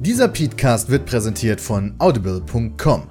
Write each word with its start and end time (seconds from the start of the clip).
Dieser 0.00 0.28
Podcast 0.28 0.88
wird 0.88 1.04
präsentiert 1.04 1.60
von 1.60 1.94
audible.com. 1.98 3.02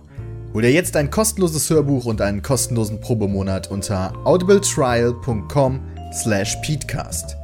Hol 0.56 0.61
dir 0.64 0.72
jetzt 0.72 0.96
ein 0.96 1.12
kostenloses 1.12 1.69
Hörbuch 1.69 2.06
und 2.06 2.19
einen 2.19 2.42
kostenlosen 2.42 3.00
Probemonat 3.00 3.69
unter 3.69 4.12
audibletrial.com 4.26 5.81
slash 6.12 6.55
peatcast. 6.65 7.38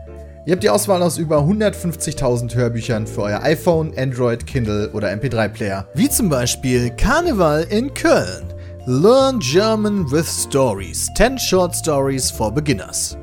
Ihr 0.47 0.53
habt 0.53 0.63
die 0.63 0.69
Auswahl 0.71 1.03
aus 1.03 1.19
über 1.19 1.41
150.000 1.41 2.55
Hörbüchern 2.55 3.05
für 3.05 3.21
euer 3.21 3.43
iPhone, 3.43 3.93
Android, 3.95 4.47
Kindle 4.47 4.89
oder 4.93 5.09
MP3-Player. 5.13 5.87
Wie 5.93 6.09
zum 6.09 6.27
Beispiel 6.27 6.89
Karneval 6.89 7.67
in 7.69 7.93
Köln. 7.93 8.51
Learn 8.87 9.37
German 9.39 10.11
with 10.11 10.27
Stories. 10.27 11.07
10 11.15 11.37
Short 11.37 11.75
Stories 11.75 12.31
for 12.31 12.51
Beginners. 12.51 13.15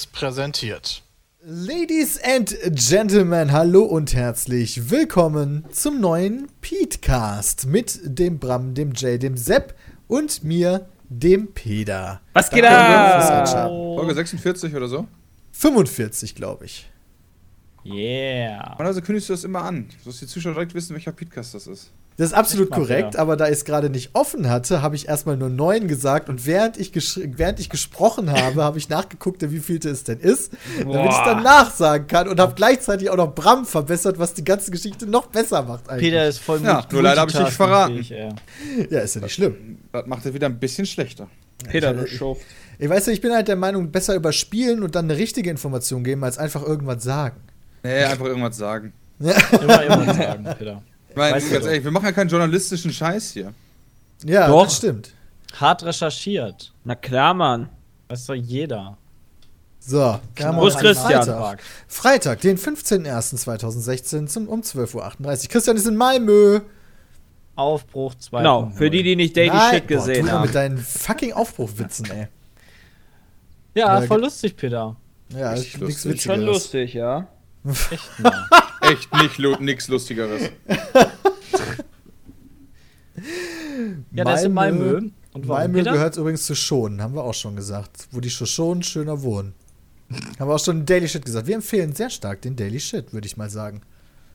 Seriös 0.00 0.06
präsentiert. 0.06 1.02
Ladies 1.42 2.20
and 2.22 2.54
Gentlemen, 2.74 3.50
hallo 3.52 3.84
und 3.84 4.14
herzlich 4.14 4.90
willkommen 4.90 5.64
zum 5.70 6.00
neuen 6.00 6.48
Petecast 6.60 7.66
mit 7.66 7.98
dem 8.04 8.38
Bram, 8.38 8.74
dem 8.74 8.92
Jay, 8.94 9.18
dem 9.18 9.36
Sepp 9.36 9.74
und 10.06 10.44
mir, 10.44 10.86
dem 11.08 11.52
Peter. 11.52 12.20
Was 12.34 12.50
geht? 12.50 12.64
Einschalten. 12.64 13.96
Folge 13.96 14.14
46 14.14 14.74
oder 14.74 14.88
so? 14.88 15.06
45, 15.52 16.34
glaube 16.34 16.66
ich. 16.66 16.90
Yeah. 17.84 18.70
Normalerweise 18.70 19.00
kündigst 19.00 19.30
du 19.30 19.32
das 19.32 19.44
immer 19.44 19.62
an, 19.62 19.88
sodass 20.04 20.20
die 20.20 20.26
Zuschauer 20.26 20.52
direkt 20.52 20.74
wissen, 20.74 20.94
welcher 20.94 21.12
Podcast 21.12 21.54
das 21.54 21.66
ist. 21.66 21.90
Das 22.20 22.28
ist 22.28 22.34
absolut 22.34 22.70
korrekt, 22.70 23.14
fair. 23.14 23.20
aber 23.22 23.36
da 23.36 23.46
ich 23.46 23.52
es 23.52 23.64
gerade 23.64 23.88
nicht 23.88 24.10
offen 24.12 24.50
hatte, 24.50 24.82
habe 24.82 24.94
ich 24.94 25.08
erstmal 25.08 25.38
nur 25.38 25.48
9 25.48 25.88
gesagt 25.88 26.28
und 26.28 26.44
während 26.44 26.76
ich, 26.78 26.90
gesch- 26.92 27.18
während 27.36 27.58
ich 27.60 27.70
gesprochen 27.70 28.30
habe, 28.30 28.62
habe 28.62 28.76
ich 28.76 28.90
nachgeguckt, 28.90 29.50
wie 29.50 29.58
vielte 29.58 29.88
es 29.88 30.04
denn 30.04 30.18
ist, 30.20 30.52
damit 30.78 30.94
ich 30.96 31.10
Boah. 31.10 31.24
dann 31.24 31.42
nachsagen 31.42 32.06
kann 32.08 32.28
und 32.28 32.38
habe 32.38 32.52
gleichzeitig 32.54 33.08
auch 33.08 33.16
noch 33.16 33.34
Bram 33.34 33.64
verbessert, 33.64 34.18
was 34.18 34.34
die 34.34 34.44
ganze 34.44 34.70
Geschichte 34.70 35.06
noch 35.06 35.28
besser 35.28 35.62
macht 35.62 35.88
eigentlich. 35.88 36.10
Peter 36.10 36.28
ist 36.28 36.40
voll 36.40 36.60
Ja, 36.62 36.86
nur 36.92 37.02
leider 37.02 37.22
hab 37.22 37.30
ich 37.30 37.36
dich 37.36 37.48
verraten. 37.48 38.04
ey. 38.10 38.28
Ja, 38.90 39.00
ist 39.00 39.14
ja 39.14 39.22
nicht 39.22 39.32
schlimm. 39.34 39.78
Das 39.90 40.06
macht 40.06 40.26
er 40.26 40.34
wieder 40.34 40.46
ein 40.46 40.58
bisschen 40.58 40.84
schlechter. 40.84 41.26
Peter, 41.70 41.94
du 41.94 42.06
Schuft. 42.06 42.42
Ich 42.78 42.88
weiß 42.90 43.06
ja, 43.06 43.12
ich 43.14 43.22
bin 43.22 43.32
halt 43.32 43.48
der 43.48 43.56
Meinung, 43.56 43.90
besser 43.90 44.14
überspielen 44.14 44.82
und 44.82 44.94
dann 44.94 45.06
eine 45.06 45.16
richtige 45.16 45.48
Information 45.48 46.04
geben, 46.04 46.22
als 46.22 46.36
einfach 46.36 46.62
irgendwas 46.62 47.02
sagen. 47.02 47.36
Nee, 47.82 48.04
einfach 48.04 48.26
irgendwas 48.26 48.58
sagen. 48.58 48.92
Immer, 49.18 49.82
immer 49.84 50.14
sagen, 50.14 50.46
Peter. 50.58 50.82
Ich 51.10 51.16
meine, 51.16 51.36
Weißt 51.36 51.48
du 51.48 51.54
ganz 51.54 51.66
ehrlich, 51.66 51.84
wir 51.84 51.90
machen 51.90 52.06
ja 52.06 52.12
keinen 52.12 52.28
journalistischen 52.28 52.92
Scheiß 52.92 53.32
hier. 53.32 53.52
Ja, 54.24 54.46
Doch. 54.48 54.64
das 54.64 54.76
stimmt. 54.76 55.12
Hart 55.58 55.82
recherchiert. 55.84 56.72
Na 56.84 56.94
klar, 56.94 57.34
Mann. 57.34 57.68
Weiß 58.08 58.26
doch 58.26 58.34
jeder. 58.34 58.96
So, 59.80 60.20
Genau. 60.34 60.56
Wo 60.60 60.66
ist 60.66 60.78
Christian? 60.78 61.24
Freitag. 61.24 61.62
Freitag, 61.88 62.40
den 62.42 62.58
15.01.2016 62.58 64.26
zum, 64.26 64.48
um 64.48 64.60
12.38 64.60 64.94
Uhr. 65.44 65.48
Christian 65.50 65.76
ist 65.76 65.86
in 65.86 65.96
Malmö. 65.96 66.60
Aufbruch 67.56 68.14
2. 68.14 68.38
Genau, 68.38 68.70
für 68.74 68.90
die, 68.90 69.02
die 69.02 69.16
nicht 69.16 69.36
Daily 69.36 69.48
Nein, 69.50 69.74
Shit 69.74 69.88
gesehen 69.88 70.22
boah, 70.26 70.30
du 70.30 70.36
haben. 70.36 70.46
mit 70.46 70.54
deinen 70.54 70.78
fucking 70.78 71.32
Aufbruchwitzen, 71.32 72.10
ey. 72.10 72.28
Ja, 73.74 74.00
Ja, 74.00 74.06
voll 74.06 74.20
lustig, 74.20 74.56
Peter. 74.56 74.96
Ja, 75.36 75.52
nichts 75.54 75.76
lustig. 75.78 76.22
Schon 76.22 76.40
lustig, 76.42 76.94
ja. 76.94 77.26
Echt 77.90 78.18
mal. 78.20 78.46
Echt 78.90 79.14
nicht 79.14 79.38
lu 79.38 79.56
nix 79.60 79.88
Lustigeres. 79.88 80.50
Ja, 84.12 84.24
der 84.24 84.34
ist 84.34 84.44
in 84.44 84.52
Malmö. 84.52 85.10
Und 85.32 85.46
Malmö 85.46 85.78
Peter? 85.78 85.92
gehört 85.92 86.16
übrigens 86.16 86.44
zu 86.44 86.54
Schonen, 86.54 87.00
haben 87.00 87.14
wir 87.14 87.22
auch 87.22 87.34
schon 87.34 87.56
gesagt. 87.56 88.08
Wo 88.10 88.20
die 88.20 88.30
Shoshonen 88.30 88.82
schöner 88.82 89.22
wohnen. 89.22 89.54
haben 90.38 90.48
wir 90.48 90.54
auch 90.54 90.64
schon 90.64 90.84
Daily 90.84 91.08
Shit 91.08 91.24
gesagt. 91.24 91.46
Wir 91.46 91.54
empfehlen 91.54 91.92
sehr 91.92 92.10
stark 92.10 92.42
den 92.42 92.56
Daily 92.56 92.80
Shit, 92.80 93.12
würde 93.12 93.26
ich 93.26 93.36
mal 93.36 93.48
sagen. 93.48 93.82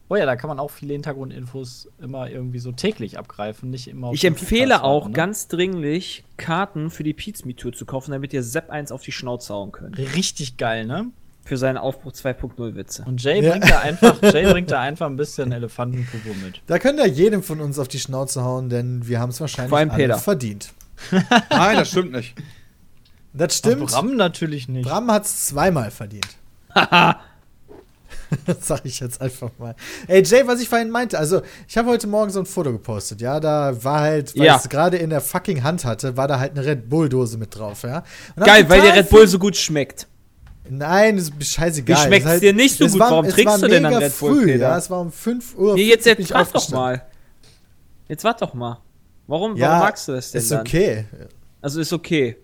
Oh 0.08 0.16
ja, 0.16 0.26
da 0.26 0.36
kann 0.36 0.48
man 0.50 0.60
auch 0.60 0.70
viele 0.70 0.94
Hintergrundinfos 0.94 1.90
immer 2.00 2.30
irgendwie 2.30 2.60
so 2.60 2.72
täglich 2.72 3.18
abgreifen, 3.18 3.72
nicht 3.72 3.88
immer 3.88 4.08
auf 4.08 4.14
Ich 4.14 4.24
empfehle 4.24 4.84
auch 4.84 5.08
ne? 5.08 5.14
ganz 5.14 5.48
dringlich, 5.48 6.24
Karten 6.38 6.92
für 6.92 7.04
die 7.04 7.14
Pizza 7.14 7.44
Tour 7.56 7.74
zu 7.74 7.86
kaufen, 7.86 8.12
damit 8.12 8.32
ihr 8.32 8.44
Sepp 8.44 8.70
1 8.70 8.92
auf 8.92 9.02
die 9.02 9.12
Schnauze 9.12 9.54
hauen 9.54 9.72
könnt. 9.72 9.98
Richtig 9.98 10.58
geil, 10.58 10.86
ne? 10.86 11.12
Für 11.46 11.58
seinen 11.58 11.78
Aufbruch 11.78 12.12
2.0 12.12 12.76
Witze. 12.76 13.04
Und 13.06 13.22
Jay 13.24 13.40
Ja. 13.42 13.52
bringt 13.52 13.70
da 13.70 13.80
einfach, 13.80 14.22
Jay 14.34 14.52
bringt 14.52 14.72
da 14.72 14.82
einfach 14.82 15.06
ein 15.06 15.16
bisschen 15.16 15.52
Elefantenpupo 15.52 16.34
mit. 16.44 16.60
Da 16.68 16.80
könnt 16.80 17.00
ihr 17.00 17.08
jedem 17.08 17.44
von 17.44 17.62
uns 17.62 17.78
auf 17.80 17.88
die 17.88 18.00
Schnauze 18.00 18.44
hauen, 18.44 18.68
denn 18.70 19.08
wir 19.08 19.20
haben 19.20 19.30
es 19.30 19.40
wahrscheinlich 19.40 19.70
Vor 19.70 19.78
allem 19.78 19.92
alle 19.92 20.04
Peter. 20.08 20.18
verdient. 20.18 20.74
Nein, 21.52 21.78
das 21.78 21.90
stimmt 21.90 22.12
nicht. 22.14 22.34
Das 23.34 23.56
stimmt. 23.58 23.86
Bram 23.92 24.16
natürlich 24.16 24.68
nicht. 24.68 24.88
Bram 24.88 25.12
hat 25.12 25.26
es 25.26 25.46
zweimal 25.46 25.92
verdient. 25.92 26.28
das 28.46 28.58
sag 28.68 28.84
ich 28.86 29.00
jetzt 29.00 29.22
einfach 29.22 29.52
mal. 29.60 29.76
Ey, 30.08 30.24
Jay, 30.24 30.48
was 30.48 30.60
ich 30.62 30.68
vorhin 30.70 30.90
meinte, 30.90 31.20
also 31.20 31.42
ich 31.68 31.78
habe 31.78 31.90
heute 31.90 32.08
Morgen 32.08 32.32
so 32.32 32.40
ein 32.40 32.46
Foto 32.46 32.72
gepostet, 32.72 33.22
ja, 33.22 33.40
da 33.40 33.84
war 33.84 34.02
halt, 34.02 34.36
weil 34.38 34.46
Ja. 34.46 34.56
ich 34.56 34.64
es 34.64 34.70
gerade 34.70 34.98
in 34.98 35.10
der 35.10 35.22
fucking 35.22 35.64
Hand 35.64 35.86
hatte, 35.86 36.18
war 36.18 36.28
da 36.28 36.40
halt 36.40 36.54
eine 36.58 36.66
Red 36.66 36.90
Bull-Dose 36.90 37.38
mit 37.38 37.56
drauf, 37.56 37.84
ja. 37.84 38.04
Und 38.36 38.46
Geil, 38.46 38.68
weil 38.70 38.82
der 38.82 38.96
Red 38.96 39.10
Bull 39.10 39.28
so 39.28 39.38
gut 39.38 39.56
schmeckt. 39.58 40.08
Nein, 40.70 41.18
das 41.18 41.30
ist 41.30 41.52
scheißegal. 41.54 42.10
Wie 42.12 42.18
ist 42.18 42.26
halt- 42.26 42.42
dir 42.44 42.54
nicht 42.54 42.78
so 42.78 42.88
gut? 42.88 43.00
War, 43.00 43.12
Warum 43.12 43.26
trinkst 43.30 43.46
war 43.46 43.58
du 43.60 43.68
denn 43.68 43.86
an 43.86 43.94
Red 43.96 44.20
Bull, 44.20 44.42
früh, 44.42 44.56
ja, 44.56 44.78
es 44.78 44.90
war 44.90 45.02
um 45.02 45.12
5 45.12 45.56
Uhr. 45.58 45.76
Nee, 45.76 45.84
jetzt, 45.84 46.04
50 46.04 46.16
bin 46.18 46.22
jetzt 46.24 46.30
ich 46.32 46.36
warte 46.36 46.54
doch 46.54 46.70
mal. 46.70 47.06
Jetzt 48.08 48.24
warte 48.24 48.46
doch 48.46 48.54
mal. 48.54 48.80
Warum, 49.28 49.56
Ja, 49.56 49.70
warum 49.70 49.80
magst 49.82 50.08
du 50.08 50.12
das 50.14 50.32
denn 50.32 50.42
Ist 50.42 50.52
dann? 50.52 50.60
okay. 50.62 51.06
Also 51.62 51.80
ist 51.82 51.94
okay. 51.94 52.38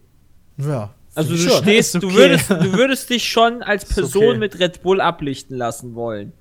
Ja. 0.58 0.94
Also 1.14 1.32
du 1.32 1.38
schon. 1.38 1.62
stehst, 1.62 1.96
Ist 1.96 2.04
du 2.04 2.08
okay. 2.08 2.16
würdest, 2.16 2.50
du 2.50 2.74
würdest 2.78 3.10
dich 3.10 3.28
schon 3.30 3.62
als 3.64 3.86
Person 3.86 4.24
okay. 4.30 4.38
mit 4.38 4.60
Red 4.60 4.82
Bull 4.82 5.02
ablichten 5.02 5.58
lassen 5.58 5.94
wollen. 5.96 6.34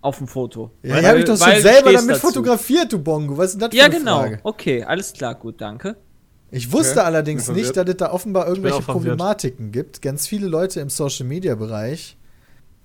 Auf 0.00 0.18
dem 0.18 0.28
Foto. 0.28 0.70
Ja, 0.82 0.94
Weil- 0.96 1.06
habe 1.08 1.18
ich 1.20 1.24
doch 1.24 1.36
schon 1.36 1.60
selber 1.60 1.92
damit 1.92 2.10
dazu. 2.10 2.20
fotografiert, 2.28 2.92
du 2.92 2.98
Bongo. 3.00 3.36
Was 3.36 3.46
ist 3.46 3.52
denn 3.54 3.60
das 3.62 3.70
für 3.70 3.76
Ja, 3.76 3.84
eine 3.86 3.98
genau. 3.98 4.20
Frage? 4.20 4.40
Okay, 4.44 4.84
alles 4.84 5.12
klar, 5.12 5.34
gut, 5.34 5.60
danke. 5.60 5.96
Ich 6.50 6.72
wusste 6.72 6.92
Okay, 6.92 7.00
allerdings 7.00 7.48
nicht, 7.48 7.76
dass 7.76 7.88
es 7.88 7.96
da 7.96 8.10
offenbar 8.10 8.46
irgendwelche. 8.48 8.80
Problematiken 8.82 9.70
gibt. 9.72 10.00
Ganz 10.02 10.26
viele 10.26 10.46
Leute 10.46 10.80
im 10.80 10.88
Social 10.88 11.26
Media 11.26 11.54
Bereich 11.54 12.16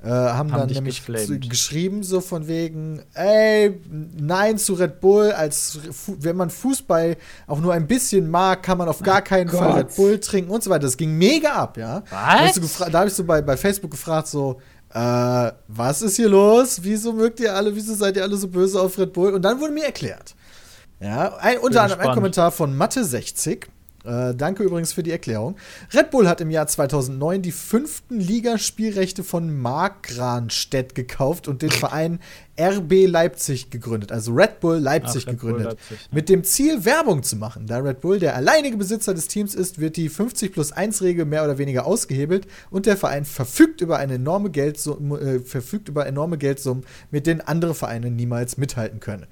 äh, 0.04 0.10
haben, 0.10 0.52
Haben 0.52 0.68
dann 0.68 0.70
nämlich 0.70 1.02
zu- 1.06 1.40
geschrieben, 1.40 2.04
so 2.04 2.20
von 2.20 2.48
wegen, 2.48 3.02
ey, 3.14 3.80
nein 4.20 4.58
zu 4.58 4.74
Red 4.74 5.00
Bull, 5.00 5.32
als 5.32 5.80
wenn 6.20 6.36
man 6.36 6.50
Fußball 6.50 7.16
auch 7.48 7.62
nur 7.62 7.72
ein 7.74 7.88
bisschen 7.88 8.30
mag, 8.30 8.64
kann 8.64 8.78
man 8.78 8.90
auf 8.90 9.02
gar 9.02 9.22
keinen 9.22 9.48
Fall 9.50 9.68
Gott. 9.68 9.78
Red 9.78 9.96
Bull 9.96 10.20
trinken 10.20 10.52
und 10.52 10.62
so 10.62 10.70
weiter. 10.70 10.82
Das 10.84 10.98
ging 10.98 11.18
mega 11.18 11.54
ab, 11.54 11.78
ja. 11.78 12.04
Was? 12.10 12.12
Da 12.12 12.40
hab 12.40 12.46
ich 12.48 12.54
so 12.56 12.62
gefra- 12.62 12.90
Da 12.90 13.00
habe 13.00 13.08
ich 13.08 13.14
so 13.16 13.24
bei, 13.24 13.42
bei 13.42 13.56
Facebook 13.56 13.92
gefragt, 13.92 14.28
so, 14.28 14.60
äh, 14.94 15.52
was 15.70 16.02
ist 16.02 16.18
hier 16.18 16.28
los? 16.28 16.80
Wieso 16.84 17.14
mögt 17.14 17.40
ihr 17.40 17.56
alle, 17.56 17.74
wieso 17.74 17.96
seid 17.96 18.18
ihr 18.18 18.24
alle 18.24 18.36
so 18.36 18.50
böse 18.50 18.82
auf 18.82 18.98
Red 19.00 19.14
Bull? 19.14 19.34
Und 19.34 19.42
dann 19.44 19.58
wurde 19.62 19.72
mir 19.72 19.86
erklärt. 19.86 20.36
Ja, 21.04 21.36
ein, 21.38 21.58
unter 21.58 21.84
anderem 21.84 22.08
ein. 22.08 22.14
Kommentar 22.14 22.52
von 22.52 22.78
Mathe60. 22.78 23.66
Äh, 24.06 24.36
danke 24.36 24.64
übrigens 24.64 24.92
für 24.92 25.04
die 25.04 25.12
Erklärung. 25.12 25.56
Red 25.94 26.12
Bull 26.12 26.28
hat 26.28 26.42
im 26.42 26.50
Jahr 26.50 26.68
2009 26.68 27.42
die 27.42 27.54
fünften 27.54 28.20
Ligaspielrechte 28.20 29.24
von 29.24 29.56
Markranstädt 29.58 30.94
gekauft 30.94 31.48
und 31.48 31.62
den 31.62 31.72
Verein 31.72 32.20
RB 32.60 33.08
Leipzig 33.08 33.70
gegründet. 33.70 34.12
Also 34.12 34.34
Red 34.34 34.60
Bull 34.60 34.78
Leipzig 34.78 35.24
Ach, 35.26 35.32
Red 35.32 35.40
Bull 35.40 35.52
gegründet. 35.52 35.80
Leipzig, 35.80 36.00
ja. 36.02 36.08
Mit 36.12 36.30
dem 36.30 36.44
Ziel, 36.44 36.84
Werbung 36.84 37.24
zu 37.24 37.38
machen. 37.38 37.66
Da 37.66 37.78
Red 37.78 38.02
Bull 38.02 38.20
der 38.20 38.36
alleinige 38.36 38.76
Besitzer 38.76 39.14
des 39.14 39.30
Teams 39.30 39.56
ist, 39.56 39.80
wird 39.80 39.96
die 39.96 40.10
50 40.10 40.52
plus 40.52 40.74
1 40.74 41.02
Regel 41.02 41.24
mehr 41.24 41.46
oder 41.46 41.58
weniger 41.58 41.86
ausgehebelt 41.86 42.46
und 42.72 42.86
der 42.86 42.98
Verein 42.98 43.24
verfügt 43.24 43.80
über 43.80 43.98
eine 43.98 44.16
enorme 44.16 44.50
Geldsumme, 44.50 45.18
äh, 45.20 45.40
verfügt 45.40 45.88
über 45.88 46.06
enorme 46.08 46.38
Geldsummen, 46.38 46.86
mit 47.10 47.26
denen 47.26 47.40
andere 47.40 47.74
Vereine 47.74 48.12
niemals 48.12 48.58
mithalten 48.58 49.00
können. 49.00 49.28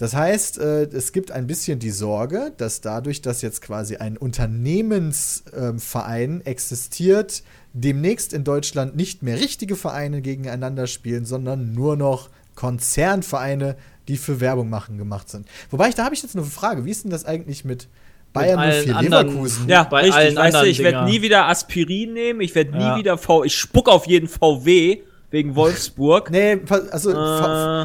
Das 0.00 0.14
heißt, 0.14 0.58
äh, 0.58 0.84
es 0.84 1.12
gibt 1.12 1.30
ein 1.30 1.46
bisschen 1.46 1.78
die 1.78 1.90
Sorge, 1.90 2.52
dass 2.56 2.80
dadurch, 2.80 3.20
dass 3.20 3.42
jetzt 3.42 3.60
quasi 3.60 3.96
ein 3.96 4.16
Unternehmensverein 4.16 6.40
existiert, 6.44 7.42
demnächst 7.72 8.32
in 8.32 8.44
Deutschland 8.44 8.96
nicht 8.96 9.22
mehr 9.22 9.38
richtige 9.38 9.76
Vereine 9.76 10.22
gegeneinander 10.22 10.86
spielen, 10.86 11.24
sondern 11.24 11.72
nur 11.74 11.96
noch 11.96 12.30
Konzernvereine, 12.54 13.76
die 14.08 14.16
für 14.16 14.40
Werbung 14.40 14.70
machen 14.70 14.98
gemacht 14.98 15.28
sind. 15.28 15.46
Wobei 15.70 15.88
ich, 15.88 15.94
da 15.94 16.04
habe 16.04 16.14
ich 16.14 16.22
jetzt 16.22 16.34
noch 16.34 16.42
eine 16.44 16.50
Frage, 16.50 16.84
wie 16.84 16.90
ist 16.90 17.04
denn 17.04 17.10
das 17.10 17.24
eigentlich 17.24 17.64
mit 17.64 17.88
Bayern 18.32 18.58
allen 18.58 18.84
04 18.84 18.96
anderen- 18.96 19.26
Leverkusen? 19.28 19.68
Ja, 19.68 19.84
Bei 19.84 19.98
richtig. 20.00 20.14
allen 20.16 20.36
Weißt 20.36 20.54
du, 20.54 20.58
anderen 20.58 20.70
ich 20.70 20.78
werde 20.80 21.04
nie 21.10 21.22
wieder 21.22 21.46
Aspirin 21.46 22.12
nehmen, 22.14 22.40
ich 22.40 22.54
werde 22.54 22.72
nie 22.72 22.80
Ja. 22.84 22.98
wieder 22.98 23.18
V. 23.18 23.44
Ich 23.44 23.56
spuck 23.56 23.88
auf 23.88 24.06
jeden 24.06 24.28
VW 24.28 25.00
wegen 25.30 25.54
Wolfsburg. 25.54 26.30
Nee, 26.30 26.60
also 26.90 27.10
Äh, 27.12 27.84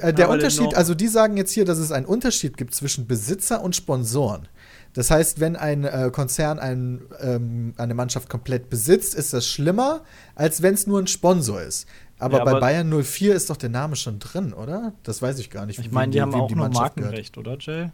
äh, 0.00 0.12
der 0.12 0.28
Unterschied, 0.30 0.62
noch- 0.72 0.74
also 0.74 0.94
die 0.94 1.08
sagen 1.08 1.36
jetzt 1.36 1.52
hier, 1.52 1.64
dass 1.64 1.78
es 1.78 1.92
einen 1.92 2.06
Unterschied 2.06 2.56
gibt 2.56 2.74
zwischen 2.74 3.06
Besitzer 3.06 3.62
und 3.62 3.76
Sponsoren. 3.76 4.48
Das 4.94 5.10
heißt, 5.10 5.40
wenn 5.40 5.56
ein 5.56 5.84
äh, 5.84 6.10
Konzern 6.12 6.58
ein, 6.58 7.00
ähm, 7.20 7.72
eine 7.78 7.94
Mannschaft 7.94 8.28
komplett 8.28 8.68
besitzt, 8.68 9.14
ist 9.14 9.32
das 9.32 9.46
schlimmer, 9.46 10.02
als 10.34 10.60
wenn 10.60 10.74
es 10.74 10.86
nur 10.86 10.98
ein 11.00 11.06
Sponsor 11.06 11.62
ist. 11.62 11.86
Aber 12.18 12.38
Ja, 12.38 12.44
bei 12.44 12.50
aber- 12.50 12.60
Bayern 12.60 12.88
04 13.02 13.34
ist 13.34 13.48
doch 13.48 13.56
der 13.56 13.70
Name 13.70 13.96
schon 13.96 14.18
drin, 14.18 14.52
oder? 14.52 14.92
Das 15.02 15.22
weiß 15.22 15.38
ich 15.38 15.48
gar 15.50 15.64
nicht. 15.66 15.78
Ich 15.78 15.90
meine, 15.92 16.12
die 16.12 16.20
haben 16.20 16.34
auch 16.34 16.50
nur 16.50 16.58
Mannschaft 16.58 16.96
gehört. 16.96 17.12
Markenrecht, 17.12 17.38
oder, 17.38 17.56
Jay? 17.58 17.90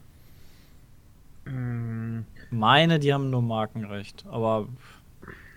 Hm. 1.44 2.25
Meine, 2.50 2.99
die 2.99 3.12
haben 3.12 3.31
nur 3.31 3.43
Markenrecht. 3.43 4.25
Aber, 4.31 4.69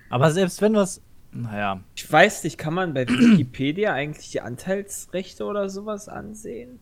aber 0.10 0.31
selbst 0.31 0.62
wenn 0.62 0.74
was. 0.75 1.01
Naja. 1.33 1.80
Ich 1.95 2.12
weiß 2.12 2.44
nicht, 2.44 2.57
kann 2.57 2.74
man 2.74 2.94
bei 2.94 3.07
Wikipedia 3.07 3.94
eigentlich 3.94 4.31
die 4.31 4.42
Anteilsrechte 4.42 5.45
oder 5.45 5.69
sowas 5.69 6.10
ansehen? 6.10 6.80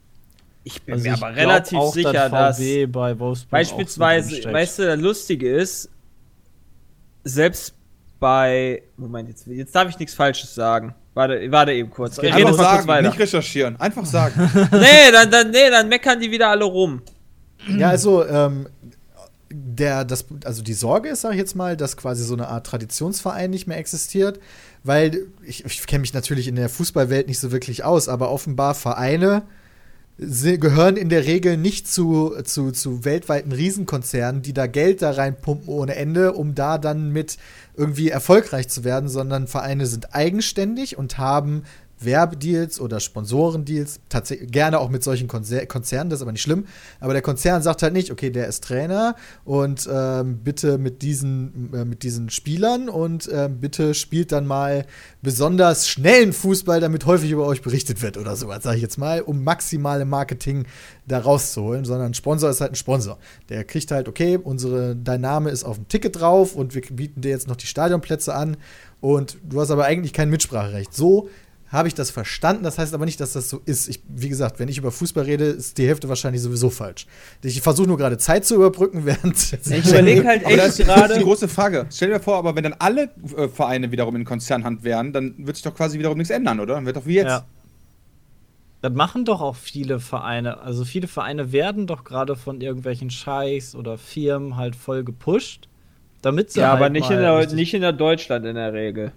Ich 0.64 0.82
bin 0.82 0.96
Also 0.96 1.08
mir 1.08 1.16
ich 1.16 1.24
aber 1.24 1.36
relativ 1.36 1.78
auch, 1.78 1.94
sicher, 1.94 2.30
dass 2.30 2.58
VW 2.58 2.86
bei 2.88 3.18
Wolfsburg 3.20 3.48
auch 3.48 3.52
beispielsweise, 3.52 4.52
weißt 4.52 4.80
du, 4.80 4.86
das 4.88 5.00
Lustige 5.00 5.50
ist, 5.56 5.90
selbst 7.24 7.76
bei, 8.20 8.84
Moment, 8.98 9.30
jetzt, 9.30 9.48
jetzt 9.48 9.74
darf 9.74 9.90
ich 9.90 9.98
nichts 10.00 10.14
Falsches 10.14 10.54
sagen. 10.54 10.94
Warte, 11.14 11.52
warte 11.52 11.72
eben 11.74 11.90
kurz. 11.90 12.18
Wir 12.22 12.30
reden 12.34 12.48
Einfach 12.48 12.52
mal 12.52 12.58
kurz 12.58 12.76
sagen, 12.78 12.88
weiter. 12.88 13.08
nicht 13.10 13.20
recherchieren. 13.20 13.80
Einfach 13.80 14.06
sagen. 14.06 14.52
Nee, 14.72 15.12
dann, 15.12 15.32
dann, 15.32 15.52
nee, 15.52 15.70
dann 15.70 15.88
meckern 15.90 16.20
die 16.20 16.30
wieder 16.32 16.50
alle 16.50 16.66
rum. 16.66 17.02
Ja, 17.68 17.90
also 17.90 18.26
ähm, 18.26 18.68
der, 19.52 20.06
das, 20.06 20.26
also 20.46 20.62
die 20.62 20.74
Sorge 20.74 21.10
ist, 21.10 21.22
sag 21.22 21.32
ich 21.32 21.38
jetzt 21.38 21.56
mal, 21.56 21.76
dass 21.76 21.98
quasi 21.98 22.24
so 22.24 22.34
eine 22.34 22.48
Art 22.48 22.68
Traditionsverein 22.68 23.50
nicht 23.50 23.68
mehr 23.68 23.78
existiert, 23.78 24.40
weil 24.84 25.28
ich, 25.44 25.66
ich 25.66 25.88
kenne 25.88 26.02
mich 26.02 26.14
natürlich 26.14 26.48
in 26.48 26.56
der 26.56 26.70
Fußballwelt 26.70 27.28
nicht 27.28 27.40
so 27.40 27.52
wirklich 27.52 27.84
aus, 27.84 28.10
aber 28.10 28.32
offenbar 28.32 28.76
Vereine 28.76 29.44
gehören 30.20 30.98
in 30.98 31.08
der 31.08 31.26
Regel 31.26 31.56
nicht 31.56 31.88
zu, 31.88 32.36
zu, 32.44 32.72
zu 32.72 33.06
weltweiten 33.06 33.54
Riesenkonzernen, 33.54 34.42
die 34.42 34.54
da 34.54 34.68
Geld 34.68 35.02
da 35.02 35.12
reinpumpen 35.12 35.70
ohne 35.70 35.96
Ende, 35.96 36.34
um 36.34 36.56
da 36.56 36.78
dann 36.78 37.12
mit 37.14 37.38
irgendwie 37.78 38.10
erfolgreich 38.10 38.68
zu 38.68 38.84
werden, 38.84 39.08
sondern 39.08 39.48
Vereine 39.48 39.86
sind 39.86 40.14
eigenständig 40.14 40.98
und 40.98 41.18
haben 41.18 41.64
Werbedeals 42.00 42.80
oder 42.80 43.00
Sponsorendeals, 43.00 44.00
gerne 44.48 44.80
auch 44.80 44.90
mit 44.90 45.04
solchen 45.04 45.28
Konzer 45.28 45.66
Konzernen, 45.66 46.10
das 46.10 46.20
ist 46.20 46.22
aber 46.24 46.32
nicht 46.32 46.42
schlimm. 46.42 46.66
Aber 47.00 47.14
der 47.14 47.22
Konzern 47.22 47.62
sagt 47.62 47.84
halt 47.84 47.94
nicht, 47.94 48.12
okay, 48.12 48.30
der 48.30 48.48
ist 48.48 48.64
Trainer 48.64 49.16
und 49.46 49.88
ähm, 49.92 50.40
bitte 50.44 50.78
mit 50.78 51.02
diesen, 51.02 51.74
äh, 51.74 51.86
mit 51.86 52.04
diesen 52.04 52.30
Spielern 52.30 52.90
und 52.90 53.30
ähm, 53.32 53.60
bitte 53.60 53.94
spielt 53.94 54.32
dann 54.32 54.48
mal 54.48 54.86
besonders 55.22 55.88
schnellen 55.88 56.34
Fußball, 56.34 56.80
damit 56.80 57.06
häufig 57.06 57.32
über 57.32 57.46
euch 57.46 57.62
berichtet 57.62 58.02
wird 58.02 58.18
oder 58.18 58.36
sowas, 58.36 58.64
sage 58.64 58.78
ich 58.78 58.82
jetzt 58.82 58.98
mal, 58.98 59.22
um 59.22 59.44
maximale 59.44 60.06
Marketing 60.06 60.66
da 61.08 61.20
rauszuholen, 61.20 61.86
sondern 61.86 62.12
ein 62.12 62.14
Sponsor 62.14 62.50
ist 62.50 62.62
halt 62.62 62.72
ein 62.72 62.76
Sponsor. 62.76 63.18
Der 63.50 63.64
kriegt 63.64 63.92
halt, 63.92 64.08
okay, 64.08 64.38
unsere, 64.38 64.96
dein 64.96 65.22
Name 65.22 65.50
ist 65.50 65.64
auf 65.64 65.76
dem 65.76 65.88
Ticket 65.88 66.20
drauf 66.20 66.56
und 66.56 66.76
wir 66.76 66.82
bieten 66.82 67.22
dir 67.22 67.30
jetzt 67.30 67.48
noch 67.48 67.56
die 67.56 67.68
Stadionplätze 67.68 68.34
an 68.34 68.58
und 69.02 69.38
du 69.44 69.60
hast 69.60 69.72
aber 69.72 69.86
eigentlich 69.86 70.14
kein 70.14 70.30
Mitspracherecht. 70.30 70.94
So 70.94 71.30
habe 71.72 71.88
ich 71.88 71.94
das 71.94 72.12
verstanden. 72.12 72.64
Das 72.64 72.78
heißt 72.78 72.94
aber 72.94 73.06
nicht, 73.06 73.20
dass 73.20 73.34
das 73.34 73.50
so 73.50 73.62
ist. 73.66 73.88
Ich, 73.90 74.02
wie 74.08 74.30
gesagt, 74.30 74.60
wenn 74.60 74.68
ich 74.70 74.78
über 74.78 74.92
Fußball 74.92 75.24
rede, 75.24 75.46
ist 75.46 75.78
die 75.78 75.88
Hälfte 75.88 76.10
wahrscheinlich 76.10 76.42
sowieso 76.42 76.70
falsch. 76.70 77.06
Ich 77.44 77.62
versuche 77.62 77.88
nur 77.88 77.98
gerade 77.98 78.18
Zeit 78.18 78.46
zu 78.46 78.56
überbrücken, 78.56 79.06
während. 79.06 79.36
Ich 79.54 79.88
überlege 79.90 80.28
halt 80.28 80.46
Aber 80.46 80.58
das 80.58 80.80
echt 80.80 80.80
ist 80.80 80.88
das 80.90 80.96
ist 80.98 81.04
die 81.04 81.10
gerade. 81.14 81.24
große 81.24 81.48
Frage. 81.48 81.86
Stell 81.92 82.10
dir 82.10 82.20
vor, 82.20 82.38
aber 82.38 82.56
wenn 82.56 82.64
dann 82.64 82.76
alle 82.80 83.10
äh, 83.38 83.48
Vereine 83.48 83.92
wiederum 83.92 84.16
in 84.16 84.26
Konzernhand 84.26 84.84
wären, 84.84 85.14
dann 85.14 85.36
wird 85.38 85.56
sich 85.58 85.64
doch 85.64 85.76
quasi 85.76 86.00
wiederum 86.00 86.18
nichts 86.18 86.32
ändern, 86.32 86.60
oder? 86.60 86.76
Dann 86.76 86.86
wird 86.86 86.96
doch 86.98 87.06
wie 87.06 87.16
jetzt. 87.16 87.28
Ja. 87.28 87.46
Das 88.82 88.94
machen 88.94 89.26
doch 89.26 89.42
auch 89.42 89.58
viele 89.58 90.00
Vereine. 90.00 90.60
Also 90.62 90.86
viele 90.86 91.08
Vereine 91.08 91.52
werden 91.52 91.86
doch 91.86 92.04
gerade 92.06 92.36
von 92.38 92.62
irgendwelchen 92.62 93.10
Scheichs 93.10 93.76
oder 93.76 93.98
Firmen 93.98 94.56
halt 94.56 94.76
voll 94.76 95.04
gepusht, 95.04 95.68
damit 96.22 96.52
sie 96.52 96.62
Ja, 96.62 96.70
halt 96.70 96.78
aber 96.78 96.90
nicht 96.90 97.10
mal 97.10 97.16
in, 97.16 97.22
der, 97.22 97.54
nicht 97.56 97.74
in 97.74 97.82
der 97.82 97.92
Deutschland 97.92 98.46
in 98.46 98.56
der 98.56 98.72
Regel. 98.74 99.12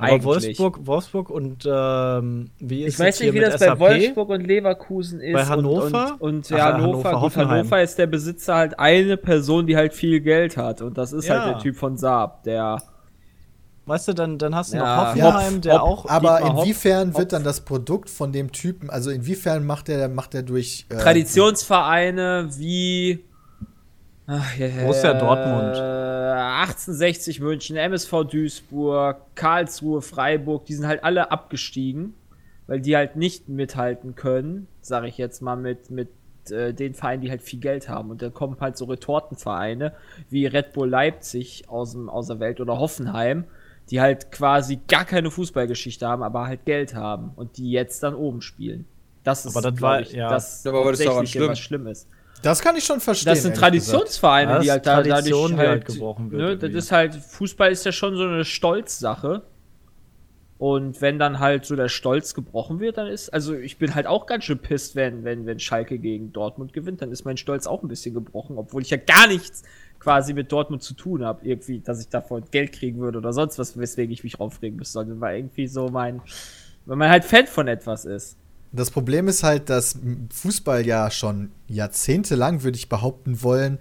Aber 0.00 0.12
Eigentlich. 0.12 0.24
Wolfsburg, 0.24 0.86
Wolfsburg 0.86 1.30
und 1.30 1.68
ähm, 1.68 2.50
wie 2.60 2.84
ist 2.84 2.94
Ich 2.94 3.00
weiß 3.00 3.14
es 3.16 3.20
nicht, 3.20 3.32
hier 3.32 3.40
wie 3.40 3.44
das 3.44 3.58
bei 3.58 3.66
SAP? 3.66 3.80
Wolfsburg 3.80 4.28
und 4.28 4.46
Leverkusen 4.46 5.20
ist. 5.20 5.32
Bei 5.34 5.44
Hannover? 5.44 6.16
Und, 6.20 6.20
und, 6.20 6.34
und 6.36 6.46
Ach, 6.52 6.56
ja, 6.56 6.64
Hannover, 6.66 6.86
Hannover, 6.88 7.10
gut, 7.14 7.20
Hoffenheim. 7.22 7.50
Hannover 7.50 7.82
ist 7.82 7.98
der 7.98 8.06
Besitzer 8.06 8.54
halt 8.54 8.78
eine 8.78 9.16
Person, 9.16 9.66
die 9.66 9.76
halt 9.76 9.92
viel 9.94 10.20
Geld 10.20 10.56
hat. 10.56 10.82
Und 10.82 10.96
das 10.98 11.12
ist 11.12 11.26
Ja. 11.26 11.42
halt 11.42 11.54
der 11.56 11.62
Typ 11.62 11.76
von 11.76 11.96
Saab, 11.96 12.44
der. 12.44 12.80
Weißt 13.86 14.06
du, 14.06 14.12
dann, 14.12 14.38
dann 14.38 14.54
hast 14.54 14.72
du 14.72 14.76
Ja. 14.76 14.96
noch 14.96 15.06
Hoffenheim, 15.08 15.60
der 15.62 15.80
Hopp, 15.82 16.04
auch. 16.04 16.08
aber 16.10 16.42
inwiefern 16.42 17.08
Hopp- 17.14 17.18
wird 17.18 17.32
dann 17.32 17.42
das 17.42 17.62
Produkt 17.62 18.08
von 18.10 18.30
dem 18.32 18.52
Typen, 18.52 18.90
also 18.90 19.10
inwiefern 19.10 19.66
macht 19.66 19.88
der, 19.88 20.08
macht 20.08 20.32
der 20.34 20.42
durch. 20.42 20.86
äh, 20.90 20.96
Traditionsvereine 20.96 22.50
wie. 22.56 23.24
Ach, 24.30 24.56
ja, 24.56 24.68
Borussia 24.82 25.12
äh, 25.12 25.18
Dortmund. 25.18 25.76
1860 25.78 27.40
München, 27.40 27.76
MSV 27.76 28.24
Duisburg, 28.30 29.16
Karlsruhe, 29.34 30.02
Freiburg, 30.02 30.66
die 30.66 30.74
sind 30.74 30.86
halt 30.86 31.02
alle 31.02 31.30
abgestiegen, 31.30 32.14
weil 32.66 32.80
die 32.80 32.94
halt 32.96 33.16
nicht 33.16 33.48
mithalten 33.48 34.14
können, 34.14 34.68
sage 34.82 35.08
ich 35.08 35.16
jetzt 35.18 35.40
mal, 35.40 35.56
mit, 35.56 35.90
mit 35.90 36.08
äh, 36.50 36.72
den 36.74 36.94
Vereinen, 36.94 37.22
die 37.22 37.30
halt 37.30 37.42
viel 37.42 37.58
Geld 37.60 37.88
haben. 37.88 38.10
Und 38.10 38.20
dann 38.22 38.34
kommen 38.34 38.56
halt 38.60 38.76
so 38.76 38.84
Retortenvereine 38.84 39.92
wie 40.28 40.46
Red 40.46 40.72
Bull 40.74 40.88
Leipzig 40.90 41.64
aus, 41.68 41.92
dem, 41.92 42.08
aus 42.10 42.26
der 42.26 42.38
Welt 42.40 42.60
oder 42.60 42.78
Hoffenheim, 42.78 43.44
die 43.90 44.00
halt 44.00 44.30
quasi 44.30 44.78
gar 44.88 45.06
keine 45.06 45.30
Fußballgeschichte 45.30 46.06
haben, 46.06 46.22
aber 46.22 46.46
halt 46.46 46.66
Geld 46.66 46.94
haben 46.94 47.30
und 47.36 47.56
die 47.56 47.70
jetzt 47.70 48.02
dann 48.02 48.14
oben 48.14 48.42
spielen. 48.42 48.84
Das 49.24 49.46
ist, 49.46 49.56
Aber 49.56 49.70
das 49.70 49.78
glaub 49.78 49.90
war- 49.90 50.00
ich, 50.02 50.12
ja. 50.12 50.28
das 50.28 50.66
Aber 50.66 50.90
das 50.90 50.98
daran 51.00 51.14
hauptsächliche, 51.16 51.38
schlimm? 51.38 51.48
was 51.50 51.58
schlimm 51.58 51.86
ist. 51.86 52.08
Das 52.42 52.60
kann 52.60 52.76
ich 52.76 52.84
schon 52.84 53.00
verstehen. 53.00 53.32
Das 53.32 53.42
sind. 53.42 53.56
Traditionsvereine, 53.56 54.52
Ja, 54.52 54.58
die 54.60 54.66
das 54.66 54.72
halt 54.74 54.86
da, 54.86 55.02
Tradition, 55.02 55.32
dadurch 55.32 55.48
die 55.50 55.56
halt 55.56 55.68
halt, 55.68 55.84
gebrochen 55.86 56.30
wird 56.30 56.42
Ne, 56.42 56.56
das 56.56 56.84
ist 56.84 56.92
halt, 56.92 57.14
Fußball 57.14 57.70
ist 57.70 57.84
ja 57.84 57.92
schon 57.92 58.16
so 58.16 58.24
eine 58.24 58.44
Stolzsache. 58.44 59.42
Und 60.58 61.00
wenn 61.00 61.20
dann 61.20 61.38
halt 61.38 61.64
so 61.66 61.76
der 61.76 61.88
Stolz 61.88 62.34
gebrochen 62.34 62.80
wird, 62.80 62.98
dann 62.98 63.06
ist, 63.06 63.32
also 63.32 63.54
ich 63.54 63.78
bin 63.78 63.94
halt 63.94 64.08
auch 64.08 64.26
ganz 64.26 64.42
schön 64.42 64.58
pisst, 64.58 64.96
wenn, 64.96 65.22
wenn, 65.22 65.46
wenn 65.46 65.60
Schalke 65.60 65.98
gegen 65.98 66.32
Dortmund 66.32 66.72
gewinnt, 66.72 67.00
dann 67.00 67.12
ist 67.12 67.24
mein 67.24 67.36
Stolz 67.36 67.68
auch 67.68 67.82
ein 67.84 67.88
bisschen 67.88 68.12
gebrochen, 68.12 68.58
obwohl 68.58 68.82
ich 68.82 68.90
ja 68.90 68.96
gar 68.96 69.28
nichts 69.28 69.62
quasi 70.00 70.32
mit 70.32 70.50
Dortmund 70.50 70.82
zu 70.82 70.94
tun 70.94 71.24
habe, 71.24 71.46
irgendwie, 71.46 71.78
dass 71.78 72.00
ich 72.00 72.08
davon 72.08 72.42
Geld 72.50 72.72
kriegen 72.72 72.98
würde 72.98 73.18
oder 73.18 73.32
sonst 73.32 73.58
was, 73.58 73.78
weswegen 73.78 74.12
ich 74.12 74.24
mich 74.24 74.40
aufregen 74.40 74.78
müsste, 74.78 74.94
sondern 74.94 75.20
war 75.20 75.32
irgendwie 75.32 75.68
so 75.68 75.88
mein, 75.88 76.20
wenn 76.86 76.98
man 76.98 77.08
halt 77.08 77.24
Fan 77.24 77.46
von 77.46 77.68
etwas 77.68 78.04
ist. 78.04 78.36
Das 78.72 78.90
Problem 78.90 79.28
ist 79.28 79.42
halt, 79.42 79.70
dass 79.70 79.98
Fußball 80.30 80.86
ja 80.86 81.10
schon 81.10 81.52
jahrzehntelang, 81.66 82.62
würde 82.62 82.76
ich 82.76 82.88
behaupten 82.88 83.42
wollen, 83.42 83.78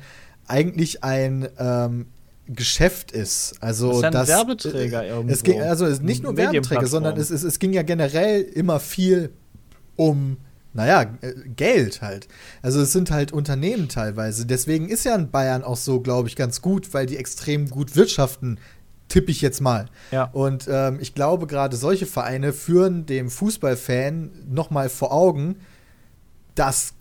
eigentlich 0.48 1.04
ein 1.04 1.48
ähm, 1.58 2.08
Geschäft 2.48 3.12
ist. 3.12 3.56
Also 3.60 3.88
Das 3.88 3.98
ist 3.98 4.02
ja 4.04 4.08
ein 4.08 4.14
das, 4.14 4.28
Werbeträger 4.30 5.04
äh, 5.04 5.10
irgendwo. 5.10 5.34
Es 5.34 5.44
ging, 5.44 5.62
also 5.62 5.86
es 5.86 6.02
nicht 6.02 6.24
nur 6.24 6.38
Werbeträger, 6.38 6.88
sondern 6.88 7.18
es, 7.18 7.30
es, 7.30 7.44
es 7.44 7.60
ging 7.60 7.74
ja 7.74 7.84
generell 7.84 8.42
immer 8.42 8.80
viel 8.80 9.32
um, 9.98 10.38
naja, 10.74 11.14
äh, 11.22 11.34
Geld 11.56 12.02
halt. 12.02 12.28
Also 12.62 12.82
es 12.82 12.94
sind 12.94 13.12
halt 13.12 13.34
Unternehmen 13.34 13.90
teilweise. 13.90 14.46
Deswegen 14.46 14.88
ist 14.88 15.04
ja 15.04 15.16
in 15.16 15.30
Bayern 15.30 15.64
auch 15.64 15.78
so, 15.78 16.00
glaube 16.00 16.30
ich, 16.30 16.36
ganz 16.36 16.62
gut, 16.62 16.94
weil 16.94 17.06
die 17.06 17.18
extrem 17.18 17.70
gut 17.70 17.96
wirtschaften, 17.96 18.60
tippe 19.08 19.32
ich 19.32 19.42
jetzt 19.42 19.62
mal. 19.62 19.86
Ja. 20.12 20.26
Und 20.34 20.68
ähm, 20.70 21.00
ich 21.00 21.14
glaube, 21.16 21.48
gerade 21.48 21.76
solche 21.78 22.06
Vereine 22.06 22.54
führen 22.54 23.06
dem 23.06 23.30
Fußballfan 23.30 24.32
noch 24.50 24.70
mal 24.70 24.90
vor 24.90 25.12
Augen, 25.14 25.56
dass, 26.56 26.94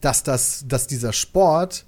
dass, 0.00 0.22
das, 0.22 0.64
dass 0.66 0.86
dieser 0.86 1.12
Sport 1.12 1.84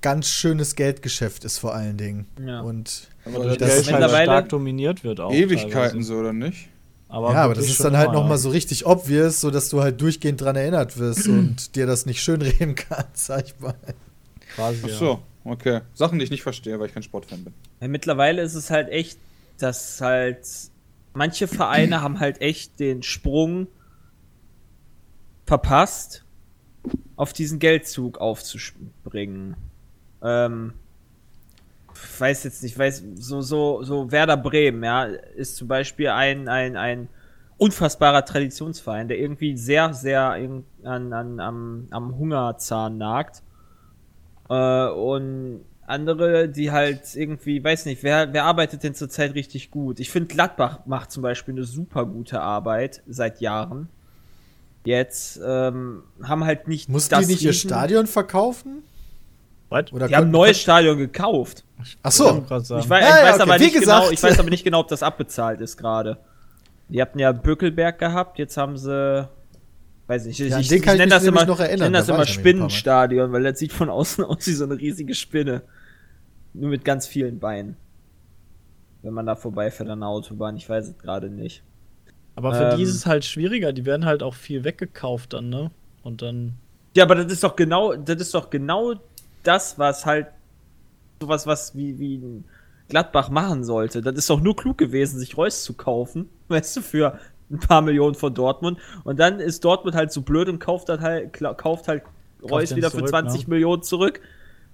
ganz 0.00 0.28
schönes 0.28 0.74
Geldgeschäft 0.74 1.44
ist 1.44 1.58
vor 1.58 1.74
allen 1.74 1.96
Dingen. 1.96 2.26
Ja. 2.44 2.60
Und 2.60 3.08
Aber 3.24 3.44
das 3.44 3.58
Geld 3.58 3.70
ist 3.70 3.76
halt 3.86 4.00
mittlerweile- 4.00 4.24
stark 4.24 4.48
dominiert 4.48 5.04
wird 5.04 5.20
auch. 5.20 5.32
Ewigkeiten 5.32 5.70
teilweise. 5.72 6.02
so, 6.02 6.16
oder 6.16 6.32
nicht? 6.32 6.68
Aber 7.08 7.32
ja, 7.34 7.44
aber 7.44 7.54
das 7.54 7.66
ist 7.66 7.84
dann 7.84 7.94
halt 7.96 8.08
immer, 8.08 8.20
noch 8.20 8.24
mal 8.24 8.34
ja. 8.36 8.38
so 8.38 8.48
richtig 8.48 8.86
obvious, 8.86 9.40
so 9.42 9.50
dass 9.50 9.68
du 9.68 9.82
halt 9.82 10.00
durchgehend 10.00 10.40
dran 10.40 10.56
erinnert 10.56 10.98
wirst 10.98 11.28
und 11.28 11.76
dir 11.76 11.86
das 11.86 12.06
nicht 12.06 12.22
schönreden 12.22 12.74
kannst, 12.74 13.26
sag 13.26 13.44
ich 13.44 13.60
mal. 13.60 13.74
Quasi, 14.56 14.80
Ach 14.84 14.88
ja. 14.88 14.96
Okay. 15.44 15.80
Sachen, 15.94 16.18
die 16.18 16.24
ich 16.24 16.30
nicht 16.30 16.42
verstehe, 16.42 16.78
weil 16.78 16.86
ich 16.86 16.94
kein 16.94 17.02
Sportfan 17.02 17.44
bin. 17.44 17.54
Ja, 17.80 17.88
mittlerweile 17.88 18.42
ist 18.42 18.54
es 18.54 18.70
halt 18.70 18.88
echt, 18.88 19.18
dass 19.58 20.00
halt 20.00 20.46
manche 21.14 21.46
Vereine 21.48 22.02
haben 22.02 22.20
halt 22.20 22.40
echt 22.40 22.80
den 22.80 23.02
Sprung 23.02 23.66
verpasst, 25.46 26.24
auf 27.16 27.32
diesen 27.32 27.58
Geldzug 27.58 28.18
aufzuspringen. 28.18 29.56
Ähm, 30.22 30.72
weiß 32.18 32.44
jetzt 32.44 32.62
nicht, 32.62 32.78
weiß, 32.78 33.04
so, 33.16 33.42
so, 33.42 33.82
so 33.82 34.10
Werder 34.10 34.36
Bremen, 34.36 34.82
ja, 34.82 35.04
ist 35.04 35.56
zum 35.56 35.68
Beispiel 35.68 36.08
ein, 36.08 36.48
ein, 36.48 36.76
ein 36.76 37.08
unfassbarer 37.58 38.24
Traditionsverein, 38.24 39.08
der 39.08 39.18
irgendwie 39.18 39.56
sehr, 39.56 39.94
sehr 39.94 40.36
in, 40.36 40.64
an, 40.82 41.12
an, 41.12 41.38
am, 41.38 41.86
am 41.90 42.16
Hungerzahn 42.16 42.98
nagt. 42.98 43.42
Äh, 44.52 44.88
und 44.90 45.64
andere, 45.86 46.48
die 46.48 46.70
halt 46.70 47.14
irgendwie, 47.14 47.62
weiß 47.62 47.86
nicht, 47.86 48.02
wer, 48.02 48.32
wer 48.32 48.44
arbeitet 48.44 48.82
denn 48.82 48.94
zurzeit 48.94 49.34
richtig 49.34 49.70
gut? 49.70 49.98
Ich 49.98 50.10
finde, 50.10 50.28
Gladbach 50.28 50.80
macht 50.86 51.10
zum 51.10 51.22
Beispiel 51.22 51.54
eine 51.54 51.64
super 51.64 52.06
gute 52.06 52.40
Arbeit 52.40 53.02
seit 53.06 53.40
Jahren. 53.40 53.88
Jetzt 54.84 55.40
ähm, 55.44 56.02
haben 56.22 56.44
halt 56.44 56.68
nicht. 56.68 56.88
Mussten 56.88 57.18
die 57.20 57.26
nicht 57.26 57.42
ihr 57.42 57.52
Stadion 57.52 58.06
verkaufen? 58.06 58.82
What? 59.68 59.92
Oder 59.92 60.08
Die 60.08 60.16
haben 60.16 60.26
ein 60.26 60.30
neues 60.32 60.60
Stadion 60.60 60.98
gekauft. 60.98 61.64
Ach 62.02 62.10
Ich 62.10 62.14
so. 62.14 62.24
sagen. 62.24 62.46
Ich 62.48 62.90
weiß, 62.90 63.04
Ja, 63.04 63.08
ich 63.08 63.24
ja, 63.24 63.34
okay. 63.34 63.42
aber 63.42 63.58
nicht 63.58 63.74
genau, 63.74 64.10
ich 64.10 64.22
weiß 64.22 64.38
aber 64.38 64.50
nicht 64.50 64.64
genau, 64.64 64.80
ob 64.80 64.88
das 64.88 65.02
abbezahlt 65.02 65.60
ist 65.60 65.76
gerade. 65.76 66.18
Die 66.88 67.00
hatten 67.00 67.18
ja 67.18 67.32
Bückelberg 67.32 67.98
gehabt, 67.98 68.38
jetzt 68.38 68.56
haben 68.56 68.76
sie 68.76 69.28
weiß 70.06 70.26
nicht, 70.26 70.40
ich, 70.40 70.50
Ja, 70.50 70.58
ich, 70.58 70.70
ich 70.70 70.80
ich 70.80 70.86
nenne 70.86 71.08
das 71.08 71.24
immer, 71.24 71.44
noch 71.44 71.60
erinnern, 71.60 71.74
ich 71.76 71.82
nenne 71.92 71.98
das 71.98 72.06
da 72.06 72.14
immer. 72.14 72.26
Spinnenstadion, 72.26 73.32
weil 73.32 73.42
das 73.42 73.58
sieht 73.58 73.72
von 73.72 73.88
außen 73.90 74.24
aus 74.24 74.46
wie 74.46 74.52
so 74.52 74.64
eine 74.64 74.78
riesige 74.78 75.14
Spinne. 75.14 75.62
Nur 76.54 76.70
mit 76.70 76.84
ganz 76.84 77.06
vielen 77.06 77.38
Beinen. 77.38 77.76
Wenn 79.02 79.14
man 79.14 79.26
da 79.26 79.34
vorbeifährt 79.34 79.88
an 79.88 80.00
der 80.00 80.08
Autobahn, 80.08 80.56
ich 80.56 80.68
weiß 80.68 80.88
es 80.88 80.98
gerade 80.98 81.28
nicht. 81.30 81.62
Aber 82.34 82.54
für 82.54 82.70
Ähm. 82.70 82.76
die 82.76 82.82
ist 82.82 82.94
es 82.94 83.06
halt 83.06 83.24
schwieriger, 83.24 83.72
die 83.72 83.84
werden 83.84 84.04
halt 84.06 84.22
auch 84.22 84.34
viel 84.34 84.64
weggekauft 84.64 85.32
dann, 85.32 85.48
ne? 85.48 85.70
Und 86.02 86.22
dann. 86.22 86.54
Ja, 86.96 87.04
aber 87.04 87.14
das 87.16 87.32
ist 87.32 87.42
doch 87.42 87.56
genau, 87.56 87.94
das 87.94 88.20
ist 88.20 88.34
doch 88.34 88.50
genau 88.50 88.94
das, 89.42 89.78
was 89.78 90.06
halt 90.06 90.28
sowas, 91.20 91.46
was 91.46 91.76
wie, 91.76 91.98
wie 91.98 92.16
ein 92.16 92.44
Gladbach 92.88 93.30
machen 93.30 93.64
sollte. 93.64 94.02
Das 94.02 94.14
ist 94.16 94.28
doch 94.28 94.40
nur 94.40 94.56
klug 94.56 94.78
gewesen, 94.78 95.18
sich 95.18 95.36
Reus 95.36 95.64
zu 95.64 95.74
kaufen, 95.74 96.28
weißt 96.48 96.76
du, 96.76 96.80
für 96.82 97.18
ein 97.52 97.58
paar 97.60 97.82
Millionen 97.82 98.14
von 98.14 98.34
Dortmund. 98.34 98.78
Und 99.04 99.20
dann 99.20 99.38
ist 99.40 99.64
Dortmund 99.64 99.94
halt 99.94 100.10
so 100.12 100.22
blöd 100.22 100.48
und 100.48 100.58
kauft 100.58 100.88
halt, 100.88 101.00
halt 101.00 101.32
kauft 101.58 101.88
halt 101.88 102.02
Reus 102.42 102.70
den 102.70 102.78
wieder 102.78 102.90
für 102.90 102.98
zurück, 102.98 103.10
20 103.10 103.30
20 103.32 103.48
Millionen 103.48 103.82
zurück. 103.82 104.20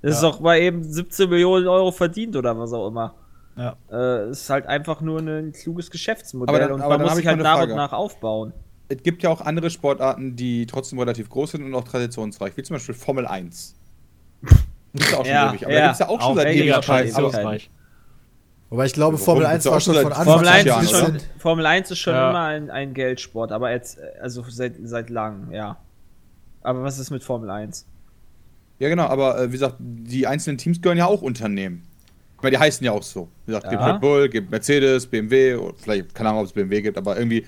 Das 0.00 0.16
ist 0.16 0.22
Ja. 0.22 0.30
doch 0.30 0.40
mal 0.40 0.58
eben 0.58 0.82
17 0.84 1.28
Millionen 1.28 1.66
Euro 1.66 1.90
verdient 1.90 2.36
oder 2.36 2.56
was 2.58 2.72
auch 2.72 2.86
immer. 2.88 3.14
Ja. 3.56 3.76
Äh, 3.90 4.30
ist 4.30 4.48
halt 4.48 4.66
einfach 4.66 5.00
nur 5.00 5.18
ein 5.20 5.52
kluges 5.52 5.90
Geschäftsmodell 5.90 6.54
Aber 6.54 6.64
dann- 6.64 6.72
und 6.72 6.80
aber 6.82 6.96
man 6.98 7.06
muss 7.06 7.14
sich 7.16 7.24
ich 7.24 7.28
halt 7.28 7.38
nach 7.40 7.54
eine 7.56 7.62
und 7.64 7.68
Frage. 7.70 7.76
nach 7.76 7.92
aufbauen. 7.92 8.52
Es 8.88 9.02
gibt 9.02 9.22
ja 9.22 9.30
auch 9.30 9.40
andere 9.40 9.68
Sportarten, 9.68 10.36
die 10.36 10.64
trotzdem 10.66 10.98
relativ 11.00 11.28
groß 11.28 11.50
sind 11.50 11.64
und 11.64 11.74
auch 11.74 11.84
traditionsreich, 11.84 12.56
wie 12.56 12.62
zum 12.62 12.76
Beispiel 12.76 12.94
Formel 12.94 13.26
1. 13.26 13.74
Gibt's 14.94 15.10
ja 15.10 15.18
auch 15.18 15.24
schon 15.24 15.34
Ja, 15.34 15.50
ewig, 15.50 15.64
aber 15.64 15.72
ja. 15.74 15.80
da 15.80 15.86
gibt's 15.86 15.98
ja 15.98 16.08
auch 16.08 16.20
schon 16.20 16.30
Auch 16.30 16.36
seit 16.36 16.46
weniger 16.46 16.60
weniger 16.62 16.76
Ewigkeit. 16.76 16.84
Tradition. 16.96 17.24
Aber, 17.24 17.32
traditionsreich. 17.32 17.70
Wobei 18.70 18.86
ich 18.86 18.92
glaube? 18.92 19.16
Formel 19.18 19.44
Gibt's 19.46 19.54
1 19.54 19.64
ja 19.64 19.70
war 19.70 19.76
auch 19.78 19.80
schon 19.80 19.94
von 19.94 20.02
seit 20.04 20.12
Anfang 20.12 20.24
Formel 20.26 20.48
an 20.48 20.54
1, 20.54 20.64
Jahren, 20.66 20.84
ist 20.84 20.94
ein 20.94 21.04
schon, 21.20 21.20
Formel 21.38 21.66
1 21.66 21.90
ist 21.90 21.98
schon 21.98 22.14
Ja. 22.14 22.30
immer 22.30 22.42
ein, 22.44 22.70
ein 22.70 22.94
Geldsport, 22.94 23.50
aber 23.52 23.70
jetzt, 23.70 23.98
also 24.20 24.44
seit, 24.48 24.74
seit 24.82 25.08
langem, 25.10 25.52
ja. 25.52 25.78
Aber 26.62 26.82
was 26.82 26.98
ist 26.98 27.10
mit 27.10 27.22
Formel 27.24 27.48
1? 27.50 27.86
ja, 28.80 28.88
genau, 28.88 29.06
aber 29.06 29.40
äh, 29.40 29.48
wie 29.48 29.52
gesagt, 29.52 29.76
die 29.78 30.26
einzelnen 30.26 30.58
Teams 30.58 30.80
gehören 30.82 30.98
ja 30.98 31.06
auch 31.06 31.22
Unternehmen. 31.22 31.82
Ich 32.36 32.42
meine, 32.42 32.56
die 32.56 32.62
heißen 32.62 32.84
ja 32.84 32.92
auch 32.92 33.02
so. 33.02 33.28
Wie 33.46 33.52
gesagt, 33.52 33.68
gibt 33.70 33.80
Ja. 33.82 33.92
Red 33.92 34.00
Bull, 34.00 34.28
gibt 34.28 34.50
Mercedes, 34.50 35.06
BMW, 35.06 35.54
oder 35.56 35.74
vielleicht, 35.76 36.14
keine 36.14 36.28
Ahnung, 36.28 36.42
ob 36.42 36.46
es 36.46 36.52
BMW 36.52 36.82
gibt, 36.82 36.96
aber 36.98 37.16
irgendwie 37.16 37.44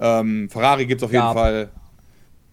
ähm, 0.00 0.48
Ferrari 0.50 0.86
gibt 0.86 1.00
es 1.00 1.04
auf 1.04 1.12
jeden 1.12 1.22
Gab. 1.22 1.34
Fall. 1.34 1.68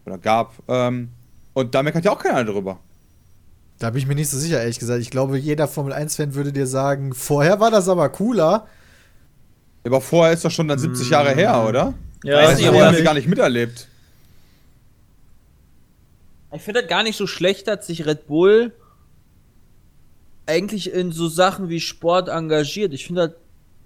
Oder 0.06 0.18
gab. 0.20 0.54
Ähm, 0.68 1.10
und 1.54 1.74
da 1.74 1.82
meckert 1.82 2.06
ja 2.06 2.12
auch 2.12 2.20
keiner 2.20 2.44
drüber. 2.44 2.80
Da 3.80 3.90
bin 3.92 4.00
ich 4.00 4.08
mir 4.08 4.16
nicht 4.16 4.30
so 4.30 4.38
sicher, 4.38 4.60
ehrlich 4.62 4.80
gesagt. 4.80 5.02
Ich 5.02 5.10
glaube, 5.10 5.38
jeder 5.38 5.68
Formel 5.68 5.94
1-Fan 5.94 6.34
würde 6.36 6.52
dir 6.52 6.68
sagen, 6.68 7.14
vorher 7.14 7.60
war 7.60 7.72
das 7.72 7.88
aber 7.88 8.10
cooler. 8.10 8.68
Aber 9.86 10.02
vorher 10.02 10.34
ist 10.34 10.44
doch 10.44 10.52
schon 10.52 10.68
dann 10.68 10.78
70 10.80 11.10
Jahre 11.10 11.34
her, 11.34 11.66
oder? 11.68 11.94
Ja, 12.24 12.36
Weiß 12.38 12.48
Weiß 12.50 12.58
nicht, 12.58 12.66
ich, 12.66 12.70
aber- 12.70 12.86
haben 12.86 12.96
wir 12.98 13.04
gar 13.04 13.14
nicht 13.14 13.28
miterlebt. 13.30 13.88
Ich 16.52 16.62
finde 16.62 16.82
das 16.82 16.90
gar 16.90 17.04
nicht 17.04 17.16
so 17.16 17.28
schlecht, 17.28 17.68
dass 17.68 17.88
sich 17.88 18.06
Red 18.06 18.28
Bull 18.28 18.74
eigentlich 20.48 20.92
in 20.92 21.12
so 21.12 21.28
Sachen 21.28 21.70
wie 21.70 21.80
Sport 21.80 22.28
engagiert. 22.28 22.92
Ich 22.92 23.06
finde 23.06 23.30
das 23.30 23.38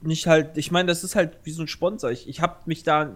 nicht 0.01 0.27
halt, 0.27 0.57
ich 0.57 0.71
meine, 0.71 0.87
das 0.87 1.03
ist 1.03 1.15
halt 1.15 1.37
wie 1.43 1.51
so 1.51 1.61
ein 1.61 1.67
Sponsor. 1.67 2.09
Ich, 2.09 2.27
ich 2.27 2.41
habe 2.41 2.55
mich 2.65 2.83
da 2.83 3.11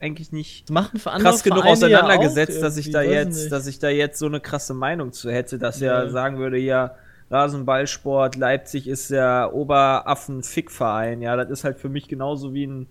eigentlich 0.00 0.32
nicht 0.32 0.70
machen 0.70 0.98
für 0.98 1.10
andere 1.10 1.30
krass 1.30 1.42
genug 1.42 1.58
Vereine 1.58 1.72
auseinandergesetzt, 1.72 2.56
ja 2.56 2.60
dass 2.62 2.76
ich 2.78 2.90
da 2.90 3.02
jetzt, 3.02 3.36
nicht. 3.36 3.52
dass 3.52 3.66
ich 3.66 3.78
da 3.78 3.90
jetzt 3.90 4.18
so 4.18 4.26
eine 4.26 4.40
krasse 4.40 4.74
Meinung 4.74 5.12
zu 5.12 5.30
hätte, 5.30 5.58
dass 5.58 5.80
er 5.82 6.04
Ja. 6.04 6.08
sagen 6.10 6.38
würde, 6.38 6.58
ja, 6.58 6.94
Rasenballsport, 7.30 8.34
Leipzig 8.36 8.88
ist 8.88 9.10
der 9.10 9.50
Oberaffen-Fick-Verein. 9.54 11.22
Ja, 11.22 11.36
das 11.36 11.50
ist 11.50 11.64
halt 11.64 11.78
für 11.78 11.88
mich 11.88 12.08
genauso 12.08 12.54
wie 12.54 12.66
ein, 12.66 12.86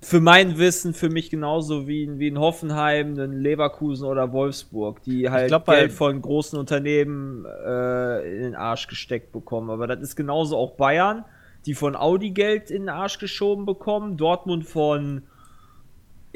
für 0.00 0.20
mein 0.20 0.56
Wissen, 0.58 0.94
für 0.94 1.10
mich 1.10 1.28
genauso 1.30 1.86
wie 1.86 2.04
ein, 2.06 2.18
wie 2.18 2.30
ein 2.30 2.38
Hoffenheim, 2.38 3.18
ein 3.18 3.32
Leverkusen 3.32 4.06
oder 4.06 4.32
Wolfsburg, 4.32 5.02
die 5.02 5.28
halt 5.28 5.48
glaub, 5.48 5.66
Geld 5.66 5.92
von 5.92 6.22
großen 6.22 6.58
Unternehmen 6.58 7.44
äh, 7.44 8.36
in 8.36 8.42
den 8.42 8.54
Arsch 8.54 8.86
gesteckt 8.86 9.32
bekommen. 9.32 9.70
Aber 9.70 9.86
das 9.86 10.00
ist 10.00 10.16
genauso 10.16 10.56
auch 10.56 10.72
Bayern, 10.76 11.24
die 11.66 11.74
von 11.74 11.96
Audi 11.96 12.30
Geld 12.30 12.70
in 12.70 12.82
den 12.82 12.88
Arsch 12.88 13.18
geschoben 13.18 13.66
bekommen, 13.66 14.16
Dortmund 14.16 14.64
von 14.66 15.24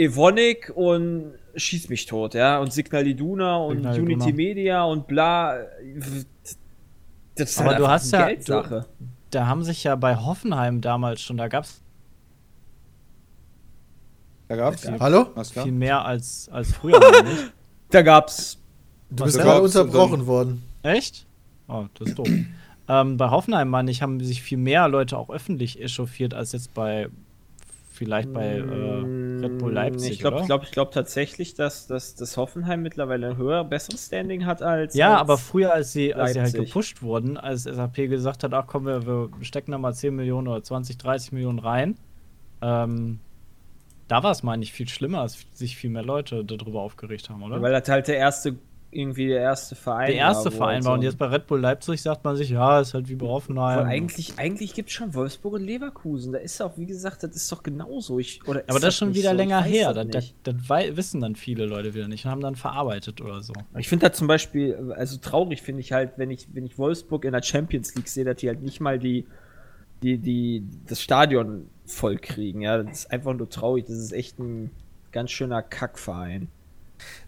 Evonik 0.00 0.72
und 0.74 1.34
Schieß 1.56 1.88
mich 1.88 2.06
tot, 2.06 2.34
ja, 2.34 2.58
und 2.60 2.72
Signal 2.72 3.06
Iduna 3.06 3.56
und 3.56 3.78
Signal 3.78 3.96
Iduna. 3.98 4.14
Unity 4.24 4.32
Media 4.32 4.84
und 4.84 5.06
bla. 5.08 5.58
Das 7.34 7.50
ist 7.50 7.58
Aber 7.60 7.70
halt 7.70 7.78
du 7.80 7.88
hast 7.88 8.14
eine 8.14 8.22
ja- 8.22 8.28
Geldsache. 8.28 8.86
Da 9.30 9.46
haben 9.46 9.64
sich 9.64 9.84
ja 9.84 9.96
bei 9.96 10.16
Hoffenheim 10.16 10.80
damals 10.80 11.20
schon, 11.22 11.36
da 11.36 11.48
gab 11.48 11.64
es 11.64 11.82
Da 14.48 14.56
gab's. 14.56 14.88
Hallo? 14.98 15.26
Alles 15.34 15.52
klar. 15.52 15.64
viel 15.64 15.72
mehr 15.72 16.04
als, 16.04 16.48
als 16.52 16.72
früher. 16.72 16.98
meine 16.98 17.30
ich. 17.32 17.38
Da 17.90 18.02
gab's 18.02 18.56
Du 19.10 19.24
Was 19.24 19.26
bist 19.32 19.38
da 19.38 19.42
gerade 19.42 19.62
gab's 19.62 19.74
unterbrochen 19.76 20.26
worden. 20.28 20.62
Echt? 20.84 21.26
Oh, 21.66 21.86
das 21.94 22.08
ist 22.10 22.18
doof. 22.18 22.28
ähm, 22.88 23.16
bei 23.16 23.30
Hoffenheim, 23.30 23.68
meine 23.68 23.90
ich, 23.90 24.02
haben 24.02 24.20
sich 24.22 24.40
viel 24.42 24.58
mehr 24.58 24.86
Leute 24.86 25.18
auch 25.18 25.30
öffentlich 25.30 25.80
echauffiert 25.82 26.32
als 26.32 26.52
jetzt 26.52 26.72
bei 26.74 27.08
vielleicht 28.00 28.32
bei 28.32 28.46
äh, 28.56 28.62
Red 28.62 29.58
Bull 29.58 29.74
Leipzig. 29.74 30.08
Mm, 30.08 30.12
Ich 30.14 30.18
glaube 30.20 30.42
glaub, 30.46 30.62
ich 30.62 30.70
glaub 30.70 30.90
tatsächlich, 30.90 31.52
dass, 31.52 31.86
dass, 31.86 32.14
dass 32.14 32.38
Hoffenheim 32.38 32.82
mittlerweile 32.82 33.28
ein 33.28 33.36
höher, 33.36 33.62
besseres 33.62 34.06
Standing 34.06 34.46
hat 34.46 34.62
als. 34.62 34.94
Ja, 34.94 35.12
als 35.12 35.20
aber 35.20 35.36
früher, 35.36 35.74
als 35.74 35.92
sie, 35.92 36.14
als 36.14 36.32
sie 36.32 36.40
halt 36.40 36.52
Leipzig. 36.54 36.70
gepusht 36.70 37.02
wurden, 37.02 37.36
als 37.36 37.64
SAP 37.64 37.96
gesagt 38.08 38.42
hat, 38.42 38.54
ach 38.54 38.66
komm, 38.66 38.86
wir, 38.86 39.04
wir 39.06 39.28
stecken 39.42 39.72
da 39.72 39.76
mal 39.78 39.92
10 39.92 40.16
Millionen 40.16 40.48
oder 40.48 40.62
20, 40.62 40.96
30 40.96 41.32
Millionen 41.32 41.58
rein, 41.58 41.98
ähm, 42.62 43.20
da 44.08 44.22
war 44.22 44.30
es, 44.30 44.42
meine 44.42 44.62
ich, 44.62 44.72
viel 44.72 44.88
schlimmer, 44.88 45.20
als 45.20 45.44
sich 45.52 45.76
viel 45.76 45.90
mehr 45.90 46.02
Leute 46.02 46.42
darüber 46.42 46.80
aufgeregt 46.80 47.28
haben, 47.28 47.42
oder? 47.42 47.60
Weil 47.60 47.72
das 47.72 47.86
halt 47.90 48.08
der 48.08 48.16
erste, 48.16 48.56
irgendwie 48.92 49.28
der 49.28 49.40
erste 49.40 49.76
Verein 49.76 50.08
der 50.08 50.16
erste 50.16 50.52
wo 50.52 50.56
Verein 50.56 50.84
war 50.84 50.92
so- 50.92 50.94
und 50.94 51.02
jetzt 51.02 51.16
bei 51.16 51.26
Red 51.26 51.46
Bull 51.46 51.60
Leipzig 51.60 52.02
sagt 52.02 52.24
man 52.24 52.36
sich, 52.36 52.50
ja, 52.50 52.80
ist 52.80 52.94
halt 52.94 53.08
wie 53.08 53.14
bei 53.14 53.26
Hoffenheim. 53.26 53.78
Obwohl 53.78 53.90
eigentlich, 53.90 54.38
eigentlich 54.38 54.74
gibt 54.74 54.88
es 54.88 54.94
schon 54.94 55.14
Wolfsburg 55.14 55.54
und 55.54 55.64
Leverkusen. 55.64 56.32
Da 56.32 56.38
ist 56.38 56.60
auch, 56.60 56.76
wie 56.76 56.86
gesagt, 56.86 57.22
das 57.22 57.36
ist 57.36 57.50
doch 57.52 57.62
genauso. 57.62 58.18
Ich, 58.18 58.46
oder 58.48 58.64
aber 58.66 58.80
das 58.80 58.94
ist 58.94 58.96
schon 58.96 59.14
wieder 59.14 59.30
so? 59.30 59.36
länger 59.36 59.62
her. 59.62 59.94
das 59.94 60.08
Das, 60.08 60.34
das, 60.42 60.96
wissen 60.96 61.20
dann 61.20 61.36
viele 61.36 61.66
Leute 61.66 61.94
wieder 61.94 62.08
nicht 62.08 62.24
und 62.24 62.30
haben 62.32 62.40
dann 62.40 62.56
verarbeitet 62.56 63.20
oder 63.20 63.42
so. 63.42 63.52
Ich 63.78 63.88
finde 63.88 64.08
das 64.08 64.18
zum 64.18 64.26
Beispiel, 64.26 64.92
also 64.96 65.18
traurig 65.18 65.62
finde 65.62 65.80
ich 65.80 65.92
halt, 65.92 66.12
wenn 66.16 66.30
ich, 66.30 66.48
wenn 66.52 66.66
ich 66.66 66.76
Wolfsburg 66.76 67.24
in 67.24 67.32
der 67.32 67.42
Champions 67.42 67.94
League 67.94 68.08
sehe, 68.08 68.24
dass 68.24 68.36
die 68.36 68.48
halt 68.48 68.62
nicht 68.62 68.80
mal 68.80 68.98
die, 68.98 69.26
die, 70.02 70.18
die, 70.18 70.64
das 70.86 71.00
Stadion 71.00 71.68
voll 71.86 72.16
kriegen. 72.16 72.62
Ja, 72.62 72.82
das 72.82 73.00
ist 73.00 73.12
einfach 73.12 73.34
nur 73.34 73.48
traurig. 73.48 73.84
Das 73.86 73.96
ist 73.96 74.12
echt 74.12 74.38
ein 74.40 74.70
ganz 75.12 75.30
schöner 75.30 75.62
Kackverein. 75.62 76.48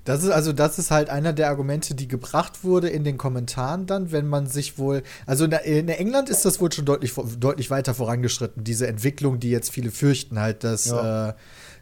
Das 0.05 0.25
ist 0.25 0.31
also, 0.31 0.53
das 0.53 0.79
ist 0.79 0.91
halt 0.91 1.11
einer 1.11 1.33
der 1.33 1.49
Argumente, 1.49 1.95
die 1.95 2.09
gebracht 2.09 2.65
wurde 2.65 2.89
in 2.89 3.05
den 3.05 3.19
Kommentaren 3.19 3.87
dann, 3.87 4.11
wenn 4.11 4.27
man 4.27 4.47
sich 4.47 4.79
wohl, 4.79 5.03
also 5.27 5.45
in, 5.45 5.89
England 5.89 6.29
ist 6.29 6.45
das 6.45 6.61
wohl 6.61 6.73
schon 6.73 6.85
deutlich, 6.85 7.15
deutlich 7.39 7.71
weiter 7.71 7.95
vorangeschritten, 7.95 8.65
diese 8.65 8.87
Entwicklung, 8.89 9.39
die 9.39 9.51
jetzt 9.51 9.71
viele 9.71 9.91
fürchten, 9.91 10.41
halt, 10.41 10.65
dass, 10.65 10.87
Ja. 10.87 11.31
äh, 11.31 11.35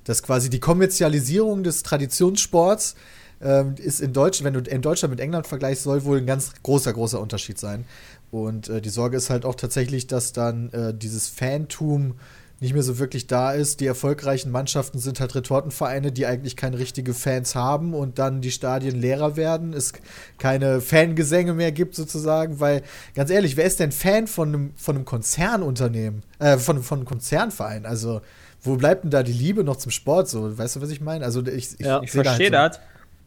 dass 0.05 0.23
quasi 0.23 0.51
die 0.51 0.61
Kommerzialisierung 0.61 1.63
des 1.63 1.83
Traditionssports 1.83 2.95
ähm, 3.43 3.75
ist 3.79 4.01
in 4.01 4.13
Deutschland, 4.13 4.55
wenn 4.55 4.65
du 4.65 4.71
in 4.71 4.83
Deutschland 4.83 5.11
mit 5.13 5.21
England 5.21 5.47
vergleichst, 5.47 5.85
soll 5.85 6.05
wohl 6.05 6.19
ein 6.19 6.27
ganz 6.27 6.53
großer, 6.63 6.93
großer 6.93 7.21
Unterschied 7.21 7.59
sein. 7.59 7.87
Und 8.31 8.69
äh, 8.69 8.81
die 8.81 8.91
Sorge 8.91 9.17
ist 9.17 9.31
halt 9.31 9.45
auch 9.45 9.55
tatsächlich, 9.55 10.07
dass 10.07 10.33
dann 10.33 10.71
äh, 10.73 10.95
dieses 10.95 11.29
Fantum 11.29 12.15
nicht 12.61 12.75
mehr 12.75 12.83
so 12.83 12.99
wirklich 12.99 13.27
da 13.27 13.53
ist. 13.53 13.81
Die 13.81 13.87
erfolgreichen 13.87 14.51
Mannschaften 14.51 14.99
sind 14.99 15.19
halt 15.19 15.35
Retortenvereine, 15.35 16.13
die 16.13 16.27
eigentlich 16.27 16.57
keine 16.57 16.79
richtige 16.79 17.15
Fans 17.15 17.55
haben 17.55 17.95
und 17.95 18.19
dann 18.19 18.43
die 18.43 18.51
Stadien 18.51 19.01
leerer 19.01 19.37
werden, 19.37 19.73
es 19.73 19.95
keine 20.37 20.83
Fangesänge 20.83 21.55
mehr 21.55 21.73
gibt 21.73 21.95
sozusagen, 21.95 22.61
weil 22.61 22.83
ganz 23.15 23.31
ehrlich, 23.31 23.57
wer 23.57 23.65
ist 23.65 23.81
denn 23.81 23.93
Fan 23.93 24.27
von 24.27 24.49
einem, 24.49 24.73
von 24.77 24.97
einem 24.97 25.07
Konzernunternehmen, 25.07 26.23
äh, 26.39 26.59
von, 26.59 26.83
von 26.83 26.99
einem 26.99 27.07
Konzernverein? 27.07 27.87
Also 27.87 28.21
wo 28.63 28.77
bleibt 28.77 29.05
denn 29.05 29.11
da 29.11 29.23
die 29.23 29.33
Liebe 29.33 29.65
noch 29.65 29.77
zum 29.77 29.91
Sport? 29.91 30.29
So, 30.29 30.59
weißt 30.59 30.77
du, 30.77 30.81
was 30.83 30.91
ich 30.91 31.01
meine? 31.01 31.25
Also 31.25 31.45
ich, 31.47 31.81
ich, 31.81 31.87
Ja, 31.87 32.03
Ich 32.03 32.13
da 32.13 32.23
verstehe 32.23 32.51
halt 32.51 32.75
das. 32.75 32.81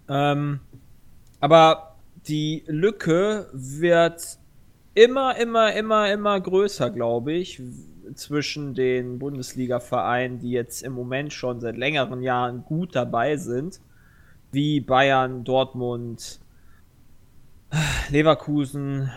Ähm, 0.08 0.60
aber 1.40 1.96
die 2.28 2.63
Lücke 2.68 3.50
wird 3.52 4.38
immer, 4.94 5.36
immer, 5.38 5.74
immer, 5.74 6.12
immer 6.12 6.40
größer, 6.40 6.92
glaube 6.92 7.34
ich, 7.34 7.60
zwischen 8.15 8.74
den 8.74 9.19
Bundesliga-Vereinen, 9.19 10.39
die 10.39 10.51
jetzt 10.51 10.83
im 10.83 10.93
Moment 10.93 11.33
schon 11.33 11.60
seit 11.60 11.77
längeren 11.77 12.22
Jahren 12.22 12.63
gut 12.65 12.95
dabei 12.95 13.38
sind, 13.38 13.79
wie 14.51 14.79
Bayern, 14.79 15.43
Dortmund, 15.43 16.39
Leverkusen, 18.10 19.12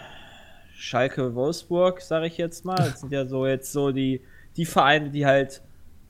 Schalke, 0.74 1.34
Wolfsburg, 1.34 2.00
sage 2.00 2.26
ich 2.26 2.36
jetzt 2.38 2.64
mal. 2.64 2.76
Das 2.76 3.00
sind 3.00 3.12
ja 3.12 3.26
so 3.26 3.46
jetzt 3.46 3.72
so 3.72 3.92
die, 3.92 4.22
die 4.56 4.66
Vereine, 4.66 5.10
die 5.10 5.26
halt 5.26 5.62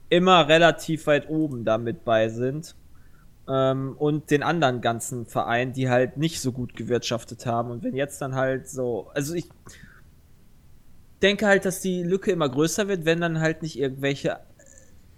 immer 0.09 0.47
relativ 0.47 1.07
weit 1.07 1.29
oben 1.29 1.65
damit 1.65 2.05
bei 2.05 2.29
sind. 2.29 2.75
Ähm, 3.49 3.95
und 3.97 4.29
den 4.29 4.43
anderen 4.43 4.81
ganzen 4.81 5.25
Vereinen, 5.25 5.73
die 5.73 5.89
halt 5.89 6.17
nicht 6.17 6.41
so 6.41 6.51
gut 6.51 6.75
gewirtschaftet 6.75 7.45
haben. 7.45 7.71
Und 7.71 7.83
wenn 7.83 7.95
jetzt 7.95 8.21
dann 8.21 8.35
halt 8.35 8.67
so, 8.67 9.09
also 9.13 9.33
ich 9.33 9.49
denke 11.21 11.47
halt, 11.47 11.65
dass 11.65 11.81
die 11.81 12.03
Lücke 12.03 12.31
immer 12.31 12.49
größer 12.49 12.87
wird, 12.87 13.05
wenn 13.05 13.21
dann 13.21 13.39
halt 13.39 13.61
nicht 13.61 13.77
irgendwelche 13.77 14.39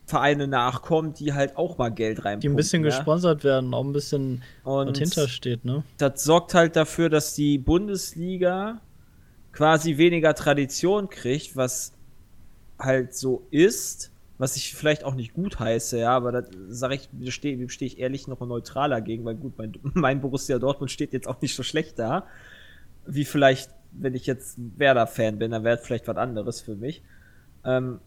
Vereine 0.05 0.47
nachkommen, 0.47 1.13
die 1.13 1.33
halt 1.33 1.55
auch 1.55 1.77
mal 1.77 1.89
Geld 1.89 2.25
reinpumpen. 2.25 2.41
Die 2.41 2.49
ein 2.49 2.55
bisschen 2.55 2.83
ja? 2.83 2.89
gesponsert 2.89 3.43
werden, 3.43 3.73
auch 3.73 3.83
ein 3.83 3.93
bisschen 3.93 4.43
Und 4.63 4.97
hintersteht, 4.97 5.65
ne? 5.65 5.83
das 5.97 6.23
sorgt 6.23 6.53
halt 6.53 6.75
dafür, 6.75 7.09
dass 7.09 7.35
die 7.35 7.57
Bundesliga 7.57 8.81
quasi 9.51 9.97
weniger 9.97 10.33
Tradition 10.33 11.09
kriegt, 11.09 11.55
was 11.55 11.93
halt 12.79 13.13
so 13.13 13.45
ist, 13.51 14.11
was 14.37 14.55
ich 14.55 14.73
vielleicht 14.73 15.03
auch 15.03 15.15
nicht 15.15 15.33
gut 15.33 15.59
heiße, 15.59 15.99
ja, 15.99 16.15
aber 16.15 16.31
da 16.31 16.43
sage 16.69 16.95
ich, 16.95 17.09
da 17.11 17.29
stehe 17.29 17.69
steh 17.69 17.85
ich 17.85 17.99
ehrlich 17.99 18.27
noch 18.27 18.39
neutral 18.39 18.89
dagegen, 18.89 19.25
weil 19.25 19.35
gut, 19.35 19.57
mein, 19.57 19.73
mein 19.93 20.21
Borussia 20.21 20.57
Dortmund 20.59 20.91
steht 20.91 21.13
jetzt 21.13 21.27
auch 21.27 21.41
nicht 21.41 21.55
so 21.55 21.63
schlecht 21.63 21.99
da, 21.99 22.25
wie 23.05 23.25
vielleicht, 23.25 23.69
wenn 23.91 24.13
ich 24.15 24.25
jetzt 24.25 24.58
Werder-Fan 24.77 25.39
bin, 25.39 25.51
dann 25.51 25.63
wäre 25.63 25.77
vielleicht 25.77 26.08
was 26.08 26.17
anderes 26.17 26.62
für 26.62 26.75
mich. 26.75 27.03
Ähm, 27.65 28.00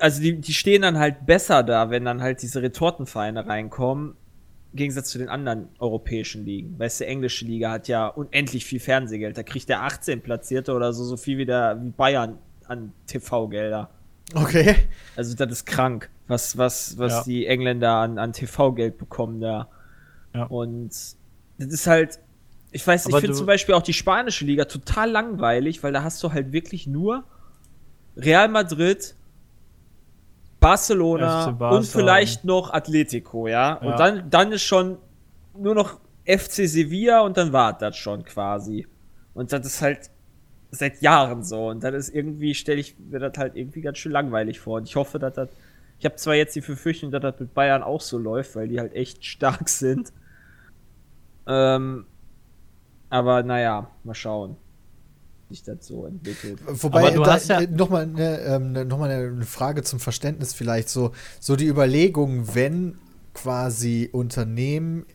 also 0.00 0.22
die, 0.22 0.40
die 0.40 0.54
stehen 0.54 0.82
dann 0.82 0.98
halt 0.98 1.26
besser 1.26 1.62
da, 1.62 1.90
wenn 1.90 2.04
dann 2.04 2.22
halt 2.22 2.42
diese 2.42 2.62
Retortenvereine 2.62 3.46
reinkommen, 3.46 4.14
im 4.72 4.76
Gegensatz 4.76 5.10
zu 5.10 5.18
den 5.18 5.28
anderen 5.28 5.68
europäischen 5.78 6.44
Ligen. 6.44 6.78
Weißt 6.78 7.00
du, 7.00 7.06
englische 7.06 7.44
Liga 7.44 7.70
hat 7.70 7.88
ja 7.88 8.06
unendlich 8.08 8.64
viel 8.64 8.80
Fernsehgeld. 8.80 9.36
Da 9.38 9.42
kriegt 9.42 9.68
der 9.68 9.82
18 9.82 10.20
Platzierte 10.20 10.74
oder 10.74 10.92
so, 10.92 11.04
so 11.04 11.16
viel 11.16 11.38
wie, 11.38 11.46
der, 11.46 11.80
wie 11.82 11.90
Bayern 11.90 12.38
an 12.66 12.92
TV-Gelder. 13.06 13.90
Okay. 14.34 14.74
Also 15.16 15.36
das 15.36 15.52
ist 15.52 15.66
krank, 15.66 16.10
was, 16.26 16.56
was, 16.58 16.98
was 16.98 17.12
Ja. 17.12 17.22
die 17.24 17.46
Engländer 17.46 17.92
an, 17.94 18.18
an 18.18 18.32
TV-Geld 18.32 18.98
bekommen 18.98 19.40
da. 19.40 19.68
Ja. 20.34 20.44
Und 20.46 20.88
das 20.88 21.68
ist 21.68 21.86
halt, 21.86 22.18
ich 22.74 22.84
weiß, 22.84 23.06
ich 23.06 23.12
Aber 23.12 23.20
finde 23.20 23.34
du- 23.34 23.38
zum 23.38 23.46
Beispiel 23.46 23.74
auch 23.76 23.82
die 23.82 23.92
spanische 23.92 24.44
Liga 24.44 24.64
total 24.64 25.08
langweilig, 25.08 25.84
weil 25.84 25.92
da 25.92 26.02
hast 26.02 26.20
du 26.24 26.32
halt 26.32 26.50
wirklich 26.50 26.88
nur 26.88 27.22
Real 28.16 28.48
Madrid, 28.48 29.14
Barcelona 30.58 31.50
und 31.70 31.86
vielleicht 31.86 32.44
noch 32.44 32.72
Atletico, 32.72 33.46
ja. 33.46 33.54
Ja. 33.54 33.74
Und 33.76 33.98
dann, 34.00 34.28
dann 34.28 34.50
ist 34.50 34.64
schon 34.64 34.98
nur 35.56 35.76
noch 35.76 36.00
FC 36.26 36.66
Sevilla 36.68 37.20
und 37.20 37.36
dann 37.36 37.52
war 37.52 37.78
das 37.78 37.96
schon 37.96 38.24
quasi. 38.24 38.88
Und 39.34 39.52
das 39.52 39.64
ist 39.66 39.80
halt 39.80 40.10
seit 40.72 41.00
Jahren 41.00 41.44
so. 41.44 41.68
Und 41.68 41.84
dann 41.84 41.94
ist 41.94 42.08
irgendwie, 42.08 42.54
stelle 42.56 42.80
ich 42.80 42.98
mir 42.98 43.20
das 43.20 43.38
halt 43.38 43.54
irgendwie 43.54 43.82
ganz 43.82 43.98
schön 43.98 44.10
langweilig 44.10 44.58
vor. 44.58 44.78
Und 44.78 44.88
ich 44.88 44.96
hoffe, 44.96 45.20
dass 45.20 45.34
das. 45.34 45.48
Ich 46.00 46.04
habe 46.04 46.16
zwar 46.16 46.34
jetzt 46.34 46.56
die 46.56 46.60
Befürchtung, 46.60 47.12
dass 47.12 47.22
das 47.22 47.38
mit 47.38 47.54
Bayern 47.54 47.84
auch 47.84 48.00
so 48.00 48.18
läuft, 48.18 48.56
weil 48.56 48.66
die 48.66 48.80
halt 48.80 48.94
echt 48.94 49.24
stark 49.24 49.68
sind. 49.68 50.12
Ähm, 51.46 52.06
aber 53.14 53.44
naja, 53.44 53.88
mal 54.02 54.14
schauen, 54.14 54.56
wie 55.48 55.54
sich 55.54 55.62
das 55.62 55.86
so 55.86 56.04
entwickelt. 56.06 56.58
Wobei, 56.66 57.00
Aber 57.00 57.10
du 57.12 57.22
da, 57.22 57.34
hast 57.34 57.48
ja- 57.48 57.60
nochmal 57.60 58.02
eine, 58.02 58.40
ähm, 58.40 58.72
ne- 58.72 58.84
noch 58.84 58.98
mal 58.98 59.08
eine 59.08 59.42
Frage 59.44 59.82
zum 59.84 60.00
Verständnis 60.00 60.52
vielleicht. 60.52 60.88
So, 60.88 61.12
so 61.38 61.54
die 61.54 61.66
Überlegung, 61.68 62.56
wenn 62.56 62.98
quasi 63.32 64.08
Unternehmen 64.12 65.06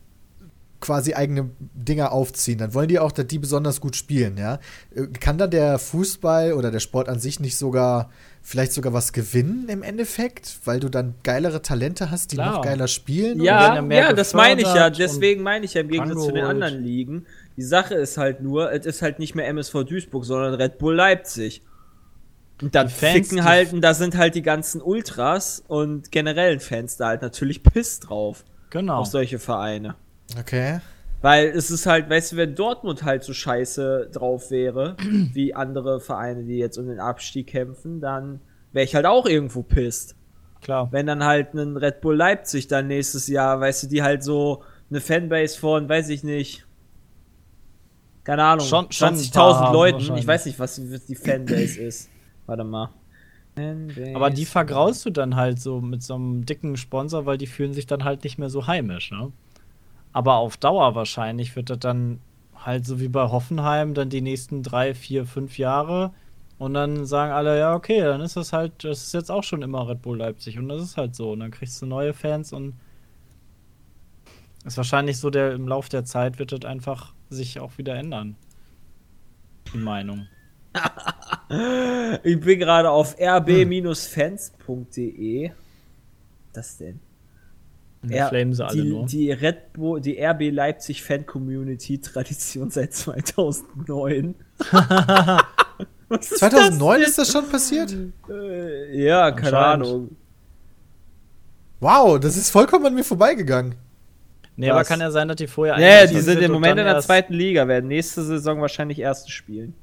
quasi 0.80 1.14
eigene 1.14 1.50
Dinger 1.60 2.14
aufziehen, 2.14 2.58
dann 2.58 2.74
wollen 2.74 2.88
die 2.88 3.00
auch, 3.00 3.12
dass 3.12 3.28
die 3.28 3.38
besonders 3.38 3.82
gut 3.82 3.98
spielen, 3.98 4.38
ja. 4.38 4.60
Äh, 4.96 5.08
Kann 5.08 5.38
da 5.38 5.48
der 5.48 5.78
Fußball 5.78 6.54
oder 6.54 6.72
der 6.72 6.80
Sport 6.80 7.10
an 7.10 7.20
sich 7.20 7.42
nicht 7.42 7.58
sogar, 7.58 8.10
vielleicht 8.42 8.72
sogar 8.72 8.94
was 8.94 9.12
gewinnen 9.12 9.68
im 9.68 9.84
Endeffekt, 9.84 10.60
weil 10.64 10.80
du 10.80 10.88
dann 10.88 11.16
geilere 11.24 11.62
Talente 11.62 12.12
hast, 12.12 12.32
die 12.32 12.38
Klar. 12.38 12.54
noch 12.54 12.62
geiler 12.62 12.88
spielen? 12.88 13.42
Ja, 13.44 13.84
ja 13.84 14.14
das 14.14 14.34
meine 14.34 14.62
ich 14.62 14.74
ja. 14.74 14.90
Deswegen 14.90 15.44
meine 15.44 15.66
ich 15.66 15.74
ja 15.74 15.82
im 15.82 15.90
Gegensatz 15.90 16.24
zu 16.26 16.32
den 16.32 16.46
anderen 16.46 16.82
Ligen. 16.82 17.26
Die 17.60 17.66
Sache 17.66 17.96
ist 17.96 18.18
halt 18.18 18.40
nur, 18.40 18.72
es 18.72 18.86
ist 18.86 19.02
halt 19.02 19.20
nicht 19.20 19.36
mehr 19.36 19.46
MSV 19.50 19.84
Duisburg, 19.84 20.24
sondern 20.24 20.54
Red 20.54 20.78
Bull 20.78 20.96
Leipzig. 20.96 21.62
Und 22.62 22.74
da 22.74 22.86
Die 22.86 22.94
Fans, 22.94 23.28
ficken 23.28 23.44
halt, 23.44 23.74
und 23.74 23.82
da 23.82 23.94
sind 23.94 24.16
halt 24.16 24.34
die 24.36 24.42
ganzen 24.42 24.82
Ultras 24.82 25.62
und 25.68 26.10
generellen 26.10 26.62
Fans 26.62 26.96
da 26.96 27.08
halt 27.08 27.22
natürlich 27.22 27.62
piss 27.62 28.00
drauf. 28.00 28.46
Genau. 28.70 29.00
Auf 29.00 29.08
solche 29.08 29.40
Vereine. 29.40 29.96
Okay. 30.40 30.80
Weil 31.22 31.48
es 31.48 31.70
ist 31.70 31.86
halt, 31.86 32.10
weißt 32.10 32.32
du, 32.32 32.38
wenn 32.38 32.56
Dortmund 32.56 33.04
halt 33.04 33.26
so 33.26 33.34
scheiße 33.34 34.10
drauf 34.14 34.52
wäre, 34.52 34.96
wie 35.34 35.54
andere 35.54 36.00
Vereine, 36.00 36.46
die 36.46 36.60
jetzt 36.60 36.78
um 36.78 36.88
den 36.88 37.02
Abstieg 37.02 37.48
kämpfen, 37.48 38.00
dann 38.00 38.40
wäre 38.72 38.86
ich 38.86 38.96
halt 38.96 39.06
auch 39.06 39.26
irgendwo 39.26 39.64
pisst. 39.64 40.16
Klar. 40.62 40.88
Wenn 40.92 41.08
dann 41.08 41.26
halt 41.26 41.54
ein 41.56 41.76
Red 41.76 42.00
Bull 42.00 42.16
Leipzig 42.16 42.70
dann 42.70 42.88
nächstes 42.88 43.28
Jahr, 43.28 43.60
weißt 43.60 43.84
du, 43.84 43.88
die 43.88 44.02
halt 44.02 44.24
so 44.24 44.64
eine 44.90 45.02
Fanbase 45.02 45.60
von, 45.60 45.90
weiß 45.90 46.08
ich 46.08 46.24
nicht, 46.24 46.66
keine 48.24 48.44
Ahnung, 48.44 48.66
Schon- 48.66 48.92
schon 48.92 49.10
ein 49.10 49.16
20.000 49.16 49.34
paar 49.34 49.60
haben 49.60 49.74
Leuten, 49.74 50.16
ich 50.18 50.28
weiß 50.28 50.46
nicht, 50.46 50.60
was 50.60 50.76
die 51.08 51.16
Fanbase 51.16 51.80
ist. 51.82 52.10
Warte 52.46 52.64
mal. 52.64 52.90
Fanbase. 53.56 54.16
Aber 54.16 54.30
die 54.30 54.46
vergraust 54.46 55.06
du 55.06 55.10
dann 55.10 55.36
halt 55.36 55.60
so 55.60 55.82
mit 55.82 56.04
so 56.04 56.16
einem 56.16 56.46
dicken 56.46 56.78
Sponsor, 56.78 57.26
weil 57.26 57.38
die 57.38 57.48
fühlen 57.48 57.74
sich 57.74 57.88
dann 57.88 58.04
halt 58.04 58.24
nicht 58.24 58.38
mehr 58.38 58.50
so 58.50 58.68
heimisch, 58.68 59.12
ne? 59.12 59.32
Aber 60.14 60.36
auf 60.36 60.58
Dauer 60.58 60.96
wahrscheinlich 60.96 61.56
wird 61.56 61.70
das 61.70 61.80
dann 61.80 62.20
halt 62.56 62.86
so 62.86 63.00
wie 63.00 63.08
bei 63.10 63.30
Hoffenheim 63.30 63.94
dann 63.94 64.10
die 64.10 64.22
nächsten 64.22 64.64
drei, 64.64 64.94
vier, 64.94 65.26
fünf 65.26 65.58
Jahre 65.58 66.12
und 66.58 66.74
dann 66.74 67.06
sagen 67.06 67.32
alle, 67.32 67.58
ja, 67.58 67.74
okay, 67.76 68.02
dann 68.02 68.20
ist 68.22 68.36
das 68.36 68.52
halt, 68.52 68.84
das 68.84 69.04
ist 69.04 69.14
jetzt 69.14 69.32
auch 69.32 69.44
schon 69.44 69.62
immer 69.62 69.88
Red 69.88 70.02
Bull 70.02 70.18
Leipzig 70.18 70.58
und 70.58 70.68
das 70.68 70.82
ist 70.84 70.98
halt 70.98 71.16
so. 71.16 71.32
Und 71.32 71.40
dann 71.42 71.52
kriegst 71.52 71.82
du 71.82 71.86
neue 71.86 72.14
Fans 72.14 72.52
und 72.54 72.74
ist 74.66 74.78
wahrscheinlich 74.78 75.18
so, 75.18 75.30
der 75.30 75.54
im 75.54 75.68
Lauf 75.68 75.90
der 75.90 76.04
Zeit 76.06 76.38
wird 76.40 76.52
das 76.52 76.66
einfach 76.70 77.14
sich 77.30 77.60
auch 77.60 77.78
wieder 77.78 77.96
ändern. 77.96 78.36
Die 79.74 79.78
Meinung. 79.78 80.28
Ich 82.22 82.40
bin 82.40 82.60
gerade 82.60 82.92
auf 82.92 83.16
rb-fans.de. 83.20 83.90
Das 86.54 86.78
denn? 86.78 87.00
Ja, 88.08 88.30
flamen 88.30 88.54
sie 88.54 88.64
alle 88.66 88.82
die, 88.82 88.90
nur. 88.90 89.08
die 89.08 89.32
Red 89.32 89.74
Bull, 89.74 90.00
die 90.00 90.24
RB 90.24 90.52
Leipzig 90.52 91.04
Fan 91.04 91.26
Community 91.26 92.00
Tradition 92.00 92.70
seit 92.70 92.94
2009. 92.94 94.36
Was 96.08 96.32
ist 96.32 96.40
2009 96.40 97.00
das 97.02 97.10
ist 97.10 97.18
das 97.18 97.32
schon 97.32 97.50
passiert? 97.50 97.96
Äh, 98.30 99.04
ja, 99.04 99.32
keine. 99.32 99.58
Ahnung. 99.58 100.16
Wow, 101.80 102.20
das 102.20 102.38
ist 102.38 102.52
vollkommen 102.52 102.86
an 102.86 102.94
mir 102.96 103.04
vorbeigegangen. 103.04 103.76
Nee, 104.60 104.72
aber 104.72 104.84
kann 104.84 105.00
ja 105.00 105.10
sein, 105.10 105.30
dass 105.30 105.38
die 105.38 105.48
vorher 105.48 105.80
Ja, 105.80 106.06
die 106.06 106.20
sind 106.20 106.42
im 106.42 106.52
Moment 106.52 106.78
in 106.78 106.86
der 106.86 107.00
zweiten 107.00 107.34
Liga, 107.34 107.68
werden 107.68 107.88
nächste 107.88 108.24
Saison 108.24 108.60
wahrscheinlich 108.60 109.00
erste 109.00 109.32
spielen. 109.32 109.74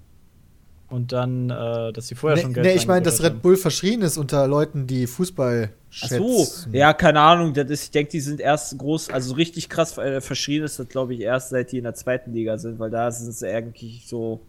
Und 0.88 1.12
dann, 1.12 1.48
äh, 1.48 1.92
dass 1.92 2.08
sie 2.08 2.14
vorher 2.14 2.36
Nee, 2.36 2.42
schon 2.42 2.52
Geld 2.52 2.66
nee, 2.66 2.74
ich 2.74 2.86
meine, 2.86 3.02
dass 3.02 3.22
Red 3.22 3.40
Bull 3.40 3.56
verschrien 3.56 4.02
ist 4.02 4.18
unter 4.18 4.46
Leuten, 4.46 4.86
die 4.86 5.06
Fußball 5.06 5.70
Ach 5.72 5.92
schätzen. 5.92 6.18
so, 6.18 6.68
ja, 6.72 6.92
keine 6.92 7.20
Ahnung. 7.20 7.54
Das 7.54 7.70
ist, 7.70 7.84
ich 7.84 7.90
denke, 7.90 8.10
die 8.12 8.20
sind 8.20 8.38
erst 8.38 8.76
groß, 8.78 9.10
also 9.10 9.34
richtig 9.34 9.70
krass 9.70 9.96
äh, 9.96 10.20
verschrien 10.20 10.62
ist 10.62 10.78
das, 10.78 10.88
glaube 10.88 11.14
ich, 11.14 11.20
erst 11.20 11.48
seit 11.50 11.72
die 11.72 11.78
in 11.78 11.84
der 11.84 11.94
zweiten 11.94 12.34
Liga 12.34 12.58
sind, 12.58 12.78
weil 12.78 12.90
da 12.90 13.10
sind 13.10 13.32
sie 13.32 13.48
eigentlich 13.48 14.04
so. 14.06 14.42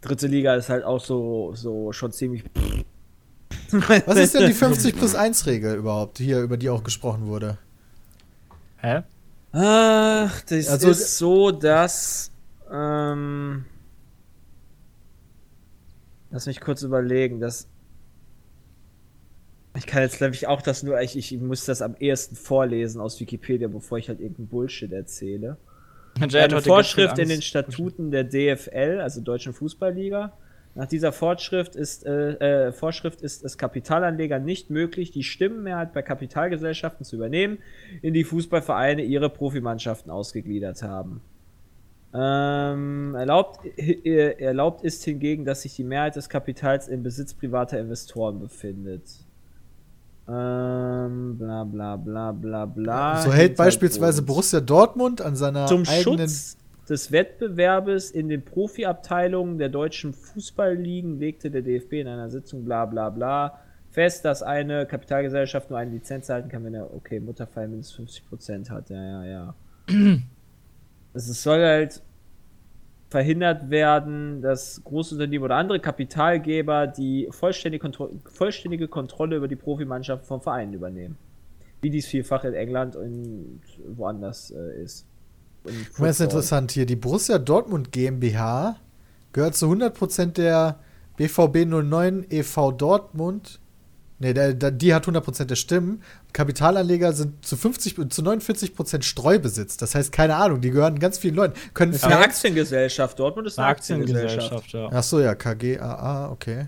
Dritte 0.00 0.26
Liga 0.26 0.54
ist 0.56 0.68
halt 0.68 0.84
auch 0.84 1.02
so, 1.02 1.52
so 1.54 1.92
schon 1.92 2.12
ziemlich. 2.12 2.42
Was 4.06 4.18
ist 4.18 4.34
denn 4.34 4.46
die 4.46 4.54
50 4.54 4.96
plus 4.96 5.14
1 5.14 5.46
Regel 5.46 5.76
überhaupt, 5.76 6.18
hier, 6.18 6.40
über 6.40 6.56
die 6.56 6.68
auch 6.68 6.82
gesprochen 6.82 7.26
wurde? 7.26 7.58
Hä? 8.78 9.02
Ach, 9.52 10.40
das 10.42 10.68
Also- 10.68 10.90
ist 10.90 11.18
so, 11.18 11.50
dass. 11.50 12.30
Ähm, 12.70 13.64
lass 16.30 16.46
mich 16.46 16.60
kurz 16.60 16.82
überlegen. 16.82 17.40
Das, 17.40 17.66
ich 19.76 19.86
kann 19.86 20.02
jetzt, 20.02 20.18
glaube 20.18 20.34
ich, 20.34 20.46
auch 20.46 20.60
das 20.60 20.82
nur. 20.82 21.00
Ich, 21.00 21.16
ich 21.16 21.32
muss 21.40 21.64
das 21.64 21.80
am 21.82 21.94
ehesten 21.98 22.36
vorlesen 22.36 23.00
aus 23.00 23.18
Wikipedia, 23.20 23.68
bevor 23.68 23.98
ich 23.98 24.08
halt 24.08 24.20
irgendeinen 24.20 24.48
Bullshit 24.48 24.92
erzähle. 24.92 25.56
Eine 26.20 26.60
Vorschrift 26.60 27.18
in 27.18 27.28
den. 27.28 27.42
Statuten 27.42 28.10
der 28.10 28.24
DFL, 28.24 29.00
also 29.00 29.20
Deutschen 29.20 29.52
Fußballliga. 29.54 30.32
Nach 30.74 30.86
dieser 30.86 31.12
Vorschrift 31.12 31.74
ist, 31.74 32.06
äh, 32.06 32.68
äh, 32.68 32.72
Vorschrift 32.72 33.20
ist 33.20 33.44
es 33.44 33.58
Kapitalanlegern 33.58 34.44
nicht 34.44 34.70
möglich, 34.70 35.10
die 35.10 35.24
Stimmenmehrheit 35.24 35.92
bei 35.92 36.02
Kapitalgesellschaften 36.02 37.04
zu 37.04 37.16
übernehmen, 37.16 37.58
in 38.00 38.14
die 38.14 38.24
Fußballvereine 38.24 39.02
ihre 39.02 39.28
Profimannschaften 39.28 40.10
ausgegliedert 40.10 40.82
haben. 40.82 41.20
Ähm, 42.14 43.14
erlaubt, 43.14 43.60
äh, 43.76 44.40
erlaubt 44.40 44.82
ist 44.82 45.04
hingegen, 45.04 45.44
dass 45.44 45.62
sich 45.62 45.76
die 45.76 45.84
Mehrheit 45.84 46.16
des 46.16 46.28
Kapitals 46.28 46.88
im 46.88 47.02
Besitz 47.02 47.34
privater 47.34 47.78
Investoren 47.78 48.40
befindet. 48.40 49.02
Ähm, 50.26 51.38
bla 51.38 51.64
bla 51.64 51.96
bla 51.96 52.32
bla 52.32 52.66
bla. 52.66 53.22
so 53.22 53.32
hält 53.32 53.56
beispielsweise 53.56 54.22
Borussia 54.22 54.60
Dortmund 54.60 55.20
an 55.22 55.36
seiner 55.36 55.66
Zum 55.66 55.84
eigenen. 55.86 56.28
Schutz 56.28 56.56
des 56.88 57.12
Wettbewerbes 57.12 58.10
in 58.10 58.28
den 58.28 58.44
Profiabteilungen 58.44 59.58
der 59.58 59.68
deutschen 59.68 60.12
Fußballligen 60.12 61.18
legte 61.18 61.50
der 61.50 61.62
DFB 61.62 61.94
in 61.94 62.08
einer 62.08 62.30
Sitzung 62.30 62.64
bla 62.64 62.86
bla 62.86 63.10
bla 63.10 63.60
fest, 63.90 64.24
dass 64.24 64.42
eine 64.42 64.86
Kapitalgesellschaft 64.86 65.70
nur 65.70 65.78
eine 65.78 65.90
Lizenz 65.90 66.28
halten 66.28 66.48
kann, 66.48 66.64
wenn 66.64 66.74
er, 66.74 66.94
okay, 66.94 67.20
Mutterfall 67.20 67.68
mindestens 67.68 68.22
50% 68.30 68.70
hat. 68.70 68.90
Ja, 68.90 69.02
ja, 69.02 69.24
ja. 69.24 69.54
es 71.14 71.42
soll 71.42 71.64
halt 71.64 72.02
verhindert 73.08 73.70
werden, 73.70 74.42
dass 74.42 74.84
Großunternehmen 74.84 75.44
oder 75.44 75.56
andere 75.56 75.80
Kapitalgeber 75.80 76.86
die 76.86 77.26
vollständige, 77.30 77.80
Kontro 77.80 78.10
vollständige 78.26 78.86
Kontrolle 78.86 79.36
über 79.36 79.48
die 79.48 79.56
Profimannschaft 79.56 80.26
vom 80.26 80.42
Verein 80.42 80.72
übernehmen. 80.74 81.16
Wie 81.80 81.90
dies 81.90 82.06
vielfach 82.06 82.44
in 82.44 82.54
England 82.54 82.96
und 82.96 83.62
woanders 83.96 84.50
äh, 84.50 84.82
ist. 84.82 85.07
Das 85.98 86.10
ist 86.10 86.20
interessant 86.20 86.72
hier. 86.72 86.86
Die 86.86 86.96
Borussia 86.96 87.38
Dortmund 87.38 87.92
GmbH 87.92 88.76
gehört 89.32 89.56
zu 89.56 89.66
100% 89.66 90.32
der 90.32 90.78
BVB 91.16 91.66
09 91.66 92.26
e.V. 92.30 92.72
Dortmund. 92.72 93.60
Ne, 94.20 94.34
der, 94.34 94.52
der, 94.52 94.72
die 94.72 94.94
hat 94.94 95.06
100% 95.06 95.44
der 95.44 95.54
Stimmen. 95.54 96.02
Kapitalanleger 96.32 97.12
sind 97.12 97.44
zu 97.44 97.56
50 97.56 97.94
zu 98.10 98.22
49% 98.22 99.02
Streubesitz. 99.02 99.76
Das 99.76 99.94
heißt, 99.94 100.10
keine 100.10 100.34
Ahnung, 100.34 100.60
die 100.60 100.70
gehören 100.70 100.98
ganz 100.98 101.18
vielen 101.18 101.36
Leuten. 101.36 101.54
Können 101.72 101.92
ist 101.92 102.04
eine 102.04 102.18
Aktiengesellschaft. 102.18 103.18
Dortmund 103.18 103.46
ist 103.46 103.58
eine, 103.58 103.68
Aktiengesellschaft. 103.68 104.52
Aktiengesellschaft 104.52 104.92
ja. 104.92 104.98
Ach 104.98 105.02
so, 105.04 105.20
ja, 105.20 105.34
KGAA, 105.36 106.30
okay. 106.32 106.66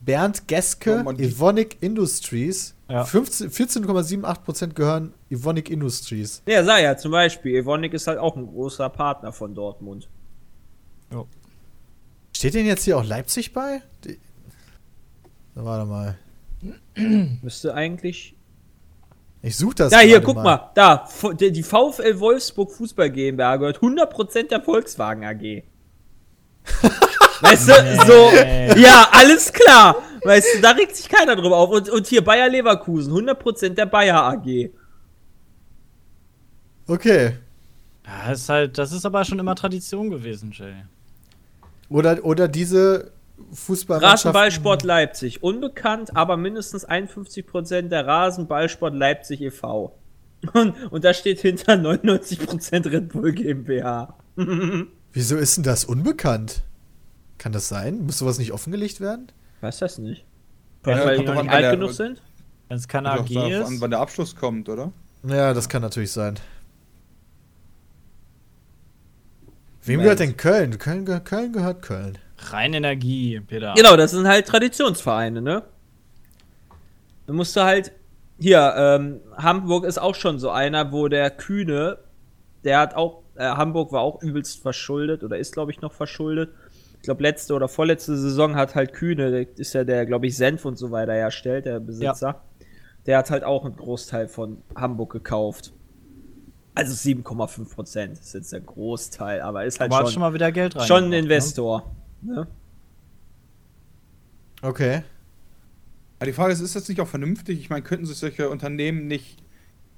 Bernd 0.00 0.48
Geske, 0.48 1.04
Evonik 1.18 1.76
Industries. 1.80 2.74
Ja. 2.88 3.02
14,78% 3.04 4.72
gehören 4.72 5.12
Evonik 5.28 5.68
Industries. 5.68 6.42
Ja, 6.46 6.64
sei 6.64 6.82
ja, 6.82 6.96
zum 6.96 7.12
Beispiel. 7.12 7.56
Evonik 7.56 7.92
ist 7.92 8.06
halt 8.06 8.18
auch 8.18 8.34
ein 8.36 8.46
großer 8.46 8.88
Partner 8.88 9.32
von 9.32 9.54
Dortmund. 9.54 10.08
Ja. 11.12 11.24
Steht 12.34 12.54
denn 12.54 12.66
jetzt 12.66 12.84
hier 12.84 12.96
auch 12.96 13.04
Leipzig 13.04 13.52
bei? 13.52 13.82
Die 14.04 14.18
Na, 15.54 15.64
warte 15.64 15.86
mal. 15.86 16.18
Müsste 17.42 17.74
eigentlich. 17.74 18.34
Ich 19.42 19.56
suche 19.56 19.74
das. 19.74 19.92
Ja, 19.92 20.00
hier, 20.00 20.20
guck 20.20 20.36
mal. 20.36 20.42
mal. 20.42 20.70
Da, 20.74 21.08
die 21.34 21.62
VfL 21.62 22.18
Wolfsburg 22.18 22.72
Fußball 22.72 23.10
GmbH 23.10 23.56
gehört 23.56 23.78
100% 23.78 24.48
der 24.48 24.62
Volkswagen 24.62 25.24
AG. 25.24 25.62
weißt 27.40 27.68
du, 27.68 27.72
nee. 27.82 28.72
so, 28.74 28.80
ja, 28.80 29.08
alles 29.12 29.52
klar. 29.52 29.96
Weißt 30.24 30.56
du, 30.56 30.60
da 30.60 30.70
regt 30.72 30.96
sich 30.96 31.08
keiner 31.08 31.36
drüber 31.36 31.56
auf. 31.56 31.70
Und, 31.70 31.88
und 31.88 32.06
hier 32.06 32.22
Bayer 32.22 32.48
Leverkusen, 32.48 33.12
100% 33.12 33.70
der 33.70 33.86
Bayer 33.86 34.22
AG. 34.22 34.70
Okay. 36.86 37.36
Ja, 38.06 38.32
ist 38.32 38.48
halt, 38.48 38.78
das 38.78 38.92
ist 38.92 39.04
aber 39.04 39.24
schon 39.24 39.38
immer 39.38 39.54
Tradition 39.54 40.10
gewesen, 40.10 40.52
Jay. 40.52 40.74
Oder, 41.88 42.24
oder 42.24 42.48
diese 42.48 43.12
Rasenballsport 43.88 44.82
Leipzig. 44.82 45.42
Unbekannt, 45.42 46.16
aber 46.16 46.36
mindestens 46.36 46.88
51% 46.88 47.88
der 47.88 48.06
Rasenballsport 48.06 48.94
Leipzig 48.94 49.40
e.V. 49.42 49.94
Und, 50.52 50.92
und 50.92 51.04
da 51.04 51.14
steht 51.14 51.40
hinter 51.40 51.74
99% 51.74 52.90
Red 52.90 53.08
Bull 53.08 53.32
GmbH. 53.32 54.16
Wieso 55.12 55.36
ist 55.36 55.56
denn 55.56 55.64
das 55.64 55.84
unbekannt? 55.84 56.62
Kann 57.38 57.52
das 57.52 57.68
sein? 57.68 58.04
Muss 58.04 58.18
sowas 58.18 58.38
nicht 58.38 58.52
offengelegt 58.52 59.00
werden? 59.00 59.28
Weiß 59.60 59.78
das 59.78 59.98
nicht. 59.98 60.24
Ja, 60.86 61.04
weil 61.04 61.18
die 61.18 61.24
noch 61.24 61.42
nicht 61.42 61.50
alt 61.50 61.64
der, 61.64 61.70
genug 61.72 61.92
sind? 61.92 62.22
Wenn 62.68 62.76
es 62.76 62.88
keine 62.88 63.10
AG 63.10 63.30
ist. 63.30 63.66
An, 63.66 63.80
wann 63.80 63.90
der 63.90 64.00
Abschluss 64.00 64.36
kommt, 64.36 64.68
oder? 64.68 64.92
Ja, 65.24 65.54
das 65.54 65.68
kann 65.68 65.82
natürlich 65.82 66.12
sein. 66.12 66.38
Wem 69.82 70.00
gehört 70.00 70.20
denn 70.20 70.36
Köln? 70.36 70.78
Köln, 70.78 71.06
Köln 71.24 71.52
gehört 71.52 71.82
Köln. 71.82 72.18
Rheinenergie, 72.36 73.40
Peter. 73.40 73.74
Genau, 73.74 73.96
das 73.96 74.10
sind 74.12 74.28
halt 74.28 74.46
Traditionsvereine, 74.46 75.40
ne? 75.40 75.62
Du 77.26 77.32
musst 77.32 77.56
du 77.56 77.62
halt. 77.62 77.92
Hier, 78.40 78.72
ähm, 78.76 79.20
Hamburg 79.36 79.84
ist 79.84 79.98
auch 79.98 80.14
schon 80.14 80.38
so 80.38 80.50
einer, 80.50 80.92
wo 80.92 81.08
der 81.08 81.30
Kühne, 81.30 81.98
der 82.62 82.78
hat 82.78 82.94
auch, 82.94 83.22
äh, 83.34 83.44
Hamburg 83.44 83.90
war 83.90 84.02
auch 84.02 84.22
übelst 84.22 84.62
verschuldet 84.62 85.24
oder 85.24 85.38
ist, 85.38 85.54
glaube 85.54 85.72
ich, 85.72 85.80
noch 85.80 85.92
verschuldet. 85.92 86.50
Ich 86.98 87.02
glaube, 87.02 87.22
letzte 87.22 87.54
oder 87.54 87.68
vorletzte 87.68 88.16
Saison 88.16 88.56
hat 88.56 88.74
halt 88.74 88.92
Kühne, 88.92 89.30
der 89.30 89.58
ist 89.58 89.72
ja 89.72 89.84
der, 89.84 90.04
glaube 90.04 90.26
ich, 90.26 90.36
Senf 90.36 90.64
und 90.64 90.76
so 90.76 90.90
weiter 90.90 91.14
herstellt, 91.14 91.64
der 91.64 91.80
Besitzer. 91.80 92.26
Ja. 92.26 92.42
Der 93.06 93.18
hat 93.18 93.30
halt 93.30 93.44
auch 93.44 93.64
einen 93.64 93.76
Großteil 93.76 94.28
von 94.28 94.58
Hamburg 94.74 95.12
gekauft. 95.12 95.72
Also 96.74 96.92
7,5 96.92 97.74
Prozent 97.74 98.18
ist 98.18 98.34
jetzt 98.34 98.52
der 98.52 98.60
Großteil, 98.60 99.40
aber 99.40 99.64
ist 99.64 99.80
halt 99.80 99.92
aber 99.92 100.04
schon, 100.04 100.12
schon 100.12 100.20
mal 100.20 100.34
wieder 100.34 100.52
Geld 100.52 100.76
rein. 100.76 100.86
Schon 100.86 101.04
ein 101.04 101.10
ne? 101.10 101.18
Investor. 101.20 101.94
Ne? 102.20 102.34
Ne? 102.34 102.46
Okay. 104.62 105.02
Aber 106.18 106.26
die 106.26 106.32
Frage 106.32 106.52
ist, 106.52 106.60
ist 106.60 106.74
das 106.74 106.88
nicht 106.88 107.00
auch 107.00 107.08
vernünftig? 107.08 107.60
Ich 107.60 107.70
meine, 107.70 107.82
könnten 107.82 108.06
sich 108.06 108.18
solche 108.18 108.50
Unternehmen 108.50 109.06
nicht 109.06 109.42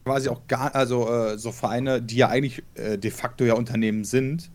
quasi 0.04 0.28
auch 0.28 0.46
gar, 0.48 0.74
also 0.74 1.08
äh, 1.08 1.38
so 1.38 1.52
Vereine, 1.52 2.02
die 2.02 2.16
ja 2.16 2.28
eigentlich 2.28 2.62
äh, 2.74 2.98
de 2.98 3.10
facto 3.10 3.44
ja 3.44 3.54
Unternehmen 3.54 4.04
sind, 4.04 4.50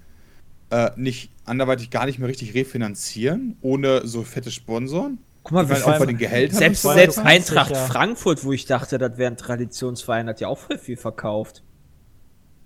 äh, 0.75 0.91
nicht 0.97 1.31
anderweitig 1.45 1.89
gar 1.89 2.05
nicht 2.05 2.19
mehr 2.19 2.27
richtig 2.27 2.53
refinanzieren, 2.53 3.57
ohne 3.61 4.05
so 4.05 4.23
fette 4.23 4.51
Sponsoren? 4.51 5.19
Guck 5.43 5.53
mal, 5.53 5.69
wie 5.69 5.73
auch 5.73 5.99
bei 5.99 6.05
den 6.05 6.17
Gehältern. 6.17 6.57
Selbst, 6.57 6.81
selbst 6.81 7.19
Eintracht 7.19 7.71
ja. 7.71 7.85
Frankfurt, 7.85 8.43
wo 8.43 8.51
ich 8.51 8.65
dachte, 8.65 8.97
das 8.97 9.17
wäre 9.17 9.31
ein 9.31 9.37
Traditionsverein, 9.37 10.27
hat 10.27 10.41
ja 10.41 10.49
auch 10.49 10.57
voll 10.57 10.77
viel 10.77 10.97
verkauft. 10.97 11.63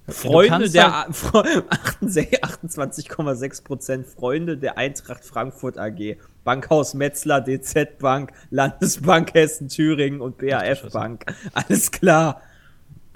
Freunde 0.07 0.71
der 0.71 1.07
28,6% 1.11 4.05
Freunde 4.05 4.57
der 4.57 4.79
Eintracht 4.79 5.23
Frankfurt 5.23 5.77
AG. 5.77 6.17
Bankhaus 6.43 6.95
Metzler, 6.95 7.41
DZ 7.41 7.99
Bank, 7.99 8.31
Landesbank 8.49 9.35
Hessen 9.35 9.67
Thüringen 9.67 10.21
und 10.21 10.39
BAF 10.39 10.91
Bank. 10.91 11.25
Alles 11.53 11.91
klar. 11.91 12.41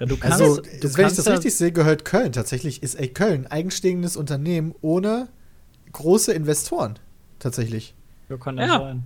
Ja, 0.00 0.06
du 0.06 0.16
kannst, 0.16 0.40
also, 0.40 0.60
du 0.60 0.96
wenn 0.96 1.06
ich 1.06 1.14
das 1.14 1.28
richtig 1.28 1.54
sehe, 1.54 1.72
gehört 1.72 2.04
Köln. 2.04 2.32
Tatsächlich 2.32 2.82
ist 2.82 2.94
ey, 2.96 3.08
Köln 3.08 3.46
ein 3.46 3.50
eigenstehendes 3.50 4.16
Unternehmen 4.16 4.74
ohne 4.80 5.28
große 5.92 6.32
Investoren. 6.32 6.98
Tatsächlich. 7.38 7.94
Ja, 8.28 8.36
kann 8.36 8.56
das 8.56 8.68
ja. 8.68 8.78
sein. 8.78 9.04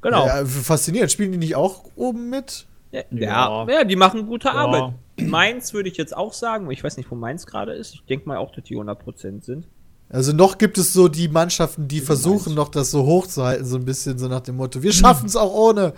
Genau. 0.00 0.26
Ja, 0.26 0.44
faszinierend. 0.44 1.12
Spielen 1.12 1.32
die 1.32 1.38
nicht 1.38 1.54
auch 1.54 1.84
oben 1.94 2.30
mit? 2.30 2.66
Ja, 2.90 3.02
ja. 3.10 3.66
ja 3.68 3.84
die 3.84 3.96
machen 3.96 4.26
gute 4.26 4.50
Arbeit. 4.50 4.94
Mainz 5.20 5.72
würde 5.72 5.88
ich 5.88 5.96
jetzt 5.96 6.16
auch 6.16 6.32
sagen, 6.32 6.70
ich 6.70 6.82
weiß 6.82 6.96
nicht, 6.96 7.10
wo 7.10 7.14
Mainz 7.14 7.46
gerade 7.46 7.72
ist. 7.72 7.94
Ich 7.94 8.04
denke 8.04 8.28
mal 8.28 8.38
auch, 8.38 8.52
dass 8.52 8.64
die 8.64 8.76
100% 8.76 9.44
sind. 9.44 9.68
Also 10.08 10.32
noch 10.32 10.58
gibt 10.58 10.76
es 10.76 10.92
so 10.92 11.08
die 11.08 11.28
Mannschaften, 11.28 11.88
die 11.88 12.00
versuchen 12.00 12.54
noch 12.54 12.68
das 12.68 12.90
so 12.90 13.04
hochzuhalten, 13.04 13.64
so 13.64 13.76
ein 13.76 13.86
bisschen 13.86 14.18
so 14.18 14.28
nach 14.28 14.40
dem 14.40 14.56
Motto, 14.56 14.82
wir 14.82 14.92
schaffen 14.92 15.26
es 15.26 15.36
auch 15.36 15.54
ohne. 15.54 15.94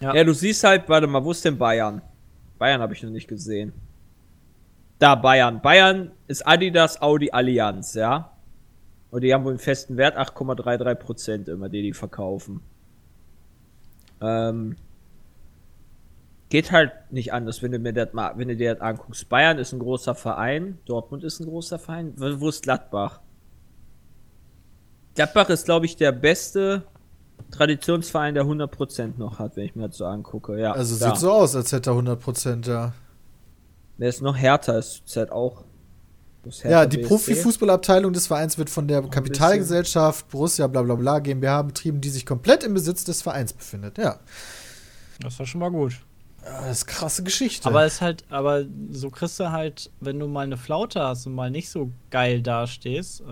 Ja. 0.00 0.14
ja. 0.14 0.22
du 0.22 0.32
siehst 0.32 0.62
halt, 0.62 0.88
warte 0.88 1.08
mal, 1.08 1.24
wo 1.24 1.32
ist 1.32 1.44
denn 1.44 1.58
Bayern? 1.58 2.00
Bayern 2.58 2.80
habe 2.80 2.94
ich 2.94 3.02
noch 3.02 3.10
nicht 3.10 3.28
gesehen. 3.28 3.72
Da, 4.98 5.14
Bayern. 5.14 5.62
Bayern 5.62 6.10
ist 6.26 6.46
Adidas 6.46 7.00
Audi 7.00 7.30
Allianz, 7.30 7.94
ja? 7.94 8.32
Und 9.10 9.22
die 9.22 9.32
haben 9.32 9.44
wohl 9.44 9.52
einen 9.52 9.58
festen 9.58 9.96
Wert, 9.96 10.18
8,33% 10.18 11.50
immer, 11.50 11.68
die 11.68 11.82
die 11.82 11.92
verkaufen. 11.92 12.60
Ähm, 14.20 14.76
geht 16.48 16.72
halt 16.72 16.92
nicht 17.10 17.32
anders, 17.32 17.62
wenn 17.62 17.72
du 17.72 17.78
mir 17.78 17.92
das 17.92 18.12
mal, 18.12 18.32
wenn 18.36 18.48
du 18.48 18.56
dir 18.56 18.74
das 18.74 18.82
anguckst. 18.82 19.28
Bayern 19.28 19.58
ist 19.58 19.72
ein 19.72 19.78
großer 19.78 20.14
Verein, 20.14 20.78
Dortmund 20.84 21.24
ist 21.24 21.40
ein 21.40 21.46
großer 21.46 21.78
Verein. 21.78 22.14
Wo 22.16 22.48
ist 22.48 22.64
Gladbach? 22.64 23.20
Gladbach 25.14 25.48
ist, 25.48 25.64
glaube 25.64 25.86
ich, 25.86 25.96
der 25.96 26.12
beste 26.12 26.84
Traditionsverein, 27.50 28.34
der 28.34 28.44
100% 28.44 29.18
noch 29.18 29.38
hat, 29.38 29.56
wenn 29.56 29.64
ich 29.64 29.74
mir 29.74 29.88
das 29.88 29.96
so 29.96 30.06
angucke. 30.06 30.58
Ja, 30.58 30.72
also 30.72 30.98
da. 30.98 31.10
sieht 31.10 31.20
so 31.20 31.32
aus, 31.32 31.56
als 31.56 31.72
hätte 31.72 31.90
er 31.90 31.96
100%, 31.96 32.68
ja. 32.68 32.92
Der 33.98 34.08
ist 34.08 34.22
noch 34.22 34.36
härter, 34.36 34.78
ist 34.78 35.02
halt 35.16 35.32
auch. 35.32 35.64
Ja, 36.62 36.86
die 36.86 36.98
Profifußballabteilung 36.98 38.12
des 38.12 38.28
Vereins 38.28 38.56
wird 38.56 38.70
von 38.70 38.88
der 38.88 39.02
Kapitalgesellschaft 39.02 40.28
Borussia 40.28 40.66
bla 40.66 40.82
bla 40.82 40.94
bla 40.94 41.18
GmbH 41.18 41.62
betrieben, 41.62 42.00
die 42.00 42.08
sich 42.08 42.24
komplett 42.24 42.62
im 42.62 42.74
Besitz 42.74 43.04
des 43.04 43.22
Vereins 43.22 43.52
befindet, 43.52 43.98
ja. 43.98 44.18
Das 45.20 45.38
war 45.38 45.46
schon 45.46 45.60
mal 45.60 45.70
gut. 45.70 45.98
Das 46.42 46.78
ist 46.78 46.86
krasse 46.86 47.22
Geschichte. 47.22 47.68
Aber 47.68 47.84
es 47.84 48.00
halt, 48.00 48.24
aber 48.30 48.64
so 48.90 49.10
kriegst 49.10 49.38
du 49.38 49.50
halt, 49.50 49.90
wenn 50.00 50.18
du 50.18 50.28
mal 50.28 50.44
eine 50.44 50.56
Flaute 50.56 51.00
hast 51.00 51.26
und 51.26 51.34
mal 51.34 51.50
nicht 51.50 51.68
so 51.68 51.90
geil 52.10 52.42
dastehst, 52.42 53.20
äh, 53.20 53.24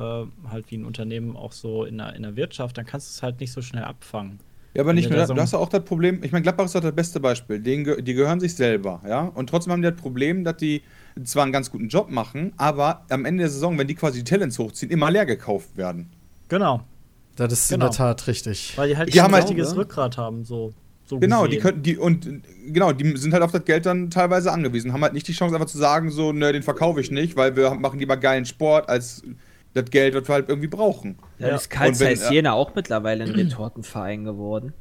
halt 0.50 0.70
wie 0.70 0.76
ein 0.76 0.84
Unternehmen 0.84 1.36
auch 1.36 1.52
so 1.52 1.84
in 1.84 1.98
der, 1.98 2.14
in 2.14 2.22
der 2.22 2.36
Wirtschaft, 2.36 2.76
dann 2.76 2.84
kannst 2.84 3.08
du 3.08 3.10
es 3.18 3.22
halt 3.22 3.40
nicht 3.40 3.52
so 3.52 3.62
schnell 3.62 3.84
abfangen. 3.84 4.40
Ja, 4.74 4.82
aber 4.82 4.92
nicht 4.92 5.08
nur 5.08 5.18
das. 5.18 5.30
Du 5.30 5.36
hast 5.36 5.54
auch 5.54 5.70
das 5.70 5.84
Problem, 5.84 6.22
ich 6.22 6.32
meine, 6.32 6.42
Gladbach 6.42 6.66
ist 6.66 6.74
doch 6.74 6.82
das 6.82 6.94
beste 6.94 7.18
Beispiel. 7.18 7.60
Den, 7.60 8.04
die 8.04 8.12
gehören 8.12 8.40
sich 8.40 8.54
selber, 8.54 9.00
ja. 9.08 9.22
Und 9.22 9.48
trotzdem 9.48 9.72
haben 9.72 9.80
die 9.80 9.90
das 9.90 9.98
Problem, 9.98 10.44
dass 10.44 10.58
die 10.58 10.82
zwar 11.24 11.44
einen 11.44 11.52
ganz 11.52 11.70
guten 11.70 11.88
Job 11.88 12.10
machen, 12.10 12.52
aber 12.58 13.06
am 13.08 13.24
Ende 13.24 13.44
der 13.44 13.50
Saison, 13.50 13.78
wenn 13.78 13.86
die 13.86 13.94
quasi 13.94 14.22
die 14.22 14.24
Talents 14.24 14.58
hochziehen, 14.58 14.92
immer 14.92 15.10
leer 15.10 15.24
gekauft 15.24 15.78
werden. 15.78 16.10
Genau. 16.48 16.82
Das 17.36 17.52
ist 17.52 17.68
genau. 17.68 17.86
in 17.86 17.90
der 17.90 17.96
Tat 17.96 18.26
richtig. 18.26 18.74
Weil 18.76 18.90
die 18.90 18.96
halt 18.98 19.14
die 19.14 19.20
ein 19.20 19.32
richtiges 19.32 19.68
halt, 19.68 19.78
Rückgrat 19.78 20.18
haben, 20.18 20.44
so. 20.44 20.74
So 21.08 21.20
Genau, 21.20 21.46
die 21.46 21.58
könnten, 21.58 21.82
die, 21.82 21.96
und 21.96 22.28
genau, 22.66 22.92
die 22.92 23.16
sind 23.16 23.32
halt 23.32 23.42
auf 23.44 23.52
das 23.52 23.64
Geld 23.64 23.86
dann 23.86 24.10
teilweise 24.10 24.50
angewiesen. 24.50 24.92
Haben 24.92 25.02
halt 25.02 25.12
nicht 25.12 25.28
die 25.28 25.32
Chance, 25.32 25.54
einfach 25.54 25.68
zu 25.68 25.78
sagen, 25.78 26.10
so, 26.10 26.32
ne, 26.32 26.52
den 26.52 26.64
verkaufe 26.64 27.00
ich 27.00 27.12
nicht, 27.12 27.36
weil 27.36 27.54
wir 27.54 27.70
machen 27.74 28.00
lieber 28.00 28.16
geilen 28.16 28.44
Sport 28.44 28.88
als 28.88 29.22
das 29.72 29.84
Geld, 29.90 30.14
was 30.14 30.26
wir 30.26 30.34
halt 30.34 30.48
irgendwie 30.48 30.66
brauchen. 30.68 31.16
Dann 31.38 31.50
Ja. 31.50 31.56
ist 31.56 31.70
wenn, 31.90 31.94
Zeiss 31.94 32.30
äh, 32.30 32.34
Jena 32.34 32.54
auch 32.54 32.74
mittlerweile 32.74 33.22
ein 33.24 33.30
Retortenverein 33.36 34.24
geworden. 34.24 34.72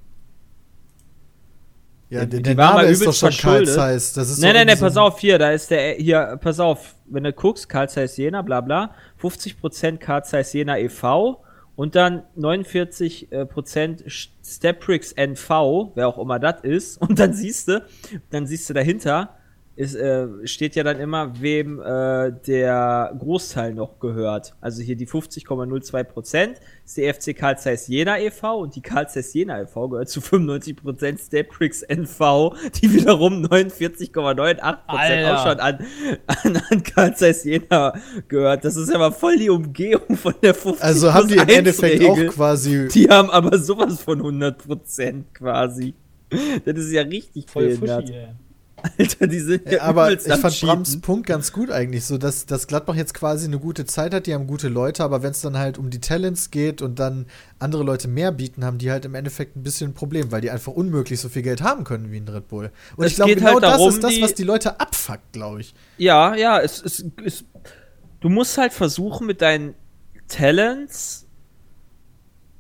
Ja, 2.10 2.22
Die- 2.24 2.30
der, 2.30 2.40
die 2.40 2.44
der 2.44 2.56
Name 2.56 2.84
ist 2.84 3.06
doch 3.06 3.14
schon 3.14 3.32
Karl. 3.32 3.66
Zeiss. 3.68 4.14
Das 4.14 4.30
ist 4.30 4.40
nee, 4.40 4.48
irgendwie 4.48 4.62
so 4.78 4.86
pass 4.86 4.98
auf, 4.98 5.20
hier, 5.20 5.38
da 5.40 5.52
ist 5.52 5.70
der, 5.72 5.94
hier, 5.96 6.40
pass 6.42 6.60
auf, 6.60 6.96
wenn 7.06 7.24
du 7.24 7.34
guckst, 7.34 7.68
Carl 7.68 7.90
Zeiss 7.90 8.16
Jena, 8.18 8.42
bla 8.42 8.62
bla, 8.62 8.92
50% 9.22 9.98
Carl 9.98 10.24
Zeiss 10.24 10.54
Jena 10.54 10.78
e.V. 10.78 11.42
und 11.76 11.96
dann 11.96 12.24
49% 12.38 14.28
Steprix 14.44 15.12
NV, 15.14 15.92
wer 15.96 16.08
auch 16.08 16.18
immer 16.18 16.40
das 16.40 16.62
ist, 16.62 16.98
und 17.02 17.20
dann 17.20 17.34
siehst 17.34 17.68
du, 17.68 17.84
dann 18.30 18.48
siehst 18.48 18.70
du 18.70 18.74
dahinter, 18.74 19.38
ist, 19.76 19.96
äh, 19.96 20.28
steht 20.46 20.76
ja 20.76 20.84
dann 20.84 21.00
immer, 21.00 21.42
wem 21.42 21.82
äh, 21.82 22.32
der 22.48 23.14
Großteil 23.20 23.74
noch 23.74 24.00
gehört. 24.00 24.56
Also 24.62 24.82
hier 24.82 24.96
die 24.96 25.08
50,02% 25.08 26.56
ist 26.86 26.98
die 26.98 27.12
FC 27.12 27.38
Carl 27.38 27.58
Zeiss 27.58 27.88
Jena 27.88 28.18
e.V. 28.20 28.60
und 28.60 28.76
die 28.76 28.82
Carl 28.82 29.10
Zeiss 29.10 29.34
Jena 29.34 29.62
e.V. 29.62 29.90
gehört 29.90 30.10
zu 30.10 30.22
95% 30.22 31.26
Steprix 31.26 31.82
NV, 31.82 32.56
die 32.82 32.94
wiederum 32.94 33.46
49,98% 33.46 34.60
Alter. 34.88 35.36
auch 35.36 35.46
schon 35.46 35.60
an, 35.60 35.86
an, 36.28 36.62
an 36.70 36.84
Carl 36.84 37.16
Zeiss 37.16 37.44
Jena 37.44 37.94
gehört. 38.30 38.64
Das 38.64 38.78
ist 38.78 38.94
aber 38.94 39.12
voll 39.12 39.38
die 39.38 39.50
Umgehung 39.50 40.16
von 40.16 40.36
der 40.42 40.54
50 40.54 40.84
Also 40.84 41.14
haben 41.14 41.28
die 41.28 41.36
im 41.36 41.46
plus 41.46 41.58
1 41.58 41.58
Endeffekt 41.58 42.06
auch 42.06 42.34
quasi. 42.34 42.88
Die 42.94 43.10
haben 43.10 43.30
aber 43.30 43.58
sowas 43.60 44.02
von 44.02 44.22
100% 44.22 45.24
quasi. 45.34 45.94
Das 46.64 46.78
ist 46.78 46.92
ja 46.92 47.02
richtig 47.02 47.50
Voll 47.50 47.68
behindert. 47.68 48.08
Fuschi, 48.08 48.18
ey. 48.18 48.36
Alter, 48.98 49.28
die 49.28 49.40
sind 49.40 49.70
ja 49.70 49.82
aber 49.82 50.12
ich 50.12 50.22
fand. 50.22 50.62
Brams 50.62 51.02
Punkt 51.02 51.28
ganz 51.28 51.52
gut 51.52 51.72
eigentlich, 51.72 52.06
so 52.06 52.18
dass, 52.18 52.46
dass 52.46 52.68
Gladbach 52.68 52.96
jetzt 52.96 53.14
quasi 53.14 53.46
eine 53.46 53.60
gute 53.60 53.86
Zeit 53.86 54.14
hat, 54.14 54.28
die 54.28 54.34
haben 54.34 54.48
gute 54.48 54.68
Leute, 54.70 55.04
aber 55.04 55.24
wenn 55.24 55.32
es 55.32 55.42
dann 55.42 55.58
halt 55.58 55.78
um 55.78 55.90
die 55.90 56.00
Talents 56.00 56.52
geht 56.52 56.82
und 56.82 57.00
dann 57.00 57.26
andere 57.60 57.84
Leute 57.84 58.08
mehr 58.08 58.32
bieten, 58.32 58.64
haben 58.66 58.78
die 58.78 58.92
halt 58.92 59.06
im 59.06 59.16
Endeffekt 59.16 59.56
ein 59.56 59.64
bisschen 59.64 59.92
ein 59.92 59.94
Problem, 59.94 60.32
weil 60.32 60.42
die 60.42 60.52
einfach 60.52 60.74
unmöglich 60.74 61.20
so 61.20 61.30
viel 61.30 61.42
Geld 61.42 61.62
haben 61.62 61.84
können 61.84 62.12
wie 62.12 62.18
ein 62.18 62.28
Red 62.28 62.48
Bull. 62.48 62.72
Und 62.96 63.06
Es 63.06 63.12
ich 63.12 63.16
glaube, 63.16 63.36
genau 63.36 63.54
halt 63.54 63.64
das 63.64 63.72
darum, 63.72 63.90
ist 63.90 64.04
das, 64.04 64.22
was 64.22 64.34
die 64.34 64.44
Leute 64.44 64.80
abfuckt, 64.80 65.34
glaube 65.34 65.62
ich. 65.62 65.74
Ja, 65.98 66.36
ja, 66.36 66.60
es 66.60 66.82
ist. 66.82 67.06
Es, 67.24 67.44
du 68.20 68.30
musst 68.30 68.58
halt 68.58 68.74
versuchen, 68.74 69.26
mit 69.28 69.42
deinen 69.42 69.74
Talents 70.28 71.25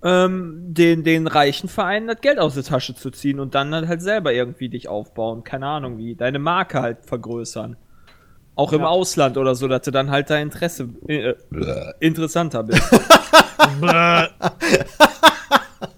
ähm, 0.07 0.73
den, 0.73 1.03
den 1.03 1.25
reichen 1.25 1.67
Vereinen 1.67 2.07
das 2.07 2.21
Geld 2.21 2.37
aus 2.37 2.53
der 2.53 2.63
Tasche 2.63 2.93
zu 2.93 3.09
ziehen 3.09 3.39
und 3.39 3.55
dann 3.55 3.73
halt 3.73 4.01
selber 4.03 4.31
irgendwie 4.31 4.69
dich 4.69 4.87
aufbauen. 4.87 5.43
Keine 5.43 5.65
Ahnung 5.65 5.97
wie. 5.97 6.13
Deine 6.15 6.37
Marke 6.39 6.79
halt 6.81 6.99
vergrößern. 7.05 7.75
Auch 8.53 8.71
im 8.71 8.81
Ja. 8.81 8.87
Ausland 8.87 9.35
oder 9.37 9.55
so, 9.55 9.67
dass 9.67 9.81
du 9.81 9.91
dann 9.91 10.11
halt 10.11 10.29
dein 10.29 10.43
Interesse 10.43 10.87
äh, 11.07 11.33
interessanter 11.99 12.63
bist. 12.63 12.83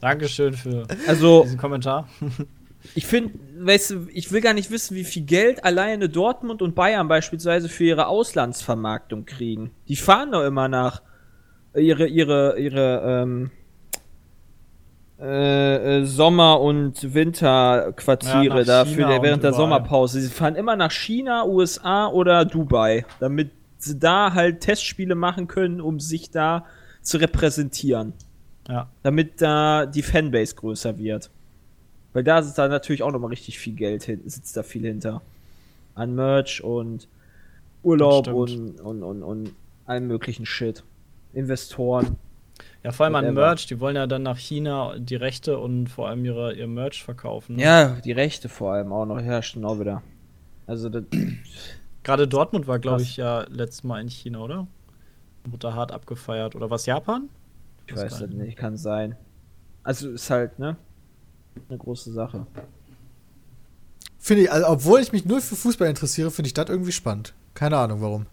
Dankeschön 0.02 0.54
für 0.54 0.88
Also, 1.08 1.44
diesen 1.44 1.58
Kommentar. 1.58 2.08
Ich 2.96 3.06
finde, 3.06 3.34
weißt 3.60 3.92
du, 3.92 4.08
ich 4.14 4.32
will 4.32 4.42
gar 4.42 4.54
nicht 4.54 4.72
wissen, 4.72 4.96
wie 4.96 5.04
viel 5.04 5.24
Geld 5.24 5.64
alleine 5.66 6.08
Dortmund 6.10 6.62
und 6.62 6.76
Bayern 6.76 7.08
beispielsweise 7.08 7.68
für 7.70 7.84
ihre 7.84 8.08
Auslandsvermarktung 8.08 9.26
kriegen. 9.26 9.72
Die 9.88 9.96
fahren 9.96 10.32
doch 10.32 10.44
immer 10.46 10.68
nach 10.68 11.02
ihre, 11.76 12.08
ihre, 12.08 12.58
ihre, 12.58 13.02
ähm, 13.06 13.52
äh, 15.20 16.00
äh, 16.02 16.06
Sommer- 16.06 16.62
und 16.62 17.14
Winterquartiere 17.14 18.60
Ja, 18.60 18.64
da 18.64 18.86
China 18.86 19.16
für 19.18 19.22
während 19.24 19.44
der. 19.44 19.54
Sommerpause. 19.54 20.22
Sie 20.22 20.30
fahren 20.30 20.56
immer 20.56 20.76
nach 20.76 20.92
China, 20.92 21.46
USA 21.46 22.08
oder 22.08 22.46
Dubai, 22.46 23.06
damit 23.20 23.52
sie 23.80 23.98
da 23.98 24.34
halt 24.34 24.62
Testspiele 24.62 25.16
machen 25.16 25.48
können, 25.48 25.82
um 25.82 26.00
sich 26.00 26.30
da 26.30 26.66
zu 27.02 27.18
repräsentieren 27.18 28.14
Ja. 28.68 28.90
damit 29.02 29.42
da 29.42 29.86
die 29.86 30.04
Fanbase 30.04 30.56
größer 30.56 30.98
wird. 30.98 31.30
Weil 32.14 32.24
da 32.24 32.40
ist 32.40 32.54
da 32.56 32.68
natürlich 32.68 33.02
auch 33.04 33.12
nochmal 33.12 33.30
richtig 33.30 33.60
viel 33.60 33.74
Geld 33.74 34.04
hin, 34.04 34.22
sitzt 34.26 34.58
da 34.58 34.64
viel 34.64 34.84
hinter. 34.84 35.22
An 35.96 36.16
Merch 36.16 36.64
und 36.64 37.08
Urlaub 37.84 38.28
und, 38.28 38.80
und, 38.82 39.04
und, 39.04 39.24
und 39.24 39.52
allem 39.86 40.08
möglichen 40.08 40.46
Shit. 40.46 40.84
Investoren. 41.34 42.18
Ja, 42.88 42.94
vor 42.94 43.06
allem 43.06 43.16
an. 43.16 43.34
Merch. 43.34 43.66
Die 43.66 43.82
wollen 43.82 43.98
ja 43.98 44.08
dann 44.08 44.24
nach 44.24 44.38
China 44.38 44.98
die 44.98 45.18
Rechte 45.18 45.60
und 45.60 45.88
vor 45.88 46.08
allem 46.08 46.24
ihre, 46.24 46.54
ihr 46.54 46.68
Merch 46.68 47.04
verkaufen. 47.04 47.58
ne? 47.58 47.62
Ja, 47.64 47.90
die 48.00 48.14
Rechte 48.14 48.48
vor 48.48 48.72
allem 48.72 48.94
auch 48.94 49.06
noch. 49.06 49.20
Ja, 49.20 49.42
stimmt 49.42 49.66
auch 49.66 49.78
wieder. 49.78 50.04
Also, 50.68 50.88
das, 50.88 51.04
Gerade 52.04 52.30
Dortmund 52.30 52.66
war, 52.66 52.80
glaube 52.80 53.02
ich, 53.02 53.18
ja 53.18 53.42
letztes 53.50 53.84
Mal 53.84 54.00
in 54.00 54.08
China, 54.08 54.40
oder? 54.40 54.68
Wurde 55.44 55.76
hart 55.76 55.92
abgefeiert. 55.92 56.56
Oder 56.56 56.70
was 56.70 56.86
Japan? 56.86 57.28
ich 57.88 57.96
weiß 57.98 58.20
das 58.20 58.30
nicht, 58.30 58.58
kann 58.58 58.78
sein. 58.78 59.18
Also, 59.84 60.12
ist 60.12 60.30
halt, 60.30 60.58
ne? 60.58 60.78
Eine 61.68 61.78
große 61.78 62.14
Sache. 62.14 62.48
Finde 64.18 64.44
ich, 64.44 64.52
also, 64.52 64.66
obwohl 64.66 65.02
ich 65.02 65.12
mich 65.12 65.26
nur 65.26 65.42
für 65.42 65.58
Fußball 65.58 65.90
interessiere, 65.90 66.32
finde 66.32 66.48
ich 66.48 66.54
das 66.54 66.70
irgendwie 66.70 66.94
spannend. 66.94 67.34
Keine 67.54 67.76
Ahnung 67.76 68.00
warum. 68.02 68.28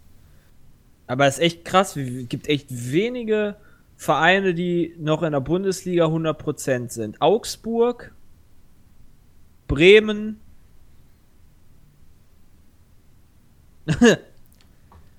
Aber 1.07 1.27
es 1.27 1.39
ist 1.39 1.43
echt 1.43 1.65
krass, 1.65 1.97
es 1.97 2.29
gibt 2.29 2.47
echt 2.47 2.67
wenige 2.69 3.57
Vereine, 3.97 4.53
die 4.53 4.95
noch 4.99 5.23
in 5.23 5.31
der 5.31 5.39
Bundesliga 5.39 6.05
100% 6.05 6.89
sind. 6.89 7.21
Augsburg, 7.21 8.13
Bremen, 9.67 10.39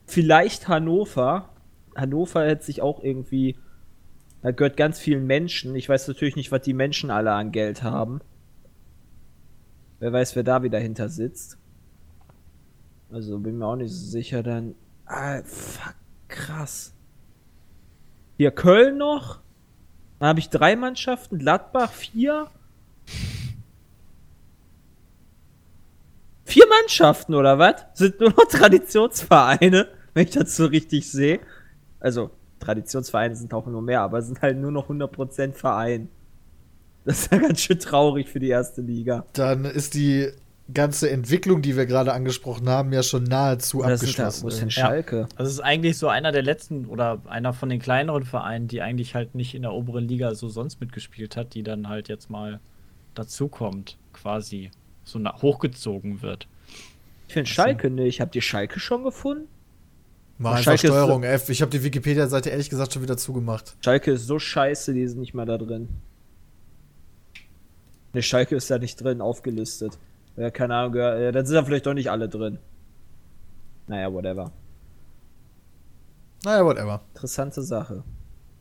vielleicht 0.07 0.69
Hannover. 0.69 1.51
Hannover 1.95 2.47
hätte 2.47 2.65
sich 2.65 2.83
auch 2.83 3.03
irgendwie, 3.03 3.57
da 4.43 4.51
gehört 4.51 4.77
ganz 4.77 4.99
vielen 4.99 5.27
Menschen. 5.27 5.75
Ich 5.75 5.89
weiß 5.89 6.09
natürlich 6.09 6.37
nicht, 6.37 6.53
was 6.53 6.62
die 6.62 6.75
Menschen 6.75 7.11
alle 7.11 7.33
an 7.33 7.53
Geld 7.53 7.83
haben. 7.83 8.21
Wer 9.99 10.12
weiß, 10.12 10.37
wer 10.37 10.43
da 10.43 10.62
wieder 10.62 10.79
hinter 10.79 11.09
sitzt. 11.09 11.57
Also 13.11 13.39
bin 13.39 13.59
mir 13.59 13.67
auch 13.67 13.77
nicht 13.77 13.93
so 13.93 14.07
sicher, 14.11 14.43
dann. 14.43 14.75
Ah, 15.07 15.43
fuck, 15.43 15.95
krass. 16.29 16.95
Hier 18.37 18.51
Köln 18.51 18.99
noch. 18.99 19.40
Dann 20.18 20.29
habe 20.29 20.40
ich 20.40 20.51
drei 20.51 20.77
Mannschaften, 20.77 21.38
Gladbach 21.38 21.92
vier. 21.92 22.49
Vier 26.44 26.66
Mannschaften 26.68 27.35
oder 27.35 27.59
was? 27.59 27.85
Sind 27.94 28.20
nur 28.20 28.31
noch 28.31 28.44
Traditionsvereine, 28.49 29.88
wenn 30.14 30.25
ich 30.25 30.31
das 30.31 30.57
so 30.57 30.66
richtig 30.66 31.11
sehe. 31.11 31.40
Also, 32.01 32.31
Traditionsvereine 32.61 33.37
sind 33.37 33.53
auch 33.53 33.66
nur 33.66 33.83
mehr, 33.83 34.01
aber 34.01 34.22
sind 34.22 34.40
halt 34.42 34.57
nur 34.57 34.70
noch 34.70 34.88
100% 34.88 35.53
Verein. 35.53 36.09
Das 37.05 37.20
ist 37.20 37.33
ja 37.33 37.38
ganz 37.38 37.61
schön 37.61 37.79
traurig 37.79 38.29
für 38.29 38.40
die 38.40 38.49
erste 38.49 38.81
Liga. 38.81 39.25
Dann 39.33 39.64
ist 39.64 39.94
die 39.94 40.31
ganze 40.74 41.09
Entwicklung, 41.11 41.62
die 41.62 41.76
wir 41.76 41.87
gerade 41.87 42.12
angesprochen 42.12 42.68
haben, 42.68 42.92
ja 42.92 43.02
schon 43.02 43.22
nahezu 43.24 43.83
Das 43.83 44.02
ist 44.02 44.18
da, 44.18 44.24
abgeschlossen. 44.29 44.42
wo 44.44 44.48
ist 44.48 44.59
denn 44.61 44.68
ey. 44.68 44.72
Schalke? 44.72 45.29
Also 45.37 45.48
es 45.48 45.55
ist 45.55 45.61
eigentlich 45.61 45.96
so 45.96 46.09
einer 46.09 46.33
der 46.33 46.42
letzten 46.42 46.87
oder 46.87 47.20
einer 47.26 47.52
von 47.52 47.68
den 47.68 47.79
kleineren 47.81 48.24
Vereinen, 48.24 48.66
die 48.66 48.83
eigentlich 48.83 49.14
halt 49.14 49.35
nicht 49.35 49.55
in 49.55 49.62
der 49.62 49.72
oberen 49.72 50.09
Liga 50.09 50.35
so 50.35 50.48
sonst 50.48 50.81
mitgespielt 50.81 51.37
hat, 51.37 51.55
die 51.55 51.62
dann 51.62 51.88
halt 51.88 52.09
jetzt 52.09 52.31
mal 52.31 52.59
dazukommt, 53.14 53.96
quasi 54.12 54.70
so 55.05 55.18
nach 55.20 55.40
hochgezogen 55.42 56.20
wird. 56.22 56.48
Ich 57.29 57.35
finde 57.35 57.48
Schalke 57.50 57.88
nicht. 57.90 58.20
Habt 58.20 58.35
ihr 58.35 58.42
Schalke 58.42 58.81
schon 58.81 59.05
gefunden? 59.05 59.46
Einfach 60.38 60.59
Schalke 60.59 60.74
ist 60.88 60.92
so- 60.92 60.98
Steuerung 60.98 61.22
F. 61.22 61.48
Ich 61.48 61.62
habe 61.62 61.70
die 61.70 61.83
Wikipedia-Seite 61.83 62.50
ehrlich 62.50 62.70
gesagt 62.70 62.92
schon 62.92 63.02
wieder 63.02 63.16
zugemacht. 63.16 63.76
Schalke 63.85 64.11
ist 64.12 64.26
so 64.26 64.38
scheiße, 64.38 64.92
die 64.94 65.07
sind 65.07 65.20
nicht 65.20 65.33
mehr 65.33 65.46
da 65.46 65.57
drin. 65.59 65.88
Ne, 68.12 68.22
Schalke 68.22 68.57
ist 68.57 68.70
da 68.70 68.79
nicht 68.79 69.00
drin, 69.02 69.20
aufgelistet. 69.20 69.98
Ja, 70.37 70.51
keine 70.51 70.75
Ahnung, 70.75 70.94
ja, 70.94 71.16
ja, 71.18 71.33
dann 71.33 71.46
sind 71.46 71.55
da 71.57 71.64
vielleicht 71.64 71.87
doch 71.87 71.94
nicht 71.94 72.11
alle 72.11 72.29
drin. 72.29 72.59
Naja, 73.87 74.12
whatever. 74.12 74.53
Naja, 76.44 76.64
whatever. 76.64 77.01
Interessante 77.14 77.62
Sache. 77.62 78.05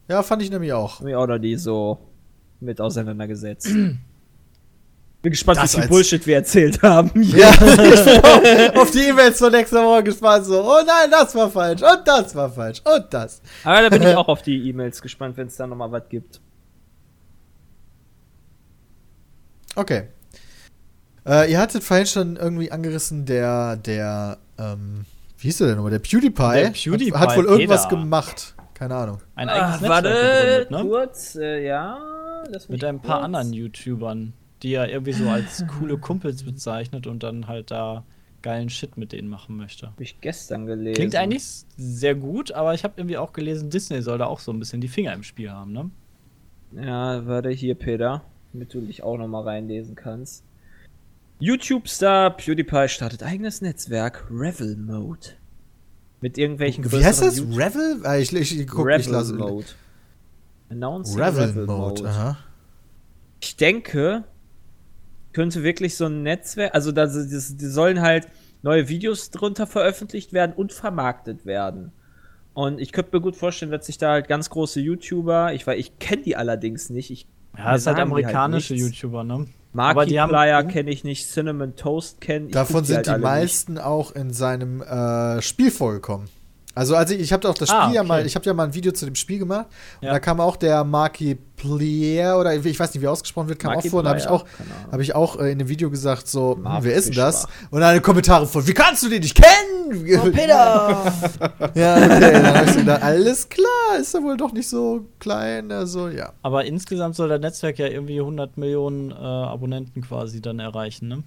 Ja, 0.07 0.23
fand 0.23 0.41
ich 0.41 0.49
nämlich 0.49 0.71
auch. 0.73 1.01
Mich 1.01 1.15
auch 1.15 1.27
noch 1.27 1.38
nie 1.38 1.55
so 1.55 1.99
mit 2.59 2.79
auseinandergesetzt. 2.79 3.67
Bin 5.21 5.31
gespannt, 5.31 5.57
Das 5.57 5.75
wie 5.75 5.81
viel 5.81 5.89
Bullshit 5.89 6.25
wir 6.27 6.35
erzählt 6.35 6.81
haben. 6.83 7.11
Ja, 7.15 7.49
ich 7.51 8.75
auch 8.75 8.81
auf 8.83 8.91
die 8.91 9.07
E-Mails 9.07 9.39
von 9.39 9.51
nächster 9.51 9.83
Woche 9.83 10.03
gespannt. 10.03 10.45
So, 10.45 10.63
oh 10.63 10.81
nein, 10.85 11.09
das 11.09 11.33
war 11.33 11.49
falsch 11.49 11.81
und 11.81 12.07
das 12.07 12.35
war 12.35 12.49
falsch 12.51 12.81
und 12.85 13.11
das. 13.11 13.41
Aber 13.63 13.81
da 13.81 13.89
bin 13.89 14.03
ich 14.03 14.15
auch 14.15 14.27
auf 14.27 14.43
die 14.43 14.69
E-Mails 14.69 15.01
gespannt, 15.01 15.35
wenn 15.38 15.47
es 15.47 15.55
da 15.55 15.65
nochmal 15.65 15.91
was 15.91 16.07
gibt. 16.09 16.39
Okay. 19.75 20.09
Äh, 21.25 21.51
ihr 21.51 21.59
hattet 21.59 21.83
vorhin 21.83 22.05
schon 22.05 22.35
irgendwie 22.35 22.71
angerissen, 22.71 23.25
der, 23.25 23.77
der, 23.77 24.38
ähm, 24.59 25.05
wie 25.38 25.47
hieß 25.47 25.57
der 25.59 25.67
denn 25.67 25.75
nochmal? 25.77 25.91
Der 25.91 25.99
PewDiePie, 25.99 26.53
Der 26.53 26.69
PewDiePie, 26.71 27.13
hat, 27.13 27.29
hat 27.29 27.38
wohl 27.38 27.45
irgendwas 27.45 27.88
Peter. 27.88 28.01
gemacht. 28.01 28.55
Keine 28.73 28.95
Ahnung. 28.95 29.17
Ein 29.35 29.49
Ach, 29.49 29.73
eigenes 29.75 29.89
warte, 29.89 30.09
Netzwerk 30.09 30.69
gegründet, 30.69 30.71
ne? 30.71 30.89
kurz, 30.89 31.35
äh, 31.35 31.65
ja. 31.65 31.99
Mit 32.67 32.83
ein 32.83 32.99
paar 33.01 33.15
kurz- 33.17 33.25
anderen 33.25 33.53
YouTubern. 33.53 34.33
die 34.61 34.73
er 34.73 34.89
irgendwie 34.89 35.13
so 35.13 35.27
als 35.29 35.65
coole 35.79 35.97
Kumpels 35.97 36.43
bezeichnet 36.43 37.07
und 37.07 37.23
dann 37.23 37.47
halt 37.47 37.71
da 37.71 38.03
geilen 38.43 38.69
Shit 38.69 38.95
mit 38.97 39.11
denen 39.11 39.27
machen 39.27 39.57
möchte. 39.57 39.88
Hab 39.88 39.99
ich 39.99 40.21
gestern 40.21 40.67
gelesen. 40.67 40.95
Klingt 40.95 41.15
eigentlich 41.15 41.43
sehr 41.77 42.13
gut, 42.13 42.51
aber 42.51 42.75
ich 42.75 42.83
habe 42.83 42.93
irgendwie 42.97 43.17
auch 43.17 43.33
gelesen, 43.33 43.71
Disney 43.71 44.01
soll 44.03 44.19
da 44.19 44.25
auch 44.27 44.39
so 44.39 44.51
ein 44.51 44.59
bisschen 44.59 44.81
die 44.81 44.88
Finger 44.88 45.13
im 45.13 45.23
Spiel 45.23 45.49
haben, 45.49 45.71
ne? 45.71 45.89
Ja, 46.73 47.25
warte 47.25 47.49
hier, 47.49 47.73
Peter, 47.75 48.21
damit 48.53 48.71
du 48.73 48.81
dich 48.81 49.01
auch 49.01 49.17
nochmal 49.17 49.43
reinlesen 49.43 49.95
kannst. 49.95 50.43
YouTube-Star 51.39 52.37
PewDiePie 52.37 52.87
startet 52.87 53.23
eigenes 53.23 53.61
Netzwerk, 53.61 54.25
Revel 54.31 54.75
Mode. 54.77 55.29
Mit 56.21 56.37
irgendwelchen 56.37 56.89
Wie 56.91 57.03
heißt 57.03 57.21
das? 57.21 57.37
YouTube- 57.37 57.57
Revel? 57.57 57.99
Ah, 58.03 58.17
ich, 58.17 58.33
ich, 58.33 58.59
ich 58.59 58.67
guck, 58.67 58.87
ich 58.89 58.95
Revel 59.07 59.11
lasse. 59.11 59.33
Mode. 59.33 59.65
Announcing 60.69 61.19
Revel 61.21 61.65
Mode, 61.65 62.07
aha. 62.07 62.37
Ich 63.41 63.57
denke, 63.57 64.23
könnte 65.33 65.61
wirklich 65.61 65.95
so 65.97 66.05
ein 66.05 66.23
Netzwerk, 66.23 66.73
also 66.73 66.91
da, 66.91 67.05
das, 67.05 67.57
die 67.57 67.67
sollen 67.67 68.01
halt 68.01 68.27
neue 68.63 68.87
Videos 68.87 69.29
drunter 69.29 69.67
veröffentlicht 69.67 70.33
werden 70.33 70.53
und 70.55 70.71
vermarktet 70.73 71.45
werden. 71.45 71.91
Und 72.53 72.79
ich 72.79 72.93
könnte 72.93 73.15
mir 73.15 73.21
gut 73.21 73.35
vorstellen, 73.35 73.71
dass 73.71 73.85
sich 73.85 73.97
da 73.97 74.11
halt 74.13 74.27
ganz 74.29 74.49
große 74.49 74.79
YouTuber, 74.79 75.53
ich 75.53 75.67
weiß, 75.67 75.77
ich 75.77 75.99
kenne 75.99 76.23
die 76.23 76.37
allerdings 76.37 76.89
nicht. 76.89 77.11
Ich, 77.11 77.27
Ja, 77.57 77.73
das 77.73 77.81
ist 77.81 77.87
halt 77.87 77.97
die 77.97 78.01
amerikanische 78.01 78.73
nichts. 78.73 78.87
YouTuber, 79.01 79.23
ne? 79.25 79.47
Markiplier 79.75 80.63
kenne 80.63 80.89
ich 80.89 81.03
nicht, 81.03 81.29
Cinnamon 81.31 81.75
Toast 81.75 82.21
kenne 82.21 82.47
ich. 82.47 82.51
Davon 82.53 82.81
die 82.83 82.88
sind 82.93 83.07
halt 83.07 83.17
die 83.19 83.21
meisten 83.21 83.77
auch 83.77 84.11
in 84.11 84.31
seinem 84.33 84.81
äh, 84.81 85.41
Spiel 85.41 85.69
vorgekommen. 85.71 86.27
Also, 86.77 86.95
also 86.97 87.13
ich, 87.13 87.21
ich 87.21 87.31
habe 87.33 87.47
auch 87.47 87.53
das 87.53 87.69
Spiel 87.69 87.79
Ah, 87.79 87.91
ja 87.93 88.01
okay. 88.01 88.07
mal, 88.09 88.25
ich 88.25 88.35
habe 88.35 88.45
ja 88.45 88.53
mal 88.53 88.65
ein 88.65 88.73
Video 88.73 88.91
zu 88.91 89.05
dem 89.05 89.15
Spiel 89.15 89.39
gemacht 89.39 89.67
und 90.01 90.07
Ja. 90.07 90.11
da 90.13 90.19
kam 90.19 90.41
auch 90.41 90.57
der 90.57 90.83
Marky 90.83 91.35
Plier 91.55 92.35
oder 92.38 92.53
ich 92.53 92.77
weiß 92.79 92.93
nicht, 92.93 93.01
wie 93.01 93.07
ausgesprochen 93.07 93.47
wird, 93.47 93.59
kam 93.59 93.77
auch 93.77 93.85
vor 93.85 93.99
und 93.99 94.03
da 94.05 94.09
habe 94.09 94.19
ich 94.19 94.27
auch, 94.27 94.43
Markiplier, 94.43 94.91
habe 94.91 95.03
ich 95.03 95.15
auch 95.15 95.39
äh, 95.39 95.51
in 95.53 95.59
dem 95.59 95.69
Video 95.69 95.89
gesagt, 95.89 96.27
so, 96.27 96.55
hm, 96.55 96.67
wer 96.81 96.93
ist 96.95 97.07
denn 97.07 97.15
das? 97.15 97.47
Und 97.69 97.79
dann 97.81 98.01
Kommentare 98.01 98.45
von, 98.45 98.67
wie 98.67 98.73
kannst 98.73 99.03
du 99.03 99.09
den 99.09 99.21
nicht 99.21 99.35
kennen? 99.35 99.74
Oh, 99.87 100.31
Peter! 100.31 101.03
ja, 101.75 101.97
okay, 101.97 102.31
dann 102.33 102.45
habe 102.47 102.65
ich 102.65 102.71
so 102.71 102.79
gedacht, 102.79 103.01
alles 103.03 103.49
klar, 103.49 103.99
ist 103.99 104.13
er 104.13 104.23
wohl 104.23 104.37
doch 104.37 104.51
nicht 104.53 104.67
so 104.69 105.05
klein, 105.19 105.71
also 105.71 106.07
ja. 106.09 106.33
Aber 106.41 106.65
insgesamt 106.65 107.15
soll 107.15 107.29
das 107.29 107.39
Netzwerk 107.41 107.77
ja 107.79 107.87
irgendwie 107.87 108.19
100 108.19 108.57
Millionen 108.57 109.11
äh, 109.11 109.15
Abonnenten 109.15 110.01
quasi 110.01 110.41
dann 110.41 110.59
erreichen, 110.59 111.07
ne? 111.07 111.23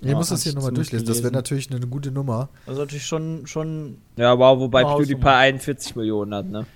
Ich 0.00 0.08
Ja, 0.08 0.14
muss 0.16 0.28
das 0.28 0.44
hier 0.44 0.54
nochmal 0.54 0.72
durchlesen, 0.72 1.06
das 1.06 1.22
wäre 1.22 1.32
natürlich 1.32 1.70
eine 1.72 1.80
gute 1.86 2.10
Nummer. 2.12 2.48
Also 2.66 2.82
natürlich 2.82 3.06
schon, 3.06 3.46
schon 3.46 3.98
Ja, 4.16 4.38
wow, 4.38 4.58
wobei 4.60 4.84
PewDiePie 4.84 5.14
Hausnummer. 5.14 5.36
41 5.36 5.96
Millionen 5.96 6.34
hat, 6.34 6.46
ne? 6.50 6.66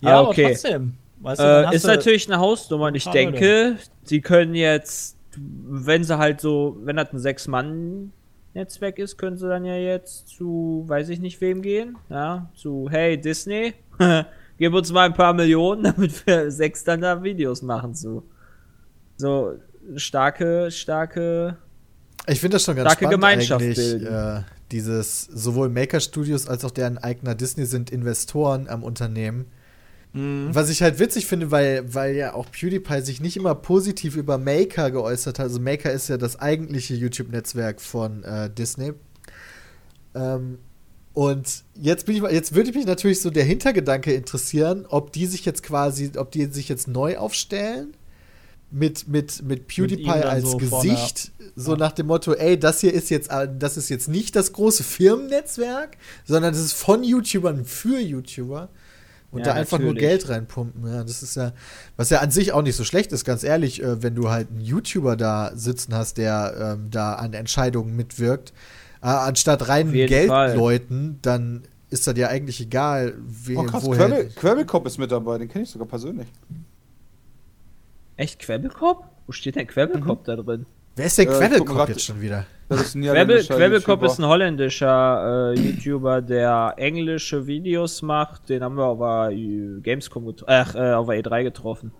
ja, 0.00 0.16
Ah, 0.16 0.18
aber 0.20 0.30
okay. 0.30 0.48
trotzdem. 0.52 0.94
Weißt 1.22 1.40
du, 1.40 1.44
Äh, 1.44 1.66
hast 1.66 1.74
ist 1.74 1.84
du- 1.84 1.88
natürlich 1.88 2.26
eine 2.32 2.38
Hausnummer 2.40 2.86
und 2.86 2.94
ich 2.94 3.04
denke, 3.04 3.76
sie 4.04 4.22
können 4.22 4.54
jetzt, 4.54 5.16
wenn 5.36 6.04
sie 6.04 6.16
halt 6.16 6.40
so, 6.40 6.78
wenn 6.82 6.96
das 6.96 7.12
ein 7.12 7.18
Sechs-Mann-Netzwerk 8.60 8.98
ist, 8.98 9.16
können 9.16 9.36
sie 9.36 9.48
dann 9.48 9.64
ja 9.64 9.76
jetzt 9.76 10.28
zu, 10.28 10.84
weiß 10.86 11.08
ich 11.08 11.20
nicht 11.20 11.40
wem 11.40 11.62
gehen, 11.62 11.96
ja, 12.08 12.50
zu, 12.54 12.88
hey 12.90 13.20
Disney, 13.20 13.74
gib 14.58 14.74
uns 14.74 14.92
mal 14.92 15.06
ein 15.06 15.14
paar 15.14 15.32
Millionen, 15.32 15.82
damit 15.96 16.26
wir 16.26 16.50
sechs 16.50 16.84
dann 16.84 17.00
da 17.00 17.22
Videos 17.22 17.62
machen 17.62 17.94
zu. 17.94 18.22
So 19.16 19.54
starke, 19.96 20.70
starke, 20.70 21.56
Ich 22.26 22.40
finde 22.40 22.56
das 22.56 22.64
schon 22.64 22.76
ganz 22.76 22.92
Starke 22.92 23.04
spannend 23.04 23.20
Gemeinschaft 23.20 23.62
eigentlich, 23.62 24.02
äh, 24.02 24.42
dieses 24.70 25.22
sowohl 25.22 25.68
Maker 25.68 26.00
Studios 26.00 26.46
als 26.46 26.64
auch 26.64 26.70
deren 26.70 26.98
eigener 26.98 27.34
Disney 27.34 27.64
sind 27.64 27.90
Investoren 27.90 28.68
am 28.68 28.82
Unternehmen. 28.82 29.46
Mhm. 30.12 30.48
Was 30.52 30.70
ich 30.70 30.82
halt 30.82 30.98
witzig 30.98 31.26
finde, 31.26 31.50
weil, 31.50 31.94
weil 31.94 32.16
ja 32.16 32.34
auch 32.34 32.50
PewDiePie 32.50 33.02
sich 33.02 33.20
nicht 33.20 33.36
immer 33.36 33.54
positiv 33.54 34.16
über 34.16 34.38
Maker 34.38 34.90
geäußert 34.90 35.38
hat. 35.38 35.46
Also 35.46 35.60
Maker 35.60 35.92
ist 35.92 36.08
ja 36.08 36.16
das 36.16 36.38
eigentliche 36.38 36.94
YouTube-Netzwerk 36.94 37.80
von 37.80 38.24
äh, 38.24 38.50
Disney. 38.50 38.92
Ähm, 40.14 40.58
und 41.12 41.64
jetzt 41.74 42.06
bin 42.06 42.16
ich 42.16 42.22
mal, 42.22 42.32
jetzt 42.32 42.54
würde 42.54 42.72
mich 42.72 42.86
natürlich 42.86 43.20
so 43.20 43.30
der 43.30 43.44
Hintergedanke 43.44 44.12
interessieren, 44.12 44.86
ob 44.88 45.12
die 45.12 45.26
sich 45.26 45.44
jetzt 45.44 45.62
quasi, 45.62 46.12
ob 46.16 46.30
die 46.30 46.46
sich 46.46 46.68
jetzt 46.68 46.88
neu 46.88 47.18
aufstellen 47.18 47.94
mit, 48.70 49.08
mit, 49.08 49.42
mit 49.42 49.66
PewDiePie 49.66 50.04
dann 50.04 50.22
als 50.22 50.50
so 50.50 50.58
vorne, 50.58 50.88
Gesicht, 50.90 51.32
so 51.56 51.74
nach 51.74 51.92
dem 51.92 52.06
Motto, 52.06 52.32
ey, 52.34 52.58
das 52.58 52.80
hier 52.80 52.94
ist 52.94 53.10
jetzt, 53.10 53.30
äh, 53.30 53.48
das 53.58 53.76
ist 53.76 53.88
jetzt 53.88 54.08
nicht 54.08 54.36
das 54.36 54.52
große 54.52 54.84
Firmennetzwerk, 54.84 55.96
sondern 56.24 56.52
das 56.52 56.62
ist 56.62 56.72
von 56.72 57.02
YouTubern 57.02 57.64
für 57.64 57.98
YouTuber. 57.98 58.68
Und 59.30 59.40
Ja, 59.40 59.46
da 59.46 59.52
einfach 59.54 59.78
nur 59.78 59.94
natürlich. 59.94 60.08
Geld 60.08 60.28
reinpumpen. 60.28 60.92
Ja, 60.92 61.04
das 61.04 61.22
ist 61.22 61.36
ja, 61.36 61.52
was 61.96 62.10
ja 62.10 62.18
an 62.18 62.30
sich 62.32 62.52
auch 62.52 62.62
nicht 62.62 62.74
so 62.74 62.84
schlecht 62.84 63.12
ist, 63.12 63.24
ganz 63.24 63.44
ehrlich, 63.44 63.82
äh, 63.82 64.02
wenn 64.02 64.14
du 64.16 64.28
halt 64.28 64.50
einen 64.50 64.60
YouTuber 64.60 65.16
da 65.16 65.52
sitzen 65.54 65.94
hast, 65.94 66.18
der 66.18 66.76
ähm, 66.78 66.90
da 66.90 67.14
an 67.14 67.32
Entscheidungen 67.32 67.94
mitwirkt, 67.94 68.52
äh, 69.02 69.06
anstatt 69.06 69.68
reinen. 69.68 69.92
Geldleuten, 69.92 71.18
dann 71.22 71.62
ist 71.90 72.06
das 72.06 72.16
ja 72.16 72.28
eigentlich 72.28 72.60
egal, 72.60 73.14
we, 73.18 73.56
Oh 73.56 73.62
krass, 73.64 73.84
woher. 73.84 74.06
Querbel, 74.06 74.30
Querbelkopf 74.34 74.86
ist 74.86 74.98
mit 74.98 75.12
dabei, 75.12 75.38
den 75.38 75.48
kenne 75.48 75.64
ich 75.64 75.70
sogar 75.70 75.86
persönlich. 75.86 76.28
echt 78.16 78.38
Quebbelkopf? 78.40 79.04
Wo 79.26 79.32
steht 79.32 79.56
denn 79.56 79.66
Quebbelkopf 79.66 80.24
da 80.24 80.36
drin? 80.36 80.66
Wer 80.96 81.06
ist 81.06 81.18
denn 81.18 81.28
Äh, 81.28 81.32
Quebbelkopf 81.32 81.88
jetzt 81.88 82.04
schon 82.04 82.20
wieder? 82.20 82.46
Das 82.68 82.82
ist 82.82 82.94
Quebbelkopf 82.94 84.02
ist 84.04 84.18
ein 84.18 84.26
holländischer 84.26 85.52
äh, 85.54 85.58
YouTuber, 85.60 86.22
der 86.22 86.74
englische 86.76 87.46
Videos 87.46 88.02
macht. 88.02 88.48
Den 88.48 88.62
haben 88.62 88.76
wir 88.76 88.84
auf 88.84 88.98
der 88.98 89.36
Gamescom 89.82 90.34
ach, 90.46 90.74
äh, 90.74 90.92
auf 90.92 91.08
der 91.08 91.22
E3 91.22 91.42
getroffen. 91.42 91.92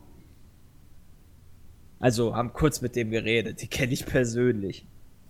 Also, 1.99 2.35
haben 2.35 2.53
kurz 2.53 2.81
mit 2.81 2.97
dem 2.97 3.11
geredet. 3.11 3.61
Die 3.63 3.67
kenne 3.67 3.93
ich 3.93 4.07
persönlich. 4.07 4.87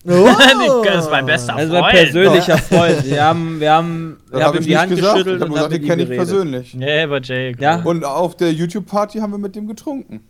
Oh! 0.07 0.29
Das 0.85 1.05
ist 1.05 1.11
mein 1.11 1.27
bester 1.27 1.57
Also 1.57 1.73
mein 1.73 1.83
Freund. 1.83 1.95
persönlicher 1.95 2.59
Freund. 2.59 3.05
Wir 3.05 3.25
haben, 3.25 3.61
wir 3.61 3.73
haben, 3.73 4.19
Das 4.31 4.33
wir 4.33 4.45
hab 4.47 4.55
haben 4.55 4.63
ihm 4.63 4.65
die 4.69 4.79
Hand 4.79 4.91
gesagt. 4.91 5.13
geschüttelt 5.15 5.37
Ich 5.37 5.43
habe 5.43 5.51
und 5.51 5.55
gesagt, 5.55 5.73
haben 5.73 5.73
den 5.73 5.81
mit 5.83 5.91
ihm 5.91 6.01
ich 6.01 6.09
geredet. 6.09 6.17
persönlich. 6.17 6.75
Nee, 6.75 7.07
bei 7.07 7.21
Jake. 7.21 7.63
Ja. 7.63 7.83
Und 7.83 8.05
auf 8.05 8.37
der 8.37 8.53
YouTube-Party 8.53 9.19
haben 9.19 9.33
wir 9.33 9.39
mit 9.39 9.57
dem 9.57 9.67
getrunken. 9.67 10.21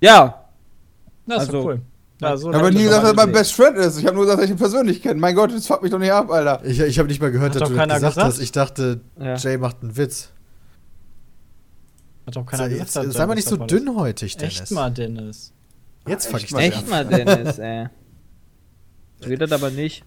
Ja, 0.00 0.41
Das 1.26 1.42
ist 1.44 1.48
Also- 1.48 1.52
doch 1.60 1.64
cool. 1.66 1.80
Ja, 2.20 2.36
so 2.36 2.50
Ich 2.50 2.54
habe 2.54 2.66
lange 2.66 2.76
nie 2.78 2.84
gesagt, 2.84 3.02
dass 3.02 3.10
er 3.10 3.16
mein. 3.16 3.32
Best 3.32 3.52
Friend 3.54 3.76
ist. 3.78 3.98
Ich 3.98 4.06
habe 4.06 4.14
nur 4.14 4.24
gesagt, 4.24 4.38
dass 4.38 4.44
ich 4.44 4.52
ihn 4.52 4.56
persönlich 4.56 5.02
kenne. 5.02 5.18
Mein 5.18 5.34
Gott, 5.34 5.50
jetzt 5.50 5.66
fuck 5.66 5.82
mich 5.82 5.90
doch 5.90 5.98
nicht 5.98 6.12
ab, 6.12 6.30
Alter. 6.30 6.60
Ich, 6.64 6.78
ich 6.78 6.96
habe 7.00 7.08
nicht 7.08 7.20
mal 7.20 7.32
gehört, 7.32 7.52
Hat 7.56 7.62
dass 7.62 7.68
du 7.68 7.74
das 7.74 7.84
gesagt 7.86 8.00
gesagt? 8.14 8.26
hast. 8.28 8.38
Ich 8.38 8.52
dachte, 8.52 9.00
Ja. 9.18 9.34
Jay 9.34 9.58
macht 9.58 9.82
einen 9.82 9.96
Witz. 9.96 10.28
Hat 12.26 12.36
doch 12.36 12.46
keiner 12.46 12.62
Sei, 12.64 12.68
gesagt. 12.78 12.94
jetzt, 13.06 13.12
sei 13.16 13.26
mal 13.26 13.34
nicht 13.34 13.48
so 13.48 13.56
ist. 13.56 13.68
dünnhäutig, 13.70 14.36
Dennis. 14.36 14.60
Echt 14.60 14.70
mal, 14.70 14.90
Dennis. 14.92 15.52
Jetzt 16.06 16.28
fuck 16.28 16.44
ich 16.44 16.54
echt 16.54 16.88
mal, 16.88 17.04
Dennis, 17.04 17.58
ey. 17.58 17.88
Redet 19.26 19.52
aber 19.52 19.70
nicht. 19.70 20.04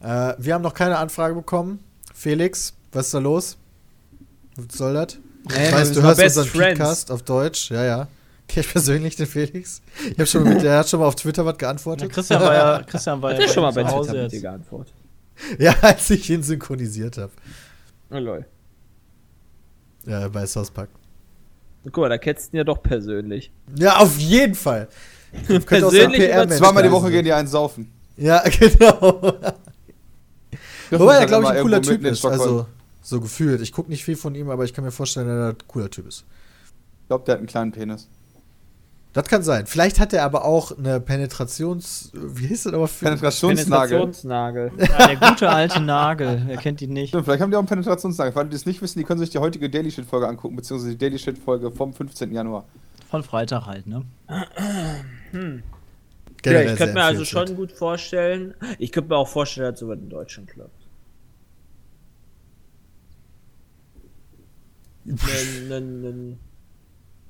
Äh, 0.00 0.34
wir 0.38 0.54
haben 0.54 0.62
noch 0.62 0.74
keine 0.74 0.98
Anfrage 0.98 1.34
bekommen. 1.36 1.78
Felix, 2.12 2.74
was 2.92 3.06
ist 3.06 3.14
da 3.14 3.18
los? 3.18 3.56
Was 4.56 4.76
soll 4.76 4.94
das? 4.94 5.14
Ey, 5.54 5.66
ich 5.66 5.70
wir 5.70 5.78
weiß, 5.78 5.86
sind 5.88 5.96
du 5.98 6.02
hörst 6.02 6.18
Best 6.20 6.38
unseren 6.38 6.52
Friends. 6.60 6.78
Podcast 6.80 7.10
auf 7.12 7.22
Deutsch. 7.22 7.70
Ja, 7.70 7.84
ja. 7.84 8.08
Kenn 8.46 8.60
ich 8.60 8.70
persönlich 8.70 9.16
den 9.16 9.26
Felix? 9.26 9.82
Ich 10.12 10.18
hab 10.18 10.28
schon 10.28 10.44
mit, 10.44 10.62
der 10.62 10.78
hat 10.78 10.88
schon 10.88 11.00
mal 11.00 11.06
auf 11.06 11.16
Twitter 11.16 11.44
was 11.46 11.56
geantwortet. 11.56 12.10
Christian 12.10 12.40
war 12.40 12.54
ja, 12.54 12.82
Christian 12.86 13.22
war 13.22 13.38
ja 13.38 13.48
schon 13.48 13.62
mal 13.62 13.72
zu 13.72 13.82
bei 13.82 13.88
Hause 13.88 14.10
Twitter 14.10 14.22
mit 14.22 14.32
dir 14.32 14.36
jetzt. 14.36 14.42
geantwortet? 14.42 14.94
Ja, 15.58 15.74
als 15.82 16.10
ich 16.10 16.28
ihn 16.30 16.42
synchronisiert 16.42 17.18
habe. 17.18 17.32
Oh, 18.10 18.18
lol. 18.18 18.44
Ja, 20.06 20.28
bei 20.28 20.46
South 20.46 20.70
Park. 20.70 20.90
Guck 21.84 21.96
mal, 21.98 22.08
da 22.08 22.18
kennst 22.18 22.52
du 22.52 22.56
ihn 22.56 22.58
ja 22.58 22.64
doch 22.64 22.82
persönlich. 22.82 23.50
Ja, 23.76 23.96
auf 23.98 24.18
jeden 24.18 24.54
Fall. 24.54 24.88
Könnte 25.46 25.86
auch 25.86 25.90
so 25.90 26.00
ein 26.00 26.12
Persönlich 26.12 26.58
Zweimal 26.58 26.82
die. 26.82 26.90
Woche 26.90 27.10
gehen 27.10 27.24
die 27.24 27.32
einen 27.32 27.48
saufen. 27.48 27.90
Ja, 28.16 28.42
genau. 28.48 29.34
Wobei 30.90 31.16
er, 31.16 31.26
glaube 31.26 31.44
ich, 31.44 31.50
ein 31.50 31.62
cooler 31.62 31.82
Typ 31.82 32.04
ist. 32.04 32.24
Also, 32.24 32.66
so 33.02 33.20
gefühlt. 33.20 33.60
Ich 33.60 33.72
gucke 33.72 33.90
nicht 33.90 34.04
viel 34.04 34.16
von 34.16 34.34
ihm, 34.34 34.50
aber 34.50 34.64
ich 34.64 34.72
kann 34.72 34.84
mir 34.84 34.92
vorstellen, 34.92 35.26
dass 35.26 35.36
er 35.36 35.48
ein 35.48 35.68
cooler 35.68 35.90
Typ 35.90 36.06
ist. 36.06 36.24
Ich 37.02 37.08
glaube, 37.08 37.24
der 37.24 37.34
hat 37.34 37.38
einen 37.38 37.48
kleinen 37.48 37.72
Penis. 37.72 38.08
Das 39.14 39.28
kann 39.28 39.44
sein. 39.44 39.66
Vielleicht 39.66 40.00
hat 40.00 40.12
er 40.12 40.24
aber 40.24 40.44
auch 40.44 40.76
eine 40.76 41.00
Penetrations... 41.00 42.10
Wie 42.14 42.48
hieß 42.48 42.64
das 42.64 42.74
aber 42.74 42.88
für... 42.88 43.04
Penetrationsnagel. 43.04 44.00
Penetrationsnagel. 44.00 44.72
Ja, 44.78 45.06
der 45.06 45.16
gute 45.16 45.48
alte 45.48 45.80
Nagel. 45.80 46.42
Wer 46.46 46.56
kennt 46.56 46.82
ihn 46.82 46.92
nicht? 46.92 47.10
Stimmt, 47.10 47.24
vielleicht 47.24 47.40
haben 47.40 47.50
die 47.50 47.56
auch 47.56 47.60
einen 47.60 47.68
Penetrationsnagel. 47.68 48.32
Für 48.32 48.40
alle, 48.40 48.48
die 48.48 48.56
es 48.56 48.66
nicht 48.66 48.82
wissen, 48.82 48.98
die 48.98 49.04
können 49.04 49.20
sich 49.20 49.30
die 49.30 49.38
heutige 49.38 49.70
Daily 49.70 49.92
Shit 49.92 50.04
Folge 50.04 50.26
angucken, 50.26 50.56
beziehungsweise 50.56 50.90
die 50.90 50.98
Daily 50.98 51.16
Shit 51.20 51.38
Folge 51.38 51.70
vom 51.70 51.94
15. 51.94 52.32
Januar. 52.32 52.64
Von 53.08 53.22
Freitag 53.22 53.66
halt, 53.66 53.86
ne? 53.86 54.02
Ja, 54.28 54.46
Generell 56.42 56.72
ich 56.72 56.76
könnte 56.76 56.94
mir 56.94 57.04
also 57.04 57.24
schon 57.24 57.54
gut 57.54 57.70
vorstellen. 57.70 58.54
Ich 58.80 58.90
könnte 58.90 59.10
mir 59.10 59.16
auch 59.16 59.28
vorstellen, 59.28 59.70
dass 59.70 59.78
sowas 59.78 59.98
in 59.98 60.10
Deutschland 60.10 60.50
klappt. 60.50 60.88
Wenn, 65.04 65.70
wenn, 65.70 66.02
wenn, 66.02 66.38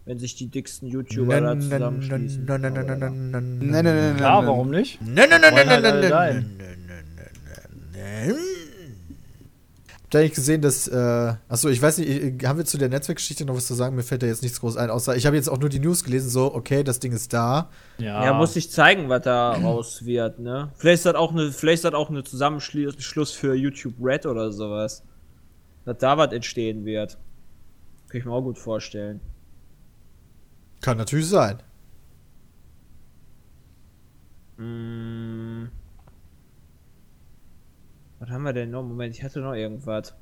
wenn 0.05 0.19
sich 0.19 0.35
die 0.35 0.49
dicksten 0.49 0.89
YouTuber 0.89 1.41
da 1.41 1.59
zusammenschließen. 1.59 2.45
Nein, 2.45 2.61
nein, 2.61 2.73
nein, 2.75 2.87
nein, 2.87 2.99
nein, 2.99 3.31
nein, 3.31 3.59
Nein, 3.59 3.71
nein, 3.71 3.85
nein, 3.85 4.17
Klar, 4.17 4.41
nein. 4.43 4.49
warum 4.49 4.71
nicht? 4.71 5.01
Nein, 5.01 5.29
nein, 5.31 5.41
nein, 5.41 5.55
nein, 5.55 5.67
nein, 5.67 5.83
halt 5.83 5.83
nein, 5.83 6.11
nein, 6.11 6.11
nein, 6.11 6.51
nein, 6.59 6.77
nein, 6.87 7.35
nein, 7.95 8.29
nein. 8.29 8.35
da 10.11 10.21
eigentlich 10.21 10.35
gesehen, 10.35 10.63
dass, 10.63 10.87
äh, 10.87 11.35
achso, 11.49 11.69
ich 11.69 11.83
weiß 11.83 11.99
nicht, 11.99 12.47
haben 12.47 12.59
wir 12.59 12.65
zu 12.65 12.79
der 12.79 12.89
Netzwerkgeschichte 12.89 13.45
noch 13.45 13.57
was 13.57 13.67
zu 13.67 13.75
sagen? 13.75 13.97
Mir 13.97 14.03
fällt 14.03 14.23
da 14.23 14.27
jetzt 14.27 14.43
nichts 14.43 14.61
groß 14.61 14.77
ein, 14.77 14.91
außer 14.91 15.17
ich 15.17 15.27
habe 15.27 15.37
jetzt 15.37 15.49
auch 15.49 15.59
nur 15.59 15.69
die 15.69 15.81
News 15.81 16.05
gelesen, 16.05 16.31
so, 16.31 16.55
okay, 16.55 16.85
das 16.85 17.01
Ding 17.01 17.13
ist 17.13 17.33
da. 17.33 17.71
Ja, 17.99 18.25
Ja, 18.25 18.33
muss 18.35 18.55
ich 18.55 18.71
zeigen, 18.71 19.09
was 19.09 19.23
da 19.23 19.53
raus 19.53 20.05
wird, 20.05 20.39
ne? 20.39 20.71
Vielleicht 20.77 20.99
ist 21.01 21.07
das 21.07 21.15
auch 21.17 21.33
eine, 21.33 21.51
vielleicht 21.51 21.77
ist 21.77 21.85
das 21.85 21.95
auch 21.95 22.11
eine 22.11 22.23
Zusammenschluss 22.23 23.33
für 23.33 23.55
YouTube 23.55 23.95
Red 24.01 24.27
oder 24.27 24.53
sowas. 24.53 25.03
Dass 25.85 25.99
da 25.99 26.17
was 26.17 26.33
entstehen 26.33 26.85
wird. 26.85 27.19
Kann 28.09 28.21
ich 28.21 28.25
mir 28.25 28.33
auch 28.33 28.43
gut 28.43 28.59
vorstellen. 28.59 29.21
Kann 30.85 30.99
natürlich 30.99 31.31
sein. 31.31 31.63
Mm. 34.59 35.69
Was 38.19 38.29
haben 38.29 38.43
wir 38.43 38.53
denn 38.53 38.71
noch? 38.71 38.83
Moment, 38.83 39.15
ich 39.17 39.23
hatte 39.25 39.41
noch 39.41 39.55
irgendwas. 39.55 40.15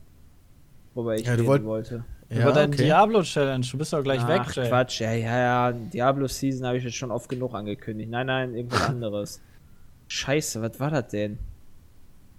Worüber 0.94 1.16
ich 1.16 1.26
Ja, 1.26 1.34
du 1.36 1.46
wollt- 1.46 1.64
wollte. 1.64 2.04
Über 2.28 2.52
deine 2.52 2.76
Diablo-Challenge, 2.76 3.66
du 3.72 3.76
bist 3.76 3.92
doch 3.92 4.04
gleich 4.04 4.24
weg, 4.28 4.42
Ach, 4.44 4.54
Jay. 4.54 4.68
Quatsch, 4.68 5.00
ja, 5.00 5.12
ja, 5.12 5.38
ja. 5.38 5.72
Diablo 5.72 6.28
Season 6.28 6.64
habe 6.64 6.78
ich 6.78 6.84
jetzt 6.84 6.94
schon 6.96 7.10
oft 7.10 7.28
genug 7.28 7.54
angekündigt. 7.54 8.08
Nein, 8.10 8.28
nein, 8.28 8.54
irgendwas 8.54 8.82
anderes. 8.88 9.40
Scheiße, 10.06 10.62
was 10.62 10.78
war 10.78 10.90
das 10.90 11.08
denn? 11.08 11.38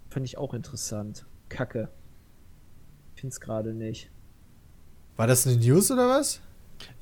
Fand 0.10 0.26
ich 0.26 0.38
auch 0.38 0.54
interessant. 0.54 1.26
Kacke. 1.50 1.90
Ich 3.16 3.22
find's 3.22 3.42
gerade 3.42 3.74
nicht. 3.74 4.10
War 5.18 5.28
das 5.28 5.46
eine 5.46 5.58
News 5.58 5.92
oder 5.92 6.08
was? 6.08 6.40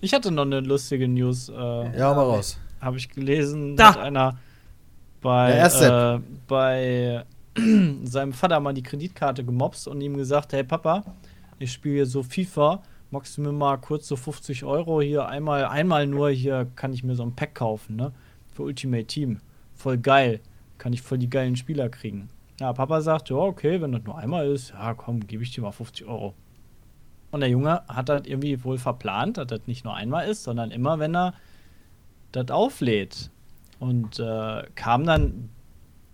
Ich 0.02 0.14
hatte 0.14 0.32
noch 0.32 0.44
eine 0.46 0.60
lustige 0.62 1.08
News. 1.08 1.50
Äh, 1.50 1.54
Ja, 1.98 2.14
mal 2.14 2.24
raus. 2.24 2.60
Habe 2.80 2.98
ich 2.98 3.10
gelesen, 3.10 3.76
Da! 3.76 3.90
hat 3.96 3.98
einer 3.98 4.38
bei, 5.22 5.52
äh, 5.54 6.20
bei 6.48 7.26
seinem 8.04 8.34
Vater 8.34 8.60
mal 8.60 8.74
die 8.74 8.82
Kreditkarte 8.84 9.44
gemobst 9.44 9.88
und 9.88 10.02
ihm 10.02 10.18
gesagt, 10.18 10.54
hey 10.54 10.64
Papa, 10.64 11.04
ich 11.60 11.72
spiele 11.72 11.96
hier 11.96 12.06
so 12.06 12.24
FIFA, 12.24 12.82
magst 13.12 13.38
du 13.38 13.42
mir 13.42 13.52
mal 13.52 13.78
kurz 13.78 14.08
so 14.08 14.16
50 14.16 14.64
Euro 14.64 15.02
hier 15.02 15.28
einmal, 15.28 15.66
einmal 15.66 16.08
nur 16.08 16.30
hier 16.32 16.68
kann 16.76 16.94
ich 16.94 17.04
mir 17.04 17.16
so 17.16 17.24
ein 17.24 17.36
Pack 17.36 17.56
kaufen, 17.56 17.96
ne? 17.98 18.14
Für 18.54 18.64
Ultimate 18.64 19.06
Team. 19.06 19.40
Voll 19.76 19.98
geil. 19.98 20.40
Kann 20.78 20.94
ich 20.94 21.02
voll 21.02 21.18
die 21.20 21.30
geilen 21.30 21.56
Spieler 21.56 21.90
kriegen. 21.90 22.30
Ja, 22.60 22.74
Papa 22.74 23.02
sagt, 23.02 23.30
ja, 23.30 23.36
okay, 23.36 23.80
wenn 23.82 23.92
das 23.92 24.02
nur 24.04 24.18
einmal 24.18 24.48
ist, 24.48 24.72
ja 24.72 24.94
komm, 24.94 25.26
gebe 25.28 25.44
ich 25.44 25.52
dir 25.52 25.62
mal 25.62 25.72
50 25.72 26.06
Euro. 26.08 26.34
Und 27.32 27.40
der 27.40 27.50
Junge 27.50 27.82
hat 27.88 28.10
das 28.10 28.24
irgendwie 28.26 28.64
wohl 28.64 28.78
verplant, 28.78 29.38
dass 29.38 29.48
das 29.48 29.62
nicht 29.66 29.86
nur 29.86 29.96
einmal 29.96 30.28
ist, 30.28 30.44
sondern 30.44 30.72
immer, 30.72 31.00
wenn 31.00 31.16
er 31.16 31.34
das 32.32 32.52
auflädt. 32.52 33.30
Und 33.80 34.20
äh, 34.20 34.64
kam 34.76 35.06
dann, 35.06 35.50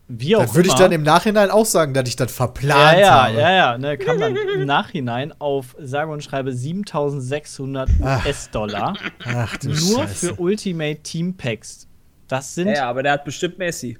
wie 0.08 0.36
auch 0.36 0.42
Das 0.42 0.56
würde 0.56 0.70
ich 0.70 0.76
dann 0.76 0.92
im 0.92 1.04
Nachhinein 1.04 1.50
auch 1.50 1.66
sagen, 1.66 1.94
dass 1.94 2.08
ich 2.08 2.16
das 2.16 2.32
ja, 2.32 2.36
verplant 2.36 3.00
ja, 3.00 3.24
habe. 3.26 3.34
ja, 3.34 3.52
ja, 3.52 3.78
ne, 3.78 3.98
kam 3.98 4.20
dann 4.20 4.36
im 4.36 4.66
Nachhinein 4.66 5.34
auf 5.40 5.76
sage 5.80 6.12
und 6.12 6.24
schreibe 6.24 6.54
7600 6.54 7.90
Ach. 8.04 8.26
US-Dollar 8.26 8.94
Ach 9.26 9.58
du 9.58 9.70
nur 9.70 9.76
Scheiße. 10.08 10.28
für 10.28 10.34
Ultimate 10.40 11.02
Team 11.02 11.36
Packs. 11.36 11.88
Das 12.28 12.56
sind, 12.56 12.68
Ja, 12.70 12.74
ja, 12.74 12.90
aber 12.90 13.04
der 13.04 13.14
hat 13.14 13.26
bestimmt 13.26 13.58
Messi. 13.58 13.98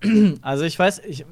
also 0.42 0.64
ich 0.64 0.78
weiß, 0.78 1.00
ich, 1.00 1.24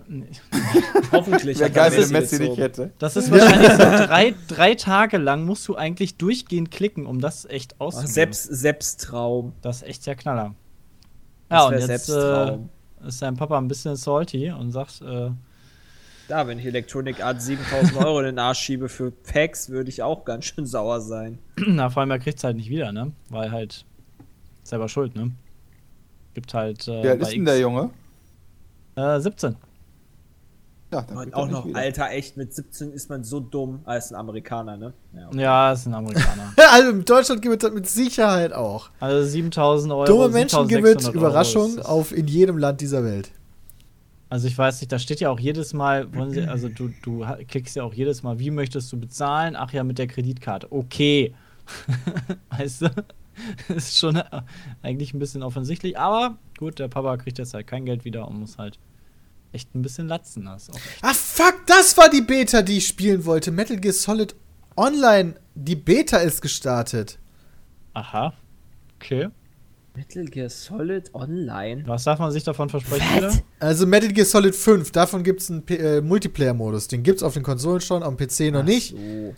Hoffentlich. 1.13 1.59
Wäre 1.61 1.71
geil, 1.71 1.93
wenn 1.97 2.11
Messi 2.11 2.39
nicht 2.41 2.57
hätte. 2.59 2.91
das 2.99 3.17
ist 3.17 3.31
wahrscheinlich 3.31 3.71
so 3.71 3.77
drei, 4.07 4.35
drei 4.49 4.75
Tage 4.75 5.19
lang 5.19 5.45
musst 5.45 5.67
du 5.69 5.77
eigentlich 5.77 6.17
durchgehend 6.17 6.71
klicken, 6.71 7.07
um 7.07 7.21
das 7.21 7.45
echt 7.45 7.77
Oh, 7.79 7.85
auszugeben. 7.87 8.13
Selbst, 8.13 8.43
Selbsttraum. 8.45 9.53
Das 9.63 9.77
ist 9.79 9.83
echt 9.89 10.07
der 10.07 10.17
Knaller. 10.17 10.55
Ja, 11.51 11.67
und 11.67 11.75
jetzt 11.75 11.87
Selbsttraum. 11.87 12.69
äh, 13.05 13.09
ist 13.09 13.19
sein 13.21 13.37
Papa 13.37 13.57
ein 13.57 13.69
bisschen 13.69 13.95
salty 13.95 14.51
und 14.51 14.73
sagt, 14.73 15.01
äh, 15.01 15.31
Da, 16.27 16.47
wenn 16.49 16.59
ich 16.59 16.67
Electronic 16.67 17.23
Art 17.23 17.41
7000 17.41 17.97
Euro 17.99 18.19
in 18.19 18.27
den 18.27 18.39
Arsch 18.41 18.59
schiebe 18.59 18.89
für 18.89 19.13
Packs, 19.13 19.69
würde 19.71 19.91
ich 19.91 20.03
auch 20.03 20.25
ganz 20.25 20.47
schön 20.47 20.67
sauer 20.67 21.01
sein. 21.01 21.39
na, 21.69 21.89
vor 21.89 22.01
allem 22.01 22.11
er 22.11 22.19
kriegt 22.19 22.39
es 22.39 22.45
halt 22.45 22.57
nicht 22.57 22.69
wieder, 22.69 22.91
ne? 22.91 23.13
Weil 23.31 23.53
halt 23.53 23.85
selber 24.65 24.89
schuld, 24.89 25.15
ne? 25.15 25.31
Gibt 26.35 26.53
halt 26.53 26.89
äh, 26.89 27.03
bei 27.03 27.15
ist 27.15 27.33
denn 27.33 27.45
der 27.45 27.61
Junge? 27.61 27.91
Äh, 28.97 29.21
17. 29.21 29.57
Ja, 30.93 31.03
dann 31.03 31.19
Und 31.19 31.35
auch 31.35 31.49
noch, 31.49 31.67
wieder. 31.67 31.79
Alter, 31.79 32.11
echt, 32.11 32.37
mit 32.37 32.55
17 32.55 32.93
ist 32.93 33.11
man 33.11 33.25
so 33.25 33.41
dumm. 33.41 33.81
Ah, 33.85 33.97
ist 33.97 34.13
ein 34.13 34.17
Amerikaner, 34.17 34.77
ne? 34.77 34.93
Ja, 35.15 35.29
okay. 35.29 35.41
Ja, 35.41 35.73
ist 35.73 35.87
ein 35.87 35.95
Amerikaner. 35.95 36.53
Also 36.73 36.91
in 36.91 37.05
Deutschland 37.05 37.43
gibt 37.43 37.55
es 37.55 37.69
das 37.69 37.73
mit 37.75 37.89
Sicherheit 37.89 38.53
auch. 38.53 38.91
Also 39.01 39.29
7000 39.29 39.93
Euro. 39.93 40.05
Dumme 40.05 40.29
Menschen 40.29 40.69
gibt 40.69 40.85
es 40.85 41.05
7600 41.05 41.07
Euro 41.07 41.19
Überraschung 41.19 41.79
auf 41.81 42.17
in 42.17 42.27
jedem 42.29 42.59
Land 42.59 42.81
dieser 42.81 43.03
Welt. 43.05 43.31
Also 44.29 44.49
ich 44.49 44.57
weiß 44.57 44.81
nicht, 44.81 44.91
da 44.91 44.99
steht 44.99 45.21
ja 45.21 45.31
auch 45.31 45.41
jedes 45.41 45.73
Mal, 45.73 46.13
wollen 46.15 46.31
sie, 46.31 46.43
also 46.49 46.69
du, 46.69 46.91
du 47.03 47.25
klickst 47.49 47.75
ja 47.77 47.83
auch 47.83 47.95
jedes 47.95 48.23
Mal, 48.23 48.39
wie 48.39 48.51
möchtest 48.51 48.93
du 48.93 48.99
bezahlen? 48.99 49.57
Ach 49.57 49.73
ja, 49.73 49.83
mit 49.83 49.99
der 49.99 50.07
Kreditkarte. 50.07 50.69
Okay. 50.71 51.35
weißt 52.57 52.83
du? 52.83 52.91
ist 53.69 53.99
schon 53.99 54.17
äh, 54.17 54.25
eigentlich 54.83 55.15
ein 55.15 55.19
bisschen 55.19 55.43
offensichtlich, 55.43 55.99
aber 55.99 56.39
gut, 56.59 56.79
der 56.79 56.89
Papa 56.89 57.17
kriegt 57.17 57.39
jetzt 57.39 57.55
halt 57.55 57.67
kein 57.67 57.85
Geld 57.85 58.05
wieder 58.05 58.29
und 58.29 58.41
muss 58.41 58.59
halt 58.59 58.79
echt 59.53 59.75
ein 59.75 59.83
bisschen 59.83 60.09
latzen. 60.09 60.45
Das. 60.45 60.71
Ah, 61.03 61.15
fuck, 61.15 61.67
das 61.67 61.97
war 61.97 62.11
die 62.11 62.23
Beta, 62.23 62.63
die 62.63 62.79
ich 62.79 62.87
spielen 62.87 63.25
wollte. 63.25 63.51
Metal 63.51 63.77
Gear 63.79 63.95
Solid 63.95 64.35
Online. 64.77 65.35
Die 65.55 65.77
Beta 65.77 66.19
ist 66.19 66.43
gestartet. 66.43 67.19
Aha. 67.95 68.35
Okay. 68.97 69.29
Metal 69.97 70.27
Gear 70.27 70.51
Solid 70.51 71.15
Online. 71.15 71.83
Was 71.87 72.05
darf 72.05 72.19
man 72.19 72.31
sich 72.31 72.45
davon 72.45 72.69
versprechen 72.69 73.17
wieder? 73.17 73.33
Also 73.59 73.87
Metal 73.87 74.13
Gear 74.13 74.27
Solid 74.27 74.55
5, 74.55 74.91
davon 74.93 75.23
gibt 75.23 75.41
es 75.41 75.51
einen 75.51 75.67
äh, 75.69 76.03
Multiplayer-Modus. 76.03 76.89
Den 76.89 77.03
gibt 77.03 77.19
es 77.19 77.23
auf 77.23 77.33
den 77.33 77.43
Konsolen 77.43 77.81
schon, 77.81 78.03
am 78.03 78.19
PC 78.19 78.53
noch 78.53 78.63
nicht. 78.63 78.91
So. 78.91 79.35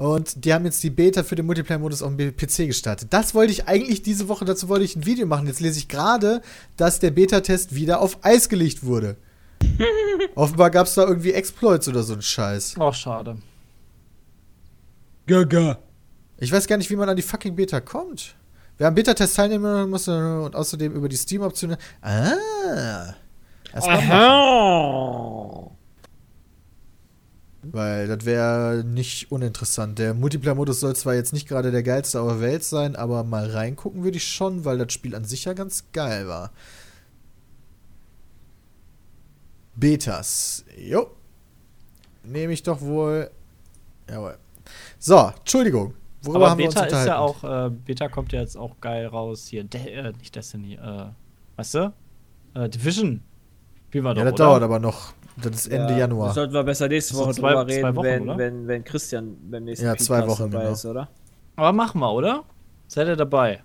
Und 0.00 0.46
die 0.46 0.54
haben 0.54 0.64
jetzt 0.64 0.82
die 0.82 0.88
Beta 0.88 1.22
für 1.22 1.34
den 1.34 1.44
Multiplayer-Modus 1.44 2.00
auf 2.00 2.16
dem 2.16 2.34
PC 2.34 2.66
gestartet. 2.68 3.08
Das 3.12 3.34
wollte 3.34 3.52
ich 3.52 3.68
eigentlich 3.68 4.00
diese 4.00 4.28
Woche, 4.28 4.46
dazu 4.46 4.70
wollte 4.70 4.86
ich 4.86 4.96
ein 4.96 5.04
Video 5.04 5.26
machen. 5.26 5.46
Jetzt 5.46 5.60
lese 5.60 5.78
ich 5.78 5.88
gerade, 5.88 6.40
dass 6.78 7.00
der 7.00 7.10
Beta-Test 7.10 7.74
wieder 7.74 8.00
auf 8.00 8.16
Eis 8.22 8.48
gelegt 8.48 8.82
wurde. 8.82 9.16
Offenbar 10.34 10.70
gab 10.70 10.86
es 10.86 10.94
da 10.94 11.06
irgendwie 11.06 11.34
Exploits 11.34 11.86
oder 11.86 12.02
so 12.02 12.14
ein 12.14 12.22
Scheiß. 12.22 12.76
Oh, 12.78 12.90
schade. 12.92 13.36
Gaga. 15.26 15.78
Ich 16.38 16.50
weiß 16.50 16.66
gar 16.66 16.78
nicht, 16.78 16.88
wie 16.88 16.96
man 16.96 17.10
an 17.10 17.16
die 17.16 17.22
fucking 17.22 17.54
Beta 17.54 17.82
kommt. 17.82 18.36
Wer 18.78 18.88
am 18.88 18.94
Beta-Test 18.94 19.36
teilnehmen 19.36 19.90
muss 19.90 20.08
äh, 20.08 20.12
und 20.12 20.56
außerdem 20.56 20.94
über 20.94 21.10
die 21.10 21.16
Steam-Optionen. 21.16 21.76
Ah. 22.00 23.12
Aha. 23.74 25.69
Weil 27.62 28.08
das 28.08 28.24
wäre 28.24 28.84
nicht 28.86 29.30
uninteressant. 29.30 29.98
Der 29.98 30.14
Multiplayer-Modus 30.14 30.80
soll 30.80 30.96
zwar 30.96 31.14
jetzt 31.14 31.32
nicht 31.34 31.46
gerade 31.46 31.70
der 31.70 31.82
geilste 31.82 32.20
auf 32.20 32.28
der 32.28 32.40
Welt 32.40 32.64
sein, 32.64 32.96
aber 32.96 33.22
mal 33.22 33.50
reingucken 33.50 34.02
würde 34.02 34.16
ich 34.16 34.26
schon, 34.26 34.64
weil 34.64 34.78
das 34.78 34.92
Spiel 34.92 35.14
an 35.14 35.24
sich 35.24 35.44
ja 35.44 35.52
ganz 35.52 35.84
geil 35.92 36.26
war. 36.26 36.52
Betas. 39.76 40.64
Jo. 40.76 41.10
Nehme 42.24 42.52
ich 42.52 42.62
doch 42.62 42.80
wohl. 42.80 43.30
Jawohl. 44.08 44.36
So, 44.98 45.32
Entschuldigung. 45.38 45.94
Worüber 46.22 46.36
Aber 46.38 46.50
haben 46.50 46.58
wir 46.58 46.68
Beta 46.68 46.82
uns 46.82 46.92
ist 46.92 47.06
ja 47.06 47.20
unterhalten? 47.20 47.44
auch, 47.46 47.66
äh, 47.66 47.70
Beta 47.70 48.08
kommt 48.08 48.32
ja 48.32 48.40
jetzt 48.40 48.56
auch 48.56 48.78
geil 48.80 49.06
raus 49.06 49.46
hier. 49.46 49.64
De 49.64 49.80
äh, 49.80 50.12
nicht 50.18 50.34
Destiny, 50.36 50.74
äh, 50.74 51.06
weißt 51.56 51.74
du? 51.74 51.92
Äh, 52.54 52.68
Division. 52.68 53.22
Spielen 53.88 54.04
wir 54.04 54.10
Ja, 54.10 54.14
doch, 54.16 54.24
das 54.24 54.32
oder? 54.34 54.44
dauert 54.44 54.62
aber 54.62 54.78
noch. 54.78 55.14
Das 55.42 55.54
ist 55.54 55.66
Ende 55.68 55.92
Ja, 55.94 55.98
Januar. 56.00 56.26
Das 56.28 56.34
sollten 56.36 56.52
wir 56.54 56.62
besser 56.64 56.88
nächste 56.88 57.14
Woche 57.16 57.32
zwei- 57.34 57.48
drüber 57.50 57.66
reden, 57.66 57.96
Wochen, 57.96 58.04
wenn, 58.04 58.38
wenn, 58.38 58.68
wenn 58.68 58.84
Christian 58.84 59.36
beim 59.50 59.64
nächsten 59.64 59.86
Ja, 59.86 59.96
zwei 59.96 60.20
Podcast 60.20 60.40
Wochen, 60.40 60.50
dabei 60.50 60.62
genau. 60.64 60.74
ist, 60.74 60.86
oder? 60.86 61.08
Aber 61.56 61.72
machen 61.72 62.00
wir, 62.00 62.12
oder? 62.12 62.44
Seid 62.88 63.06
ihr 63.08 63.16
dabei? 63.16 63.60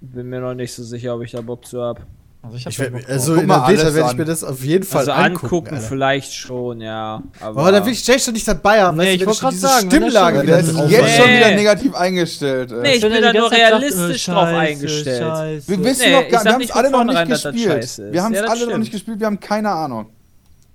Bin 0.00 0.28
mir 0.28 0.40
noch 0.40 0.54
nicht 0.54 0.72
so 0.72 0.82
sicher, 0.82 1.14
ob 1.14 1.22
ich 1.22 1.32
da 1.32 1.40
Bock 1.40 1.64
zu 1.66 1.82
hab. 1.82 2.00
Also 2.42 2.56
ich 2.56 2.64
hab 2.64 2.72
Ich 2.72 2.78
werd, 2.78 2.92
Bock 2.94 3.02
also 3.06 3.34
in 3.34 3.46
mal 3.46 3.66
der 3.70 3.76
Beta 3.76 3.94
werde 3.94 4.10
ich 4.12 4.16
mir 4.16 4.24
das 4.24 4.42
auf 4.44 4.64
jeden 4.64 4.84
Fall 4.84 5.00
Also 5.00 5.12
angucken. 5.12 5.44
angucken 5.46 5.74
Alter. 5.74 5.86
vielleicht 5.88 6.32
schon, 6.32 6.80
ja. 6.80 7.22
Aber, 7.38 7.60
Aber 7.60 7.72
da 7.72 7.84
will 7.84 7.92
ich 7.92 8.06
Jay 8.06 8.18
schon 8.18 8.32
nicht 8.32 8.48
dabei 8.48 8.80
haben. 8.82 8.96
Nee, 8.96 9.02
weißt 9.02 9.12
ich 9.14 9.20
wenn 9.20 9.26
wollt 9.26 9.36
schon 9.36 9.44
grad 9.44 9.52
diese 9.52 9.66
sagen, 9.66 9.90
Stimmlage 9.90 10.42
wieder 10.42 10.52
Der 10.56 10.60
ist 10.60 10.66
jetzt 10.88 11.02
hat. 11.02 11.10
schon 11.10 11.26
Nee. 11.26 11.36
wieder 11.36 11.50
negativ 11.54 11.94
eingestellt. 11.94 12.72
Ey. 12.72 12.80
Nee, 12.80 12.94
ich 12.94 13.00
bin 13.02 13.12
er 13.12 13.20
da 13.20 13.32
nur 13.34 13.50
ganze 13.50 13.56
Zeit 13.56 13.60
sagt, 13.70 13.82
realistisch 13.82 14.28
äh, 14.28 14.32
drauf 14.32 14.44
Scheiße, 14.48 14.58
eingestellt. 14.58 15.22
Scheiße. 15.22 15.68
Wir 15.68 15.84
wissen 15.84 16.02
Nee, 16.06 16.12
noch 16.12 16.28
gar 16.30 16.44
wir 16.44 16.52
haben 16.54 16.60
es 16.62 16.70
alle 16.70 16.90
noch 16.90 17.04
nicht 17.04 17.30
das 17.30 17.42
gespielt. 17.42 17.72
scheiße. 17.72 18.12
Wir 18.12 18.22
haben 18.22 18.34
es 18.34 18.42
alle 18.42 18.66
noch 18.70 18.78
nicht 18.78 18.92
gespielt, 18.92 19.20
wir 19.20 19.26
haben 19.26 19.40
keine 19.40 19.70
Ahnung. 19.70 20.06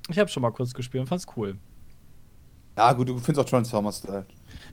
Ich 0.09 0.19
habe 0.19 0.29
schon 0.29 0.41
mal 0.41 0.51
kurz 0.51 0.73
gespielt 0.73 1.01
und 1.01 1.07
fand's 1.07 1.25
cool. 1.35 1.55
Ja, 2.77 2.91
gut, 2.93 3.07
du 3.07 3.17
findest 3.17 3.39
auch 3.39 3.49
Transformers-Style. 3.49 4.25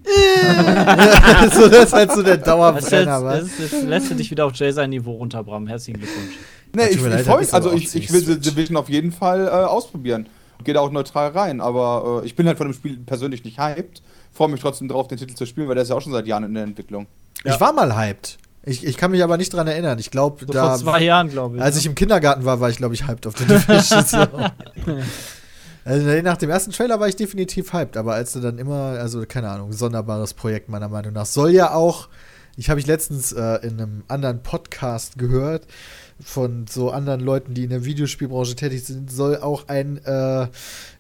so, 1.52 1.68
das 1.68 1.84
ist 1.84 1.92
halt 1.92 2.12
so 2.12 2.22
der 2.22 2.34
jetzt, 2.34 2.46
Dauerbrenner, 2.46 3.22
was? 3.22 3.40
das 3.40 3.58
ist, 3.58 3.72
jetzt 3.72 3.84
lässt 3.84 4.10
du 4.10 4.14
dich 4.16 4.30
wieder 4.30 4.46
auf 4.46 4.54
Jay 4.54 4.72
sein 4.72 4.90
Niveau 4.90 5.12
runter, 5.12 5.44
Bram. 5.44 5.68
Herzlichen 5.68 6.00
Glückwunsch. 6.00 6.34
Nee, 6.74 6.82
Ja, 6.82 6.88
ich, 6.88 6.96
ich 6.96 7.22
freue 7.22 7.40
mich, 7.40 7.54
also 7.54 7.72
ich, 7.72 7.94
ich 7.94 8.12
will 8.12 8.22
Switch. 8.22 8.40
Division 8.40 8.76
auf 8.76 8.88
jeden 8.88 9.12
Fall 9.12 9.46
äh, 9.46 9.50
ausprobieren. 9.50 10.28
Gehe 10.64 10.74
da 10.74 10.80
auch 10.80 10.90
neutral 10.90 11.30
rein, 11.30 11.60
aber 11.60 12.22
äh, 12.22 12.26
ich 12.26 12.34
bin 12.34 12.46
halt 12.46 12.58
von 12.58 12.68
dem 12.68 12.74
Spiel 12.74 12.98
persönlich 12.98 13.44
nicht 13.44 13.58
hyped. 13.58 14.02
Freue 14.32 14.48
mich 14.48 14.60
trotzdem 14.60 14.88
drauf, 14.88 15.08
den 15.08 15.18
Titel 15.18 15.34
zu 15.34 15.46
spielen, 15.46 15.68
weil 15.68 15.74
der 15.74 15.82
ist 15.82 15.90
ja 15.90 15.96
auch 15.96 16.00
schon 16.00 16.12
seit 16.12 16.26
Jahren 16.26 16.44
in 16.44 16.54
der 16.54 16.64
Entwicklung. 16.64 17.06
Ich 17.44 17.60
war 17.60 17.72
mal 17.72 17.94
hyped. 17.96 18.38
Ich, 18.64 18.84
ich 18.84 18.96
kann 18.96 19.10
mich 19.10 19.22
aber 19.22 19.36
nicht 19.36 19.52
dran 19.52 19.66
erinnern. 19.66 19.98
Ich 19.98 20.10
glaube, 20.10 20.44
So 20.46 20.52
da. 20.52 20.70
vor 20.70 20.78
zwei 20.78 21.02
Jahren, 21.02 21.28
glaube 21.28 21.56
ich. 21.56 21.62
Als 21.62 21.74
ne? 21.74 21.80
ich 21.80 21.86
im 21.86 21.94
Kindergarten 21.94 22.44
war, 22.44 22.60
war 22.60 22.70
ich, 22.70 22.76
glaube 22.76 22.94
ich, 22.94 23.06
hyped 23.08 23.26
auf 23.26 23.34
den 23.34 23.48
so. 24.06 24.26
Also 25.84 26.08
nach 26.22 26.36
dem 26.36 26.48
ersten 26.48 26.70
Trailer 26.70 27.00
war 27.00 27.08
ich 27.08 27.16
definitiv 27.16 27.72
hyped, 27.72 27.96
aber 27.96 28.14
als 28.14 28.32
du 28.32 28.40
dann 28.40 28.58
immer, 28.58 28.96
also 29.00 29.24
keine 29.26 29.48
Ahnung, 29.48 29.72
sonderbares 29.72 30.32
Projekt 30.32 30.68
meiner 30.68 30.88
Meinung 30.88 31.12
nach. 31.12 31.26
Soll 31.26 31.50
ja 31.50 31.74
auch, 31.74 32.08
ich 32.56 32.70
habe 32.70 32.78
ich 32.78 32.86
letztens 32.86 33.32
äh, 33.32 33.66
in 33.66 33.80
einem 33.80 34.04
anderen 34.06 34.44
Podcast 34.44 35.18
gehört, 35.18 35.66
von 36.20 36.66
so 36.68 36.90
anderen 36.90 37.20
Leuten, 37.20 37.54
die 37.54 37.64
in 37.64 37.70
der 37.70 37.84
Videospielbranche 37.84 38.54
tätig 38.54 38.84
sind, 38.84 39.10
soll 39.10 39.38
auch 39.38 39.66
ein 39.66 39.98
äh, 40.04 40.46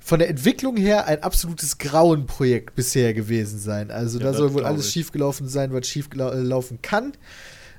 von 0.00 0.18
der 0.18 0.28
Entwicklung 0.28 0.76
her 0.76 1.06
ein 1.06 1.22
absolutes 1.22 1.78
Grauenprojekt 1.78 2.74
bisher 2.74 3.14
gewesen 3.14 3.60
sein. 3.60 3.92
Also 3.92 4.18
Ja, 4.18 4.24
da 4.24 4.34
soll 4.34 4.52
wohl 4.52 4.64
alles 4.64 4.90
schiefgelaufen 4.92 5.48
sein, 5.48 5.72
was 5.72 5.86
schieflaufen 5.86 6.82
kann. 6.82 7.12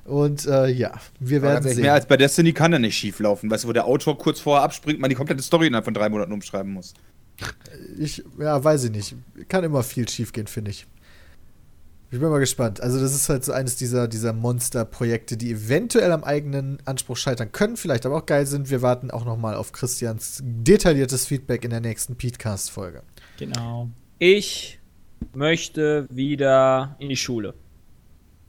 Und 0.06 0.46
äh, 0.46 0.68
ja, 0.68 1.00
wir 1.20 1.42
werden 1.42 1.64
sehen. 1.64 1.82
mehr 1.82 1.94
als 1.94 2.06
bei 2.06 2.18
Destiny 2.18 2.52
kann 2.52 2.74
er 2.74 2.80
nicht 2.80 2.98
schief 2.98 3.20
laufen. 3.20 3.50
Weißt 3.50 3.64
du, 3.64 3.70
wo 3.70 3.74
der 3.74 3.86
Autor 3.86 4.18
kurz 4.18 4.40
vorher 4.40 4.64
abspringt, 4.64 5.00
man 5.00 5.10
die 5.10 5.16
komplette 5.16 5.42
Story 5.42 5.68
innerhalb 5.68 5.86
von 5.86 5.94
drei 5.94 6.10
Monaten 6.10 6.34
umschreiben 6.34 6.74
muss. 6.74 6.94
Ich, 7.98 8.24
ja, 8.38 8.62
weiß 8.62 8.86
ich 8.86 8.92
nicht. 8.92 9.16
Kann 9.48 9.64
immer 9.64 9.82
viel 9.82 10.08
schiefgehen, 10.08 10.48
finde 10.48 10.72
ich. 10.72 10.86
Ich 12.12 12.20
bin 12.20 12.30
mal 12.30 12.40
gespannt. 12.40 12.80
Also, 12.80 13.00
das 13.00 13.16
ist 13.16 13.28
halt 13.28 13.44
so 13.44 13.54
eines 13.54 13.76
dieser, 13.76 14.08
dieser 14.08 14.34
Monster-Projekte, 14.34 15.36
die 15.36 15.52
eventuell 15.52 16.12
am 16.12 16.24
eigenen 16.24 16.78
Anspruch 16.86 17.18
scheitern 17.18 17.52
können, 17.52 17.76
vielleicht 17.76 18.06
aber 18.06 18.18
auch 18.18 18.26
geil 18.28 18.46
sind. 18.46 18.70
Wir 18.70 18.84
warten 18.84 19.10
auch 19.10 19.26
nochmal 19.26 19.56
auf 19.56 19.72
Christians 19.72 20.40
detailliertes 20.44 21.26
Feedback 21.26 21.64
in 21.64 21.72
der 21.72 21.82
nächsten 21.82 22.16
Petecast-Folge. 22.16 23.02
Genau. 23.40 23.90
Ich 24.20 24.80
möchte 25.34 26.08
wieder 26.12 26.96
in 27.00 27.10
die 27.10 27.18
Schule. 27.18 27.56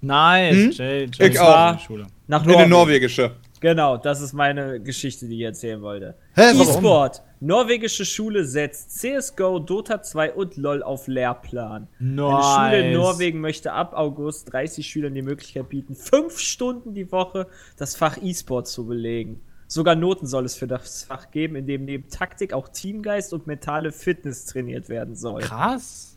Nice, 0.04 0.54
Hm? 0.56 0.70
Jay, 0.72 1.08
Jay 1.12 1.28
Ich 1.28 1.40
auch. 1.40 1.78
Schule. 1.80 2.06
Nach 2.26 2.42
In 2.42 2.48
eine 2.50 2.52
Norwegen. 2.68 2.70
norwegische. 2.70 3.30
Genau, 3.60 3.96
das 3.96 4.20
ist 4.20 4.34
meine 4.34 4.78
Geschichte, 4.80 5.26
die 5.26 5.36
ich 5.38 5.42
erzählen 5.44 5.80
wollte. 5.80 6.14
E-Sport. 6.36 7.22
Norwegische 7.40 8.04
Schule 8.04 8.44
setzt 8.44 8.98
CSGO, 8.98 9.58
Dota 9.58 10.02
2 10.02 10.32
und 10.34 10.56
LoL 10.56 10.82
auf 10.82 11.08
Lehrplan. 11.08 11.88
Eine 11.98 12.16
Schule 12.18 12.80
in 12.80 12.86
Nice. 12.92 12.96
Norwegen 12.96 13.40
möchte 13.40 13.72
ab 13.72 13.92
August 13.94 14.52
30 14.52 14.86
Schülern 14.86 15.14
die 15.14 15.22
Möglichkeit 15.22 15.68
bieten, 15.70 15.94
fünf 15.94 16.38
Stunden 16.38 16.92
die 16.94 17.10
Woche 17.10 17.46
das 17.78 17.96
Fach 17.96 18.18
E-Sport 18.22 18.68
zu 18.68 18.86
belegen. 18.86 19.40
Sogar 19.66 19.94
Noten 19.94 20.26
soll 20.26 20.44
es 20.44 20.54
für 20.56 20.66
das 20.66 21.04
Fach 21.04 21.30
geben, 21.30 21.56
in 21.56 21.66
dem 21.66 21.84
neben 21.86 22.08
Taktik 22.10 22.52
auch 22.52 22.68
Teamgeist 22.68 23.32
und 23.32 23.46
mentale 23.46 23.92
Fitness 23.92 24.44
trainiert 24.44 24.88
werden 24.90 25.16
soll. 25.16 25.40
Krass. 25.40 26.13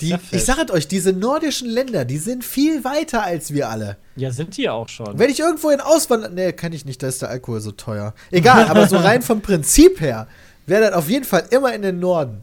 Die, 0.00 0.08
ja 0.08 0.18
ich 0.32 0.44
sage 0.44 0.72
euch, 0.72 0.88
diese 0.88 1.12
nordischen 1.12 1.68
Länder, 1.68 2.04
die 2.04 2.18
sind 2.18 2.44
viel 2.44 2.84
weiter 2.84 3.22
als 3.22 3.52
wir 3.52 3.68
alle. 3.68 3.96
Ja, 4.16 4.30
sind 4.32 4.56
die 4.56 4.68
auch 4.68 4.88
schon. 4.88 5.18
Wenn 5.18 5.30
ich 5.30 5.40
irgendwo 5.40 5.70
in 5.70 5.80
Auswandern. 5.80 6.34
Nee, 6.34 6.52
kann 6.52 6.72
ich 6.72 6.84
nicht, 6.84 7.02
da 7.02 7.08
ist 7.08 7.22
der 7.22 7.30
Alkohol 7.30 7.60
so 7.60 7.72
teuer. 7.72 8.14
Egal, 8.30 8.66
aber 8.66 8.88
so 8.88 8.96
rein 8.96 9.22
vom 9.22 9.40
Prinzip 9.40 10.00
her 10.00 10.26
wäre 10.66 10.82
das 10.82 10.94
auf 10.94 11.08
jeden 11.08 11.24
Fall 11.24 11.46
immer 11.50 11.72
in 11.74 11.82
den 11.82 12.00
Norden. 12.00 12.42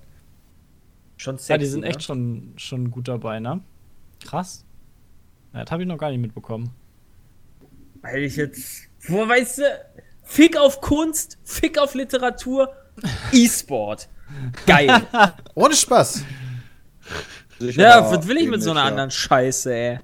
Schon 1.17 1.37
sexy, 1.37 1.51
ja, 1.51 1.57
die 1.57 1.65
sind 1.65 1.81
ne? 1.81 1.87
echt 1.87 2.03
schon, 2.03 2.53
schon 2.57 2.89
gut 2.89 3.07
dabei, 3.07 3.39
ne? 3.39 3.61
Krass. 4.25 4.63
Ja, 5.53 5.63
das 5.63 5.71
habe 5.71 5.83
ich 5.83 5.87
noch 5.87 5.97
gar 5.97 6.09
nicht 6.09 6.21
mitbekommen. 6.21 6.71
Weil 8.01 8.23
ich 8.23 8.37
jetzt. 8.37 8.87
Wo 9.07 9.27
weißt 9.27 9.59
du? 9.59 9.63
Fick 10.23 10.57
auf 10.57 10.79
Kunst, 10.81 11.37
Fick 11.43 11.77
auf 11.77 11.93
Literatur, 11.93 12.73
E-Sport. 13.31 14.07
Geil. 14.65 15.05
Ohne 15.55 15.75
Spaß. 15.75 16.23
Ja, 17.61 18.11
was 18.11 18.27
will 18.27 18.37
ich 18.37 18.49
mit 18.49 18.61
so 18.63 18.71
einer 18.71 18.83
anderen 18.83 19.11
Scheiße, 19.11 19.73
ey? 19.73 19.99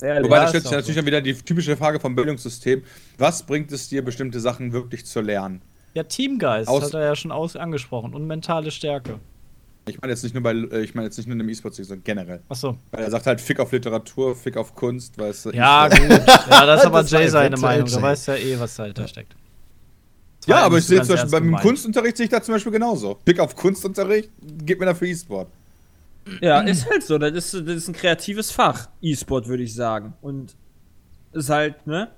Ehrlich. 0.00 0.24
Wobei, 0.24 0.36
Ja, 0.36 0.42
da 0.42 0.48
stellt 0.48 0.62
sich 0.62 0.72
natürlich 0.72 0.96
dann 0.96 1.06
wieder 1.06 1.20
die 1.20 1.34
typische 1.34 1.76
Frage 1.76 1.98
vom 2.00 2.14
Bildungssystem. 2.14 2.82
Was 3.18 3.42
bringt 3.42 3.72
es 3.72 3.88
dir, 3.88 4.02
bestimmte 4.04 4.40
Sachen 4.40 4.72
wirklich 4.72 5.04
zu 5.04 5.20
lernen? 5.20 5.60
Ja, 5.94 6.04
Teamgeist 6.04 6.68
Aus- 6.68 6.84
hat 6.84 6.94
er 6.94 7.04
ja 7.04 7.16
schon 7.16 7.32
aus 7.32 7.56
angesprochen 7.56 8.14
und 8.14 8.26
mentale 8.26 8.70
Stärke. 8.70 9.18
Ich 9.86 10.00
meine 10.00 10.12
jetzt 10.12 10.22
nicht 10.22 10.32
nur 10.34 10.42
bei, 10.44 10.52
äh, 10.52 10.82
ich 10.82 10.94
meine 10.94 11.06
jetzt 11.08 11.16
nicht 11.16 11.26
nur 11.26 11.32
in 11.32 11.40
dem 11.40 11.48
E-Sport, 11.48 11.74
sondern 11.74 12.04
generell. 12.04 12.40
Achso. 12.48 12.78
Weil 12.92 13.02
er 13.02 13.10
sagt 13.10 13.26
halt 13.26 13.40
Fick 13.40 13.58
auf 13.58 13.72
Literatur, 13.72 14.36
Fick 14.36 14.56
auf 14.56 14.74
Kunst, 14.76 15.18
weißt 15.18 15.46
du. 15.46 15.50
Ja, 15.50 15.88
E-Sport. 15.88 16.08
gut. 16.08 16.28
Ja, 16.50 16.66
das 16.66 16.80
ist 16.82 16.86
aber 16.86 17.02
Das 17.02 17.10
Jay 17.10 17.26
seine 17.28 17.48
eventuell 17.56 17.72
Meinung. 17.78 17.86
Jay. 17.88 17.96
Da 17.96 18.02
weiß 18.02 18.26
ja 18.26 18.34
eh, 18.36 18.60
was 18.60 18.76
dahinter 18.76 19.08
steckt. 19.08 19.34
Ja, 20.46 20.58
aber 20.64 20.78
ich 20.78 20.86
sehe 20.86 21.00
zum 21.02 21.14
Beispiel 21.14 21.30
beim 21.30 21.44
gemeint. 21.44 21.62
Kunstunterricht 21.64 22.16
sehe 22.16 22.24
ich 22.24 22.30
da 22.30 22.42
zum 22.42 22.54
Beispiel 22.54 22.72
genauso. 22.72 23.18
Fick 23.24 23.38
auf 23.38 23.54
Kunstunterricht, 23.54 24.30
gib 24.64 24.80
mir 24.80 24.86
dafür 24.86 25.08
E-Sport. 25.08 25.48
Ja, 26.40 26.60
ist 26.60 26.88
halt 26.88 27.02
so. 27.02 27.18
Das 27.18 27.32
ist, 27.32 27.54
das 27.54 27.76
ist 27.76 27.88
ein 27.88 27.94
kreatives 27.94 28.50
Fach. 28.50 28.88
E-Sport, 29.00 29.48
würde 29.48 29.62
ich 29.62 29.74
sagen. 29.74 30.14
Und 30.22 30.54
ist 31.32 31.48
halt, 31.50 31.86
ne? 31.86 32.08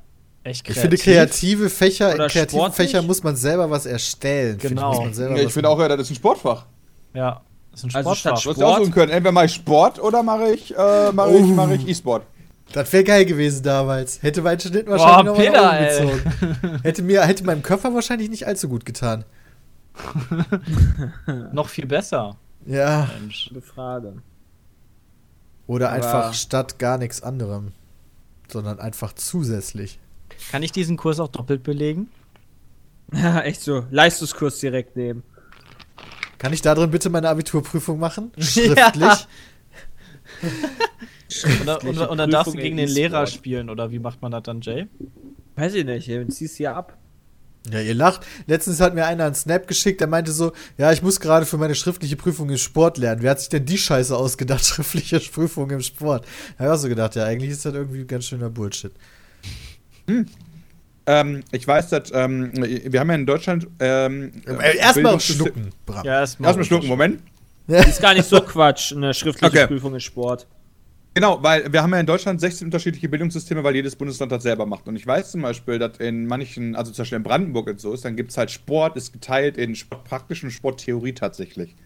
Echt 0.43 0.69
Ich 0.69 0.79
finde, 0.79 0.99
kreative 0.99 1.71
Fächer, 1.71 2.11
in 2.11 2.17
Oder 2.17 2.29
kreativen 2.29 2.61
sportlich? 2.61 2.77
Fächern 2.91 3.07
muss 3.07 3.23
man 3.23 3.35
selber 3.37 3.71
was 3.71 3.87
erstellen. 3.87 4.59
Genau. 4.59 5.01
man 5.03 5.15
selber 5.15 5.37
Ja, 5.39 5.45
ich 5.45 5.53
finde 5.53 5.71
auch, 5.71 5.81
ja, 5.81 5.89
das 5.89 6.01
ist 6.01 6.11
ein 6.11 6.17
Sportfach. 6.17 6.67
Ja, 7.15 7.41
das 7.71 7.81
ist 7.81 7.85
ein 7.87 7.95
Also 7.97 8.15
Sportfach. 8.15 8.39
statt 8.41 8.45
Du 8.45 8.51
hast 8.51 8.59
ja 8.61 8.67
aussuchen 8.67 8.93
können. 8.93 9.11
Entweder 9.13 9.33
mache 9.33 9.47
ich 9.47 9.55
Sport 9.55 9.99
oder 10.03 10.23
mache 10.23 10.51
ich, 10.53 10.77
äh, 10.77 11.13
mache 11.13 11.31
ich, 11.37 11.43
Oh. 11.43 11.47
mache 11.47 11.75
ich 11.77 11.89
E-Sport. 11.89 12.25
Das 12.73 12.93
wäre 12.93 13.05
geil 13.05 13.25
gewesen 13.25 13.63
damals. 13.63 14.23
Hätte 14.23 14.43
mein 14.43 14.59
Schnitt 14.59 14.87
wahrscheinlich 14.89 15.37
mal 15.53 15.79
Peter, 15.81 16.09
gezogen. 16.09 16.81
Hätte, 16.83 17.03
mir, 17.03 17.23
hätte 17.25 17.45
meinem 17.45 17.63
Körper 17.63 17.95
wahrscheinlich 17.95 18.31
nicht 18.31 18.47
allzu 18.47 18.69
gut 18.69 18.85
getan. 18.85 19.25
Noch 21.53 21.69
viel 21.69 21.87
besser. 21.87 22.37
Ja. 22.67 23.09
Mensch. 23.21 23.49
Gute 23.49 23.61
Frage. 23.61 24.15
Oder 25.67 25.91
Aber- 25.93 25.97
einfach 25.97 26.35
statt 26.35 26.79
gar 26.79 26.99
nichts 26.99 27.23
anderem. 27.23 27.73
Sondern 28.51 28.81
einfach 28.81 29.13
zusätzlich. 29.15 29.99
Kann 30.51 30.63
ich 30.63 30.73
diesen 30.73 30.97
Kurs 30.97 31.21
auch 31.21 31.29
doppelt 31.29 31.63
belegen? 31.63 32.09
Ja, 33.13 33.41
echt 33.43 33.61
so. 33.63 33.87
Leistungskurs 33.91 34.59
direkt 34.59 34.97
nehmen. 34.97 35.23
Kann 36.39 36.53
ich 36.53 36.61
da 36.61 36.75
drin 36.75 36.91
bitte 36.91 37.09
meine 37.09 37.29
Abiturprüfung 37.29 37.99
machen? 37.99 38.33
Schriftlich? 38.39 39.27
Und, 41.43 41.67
dann- 41.67 41.79
und, 41.87 41.99
und 41.99 42.19
dann 42.19 42.31
darfst 42.31 42.55
du 42.55 42.59
gegen 42.59 42.77
den 42.77 42.89
Lehrer 42.89 43.27
spielen, 43.27 43.71
oder 43.71 43.91
wie 43.91 43.99
macht 43.99 44.23
man 44.23 44.31
das 44.33 44.43
dann, 44.45 44.61
Jay? 44.61 44.87
Weiß 45.57 45.75
ich 45.75 45.85
nicht. 45.85 46.09
Dann 46.09 46.31
ziehst 46.31 46.59
du 46.59 46.65
ja 46.65 46.75
ab. 46.75 46.97
Ja, 47.73 47.81
ihr 47.81 47.95
lacht. 47.95 48.27
Letztens 48.47 48.79
hat 48.81 48.95
mir 48.95 49.07
einer 49.07 49.25
einen 49.25 49.35
Snap 49.35 49.67
geschickt, 49.67 50.01
der 50.03 50.07
meinte 50.09 50.33
so, 50.33 50.53
ja, 50.77 50.93
ich 50.93 51.01
muss 51.03 51.19
gerade 51.19 51.47
für 51.47 51.57
meine 51.57 51.75
schriftliche 51.75 52.15
Prüfung 52.17 52.51
im 52.51 52.59
Sport 52.59 52.99
lernen. 52.99 53.23
Wer 53.23 53.31
hat 53.31 53.41
sich 53.41 53.49
denn 53.49 53.65
die 53.65 53.79
Scheiße 53.79 54.15
ausgedacht, 54.15 54.65
schriftliche 54.67 55.19
Prüfung 55.21 55.71
im 55.71 55.81
Sport? 55.81 56.27
Da 56.59 56.65
hab 56.65 56.71
ich 56.71 56.73
auch 56.79 56.83
so 56.83 56.89
gedacht, 56.89 57.15
ja, 57.17 57.25
eigentlich 57.25 57.51
ist 57.53 57.65
das 57.65 57.73
irgendwie 57.73 58.05
ganz 58.05 58.27
schöner 58.27 58.51
Bullshit. 58.51 58.93
Ähm, 61.07 61.43
ich 61.53 61.67
weiß, 61.67 61.89
dass 61.91 62.11
ähm, 62.15 62.51
wir 62.55 63.01
haben 63.01 63.09
ja 63.09 63.15
in 63.15 63.27
Deutschland 63.27 63.67
ähm, 63.79 64.33
Äh, 64.47 64.77
Erstmal 64.79 65.21
schlucken. 65.21 65.71
Ja, 66.03 66.21
erstmal. 66.21 66.49
Erstmal 66.49 66.65
schlucken, 66.65 66.89
Moment. 66.89 67.21
Ist 67.67 68.01
gar 68.03 68.13
nicht 68.13 68.29
so 68.29 68.41
Quatsch, 68.43 68.93
eine 68.95 69.15
schriftliche 69.15 69.47
Okay. 69.47 69.67
Prüfung 69.67 69.95
in 69.95 70.01
Sport. 70.01 70.47
Genau, 71.15 71.41
weil 71.45 71.73
wir 71.73 71.81
haben 71.81 71.93
ja 71.93 72.01
in 72.01 72.07
Deutschland 72.07 72.41
16 72.41 72.67
unterschiedliche 72.67 73.09
Bildungssysteme, 73.09 73.63
weil 73.63 73.77
jedes 73.77 73.95
Bundesland 73.95 74.33
das 74.33 74.43
selber 74.43 74.67
macht. 74.67 74.89
Und 74.89 74.97
ich 74.97 75.07
weiß 75.07 75.31
zum 75.31 75.43
Beispiel, 75.43 75.79
dass 75.79 75.99
in 75.99 76.27
manchen, 76.27 76.75
also 76.75 76.91
zum 76.91 77.03
Beispiel 77.03 77.17
in 77.17 77.23
Brandenburg 77.23 77.69
und 77.69 77.81
so 77.81 77.93
ist, 77.93 78.05
dann 78.05 78.17
gibt 78.17 78.33
es 78.33 78.37
halt 78.37 78.51
Sport, 78.51 78.97
ist 78.97 79.13
geteilt 79.13 79.57
in 79.57 79.71
und 79.71 80.51
Sporttheorie 80.51 81.13
tatsächlich. 81.13 81.77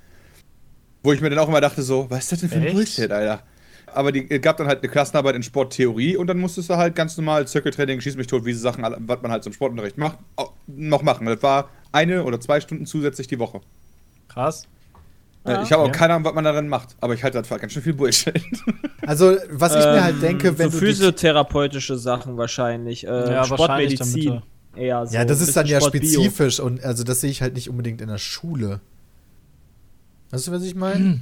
Wo 1.03 1.13
ich 1.13 1.21
mir 1.21 1.29
dann 1.29 1.39
auch 1.41 1.49
immer 1.49 1.61
dachte, 1.61 1.83
so, 1.83 2.07
was 2.09 2.21
ist 2.25 2.33
das 2.33 2.41
denn 2.41 2.49
für 2.49 2.57
ein 2.57 2.63
Echt? 2.65 2.75
Bullshit, 2.75 3.13
Alter? 3.13 3.43
Aber 3.87 4.13
die 4.13 4.31
es 4.31 4.41
gab 4.41 4.57
dann 4.57 4.67
halt 4.67 4.81
eine 4.83 4.89
Klassenarbeit 4.91 5.37
in 5.37 5.43
Sporttheorie 5.43 6.17
und 6.17 6.27
dann 6.27 6.39
musstest 6.39 6.71
du 6.71 6.77
halt 6.77 6.95
ganz 6.95 7.17
normal 7.19 7.47
Zirkeltraining, 7.47 8.01
schieß 8.01 8.17
mich 8.17 8.27
tot, 8.27 8.47
wie 8.47 8.51
diese 8.51 8.63
Sachen, 8.63 8.83
was 8.83 9.23
man 9.23 9.31
halt 9.31 9.45
zum 9.45 9.53
Sportunterricht 9.53 9.99
macht, 9.99 10.19
noch 10.67 11.03
machen. 11.03 11.27
Das 11.27 11.43
war 11.43 11.69
eine 11.93 12.25
oder 12.25 12.41
zwei 12.41 12.61
Stunden 12.61 12.87
zusätzlich 12.87 13.27
die 13.27 13.39
Woche. 13.39 13.61
Krass. 14.29 14.67
Äh, 15.49 15.53
Ja. 15.55 15.63
ich 15.63 15.73
habe 15.73 15.83
auch 15.83 15.87
Ja. 15.87 15.93
keine 15.93 16.15
Ahnung, 16.15 16.25
was 16.27 16.35
man 16.35 16.45
darin 16.45 16.69
macht, 16.69 16.97
aber 17.01 17.15
ich 17.15 17.23
halte 17.25 17.39
das 17.39 17.49
für 17.49 17.59
ganz 17.59 17.73
schön 17.73 17.83
viel 17.83 17.95
Bullshit. 17.95 18.35
Also, 19.07 19.37
was 19.51 19.73
ich 19.73 19.79
mir 19.85 20.03
halt 20.03 20.17
Ähm, 20.17 20.21
denke, 20.21 20.59
wenn 20.59 20.71
so 20.71 20.79
du. 20.79 20.85
physiotherapeutische 20.85 21.97
Sachen 21.97 22.37
wahrscheinlich. 22.37 23.05
Äh, 23.07 23.09
Ja, 23.09 23.49
wahrscheinlich 23.49 23.95
Sportmedizin. 23.99 24.43
Eher 24.77 25.07
so. 25.07 25.15
ja, 25.17 25.25
das 25.25 25.41
ist 25.41 25.57
dann 25.57 25.67
ja 25.67 25.81
spezifisch 25.81 26.61
und 26.61 26.85
also 26.85 27.05
das 27.05 27.23
sehe 27.23 27.31
ich 27.31 27.41
halt 27.41 27.55
nicht 27.55 27.71
unbedingt 27.71 28.01
in 28.03 28.09
der 28.09 28.19
Schule. 28.19 28.81
Weißt 30.31 30.47
du, 30.47 30.53
was 30.53 30.63
ich 30.63 30.75
meine? 30.75 31.21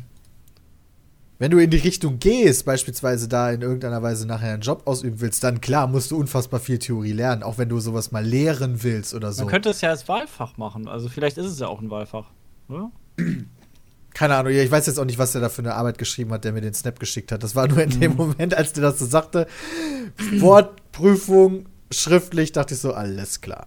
Wenn 1.39 1.51
du 1.51 1.59
in 1.59 1.71
die 1.71 1.77
Richtung 1.77 2.19
gehst, 2.19 2.65
beispielsweise 2.65 3.29
da 3.29 3.51
in 3.51 3.61
irgendeiner 3.63 4.03
Weise 4.03 4.27
nachher 4.27 4.55
einen 4.55 4.63
Job 4.63 4.83
ausüben 4.87 5.21
willst, 5.21 5.45
dann 5.45 5.61
klar 5.61 5.87
musst 5.87 6.11
du 6.11 6.17
unfassbar 6.17 6.61
viel 6.61 6.79
Theorie 6.79 7.13
lernen, 7.13 7.43
auch 7.43 7.57
wenn 7.59 7.69
du 7.69 7.79
sowas 7.79 8.11
mal 8.11 8.25
lehren 8.25 8.83
willst 8.83 9.15
oder 9.15 9.33
so. 9.33 9.43
Man 9.43 9.51
könnte 9.53 9.69
es 9.71 9.81
ja 9.83 9.91
als 9.91 10.09
Wahlfach 10.09 10.57
machen. 10.57 10.89
Also 10.89 11.09
vielleicht 11.09 11.37
ist 11.39 11.47
es 11.47 11.59
ja 11.61 11.69
auch 11.69 11.81
ein 11.81 11.91
Wahlfach. 11.91 12.31
Oder? 12.69 12.91
Keine 14.17 14.35
Ahnung, 14.37 14.51
ich 14.51 14.71
weiß 14.71 14.87
jetzt 14.87 14.99
auch 14.99 15.05
nicht, 15.05 15.19
was 15.19 15.33
der 15.33 15.43
da 15.43 15.51
für 15.51 15.61
eine 15.61 15.75
Arbeit 15.75 15.99
geschrieben 15.99 16.33
hat, 16.33 16.43
der 16.43 16.53
mir 16.53 16.63
den 16.63 16.73
Snap 16.73 16.99
geschickt 16.99 17.33
hat. 17.33 17.43
Das 17.43 17.55
war 17.55 17.69
nur 17.69 17.83
in 17.83 18.01
dem 18.01 18.17
Moment, 18.17 18.55
als 18.55 18.73
der 18.73 18.83
das 18.83 18.99
so 18.99 19.05
sagte. 19.05 19.47
Wortprüfung, 20.39 21.67
schriftlich, 21.91 22.51
dachte 22.53 22.73
ich 22.73 22.81
so, 22.81 22.95
alles 22.95 23.43
klar. 23.43 23.67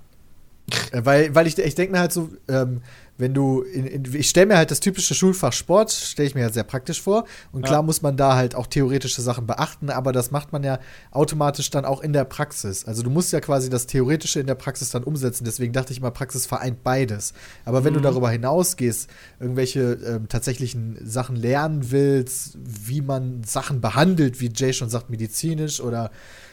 Äh, 0.91 1.06
weil, 1.06 1.36
weil 1.36 1.45
ich, 1.45 1.56
ich 1.60 1.76
denke 1.76 1.91
mir 1.91 2.00
halt 2.00 2.12
so, 2.12 2.32
ähm, 2.47 2.82
wenn 3.20 3.34
du, 3.34 3.61
in, 3.61 3.86
in, 3.86 4.15
ich 4.15 4.30
stelle 4.30 4.47
mir 4.47 4.57
halt 4.57 4.72
das 4.72 4.80
typische 4.80 5.13
Schulfach 5.13 5.51
Sport, 5.53 5.91
stelle 5.91 6.28
ich 6.28 6.36
mir 6.36 6.41
ja 6.41 6.49
sehr 6.49 6.63
praktisch 6.63 7.01
vor. 7.01 7.26
Und 7.51 7.63
klar 7.63 7.80
Ja. 7.80 7.82
muss 7.84 8.01
man 8.01 8.15
da 8.15 8.36
halt 8.36 8.55
auch 8.55 8.65
theoretische 8.65 9.22
Sachen 9.22 9.45
beachten, 9.45 9.89
aber 9.89 10.13
das 10.13 10.32
macht 10.32 10.53
man 10.53 10.63
ja 10.63 10.80
automatisch 11.11 11.70
dann 11.70 11.84
auch 11.84 12.01
in 12.01 12.13
der 12.13 12.24
Praxis. 12.24 12.86
Also 12.86 13.03
du 13.03 13.09
musst 13.09 13.34
ja 13.34 13.41
quasi 13.41 13.70
das 13.70 13.88
Theoretische 13.88 14.39
in 14.39 14.47
der 14.47 14.55
Praxis 14.55 14.89
dann 14.89 15.03
umsetzen. 15.03 15.43
Deswegen 15.43 15.74
dachte 15.74 15.91
ich 15.91 15.99
mal, 15.99 16.11
Praxis 16.11 16.45
vereint 16.45 16.82
beides. 16.82 17.34
Aber 17.65 17.84
wenn 17.84 17.93
du 17.93 17.99
darüber 17.99 18.30
hinausgehst, 18.32 19.09
irgendwelche 19.39 19.99
ähm, 20.05 20.30
tatsächlichen 20.30 20.97
Sachen 21.05 21.36
lernen 21.36 21.91
willst, 21.91 22.57
wie 22.63 23.01
man 23.01 23.43
Sachen 23.43 23.82
behandelt, 23.82 24.39
wie 24.39 24.49
Jay 24.55 24.72
schon 24.72 24.89
sagt, 24.89 25.09
medizinisch 25.09 25.82
oder 25.82 26.09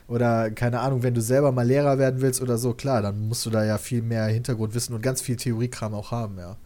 oder 0.09 0.51
keine 0.51 0.81
Ahnung, 0.81 1.03
wenn 1.03 1.15
du 1.15 1.21
selber 1.21 1.53
mal 1.53 1.67
Lehrer 1.67 1.99
werden 1.99 2.21
willst 2.21 2.41
oder 2.41 2.59
so, 2.59 2.75
klar, 2.75 3.03
dann 3.03 3.29
musst 3.29 3.45
du 3.45 3.51
da 3.51 3.65
ja 3.65 3.79
viel 3.79 4.03
mehr 4.03 4.27
Hintergrundwissen 4.27 4.95
und 4.95 5.03
ganz 5.03 5.21
viel 5.21 5.37
Theoriekram 5.37 5.95
auch 5.95 6.11
haben, 6.11 6.39
ja. 6.39 6.57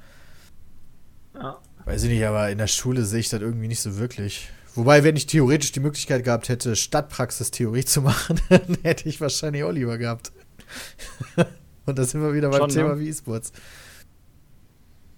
Ja. 1.34 1.58
Weiß 1.84 2.02
ich 2.02 2.10
nicht, 2.10 2.24
aber 2.24 2.50
in 2.50 2.58
der 2.58 2.66
Schule 2.66 3.04
sehe 3.04 3.20
ich 3.20 3.30
das 3.30 3.40
irgendwie 3.40 3.68
nicht 3.68 3.80
so 3.80 3.96
wirklich. 3.96 4.50
Wobei, 4.74 5.02
wenn 5.02 5.16
ich 5.16 5.26
theoretisch 5.26 5.72
die 5.72 5.80
Möglichkeit 5.80 6.24
gehabt 6.24 6.48
hätte, 6.48 6.76
Stadtpraxistheorie 6.76 7.84
zu 7.84 8.02
machen, 8.02 8.40
dann 8.48 8.78
hätte 8.82 9.08
ich 9.08 9.20
wahrscheinlich 9.20 9.64
auch 9.64 9.72
lieber 9.72 9.96
gehabt. 9.98 10.32
und 11.86 11.98
da 11.98 12.04
sind 12.04 12.20
wir 12.20 12.34
wieder 12.34 12.50
beim 12.50 12.60
Schon, 12.60 12.68
ne? 12.68 12.74
Thema 12.74 12.98
wie 12.98 13.08
E-Sports. 13.08 13.52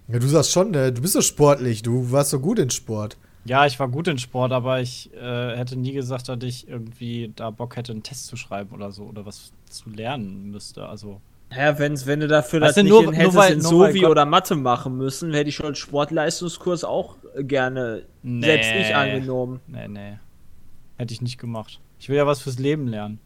Ja, 0.07 0.19
du 0.19 0.27
sagst 0.27 0.51
schon, 0.51 0.71
ne, 0.71 0.91
du 0.91 1.01
bist 1.01 1.13
so 1.13 1.21
sportlich, 1.21 1.81
du 1.81 2.11
warst 2.11 2.31
so 2.31 2.39
gut 2.39 2.59
in 2.59 2.69
Sport. 2.69 3.17
Ja, 3.45 3.65
ich 3.65 3.77
war 3.79 3.89
gut 3.89 4.07
in 4.07 4.17
Sport, 4.17 4.51
aber 4.53 4.79
ich 4.79 5.11
äh, 5.13 5.57
hätte 5.57 5.75
nie 5.75 5.91
gesagt, 5.91 6.29
dass 6.29 6.41
ich 6.43 6.67
irgendwie 6.67 7.31
da 7.35 7.49
Bock 7.49 7.75
hätte, 7.75 7.91
einen 7.91 8.03
Test 8.03 8.27
zu 8.27 8.37
schreiben 8.37 8.73
oder 8.73 8.91
so 8.91 9.03
oder 9.03 9.25
was 9.25 9.51
zu 9.69 9.89
lernen 9.89 10.49
müsste. 10.51 10.87
Also, 10.87 11.19
Ja, 11.53 11.77
wenn's, 11.77 12.05
wenn 12.05 12.21
du 12.21 12.27
dafür 12.27 12.61
das 12.61 12.77
nicht 12.77 12.87
nur- 12.87 12.99
in, 12.99 13.05
nur 13.07 13.13
hättest 13.15 13.35
weil- 13.35 13.53
in 13.53 13.61
Sovi 13.61 14.05
oder 14.05 14.25
Mathe 14.25 14.55
machen 14.55 14.95
müssen, 14.97 15.33
hätte 15.33 15.49
ich 15.49 15.55
schon 15.55 15.67
einen 15.67 15.75
Sportleistungskurs 15.75 16.83
auch 16.85 17.17
gerne 17.37 18.03
Nee. 18.21 18.45
selbst 18.45 18.69
ich 18.89 18.95
angenommen. 18.95 19.59
nee, 19.67 19.87
nee. 19.89 20.17
Hätte 20.97 21.13
ich 21.13 21.21
nicht 21.21 21.37
gemacht. 21.37 21.79
Ich 21.99 22.07
will 22.07 22.15
ja 22.15 22.25
was 22.25 22.41
fürs 22.41 22.59
Leben 22.59 22.87
lernen. 22.87 23.19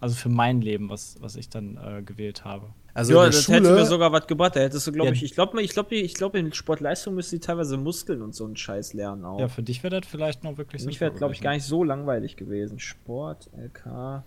Also 0.00 0.14
für 0.16 0.28
mein 0.30 0.60
Leben, 0.62 0.88
was, 0.88 1.16
was 1.20 1.36
ich 1.36 1.48
dann 1.50 1.76
äh, 1.76 2.02
gewählt 2.02 2.44
habe. 2.44 2.66
Also 2.92 3.12
ja, 3.12 3.24
in 3.24 3.30
der 3.30 3.38
das 3.38 3.48
hätte 3.48 3.60
mir 3.62 3.68
Schule, 3.68 3.86
sogar 3.86 4.12
was 4.12 4.26
gebracht. 4.26 4.56
Da 4.56 4.60
hättest 4.60 4.86
du, 4.86 4.92
glaube 4.92 5.08
Ja. 5.10 5.14
ich, 5.14 5.22
ich 5.22 5.32
glaube, 5.32 5.60
ich 5.62 5.70
glaube, 5.72 5.94
ich 5.94 6.14
glaube, 6.14 6.38
in 6.38 6.52
Sportleistung 6.52 7.14
müsst 7.14 7.32
ihr 7.32 7.40
teilweise 7.40 7.76
Muskeln 7.76 8.22
und 8.22 8.34
so 8.34 8.44
einen 8.44 8.56
Scheiß 8.56 8.94
lernen 8.94 9.24
auch. 9.24 9.38
Ja, 9.40 9.48
für 9.48 9.62
dich 9.62 9.82
wäre 9.82 10.00
das 10.00 10.10
vielleicht 10.10 10.42
noch 10.44 10.58
wirklich 10.58 10.84
Mich 10.84 10.98
sinnvoll 10.98 11.08
wäre, 11.08 11.18
glaube 11.18 11.34
ich, 11.34 11.40
gar 11.40 11.52
nicht 11.52 11.64
so 11.64 11.84
langweilig 11.84 12.36
gewesen. 12.36 12.78
Sport, 12.78 13.48
LK. 13.56 14.22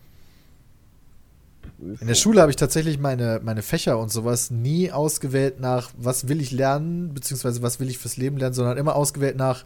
in 2.02 2.08
der 2.08 2.16
Schule 2.16 2.42
habe 2.42 2.52
ich 2.52 2.56
tatsächlich 2.58 3.00
meine, 3.00 3.42
meine 3.44 3.62
Fächer 3.62 4.00
und 4.00 4.12
sowas 4.12 4.52
nie 4.52 4.92
ausgewählt 4.92 5.60
nach, 5.60 5.92
was 5.98 6.28
will 6.28 6.42
ich 6.42 6.52
lernen, 6.52 7.14
beziehungsweise 7.14 7.62
was 7.62 7.80
will 7.80 7.90
ich 7.90 7.98
fürs 7.98 8.18
Leben 8.18 8.38
lernen, 8.38 8.54
sondern 8.54 8.78
immer 8.78 8.96
ausgewählt 8.96 9.38
nach, 9.38 9.66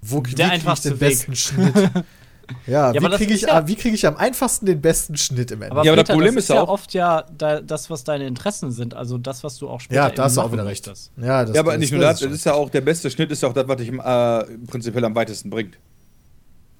wo 0.00 0.20
kriege 0.20 0.42
ich 0.42 0.80
den 0.80 0.92
Weg. 0.92 0.98
besten 1.00 1.36
Schnitt. 1.36 1.74
Ja, 2.66 2.92
Ja, 2.92 3.00
wie 3.02 3.08
das 3.08 3.16
kriege 3.18 3.34
ich, 3.34 3.42
ja- 3.42 3.66
wie 3.66 3.74
kriege 3.76 3.94
ich 3.94 4.06
am 4.06 4.16
einfachsten 4.16 4.66
den 4.66 4.80
besten 4.80 5.16
Schnitt 5.16 5.50
im 5.50 5.62
Endeffekt? 5.62 5.72
Aber, 5.72 5.84
Ja, 5.84 5.92
aber 5.92 6.02
das 6.02 6.10
Problem 6.14 6.34
das 6.34 6.44
ist 6.44 6.48
ja 6.48 6.60
auch- 6.62 6.68
oft 6.68 6.92
ja 6.94 7.24
da, 7.36 7.60
das, 7.60 7.88
was 7.90 8.04
deine 8.04 8.26
Interessen 8.26 8.70
sind, 8.72 8.94
also 8.94 9.18
das, 9.18 9.42
was 9.44 9.58
du 9.58 9.68
auch 9.68 9.80
später 9.80 10.00
Ja, 10.02 10.10
da 10.10 10.24
hast 10.24 10.36
du 10.36 10.40
auch 10.42 10.52
wieder 10.52 10.64
recht. 10.66 10.86
möchtest. 10.86 11.12
Ja, 11.16 11.44
das, 11.44 11.54
Ja, 11.54 11.60
aber 11.60 11.72
das- 11.72 11.80
nicht 11.80 11.92
nur 11.92 12.00
das 12.00 12.20
das, 12.20 12.28
das 12.28 12.38
ist 12.38 12.44
ja 12.46 12.54
auch 12.54 12.70
der 12.70 12.80
beste 12.80 13.10
Schnitt, 13.10 13.30
ist 13.30 13.42
ja 13.42 13.48
auch 13.48 13.52
das, 13.54 13.66
was 13.68 13.76
dich 13.76 13.88
äh, 13.92 14.44
prinzipiell 14.66 15.04
am 15.04 15.14
weitesten 15.14 15.50
bringt. 15.50 15.78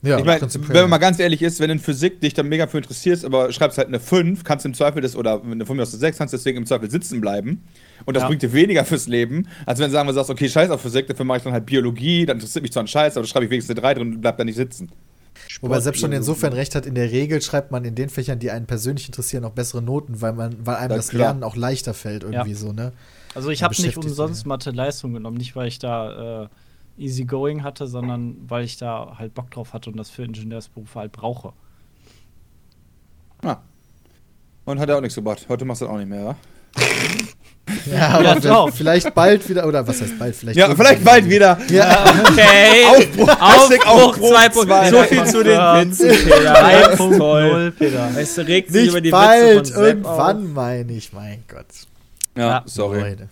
Ja, 0.04 0.18
ich 0.18 0.24
meine, 0.24 0.40
prinzipiell. 0.40 0.70
wenn 0.74 0.80
man 0.82 0.90
mal 0.90 0.98
ganz 0.98 1.20
ehrlich 1.20 1.42
ist, 1.42 1.60
wenn 1.60 1.70
in 1.70 1.78
Physik 1.78 2.20
dich 2.20 2.34
dann 2.34 2.48
mega 2.48 2.66
für 2.66 2.78
interessierst, 2.78 3.24
aber 3.24 3.52
schreibst 3.52 3.78
halt 3.78 3.86
eine 3.86 4.00
5, 4.00 4.42
kannst 4.42 4.66
im 4.66 4.74
Zweifel 4.74 5.00
das, 5.00 5.14
oder 5.14 5.40
wenn 5.48 5.60
du 5.60 5.64
von 5.64 5.76
mir 5.76 5.84
aus 5.84 5.92
eine 5.92 6.00
6 6.00 6.18
kannst, 6.18 6.34
deswegen 6.34 6.58
im 6.58 6.66
Zweifel 6.66 6.90
sitzen 6.90 7.20
bleiben. 7.20 7.62
Und 8.04 8.14
das 8.16 8.22
Ja. 8.22 8.26
bringt 8.26 8.42
dir 8.42 8.52
weniger 8.52 8.84
fürs 8.84 9.06
Leben, 9.06 9.46
als 9.64 9.78
wenn 9.78 9.86
du 9.86 9.92
sagen 9.92 10.08
wir 10.08 10.12
sagst, 10.12 10.28
okay, 10.28 10.48
scheiß 10.48 10.70
auf 10.70 10.80
Physik, 10.80 11.06
dafür 11.06 11.24
mache 11.24 11.38
ich 11.38 11.44
dann 11.44 11.52
halt 11.52 11.66
Biologie, 11.66 12.26
dann 12.26 12.38
interessiert 12.38 12.62
mich 12.64 12.72
zwar 12.72 12.82
ein 12.82 12.88
Scheiß, 12.88 13.16
aber 13.16 13.22
da 13.24 13.28
schreibe 13.28 13.44
ich 13.44 13.50
wenigstens 13.52 13.76
eine 13.76 13.80
3 13.80 13.94
drin 13.94 14.14
und 14.14 14.20
bleib 14.20 14.36
da 14.38 14.42
nicht 14.44 14.56
sitzen. 14.56 14.90
Wobei 15.60 15.80
selbst 15.80 16.00
schon 16.00 16.12
insofern 16.12 16.52
recht 16.52 16.74
hat, 16.74 16.86
in 16.86 16.94
der 16.94 17.10
Regel 17.10 17.40
schreibt 17.42 17.70
man 17.70 17.84
in 17.84 17.94
den 17.94 18.08
Fächern, 18.08 18.38
die 18.38 18.50
einen 18.50 18.66
persönlich 18.66 19.06
interessieren, 19.06 19.44
auch 19.44 19.52
bessere 19.52 19.82
Noten, 19.82 20.20
weil, 20.20 20.32
man, 20.32 20.66
weil 20.66 20.76
einem 20.76 20.90
Ja, 20.90 20.96
das 20.96 21.08
klar. 21.08 21.28
Lernen 21.28 21.42
auch 21.44 21.56
leichter 21.56 21.94
fällt, 21.94 22.22
irgendwie 22.24 22.50
Ja. 22.50 22.56
so, 22.56 22.72
ne? 22.72 22.92
Also 23.34 23.50
ich 23.50 23.62
habe 23.62 23.74
nicht 23.80 23.96
umsonst 23.96 24.40
sich. 24.40 24.46
Mathe-Leistung 24.46 25.12
genommen, 25.14 25.36
nicht 25.36 25.54
weil 25.56 25.68
ich 25.68 25.78
da 25.78 26.44
äh, 26.44 26.48
easy 26.98 27.24
going 27.24 27.62
hatte, 27.62 27.86
sondern 27.86 28.36
weil 28.48 28.64
ich 28.64 28.76
da 28.76 29.16
halt 29.18 29.34
Bock 29.34 29.50
drauf 29.50 29.72
hatte 29.72 29.90
und 29.90 29.96
das 29.96 30.10
für 30.10 30.24
Ingenieursberufe 30.24 30.98
halt 30.98 31.12
brauche. 31.12 31.52
Ja. 33.44 33.62
Und 34.64 34.78
hat 34.78 34.88
er 34.88 34.96
auch 34.98 35.00
nichts 35.00 35.14
gebracht. 35.16 35.46
Heute 35.48 35.64
machst 35.64 35.80
du 35.80 35.86
das 35.86 35.94
auch 35.94 35.98
nicht 35.98 36.08
mehr, 36.08 36.24
wa? 36.26 36.36
Ja, 37.90 38.08
aber 38.08 38.38
Ja, 38.38 38.66
vielleicht 38.68 39.14
bald 39.14 39.48
wieder, 39.48 39.66
oder 39.66 39.86
was 39.86 40.00
heißt 40.00 40.18
bald? 40.18 40.34
Vielleicht 40.34 40.58
Ja, 40.58 40.74
vielleicht 40.74 41.04
bald 41.04 41.28
wieder. 41.28 41.58
Ja, 41.70 42.04
Okay. 42.28 42.84
Aufbruch, 42.86 43.28
Aufbruch 43.40 43.86
Aufbruch 43.86 44.64
2.0. 44.66 44.90
So 44.90 45.02
viel 45.04 45.24
zu 45.24 45.42
den. 45.44 45.58
Witzen, 45.58 46.08
Peter. 46.08 46.52
Das 46.52 46.90
ist 46.92 47.18
toll. 47.18 47.42
3.0, 47.68 47.70
Peter. 47.72 48.08
Weißt 48.14 48.38
du, 48.38 48.42
regt 48.42 48.72
sich 48.72 48.88
über 48.88 48.94
nicht 48.94 49.06
die 49.06 49.10
bald, 49.10 49.58
Witze 49.60 49.74
von 49.74 49.84
irgendwann 49.84 50.52
meine 50.52 50.92
ich, 50.92 51.12
mein 51.12 51.44
Gott. 51.48 51.66
Ja, 52.36 52.42
Ja. 52.42 52.62
sorry. 52.66 53.00
Leute. 53.00 53.28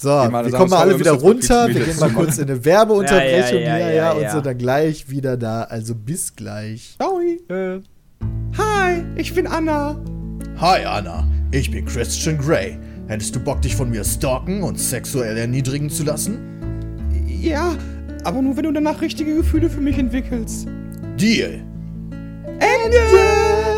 So, 0.00 0.08
wir 0.10 0.30
sagen, 0.30 0.52
kommen 0.52 0.70
mal 0.70 0.78
alle 0.78 0.98
wieder 1.00 1.12
runter. 1.12 1.66
Wir 1.68 1.84
gehen 1.84 1.98
mal 1.98 2.10
kurz 2.10 2.38
in 2.38 2.44
eine 2.48 2.64
Werbeunterbrechung 2.64 3.60
Ja, 3.60 3.66
ja, 3.66 3.78
ja, 3.78 3.86
hier, 3.86 3.94
ja, 3.94 4.12
ja, 4.12 4.12
und 4.12 4.30
sind 4.30 4.46
dann 4.46 4.58
gleich 4.58 5.08
wieder 5.10 5.36
da. 5.36 5.62
Also 5.64 5.94
bis 5.96 6.36
gleich. 6.36 6.94
Ciao. 7.00 7.20
Hi, 8.58 9.04
ich 9.16 9.34
bin 9.34 9.46
Anna. 9.48 9.96
Hi 10.60 10.84
Anna, 10.84 11.26
ich 11.50 11.70
bin 11.70 11.84
Christian 11.84 12.38
Grey. 12.38 12.78
Hättest 13.08 13.34
du 13.34 13.40
Bock, 13.40 13.62
dich 13.62 13.74
von 13.74 13.88
mir 13.88 14.04
stalken 14.04 14.62
und 14.62 14.78
sexuell 14.78 15.38
erniedrigen 15.38 15.88
zu 15.88 16.04
lassen? 16.04 16.38
Ja, 17.26 17.74
aber 18.24 18.42
nur 18.42 18.56
wenn 18.56 18.64
du 18.64 18.72
danach 18.72 19.00
richtige 19.00 19.34
Gefühle 19.34 19.70
für 19.70 19.80
mich 19.80 19.98
entwickelst. 19.98 20.68
Deal. 21.16 21.62
Ende! 22.60 23.77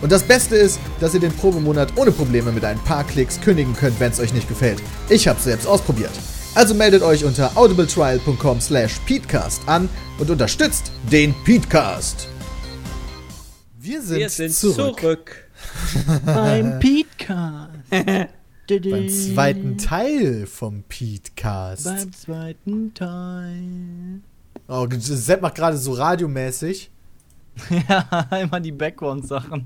Und 0.00 0.12
das 0.12 0.22
Beste 0.22 0.56
ist, 0.56 0.78
dass 1.00 1.14
ihr 1.14 1.20
den 1.20 1.32
Probemonat 1.32 1.96
ohne 1.96 2.12
Probleme 2.12 2.52
mit 2.52 2.64
ein 2.64 2.78
paar 2.80 3.04
Klicks 3.04 3.40
kündigen 3.40 3.74
könnt, 3.74 3.98
wenn 4.00 4.12
es 4.12 4.20
euch 4.20 4.32
nicht 4.32 4.48
gefällt. 4.48 4.82
Ich 5.08 5.26
habe 5.26 5.40
selbst 5.40 5.66
ausprobiert. 5.66 6.12
Also 6.54 6.74
meldet 6.74 7.02
euch 7.02 7.24
unter 7.24 7.56
audibletrial.com 7.56 8.60
slash 8.60 8.98
peatcast 9.06 9.62
an 9.68 9.88
und 10.18 10.30
unterstützt 10.30 10.90
den 11.10 11.34
Peatcast. 11.44 12.28
Wir 13.78 14.02
sind, 14.02 14.18
Wir 14.18 14.28
sind 14.28 14.52
zurück, 14.52 15.00
zurück. 15.00 15.48
beim 16.26 16.78
Petecast. 16.78 17.70
beim 18.68 19.08
zweiten 19.08 19.78
Teil 19.78 20.46
vom 20.46 20.82
Peatcast. 20.82 21.84
Beim 21.84 22.12
zweiten 22.12 22.94
Teil. 22.94 24.20
Oh, 24.68 24.86
Sepp 24.98 25.42
macht 25.42 25.54
gerade 25.54 25.78
so 25.78 25.92
radiomäßig. 25.92 26.90
Ja, 27.88 28.28
immer 28.40 28.60
die 28.60 28.72
Background-Sachen. 28.72 29.64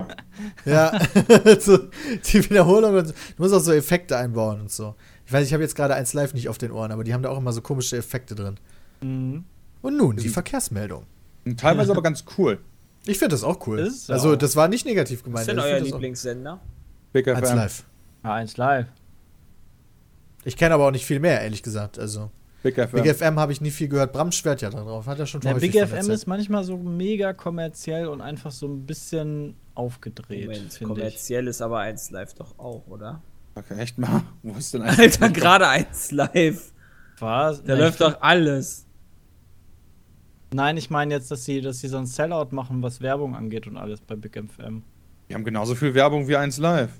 Ja, 0.64 0.98
so, 1.60 1.78
die 1.78 2.50
Wiederholung. 2.50 2.94
Und, 2.94 3.08
du 3.08 3.14
musst 3.38 3.54
auch 3.54 3.60
so 3.60 3.72
Effekte 3.72 4.16
einbauen 4.16 4.60
und 4.60 4.70
so. 4.70 4.94
Ich 5.26 5.32
weiß, 5.32 5.46
ich 5.46 5.52
habe 5.52 5.62
jetzt 5.62 5.76
gerade 5.76 5.94
eins 5.94 6.12
live 6.12 6.34
nicht 6.34 6.48
auf 6.48 6.58
den 6.58 6.72
Ohren, 6.72 6.92
aber 6.92 7.04
die 7.04 7.14
haben 7.14 7.22
da 7.22 7.30
auch 7.30 7.38
immer 7.38 7.52
so 7.52 7.60
komische 7.60 7.96
Effekte 7.96 8.34
drin. 8.34 8.58
Mhm. 9.00 9.44
Und 9.82 9.96
nun 9.96 10.16
die 10.16 10.28
Verkehrsmeldung. 10.28 11.06
Und 11.44 11.58
teilweise 11.60 11.90
aber 11.92 12.02
ganz 12.02 12.24
cool. 12.38 12.58
Ich 13.04 13.18
finde 13.18 13.34
das 13.34 13.42
auch 13.42 13.66
cool. 13.66 13.80
Ist 13.80 14.10
also, 14.10 14.32
auch. 14.32 14.36
das 14.36 14.54
war 14.54 14.68
nicht 14.68 14.86
negativ 14.86 15.20
Was 15.20 15.24
gemeint. 15.24 15.48
ist 15.48 15.54
denn 15.54 15.58
euer 15.58 15.80
Lieblingssender? 15.80 16.60
Big 17.12 17.28
Eins 17.28 17.48
FM. 17.48 17.56
live. 17.56 17.84
Ja, 18.24 18.34
eins 18.34 18.56
live. 18.56 18.86
Ich 20.44 20.56
kenne 20.56 20.74
aber 20.74 20.86
auch 20.86 20.90
nicht 20.92 21.06
viel 21.06 21.20
mehr, 21.20 21.40
ehrlich 21.40 21.62
gesagt. 21.62 21.98
Also, 21.98 22.30
Big 22.62 22.74
FM. 22.76 23.02
Big 23.02 23.14
FM 23.14 23.38
habe 23.40 23.52
ich 23.52 23.60
nie 23.60 23.70
viel 23.70 23.88
gehört. 23.88 24.12
Bram 24.12 24.30
schwört 24.32 24.62
ja 24.62 24.70
darauf. 24.70 25.06
Hat 25.06 25.18
er 25.18 25.26
schon 25.26 25.40
Der 25.40 25.54
häufig 25.54 25.72
Big 25.72 25.86
FM 25.88 26.10
ist 26.10 26.26
manchmal 26.26 26.62
so 26.64 26.76
mega 26.76 27.32
kommerziell 27.32 28.06
und 28.06 28.20
einfach 28.20 28.50
so 28.52 28.66
ein 28.68 28.86
bisschen 28.86 29.56
aufgedreht, 29.74 30.46
Moment, 30.46 30.72
finde 30.72 30.92
ich. 30.94 30.98
kommerziell 31.00 31.48
ist 31.48 31.60
aber 31.62 31.80
1 31.80 32.10
live 32.10 32.34
doch 32.34 32.58
auch, 32.58 32.86
oder? 32.86 33.22
Okay, 33.54 33.78
echt 33.78 33.98
mal. 33.98 34.22
Wo 34.42 34.52
ist 34.56 34.72
denn 34.74 34.82
Alter, 34.82 35.28
gerade 35.30 35.68
1 35.68 36.12
live. 36.12 36.72
Was? 37.18 37.62
Da 37.62 37.72
Nein, 37.72 37.78
läuft 37.84 38.00
ich- 38.00 38.06
doch 38.06 38.20
alles. 38.22 38.86
Nein, 40.54 40.76
ich 40.76 40.90
meine 40.90 41.14
jetzt, 41.14 41.30
dass 41.30 41.44
sie, 41.44 41.60
dass 41.62 41.78
sie 41.80 41.88
so 41.88 41.96
ein 41.96 42.06
Sellout 42.06 42.48
machen, 42.52 42.82
was 42.82 43.00
Werbung 43.00 43.34
angeht 43.34 43.66
und 43.66 43.76
alles 43.76 44.00
bei 44.02 44.14
Big 44.16 44.36
FM. 44.36 44.82
Die 45.28 45.34
haben 45.34 45.44
genauso 45.44 45.74
viel 45.74 45.94
Werbung 45.94 46.28
wie 46.28 46.36
1 46.36 46.58
Live. 46.58 46.90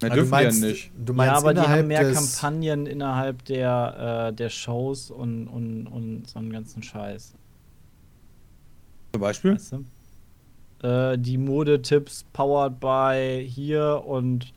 Mehr 0.00 0.12
Ah, 0.12 0.14
du 0.14 0.24
meinst, 0.26 0.62
ja 0.62 0.68
nicht. 0.68 0.92
Du 0.96 1.12
meinst 1.12 1.32
ja, 1.32 1.38
aber 1.38 1.54
die 1.54 1.60
innerhalb 1.60 1.78
haben 1.80 1.88
mehr 1.88 2.12
Kampagnen 2.12 2.86
innerhalb 2.86 3.44
der, 3.46 4.28
äh, 4.28 4.32
der 4.32 4.48
Shows 4.48 5.10
und, 5.10 5.48
und, 5.48 5.86
und 5.86 6.28
so 6.28 6.38
einen 6.38 6.52
ganzen 6.52 6.82
Scheiß. 6.82 7.34
Zum 9.12 9.20
Beispiel? 9.20 9.54
Weißt 9.54 9.72
du? 9.72 10.86
Äh, 10.86 11.18
die 11.18 11.38
Modetipps 11.38 12.24
powered 12.32 12.78
by 12.78 13.44
hier 13.48 14.04
und 14.06 14.52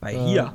Bei 0.00 0.14
äh, 0.14 0.26
hier. 0.26 0.54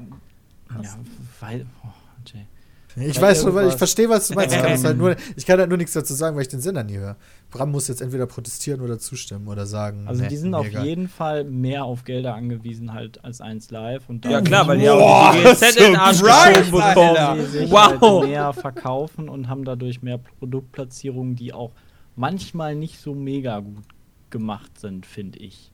Ja, 0.82 0.98
weil. 1.40 1.66
Oh, 1.84 1.90
Jay. 2.26 2.48
Ich 2.96 3.22
Weil 3.22 3.30
weiß 3.30 3.44
schon, 3.44 3.68
ich 3.68 3.76
verstehe, 3.76 4.10
was 4.10 4.28
du 4.28 4.34
meinst. 4.34 4.56
Ich 4.56 4.62
kann, 4.62 4.84
halt 4.84 4.98
nur, 4.98 5.16
ich 5.36 5.46
kann 5.46 5.60
halt 5.60 5.70
nur 5.70 5.78
nichts 5.78 5.94
dazu 5.94 6.14
sagen, 6.14 6.36
weil 6.36 6.42
ich 6.44 6.50
den 6.50 6.62
Sender 6.62 6.84
nie 6.84 6.98
höre. 6.98 7.16
Bram 7.52 7.70
muss 7.72 7.90
jetzt 7.90 8.02
entweder 8.02 8.26
protestieren 8.26 8.82
oder 8.82 8.98
zustimmen 8.98 9.48
oder 9.50 9.66
sagen. 9.66 10.08
Also 10.08 10.26
die 10.26 10.38
sind 10.38 10.52
mir 10.52 10.58
auf 10.58 10.68
egal. 10.68 10.86
jeden 10.86 11.10
Fall 11.10 11.44
mehr 11.44 11.84
auf 11.84 12.06
Gelder 12.06 12.34
angewiesen 12.34 12.94
halt 12.94 13.24
als 13.24 13.42
1 13.42 13.70
Live 13.72 14.10
und 14.10 14.26
Ja 14.26 14.42
klar, 14.42 14.68
weil 14.68 14.80
die 14.80 14.90
auch 14.90 15.34
die 15.34 15.44
GZ 15.44 15.76
in 15.78 15.84
den 15.84 15.96
Arsch 15.98 16.22
geschoben 16.22 16.72
bekommen. 16.72 17.70
Wow. 17.70 18.02
halt 18.02 18.30
mehr 18.30 18.54
verkaufen 18.54 19.28
und 19.30 19.50
haben 19.50 19.66
dadurch 19.66 20.02
mehr 20.02 20.18
Produktplatzierungen, 20.18 21.36
die 21.36 21.54
auch 21.54 21.72
manchmal 22.16 22.76
nicht 22.76 23.00
so 23.00 23.14
mega 23.14 23.60
gut 23.60 23.84
gemacht 24.30 24.80
sind, 24.80 25.06
finde 25.06 25.40
ich. 25.40 25.72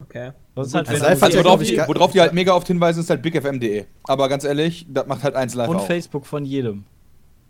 Okay. 0.00 0.32
Das 0.54 0.68
ist 0.68 0.74
halt 0.74 0.88
Also 0.88 1.04
live 1.04 1.20
ja, 1.20 1.44
worauf, 1.44 1.62
die, 1.62 1.78
worauf 1.78 2.12
die 2.12 2.20
halt 2.20 2.32
mega 2.32 2.54
oft 2.54 2.66
hinweisen, 2.66 3.00
ist 3.00 3.10
halt 3.10 3.22
bigfm.de. 3.22 3.84
Aber 4.04 4.28
ganz 4.28 4.44
ehrlich, 4.44 4.86
das 4.88 5.06
macht 5.06 5.22
halt 5.22 5.34
eins 5.34 5.54
live 5.54 5.68
und 5.68 5.76
auch. 5.76 5.86
Facebook 5.86 6.26
von 6.26 6.44
jedem. 6.44 6.84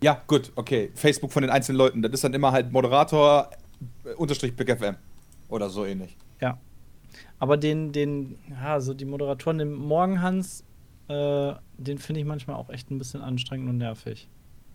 Ja, 0.03 0.20
gut, 0.26 0.53
okay. 0.57 0.90
Facebook 0.94 1.32
von 1.32 1.42
den 1.42 1.51
einzelnen 1.51 1.78
Leuten. 1.78 2.03
Das 2.03 2.12
ist 2.12 2.24
dann 2.24 2.34
immer 2.34 2.53
halt 2.53 2.70
Moderator 2.72 3.51
äh, 4.05 4.12
unterstrich 4.14 4.55
bigfm. 4.55 4.94
Oder 5.49 5.70
so 5.70 5.84
ähnlich. 5.84 6.16
Ja. 6.40 6.59
Aber 7.38 7.57
den, 7.57 7.92
den, 7.92 8.36
ja, 8.51 8.80
so 8.80 8.94
die 8.94 9.05
Moderatoren, 9.05 9.59
den 9.59 9.72
Morgenhans, 9.72 10.64
äh, 11.09 11.53
den 11.78 11.99
finde 11.99 12.20
ich 12.20 12.26
manchmal 12.26 12.57
auch 12.57 12.68
echt 12.70 12.90
ein 12.90 12.99
bisschen 12.99 13.22
anstrengend 13.22 13.68
und 13.70 13.78
nervig. 13.78 14.28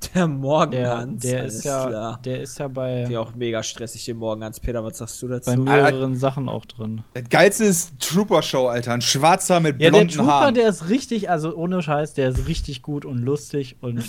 Der 0.03 0.11
Der, 0.13 0.28
Morgenhans. 0.28 1.22
der 1.22 1.41
alles 1.41 1.55
ist 1.55 1.63
ja, 1.65 1.88
klar. 1.88 2.19
der 2.26 2.41
ist 2.41 2.57
ja 2.57 2.67
bei, 2.67 3.05
Die 3.07 3.17
auch 3.17 3.36
mega 3.36 3.61
stressig, 3.61 4.03
den 4.05 4.17
Morgenhans. 4.17 4.59
Peter, 4.59 4.84
was 4.84 4.97
sagst 4.97 5.22
du 5.22 5.28
dazu? 5.28 5.51
bei 5.51 5.57
mehreren 5.57 6.15
Sachen 6.15 6.49
auch 6.49 6.65
drin. 6.65 7.03
Das 7.13 7.26
geilste 7.30 7.65
ist 7.65 7.99
Trooper 7.99 8.41
Show, 8.41 8.67
Alter. 8.67 8.93
Ein 8.93 9.01
Schwarzer 9.01 9.59
mit 9.59 9.80
Ja, 9.80 9.91
der 9.91 9.99
blonden 9.99 10.15
Trooper, 10.15 10.32
Haaren. 10.32 10.55
der 10.55 10.69
ist 10.69 10.89
richtig, 10.89 11.30
also 11.30 11.55
ohne 11.55 11.84
Scheiß, 11.84 12.15
der 12.15 12.30
ist 12.30 12.47
richtig 12.47 12.82
gut 12.82 13.05
und 13.05 13.19
lustig 13.19 13.76
und 13.82 14.03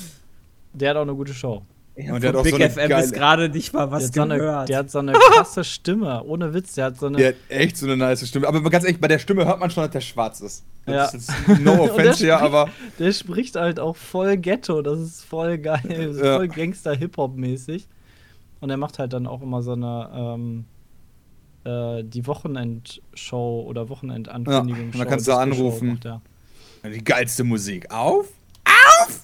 der 0.73 0.91
hat 0.91 0.97
auch 0.97 1.03
eine 1.03 1.14
gute 1.14 1.35
Show. 1.35 1.62
Ich 1.95 2.11
Und 2.11 2.23
der 2.23 2.31
hat 2.31 2.37
auch 2.37 2.43
Big 2.43 2.53
so 2.53 2.57
eine 2.57 2.70
FM 2.70 2.89
geile- 2.89 3.05
ist 3.05 3.12
gerade 3.12 3.49
nicht 3.51 3.75
mal 3.75 3.81
Der 3.85 3.91
was 3.91 4.05
hat, 4.05 4.14
so 4.14 4.23
eine, 4.23 4.39
gehört. 4.39 4.68
der 4.70 4.79
hat 4.79 4.91
so 4.91 4.99
eine 5.01 5.12
krasse 5.35 5.62
Stimme, 5.62 6.25
ohne 6.25 6.55
Witz, 6.55 6.75
der 6.75 6.87
hat 6.87 6.99
so 6.99 7.07
eine. 7.07 7.18
Der 7.18 7.29
hat 7.29 7.35
echt 7.51 7.77
so 7.77 7.85
eine 7.87 7.99
nice 7.99 8.27
Stimme. 8.27 8.49
Aber 8.49 8.62
ganz 8.70 8.85
ehrlich, 8.85 8.99
bei 9.01 9.09
der 9.09 9.18
Stimme 9.18 9.45
hört 9.45 9.61
man 9.61 9.70
schon, 9.70 9.83
dass 9.85 9.91
der 9.93 10.01
schwarz 10.01 10.41
ist. 10.41 10.64
Das 10.87 11.12
Ja. 11.12 11.18
ist 11.18 11.61
no 11.61 11.73
der 11.75 11.83
offense 11.83 12.25
hier, 12.25 12.41
aber 12.41 12.70
Der 12.99 13.12
spricht 13.12 13.57
halt 13.57 13.79
auch 13.79 13.95
voll 13.97 14.39
Ghetto, 14.39 14.81
das 14.81 15.01
ist 15.01 15.25
voll 15.25 15.59
geil, 15.59 15.81
ist 16.14 16.20
Ja. 16.25 16.37
voll 16.37 16.49
Gangster-Hip-Hop-mäßig. 16.49 17.87
Und 18.61 18.70
er 18.70 18.79
macht 18.79 18.99
halt 18.99 19.12
dann 19.12 19.27
auch 19.27 19.43
immer 19.43 19.61
so 19.61 19.73
eine, 19.73 20.09
ähm, 20.14 20.64
äh, 21.64 22.03
die 22.05 22.27
Wochenendshow 22.27 23.64
oder 23.68 23.89
Wochenendankündigung. 23.89 24.81
Ja, 24.81 24.85
und 24.93 24.99
dann 24.99 25.09
kannst 25.09 25.29
du 25.29 25.33
anrufen. 25.33 26.01
Ja. 26.03 26.20
die 26.89 27.05
geilste 27.05 27.45
Musik. 27.45 27.91
Auf! 27.93 28.29
Auf! 28.64 29.20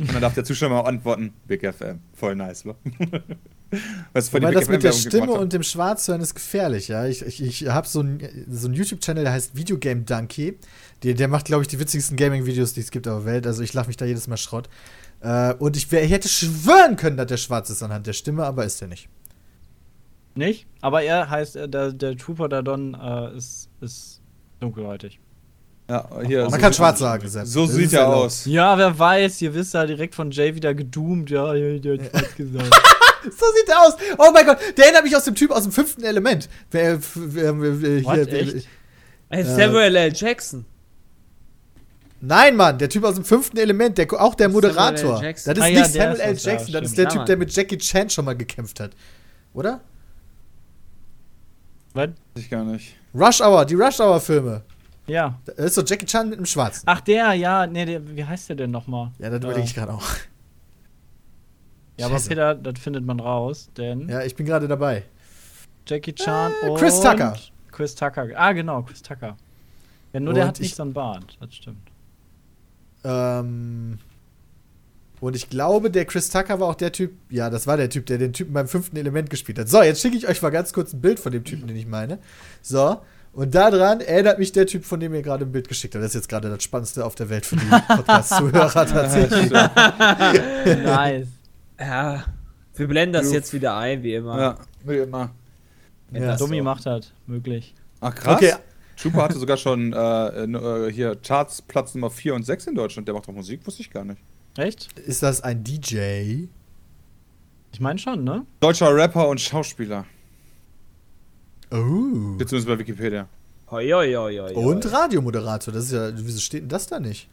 Und 0.00 0.14
dann 0.14 0.22
darf 0.22 0.34
der 0.34 0.44
Zuschauer 0.44 0.70
mal 0.70 0.80
antworten. 0.80 1.34
Big 1.46 1.60
FM. 1.60 2.00
Voll 2.14 2.34
nice, 2.34 2.64
wa? 2.64 2.74
Was 4.12 4.32
Wobei 4.32 4.50
das 4.50 4.68
mit 4.68 4.82
der 4.82 4.92
Stimme 4.92 5.32
und 5.32 5.52
dem 5.52 5.62
Schwarzhören 5.62 6.20
ist 6.20 6.34
gefährlich, 6.34 6.88
ja. 6.88 7.06
Ich, 7.06 7.22
ich, 7.22 7.40
ich 7.42 7.68
habe 7.68 7.86
so 7.86 8.00
einen 8.00 8.46
so 8.50 8.66
einen 8.66 8.74
YouTube-Channel, 8.74 9.22
der 9.24 9.32
heißt 9.32 9.54
Videogame 9.54 10.00
Donkey. 10.00 10.58
Der, 11.02 11.14
der 11.14 11.28
macht, 11.28 11.44
glaube 11.44 11.62
ich, 11.62 11.68
die 11.68 11.78
witzigsten 11.78 12.16
Gaming-Videos, 12.16 12.72
die 12.72 12.80
es 12.80 12.90
gibt 12.90 13.06
auf 13.06 13.24
der 13.24 13.32
Welt. 13.32 13.46
Also 13.46 13.62
ich 13.62 13.72
lache 13.72 13.86
mich 13.86 13.96
da 13.96 14.06
jedes 14.06 14.26
Mal 14.26 14.38
Schrott. 14.38 14.68
Äh, 15.20 15.54
und 15.54 15.76
ich, 15.76 15.92
wär, 15.92 16.02
ich 16.02 16.10
hätte 16.10 16.28
schwören 16.28 16.96
können, 16.96 17.16
dass 17.16 17.26
der 17.26 17.36
schwarz 17.36 17.70
ist 17.70 17.82
anhand 17.82 18.06
der 18.06 18.14
Stimme, 18.14 18.44
aber 18.44 18.64
ist 18.64 18.80
er 18.82 18.88
nicht. 18.88 19.08
Nicht? 20.34 20.66
Aber 20.80 21.02
er 21.02 21.28
heißt, 21.28 21.56
äh, 21.56 21.68
der, 21.68 21.92
der 21.92 22.16
Trooper 22.16 22.48
der 22.48 22.62
Don 22.62 22.94
äh, 22.94 23.36
ist, 23.36 23.68
ist 23.80 24.20
dunkelhäutig. 24.60 25.20
Ja, 25.90 26.08
hier, 26.24 26.42
Man 26.42 26.50
so 26.52 26.56
kann 26.58 26.72
sieht- 26.72 26.76
schwarz 26.76 26.98
sagen. 27.00 27.28
Sepp. 27.28 27.46
So 27.46 27.66
Das 27.66 27.74
sieht 27.74 27.92
er 27.92 28.06
aus. 28.08 28.44
Ja, 28.44 28.78
wer 28.78 28.96
weiß, 28.96 29.42
ihr 29.42 29.52
wisst 29.52 29.74
ja 29.74 29.84
direkt 29.84 30.14
von 30.14 30.30
Jay 30.30 30.54
wieder 30.54 30.72
gedoomt. 30.72 31.30
Ja, 31.30 31.52
ja, 31.54 31.78
der 31.80 31.94
hat 32.04 32.12
was 32.14 32.34
gesagt. 32.36 32.70
So 33.24 33.44
sieht 33.54 33.68
er 33.68 33.82
aus. 33.82 33.92
Oh 34.16 34.30
mein 34.32 34.46
Gott, 34.46 34.56
der 34.78 34.84
erinnert 34.86 35.04
mich 35.04 35.14
aus 35.14 35.24
dem 35.24 35.34
Typ 35.34 35.50
aus 35.50 35.64
dem 35.64 35.72
fünften 35.72 36.02
Element. 36.04 36.48
Wer, 36.70 36.98
wer, 37.14 37.60
wer, 37.60 38.04
What, 38.04 38.14
hier, 38.14 38.32
echt? 38.32 38.66
Äh, 39.28 39.44
Samuel 39.44 39.94
L. 39.94 40.12
Jackson. 40.14 40.64
Nein, 42.22 42.56
Mann, 42.56 42.78
der 42.78 42.88
Typ 42.88 43.04
aus 43.04 43.16
dem 43.16 43.24
fünften 43.26 43.58
Element, 43.58 43.98
der, 43.98 44.06
auch 44.14 44.34
der. 44.34 44.48
Moderator. 44.48 45.20
Das 45.20 45.36
ist 45.46 45.48
Ah, 45.48 45.52
nicht 45.66 45.76
ja, 45.76 45.84
Samuel 45.84 46.20
L. 46.20 46.34
ja, 46.34 46.50
Jackson, 46.52 46.72
das 46.72 46.82
ist 46.86 46.96
der 46.96 47.04
Ja, 47.04 47.10
Typ, 47.10 47.16
Mann. 47.18 47.26
der 47.26 47.36
mit 47.36 47.50
Jackie 47.54 47.76
Chan 47.76 48.08
schon 48.08 48.24
mal 48.24 48.34
gekämpft 48.36 48.80
hat. 48.80 48.92
Oder? 49.52 49.80
was? 51.92 52.08
Weiß 52.34 52.44
ich 52.44 52.48
gar 52.50 52.64
nicht. 52.64 52.94
Rush 53.14 53.40
Hour, 53.42 53.64
die 53.66 53.74
Rush 53.74 54.00
Hour-Filme. 54.00 54.62
Ja. 55.10 55.38
Das 55.44 55.56
ist 55.56 55.74
so 55.74 55.82
Jackie 55.82 56.06
Chan 56.06 56.28
mit 56.28 56.38
dem 56.38 56.46
Schwarzen. 56.46 56.82
Ach, 56.86 57.00
der, 57.00 57.34
ja, 57.34 57.66
nee, 57.66 57.84
der, 57.84 58.16
wie 58.16 58.24
heißt 58.24 58.48
der 58.48 58.56
denn 58.56 58.70
nochmal? 58.70 59.10
Ja, 59.18 59.28
das 59.30 59.38
überlege 59.38 59.62
ich 59.64 59.74
gerade 59.74 59.92
auch. 59.92 60.06
Ja, 61.98 62.06
aber. 62.06 62.18
Peter, 62.20 62.54
das 62.54 62.78
findet 62.78 63.04
man 63.04 63.20
raus, 63.20 63.68
denn 63.76 64.08
Ja, 64.08 64.22
ich 64.22 64.34
bin 64.36 64.46
gerade 64.46 64.68
dabei. 64.68 65.02
Jackie 65.86 66.14
Chan 66.14 66.52
Äh, 66.62 66.68
und 66.68 66.78
Chris 66.78 67.00
Tucker. 67.00 67.36
Chris 67.72 67.94
Tucker. 67.94 68.28
Ah, 68.36 68.52
genau, 68.52 68.82
Chris 68.82 69.02
Tucker. 69.02 69.36
Ja, 70.12 70.20
nur 70.20 70.32
der 70.34 70.44
Und 70.44 70.48
hat 70.50 70.60
nicht 70.60 70.70
ich- 70.70 70.76
so 70.76 70.82
einen 70.82 70.92
Bart, 70.92 71.36
das 71.40 71.54
stimmt. 71.54 71.88
Ähm. 73.04 73.98
Und 75.20 75.36
ich 75.36 75.50
glaube, 75.50 75.90
der 75.90 76.06
Chris 76.06 76.30
Tucker 76.30 76.60
war 76.60 76.68
auch 76.68 76.74
der 76.74 76.92
Typ, 76.92 77.12
ja, 77.28 77.50
das 77.50 77.66
war 77.66 77.76
der 77.76 77.90
Typ, 77.90 78.06
der 78.06 78.16
den 78.16 78.32
Typen 78.32 78.54
beim 78.54 78.66
fünften 78.68 78.96
Element 78.96 79.28
gespielt 79.28 79.58
hat. 79.58 79.68
So, 79.68 79.82
jetzt 79.82 80.00
schicke 80.00 80.16
ich 80.16 80.26
euch 80.26 80.40
mal 80.40 80.48
ganz 80.48 80.72
kurz 80.72 80.94
ein 80.94 81.00
Bild 81.02 81.20
von 81.20 81.30
dem 81.30 81.44
Typen, 81.44 81.66
den 81.66 81.76
ich 81.76 81.86
meine. 81.86 82.18
So, 82.62 83.00
und 83.32 83.54
daran 83.54 84.00
erinnert 84.00 84.38
mich 84.38 84.52
der 84.52 84.66
Typ, 84.66 84.84
von 84.84 84.98
dem 85.00 85.14
ihr 85.14 85.22
gerade 85.22 85.44
ein 85.44 85.52
Bild 85.52 85.68
geschickt 85.68 85.94
habt. 85.94 86.02
Das 86.04 86.10
ist 86.10 86.14
jetzt 86.16 86.28
gerade 86.28 86.48
das 86.50 86.62
Spannendste 86.62 87.04
auf 87.04 87.14
der 87.14 87.28
Welt 87.30 87.46
für 87.46 87.56
die 87.56 87.66
Podcast-Zuhörer 87.88 88.86
tatsächlich. 88.86 89.50
nice. 90.84 91.28
Ja, 91.78 92.24
wir 92.74 92.88
blenden 92.88 93.12
das 93.14 93.26
Jo. 93.26 93.32
jetzt 93.34 93.52
wieder 93.52 93.76
ein, 93.76 94.02
wie 94.02 94.14
immer. 94.14 94.38
Ja, 94.40 94.56
wie 94.84 94.96
immer. 94.98 95.30
Wenn 96.10 96.22
Ja. 96.22 96.28
das 96.30 96.38
Dummy 96.40 96.58
so- 96.58 96.64
macht 96.64 96.86
das 96.86 97.12
möglich. 97.26 97.74
Ach 98.00 98.14
krass. 98.14 98.36
Okay. 98.36 98.54
Trooper 99.00 99.22
hatte 99.22 99.38
sogar 99.38 99.56
schon 99.56 99.92
äh, 99.94 100.44
äh, 100.44 100.92
hier 100.92 101.16
Charts 101.16 101.62
Platz 101.62 101.94
Nummer 101.94 102.10
4 102.10 102.34
und 102.34 102.44
6 102.44 102.66
in 102.66 102.74
Deutschland. 102.74 103.08
Der 103.08 103.14
macht 103.14 103.26
doch 103.28 103.32
Musik, 103.32 103.66
wusste 103.66 103.80
ich 103.82 103.90
gar 103.90 104.04
nicht. 104.04 104.20
Echt? 104.58 104.92
Ist 104.98 105.22
das 105.22 105.40
ein 105.40 105.64
DJ? 105.64 106.46
Ich 107.72 107.80
meine 107.80 107.98
schon, 107.98 108.24
ne? 108.24 108.44
Deutscher 108.60 108.94
Rapper 108.94 109.28
und 109.28 109.40
Schauspieler. 109.40 110.04
Oh. 111.70 112.36
Beziehungsweise 112.36 112.66
bei 112.66 112.78
Wikipedia. 112.78 113.28
Hoi, 113.70 113.88
hoi, 113.90 114.12
hoi, 114.14 114.36
hoi, 114.38 114.54
Und. 114.54 114.90
Radiomoderator. 114.92 115.72
Das 115.72 115.84
ist 115.84 115.92
ja, 115.92 116.10
wieso 116.14 116.40
steht 116.40 116.62
denn 116.62 116.68
das 116.68 116.86
da 116.86 116.98
nicht? 116.98 117.28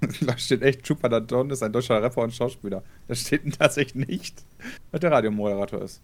da 0.20 0.36
steht 0.36 0.62
echt, 0.62 0.84
Trooper 0.84 1.08
da 1.08 1.20
Don 1.20 1.50
ist 1.50 1.62
ein 1.62 1.72
deutscher 1.72 2.02
Rapper 2.02 2.22
und 2.22 2.34
Schauspieler. 2.34 2.82
Das 3.08 3.20
steht 3.20 3.42
tatsächlich 3.58 4.08
nicht, 4.08 4.42
dass 4.92 5.00
der 5.00 5.10
Radiomoderator 5.12 5.82
ist. 5.82 6.00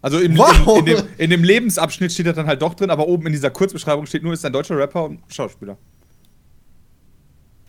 Also 0.00 0.18
im, 0.20 0.36
Wow. 0.38 0.78
in, 0.78 0.86
in, 0.86 0.96
dem, 0.96 1.04
in 1.18 1.30
dem 1.30 1.44
Lebensabschnitt 1.44 2.12
steht 2.12 2.26
er 2.26 2.32
dann 2.32 2.46
halt 2.46 2.62
doch 2.62 2.74
drin, 2.74 2.90
aber 2.90 3.06
oben 3.08 3.26
in 3.26 3.32
dieser 3.32 3.50
Kurzbeschreibung 3.50 4.06
steht 4.06 4.22
nur, 4.22 4.32
ist 4.32 4.44
ein 4.44 4.52
deutscher 4.52 4.76
Rapper 4.78 5.04
und 5.04 5.20
Schauspieler. 5.28 5.76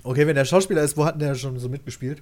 Okay, 0.04 0.28
wenn 0.28 0.36
der 0.36 0.46
Schauspieler 0.46 0.84
ist, 0.84 0.96
wo 0.96 1.06
hat 1.06 1.16
denn 1.20 1.28
der 1.28 1.36
schon 1.36 1.58
so 1.60 1.68
mitgespielt? 1.68 2.22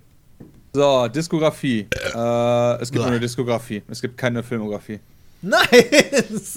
So, 0.74 1.08
Diskografie. 1.08 1.88
Äh, 2.14 2.82
es 2.82 2.92
gibt 2.92 3.04
nur 3.04 3.06
eine 3.08 3.20
Diskografie. 3.20 3.84
Es 3.88 4.02
gibt 4.02 4.18
keine 4.18 4.44
Filmografie. 4.44 5.00
Nein! 5.42 5.62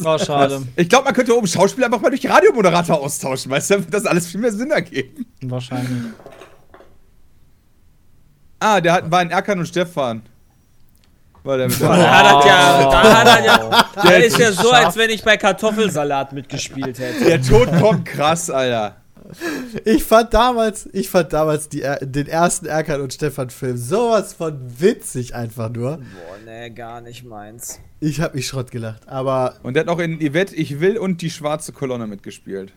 Oh, 0.05 0.17
schade. 0.19 0.63
Ich 0.77 0.89
glaube, 0.89 1.05
man 1.05 1.15
könnte 1.15 1.37
oben 1.37 1.47
Schauspieler 1.47 1.87
einfach 1.87 2.01
mal 2.01 2.11
durch 2.11 2.29
Radiomoderator 2.29 3.01
austauschen, 3.01 3.51
weißt 3.51 3.71
du, 3.71 3.75
damit 3.75 3.93
das 3.95 4.07
alles 4.07 4.27
viel 4.27 4.41
mehr 4.41 4.53
Sinn 4.53 4.71
ergeben. 4.71 5.27
Wahrscheinlich. 5.43 6.13
Ah, 8.61 8.81
der 8.81 8.93
hat, 8.95 9.11
war 9.11 9.23
in 9.23 9.31
Erkan 9.31 9.59
und 9.59 9.67
Stefan. 9.67 10.23
War 11.45 11.57
der 11.59 11.69
mit 11.69 11.81
Da 11.81 11.89
dabei. 11.97 12.09
hat 12.11 12.45
er 12.45 12.51
ja, 12.51 12.91
da 12.91 13.19
hat 13.19 13.27
er 13.39 13.45
ja, 13.45 13.89
Der 14.05 14.25
ist 14.25 14.39
ja 14.39 14.53
so, 14.53 14.71
als 14.71 14.97
wenn 14.97 15.11
ich 15.11 15.23
bei 15.23 15.37
Kartoffelsalat 15.37 16.33
mitgespielt 16.33 16.99
hätte. 16.99 17.25
Der 17.25 17.41
Tod 17.43 17.69
kommt 17.79 18.05
krass, 18.07 18.51
Alter. 18.51 18.97
Ich 19.85 20.05
fand 20.05 20.33
damals, 20.33 20.89
ich 20.93 21.09
fand 21.09 21.33
damals 21.33 21.69
die, 21.69 21.85
den 22.01 22.27
ersten 22.27 22.67
Erkan 22.67 23.01
und 23.01 23.13
Stefan 23.13 23.51
Film 23.51 23.77
sowas 23.77 24.33
von 24.33 24.59
witzig 24.81 25.35
einfach 25.35 25.71
nur. 25.71 25.99
Boah, 25.99 26.05
nee, 26.47 26.71
gar 26.71 27.01
nicht 27.01 27.25
meins. 27.25 27.81
Ich 28.01 28.21
hab 28.21 28.35
mich 28.35 28.47
Schrott 28.47 28.71
gelacht. 28.71 29.09
Aber 29.09 29.57
Und 29.63 29.75
der 29.75 29.83
hat 29.83 29.89
auch 29.89 29.99
in 29.99 30.19
Yvette, 30.19 30.55
Ich 30.55 30.81
will 30.81 30.97
und 30.99 31.21
die 31.21 31.31
schwarze 31.31 31.73
Kolonne 31.73 32.07
mitgespielt. 32.07 32.73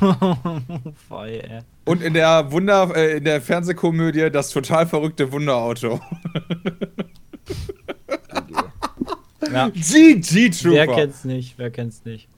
Voll, 1.08 1.28
ey. 1.28 1.60
Und 1.84 2.02
in 2.02 2.14
der 2.14 2.52
Wunder, 2.52 2.92
äh, 2.94 3.16
in 3.16 3.24
der 3.24 3.40
Fernsehkomödie 3.40 4.30
Das 4.30 4.50
total 4.50 4.86
verrückte 4.86 5.32
Wunderauto. 5.32 6.00
Ja. 9.52 9.68
GG 9.68 10.50
Trooper. 10.50 10.74
Wer 10.76 10.86
kennt's 10.86 11.24
nicht? 11.24 11.58
Wer 11.58 11.70
kennt's 11.70 12.04
nicht? 12.04 12.28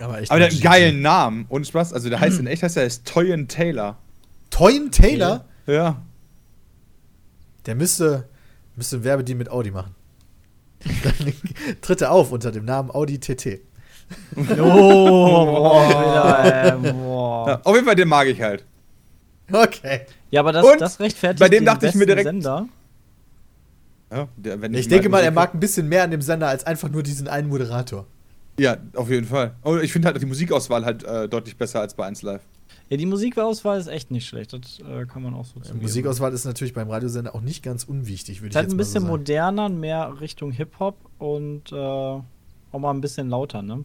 Aber 0.00 0.20
echt 0.20 0.30
Aber 0.30 0.38
der 0.40 0.48
hat 0.48 0.52
einen 0.54 0.62
geilen 0.62 1.02
Namen. 1.02 1.46
Und 1.48 1.66
Spaß, 1.66 1.92
also 1.92 2.08
der 2.08 2.20
heißt 2.20 2.40
in 2.40 2.46
echt 2.46 2.62
heißt 2.62 2.76
er 2.76 2.84
ist 2.84 3.04
Toyin 3.06 3.48
Taylor. 3.48 3.98
Toyin 4.50 4.90
Taylor, 4.90 5.44
Ja. 5.66 6.02
der 7.66 7.74
müsste, 7.74 8.28
müsste 8.76 8.96
ein 8.96 9.04
Werbedeal 9.04 9.38
mit 9.38 9.50
Audi 9.50 9.70
machen. 9.70 9.94
Dann 11.02 11.32
tritt 11.80 12.00
er 12.02 12.10
auf 12.12 12.30
unter 12.32 12.52
dem 12.52 12.64
Namen 12.64 12.90
Audi 12.90 13.18
TT. 13.18 13.60
Oh, 14.36 15.46
boah, 15.46 16.78
boah. 16.82 17.48
Ja, 17.48 17.60
auf 17.64 17.74
jeden 17.74 17.86
Fall, 17.86 17.94
den 17.94 18.06
mag 18.08 18.26
ich 18.28 18.40
halt. 18.40 18.64
Okay. 19.50 20.02
Ja, 20.30 20.40
aber 20.40 20.52
das, 20.52 20.64
Und 20.64 20.80
das 20.80 21.00
rechtfertigt 21.00 21.40
bei 21.40 21.48
dem 21.48 21.60
den 21.60 21.66
dachte 21.66 21.86
ich 21.86 21.94
mir 21.94 22.04
direkt- 22.06 22.26
Sender. 22.26 22.68
Ja, 24.12 24.28
der, 24.36 24.60
wenn 24.60 24.74
Ich 24.74 24.86
mal 24.86 24.90
denke 24.90 25.08
mal, 25.08 25.22
er 25.22 25.30
mag 25.30 25.54
ein 25.54 25.60
bisschen 25.60 25.88
mehr 25.88 26.04
an 26.04 26.10
dem 26.10 26.20
Sender 26.22 26.48
als 26.48 26.64
einfach 26.64 26.90
nur 26.90 27.02
diesen 27.02 27.28
einen 27.28 27.48
Moderator. 27.48 28.06
Ja, 28.58 28.76
auf 28.94 29.10
jeden 29.10 29.26
Fall. 29.26 29.54
Und 29.62 29.82
ich 29.82 29.92
finde 29.92 30.08
halt 30.08 30.20
die 30.20 30.26
Musikauswahl 30.26 30.84
halt 30.84 31.02
äh, 31.04 31.28
deutlich 31.28 31.56
besser 31.56 31.80
als 31.80 31.94
bei 31.94 32.06
1 32.06 32.22
Live. 32.22 32.42
Ja, 32.88 32.96
die 32.96 33.06
Musikauswahl 33.06 33.78
ist 33.80 33.86
echt 33.88 34.10
nicht 34.10 34.26
schlecht. 34.26 34.52
Das 34.52 34.78
äh, 34.80 35.06
kann 35.06 35.22
man 35.22 35.34
auch 35.34 35.44
so 35.44 35.54
Die 35.58 35.62
zugeben. 35.62 35.82
Musikauswahl 35.82 36.32
ist 36.32 36.44
natürlich 36.44 36.74
beim 36.74 36.88
Radiosender 36.90 37.34
auch 37.34 37.40
nicht 37.40 37.62
ganz 37.64 37.84
unwichtig, 37.84 38.40
würde 38.42 38.48
Ist 38.48 38.52
ich 38.52 38.56
halt 38.56 38.64
jetzt 38.66 38.74
ein 38.74 38.76
mal 38.76 38.84
so 38.84 38.88
bisschen 38.88 39.02
sagen. 39.02 39.10
moderner, 39.10 39.68
mehr 39.70 40.20
Richtung 40.20 40.52
Hip-Hop 40.52 40.96
und 41.18 41.72
äh, 41.72 41.74
auch 41.76 42.22
mal 42.72 42.90
ein 42.92 43.00
bisschen 43.00 43.28
lauter, 43.30 43.62
ne? 43.62 43.84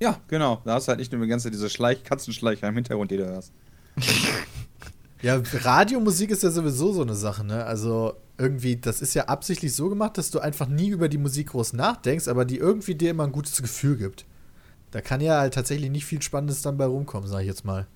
Ja, 0.00 0.18
genau. 0.28 0.60
Da 0.64 0.74
hast 0.74 0.86
du 0.86 0.90
halt 0.90 0.98
nicht 0.98 1.12
nur 1.12 1.22
die 1.22 1.28
ganze 1.28 1.50
diese 1.50 1.70
Schleich 1.70 2.02
Katzenschleicher 2.02 2.68
im 2.68 2.74
Hintergrund, 2.74 3.10
die 3.10 3.16
du 3.18 3.26
hörst. 3.26 3.52
Ja, 5.22 5.40
Radiomusik 5.62 6.30
ist 6.30 6.42
ja 6.42 6.50
sowieso 6.50 6.92
so 6.92 7.00
eine 7.00 7.14
Sache, 7.14 7.44
ne? 7.44 7.64
Also 7.64 8.12
irgendwie, 8.36 8.76
das 8.76 9.00
ist 9.00 9.14
ja 9.14 9.26
absichtlich 9.26 9.74
so 9.74 9.88
gemacht, 9.88 10.18
dass 10.18 10.30
du 10.30 10.40
einfach 10.40 10.66
nie 10.66 10.88
über 10.88 11.08
die 11.08 11.18
Musik 11.18 11.48
groß 11.50 11.72
nachdenkst, 11.74 12.28
aber 12.28 12.44
die 12.44 12.58
irgendwie 12.58 12.94
dir 12.94 13.10
immer 13.10 13.24
ein 13.24 13.32
gutes 13.32 13.60
Gefühl 13.62 13.96
gibt. 13.96 14.26
Da 14.90 15.00
kann 15.00 15.20
ja 15.20 15.38
halt 15.38 15.54
tatsächlich 15.54 15.90
nicht 15.90 16.04
viel 16.04 16.22
Spannendes 16.22 16.62
dann 16.62 16.76
bei 16.76 16.86
rumkommen, 16.86 17.28
sag 17.28 17.40
ich 17.40 17.46
jetzt 17.46 17.64
mal. 17.64 17.86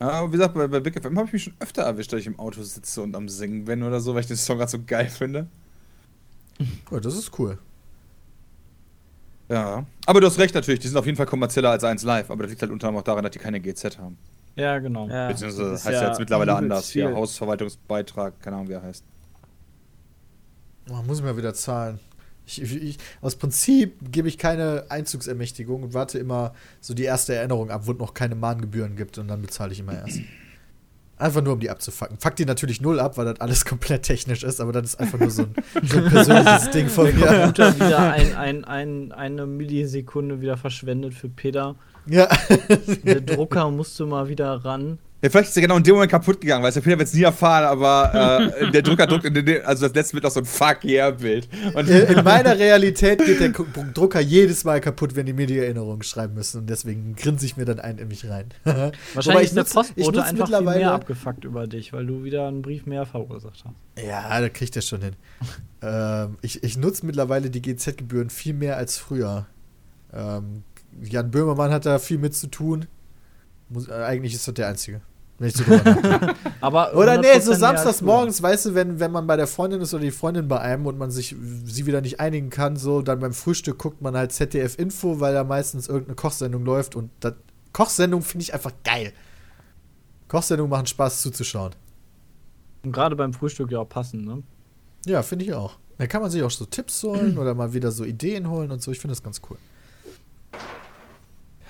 Ja, 0.00 0.10
aber 0.10 0.28
wie 0.28 0.36
gesagt, 0.36 0.54
bei, 0.54 0.66
bei 0.66 0.80
Big 0.80 1.00
FM 1.00 1.16
habe 1.16 1.26
ich 1.26 1.32
mich 1.32 1.42
schon 1.44 1.54
öfter 1.60 1.82
erwischt, 1.82 2.12
dass 2.12 2.20
ich 2.20 2.26
im 2.26 2.38
Auto 2.38 2.62
sitze 2.62 3.02
und 3.02 3.14
am 3.14 3.28
Singen 3.28 3.64
bin 3.66 3.82
oder 3.82 4.00
so, 4.00 4.14
weil 4.14 4.20
ich 4.20 4.26
den 4.26 4.36
Song 4.36 4.58
gerade 4.58 4.70
so 4.70 4.78
geil 4.84 5.08
finde. 5.08 5.46
Ja, 6.90 7.00
das 7.00 7.14
ist 7.14 7.38
cool. 7.38 7.58
Ja. 9.48 9.84
Aber 10.06 10.20
du 10.20 10.26
hast 10.26 10.38
recht 10.38 10.54
natürlich, 10.54 10.80
die 10.80 10.88
sind 10.88 10.96
auf 10.96 11.06
jeden 11.06 11.16
Fall 11.16 11.26
kommerzieller 11.26 11.70
als 11.70 11.84
1 11.84 12.02
Live, 12.04 12.30
aber 12.30 12.42
das 12.44 12.50
liegt 12.50 12.62
halt 12.62 12.72
unter 12.72 12.88
anderem 12.88 13.02
auch 13.02 13.04
daran, 13.04 13.22
dass 13.22 13.32
die 13.32 13.38
keine 13.38 13.60
GZ 13.60 13.98
haben. 13.98 14.16
Ja, 14.56 14.78
genau. 14.78 15.08
Ja, 15.08 15.28
Beziehungsweise 15.28 15.70
das 15.70 15.84
heißt 15.84 16.02
ja 16.02 16.08
jetzt 16.08 16.18
mittlerweile 16.18 16.54
anders. 16.54 16.90
viel. 16.90 17.06
Hier, 17.06 17.14
Hausverwaltungsbeitrag, 17.14 18.40
keine 18.40 18.56
Ahnung, 18.56 18.68
wie 18.68 18.72
er 18.72 18.82
heißt. 18.82 19.04
Oh, 20.90 21.02
muss 21.06 21.18
ich 21.18 21.24
mal 21.24 21.36
wieder 21.36 21.54
zahlen. 21.54 22.00
Ich, 22.44 22.60
ich, 22.60 22.98
aus 23.20 23.36
Prinzip 23.36 23.94
gebe 24.10 24.28
ich 24.28 24.36
keine 24.36 24.86
Einzugsermächtigung 24.88 25.84
und 25.84 25.94
warte 25.94 26.18
immer 26.18 26.54
so 26.80 26.92
die 26.92 27.04
erste 27.04 27.34
Erinnerung 27.34 27.70
ab, 27.70 27.82
wo 27.84 27.92
es 27.92 27.98
noch 27.98 28.14
keine 28.14 28.34
Mahngebühren 28.34 28.96
gibt 28.96 29.18
und 29.18 29.28
dann 29.28 29.40
bezahle 29.42 29.72
ich 29.72 29.80
immer 29.80 29.94
erst. 29.94 30.20
Einfach 31.18 31.40
nur, 31.40 31.52
um 31.52 31.60
die 31.60 31.70
abzufacken. 31.70 32.18
Fuck 32.18 32.34
die 32.34 32.44
natürlich 32.44 32.80
null 32.80 32.98
ab, 32.98 33.16
weil 33.16 33.26
das 33.26 33.40
alles 33.40 33.64
komplett 33.66 34.02
technisch 34.02 34.42
ist, 34.42 34.60
aber 34.60 34.72
das 34.72 34.94
ist 34.94 35.00
einfach 35.00 35.20
nur 35.20 35.30
so 35.30 35.42
ein, 35.42 35.54
so 35.84 35.98
ein 35.98 36.08
persönliches 36.08 36.70
Ding 36.70 36.88
von 36.88 37.14
mir. 37.14 37.26
Computer 37.26 37.76
wieder 37.76 38.12
ein, 38.12 38.34
ein, 38.34 38.64
ein, 38.64 39.12
eine 39.12 39.46
Millisekunde 39.46 40.40
wieder 40.40 40.56
verschwendet 40.56 41.14
für 41.14 41.28
Peter. 41.28 41.76
Ja. 42.06 42.28
Der 43.04 43.20
Drucker 43.20 43.70
musste 43.70 44.04
mal 44.04 44.28
wieder 44.28 44.64
ran. 44.64 44.98
Ja, 45.22 45.30
vielleicht 45.30 45.50
ist 45.50 45.56
er 45.56 45.62
genau 45.62 45.76
in 45.76 45.84
dem 45.84 45.94
Moment 45.94 46.10
kaputt 46.10 46.40
gegangen, 46.40 46.64
weil 46.64 46.72
der 46.72 46.80
Peter 46.80 46.98
wird 46.98 47.06
es 47.08 47.14
nie 47.14 47.22
erfahren, 47.22 47.64
aber 47.64 48.50
äh, 48.60 48.70
der 48.72 48.82
Drucker 48.82 49.06
druckt, 49.06 49.24
in 49.24 49.34
den, 49.34 49.64
also 49.64 49.86
das 49.86 49.94
letzte 49.94 50.14
wird 50.14 50.26
auch 50.26 50.32
so 50.32 50.40
ein 50.40 50.44
Fuck 50.46 50.84
yeah-Bild. 50.84 51.48
Und 51.74 51.88
In 51.88 52.06
in 52.18 52.24
meiner 52.24 52.58
Realität 52.58 53.24
geht 53.24 53.38
der 53.38 53.50
Drucker 53.50 54.18
jedes 54.20 54.64
Mal 54.64 54.80
kaputt, 54.80 55.14
wenn 55.14 55.26
die 55.26 55.32
mir 55.32 55.46
die 55.46 55.58
Erinnerungen 55.58 56.02
schreiben 56.02 56.34
müssen 56.34 56.62
und 56.62 56.70
deswegen 56.70 57.14
grinse 57.14 57.46
ich 57.46 57.56
mir 57.56 57.64
dann 57.64 57.78
ein 57.78 57.98
in 57.98 58.08
mich 58.08 58.28
rein. 58.28 58.46
Wobei 58.64 58.92
Wahrscheinlich 59.14 59.42
ich 59.44 59.48
ist 59.50 59.56
der 59.56 59.62
Postbote 59.80 60.18
einfach 60.24 60.28
viel 60.30 60.38
mittlerweile- 60.40 60.78
mehr 60.80 60.92
abgefuckt 60.92 61.44
über 61.44 61.66
dich, 61.68 61.92
weil 61.92 62.04
du 62.04 62.24
wieder 62.24 62.48
einen 62.48 62.62
Brief 62.62 62.86
mehr 62.86 63.06
verursacht 63.06 63.62
hast. 63.64 64.04
Ja, 64.04 64.40
da 64.40 64.48
kriegt 64.48 64.74
er 64.74 64.82
schon 64.82 65.02
hin. 65.02 65.14
ähm, 65.82 66.36
ich 66.42 66.64
ich 66.64 66.76
nutze 66.76 67.06
mittlerweile 67.06 67.48
die 67.48 67.62
GZ-Gebühren 67.62 68.28
viel 68.28 68.54
mehr 68.54 68.76
als 68.76 68.98
früher. 68.98 69.46
Ähm, 70.12 70.64
Jan 71.00 71.30
Böhmermann 71.30 71.70
hat 71.70 71.86
da 71.86 72.00
viel 72.00 72.18
mit 72.18 72.34
zu 72.34 72.48
tun. 72.48 72.86
Muss, 73.68 73.88
äh, 73.88 73.92
eigentlich 73.92 74.34
ist 74.34 74.48
das 74.48 74.54
der 74.54 74.66
Einzige. 74.66 75.00
Wenn 75.42 75.48
ich 75.48 75.56
so 75.56 75.64
drüber 75.64 75.82
nachdenke. 75.82 76.34
Aber 76.60 76.94
Oder 76.94 77.18
nee, 77.18 77.32
100% 77.32 77.40
so 77.40 77.52
samstags 77.54 78.00
morgens, 78.00 78.40
weißt 78.40 78.66
du, 78.66 78.74
wenn, 78.76 79.00
wenn 79.00 79.10
man 79.10 79.26
bei 79.26 79.36
der 79.36 79.48
Freundin 79.48 79.80
ist 79.80 79.92
oder 79.92 80.04
die 80.04 80.12
Freundin 80.12 80.46
bei 80.46 80.60
einem 80.60 80.86
und 80.86 80.98
man 80.98 81.10
sich 81.10 81.34
sie 81.64 81.84
wieder 81.84 82.00
nicht 82.00 82.20
einigen 82.20 82.48
kann, 82.48 82.76
so, 82.76 83.02
dann 83.02 83.18
beim 83.18 83.32
Frühstück 83.32 83.76
guckt 83.76 84.00
man 84.02 84.16
halt 84.16 84.30
ZDF-Info, 84.30 85.18
weil 85.18 85.34
da 85.34 85.42
meistens 85.42 85.88
irgendeine 85.88 86.14
Kochsendung 86.14 86.64
läuft 86.64 86.94
und 86.94 87.10
das 87.18 87.34
Kochsendung 87.72 88.22
finde 88.22 88.44
ich 88.44 88.54
einfach 88.54 88.72
geil. 88.84 89.12
Kochsendungen 90.28 90.70
machen 90.70 90.86
Spaß 90.86 91.22
zuzuschauen. 91.22 91.72
Und 92.84 92.92
gerade 92.92 93.16
beim 93.16 93.32
Frühstück 93.32 93.72
ja 93.72 93.80
auch 93.80 93.88
passen, 93.88 94.24
ne? 94.24 94.44
Ja, 95.06 95.22
finde 95.22 95.44
ich 95.44 95.54
auch. 95.54 95.76
Da 95.98 96.06
kann 96.06 96.22
man 96.22 96.30
sich 96.30 96.44
auch 96.44 96.50
so 96.52 96.66
Tipps 96.66 97.02
holen 97.02 97.36
oder 97.38 97.54
mal 97.54 97.72
wieder 97.72 97.90
so 97.90 98.04
Ideen 98.04 98.48
holen 98.48 98.70
und 98.70 98.80
so. 98.80 98.92
Ich 98.92 99.00
finde 99.00 99.12
das 99.12 99.24
ganz 99.24 99.40
cool. 99.50 99.56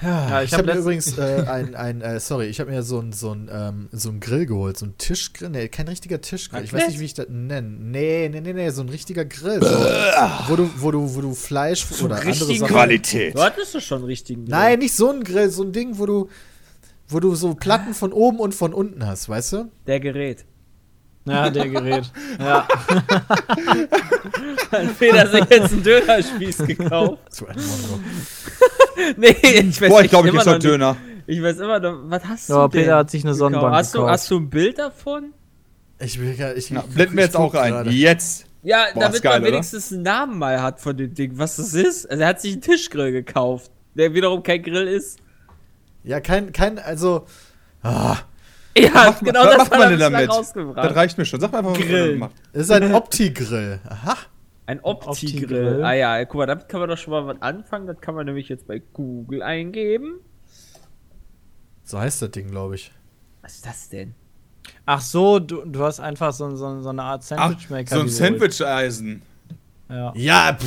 Ja, 0.03 0.29
Ja, 0.29 0.43
ich, 0.43 0.53
ich 0.53 0.59
habe 0.59 0.69
hab 0.69 0.75
mir 0.75 0.81
übrigens 0.81 1.17
äh, 1.19 1.45
ein, 1.47 1.75
ein 1.75 2.01
äh, 2.01 2.19
sorry, 2.21 2.47
ich 2.47 2.59
habe 2.61 2.71
mir 2.71 2.83
so 2.83 2.99
ein, 3.01 3.13
so 3.13 3.33
ein, 3.33 3.49
ähm, 3.53 3.89
so 3.93 4.11
ein 4.11 4.21
Grill 4.21 4.47
geholt, 4.47 4.77
so 4.77 4.87
ein 4.87 4.99
Tischgrill, 4.99 5.51
nee, 5.51 5.69
kein 5.69 5.87
richtiger 5.89 6.21
Tischgrill. 6.21 6.65
Ich 6.65 6.73
weiß 6.73 6.89
nicht, 6.89 6.99
wie 7.01 7.05
ich 7.05 7.15
das 7.15 7.27
nenne. 7.29 7.69
Nee, 7.69 8.29
nee, 8.29 8.41
nee, 8.41 8.53
nee, 8.53 8.71
so 8.71 8.83
ein 8.83 8.89
richtiger 8.89 9.25
Grill, 9.25 9.61
so, 9.63 9.69
wo 10.49 10.57
du, 10.57 10.71
wo 10.77 10.91
du, 10.91 11.15
wo 11.15 11.21
du 11.21 11.35
Fleisch 11.35 11.87
oder 12.03 12.17
andere 12.17 12.35
Sachen. 12.35 12.67
Qualität. 12.67 13.35
Du 13.35 13.43
hattest 13.43 13.75
doch 13.75 13.81
schon 13.81 13.99
einen 13.99 14.07
richtigen. 14.07 14.45
Nein, 14.45 14.81
nicht 14.81 14.95
so 14.95 15.11
ein 15.11 15.23
Grill, 15.23 15.51
so 15.51 15.63
ein 15.63 15.73
Ding, 15.73 15.99
wo 15.99 16.07
du, 16.07 16.29
wo 17.09 17.21
du 17.21 17.35
so 17.35 17.55
Platten 17.55 17.95
von 17.95 18.13
oben 18.13 18.39
und 18.41 18.55
von 18.55 18.73
unten 18.75 19.07
hast, 19.07 19.29
weißt 19.29 19.53
du? 19.53 19.71
Der 19.87 20.01
Gerät. 20.01 20.45
Ja, 21.25 21.51
der 21.51 21.69
Gerät. 21.69 22.11
ja. 22.39 22.67
Hat 24.73 24.99
Peter 24.99 25.29
sich 25.29 25.45
jetzt 25.49 25.73
einen 25.73 25.83
Dönerspieß 25.85 26.59
gekauft. 26.67 27.19
So 27.31 27.47
ein 27.47 27.57
Mongo. 27.57 28.01
nee, 29.17 29.29
ich 29.43 29.81
weiß 29.81 29.89
Boah, 29.89 30.03
ich 30.03 30.11
glaube, 30.11 30.29
ich 30.29 30.35
immer 30.35 30.43
krieg 30.43 30.53
noch 30.53 30.59
nicht- 30.59 30.65
Döner. 30.67 30.97
Ich 31.27 31.43
weiß 31.43 31.59
immer 31.59 31.79
noch, 31.81 31.99
was 32.05 32.25
hast 32.25 32.49
Ja, 32.49 32.67
du 32.67 32.69
denn 32.69 32.83
Peter 32.83 32.97
hat 32.97 33.11
sich 33.11 33.25
eine? 33.25 33.35
Sonnenbank 33.35 33.75
hast 33.75 33.95
du, 33.95 33.99
gekauft. 33.99 34.13
hast 34.13 34.31
du 34.31 34.37
ein 34.39 34.51
Bild 34.51 34.79
davon? 34.79 35.33
Ich 36.01 36.21
will 36.21 36.35
gar 36.35 36.55
ich, 36.57 36.71
Ja, 36.71 36.83
ich- 36.87 36.95
blenden 36.95 37.17
wir 37.17 37.25
jetzt 37.25 37.37
auch 37.37 37.55
ein. 37.55 37.71
gerade. 37.73 37.91
Jetzt. 37.91 38.47
Ja, 38.65 38.87
Boah, 38.95 39.01
damit 39.01 39.23
geil, 39.23 39.33
man 39.35 39.43
oder? 39.43 39.53
wenigstens 39.53 39.93
einen 39.93 40.03
Namen 40.03 40.39
mal 40.39 40.61
hat 40.63 40.81
von 40.81 40.97
dem 40.97 41.15
Ding, 41.15 41.33
was 41.39 41.57
das 41.57 41.75
ist. 41.75 42.11
Also 42.11 42.23
er 42.23 42.29
hat 42.29 42.41
sich 42.41 42.53
einen 42.53 42.63
Tischgrill 42.63 43.13
gekauft, 43.13 43.71
der 43.95 44.15
wiederum 44.15 44.43
kein 44.43 44.63
Grill 44.63 44.87
ist. 44.89 45.19
Ja, 46.05 46.21
kein, 46.21 46.53
kein, 46.53 46.79
also. 46.79 47.27
Ah, 47.83 48.17
Ja, 48.77 48.91
Mach 48.95 49.21
mal- 49.21 49.27
genau 49.27 49.41
was 49.41 49.49
das 49.51 49.59
macht 49.59 49.71
hat 49.73 49.79
man 49.79 49.83
er 49.83 49.89
denn 49.97 50.13
damit? 50.13 50.31
rausgebracht. 50.31 50.79
Das 50.79 50.97
reicht 50.97 51.19
mir 51.19 51.25
schon. 51.25 51.41
Sag 51.41 51.53
mal 51.53 51.59
einfach, 51.59 51.73
was 51.73 51.79
Grill. 51.81 52.11
man 52.13 52.19
macht. 52.31 52.35
es 52.53 52.63
ist 52.63 52.71
ein 52.73 52.95
Opti-Grill. 52.95 53.81
Aha. 53.89 54.17
Ein 54.67 54.81
Opti-Grill. 54.81 55.09
Opti-Grill. 55.45 55.85
Ah 55.85 55.93
ja, 55.95 56.25
guck 56.25 56.37
mal, 56.39 56.47
damit 56.47 56.69
kann 56.69 56.81
man 56.81 56.89
doch 56.89 56.97
schon 56.99 57.11
mal 57.13 57.27
was 57.27 57.43
anfangen. 57.43 57.87
Das 57.87 58.01
kann 58.01 58.15
man 58.15 58.27
nämlich 58.27 58.49
jetzt 58.49 58.67
bei 58.67 58.81
Google 58.93 59.43
eingeben. 59.43 60.21
So 61.85 61.99
heißt 61.99 62.23
das 62.23 62.31
Ding, 62.31 62.49
glaube 62.49 62.77
ich. 62.77 62.93
Was 63.43 63.55
ist 63.57 63.67
das 63.67 63.89
denn? 63.89 64.15
Ach 64.87 65.01
so, 65.01 65.41
du, 65.41 65.65
du 65.65 65.83
hast 65.83 65.99
einfach 66.01 66.33
so, 66.33 66.55
so, 66.55 66.81
so 66.81 66.89
eine 66.89 67.03
Art 67.03 67.25
Sandwichmaker. 67.25 67.97
so 67.97 68.03
ein. 68.03 68.09
Sandwich-Eisen. 68.09 69.23
Ja. 69.89 70.13
Ja, 70.15 70.59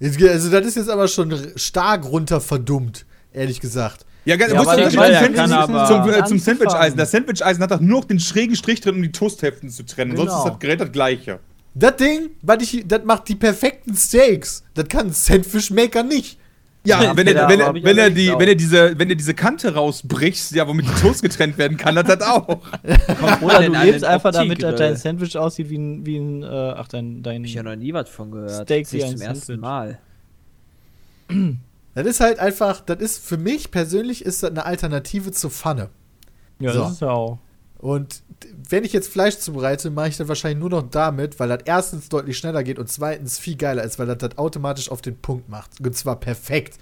also 0.00 0.50
das 0.50 0.66
ist 0.66 0.76
jetzt 0.76 0.90
aber 0.90 1.06
schon 1.08 1.36
stark 1.56 2.04
runter 2.06 2.40
verdummt, 2.40 3.06
ehrlich 3.32 3.60
gesagt. 3.60 4.04
Ja, 4.24 4.36
ganz, 4.36 4.52
Ja, 4.52 4.58
musst 4.58 4.70
aber 4.70 4.76
du 4.78 4.90
der 4.90 4.90
Sandwich, 4.90 5.86
zum, 5.86 6.10
äh, 6.10 6.24
zum. 6.24 6.38
Sandwich-Eisen. 6.38 6.96
Das 6.96 7.10
Sandwich-Eisen 7.10 7.62
hat 7.62 7.70
doch 7.70 7.80
nur 7.80 8.00
noch 8.00 8.06
den 8.06 8.18
schrägen 8.18 8.56
Strich 8.56 8.80
drin, 8.80 8.96
um 8.96 9.02
die 9.02 9.12
Toasthälften 9.12 9.68
zu 9.68 9.84
trennen. 9.84 10.16
Sonst 10.16 10.30
Genau. 10.30 10.44
ist 10.44 10.50
das 10.50 10.58
Gerät 10.58 10.80
das 10.80 10.90
gleiche. 10.92 11.40
Das 11.74 11.96
Ding, 11.96 12.30
was 12.42 12.62
ich, 12.62 12.84
das 12.86 13.04
macht 13.04 13.28
die 13.28 13.34
perfekten 13.34 13.96
Steaks. 13.96 14.64
Das 14.74 14.88
kann 14.88 15.08
ein 15.08 15.12
Sandwichmaker 15.12 16.02
nicht. 16.02 16.38
Ja, 16.86 17.16
wenn, 17.16 17.26
er, 17.26 17.34
Ja, 17.34 17.48
wenn, 17.48 17.60
aber 17.62 17.78
er, 17.78 17.84
wenn, 17.84 17.98
er 17.98 18.10
die, 18.10 18.28
wenn, 18.28 18.48
er 18.48 18.54
diese, 18.54 18.98
wenn 18.98 19.08
er 19.08 19.16
diese 19.16 19.32
Kante 19.32 19.74
rausbrichst, 19.74 20.52
ja, 20.52 20.68
womit 20.68 20.86
die 20.86 21.00
Toast 21.00 21.22
getrennt 21.22 21.56
werden 21.56 21.78
kann, 21.78 21.96
hat 21.96 22.08
das 22.08 22.20
auch. 22.20 22.46
Oder 23.40 23.62
du 23.62 23.72
an 23.72 23.86
lebst 23.86 24.04
einfach 24.04 24.32
damit, 24.32 24.62
dass 24.62 24.76
dein 24.78 24.96
Sandwich 24.96 25.36
aussieht 25.36 25.70
wie 25.70 25.78
ein, 25.78 26.04
wie 26.04 26.18
ein 26.18 26.42
äh, 26.42 26.46
ach, 26.46 26.86
dein, 26.88 27.22
dein 27.22 27.42
ich 27.42 27.54
ja 27.54 27.62
noch 27.62 27.74
nie 27.74 27.94
was 27.94 28.10
von 28.10 28.30
gehört. 28.30 28.64
Steak 28.64 28.92
wie 28.92 29.02
ein 29.02 29.16
zum 29.16 29.26
ersten. 29.26 29.60
Mal. 29.60 29.98
Das 31.94 32.06
ist 32.06 32.20
halt 32.20 32.38
einfach, 32.38 32.80
das 32.82 32.98
ist 32.98 33.24
für 33.24 33.38
mich 33.38 33.70
persönlich 33.70 34.24
ist 34.24 34.42
das 34.42 34.50
eine 34.50 34.66
Alternative 34.66 35.32
zur 35.32 35.50
Pfanne. 35.50 35.88
Ja, 36.60 36.72
So. 36.72 36.80
das 36.80 36.92
ist 36.92 37.00
ja 37.00 37.10
auch. 37.10 37.38
Und 37.84 38.22
wenn 38.70 38.82
ich 38.82 38.94
jetzt 38.94 39.12
Fleisch 39.12 39.36
zubereite, 39.36 39.90
mache 39.90 40.08
ich 40.08 40.16
das 40.16 40.26
wahrscheinlich 40.26 40.58
nur 40.58 40.70
noch 40.70 40.88
damit, 40.88 41.38
weil 41.38 41.50
das 41.50 41.58
erstens 41.66 42.08
deutlich 42.08 42.38
schneller 42.38 42.64
geht 42.64 42.78
und 42.78 42.88
zweitens 42.88 43.38
viel 43.38 43.56
geiler 43.56 43.84
ist, 43.84 43.98
weil 43.98 44.06
das 44.06 44.16
das 44.16 44.38
automatisch 44.38 44.90
auf 44.90 45.02
den 45.02 45.20
Punkt 45.20 45.50
macht. 45.50 45.82
Und 45.82 45.94
zwar 45.94 46.18
perfekt. 46.18 46.78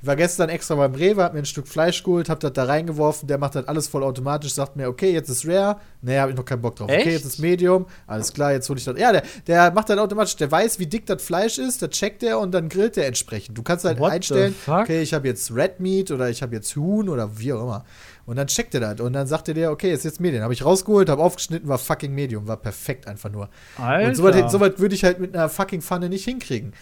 war 0.00 0.16
gestern 0.16 0.48
extra 0.48 0.74
beim 0.74 0.94
Rewe, 0.94 1.22
hab 1.22 1.34
mir 1.34 1.40
ein 1.40 1.44
Stück 1.44 1.68
Fleisch 1.68 2.02
geholt, 2.02 2.30
hab 2.30 2.40
das 2.40 2.54
da 2.54 2.64
reingeworfen, 2.64 3.28
der 3.28 3.36
macht 3.36 3.54
das 3.54 3.68
alles 3.68 3.86
vollautomatisch, 3.86 4.54
sagt 4.54 4.76
mir, 4.76 4.88
okay, 4.88 5.12
jetzt 5.12 5.28
ist 5.28 5.46
Rare. 5.46 5.78
Nee, 6.00 6.18
hab 6.18 6.30
ich 6.30 6.36
noch 6.36 6.44
keinen 6.46 6.62
Bock 6.62 6.76
drauf. 6.76 6.88
Echt? 6.88 7.02
Okay, 7.02 7.12
jetzt 7.12 7.26
ist 7.26 7.38
Medium. 7.38 7.84
Alles 8.06 8.32
klar, 8.32 8.52
jetzt 8.52 8.66
hol 8.70 8.78
ich 8.78 8.84
das. 8.84 8.98
Ja, 8.98 9.12
der, 9.12 9.24
der 9.46 9.72
macht 9.72 9.90
das 9.90 9.98
automatisch, 9.98 10.36
der 10.36 10.50
weiß, 10.50 10.78
wie 10.78 10.86
dick 10.86 11.04
das 11.04 11.22
Fleisch 11.22 11.58
ist, 11.58 11.82
das 11.82 11.90
checkt 11.90 12.22
er 12.22 12.38
und 12.38 12.52
dann 12.52 12.70
grillt 12.70 12.96
der 12.96 13.06
entsprechend. 13.06 13.58
Du 13.58 13.62
kannst 13.62 13.84
halt 13.84 13.98
What 13.98 14.12
einstellen, 14.12 14.54
okay, 14.66 15.02
ich 15.02 15.12
habe 15.12 15.28
jetzt 15.28 15.54
Red 15.54 15.80
Meat 15.80 16.10
oder 16.10 16.30
ich 16.30 16.42
habe 16.42 16.54
jetzt 16.54 16.74
Huhn 16.76 17.10
oder 17.10 17.38
wie 17.38 17.52
auch 17.52 17.62
immer. 17.62 17.84
Und 18.26 18.36
dann 18.36 18.48
checkt 18.48 18.74
er 18.74 18.80
das 18.80 19.00
und 19.00 19.12
dann 19.12 19.28
sagt 19.28 19.46
er 19.48 19.54
dir, 19.54 19.70
okay, 19.70 19.92
ist 19.92 20.04
jetzt 20.04 20.20
Medium. 20.20 20.42
Habe 20.42 20.52
ich 20.52 20.64
rausgeholt, 20.64 21.08
habe 21.08 21.22
aufgeschnitten, 21.22 21.68
war 21.68 21.78
fucking 21.78 22.12
Medium, 22.12 22.48
war 22.48 22.56
perfekt 22.56 23.06
einfach 23.06 23.30
nur. 23.30 23.48
Alter. 23.78 24.08
Und 24.08 24.14
sowas 24.16 24.52
so 24.52 24.60
würde 24.60 24.94
ich 24.96 25.04
halt 25.04 25.20
mit 25.20 25.34
einer 25.34 25.48
fucking 25.48 25.80
Pfanne 25.80 26.08
nicht 26.08 26.24
hinkriegen. 26.24 26.72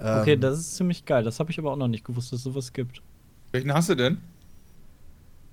okay, 0.00 0.32
Ähm, 0.32 0.40
das 0.40 0.58
ist 0.58 0.74
ziemlich 0.76 1.04
geil. 1.04 1.22
Das 1.22 1.38
habe 1.38 1.52
ich 1.52 1.58
aber 1.58 1.70
auch 1.70 1.76
noch 1.76 1.86
nicht 1.88 2.04
gewusst, 2.04 2.32
dass 2.32 2.38
es 2.40 2.44
sowas 2.44 2.72
gibt. 2.72 3.00
Welchen 3.52 3.72
hast 3.72 3.90
du 3.90 3.94
denn? 3.94 4.18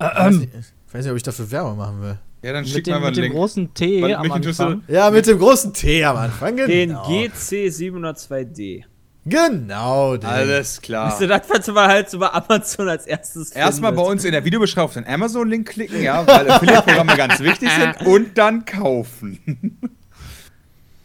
ich 0.00 0.06
weiß, 0.06 0.36
nicht, 0.36 0.48
ich 0.54 0.94
weiß 0.94 1.04
nicht, 1.04 1.10
ob 1.10 1.16
ich 1.16 1.22
dafür 1.22 1.50
Werbung 1.50 1.76
machen 1.76 2.00
will. 2.02 2.18
Ja, 2.42 2.52
dann 2.54 2.62
Mit 2.64 2.70
schick 2.70 2.84
dem, 2.84 2.94
mal 2.94 3.00
mal 3.00 3.10
mit 3.10 3.18
einen 3.18 3.22
dem 3.22 3.22
Link. 3.24 3.34
großen 3.34 3.74
T 3.74 4.02
Weil 4.02 4.14
am 4.14 4.32
Anfang. 4.32 4.82
Ja, 4.88 5.10
mit 5.10 5.26
dem 5.26 5.38
großen 5.38 5.72
T 5.74 6.04
am 6.04 6.16
Anfang, 6.16 6.56
genau. 6.56 6.66
Den 6.66 6.96
GC702D. 7.30 8.84
Genau, 9.26 10.16
den. 10.16 10.28
Alles 10.28 10.80
klar. 10.80 11.10
Weißt 11.10 11.20
du, 11.20 11.26
das, 11.26 11.42
was 11.48 11.66
man 11.66 11.88
halt 11.88 12.08
so 12.08 12.18
bei 12.18 12.28
Amazon 12.28 12.88
als 12.88 13.06
erstes 13.06 13.50
Erstmal 13.52 13.92
bei 13.92 14.02
uns 14.02 14.24
in 14.24 14.32
der 14.32 14.44
Videobeschreibung 14.44 14.86
auf 14.86 14.94
den 14.94 15.06
Amazon-Link 15.06 15.68
klicken, 15.68 16.02
ja, 16.02 16.26
weil 16.26 16.50
Affiliate-Programme 16.50 17.16
ganz 17.16 17.40
wichtig 17.40 17.70
sind 17.70 18.06
und 18.06 18.38
dann 18.38 18.64
kaufen. 18.64 19.78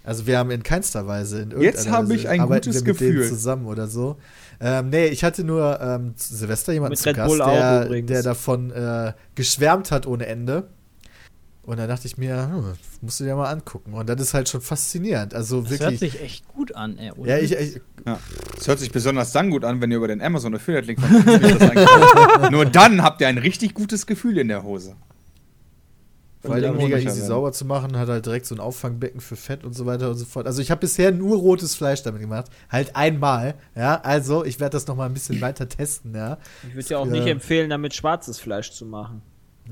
Also 0.07 0.28
wir 0.28 0.38
haben 0.38 0.51
in 0.51 0.61
keinster 0.61 1.07
Weise 1.07 1.41
in 1.41 1.49
Jetzt 1.49 1.88
irgendeiner 1.88 1.97
habe 1.97 2.13
ich 2.13 2.30
ein 2.30 2.41
arbeiten 2.41 2.70
gutes 2.70 2.86
wir 2.86 2.93
mit 2.93 3.01
denen 3.01 3.16
Gefühl. 3.16 3.28
zusammen 3.28 3.66
oder 3.66 3.88
so. 3.88 4.18
Ähm, 4.61 4.91
nee, 4.91 5.07
ich 5.07 5.24
hatte 5.24 5.43
nur 5.43 5.80
ähm, 5.82 6.13
Silvester 6.16 6.74
jemanden 6.74 6.91
Mit 6.91 6.99
zu 6.99 7.09
Red 7.09 7.16
Gast, 7.16 7.39
der, 7.39 8.01
der 8.03 8.22
davon 8.22 8.70
äh, 8.70 9.13
geschwärmt 9.34 9.89
hat 9.89 10.05
ohne 10.05 10.28
Ende. 10.28 10.68
Und 11.66 11.78
da 11.78 11.88
dachte 11.88 12.05
ich 12.07 12.18
mir, 12.18 12.47
hm, 12.47 12.74
musst 13.01 13.20
du 13.20 13.24
dir 13.24 13.36
mal 13.36 13.49
angucken. 13.51 13.93
Und 13.93 14.07
das 14.07 14.22
ist 14.22 14.34
halt 14.36 14.47
schon 14.49 14.61
faszinierend. 14.61 15.34
Also 15.34 15.61
Das 15.61 15.72
hört 15.72 15.80
wirklich. 15.93 16.11
sich 16.11 16.22
echt 16.22 16.47
gut 16.47 16.76
an, 16.76 16.97
ey. 16.99 17.11
oder? 17.13 17.38
Ja, 17.38 17.43
ich, 17.43 17.53
ich, 17.53 17.82
Ja. 18.05 18.20
Das 18.55 18.68
hört 18.68 18.78
sich 18.80 18.91
besonders 18.91 19.32
dann 19.32 19.49
gut 19.49 19.66
an, 19.66 19.82
wenn 19.82 19.89
ihr 19.89 19.97
über 19.97 20.07
den 20.07 20.22
Amazon 20.22 20.53
Affiliate-Link 20.53 20.99
von 21.01 21.24
Pizza 21.24 21.39
das 21.57 21.70
einkauft. 21.72 22.51
Nur 22.51 22.66
dann 22.66 23.01
habt 23.01 23.20
ihr 23.22 23.28
ein 23.28 23.39
richtig 23.39 23.74
gutes 23.74 24.05
Gefühl 24.05 24.38
in 24.38 24.47
der 24.47 24.61
Hose. 24.61 24.95
vor 26.43 26.53
allem 26.53 26.78
mega 26.78 26.97
easy 26.97 27.07
werden. 27.07 27.26
sauber 27.28 27.51
zu 27.51 27.66
machen, 27.66 27.97
hat 27.97 28.07
halt 28.09 28.24
direkt 28.28 28.45
so 28.45 28.53
ein 28.53 28.59
Auffangbecken 28.61 29.20
für 29.20 29.36
Fett 29.36 29.63
und 29.63 29.74
so 29.74 29.88
weiter 29.88 30.11
und 30.11 30.18
so 30.18 30.26
fort. 30.26 30.45
Also 30.45 30.61
ich 30.61 30.70
habe 30.70 30.82
bisher 30.82 31.11
nur 31.11 31.38
rotes 31.39 31.74
Fleisch 31.74 32.03
damit 32.03 32.22
gemacht. 32.22 32.45
Halt 32.70 32.95
einmal, 32.95 33.55
ja. 33.76 33.99
Also 34.01 34.45
ich 34.45 34.59
werde 34.59 34.74
das 34.74 34.86
noch 34.86 34.95
mal 34.95 35.07
ein 35.07 35.13
bisschen 35.16 35.41
weiter 35.41 35.68
testen, 35.68 36.13
ja. 36.13 36.38
Ich 36.70 36.76
würde 36.76 36.89
ja 36.89 36.97
auch 36.99 37.07
Ja. 37.07 37.11
nicht 37.13 37.26
empfehlen, 37.26 37.72
damit 37.72 37.95
schwarzes 37.95 38.38
Fleisch 38.38 38.72
zu 38.72 38.86
machen. 38.86 39.24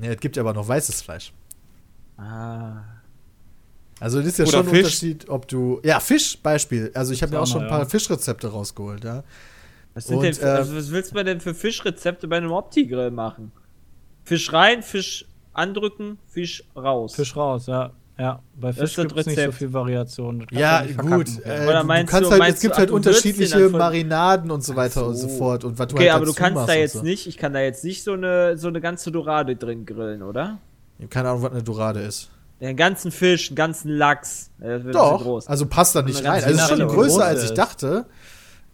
ja 0.02 0.10
es 0.10 0.18
gibt 0.20 0.34
ja 0.34 0.42
aber 0.42 0.54
noch 0.54 0.66
weißes 0.66 1.00
Fleisch. 1.02 1.32
Ah. 2.16 2.82
Also 4.00 4.18
das 4.18 4.28
ist 4.28 4.38
ja 4.38 4.44
Oder 4.44 4.52
schon 4.58 4.66
ein 4.66 4.70
Fisch. 4.70 4.78
Unterschied, 4.84 5.28
ob 5.28 5.48
du. 5.48 5.80
Ja, 5.84 6.00
Fisch 6.00 6.38
Beispiel. 6.42 6.90
Also 6.94 7.12
ich 7.12 7.22
habe 7.22 7.30
mir 7.30 7.36
Ja, 7.38 7.42
auch 7.42 7.46
schon 7.46 7.62
ein 7.62 7.68
ja. 7.70 7.76
paar 7.78 7.86
Fischrezepte 7.86 8.48
rausgeholt, 8.48 9.04
ja. 9.04 9.22
Was, 9.94 10.06
sind 10.08 10.16
Und, 10.16 10.24
denn 10.24 10.34
für, 10.34 10.42
äh, 10.46 10.50
also 10.50 10.76
was 10.76 10.90
willst 10.90 11.14
du 11.14 11.22
denn 11.22 11.40
für 11.40 11.54
Fischrezepte 11.54 12.26
bei 12.26 12.36
einem 12.38 12.50
Opti-Grill 12.50 13.10
machen? 13.12 13.52
Fisch 14.24 14.52
rein, 14.52 14.82
Fisch 14.82 15.26
andrücken, 15.52 16.18
Fisch 16.26 16.64
raus. 16.76 17.14
Fisch 17.14 17.36
raus, 17.36 17.66
ja. 17.68 17.92
Ja, 18.18 18.42
bei 18.54 18.72
Fisch 18.72 18.94
das 18.94 19.06
gibt 19.06 19.16
es 19.18 19.26
nicht 19.26 19.40
so 19.40 19.52
viel 19.52 19.72
Variation. 19.72 20.46
Ja, 20.50 20.82
du 20.82 20.94
gut. 20.94 21.28
Äh, 21.44 21.66
Oder 21.66 21.80
du, 21.80 21.86
meinst 21.86 22.12
du 22.12 22.16
kannst 22.16 22.26
du- 22.28 22.30
halt, 22.32 22.38
meinst 22.40 22.56
es 22.56 22.62
gibt 22.62 22.74
du, 22.74 22.78
halt 22.78 22.90
du 22.90 22.94
unterschiedliche 22.94 23.68
Marinaden 23.70 24.50
und 24.50 24.62
so 24.64 24.74
weiter 24.76 25.02
Ach 25.02 25.06
und 25.08 25.16
so 25.16 25.28
so. 25.28 25.36
fort. 25.38 25.64
Und 25.64 25.78
was 25.78 25.88
du 25.88 25.94
Okay, 25.96 26.10
halt 26.10 26.16
aber 26.16 26.26
du 26.26 26.32
kannst 26.34 26.68
da 26.68 26.74
jetzt 26.74 26.92
so. 26.94 27.02
nicht, 27.02 27.26
ich 27.26 27.36
kann 27.38 27.52
da 27.52 27.60
jetzt 27.60 27.82
nicht 27.84 28.02
so 28.04 28.12
eine, 28.12 28.56
so 28.56 28.68
eine 28.68 28.80
ganze 28.80 29.10
Dorade 29.10 29.56
drin 29.56 29.84
grillen, 29.86 30.22
oder? 30.22 30.58
Keine 31.10 31.30
Ahnung, 31.30 31.42
was 31.42 31.52
eine 31.52 31.62
Dorade 31.62 32.00
ist. 32.00 32.30
Den 32.60 32.76
ganzen 32.76 33.10
Fisch, 33.10 33.48
den 33.48 33.56
ganzen 33.56 33.90
Lachs. 33.90 34.50
Bisschen 34.58 34.92
Doch, 34.92 35.22
groß. 35.22 35.48
also 35.48 35.66
passt 35.66 35.94
da 35.96 36.02
nicht 36.02 36.24
rein. 36.24 36.42
Also 36.44 36.50
es 36.50 36.62
ist 36.62 36.68
schon 36.68 36.88
größer, 36.88 37.24
als 37.24 37.40
ich 37.42 37.50
ist. 37.50 37.58
dachte. 37.58 38.06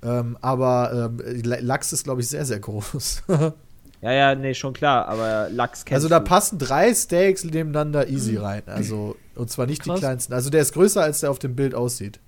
Ähm, 0.03 0.39
aber 0.41 1.13
ähm, 1.19 1.43
Lachs 1.45 1.93
ist, 1.93 2.05
glaube 2.05 2.21
ich, 2.21 2.29
sehr, 2.29 2.45
sehr 2.45 2.61
groß. 2.61 3.23
Ja, 4.03 4.13
ja, 4.13 4.35
nee, 4.35 4.55
schon 4.55 4.73
klar, 4.73 5.09
aber 5.09 5.51
Lachs 5.51 5.85
kennst 5.85 5.97
also 5.97 6.09
da 6.09 6.21
du. 6.21 6.25
passen 6.25 6.59
drei 6.59 6.95
Steaks 6.95 7.45
nebeneinander 7.45 8.09
easy 8.09 8.37
rein. 8.39 8.63
Also, 8.65 9.15
und 9.35 9.51
zwar 9.51 9.67
nicht 9.67 9.83
Krass. 9.83 9.97
die 9.97 10.01
kleinsten. 10.01 10.33
Also 10.33 10.49
der 10.49 10.63
ist 10.63 10.73
größer, 10.73 11.03
als 11.03 11.21
der 11.21 11.31
auf 11.31 11.39
dem 11.39 11.55
Bild 11.55 11.75
aussieht. 11.75 12.19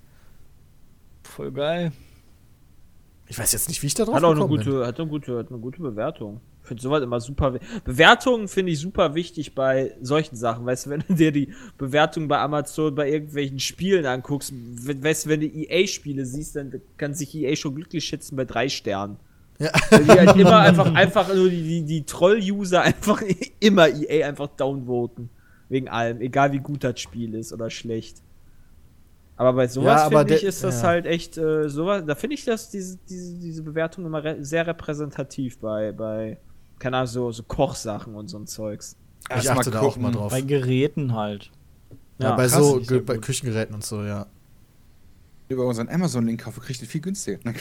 Voll 1.23 1.51
geil. 1.51 1.91
Ich 3.27 3.39
weiß 3.39 3.51
jetzt 3.53 3.69
nicht, 3.69 3.81
wie 3.81 3.87
ich 3.87 3.95
da 3.95 4.05
drauf 4.05 4.13
Hat 4.13 4.23
auch 4.23 4.31
eine 4.33 4.41
gekommen 4.41 4.59
bin. 4.59 4.65
gute, 4.71 4.85
hat 4.85 4.99
eine 4.99 5.09
gute, 5.09 5.39
hat 5.39 5.49
eine 5.49 5.57
gute 5.57 5.81
Bewertung. 5.81 6.41
Ich 6.63 6.67
finde 6.69 6.81
sowas 6.81 7.03
immer 7.03 7.19
super. 7.19 7.59
Bewertungen 7.83 8.47
finde 8.47 8.71
ich 8.71 8.79
super 8.79 9.13
wichtig 9.15 9.53
bei 9.53 9.93
solchen 10.01 10.37
Sachen. 10.37 10.65
Weißt 10.65 10.85
du, 10.85 10.91
wenn 10.91 11.03
du 11.05 11.13
dir 11.13 11.31
die 11.33 11.53
Bewertung 11.77 12.27
bei 12.29 12.39
Amazon 12.39 12.95
bei 12.95 13.09
irgendwelchen 13.11 13.59
Spielen 13.59 14.05
anguckst, 14.05 14.53
we- 14.53 15.03
weißt 15.03 15.25
du, 15.25 15.29
wenn 15.29 15.41
du 15.41 15.47
EA-Spiele 15.47 16.25
siehst, 16.25 16.55
dann 16.55 16.81
kann 16.97 17.13
sich 17.13 17.35
EA 17.35 17.55
schon 17.57 17.75
glücklich 17.75 18.05
schätzen 18.05 18.37
bei 18.37 18.45
drei 18.45 18.69
Sternen. 18.69 19.17
Ja. 19.59 19.71
Weil 19.89 20.03
die 20.05 20.11
halt 20.11 20.35
immer 20.37 20.59
einfach, 20.59 20.93
einfach 20.95 21.33
nur 21.35 21.49
die, 21.49 21.61
die, 21.61 21.81
die 21.85 22.03
Troll-User 22.05 22.81
einfach 22.81 23.21
immer 23.59 23.89
EA 23.89 24.25
einfach 24.27 24.47
downvoten. 24.47 25.29
Wegen 25.69 25.89
allem, 25.89 26.21
egal 26.21 26.53
wie 26.53 26.59
gut 26.59 26.83
das 26.83 26.99
Spiel 26.99 27.33
ist 27.35 27.51
oder 27.51 27.69
schlecht. 27.69 28.17
Aber 29.35 29.53
bei 29.53 29.67
sowas 29.67 30.01
Ja, 30.01 30.05
aber 30.05 30.19
finde 30.19 30.35
ich, 30.35 30.43
ist 30.43 30.63
das 30.63 30.81
ja. 30.81 30.87
halt 30.89 31.05
echt 31.07 31.37
äh, 31.37 31.67
sowas. 31.67 32.03
Da 32.05 32.15
finde 32.15 32.35
ich 32.35 32.45
das, 32.45 32.69
diese, 32.69 32.97
diese, 33.09 33.33
diese 33.39 33.63
Bewertung 33.63 34.05
immer 34.05 34.23
re 34.23 34.37
sehr 34.45 34.65
repräsentativ 34.67 35.57
bei, 35.57 35.91
bei, 35.91 36.37
keine 36.83 36.97
Ahnung, 36.97 37.07
so, 37.07 37.31
so 37.31 37.43
Kochsachen 37.43 38.13
und 38.13 38.27
so 38.27 38.37
ein 38.37 38.45
Zeugs. 38.45 38.97
Ich 39.39 39.49
achte 39.49 39.71
da 39.71 39.79
auch 39.79 39.95
mal 39.95 40.11
drauf. 40.11 40.33
Bei 40.33 40.41
Geräten 40.41 41.15
halt. 41.15 41.49
Ja, 42.19 42.31
Ja, 42.31 42.35
bei 42.35 42.47
krass, 42.47 42.57
so 42.57 42.81
bei 42.81 43.13
gut. 43.15 43.21
Küchengeräten 43.21 43.73
und 43.73 43.85
so, 43.85 44.03
ja. 44.03 44.25
Über 45.47 45.65
unseren 45.65 45.87
Amazon-Link 45.87 46.41
kaufe, 46.43 46.59
kriegt 46.59 46.81
ihr 46.81 46.87
viel 46.89 46.99
günstiger. 46.99 47.39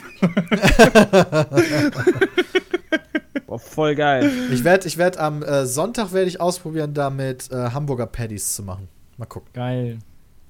Boah, 3.47 3.59
voll 3.61 3.95
geil. 3.95 4.29
Ich 4.51 4.65
werde 4.65 4.89
ich 4.89 4.99
werd 4.99 5.19
am 5.19 5.45
äh, 5.45 5.67
Sonntag 5.67 6.13
werde 6.13 6.29
ich 6.29 6.41
ausprobieren, 6.41 6.93
damit 6.93 7.49
äh, 7.53 7.71
Hamburger 7.71 8.07
Patties 8.07 8.57
zu 8.57 8.65
machen. 8.65 8.89
Mal 9.19 9.27
gucken. 9.27 9.51
Geil. 9.53 9.99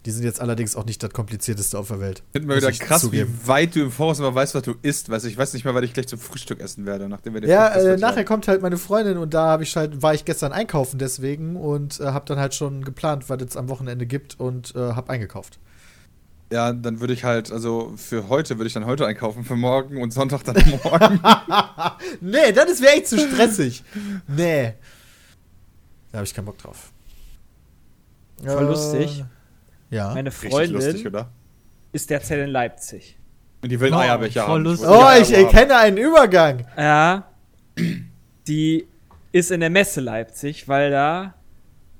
Die 0.04 0.10
sind 0.10 0.24
jetzt 0.24 0.40
allerdings 0.40 0.74
auch 0.74 0.84
nicht 0.84 1.00
das 1.02 1.10
komplizierteste 1.10 1.78
auf 1.78 1.88
der 1.88 2.00
Welt. 2.00 2.24
Finden 2.32 2.48
wir 2.48 2.56
wieder 2.56 2.70
ich 2.70 2.80
krass, 2.80 3.02
zugeben. 3.02 3.38
wie 3.42 3.48
weit 3.48 3.76
du 3.76 3.82
im 3.82 3.92
Voraus 3.92 4.18
immer 4.18 4.34
weißt, 4.34 4.54
was 4.54 4.62
du 4.62 4.74
isst. 4.82 5.08
Weißt, 5.10 5.24
du, 5.24 5.28
ich 5.28 5.38
weiß 5.38 5.52
nicht 5.54 5.64
mehr, 5.64 5.74
was 5.74 5.82
ich 5.84 5.94
gleich 5.94 6.08
zum 6.08 6.18
Frühstück 6.18 6.60
essen 6.60 6.86
werde, 6.86 7.08
nachdem 7.08 7.34
wir 7.34 7.40
den 7.40 7.48
Ja, 7.50 7.68
äh, 7.68 7.96
nachher 7.96 8.24
kommt 8.24 8.48
halt 8.48 8.62
meine 8.62 8.78
Freundin 8.78 9.16
und 9.16 9.32
da 9.32 9.46
habe 9.46 9.62
ich 9.62 9.76
halt, 9.76 10.02
war 10.02 10.12
ich 10.12 10.24
gestern 10.24 10.52
einkaufen 10.52 10.98
deswegen 10.98 11.54
und 11.54 12.00
äh, 12.00 12.06
habe 12.06 12.24
dann 12.26 12.38
halt 12.38 12.54
schon 12.54 12.84
geplant, 12.84 13.28
was 13.28 13.40
es 13.42 13.56
am 13.56 13.68
Wochenende 13.68 14.04
gibt 14.04 14.40
und 14.40 14.74
äh, 14.74 14.78
habe 14.78 15.08
eingekauft. 15.10 15.60
Ja, 16.52 16.72
dann 16.72 17.00
würde 17.00 17.14
ich 17.14 17.22
halt, 17.24 17.52
also 17.52 17.94
für 17.96 18.28
heute 18.28 18.58
würde 18.58 18.66
ich 18.66 18.74
dann 18.74 18.84
heute 18.84 19.06
einkaufen, 19.06 19.44
für 19.44 19.56
morgen 19.56 20.02
und 20.02 20.12
Sonntag 20.12 20.42
dann 20.44 20.56
morgen. 20.84 21.20
nee, 22.20 22.52
das 22.52 22.82
wäre 22.82 22.94
echt 22.94 23.06
zu 23.06 23.18
stressig. 23.18 23.84
nee. 24.26 24.74
Da 26.10 26.18
habe 26.18 26.26
ich 26.26 26.34
keinen 26.34 26.44
Bock 26.44 26.58
drauf. 26.58 26.90
Voll 28.44 28.64
lustig. 28.64 29.24
Ja. 29.92 30.12
Meine 30.14 30.30
Freundin 30.30 30.72
lustig, 30.74 31.06
oder? 31.06 31.30
ist 31.92 32.08
derzeit 32.10 32.38
in 32.38 32.48
Leipzig. 32.50 33.18
Und 33.62 33.70
die 33.70 33.78
will 33.78 33.92
Oh, 33.92 33.98
Eierbecher 33.98 34.48
haben. 34.48 34.64
lustig. 34.64 34.88
Oh, 34.88 35.04
ich 35.20 35.32
erkenne 35.32 35.76
einen 35.76 35.98
Übergang. 35.98 36.66
Ja. 36.76 37.28
Die 38.48 38.86
ist 39.30 39.50
in 39.50 39.60
der 39.60 39.70
Messe 39.70 40.00
Leipzig, 40.00 40.66
weil 40.66 40.90
da 40.90 41.34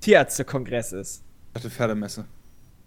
Tierärztekongress 0.01 0.93
ist. 0.93 1.23
Ich 1.49 1.53
dachte 1.55 1.71
Pferdemesse. 1.71 2.25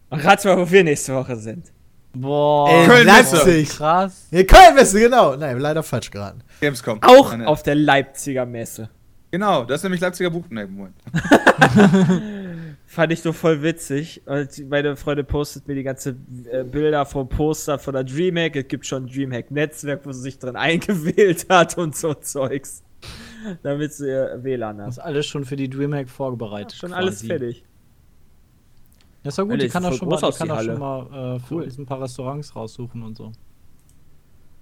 Und 0.10 0.26
rat 0.26 0.44
mal, 0.44 0.58
wo 0.58 0.70
wir 0.70 0.84
nächste 0.84 1.14
Woche 1.16 1.36
sind. 1.38 1.72
Boah. 2.14 2.70
Ey, 2.70 2.86
Köln-Messe. 2.88 3.36
Leipzig. 3.38 3.70
Krass. 3.70 4.28
Ja, 4.32 4.44
Köln-Messe, 4.44 5.00
genau. 5.00 5.36
Nein, 5.36 5.60
leider 5.60 5.84
falsch 5.84 6.10
geraten. 6.12 6.42
Gamescom. 6.62 7.02
Auch 7.04 7.32
Meine- 7.32 7.48
auf 7.48 7.62
der 7.64 7.76
Leipziger 7.76 8.46
Messe. 8.46 8.90
Genau, 9.32 9.66
das 9.66 9.78
ist 9.80 9.84
nämlich 9.84 10.02
Leipziger 10.02 10.30
Buch. 10.30 10.46
Nee, 10.50 10.66
Moment. 10.66 10.96
Fand 12.96 13.12
ich 13.12 13.22
so 13.22 13.34
voll 13.34 13.62
witzig. 13.62 14.22
Und 14.26 14.70
meine 14.70 14.96
Freundin 14.96 15.26
postet 15.26 15.68
mir 15.68 15.76
die 15.76 15.84
ganze 15.84 16.16
äh, 16.50 16.64
Bilder 16.64 17.06
vom 17.06 17.28
Poster 17.28 17.78
von 17.78 17.94
der 17.94 18.06
Dreamhack. 18.06 18.56
Es 18.56 18.70
gibt 18.70 18.86
schon 18.86 19.04
ein 19.04 19.08
Dreamhack-Netzwerk, 19.08 20.06
wo 20.06 20.14
sie 20.14 20.22
sich 20.22 20.40
drin 20.40 20.56
eingewählt 20.56 21.46
hat 21.50 21.78
und 21.78 21.94
so 21.94 22.14
Zeugs. 22.14 22.84
Damit 23.64 23.92
sie 23.92 24.08
ihr 24.08 24.40
WLAN 24.44 24.78
Das 24.78 24.92
ist 24.92 24.98
hat. 25.00 25.08
alles 25.08 25.26
schon 25.26 25.44
für 25.44 25.58
die 25.58 25.70
Dreamhack 25.70 26.08
vorbereitet. 26.10 26.72
Schon 26.72 26.94
alles 26.94 27.16
quasi. 27.16 27.28
fertig. 27.28 27.66
Das 29.24 29.34
ist 29.34 29.38
ja 29.40 29.44
gut, 29.44 29.52
Alter, 29.54 29.64
die 29.66 29.70
kann 29.70 29.86
auch 29.86 29.94
schon 29.94 30.08
mal, 30.08 30.32
kann 30.32 30.52
auch 30.52 30.62
schon 30.64 30.80
mal 30.80 31.36
äh, 31.36 31.40
für 31.42 31.56
Cool. 31.56 31.64
uns 31.64 31.78
ein 31.78 31.86
paar 31.86 32.02
Restaurants 32.02 32.56
raussuchen 32.56 33.04
und 33.04 33.18
so. 33.18 33.34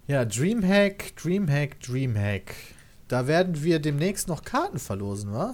Ja, 0.08 0.26
Dreamhack, 0.26 1.16
Dreamhack, 1.18 1.80
Dreamhack. 1.82 2.56
Da 3.10 3.28
werden 3.28 3.64
wir 3.64 3.78
demnächst 3.78 4.28
noch 4.28 4.44
Karten 4.44 4.80
verlosen, 4.80 5.32
wa? 5.34 5.54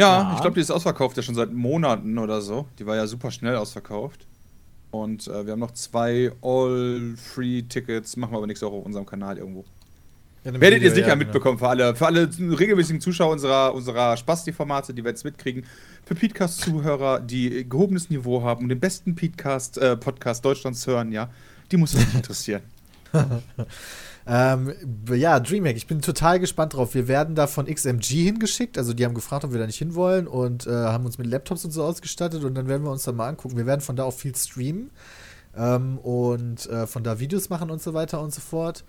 Ja, 0.00 0.22
Ja. 0.22 0.32
ich 0.34 0.40
glaube, 0.40 0.54
die 0.54 0.60
ist 0.60 0.70
ausverkauft 0.70 1.16
ja 1.16 1.22
schon 1.22 1.34
seit 1.34 1.52
Monaten 1.52 2.18
oder 2.18 2.40
so. 2.40 2.66
Die 2.78 2.86
war 2.86 2.96
ja 2.96 3.06
super 3.06 3.30
schnell 3.30 3.56
ausverkauft. 3.56 4.26
Und 4.90 5.28
äh, 5.28 5.44
wir 5.46 5.52
haben 5.52 5.60
noch 5.60 5.70
zwei 5.72 6.32
All-Free-Tickets. 6.42 8.16
Machen 8.16 8.32
wir 8.32 8.38
aber 8.38 8.46
nächste 8.46 8.66
Woche 8.66 8.76
auf 8.76 8.86
unserem 8.86 9.06
Kanal 9.06 9.38
irgendwo. 9.38 9.64
Einem 10.42 10.60
Werdet 10.60 10.78
ihr 10.78 10.84
Video, 10.90 10.94
sicher 10.94 11.08
ja, 11.08 11.14
genau. 11.14 11.26
mitbekommen 11.26 11.58
für 11.58 11.68
alle, 11.68 11.94
für 11.94 12.06
alle 12.06 12.28
regelmäßigen 12.38 13.00
Zuschauer 13.00 13.30
unserer, 13.32 13.74
unserer 13.74 14.16
Spasti-Formate, 14.16 14.94
die 14.94 15.04
wir 15.04 15.10
jetzt 15.10 15.24
mitkriegen. 15.24 15.64
Für 16.06 16.14
Podcast-Zuhörer, 16.14 17.20
die 17.20 17.68
gehobenes 17.68 18.08
Niveau 18.08 18.42
haben 18.42 18.62
und 18.64 18.70
den 18.70 18.80
besten 18.80 19.14
Podcast, 19.14 19.76
äh, 19.78 19.96
Podcast 19.96 20.44
Deutschlands 20.44 20.86
hören, 20.86 21.12
ja, 21.12 21.28
die 21.70 21.76
muss 21.76 21.92
es 21.94 22.14
interessieren. 22.14 22.62
Ähm, 24.26 24.72
ja, 25.12 25.40
Dreamhack, 25.40 25.76
ich 25.76 25.86
bin 25.86 26.02
total 26.02 26.38
gespannt 26.40 26.74
drauf. 26.74 26.94
Wir 26.94 27.08
werden 27.08 27.34
da 27.34 27.46
von 27.46 27.66
XMG 27.66 28.22
hingeschickt. 28.24 28.78
Also, 28.78 28.92
die 28.92 29.04
haben 29.04 29.14
gefragt, 29.14 29.44
ob 29.44 29.52
wir 29.52 29.58
da 29.58 29.66
nicht 29.66 29.78
hinwollen 29.78 30.26
und 30.28 30.66
äh, 30.66 30.70
haben 30.70 31.04
uns 31.06 31.18
mit 31.18 31.26
Laptops 31.26 31.64
und 31.64 31.70
so 31.70 31.82
ausgestattet 31.84 32.44
und 32.44 32.54
dann 32.54 32.68
werden 32.68 32.84
wir 32.84 32.90
uns 32.90 33.02
da 33.04 33.12
mal 33.12 33.28
angucken. 33.28 33.56
Wir 33.56 33.66
werden 33.66 33.80
von 33.80 33.96
da 33.96 34.04
auch 34.04 34.14
viel 34.14 34.34
streamen 34.36 34.90
ähm, 35.56 35.98
und 35.98 36.68
äh, 36.68 36.86
von 36.86 37.02
da 37.02 37.18
Videos 37.18 37.48
machen 37.48 37.70
und 37.70 37.80
so 37.82 37.94
weiter 37.94 38.20
und 38.20 38.32
so 38.32 38.40
fort. 38.40 38.84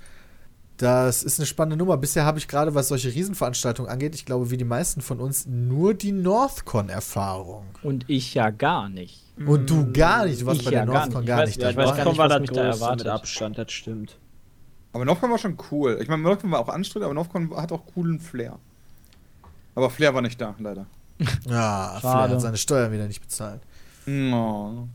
Das 0.78 1.22
ist 1.22 1.40
eine 1.40 1.46
spannende 1.46 1.78
Nummer. 1.78 1.96
Bisher 1.98 2.26
habe 2.26 2.40
ich 2.40 2.48
gerade, 2.48 2.74
was 2.74 2.88
solche 2.88 3.14
Riesenveranstaltungen 3.14 3.92
angeht, 3.92 4.16
ich 4.16 4.26
glaube, 4.26 4.50
wie 4.50 4.58
die 4.58 4.64
meisten 4.66 5.02
von 5.02 5.20
uns, 5.20 5.46
nur 5.46 5.94
die 5.94 6.12
Northcon-Erfahrung. 6.12 7.66
Und 7.84 8.06
ich 8.10 8.34
ja 8.34 8.50
gar 8.50 8.90
nicht. 8.90 9.22
Und 9.46 9.70
du 9.70 9.92
gar 9.92 10.26
nicht. 10.26 10.42
Du 10.42 10.46
warst 10.48 10.60
Ich 10.62 10.66
bei 10.66 10.72
ja 10.72 10.86
der 10.86 10.94
gar 10.94 11.02
Northcon 11.06 11.22
nicht. 11.22 11.28
gar 11.28 11.44
Ich 11.44 11.58
nicht, 11.58 11.60
weiß- 11.60 11.62
dabei. 11.62 11.84
ich 11.84 11.90
weiß 11.90 11.98
gar 11.98 12.06
Northcon 12.06 12.12
nicht, 12.12 12.18
war 12.20 12.26
was 12.26 12.32
das 12.34 12.42
mich 12.42 12.50
da 12.50 12.62
größte 12.64 12.72
mit 12.74 12.82
erwartet. 12.82 13.08
Abstand, 13.08 13.58
das 13.60 13.72
stimmt. 13.72 14.18
Aber 14.94 15.06
Novcon 15.06 15.32
war 15.32 15.38
schon 15.38 15.58
cool. 15.72 15.98
Ich 16.02 16.08
meine, 16.10 16.22
Novcon 16.24 16.52
war 16.52 16.60
auch 16.60 16.70
anstrengend, 16.70 17.06
aber 17.06 17.14
Novcon 17.14 17.56
hat 17.56 17.72
auch 17.72 17.86
coolen 17.94 18.20
Flair. 18.20 18.60
Aber 19.76 19.90
Flair 19.90 20.14
war 20.14 20.22
nicht 20.22 20.40
da, 20.42 20.56
leider. 20.60 20.86
Ja, 21.48 21.98
Flair 22.00 22.12
Schade. 22.12 22.34
hat 22.34 22.42
seine 22.42 22.58
Steuern 22.58 22.92
wieder 22.92 23.08
nicht 23.08 23.22
bezahlt. 23.22 23.62
No. 24.06 24.88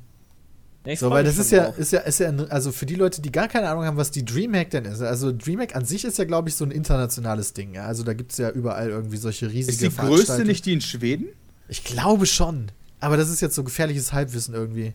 Ich 0.85 1.01
So, 1.01 1.11
weil 1.11 1.25
das 1.25 1.39
ist 1.39 1.51
ja, 1.51 1.65
ist 1.65 1.93
ja, 1.93 2.01
ist 2.01 2.21
ja, 2.21 2.29
ein- 2.29 2.49
also 2.51 2.71
für 2.71 2.87
die 2.87 2.95
Leute, 2.95 3.21
die 3.21 3.33
gar 3.33 3.49
keine 3.49 3.69
Ahnung 3.69 3.85
haben, 3.85 3.97
was 3.97 4.13
die 4.13 4.25
Dreamhack 4.25 4.71
denn 4.71 4.85
ist. 4.85 5.01
Also 5.03 5.33
Dreamhack 5.33 5.75
an 5.75 5.85
sich 5.85 6.05
ist 6.05 6.19
ja, 6.19 6.25
glaube 6.25 6.49
ich, 6.49 6.55
so 6.55 6.65
ein 6.65 6.71
internationales 6.71 7.55
Ding. 7.55 7.75
Ja? 7.75 7.87
Also 7.87 8.05
da 8.05 8.13
gibt 8.13 8.31
es 8.33 8.39
ja 8.39 8.51
überall 8.51 8.91
irgendwie 8.91 9.17
solche 9.17 9.51
riesige 9.51 9.87
Ist 9.87 9.99
die 9.99 10.01
größte 10.01 10.45
nicht 10.45 10.65
die 10.65 10.75
in 10.75 10.81
Schweden? 10.81 11.27
Ich 11.69 11.83
glaube 11.83 12.27
schon. 12.27 12.71
Aber 13.01 13.17
das 13.17 13.31
ist 13.31 13.41
jetzt 13.41 13.57
so 13.57 13.65
gefährliches 13.65 14.13
Halbwissen 14.13 14.55
irgendwie. 14.55 14.95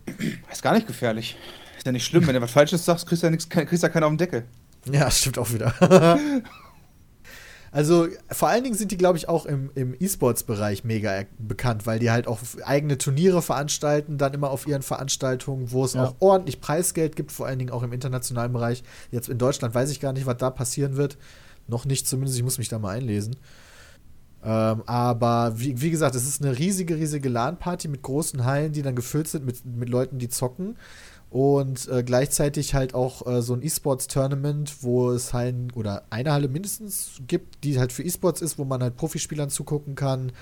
Ist 0.50 0.64
gar 0.64 0.74
nicht 0.74 0.88
gefährlich. 0.88 1.36
Ist 1.78 1.86
ja 1.86 1.92
nicht 1.92 2.06
schlimm, 2.06 2.26
wenn 2.26 2.36
du 2.36 2.42
was 2.42 2.52
Falsches 2.52 2.86
sagst, 2.86 3.06
kriegst 3.06 3.24
du 3.24 3.28
ja, 3.28 3.32
nix, 3.32 3.50
kriegst 3.50 3.84
ja 3.84 3.90
keiner 3.90 4.06
auf 4.06 4.12
den 4.14 4.18
Deckel. 4.18 4.44
Ja, 4.92 5.12
stimmt 5.12 5.38
auch 5.38 5.52
wieder. 5.52 5.74
also 7.72 8.08
vor 8.30 8.50
allen 8.50 8.64
Dingen 8.64 8.76
sind 8.76 8.92
die, 8.92 8.98
glaube 8.98 9.18
ich, 9.18 9.30
auch 9.30 9.46
im, 9.46 9.72
im 9.76 9.96
E-Sports-Bereich 9.98 10.84
mega 10.84 11.10
er- 11.12 11.26
bekannt, 11.38 11.86
weil 11.86 12.00
die 12.00 12.12
halt 12.12 12.28
auch 12.28 12.40
eigene 12.66 12.98
Turniere 12.98 13.42
veranstalten, 13.42 14.18
dann 14.18 14.34
immer 14.34 14.50
auf 14.50 14.68
ihren 14.68 14.82
Veranstaltungen, 14.82 15.72
wo 15.72 15.86
es 15.86 15.94
Ja. 15.94 16.04
auch 16.06 16.16
ordentlich 16.20 16.60
Preisgeld 16.60 17.16
gibt, 17.16 17.32
vor 17.32 17.46
allen 17.46 17.60
Dingen 17.60 17.72
auch 17.72 17.84
im 17.84 17.94
internationalen 17.94 18.52
Bereich. 18.52 18.84
Jetzt 19.12 19.30
in 19.30 19.38
Deutschland 19.38 19.74
weiß 19.74 19.90
ich 19.92 20.00
gar 20.02 20.12
nicht, 20.14 20.26
was 20.26 20.38
da 20.38 20.50
passieren 20.50 20.98
wird. 20.98 21.18
Noch 21.68 21.86
nicht 21.86 22.08
zumindest, 22.08 22.38
ich 22.38 22.44
muss 22.44 22.58
mich 22.58 22.68
da 22.70 22.80
mal 22.80 22.98
einlesen. 22.98 23.38
Ähm, 24.44 24.82
aber 24.88 25.54
wie, 25.56 25.80
wie 25.80 25.92
gesagt, 25.92 26.16
es 26.16 26.28
ist 26.28 26.42
eine 26.44 26.58
riesige, 26.58 26.98
riesige 26.98 27.30
LAN-Party 27.30 27.88
mit 27.88 28.02
großen 28.02 28.44
Hallen, 28.44 28.74
die 28.74 28.82
dann 28.82 28.96
gefüllt 28.96 29.28
sind 29.28 29.46
mit, 29.46 29.64
mit 29.66 29.88
Leuten, 29.88 30.18
die 30.18 30.30
zocken. 30.30 30.76
Und 31.32 31.88
äh, 31.88 32.04
gleichzeitig 32.04 32.74
halt 32.76 32.94
auch 32.94 33.26
äh, 33.26 33.42
so 33.42 33.54
ein 33.54 33.64
E-Sports-Tournament, 33.64 34.84
wo 34.84 35.12
es 35.12 35.32
Hallen 35.32 35.72
oder 35.76 36.04
eine 36.10 36.34
Halle 36.34 36.50
mindestens 36.50 37.22
gibt, 37.26 37.64
die 37.64 37.80
halt 37.80 37.94
für 37.94 38.04
E-Sports 38.04 38.42
ist, 38.42 38.58
wo 38.58 38.66
man 38.66 38.84
halt 38.84 38.98
Profispielern 38.98 39.50
zugucken 39.50 39.96
kann, 39.96 40.34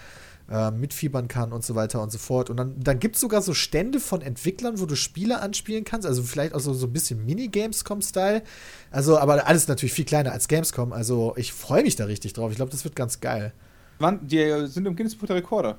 äh, 0.50 0.72
mitfiebern 0.72 1.28
kann 1.28 1.54
und 1.54 1.64
so 1.64 1.76
weiter 1.76 2.02
und 2.02 2.12
so 2.12 2.18
fort. 2.18 2.50
Und 2.50 2.58
dann, 2.58 2.74
dann 2.80 2.98
gibt 2.98 3.16
es 3.16 3.22
sogar 3.22 3.44
so 3.44 3.54
Stände 3.54 4.00
von 4.00 4.22
Entwicklern, 4.22 4.80
wo 4.80 4.88
du 4.88 4.96
Spiele 4.96 5.42
anspielen 5.42 5.84
kannst, 5.84 6.08
also 6.08 6.24
vielleicht 6.24 6.56
auch 6.56 6.60
so, 6.60 6.74
so 6.74 6.88
ein 6.88 6.94
bisschen 6.94 7.24
Mini-Gamescom-Style. 7.24 8.42
Also, 8.90 9.20
aber 9.20 9.46
alles 9.46 9.68
natürlich 9.68 9.94
viel 9.94 10.06
kleiner 10.06 10.32
als 10.32 10.48
Gamescom. 10.48 10.92
Also 10.92 11.34
ich 11.38 11.54
freue 11.54 11.84
mich 11.84 11.98
da 11.98 12.06
richtig 12.06 12.34
drauf. 12.34 12.50
Ich 12.50 12.56
glaube, 12.56 12.72
das 12.72 12.84
wird 12.84 12.96
ganz 12.96 13.20
geil. 13.20 13.54
Wann, 14.00 14.28
die 14.28 14.66
sind 14.66 14.88
im 14.88 14.96
Guinness 14.96 15.14
Buch 15.14 15.28
der 15.28 15.36
Rekorde. 15.36 15.76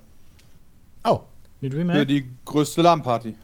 Oh, 1.02 1.22
Mit 1.60 1.72
Für 1.72 1.80
Remake? 1.80 2.06
die 2.06 2.28
größte 2.44 2.80
LAN-Party. 2.82 3.34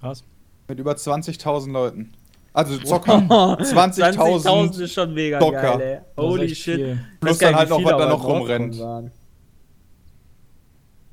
Was? 0.00 0.22
Mit 0.68 0.78
über 0.78 0.92
20.000 0.92 1.70
Leuten. 1.72 2.12
Also 2.52 2.78
Zocker. 2.78 3.12
20.000 3.18 4.16
20.000 4.16 4.82
ist 4.82 4.94
schon 4.94 5.12
mega 5.12 5.38
Docker. 5.38 5.60
geil, 5.78 5.80
ey. 5.80 6.00
Holy 6.22 6.54
shit. 6.54 6.76
viel. 6.76 6.98
Plus 7.20 7.38
dann 7.38 7.54
halt 7.54 7.68
noch, 7.68 7.84
was 7.84 7.90
da 7.98 8.08
noch 8.08 8.26
rumrennt. 8.26 8.82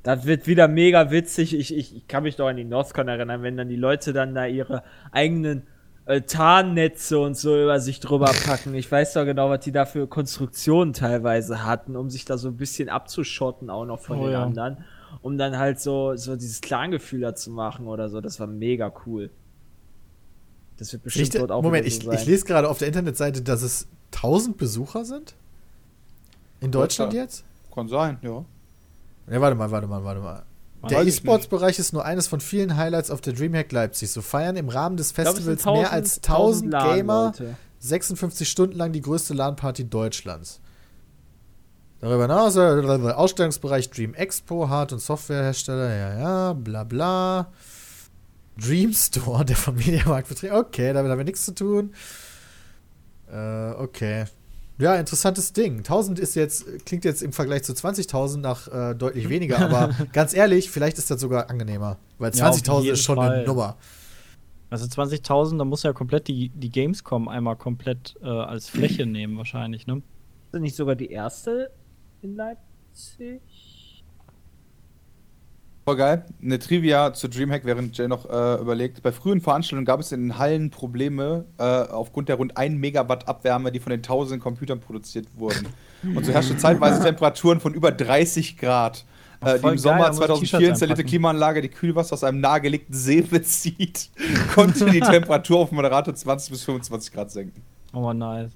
Das 0.04 0.26
wird 0.26 0.48
wieder 0.48 0.68
mega 0.68 1.12
witzig. 1.12 1.54
Ich, 1.58 1.76
ich, 1.76 1.96
ich 1.96 2.08
kann 2.08 2.24
mich 2.24 2.36
doch 2.36 2.48
an 2.48 2.58
die 2.58 2.66
Northcon 2.66 3.08
erinnern, 3.08 3.42
wenn 3.42 3.56
dann 3.58 3.70
die 3.70 3.76
Leute 3.78 4.12
dann 4.12 4.36
da 4.36 4.46
ihre 4.46 4.84
eigenen 5.12 5.64
äh, 6.06 6.22
Tarnnetze 6.22 7.20
und 7.20 7.38
so 7.38 7.62
über 7.62 7.80
sich 7.80 8.02
drüber 8.02 8.32
packen. 8.46 8.76
Ich 8.76 8.92
weiß 8.92 9.14
doch 9.14 9.24
genau, 9.24 9.50
was 9.50 9.62
die 9.62 9.72
da 9.72 9.86
für 9.86 10.08
Konstruktionen 10.08 10.94
teilweise 10.94 11.66
hatten, 11.66 11.96
um 11.96 12.10
sich 12.10 12.26
da 12.26 12.38
so 12.38 12.50
ein 12.50 12.58
bisschen 12.58 12.90
abzuschotten, 12.90 13.70
auch 13.70 13.86
noch 13.86 14.00
von 14.00 14.20
Oh 14.20 14.24
den 14.24 14.34
ja. 14.34 14.44
anderen. 14.44 14.84
Um 15.22 15.38
dann 15.38 15.58
halt 15.58 15.80
so, 15.80 16.16
so 16.16 16.36
dieses 16.36 16.60
Clan-Gefühl 16.60 17.22
da 17.22 17.36
zu 17.36 17.52
machen 17.52 17.88
oder 17.88 18.10
so. 18.10 18.20
Das 18.20 18.40
war 18.42 18.48
mega 18.48 18.92
cool. 19.06 19.30
Das 20.84 20.92
wird 20.92 21.04
bestimmt 21.04 21.22
Richtig, 21.24 21.40
dort 21.40 21.52
auch 21.52 21.62
Moment, 21.62 21.88
ich, 21.88 22.02
so 22.02 22.12
ich 22.12 22.20
sein. 22.20 22.28
lese 22.28 22.44
gerade 22.44 22.68
auf 22.68 22.78
der 22.78 22.90
Internetseite, 22.90 23.42
dass 23.42 23.62
es 23.62 23.88
1000 24.16 24.58
Besucher 24.58 25.06
sind? 25.06 25.34
In 26.60 26.72
Deutschland 26.72 27.14
Deutschland. 27.14 27.14
jetzt? 27.14 27.46
Kann 27.74 27.88
sein, 27.88 28.18
ja. 28.22 28.44
Ja, 29.32 29.40
warte 29.40 29.56
mal, 29.56 29.72
warte 29.72 29.88
mal, 29.88 30.04
warte 30.04 30.20
mal. 30.20 30.44
Der 30.90 31.04
ich 31.04 31.08
E-Sports-Bereich 31.08 31.80
ist 31.80 31.94
nur 31.94 32.04
eines 32.04 32.28
von 32.28 32.42
vielen 32.42 32.76
Highlights 32.76 33.12
auf 33.12 33.22
der 33.22 33.32
Dreamhack 33.32 33.72
Leipzig. 33.72 34.12
So 34.12 34.22
feiern 34.22 34.58
im 34.58 34.68
Rahmen 34.68 34.98
des 34.98 35.12
Ich 35.12 35.16
glaub, 35.16 35.28
es 35.28 35.36
sind 35.36 35.46
Festivals 35.46 35.80
mehr 35.80 35.94
als 35.94 36.18
1000 36.18 36.72
LAN, 36.74 36.96
Gamer 36.98 37.26
Leute. 37.28 37.56
56 37.80 38.50
Stunden 38.50 38.76
lang 38.76 38.92
die 38.92 39.00
größte 39.02 39.34
LAN-Party 39.34 39.86
Deutschlands. 39.86 40.60
Darüber 42.02 42.24
hinaus 42.24 42.58
äh, 42.58 43.14
Ausstellungsbereich 43.14 43.90
Dream 43.90 44.14
Expo, 44.16 44.68
Hard- 44.68 44.92
und 44.92 45.00
Softwarehersteller, 45.00 45.96
ja, 45.96 46.20
ja, 46.20 46.54
bla 46.54 46.84
bla. 46.84 47.54
Dream 48.58 48.94
Store, 48.94 49.44
der 49.46 49.56
vom 49.56 49.76
Mediamarkt 49.76 50.28
vertreten. 50.28 50.56
Okay, 50.56 50.94
damit 50.94 51.12
haben 51.12 51.18
wir 51.18 51.26
nichts 51.26 51.46
zu 51.46 51.54
tun. 51.54 51.94
Äh, 53.32 53.72
okay. 53.72 54.26
Ja, 54.80 54.96
interessantes 54.96 55.54
Ding. 55.54 55.78
1000 55.80 56.20
ist 56.20 56.36
jetzt, 56.36 56.86
klingt 56.86 57.06
jetzt 57.06 57.22
im 57.22 57.32
Vergleich 57.32 57.64
zu 57.64 57.74
20.000 57.74 58.38
nach 58.38 58.68
äh, 58.68 58.96
deutlich 58.96 59.30
weniger, 59.30 59.60
aber 59.60 59.94
ganz 60.14 60.34
ehrlich, 60.34 60.72
vielleicht 60.72 60.98
ist 60.98 61.12
das 61.12 61.22
sogar 61.22 61.50
angenehmer. 61.50 61.98
Weil 62.18 62.34
Ja, 62.34 62.50
auf 62.50 62.58
20.000 62.58 62.82
jeden 62.82 62.94
ist 62.94 63.04
schon 63.04 63.20
eine 63.20 63.36
Fall. 63.36 63.46
Nummer. 63.46 63.78
Also 64.70 64.86
20.000, 64.88 65.60
da 65.60 65.66
muss 65.66 65.84
ja 65.84 65.94
komplett 65.94 66.28
die, 66.28 66.50
die 66.50 66.72
Gamescom 66.72 67.28
einmal 67.28 67.56
komplett 67.56 68.16
äh, 68.24 68.28
als 68.28 68.70
Fläche 68.70 69.06
nehmen, 69.06 69.38
wahrscheinlich, 69.38 69.86
ne? 69.86 70.02
Ist 70.52 70.60
nicht 70.60 70.76
sogar 70.76 70.96
die 70.96 71.12
erste 71.12 71.72
in 72.22 72.36
Leipzig? 72.36 73.42
Voll 75.86 75.98
geil. 75.98 76.26
Eine 76.42 76.60
Trivia 76.60 77.14
zu 77.14 77.28
Dreamhack, 77.28 77.66
während 77.66 77.98
Jay 77.98 78.08
noch 78.08 78.30
äh, 78.30 78.62
überlegt. 78.62 79.04
Bei 79.04 79.12
frühen 79.12 79.42
Veranstaltungen 79.42 79.86
gab 79.86 80.00
es 80.00 80.14
in 80.14 80.22
den 80.22 80.38
Hallen 80.38 80.70
Probleme 80.70 81.44
äh, 81.58 81.64
aufgrund 81.64 82.30
der 82.30 82.38
rund 82.38 82.56
1 82.56 82.80
Megawatt 82.80 83.28
Abwärme, 83.28 83.70
die 83.70 83.82
von 83.82 83.90
den 83.90 84.02
tausenden 84.02 84.40
Computern 84.40 84.80
produziert 84.80 85.28
wurden. 85.36 85.68
Und 86.04 86.26
so 86.26 86.32
herrschte 86.32 86.56
zeitweise 86.56 87.02
Temperaturen 87.02 87.60
von 87.60 87.74
über 87.74 87.92
30 87.92 88.58
Grad. 88.58 89.04
Äh, 89.42 89.60
die 89.60 89.68
im 89.68 89.78
Sommer 89.78 90.04
da 90.04 90.08
muss 90.08 90.20
ich 90.20 90.26
2004 90.26 90.40
T-Shirts 90.40 90.70
installierte. 90.70 91.04
Klimaanlage, 91.04 91.62
die 91.62 91.70
Kühlwasser 91.70 92.14
aus 92.14 92.24
einem 92.24 92.40
nahegelegten 92.40 92.96
See 92.96 93.22
bezieht, 93.30 94.10
konnte 94.54 94.90
die 94.90 95.00
Temperatur 95.02 95.60
auf 95.60 95.72
moderate 95.72 96.14
20 96.14 96.52
bis 96.52 96.64
25 96.64 97.12
Grad 97.12 97.30
senken. 97.30 97.62
Oh, 97.94 98.14
nice. 98.14 98.52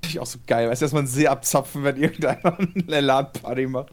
Finde 0.00 0.08
ich 0.08 0.20
auch 0.20 0.26
so 0.26 0.38
geil. 0.46 0.70
Weißt 0.70 0.80
du, 0.80 0.86
dass 0.86 0.92
man 0.92 1.06
See 1.06 1.28
abzapfen, 1.28 1.84
wenn 1.84 1.96
irgendeiner 1.96 2.58
eine 2.58 3.00
LAN-Party 3.00 3.66
macht. 3.66 3.92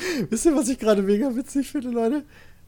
Wisst 0.30 0.46
ihr, 0.46 0.54
was 0.56 0.68
ich 0.68 0.78
gerade 0.78 1.02
mega 1.02 1.34
witzig 1.34 1.70
finde, 1.70 1.90
Leute? 1.90 2.24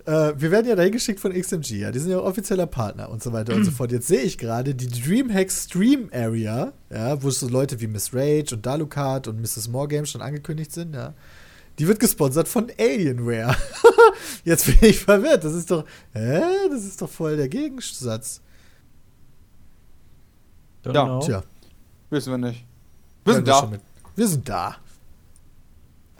Äh, 0.06 0.32
wir 0.40 0.50
werden 0.50 0.66
ja 0.66 0.74
dahin 0.76 0.92
geschickt 0.92 1.20
von 1.20 1.32
XMG, 1.32 1.72
ja. 1.72 1.90
Die 1.90 1.98
sind 1.98 2.10
ja 2.10 2.18
auch 2.18 2.24
offizieller 2.24 2.66
Partner 2.66 3.10
und 3.10 3.22
so 3.22 3.32
weiter 3.32 3.54
und 3.54 3.64
so 3.64 3.70
fort. 3.72 3.92
Jetzt 3.92 4.08
sehe 4.08 4.22
ich 4.22 4.38
gerade 4.38 4.74
die 4.74 4.88
Dreamhack 4.88 5.50
Stream 5.50 6.08
Area, 6.12 6.72
ja, 6.90 7.22
wo 7.22 7.30
so 7.30 7.48
Leute 7.48 7.80
wie 7.80 7.86
Miss 7.86 8.14
Rage 8.14 8.54
und 8.54 8.64
Dalukat 8.64 9.28
und 9.28 9.40
Mrs. 9.40 9.68
More 9.68 9.88
Games 9.88 10.10
schon 10.10 10.22
angekündigt 10.22 10.72
sind, 10.72 10.94
ja. 10.94 11.14
Die 11.78 11.86
wird 11.88 11.98
gesponsert 12.00 12.46
von 12.48 12.70
Alienware. 12.78 13.56
Jetzt 14.44 14.66
bin 14.66 14.76
ich 14.82 14.98
verwirrt. 14.98 15.44
Das 15.44 15.54
ist 15.54 15.70
doch, 15.70 15.84
hä? 16.12 16.40
Das 16.70 16.84
ist 16.84 17.00
doch 17.00 17.08
voll 17.08 17.36
der 17.38 17.48
Gegensatz. 17.48 18.42
Don't 20.84 20.94
Ja, 20.94 21.04
know. 21.04 21.20
Tja, 21.20 21.42
Wissen 22.10 22.32
wir 22.32 22.38
nicht. 22.38 22.64
Wir 23.24 23.34
sind 23.34 23.48
da. 23.48 23.70
Wir 24.16 24.28
sind 24.28 24.48
da. 24.48 24.76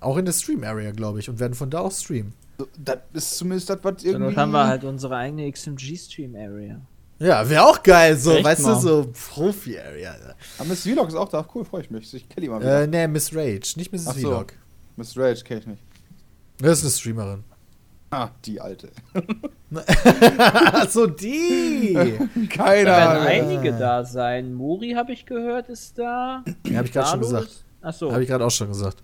Auch 0.01 0.17
in 0.17 0.25
der 0.25 0.33
Stream 0.33 0.65
Area, 0.65 0.93
glaube 0.93 1.19
ich, 1.21 1.29
und 1.29 1.39
werden 1.39 1.55
von 1.55 1.69
da 1.71 1.81
auch 1.81 1.93
streamen. 1.93 2.33
Das 2.79 2.99
ist 3.13 3.39
zumindest 3.39 3.71
das, 3.71 3.79
was 3.83 4.03
Dann 4.03 4.13
irgendwie. 4.13 4.37
haben 4.37 4.51
wir 4.53 4.67
halt 4.67 4.85
unsere 4.85 5.17
eigene 5.17 5.51
XMG-Stream-Area. 5.51 6.81
Ja, 7.19 7.49
wäre 7.49 7.65
auch 7.65 7.83
geil, 7.83 8.17
so, 8.17 8.33
Echt 8.33 8.45
weißt 8.45 8.63
mal. 8.63 8.75
du, 8.75 8.81
so 8.81 9.11
Profi-Area. 9.35 10.15
Ah, 10.59 10.65
Miss 10.65 10.83
Vlog 10.83 11.09
ist 11.09 11.15
auch 11.15 11.29
da. 11.29 11.47
Cool, 11.55 11.65
freue 11.67 11.83
ich 11.83 11.91
mich. 11.91 12.13
Ich 12.15 12.29
kenne 12.29 12.45
die 12.47 12.49
mal 12.51 12.61
wieder. 12.61 12.83
Äh, 12.83 12.87
nee, 12.87 13.07
Miss 13.09 13.35
Rage, 13.35 13.75
nicht 13.77 13.93
Mrs. 13.93 14.07
Ach 14.09 14.15
so. 14.15 14.21
Vlog. 14.29 14.53
Miss 14.97 15.17
Rage 15.19 15.43
kenne 15.45 15.61
ich 15.61 15.67
nicht. 15.67 15.83
Das 16.59 16.79
ist 16.79 16.85
eine 16.85 16.91
Streamerin. 16.93 17.45
Ah, 18.11 18.31
die 18.45 18.61
alte. 18.61 18.91
Achso, 20.73 21.07
die! 21.07 21.95
Keine 22.49 22.85
Da 22.85 22.97
werden 22.97 23.17
Ahnung. 23.17 23.27
einige 23.27 23.73
da 23.73 24.05
sein. 24.05 24.53
Mori 24.55 24.93
habe 24.93 25.13
ich 25.13 25.27
gehört, 25.27 25.69
ist 25.69 25.99
da. 25.99 26.43
Ja, 26.67 26.79
hab 26.79 26.87
ich 26.87 26.93
gerade 26.93 27.09
schon 27.09 27.21
gesagt. 27.21 27.65
Achso. 27.83 28.11
Habe 28.13 28.23
ich 28.23 28.29
gerade 28.29 28.45
auch 28.45 28.51
schon 28.51 28.69
gesagt. 28.69 29.03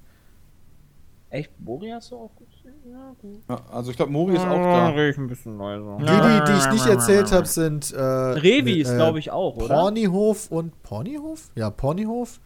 Echt, 1.29 1.51
Mori 1.59 1.89
hast 1.91 2.13
du 2.13 2.17
auch 2.17 2.31
gut 2.37 2.49
gesehen? 2.51 2.75
Ja, 2.89 3.13
gut. 3.21 3.43
Ja, 3.49 3.61
also 3.73 3.91
ich 3.91 3.97
glaube, 3.97 4.13
Mori 4.13 4.35
ist 4.35 4.43
auch 4.43 4.63
da. 4.63 4.89
Rede 4.91 5.21
ein 5.21 5.27
bisschen 5.27 5.59
leiser. 5.59 5.97
Die, 5.99 6.05
die, 6.05 6.53
die 6.53 6.59
ich 6.59 6.73
nicht 6.73 6.87
erzählt 6.87 7.33
habe, 7.33 7.47
sind. 7.47 7.93
Äh, 7.93 8.01
Revi 8.01 8.81
ist, 8.81 8.91
äh, 8.91 8.97
glaube 8.97 9.19
ich, 9.19 9.31
auch, 9.33 9.57
oder? 9.57 9.75
Pornihof 9.75 10.51
und. 10.53 10.83
Pornihof? 10.83 11.51
Ja, 11.57 11.71
Pornihof. 11.71 12.41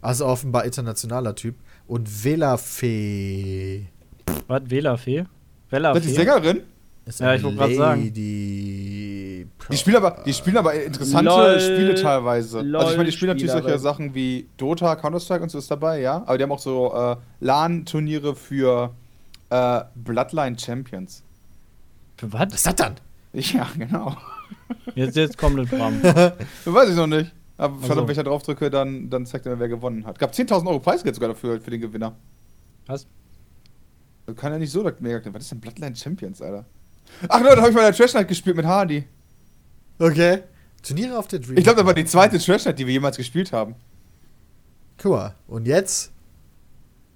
Also 0.00 0.26
offenbar 0.26 0.64
internationaler 0.64 1.34
Typ. 1.34 1.56
Und 1.86 2.24
Velafee. 2.24 3.88
Was? 4.46 4.62
Wählerfee? 4.66 5.24
Ist 5.70 6.04
die? 6.04 6.10
Sängerin? 6.10 6.62
Ist 7.06 7.20
Ja, 7.20 7.34
ich 7.34 7.42
wollte 7.42 7.58
grad 7.58 7.74
sagen. 7.74 8.12
Die 8.12 9.46
spielen 9.72 9.96
aber, 9.96 10.22
die 10.24 10.32
spielen 10.32 10.56
aber 10.56 10.74
interessante 10.74 11.24
Lol, 11.24 11.60
Spiele 11.60 11.94
teilweise. 11.94 12.58
also 12.58 12.90
ich 12.90 12.96
meine, 12.96 13.04
die 13.04 13.12
spielen 13.12 13.30
natürlich 13.30 13.52
solche. 13.52 13.78
Sachen 13.78 14.14
wie 14.14 14.48
Dota, 14.56 14.96
Counter-Strike 14.96 15.42
und 15.42 15.50
so 15.50 15.58
ist 15.58 15.70
dabei, 15.70 16.00
ja. 16.00 16.22
Aber 16.26 16.38
die 16.38 16.44
haben 16.44 16.52
auch 16.52 16.58
so 16.58 16.94
äh, 16.94 17.16
LAN-Turniere 17.40 18.34
für 18.34 18.94
äh, 19.50 19.80
Bloodline 19.94 20.58
Champions. 20.58 21.22
Für 22.16 22.32
Was 22.32 22.40
was? 22.46 22.54
ist 22.54 22.66
das 22.66 22.74
dann? 22.76 22.94
Ja, 23.32 23.68
genau. 23.76 24.16
Jetzt, 24.94 25.16
jetzt 25.16 25.36
kommt 25.36 25.58
das 25.58 25.68
Bram. 25.68 26.02
Weiß 26.64 26.88
ich 26.88 26.96
noch 26.96 27.06
nicht. 27.06 27.32
Aber 27.56 27.76
Ach 27.82 27.88
wenn 27.88 27.96
so. 27.96 28.08
ich 28.08 28.16
da 28.16 28.22
drauf 28.22 28.42
drücke, 28.42 28.70
dann, 28.70 29.10
dann 29.10 29.26
zeigt 29.26 29.46
er 29.46 29.52
mir, 29.54 29.60
wer 29.60 29.68
gewonnen 29.68 30.06
hat. 30.06 30.18
Gab 30.18 30.32
10.000 30.32 30.66
Euro 30.66 30.80
Preisgeld 30.80 31.14
sogar 31.14 31.28
dafür 31.30 31.60
für 31.60 31.70
den 31.70 31.80
Gewinner. 31.80 32.14
Was? 32.86 33.06
Kann 34.36 34.52
ja 34.52 34.58
nicht 34.58 34.70
so 34.70 34.88
mega 35.00 35.20
Was 35.32 35.42
ist 35.42 35.52
denn 35.52 35.60
Bloodline 35.60 35.94
Champions, 35.94 36.40
Alter? 36.40 36.64
Ach 37.28 37.40
Leute, 37.40 37.56
da 37.56 37.60
habe 37.62 37.70
ich 37.70 37.76
mal 37.76 37.82
der 37.82 37.92
Trash 37.92 38.14
Night 38.14 38.28
gespielt 38.28 38.56
mit 38.56 38.66
Hardy. 38.66 39.04
Okay. 39.98 40.42
Turniere 40.82 41.18
auf 41.18 41.28
der 41.28 41.38
Dream. 41.38 41.56
Ich 41.56 41.64
glaube, 41.64 41.78
das 41.78 41.86
war 41.86 41.94
die 41.94 42.04
zweite 42.04 42.38
Trash 42.38 42.64
Night, 42.66 42.78
die 42.78 42.86
wir 42.86 42.92
jemals 42.92 43.16
gespielt 43.16 43.52
haben. 43.52 43.74
Guck 44.98 45.12
mal. 45.12 45.34
Und 45.46 45.66
jetzt? 45.66 46.12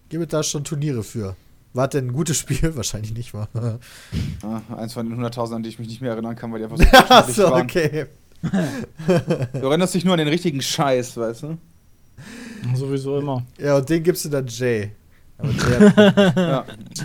Gibt 0.09 0.23
es 0.25 0.29
da 0.31 0.43
schon 0.43 0.65
Turniere 0.65 1.03
für? 1.03 1.37
War 1.75 1.87
das 1.87 1.93
denn 2.01 2.09
ein 2.09 2.13
gutes 2.13 2.39
Spiel? 2.39 2.75
Wahrscheinlich 2.77 3.13
nicht, 3.15 3.35
war. 3.35 3.49
Ah, 4.43 4.61
eins 4.77 4.95
von 4.95 5.09
den 5.09 5.21
100.000, 5.21 5.57
an 5.57 5.63
die 5.63 5.69
ich 5.69 5.79
mich 5.79 5.89
nicht 5.89 6.01
mehr 6.01 6.13
erinnern 6.13 6.35
kann, 6.35 6.51
weil 6.53 6.61
die 6.61 6.65
einfach 6.65 6.79
so 6.79 6.85
schrecklich 6.89 7.11
Achso, 7.11 7.51
waren. 7.51 7.63
okay. 7.63 8.07
Du 9.53 9.67
erinnerst 9.67 9.95
dich 9.95 10.05
nur 10.05 10.15
an 10.15 10.19
den 10.19 10.29
richtigen 10.29 10.63
Scheiß, 10.63 11.17
weißt 11.17 11.43
du? 11.43 11.59
Sowieso 12.75 13.19
immer. 13.19 13.45
Ja, 13.59 13.77
und 13.77 13.89
den 13.89 14.03
gibst 14.03 14.25
du 14.25 14.29
dann 14.29 14.47
Jay. 14.47 14.91
Ja. 16.37 16.65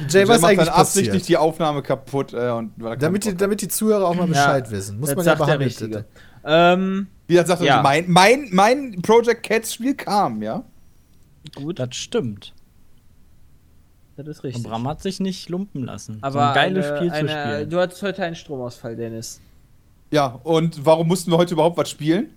Jay 0.10 0.28
was 0.28 0.42
macht 0.42 0.52
eigentlich 0.52 0.68
dann 0.68 0.76
absichtlich 0.76 1.10
passiert? 1.10 1.30
die 1.30 1.38
Aufnahme 1.38 1.82
kaputt. 1.84 2.34
Äh, 2.34 2.50
und 2.50 2.72
Damit 3.00 3.26
die, 3.26 3.36
damit 3.38 3.62
die 3.62 3.68
Zuhörer 3.68 4.08
auch 4.08 4.16
mal 4.16 4.28
Bescheid 4.28 4.70
wissen. 4.72 5.00
Muss 5.00 5.10
das 5.10 5.16
man 5.18 5.26
ja 5.26 5.36
behandeln. 5.36 6.06
Ähm, 6.46 7.08
Wie 7.28 7.34
gesagt, 7.34 7.48
sagt 7.50 7.62
er, 7.62 7.68
Ja. 7.68 7.82
mein, 7.84 8.06
mein, 8.10 8.50
mein 8.52 9.02
Project 9.02 9.44
Cats 9.44 9.74
Spiel 9.76 9.96
kam, 9.96 10.42
ja? 10.42 10.64
gut, 11.56 11.78
Das 11.80 11.96
stimmt. 11.96 12.54
das 14.18 14.28
ist 14.28 14.40
Und 14.40 14.46
richtig. 14.46 14.64
Bram 14.64 14.88
hat 14.88 15.02
sich 15.02 15.20
nicht 15.20 15.50
lumpen 15.50 15.84
lassen. 15.84 16.18
Aber 16.22 16.32
so 16.34 16.40
ein 16.40 16.54
geiles 16.56 16.86
eine, 16.88 16.98
Spiel 16.98 17.10
zu 17.10 17.16
eine, 17.16 17.30
spielen. 17.30 17.70
Du 17.70 17.80
hattest 17.80 18.02
heute 18.02 18.24
einen 18.24 18.36
Stromausfall, 18.36 18.96
Dennis. 18.96 19.42
Ja, 20.12 20.40
und 20.44 20.86
warum 20.86 21.08
mussten 21.08 21.32
wir 21.32 21.38
heute 21.38 21.54
überhaupt 21.54 21.78
was 21.78 21.90
spielen? 21.90 22.30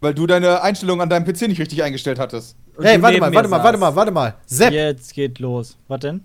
Weil 0.00 0.14
du 0.14 0.26
deine 0.26 0.62
Einstellung 0.62 1.00
an 1.00 1.08
deinem 1.08 1.24
PC 1.24 1.42
nicht 1.48 1.60
richtig 1.60 1.82
eingestellt 1.82 2.18
hattest. 2.18 2.56
Und 2.76 2.84
Hey, 2.84 3.00
warte 3.00 3.18
mal, 3.20 3.32
warte 3.34 3.48
mal, 3.48 3.62
warte 3.64 3.78
mal, 3.78 3.94
warte 3.96 4.10
mal. 4.10 4.34
Sepp, 4.46 4.72
Jetzt 4.72 5.14
geht 5.14 5.38
los. 5.38 5.76
Was 5.88 6.00
denn? 6.00 6.22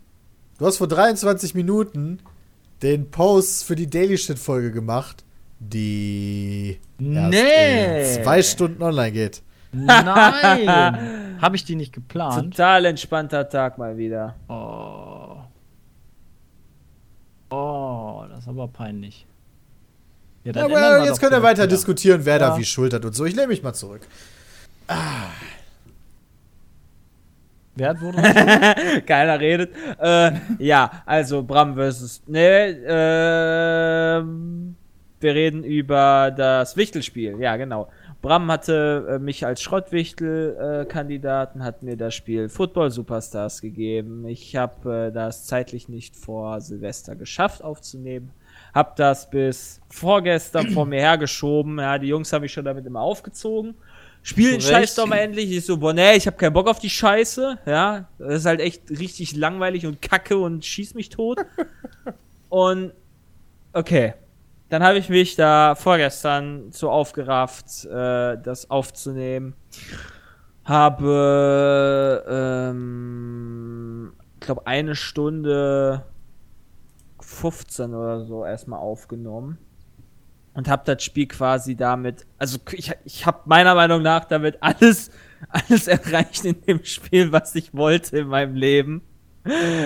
du 0.57 0.65
hast 0.65 0.77
vor 0.77 0.88
23 0.88 1.55
Minuten 1.55 2.19
den 2.81 3.09
Post 3.11 3.65
für 3.65 3.76
die 3.76 3.89
Daily 3.89 4.17
Shit 4.17 4.39
Folge 4.39 4.71
gemacht, 4.71 5.23
die 5.59 6.80
erst 6.99 7.31
Nee. 7.31 8.15
in 8.17 8.23
zwei 8.23 8.41
Stunden 8.41 8.81
online 8.84 9.11
geht. 9.11 9.41
Nein! 9.71 11.38
Habe 11.41 11.55
ich 11.55 11.63
die 11.63 11.76
nicht 11.76 11.93
geplant? 11.93 12.55
Total 12.55 12.85
entspannter 12.85 13.47
Tag 13.47 13.77
mal 13.77 13.97
wieder. 13.97 14.35
Oh. 14.49 15.38
Oh, 17.55 18.23
das 18.30 18.39
ist 18.39 18.47
aber 18.47 18.67
peinlich. 18.67 19.26
Ja, 20.43 20.51
dann 20.53 20.65
ändern 20.65 20.84
Aber 20.84 20.97
wir 21.01 21.05
jetzt 21.05 21.21
ihr 21.21 21.30
direkt 21.30 21.43
weiter 21.43 21.63
wieder. 21.63 21.67
diskutieren, 21.67 22.21
wer 22.26 22.39
da 22.39 22.49
Ja. 22.49 22.57
wie 22.57 22.65
schuld 22.65 22.93
hat 22.93 23.05
und 23.05 23.15
so. 23.15 23.26
Ich 23.26 23.35
lehne 23.35 23.47
mich 23.47 23.61
mal 23.63 23.73
zurück. 23.73 24.01
Wer 27.75 27.89
hat 27.89 28.01
wurde? 28.01 28.21
Keiner 29.05 29.39
redet. 29.39 29.71
Äh, 29.99 30.31
ja, 30.59 31.03
also 31.05 31.43
Bram 31.43 31.75
versus. 31.75 32.21
Ne, 32.27 32.77
ähm, 32.87 34.75
wir 35.19 35.35
reden 35.35 35.63
über 35.63 36.33
das 36.35 36.75
Wichtelspiel. 36.77 37.39
Ja, 37.39 37.57
genau. 37.57 37.89
Bram 38.21 38.51
hatte 38.51 39.07
äh, 39.09 39.19
mich 39.19 39.45
als 39.45 39.61
Schrottwichtel-Kandidaten, 39.61 41.63
hat 41.63 41.83
mir 41.83 41.95
das 41.95 42.15
Spiel 42.15 42.49
Football 42.49 42.91
Superstars 42.91 43.61
gegeben. 43.61 44.27
Ich 44.27 44.57
habe 44.57 45.07
äh, 45.07 45.11
das 45.11 45.45
zeitlich 45.45 45.87
nicht 45.87 46.17
vor 46.17 46.59
Silvester 46.59 47.15
geschafft 47.15 47.63
aufzunehmen. 47.63 48.31
Hab 48.73 48.97
das 48.97 49.29
bis 49.29 49.79
vorgestern 49.89 50.69
vor 50.71 50.85
mir 50.85 50.99
hergeschoben. 50.99 51.79
Ja, 51.79 51.97
die 51.97 52.07
Jungs 52.07 52.33
haben 52.33 52.41
mich 52.41 52.51
schon 52.51 52.65
damit 52.65 52.85
immer 52.85 52.99
aufgezogen. 53.01 53.75
Spiel 54.21 54.51
den. 54.51 54.61
Scheiß 54.61 54.95
doch 54.95 55.05
mal 55.07 55.17
endlich. 55.17 55.51
Ich 55.51 55.65
so, 55.65 55.77
boah, 55.77 55.93
nee, 55.93 56.15
ich 56.15 56.27
hab 56.27 56.37
keinen 56.37 56.53
Bock 56.53 56.67
auf 56.67 56.79
die 56.79 56.89
Scheiße. 56.89 57.59
Ja, 57.65 58.09
das 58.17 58.39
ist 58.39 58.45
halt 58.45 58.59
echt 58.59 58.89
richtig 58.89 59.35
langweilig 59.35 59.85
und 59.85 60.01
kacke 60.01 60.37
und 60.37 60.65
schieß 60.65 60.93
mich 60.93 61.09
tot. 61.09 61.39
und 62.49 62.93
okay. 63.73 64.13
Dann 64.69 64.83
habe 64.83 64.99
ich 64.99 65.09
mich 65.09 65.35
da 65.35 65.73
vorgestern 65.73 66.71
so 66.71 66.91
aufgerafft, 66.91 67.85
äh, 67.85 68.37
das 68.37 68.69
aufzunehmen. 68.69 69.55
Habe, 70.63 72.23
ähm, 72.29 74.13
ich 74.35 74.41
glaube, 74.41 74.67
eine 74.67 74.95
Stunde 74.95 76.05
15 77.19 77.95
oder 77.95 78.25
so 78.25 78.45
erstmal 78.45 78.79
aufgenommen 78.79 79.57
und 80.60 80.68
habe 80.68 80.84
das 80.84 81.02
Spiel 81.06 81.26
quasi 81.26 81.77
damit, 81.77 82.26
also 82.38 82.57
ich, 82.73 82.91
ich 83.06 83.26
habe 83.26 83.40
meiner 83.45 83.76
Meinung 83.76 84.02
nach 84.02 84.26
damit 84.26 84.57
alles, 84.60 85.10
alles 85.49 85.88
erreicht 85.88 86.44
in 86.44 86.61
dem 86.64 86.84
Spiel, 86.84 87.31
was 87.31 87.56
ich 87.56 87.73
wollte 87.73 88.18
in 88.18 88.27
meinem 88.27 88.56
Leben. 88.56 89.02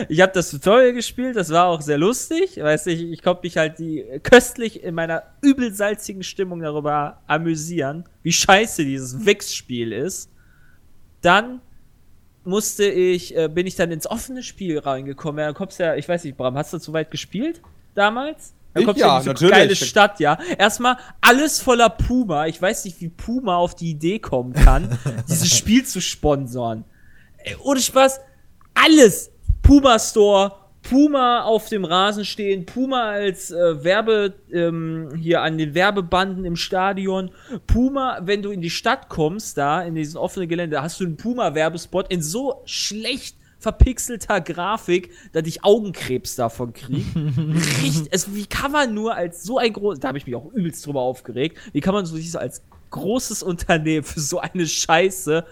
Ich 0.09 0.19
habe 0.19 0.31
das 0.33 0.49
Tutorial 0.49 0.93
gespielt, 0.93 1.35
das 1.35 1.51
war 1.51 1.67
auch 1.67 1.81
sehr 1.81 1.99
lustig, 1.99 2.57
weiß 2.57 2.87
ich, 2.87 3.03
ich 3.03 3.21
konnte 3.21 3.41
mich 3.43 3.55
halt 3.55 3.77
die 3.77 4.03
köstlich 4.23 4.81
in 4.83 4.95
meiner 4.95 5.21
übelsalzigen 5.43 6.23
Stimmung 6.23 6.59
darüber 6.59 7.21
amüsieren, 7.27 8.05
wie 8.23 8.31
scheiße 8.31 8.83
dieses 8.83 9.27
Wix-Spiel 9.27 9.91
ist. 9.91 10.31
Dann 11.21 11.61
musste 12.45 12.85
ich, 12.85 13.37
äh, 13.37 13.47
bin 13.47 13.67
ich 13.67 13.75
dann 13.75 13.91
ins 13.91 14.07
offene 14.07 14.41
Spiel 14.41 14.79
reingekommen. 14.79 15.45
Ja, 15.45 15.53
kommst 15.53 15.79
ja, 15.79 15.93
ich 15.93 16.09
weiß 16.09 16.23
nicht, 16.23 16.35
Bram, 16.35 16.57
hast 16.57 16.73
du 16.73 16.79
so 16.79 16.93
weit 16.93 17.11
gespielt 17.11 17.61
damals? 17.93 18.55
Dann 18.73 18.81
Ich? 18.81 18.87
kommst 18.87 19.01
Ja, 19.01 19.19
in 19.19 19.33
diese 19.33 19.49
geile 19.49 19.75
Stadt, 19.75 20.19
ja. 20.19 20.37
Erstmal 20.57 20.97
alles 21.21 21.61
voller 21.61 21.89
Puma. 21.89 22.47
Ich 22.47 22.61
weiß 22.61 22.85
nicht, 22.85 22.99
wie 23.01 23.09
Puma 23.09 23.55
auf 23.57 23.75
die 23.75 23.91
Idee 23.91 24.19
kommen 24.19 24.53
kann, 24.53 24.97
dieses 25.29 25.55
Spiel 25.55 25.85
zu 25.85 26.01
sponsern. 26.01 26.85
Ey, 27.37 27.55
ohne 27.61 27.79
Spaß, 27.79 28.19
alles. 28.73 29.31
Puma 29.61 29.97
Store, 29.97 30.51
Puma 30.81 31.43
auf 31.43 31.69
dem 31.69 31.85
Rasen 31.85 32.25
stehen, 32.25 32.65
Puma 32.65 33.11
als 33.11 33.51
äh, 33.51 33.83
Werbe, 33.83 34.33
ähm, 34.51 35.09
hier 35.17 35.41
an 35.41 35.57
den 35.57 35.73
Werbebanden 35.73 36.43
im 36.43 36.57
Stadion, 36.57 37.31
Puma, 37.65 38.19
wenn 38.21 38.41
du 38.41 38.51
in 38.51 38.61
die 38.61 38.69
Stadt 38.69 39.07
kommst, 39.07 39.57
da 39.57 39.81
in 39.81 39.95
diesen 39.95 40.17
offenen 40.17 40.49
Gelände, 40.49 40.81
hast 40.81 40.99
du 40.99 41.05
einen 41.05 41.15
Puma-Werbespot 41.15 42.11
in 42.11 42.21
so 42.21 42.61
schlecht 42.65 43.37
verpixelter 43.63 44.41
Grafik, 44.41 45.11
dass 45.31 45.47
ich 45.47 45.63
Augenkrebs 45.63 46.35
davon 46.35 46.73
krieg. 46.73 47.05
Richtig, 47.81 48.09
es, 48.11 48.35
wie 48.35 48.45
kann 48.45 48.73
man 48.73 48.93
nur 48.93 49.15
als 49.15 49.43
so 49.43 49.57
ein 49.57 49.71
großes, 49.71 50.01
da 50.01 50.09
habe 50.09 50.17
ich 50.17 50.27
mich 50.27 50.35
auch 50.35 50.51
übelst 50.51 50.85
drüber 50.85 51.01
aufgeregt, 51.01 51.57
wie 51.71 51.79
kann 51.79 51.93
man 51.93 52.05
so 52.05 52.17
sich 52.17 52.29
so 52.29 52.39
als 52.39 52.61
großes 52.91 53.41
Unternehmen 53.41 54.03
für 54.03 54.19
so 54.19 54.39
eine 54.39 54.67
Scheiße 54.67 55.45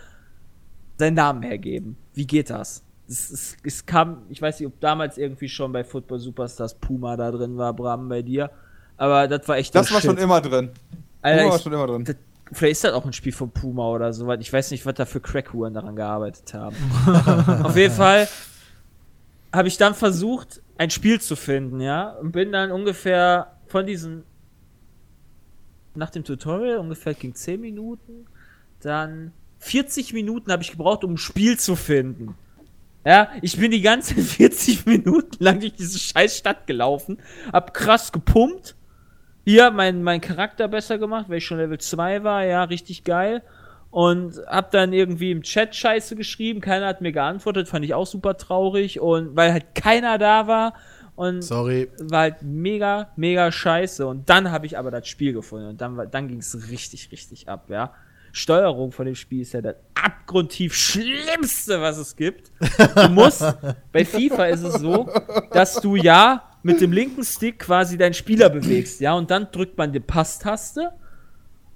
seinen 0.97 1.13
Namen 1.13 1.41
hergeben? 1.41 1.95
Wie 2.13 2.27
geht 2.27 2.49
das? 2.49 2.83
Es, 3.07 3.31
es, 3.31 3.57
es 3.63 3.85
kam, 3.85 4.23
ich 4.29 4.41
weiß 4.41 4.59
nicht, 4.59 4.67
ob 4.67 4.79
damals 4.81 5.17
irgendwie 5.17 5.49
schon 5.49 5.71
bei 5.71 5.83
Football 5.83 6.19
Superstars 6.19 6.75
Puma 6.75 7.15
da 7.15 7.31
drin 7.31 7.57
war, 7.57 7.73
Bram, 7.73 8.09
bei 8.09 8.21
dir. 8.21 8.51
Aber 8.97 9.27
das 9.27 9.47
war 9.47 9.57
echt 9.57 9.73
Das 9.73 9.91
war 9.91 10.01
schon 10.01 10.15
Shit. 10.15 10.23
immer 10.23 10.41
drin. 10.41 10.69
Alter, 11.21 11.37
Puma 11.39 11.49
war 11.49 11.57
ich, 11.57 11.63
schon 11.63 11.73
immer 11.73 11.87
drin. 11.87 12.15
Vielleicht 12.51 12.73
ist 12.73 12.83
das 12.83 12.93
auch 12.93 13.05
ein 13.05 13.13
Spiel 13.13 13.31
von 13.31 13.51
Puma 13.51 13.87
oder 13.89 14.13
so, 14.13 14.27
weil 14.27 14.41
ich 14.41 14.51
weiß 14.51 14.71
nicht, 14.71 14.85
was 14.85 14.95
da 14.95 15.05
für 15.05 15.19
Crackhuren 15.19 15.73
daran 15.73 15.95
gearbeitet 15.95 16.53
haben. 16.53 16.75
Auf 17.63 17.75
jeden 17.75 17.93
Fall 17.93 18.27
habe 19.53 19.67
ich 19.67 19.77
dann 19.77 19.95
versucht, 19.95 20.61
ein 20.77 20.89
Spiel 20.89 21.21
zu 21.21 21.35
finden, 21.35 21.79
ja, 21.79 22.11
und 22.11 22.31
bin 22.31 22.51
dann 22.51 22.71
ungefähr 22.71 23.57
von 23.67 23.85
diesen 23.85 24.23
nach 25.95 26.09
dem 26.09 26.23
Tutorial 26.23 26.77
ungefähr 26.77 27.13
ging 27.13 27.35
10 27.35 27.59
Minuten, 27.59 28.25
dann 28.81 29.33
40 29.59 30.13
Minuten 30.13 30.51
habe 30.51 30.63
ich 30.63 30.71
gebraucht, 30.71 31.03
um 31.03 31.13
ein 31.13 31.17
Spiel 31.17 31.59
zu 31.59 31.75
finden. 31.75 32.35
Ja, 33.05 33.29
ich 33.41 33.57
bin 33.57 33.71
die 33.71 33.81
ganzen 33.81 34.17
40 34.17 34.85
Minuten 34.85 35.43
lang 35.43 35.59
durch 35.59 35.73
diese 35.73 35.99
scheiß 35.99 36.37
Stadt 36.37 36.67
gelaufen, 36.67 37.17
hab 37.51 37.73
krass 37.73 38.11
gepumpt. 38.11 38.75
Hier 39.43 39.71
mein, 39.71 40.03
mein 40.03 40.21
Charakter 40.21 40.67
besser 40.67 40.97
gemacht, 40.97 41.25
weil 41.29 41.37
ich 41.37 41.45
schon 41.45 41.57
Level 41.57 41.79
2 41.79 42.23
war, 42.23 42.45
ja, 42.45 42.63
richtig 42.63 43.03
geil. 43.03 43.41
Und 43.89 44.39
hab 44.47 44.71
dann 44.71 44.93
irgendwie 44.93 45.31
im 45.31 45.41
Chat 45.41 45.75
Scheiße 45.75 46.15
geschrieben, 46.15 46.61
keiner 46.61 46.87
hat 46.87 47.01
mir 47.01 47.11
geantwortet, 47.11 47.67
fand 47.67 47.83
ich 47.83 47.93
auch 47.93 48.07
super 48.07 48.37
traurig. 48.37 48.99
Und 48.99 49.35
weil 49.35 49.51
halt 49.51 49.75
keiner 49.75 50.17
da 50.17 50.47
war 50.47 50.73
und 51.15 51.43
Sorry. 51.43 51.89
war 51.99 52.21
halt 52.21 52.41
mega, 52.41 53.11
mega 53.15 53.51
scheiße. 53.51 54.07
Und 54.07 54.29
dann 54.29 54.51
habe 54.51 54.65
ich 54.65 54.77
aber 54.77 54.91
das 54.91 55.07
Spiel 55.07 55.33
gefunden 55.33 55.67
und 55.67 55.81
dann, 55.81 56.09
dann 56.09 56.27
ging 56.27 56.39
es 56.39 56.69
richtig, 56.69 57.11
richtig 57.11 57.49
ab, 57.49 57.65
ja. 57.69 57.93
Steuerung 58.31 58.91
von 58.91 59.05
dem 59.05 59.15
Spiel 59.15 59.41
ist 59.41 59.53
ja 59.53 59.61
das 59.61 59.75
abgrundtief 59.93 60.73
Schlimmste, 60.73 61.81
was 61.81 61.97
es 61.97 62.15
gibt. 62.15 62.51
Du 62.95 63.09
musst, 63.09 63.43
bei 63.91 64.05
FIFA 64.05 64.45
ist 64.45 64.63
es 64.63 64.75
so, 64.75 65.09
dass 65.51 65.75
du 65.75 65.95
ja 65.95 66.50
mit 66.63 66.81
dem 66.81 66.91
linken 66.91 67.23
Stick 67.23 67.59
quasi 67.59 67.97
deinen 67.97 68.13
Spieler 68.13 68.49
bewegst, 68.49 69.01
ja, 69.01 69.13
und 69.13 69.31
dann 69.31 69.47
drückt 69.51 69.77
man 69.77 69.91
die 69.91 69.99
Passtaste 69.99 70.91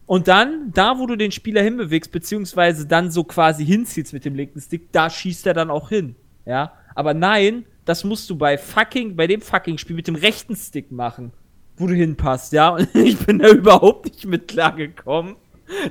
und 0.06 0.28
dann, 0.28 0.72
da 0.72 1.00
wo 1.00 1.08
du 1.08 1.16
den 1.16 1.32
Spieler 1.32 1.62
hinbewegst, 1.64 2.12
beziehungsweise 2.12 2.86
dann 2.86 3.10
so 3.10 3.24
quasi 3.24 3.66
hinziehst 3.66 4.14
mit 4.14 4.26
dem 4.26 4.36
linken 4.36 4.62
Stick, 4.62 4.92
da 4.92 5.10
schießt 5.10 5.48
er 5.48 5.54
dann 5.54 5.72
auch 5.72 5.90
hin, 5.90 6.16
ja. 6.46 6.74
Aber 6.94 7.14
nein, 7.14 7.66
das 7.86 8.04
musst 8.04 8.30
du 8.30 8.38
bei 8.38 8.58
fucking, 8.58 9.16
bei 9.16 9.28
dem 9.28 9.42
fucking 9.42 9.78
Spiel 9.78 9.96
mit 9.96 10.08
dem 10.08 10.16
rechten 10.16 10.56
Stick 10.56 10.92
machen, 10.92 11.32
wo 11.78 11.88
du 11.88 11.94
hinpasst, 11.94 12.54
ja. 12.54 12.70
Und 12.70 12.90
ich 12.96 13.18
bin 13.18 13.40
da 13.40 13.50
überhaupt 13.50 14.06
nicht 14.06 14.26
mit 14.26 14.48
klargekommen, 14.48 15.36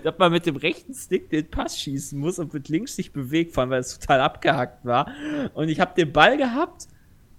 dass 0.04 0.16
man 0.18 0.30
mit 0.30 0.46
dem 0.46 0.56
rechten 0.56 0.94
Stick 0.94 1.30
den 1.30 1.50
Pass 1.50 1.80
schießen 1.80 2.18
muss 2.18 2.38
und 2.38 2.54
mit 2.54 2.68
links 2.68 2.94
sich 2.94 3.12
bewegt, 3.12 3.52
vor 3.52 3.62
allem 3.62 3.70
weil 3.70 3.80
es 3.80 3.98
total 3.98 4.20
abgehackt 4.20 4.84
war. 4.84 5.10
Und 5.54 5.68
ich 5.68 5.80
habe 5.80 5.94
den 5.96 6.12
Ball 6.12 6.36
gehabt, 6.36 6.86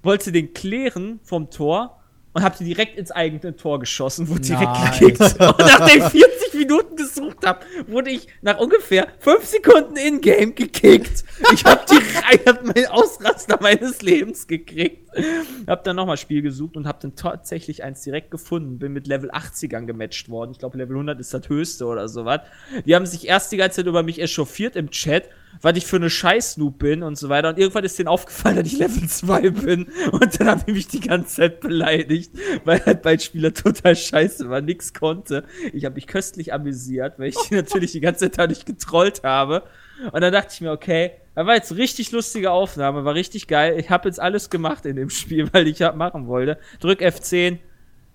wollte 0.06 0.32
den 0.32 0.54
klären 0.54 1.20
vom 1.24 1.50
Tor 1.50 2.00
und 2.34 2.44
habe 2.44 2.58
den 2.58 2.68
direkt 2.68 2.98
ins 2.98 3.12
eigene 3.12 3.56
Tor 3.56 3.80
geschossen, 3.80 4.28
wurde 4.28 4.42
direkt 4.42 4.72
Nice. 4.72 5.00
gekickt. 5.00 5.22
Und 5.22 5.60
nachdem 5.60 6.04
ich 6.04 6.10
40 6.10 6.54
Minuten 6.54 6.96
gesucht 6.96 7.46
habe, 7.46 7.66
wurde 7.88 8.12
ich 8.12 8.28
nach 8.42 8.60
ungefähr 8.60 9.08
5 9.20 9.46
Sekunden 9.46 9.96
in-game 9.96 10.54
gekickt. 10.54 11.24
Ich 11.54 11.64
habe 11.64 11.82
die 11.90 11.96
Reihe, 11.96 12.40
hab 12.46 12.66
meinen 12.66 12.88
Ausraster 12.88 13.58
meines 13.62 14.02
Lebens 14.02 14.48
gekriegt. 14.48 15.05
Hab 15.68 15.84
dann 15.84 15.96
nochmal 15.96 16.18
Spiel 16.18 16.42
gesucht 16.42 16.78
und 16.78 16.88
hab 16.88 17.00
dann 17.00 17.16
tatsächlich 17.16 17.84
eins 17.84 18.02
direkt 18.02 18.32
gefunden. 18.32 18.80
Bin 18.80 18.94
mit 18.94 19.08
Level 19.08 19.32
80ern 19.32 19.86
gematcht 19.86 20.30
worden. 20.30 20.52
Ich 20.52 20.60
glaube, 20.60 20.78
Level 20.78 20.96
100 20.96 21.20
ist 21.20 21.34
das 21.34 21.50
höchste 21.50 21.86
oder 21.86 22.08
sowas. 22.08 22.42
Die 22.86 22.96
haben 22.96 23.06
sich 23.06 23.28
erst 23.28 23.52
die 23.52 23.58
ganze 23.58 23.78
Zeit 23.78 23.88
über 23.88 24.04
mich 24.04 24.22
echauffiert 24.22 24.76
im 24.76 24.90
Chat, 24.92 25.30
was 25.62 25.78
ich 25.78 25.86
für 25.86 25.96
eine 25.96 26.10
Scheiß-Noob 26.10 26.78
bin 26.78 27.04
und 27.04 27.18
so 27.18 27.30
weiter. 27.30 27.50
Und 27.50 27.58
irgendwann 27.58 27.84
ist 27.84 27.98
denen 27.98 28.08
aufgefallen, 28.08 28.58
dass 28.58 28.68
ich 28.68 28.78
Level 28.78 29.08
2 29.08 29.50
bin. 29.50 29.88
Und 30.12 30.40
dann 30.40 30.48
haben 30.48 30.64
die 30.68 30.74
mich 30.74 30.88
die 30.88 31.00
ganze 31.00 31.36
Zeit 31.36 31.60
beleidigt, 31.62 32.32
weil 32.64 32.86
halt 32.86 33.04
mein 33.04 33.20
Spieler 33.20 33.54
total 33.54 33.96
scheiße 33.96 34.50
war, 34.50 34.62
nix 34.62 34.94
konnte. 34.94 35.46
Ich 35.74 35.86
habe 35.86 35.96
mich 35.96 36.08
köstlich 36.08 36.54
amüsiert, 36.54 37.18
weil 37.20 37.30
ich 37.30 37.52
natürlich 37.52 37.92
die 37.94 38.02
ganze 38.02 38.26
Zeit 38.26 38.38
dadurch 38.38 38.66
getrollt 38.66 39.24
habe. 39.24 39.64
Und 40.12 40.22
dann 40.22 40.34
dachte 40.34 40.50
ich 40.54 40.62
mir, 40.62 40.72
okay, 40.72 41.12
da 41.36 41.46
war 41.46 41.56
jetzt 41.56 41.72
eine 41.72 41.80
richtig 41.82 42.12
lustige 42.12 42.52
Aufnahme, 42.52 43.04
war 43.06 43.14
richtig 43.14 43.48
geil. 43.48 43.78
Ich 43.78 43.90
habe 43.90 44.08
jetzt 44.08 44.20
alles 44.20 44.50
gemacht 44.50 44.86
in 44.86 44.96
dem 44.96 45.10
Spiel, 45.10 45.50
weil 45.54 45.68
ich 45.68 45.82
hab 45.82 45.96
machen 45.96 46.28
wollte. 46.28 46.58
Drück 46.80 47.02
F10 47.02 47.60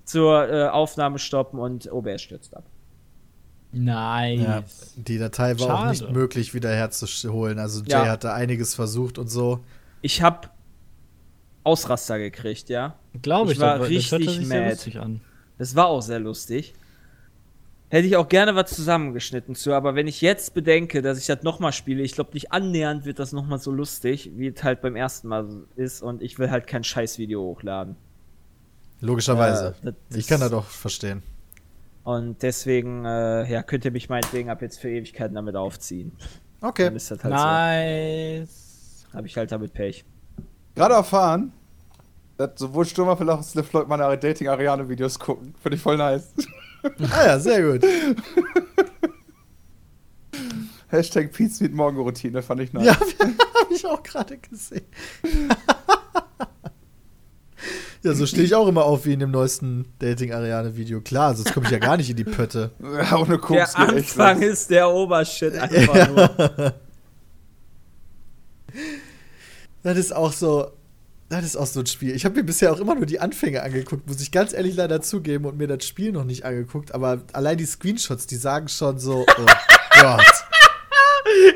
zur 0.05 0.49
äh, 0.51 0.69
Aufnahme 0.69 1.19
stoppen 1.19 1.59
und 1.61 1.91
OBS 1.93 2.23
stürzt 2.23 2.57
ab. 2.57 2.65
Nice. 3.73 4.41
Ja, 4.41 4.63
die 4.97 5.19
Datei 5.19 5.59
war 5.61 5.67
auch 5.67 5.79
Schade. 5.81 5.91
nicht 5.91 6.11
möglich 6.13 6.55
wieder 6.55 6.71
herzuholen. 6.75 7.59
Also 7.61 7.83
Jay 7.85 7.91
Ja. 7.93 8.07
hat 8.09 8.25
da 8.25 8.35
einiges 8.35 8.75
versucht 8.75 9.19
und 9.19 9.29
so. 9.29 9.61
Ich 10.03 10.23
habe 10.23 10.49
Ausraster 11.63 12.19
gekriegt, 12.19 12.69
ja. 12.69 12.97
Glaube 13.23 13.53
ich, 13.53 13.59
Ich 13.59 13.63
war 13.63 13.79
das, 13.79 13.89
das 13.89 14.11
hörte 14.11 14.25
richtig 14.25 14.35
sich 14.39 14.47
sehr 14.49 14.61
mad. 14.61 14.71
lustig 14.71 14.99
an. 14.99 15.21
Das 15.59 15.77
war 15.77 15.87
auch 15.87 16.01
sehr 16.01 16.19
lustig. 16.19 16.75
Hätte 17.91 18.07
ich 18.07 18.17
auch 18.17 18.29
gerne 18.29 18.55
was 18.55 18.71
zusammengeschnitten 18.71 19.57
zu, 19.57 19.75
aber 19.75 19.97
wenn 19.97 20.07
ich 20.07 20.21
jetzt 20.21 20.55
bedenke, 20.55 21.03
dass 21.03 21.19
ich 21.19 21.27
das 21.27 21.43
nochmal 21.43 21.73
spiele, 21.73 22.03
ich 22.05 22.13
glaube 22.13 22.31
nicht 22.35 22.53
annähernd 22.53 23.05
wird 23.05 23.19
das 23.19 23.33
nochmal 23.33 23.59
so 23.59 23.73
lustig, 23.73 24.31
wie 24.37 24.47
es 24.47 24.63
halt 24.63 24.81
beim 24.81 24.95
ersten 24.95 25.27
Mal 25.27 25.65
ist 25.75 26.01
und 26.01 26.23
ich 26.23 26.39
will 26.39 26.53
halt 26.53 26.69
kein 26.69 26.85
Scheißvideo 26.85 27.43
hochladen. 27.43 27.97
Logischerweise. 29.01 29.75
Das 29.83 29.95
ich 30.15 30.29
kann 30.29 30.39
das 30.39 30.51
doch 30.51 30.67
verstehen. 30.67 31.25
Und 32.05 32.43
deswegen, 32.43 33.05
äh, 33.05 33.51
ja, 33.51 33.65
könnt 33.65 33.85
ihr 33.85 33.91
mich 33.91 34.09
meinetwegen 34.09 34.51
ab 34.51 34.63
jetzt 34.63 34.79
für 34.79 34.89
Ewigkeiten 34.89 35.35
damit 35.35 35.57
aufziehen. 35.57 36.13
Okay. 36.61 36.85
Dann 36.85 36.97
ist 36.97 37.11
das 37.11 37.25
halt 37.25 37.35
Nice. 37.35 39.07
so. 39.11 39.17
Habe 39.17 39.27
ich 39.27 39.37
halt 39.37 39.51
damit 39.51 39.73
Pech. 39.73 40.05
Gerade 40.77 40.95
erfahren, 40.95 41.53
dass 42.37 42.53
sowohl 42.55 42.85
Sturmwaffel 42.85 43.29
als 43.29 43.41
auch 43.41 43.43
Sliff 43.43 43.67
Floyd 43.67 43.89
meine 43.89 44.17
Dating-Ariane-Videos 44.17 45.19
gucken. 45.19 45.55
Finde 45.61 45.77
ich 45.77 45.83
voll 45.83 45.97
nice. 45.97 46.33
Ah 47.11 47.27
ja, 47.27 47.39
sehr 47.39 47.63
gut. 47.63 47.85
Hashtag 50.89 51.33
Pizza 51.33 51.65
mit 51.65 51.75
Morgenroutine 51.75 52.43
fand 52.43 52.61
ich 52.63 52.73
nice. 52.73 52.87
Ja, 52.87 52.95
habe 52.99 53.75
ich 53.75 53.87
auch 53.87 54.03
gerade 54.03 54.39
gesehen. 54.39 54.87
ja, 58.03 58.15
so 58.15 58.27
stehe 58.27 58.43
ich 58.45 58.55
auch 58.55 58.67
immer 58.67 58.85
auf 58.85 59.05
wie 59.07 59.13
in 59.13 59.21
dem 59.21 59.31
neuesten 59.31 59.93
Dating-Ariane-Video. 60.01 61.01
Klar, 61.01 61.37
sonst 61.37 61.53
komme 61.53 61.67
ich 61.67 61.73
ja 61.73 61.79
gar 61.79 61.97
nicht 61.97 62.11
in 62.11 62.17
die 62.17 62.25
Pötte. 62.25 62.73
Ja, 62.83 63.19
ohne 63.19 63.39
Koks 63.39 63.75
Der 63.75 63.79
Anfang 63.79 64.43
ist 64.43 64.71
der 64.71 64.91
Obershit 64.91 65.55
einfach 65.55 66.09
nur. 66.09 66.75
Das 69.83 69.97
ist 69.97 70.15
auch 70.15 70.33
so. 70.33 70.73
Das 71.31 71.45
ist 71.45 71.57
auch 71.57 71.67
so 71.67 71.79
ein 71.81 71.87
Spiel. 71.87 72.15
Ich 72.15 72.25
habe 72.25 72.35
mir 72.35 72.43
bisher 72.43 72.73
auch 72.73 72.81
immer 72.81 72.97
nur 72.97 73.07
die 73.07 73.21
Anfänge 73.21 73.63
angeguckt, 73.63 74.05
muss 74.09 74.21
ich 74.21 74.33
ganz 74.33 74.53
ehrlich 74.53 74.75
leider 74.75 75.01
zugeben 75.01 75.45
und 75.45 75.57
mir 75.57 75.69
das 75.69 75.87
Spiel 75.87 76.11
noch 76.11 76.25
nicht 76.25 76.45
angeguckt. 76.45 76.93
Aber 76.93 77.23
allein 77.33 77.57
die 77.57 77.67
Screenshots, 77.67 78.27
die 78.27 78.35
sagen 78.35 78.67
schon 78.69 78.99
so, 78.99 79.25
oh 79.29 79.47
Gott. 80.01 80.25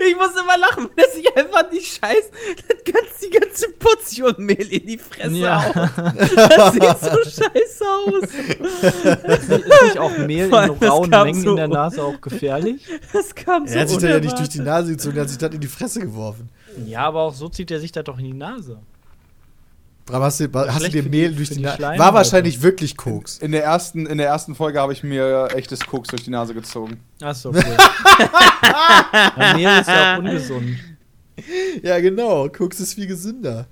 Ich 0.09 0.14
muss 0.14 0.30
immer 0.40 0.56
lachen, 0.56 0.88
dass 0.96 1.16
ich 1.16 1.36
einfach 1.36 1.68
die 1.68 1.80
Scheiß, 1.80 2.30
das 2.68 2.92
ganz, 2.94 3.18
die 3.20 3.30
ganze 3.30 3.68
Portion 3.70 4.34
Mehl 4.38 4.68
in 4.72 4.86
die 4.86 4.98
Fresse 4.98 5.34
Ja. 5.34 5.64
haue. 5.64 5.90
Das 6.36 6.72
sieht 6.72 7.34
so 7.34 7.42
scheiße 7.42 7.84
aus. 7.84 8.22
Ist 8.22 9.48
nicht 9.48 9.98
auch 9.98 10.16
Mehl 10.18 10.48
Vor 10.51 10.62
in 10.62 10.70
rauen 10.88 11.10
Mengen 11.10 11.42
so 11.42 11.51
in 11.51 11.56
der 11.56 11.66
Nase 11.68 12.01
auch 12.05 12.20
gefährlich? 12.20 12.86
Das 13.12 13.34
kam 13.34 13.66
so 13.66 13.74
Er 13.74 13.80
hat 13.80 13.88
sich 13.88 13.98
da 13.98 14.09
ja 14.09 14.20
nicht 14.20 14.38
durch 14.38 14.51
die 14.51 14.60
Nase 14.60 14.92
gezogen, 14.92 15.16
er 15.16 15.22
hat 15.22 15.30
sich 15.30 15.38
das 15.38 15.52
in 15.52 15.60
die 15.60 15.66
Fresse 15.66 15.98
geworfen. 15.98 16.48
Ja, 16.86 17.01
aber 17.06 17.22
auch 17.22 17.34
so 17.34 17.48
zieht 17.48 17.72
er 17.72 17.80
sich 17.80 17.90
da 17.90 18.05
doch 18.05 18.18
in 18.18 18.26
die 18.26 18.32
Nase. 18.34 18.78
Bram, 20.06 20.22
hast 20.22 20.39
du, 20.40 20.48
hast 20.52 20.85
du 20.85 20.90
dir 20.90 21.02
Mehl 21.02 21.31
die- 21.31 21.36
durch 21.36 21.48
die, 21.48 21.55
die 21.56 21.62
Nase? 21.62 21.98
War 21.98 22.12
wahrscheinlich 22.12 22.60
wirklich 22.60 22.97
Koks. 22.97 23.39
In 23.39 23.52
der 23.52 23.64
ersten, 23.64 24.05
in 24.06 24.18
der 24.18 24.26
ersten 24.28 24.55
Folge 24.55 24.78
habe 24.81 24.93
ich 24.93 25.02
mir 25.02 25.48
echtes 25.55 25.81
Koks 25.81 26.09
durch 26.09 26.24
die 26.24 26.31
Nase 26.31 26.52
gezogen. 26.52 27.01
Achso, 27.22 27.48
okay. 27.48 27.64
ja, 29.39 29.55
Mehl 29.56 29.81
ist 29.81 29.89
ja 29.89 30.14
auch 30.14 30.18
ungesund. 30.18 30.76
Ja, 31.82 32.01
genau. 32.01 32.48
Koks 32.51 32.81
ist 32.81 32.94
viel 32.94 33.06
gesünder. 33.06 33.66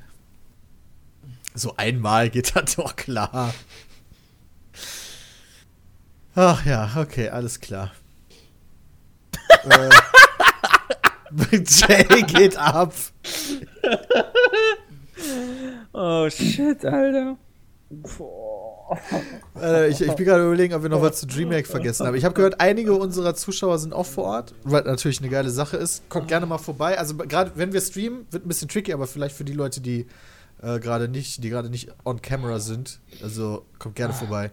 So 1.54 1.74
einmal 1.76 2.30
geht 2.30 2.56
das 2.56 2.76
doch 2.76 2.96
klar. 2.96 3.52
Ach 6.34 6.64
ja, 6.64 6.90
okay, 6.96 7.28
alles 7.28 7.60
klar. 7.60 7.92
äh, 9.68 9.90
Jay 11.66 12.22
geht 12.22 12.56
ab. 12.56 12.94
Oh 15.92 16.28
shit, 16.30 16.84
Alter. 16.84 17.36
Boah. 17.90 18.98
Äh, 19.60 19.88
ich, 19.88 20.00
ich 20.00 20.12
bin 20.14 20.26
gerade 20.26 20.44
überlegen, 20.44 20.74
ob 20.74 20.82
wir 20.82 20.88
noch 20.88 21.02
was 21.02 21.20
zu 21.20 21.26
DreamHack 21.26 21.66
vergessen 21.66 22.06
haben. 22.06 22.14
Ich 22.14 22.24
habe 22.24 22.34
gehört, 22.34 22.60
einige 22.60 22.94
unserer 22.94 23.34
Zuschauer 23.34 23.78
sind 23.78 23.92
auch 23.92 24.06
vor 24.06 24.24
Ort, 24.24 24.54
was 24.64 24.84
natürlich 24.84 25.20
eine 25.20 25.28
geile 25.28 25.50
Sache 25.50 25.76
ist. 25.76 26.08
Kommt 26.08 26.28
gerne 26.28 26.46
mal 26.46 26.58
vorbei. 26.58 26.98
Also 26.98 27.16
gerade 27.16 27.52
wenn 27.54 27.72
wir 27.72 27.80
streamen, 27.80 28.26
wird 28.30 28.44
ein 28.44 28.48
bisschen 28.48 28.68
tricky, 28.68 28.92
aber 28.92 29.06
vielleicht 29.06 29.36
für 29.36 29.44
die 29.44 29.52
Leute, 29.52 29.80
die 29.80 30.06
äh, 30.62 30.78
gerade 30.78 31.08
nicht, 31.08 31.44
die 31.44 31.50
gerade 31.50 31.68
nicht 31.68 31.90
on 32.04 32.22
camera 32.22 32.60
sind. 32.60 33.00
Also 33.22 33.64
kommt 33.78 33.96
gerne 33.96 34.14
vorbei. 34.14 34.50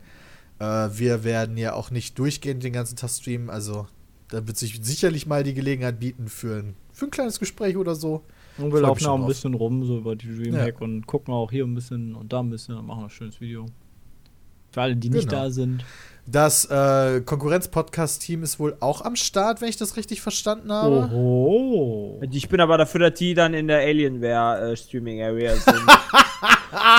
Äh, 0.59 0.89
wir 0.91 1.23
werden 1.23 1.57
ja 1.57 1.73
auch 1.73 1.91
nicht 1.91 2.19
durchgehend 2.19 2.63
den 2.63 2.73
ganzen 2.73 2.97
Tag 2.97 3.09
streamen, 3.09 3.49
also 3.49 3.87
da 4.29 4.45
wird 4.45 4.57
sich 4.57 4.79
sicherlich 4.83 5.25
mal 5.25 5.43
die 5.43 5.53
Gelegenheit 5.53 5.99
bieten 5.99 6.27
für 6.27 6.57
ein, 6.57 6.75
für 6.93 7.05
ein 7.05 7.11
kleines 7.11 7.39
Gespräch 7.39 7.77
oder 7.77 7.95
so. 7.95 8.23
Und 8.57 8.73
wir 8.73 8.81
laufen 8.81 9.05
auch 9.07 9.19
ein 9.19 9.27
bisschen 9.27 9.53
rum, 9.53 9.85
so 9.85 9.97
über 9.99 10.15
die 10.15 10.27
Dreamhack 10.27 10.81
und 10.81 11.05
gucken 11.07 11.33
auch 11.33 11.51
hier 11.51 11.63
ein 11.65 11.75
bisschen 11.75 12.15
und 12.15 12.33
da 12.33 12.39
ein 12.41 12.49
bisschen 12.49 12.75
und 12.77 12.85
machen 12.87 13.03
ein 13.03 13.09
schönes 13.09 13.39
Video. 13.39 13.65
Für 14.71 14.81
alle, 14.83 14.95
die 14.95 15.09
nicht 15.09 15.29
Genau. 15.29 15.43
da 15.43 15.49
sind. 15.49 15.83
Das 16.27 16.65
äh, 16.65 17.21
Konkurrenz-Podcast-Team 17.21 18.43
ist 18.43 18.59
wohl 18.59 18.77
auch 18.81 19.01
am 19.01 19.15
Start, 19.15 19.61
wenn 19.61 19.69
ich 19.69 19.77
das 19.77 19.97
richtig 19.97 20.21
verstanden 20.21 20.71
habe. 20.71 21.09
Oho. 21.11 22.21
Ich 22.31 22.49
bin 22.49 22.59
aber 22.61 22.77
dafür, 22.77 23.09
dass 23.09 23.17
die 23.17 23.33
dann 23.33 23.55
in 23.55 23.67
der 23.67 23.79
Alienware 23.79 24.73
äh, 24.73 24.77
Streaming 24.77 25.23
Area 25.23 25.55
sind. 25.55 25.81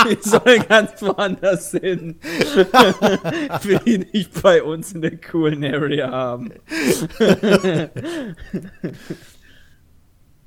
die 0.09 0.17
sollen 0.29 0.65
ganz 0.67 1.01
woanders 1.01 1.71
hin. 1.71 2.19
Will 3.63 3.79
die 3.85 3.99
nicht 3.99 4.41
bei 4.41 4.61
uns 4.61 4.91
in 4.91 5.01
der 5.01 5.15
coolen 5.15 5.63
Area 5.63 6.11
haben. 6.11 6.51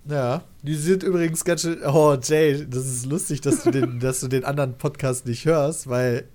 Ja, 0.09 0.43
die 0.63 0.75
sind 0.75 1.03
übrigens 1.03 1.45
ganz 1.45 1.63
schön. 1.63 1.79
Oh, 1.87 2.17
Jay, 2.23 2.67
das 2.69 2.87
ist 2.87 3.07
lustig, 3.07 3.41
dass 3.41 3.63
du 3.63 3.71
den, 3.71 4.01
dass 4.01 4.21
du 4.21 4.29
den 4.29 4.45
anderen 4.45 4.77
Podcast 4.77 5.27
nicht 5.27 5.45
hörst, 5.47 5.89
weil 5.89 6.29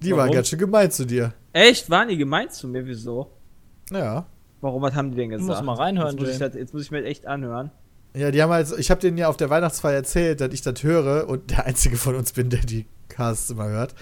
die 0.00 0.10
waren 0.12 0.20
Warum? 0.20 0.34
ganz 0.34 0.48
schön 0.48 0.58
gemein 0.58 0.90
zu 0.90 1.04
dir. 1.04 1.34
Echt? 1.52 1.90
Waren 1.90 2.08
die 2.08 2.16
gemeint 2.16 2.52
zu 2.52 2.68
mir? 2.68 2.86
Wieso? 2.86 3.30
Ja. 3.90 4.26
Warum, 4.60 4.82
was 4.82 4.94
haben 4.94 5.10
die 5.10 5.16
denn 5.16 5.30
gesagt? 5.30 5.48
musst 5.48 5.62
mal 5.64 5.74
reinhören, 5.74 6.16
jetzt 6.16 6.20
muss, 6.20 6.30
ich 6.30 6.38
das, 6.38 6.54
jetzt 6.54 6.72
muss 6.72 6.82
ich 6.84 6.90
mir 6.90 7.00
das 7.00 7.10
echt 7.10 7.26
anhören. 7.26 7.70
Ja, 8.14 8.30
die 8.30 8.42
haben 8.42 8.52
halt, 8.52 8.68
ich 8.78 8.90
habe 8.90 9.00
denen 9.00 9.18
ja 9.18 9.28
auf 9.28 9.36
der 9.36 9.50
Weihnachtsfeier 9.50 9.94
erzählt, 9.94 10.40
dass 10.40 10.52
ich 10.52 10.62
das 10.62 10.82
höre 10.82 11.28
und 11.28 11.50
der 11.50 11.66
einzige 11.66 11.96
von 11.96 12.14
uns 12.14 12.32
bin, 12.32 12.50
der 12.50 12.60
die 12.60 12.86
Casts 13.08 13.50
immer 13.50 13.68
hört. 13.68 13.94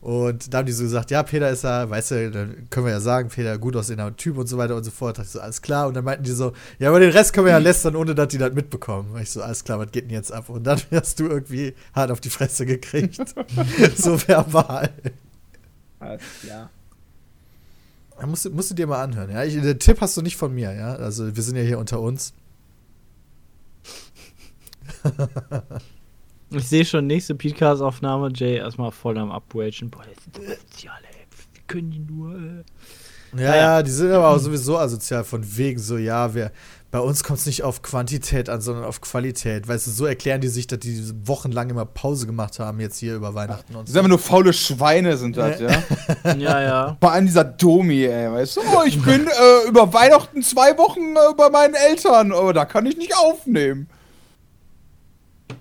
Und 0.00 0.54
da 0.54 0.58
haben 0.58 0.66
die 0.66 0.72
so 0.72 0.82
gesagt, 0.82 1.10
ja, 1.10 1.22
Peter 1.22 1.50
ist 1.50 1.62
ja, 1.62 1.88
weißt 1.90 2.10
du, 2.12 2.30
dann 2.30 2.70
können 2.70 2.86
wir 2.86 2.92
ja 2.92 3.00
sagen, 3.00 3.28
Peter 3.28 3.58
gut 3.58 3.76
aussehender 3.76 4.16
Typ 4.16 4.38
und 4.38 4.46
so 4.46 4.56
weiter 4.56 4.74
und 4.74 4.82
so 4.84 4.90
fort. 4.90 5.18
Da 5.18 5.22
ich 5.22 5.28
so, 5.28 5.40
alles 5.40 5.60
klar. 5.60 5.88
Und 5.88 5.94
dann 5.94 6.04
meinten 6.04 6.24
die 6.24 6.30
so, 6.30 6.54
ja, 6.78 6.88
aber 6.88 7.00
den 7.00 7.10
Rest 7.10 7.34
können 7.34 7.44
wir 7.46 7.52
ja 7.52 7.58
lästern, 7.58 7.94
ohne 7.96 8.14
dass 8.14 8.28
die 8.28 8.38
das 8.38 8.54
mitbekommen. 8.54 9.10
Und 9.12 9.20
ich 9.20 9.30
so, 9.30 9.42
alles 9.42 9.62
klar, 9.62 9.78
was 9.78 9.90
geht 9.92 10.04
denn 10.04 10.12
jetzt 10.12 10.32
ab? 10.32 10.48
Und 10.48 10.64
dann 10.64 10.80
hast 10.90 11.20
du 11.20 11.26
irgendwie 11.26 11.74
hart 11.94 12.10
auf 12.10 12.20
die 12.20 12.30
Fresse 12.30 12.64
gekriegt. 12.64 13.20
so 13.96 14.18
verbal. 14.26 14.88
Alles 15.98 16.22
klar. 16.42 16.70
Da 18.18 18.26
musst, 18.26 18.46
du- 18.46 18.50
musst 18.50 18.70
du 18.70 18.74
dir 18.74 18.86
mal 18.86 19.02
anhören, 19.02 19.30
ja. 19.30 19.44
Ich, 19.44 19.52
den 19.54 19.78
Tipp 19.78 20.00
hast 20.00 20.16
du 20.16 20.22
nicht 20.22 20.38
von 20.38 20.54
mir, 20.54 20.72
ja. 20.72 20.94
Also 20.94 21.36
wir 21.36 21.42
sind 21.42 21.56
ja 21.56 21.62
hier 21.62 21.78
unter 21.78 22.00
uns. 22.00 22.32
Ich 26.52 26.68
sehe 26.68 26.84
schon 26.84 27.06
nächste 27.06 27.34
Podcast-Aufnahme, 27.34 28.30
Jay 28.34 28.56
erstmal 28.56 28.90
voll 28.90 29.18
am 29.18 29.30
Upwagen. 29.30 29.90
Boah, 29.90 30.02
das 30.02 30.24
sind 30.24 30.36
so 30.36 30.42
Soziale, 30.42 31.04
ey. 31.12 31.26
Wie 31.54 31.60
können 31.66 31.90
die 31.90 32.00
nur, 32.00 32.34
äh? 32.34 32.64
Ja, 33.40 33.54
ja, 33.54 33.82
die 33.84 33.90
sind 33.92 34.10
aber 34.10 34.30
auch 34.30 34.38
sowieso 34.38 34.76
asozial 34.76 35.22
von 35.22 35.44
wegen 35.56 35.78
so, 35.78 35.96
ja, 35.96 36.34
wir, 36.34 36.50
bei 36.90 36.98
uns 36.98 37.22
kommt 37.22 37.38
es 37.38 37.46
nicht 37.46 37.62
auf 37.62 37.82
Quantität 37.82 38.48
an, 38.48 38.60
sondern 38.60 38.84
auf 38.84 39.00
Qualität. 39.00 39.68
Weißt 39.68 39.86
du, 39.86 39.92
so 39.92 40.04
erklären 40.06 40.40
die 40.40 40.48
sich, 40.48 40.66
dass 40.66 40.80
die 40.80 41.12
wochenlang 41.24 41.70
immer 41.70 41.84
Pause 41.84 42.26
gemacht 42.26 42.58
haben, 42.58 42.80
jetzt 42.80 42.98
hier 42.98 43.14
über 43.14 43.32
Weihnachten 43.36 43.76
und 43.76 43.82
Das 43.82 43.92
sind 43.92 43.94
so. 43.94 43.98
einfach 44.00 44.08
nur 44.08 44.18
faule 44.18 44.52
Schweine, 44.52 45.16
sind 45.16 45.36
das, 45.36 45.60
ja. 45.60 45.70
Ja, 46.36 46.60
ja. 46.62 46.96
Vor 47.00 47.12
allem 47.12 47.26
dieser 47.26 47.44
Domi, 47.44 48.02
ey, 48.04 48.32
weißt 48.32 48.56
du, 48.56 48.60
oh, 48.62 48.82
ich 48.84 49.00
bin 49.00 49.28
äh, 49.28 49.68
über 49.68 49.92
Weihnachten 49.92 50.42
zwei 50.42 50.76
Wochen 50.76 51.14
äh, 51.14 51.34
bei 51.36 51.50
meinen 51.50 51.74
Eltern, 51.74 52.32
aber 52.32 52.52
da 52.52 52.64
kann 52.64 52.86
ich 52.86 52.96
nicht 52.96 53.16
aufnehmen. 53.16 53.88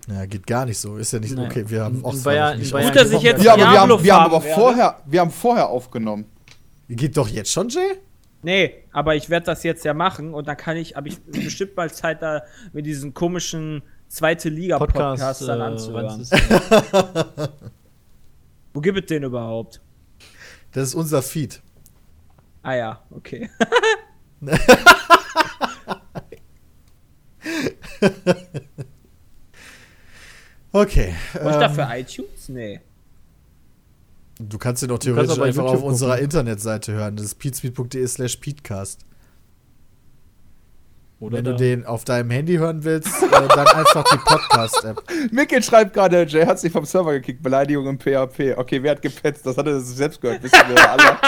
Ja, 0.09 0.25
geht 0.25 0.47
gar 0.47 0.65
nicht 0.65 0.79
so. 0.79 0.97
Ist 0.97 1.13
ja 1.13 1.19
nicht 1.19 1.35
Nee. 1.35 1.45
okay. 1.45 1.63
Wir 1.67 1.83
haben 1.83 2.03
auch 2.03 2.15
Bayern- 2.23 2.57
nicht 2.57 2.67
in 2.67 2.73
Bayern- 2.73 2.87
Gut, 2.91 2.95
dass 3.01 3.11
ich 3.11 3.21
jetzt 3.21 3.43
Ja, 3.43 3.53
aber 3.53 3.61
wir 3.61 3.79
haben, 3.81 4.03
wir 4.03 4.15
haben 4.15 4.25
aber 4.25 4.41
vorher, 4.41 4.99
wir 5.05 5.19
haben 5.21 5.29
vorher 5.31 5.67
aufgenommen. 5.69 6.25
Geht 6.87 7.15
doch 7.17 7.27
jetzt 7.27 7.51
schon, 7.51 7.69
Jay? 7.69 7.99
Nee, 8.41 8.73
aber 8.91 9.15
ich 9.15 9.29
werde 9.29 9.45
das 9.47 9.63
jetzt 9.63 9.85
ja 9.85 9.93
machen 9.93 10.33
und 10.33 10.47
dann 10.47 10.57
kann 10.57 10.77
ich, 10.77 10.95
habe 10.95 11.09
ich 11.09 11.21
bestimmt 11.25 11.75
mal 11.77 11.91
Zeit, 11.91 12.21
da 12.21 12.41
mit 12.73 12.85
diesen 12.85 13.13
komischen 13.13 13.83
zweite 14.07 14.49
Liga-Podcast 14.49 15.21
Podcast, 15.21 15.47
dann 15.47 15.59
äh, 15.59 15.63
anzuhören. 15.63 16.25
Wo 18.73 18.79
gibt 18.81 18.97
es 18.99 19.05
den 19.07 19.23
überhaupt? 19.23 19.81
Das 20.71 20.83
ist 20.87 20.95
unser 20.95 21.21
Feed. 21.21 21.61
Ah 22.63 22.75
ja, 22.75 23.03
okay. 23.11 23.49
Okay. 30.79 31.13
Und 31.33 31.47
ich 31.47 31.53
ähm, 31.53 31.59
dafür 31.59 31.89
iTunes? 31.91 32.49
Nee. 32.49 32.79
Du 34.39 34.57
kannst 34.57 34.81
den 34.81 34.91
auch 34.91 34.99
theoretisch 34.99 35.31
einfach 35.31 35.45
YouTube 35.45 35.65
auf 35.65 35.83
unserer 35.83 36.11
gucken. 36.11 36.23
Internetseite 36.23 36.93
hören. 36.93 37.17
Das 37.17 37.25
ist 37.25 37.35
peatspeed.de 37.35 38.07
slash 38.07 38.37
peatcast. 38.37 39.05
Oder 41.19 41.39
Wenn 41.39 41.43
da. 41.43 41.51
du 41.51 41.57
den 41.57 41.85
auf 41.85 42.05
deinem 42.05 42.29
Handy 42.29 42.55
hören 42.55 42.85
willst, 42.85 43.21
äh, 43.21 43.27
dann 43.29 43.67
einfach 43.67 44.05
die 44.05 44.17
Podcast-App. 44.17 45.03
Mikkel 45.31 45.61
schreibt 45.61 45.93
gerade, 45.93 46.25
Jay 46.25 46.45
hat 46.45 46.61
sich 46.61 46.71
vom 46.71 46.85
Server 46.85 47.11
gekickt, 47.11 47.43
Beleidigung 47.43 47.85
im 47.87 47.99
PHP. 47.99 48.55
Okay, 48.55 48.81
wer 48.81 48.91
hat 48.91 49.01
gepetzt? 49.01 49.45
Das 49.45 49.57
hat 49.57 49.67
er 49.67 49.81
selbst 49.81 50.21
gehört, 50.21 50.41
wissen 50.41 50.57
wir 50.69 50.89
alle. 50.89 51.03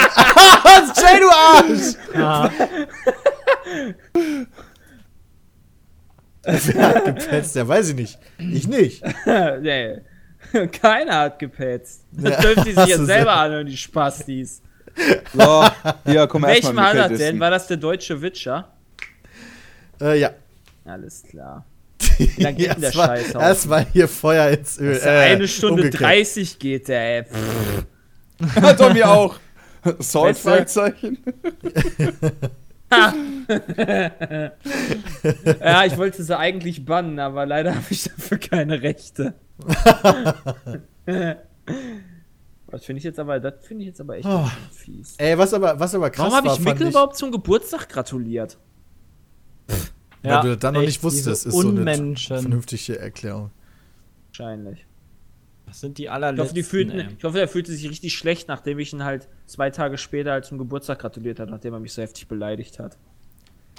Jay, 0.96 1.20
du 1.20 1.30
Arsch! 1.30 1.96
Ah, 2.16 2.50
Wer 6.44 6.88
hat 6.90 7.06
gepetzt? 7.06 7.56
Ja, 7.56 7.68
weiß 7.68 7.90
ich 7.90 7.96
nicht. 7.96 8.20
Ich 8.40 8.68
nicht. 8.68 9.04
nee. 9.62 9.98
Keiner 10.72 11.20
hat 11.20 11.40
gepetzt. 11.40 12.04
Das 12.12 12.32
Ja, 12.34 12.42
dürfen 12.42 12.64
die 12.66 12.72
sich 12.74 12.86
jetzt 12.88 13.06
selber 13.06 13.06
sehr- 13.32 13.38
anhören, 13.38 13.68
die 13.68 13.78
Spastis. 13.78 14.62
So, 15.34 15.64
hier, 16.06 16.28
komm 16.28 16.44
erst 16.44 16.64
Welchen 16.64 16.76
mal 16.76 16.84
war 16.88 16.94
Mikkel 16.94 17.10
das 17.10 17.18
denn? 17.20 17.40
War 17.40 17.50
das 17.52 17.68
der 17.68 17.78
deutsche 17.78 18.22
Witcher? 18.22 18.72
Äh, 20.02 20.20
ja. 20.20 20.32
Alles 20.84 21.24
klar. 21.24 21.66
lange 22.38 22.56
geht 22.58 22.72
denn 22.74 22.82
der 22.82 22.90
Erstmal- 22.90 23.08
Scheiß 23.20 23.36
auf? 23.36 23.42
Erstmal 23.44 23.86
hier 23.94 24.08
Feuer 24.08 24.50
ins 24.50 24.80
Öl. 24.80 24.92
Ist 24.94 25.06
eine 25.08 25.48
Stunde 25.48 25.84
umgekehrt. 25.84 26.02
30 26.04 26.60
geht 26.60 26.88
der, 26.88 27.18
ey. 27.18 27.24
Pff. 27.24 28.76
Tommy 28.78 29.04
auch. 29.04 29.40
Salt, 30.00 30.36
Weißt 30.36 30.46
du? 30.46 30.50
Fragezeichen. 30.50 31.18
Ja, 35.60 35.86
ich 35.86 35.98
wollte 35.98 36.24
sie 36.24 36.38
eigentlich 36.38 36.86
bannen, 36.86 37.20
aber 37.20 37.46
leider 37.46 37.76
habe 37.76 37.86
ich 37.90 38.04
dafür 38.04 38.38
keine 38.38 38.82
Rechte. 38.82 39.34
Das 42.72 42.86
finde 42.86 43.00
ich 43.00 43.04
jetzt 43.04 43.20
aber, 43.20 43.40
das 43.42 43.66
finde 43.66 43.84
ich 43.84 43.88
jetzt 43.90 44.00
aber 44.00 44.16
echt 44.16 44.26
Oh. 44.26 44.50
fies. 44.72 45.16
Ey, 45.18 45.38
was 45.38 45.54
aber, 45.54 45.78
was 45.78 45.94
aber 45.94 46.10
krass 46.10 46.32
Warum 46.32 46.38
habe 46.38 46.48
ich 46.48 46.54
fand 46.54 46.66
Mikkel 46.66 46.88
überhaupt 46.88 47.18
zum 47.18 47.30
Geburtstag 47.32 47.90
gratuliert? 47.90 48.58
Weil 50.24 50.42
du 50.42 50.48
das 50.50 50.60
dann 50.60 50.76
noch 50.76 50.82
nicht 50.82 51.04
wusstest, 51.04 51.46
ist 51.48 51.54
so 51.54 51.68
eine 51.70 52.16
vernünftige 52.16 52.98
Erklärung. 52.98 53.52
Wahrscheinlich. 54.28 54.86
Das 55.72 55.80
sind 55.80 55.98
die 55.98 56.04
Ich 56.04 56.12
allerletzten. 56.12 56.44
hoffe, 56.44 56.54
die 56.54 56.64
fühlten, 56.64 57.00
ey. 57.00 57.08
ich 57.18 57.24
hoffe, 57.24 57.40
er 57.40 57.48
fühlte 57.48 57.72
sich 57.72 57.90
richtig 57.90 58.14
schlecht, 58.14 58.50
nachdem 58.50 58.78
ich 58.80 58.92
ihn 58.92 59.06
halt 59.06 59.30
zwei 59.46 59.70
Tage 59.70 59.98
später 59.98 60.32
halt 60.32 60.44
zum 60.44 60.58
Geburtstag 60.58 61.00
gratuliert 61.00 61.40
habe, 61.40 61.50
nachdem 61.50 61.74
er 61.74 61.80
mich 61.80 61.94
so 61.94 62.02
heftig 62.02 62.28
beleidigt 62.28 62.78
hat. 62.78 62.98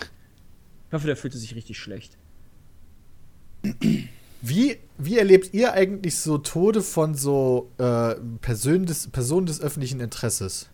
Ich 0.01 0.95
hoffe, 0.95 1.07
der 1.07 1.17
fühlte 1.17 1.37
sich 1.37 1.55
richtig 1.55 1.79
schlecht. 1.79 2.17
Wie, 4.41 4.79
wie 4.97 5.19
erlebt 5.19 5.53
ihr 5.53 5.73
eigentlich 5.75 6.17
so 6.17 6.39
Tode 6.39 6.81
von 6.83 7.15
so 7.15 7.71
äh, 7.77 8.15
Personen, 8.41 8.87
des, 8.87 9.09
Personen 9.09 9.45
des 9.47 9.61
öffentlichen 9.61 10.01
Interesses? 10.01 10.69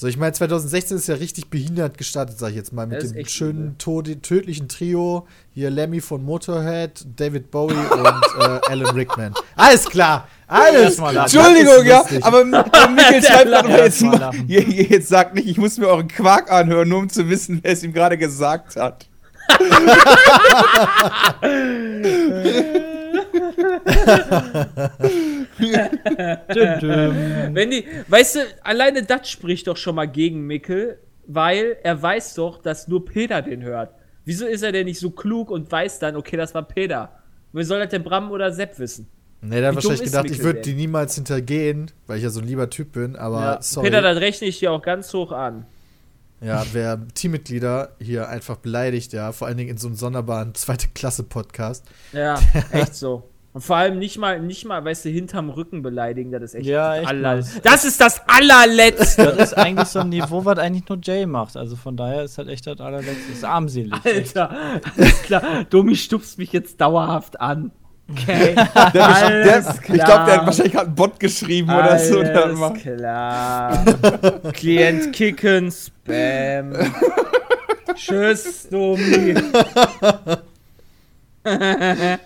So, 0.00 0.06
ich 0.06 0.16
meine, 0.16 0.32
2016 0.32 0.96
ist 0.96 1.08
ja 1.08 1.16
richtig 1.16 1.50
behindert 1.50 1.98
gestartet, 1.98 2.38
sag 2.38 2.50
ich 2.50 2.54
jetzt 2.54 2.72
mal, 2.72 2.86
mit 2.86 3.02
dem 3.02 3.26
schönen 3.26 3.78
Tode, 3.78 4.22
tödlichen 4.22 4.68
Trio. 4.68 5.26
Hier 5.52 5.70
Lemmy 5.70 6.00
von 6.00 6.24
Motorhead, 6.24 7.04
David 7.16 7.50
Bowie 7.50 7.74
und 7.90 8.22
äh, 8.38 8.60
Alan 8.70 8.94
Rickman. 8.94 9.34
Alles 9.56 9.86
klar! 9.86 10.28
Alles 10.46 10.98
lachen. 10.98 11.16
Entschuldigung, 11.16 11.84
ja, 11.84 12.04
aber, 12.20 12.44
Mikkel 12.44 13.24
schreibt 13.24 13.46
gerade 13.46 13.70
jetzt, 13.70 14.00
mal 14.02 14.18
mal- 14.20 14.32
jetzt 14.46 15.08
sagt 15.08 15.34
nicht, 15.34 15.48
ich 15.48 15.58
muss 15.58 15.76
mir 15.78 15.88
euren 15.88 16.06
Quark 16.06 16.52
anhören, 16.52 16.88
nur 16.88 17.00
um 17.00 17.08
zu 17.08 17.28
wissen, 17.28 17.58
wer 17.64 17.72
es 17.72 17.82
ihm 17.82 17.92
gerade 17.92 18.16
gesagt 18.16 18.76
hat. 18.76 19.04
Düm, 25.58 26.78
düm. 26.80 27.54
Wenn 27.54 27.70
die, 27.70 27.84
weißt 28.08 28.36
du, 28.36 28.40
alleine 28.62 29.02
das 29.02 29.28
spricht 29.28 29.66
doch 29.66 29.76
schon 29.76 29.94
mal 29.96 30.06
gegen 30.06 30.46
Mickel, 30.46 30.98
weil 31.26 31.76
er 31.82 32.00
weiß 32.00 32.34
doch, 32.34 32.62
dass 32.62 32.88
nur 32.88 33.04
Peter 33.04 33.42
den 33.42 33.62
hört. 33.62 33.94
Wieso 34.24 34.46
ist 34.46 34.62
er 34.62 34.72
denn 34.72 34.86
nicht 34.86 35.00
so 35.00 35.10
klug 35.10 35.50
und 35.50 35.70
weiß 35.70 35.98
dann, 36.00 36.16
okay, 36.16 36.36
das 36.36 36.54
war 36.54 36.62
Peter? 36.62 37.12
Wer 37.52 37.64
soll 37.64 37.80
das 37.80 37.88
denn 37.88 38.02
Bram 38.02 38.30
oder 38.30 38.52
Sepp 38.52 38.78
wissen? 38.78 39.08
Nee, 39.40 39.60
der 39.60 39.68
hat 39.68 39.72
Wie 39.72 39.76
wahrscheinlich 39.76 40.02
gedacht, 40.02 40.30
ich 40.30 40.42
würde 40.42 40.60
die 40.60 40.74
niemals 40.74 41.14
hintergehen, 41.14 41.90
weil 42.06 42.18
ich 42.18 42.24
ja 42.24 42.30
so 42.30 42.40
ein 42.40 42.46
lieber 42.46 42.68
Typ 42.70 42.92
bin, 42.92 43.16
aber 43.16 43.40
Ja, 43.40 43.62
sorry. 43.62 43.88
Peter, 43.88 44.02
das 44.02 44.18
rechne 44.18 44.48
ich 44.48 44.58
dir 44.58 44.72
auch 44.72 44.82
ganz 44.82 45.12
hoch 45.14 45.32
an. 45.32 45.64
Ja, 46.40 46.64
wer 46.72 47.00
Teammitglieder 47.14 47.96
hier 48.00 48.28
einfach 48.28 48.56
beleidigt, 48.56 49.12
ja, 49.12 49.32
vor 49.32 49.48
allen 49.48 49.56
Dingen 49.56 49.70
in 49.70 49.78
so 49.78 49.88
einem 49.88 49.96
sonderbaren 49.96 50.54
zweite 50.56 50.88
Klasse 50.88 51.22
Podcast. 51.22 51.84
Ja, 52.12 52.40
echt 52.70 52.94
so. 52.94 53.28
Und 53.54 53.62
vor 53.62 53.76
allem 53.76 53.98
nicht 53.98 54.18
mal, 54.18 54.40
nicht 54.40 54.66
mal, 54.66 54.84
weißt 54.84 55.06
du, 55.06 55.08
hinterm 55.08 55.48
Rücken 55.48 55.82
beleidigen, 55.82 56.30
das 56.30 56.42
ist 56.42 56.54
echt, 56.54 56.66
Ja, 56.66 56.90
das 56.90 56.98
echt 57.00 57.08
aller. 57.08 57.42
Das 57.62 57.84
ist 57.84 58.00
das 58.00 58.20
allerletzte. 58.28 59.24
Das 59.36 59.52
ist 59.52 59.54
eigentlich 59.54 59.88
so 59.88 60.00
ein 60.00 60.10
Niveau, 60.10 60.44
was 60.44 60.58
eigentlich 60.58 60.88
nur 60.88 60.98
Jay 61.02 61.24
macht. 61.26 61.56
Also 61.56 61.74
von 61.74 61.96
daher 61.96 62.24
ist 62.24 62.36
halt 62.38 62.48
echt 62.48 62.66
das 62.66 62.78
allerletzte. 62.80 63.22
Das 63.28 63.38
ist 63.38 63.44
armselig. 63.44 63.92
echt. 64.04 64.36
Alter, 64.36 64.56
alles 64.96 65.22
klar. 65.22 65.42
Domi 65.70 65.96
stupst 65.96 66.38
mich 66.38 66.52
jetzt 66.52 66.80
dauerhaft 66.80 67.40
an. 67.40 67.72
Okay. 68.10 68.54
Der, 68.54 68.90
der, 68.90 69.06
Alles 69.06 69.68
ich 69.80 69.82
glaube, 69.82 70.24
der 70.24 70.38
hat 70.38 70.46
wahrscheinlich 70.46 70.72
gerade 70.72 70.86
einen 70.86 70.94
Bot 70.94 71.20
geschrieben 71.20 71.68
oder 71.70 71.98
so. 71.98 72.22
Der 72.22 72.44
Alles 72.44 72.82
klar. 72.82 73.84
Klient 74.54 75.12
kicken, 75.12 75.70
Spam. 75.70 76.72
Tschüss, 77.94 78.68
Domi. 78.70 79.34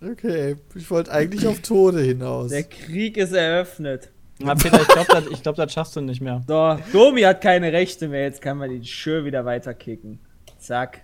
Okay, 0.00 0.56
ich 0.74 0.90
wollte 0.90 1.12
eigentlich 1.12 1.46
auf 1.46 1.60
Tode 1.60 2.00
hinaus. 2.00 2.50
Der 2.50 2.64
Krieg 2.64 3.16
ist 3.16 3.32
eröffnet. 3.32 4.10
Na, 4.38 4.54
Peter, 4.54 4.80
ich 4.80 4.88
glaube, 4.88 5.06
das, 5.08 5.42
glaub, 5.42 5.56
das 5.56 5.72
schaffst 5.72 5.96
du 5.96 6.00
nicht 6.00 6.20
mehr. 6.20 6.44
So, 6.46 6.78
Domi 6.92 7.22
hat 7.22 7.40
keine 7.40 7.72
Rechte 7.72 8.06
mehr, 8.06 8.22
jetzt 8.22 8.40
kann 8.40 8.58
man 8.58 8.70
ihn 8.70 8.84
schön 8.84 9.24
wieder 9.24 9.44
weiterkicken. 9.44 10.20
Zack. 10.58 11.02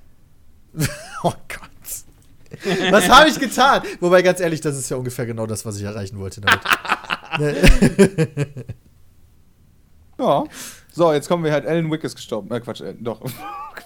Oh 1.23 1.33
Gott. 1.49 1.71
Was 2.91 3.09
habe 3.09 3.31
ich 3.31 3.41
getan? 3.41 3.83
Wobei, 4.01 4.23
ganz 4.23 4.41
ehrlich, 4.41 4.61
das 4.61 4.77
ist 4.77 4.91
ja 4.91 4.97
ungefähr 4.97 5.27
genau 5.27 5.47
das, 5.47 5.65
was 5.65 5.79
ich 5.79 5.85
erreichen 5.85 6.19
wollte 6.19 6.41
damit. 6.41 6.61
Ja. 10.19 10.45
So, 10.95 11.13
jetzt 11.13 11.27
kommen 11.27 11.43
wir 11.43 11.51
halt. 11.51 11.67
Alan 11.67 11.91
Wick 11.91 12.05
ist 12.05 12.15
gestorben. 12.15 12.53
Äh, 12.53 12.61
Quatsch, 12.61 12.81
äh, 12.81 12.95
doch. 12.95 13.21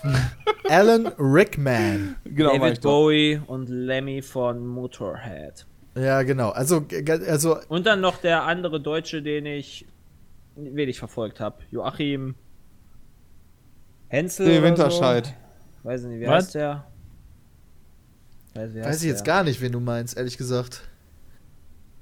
Alan 0.68 1.06
Rickman. 1.18 2.16
genau, 2.24 2.52
David 2.52 2.85
doch. 2.85 2.90
Bowie 2.90 3.40
und 3.47 3.70
Lemmy 3.70 4.20
von 4.20 4.66
Motorhead. 4.66 5.64
Ja, 5.97 6.22
genau. 6.22 6.51
Also, 6.51 6.85
also 7.26 7.56
Und 7.68 7.86
dann 7.86 8.02
noch 8.02 8.18
der 8.18 8.43
andere 8.43 8.78
Deutsche, 8.78 9.22
den 9.22 9.47
ich 9.47 9.86
wenig 10.55 10.98
verfolgt 10.98 11.40
habe. 11.40 11.56
Joachim 11.70 12.35
Hensel. 14.09 14.47
Nee, 14.47 14.59
oder 14.59 14.66
Winterscheid. 14.66 15.26
So. 15.82 15.89
Weiß 15.89 16.02
ich 16.02 16.09
nicht, 16.09 16.20
wie 16.20 16.26
Was? 16.26 16.44
heißt 16.44 16.55
der? 16.56 16.85
Weiß, 18.52 18.74
wie 18.74 18.80
weiß 18.80 18.86
heißt 18.86 19.02
ich 19.02 19.09
jetzt 19.09 19.26
der? 19.26 19.35
gar 19.35 19.44
nicht, 19.44 19.62
wen 19.62 19.72
du 19.72 19.80
meinst, 19.80 20.14
ehrlich 20.14 20.36
gesagt. 20.36 20.82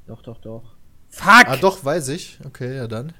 Doch, 0.08 0.20
doch, 0.22 0.40
doch. 0.40 0.74
Fuck! 1.10 1.46
Ah, 1.46 1.56
doch, 1.56 1.84
weiß 1.84 2.08
ich. 2.08 2.40
Okay, 2.44 2.74
ja 2.76 2.88
dann. 2.88 3.12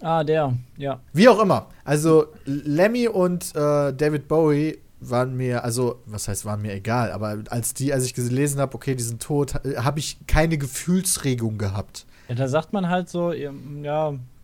Ah, 0.00 0.24
der, 0.24 0.54
ja. 0.76 1.00
Wie 1.12 1.28
auch 1.28 1.40
immer. 1.40 1.68
Also, 1.84 2.26
Lemmy 2.44 3.08
und 3.08 3.54
äh, 3.54 3.92
David 3.92 4.28
Bowie 4.28 4.78
waren 5.00 5.36
mir, 5.36 5.64
also, 5.64 6.00
was 6.06 6.28
heißt, 6.28 6.44
waren 6.44 6.62
mir 6.62 6.72
egal, 6.72 7.12
aber 7.12 7.38
als 7.50 7.74
die, 7.74 7.92
als 7.92 8.04
ich 8.04 8.14
gelesen 8.14 8.60
habe, 8.60 8.74
okay, 8.74 8.94
die 8.94 9.02
sind 9.02 9.22
tot, 9.22 9.54
habe 9.76 9.98
ich 9.98 10.18
keine 10.26 10.58
Gefühlsregung 10.58 11.58
gehabt. 11.58 12.06
Ja, 12.28 12.34
da 12.34 12.48
sagt 12.48 12.72
man 12.72 12.88
halt 12.88 13.08
so, 13.08 13.32
ja, 13.32 13.52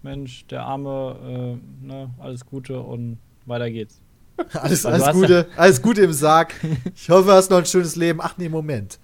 Mensch, 0.02 0.46
der 0.46 0.62
Arme, 0.62 1.58
äh, 1.82 1.86
ne, 1.86 2.10
alles 2.18 2.44
Gute 2.46 2.80
und 2.80 3.18
weiter 3.46 3.70
geht's. 3.70 4.00
Alles, 4.54 4.82
du 4.82 4.88
alles 4.88 5.12
Gute, 5.12 5.46
alles 5.54 5.82
Gute 5.82 6.00
im 6.00 6.14
Sarg. 6.14 6.54
Ich 6.94 7.10
hoffe, 7.10 7.24
du 7.24 7.32
hast 7.32 7.50
noch 7.50 7.58
ein 7.58 7.66
schönes 7.66 7.94
Leben. 7.96 8.20
Ach 8.22 8.38
nee, 8.38 8.48
Moment. 8.48 8.98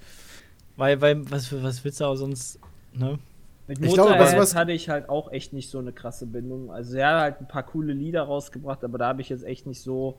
Weil, 0.78 0.98
weil, 1.02 1.30
was, 1.30 1.52
was 1.62 1.84
willst 1.84 2.00
du 2.00 2.06
auch 2.06 2.14
sonst, 2.16 2.58
ne? 2.94 3.18
Mit 3.68 3.78
Ich 3.84 3.94
glaube, 3.94 4.10
Motorhead 4.10 4.34
was- 4.34 4.36
was- 4.38 4.54
hatte 4.54 4.72
ich 4.72 4.88
halt 4.88 5.08
auch 5.08 5.32
echt 5.32 5.52
nicht 5.52 5.70
so 5.70 5.78
eine 5.78 5.92
krasse 5.92 6.26
Bindung. 6.26 6.70
Also 6.70 6.96
er 6.98 7.08
hat 7.14 7.20
halt 7.20 7.40
ein 7.40 7.48
paar 7.48 7.64
coole 7.64 7.92
Lieder 7.92 8.22
rausgebracht, 8.22 8.84
aber 8.84 8.98
da 8.98 9.08
habe 9.08 9.22
ich 9.22 9.28
jetzt 9.28 9.44
echt 9.44 9.66
nicht 9.66 9.82
so. 9.82 10.18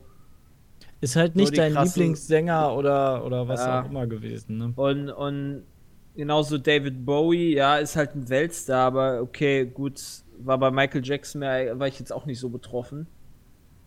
Ist 1.00 1.16
halt 1.16 1.34
nicht 1.34 1.56
dein 1.56 1.72
krassen- 1.72 1.96
Lieblingssänger 1.98 2.74
oder, 2.76 3.24
oder 3.24 3.48
was 3.48 3.60
Ja. 3.60 3.82
auch 3.82 3.86
immer 3.90 4.06
gewesen, 4.06 4.58
ne? 4.58 4.72
Und, 4.76 5.10
und 5.10 5.62
genauso 6.14 6.58
David 6.58 7.04
Bowie, 7.06 7.54
ja, 7.56 7.76
ist 7.78 7.96
halt 7.96 8.14
ein 8.14 8.28
Weltstar, 8.28 8.86
aber 8.86 9.20
okay, 9.22 9.64
gut, 9.66 10.00
war 10.40 10.58
bei 10.58 10.70
Michael 10.70 11.04
Jackson 11.04 11.40
mehr, 11.40 11.78
war 11.78 11.88
ich 11.88 11.98
jetzt 11.98 12.12
auch 12.12 12.26
nicht 12.26 12.38
so 12.38 12.48
betroffen. 12.48 13.06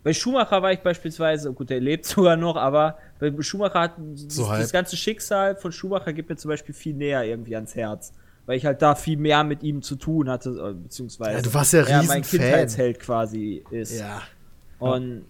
Bei 0.04 0.14
Schumacher 0.14 0.62
war 0.64 0.72
ich 0.74 0.80
beispielsweise, 0.80 1.54
gut, 1.54 1.70
der 1.70 1.80
lebt 1.80 2.06
sogar 2.06 2.36
noch, 2.36 2.56
aber 2.56 2.98
bei 3.20 3.32
Schumacher 3.42 3.80
hat 3.82 3.94
So 4.16 4.48
das, 4.50 4.60
das 4.62 4.72
ganze 4.72 4.98
Schicksal 4.98 5.56
von 5.56 5.72
Schumacher 5.72 6.12
geht 6.14 6.28
mir 6.28 6.36
zum 6.38 6.50
Beispiel 6.50 6.74
viel 6.74 6.96
näher 6.96 7.24
irgendwie 7.24 7.56
ans 7.56 7.76
Herz. 7.76 8.12
Weil 8.46 8.58
ich 8.58 8.66
halt 8.66 8.82
da 8.82 8.96
viel 8.96 9.18
mehr 9.18 9.44
mit 9.44 9.64
ihm 9.64 9.82
zu 9.82 9.96
tun 9.96 10.30
hatte, 10.30 10.50
äh, 10.50 10.74
beziehungsweise 10.74 11.38
Ja, 11.38 11.42
du 11.42 11.54
warst 11.54 11.74
ja 11.74 11.80
er 11.82 12.00
riesen 12.00 12.08
mein 12.08 12.24
Fan. 12.24 12.40
Kindheitsheld 12.40 13.00
quasi 13.00 13.64
ist. 13.70 14.00
Ja. 14.00 14.22
Und 14.80 15.26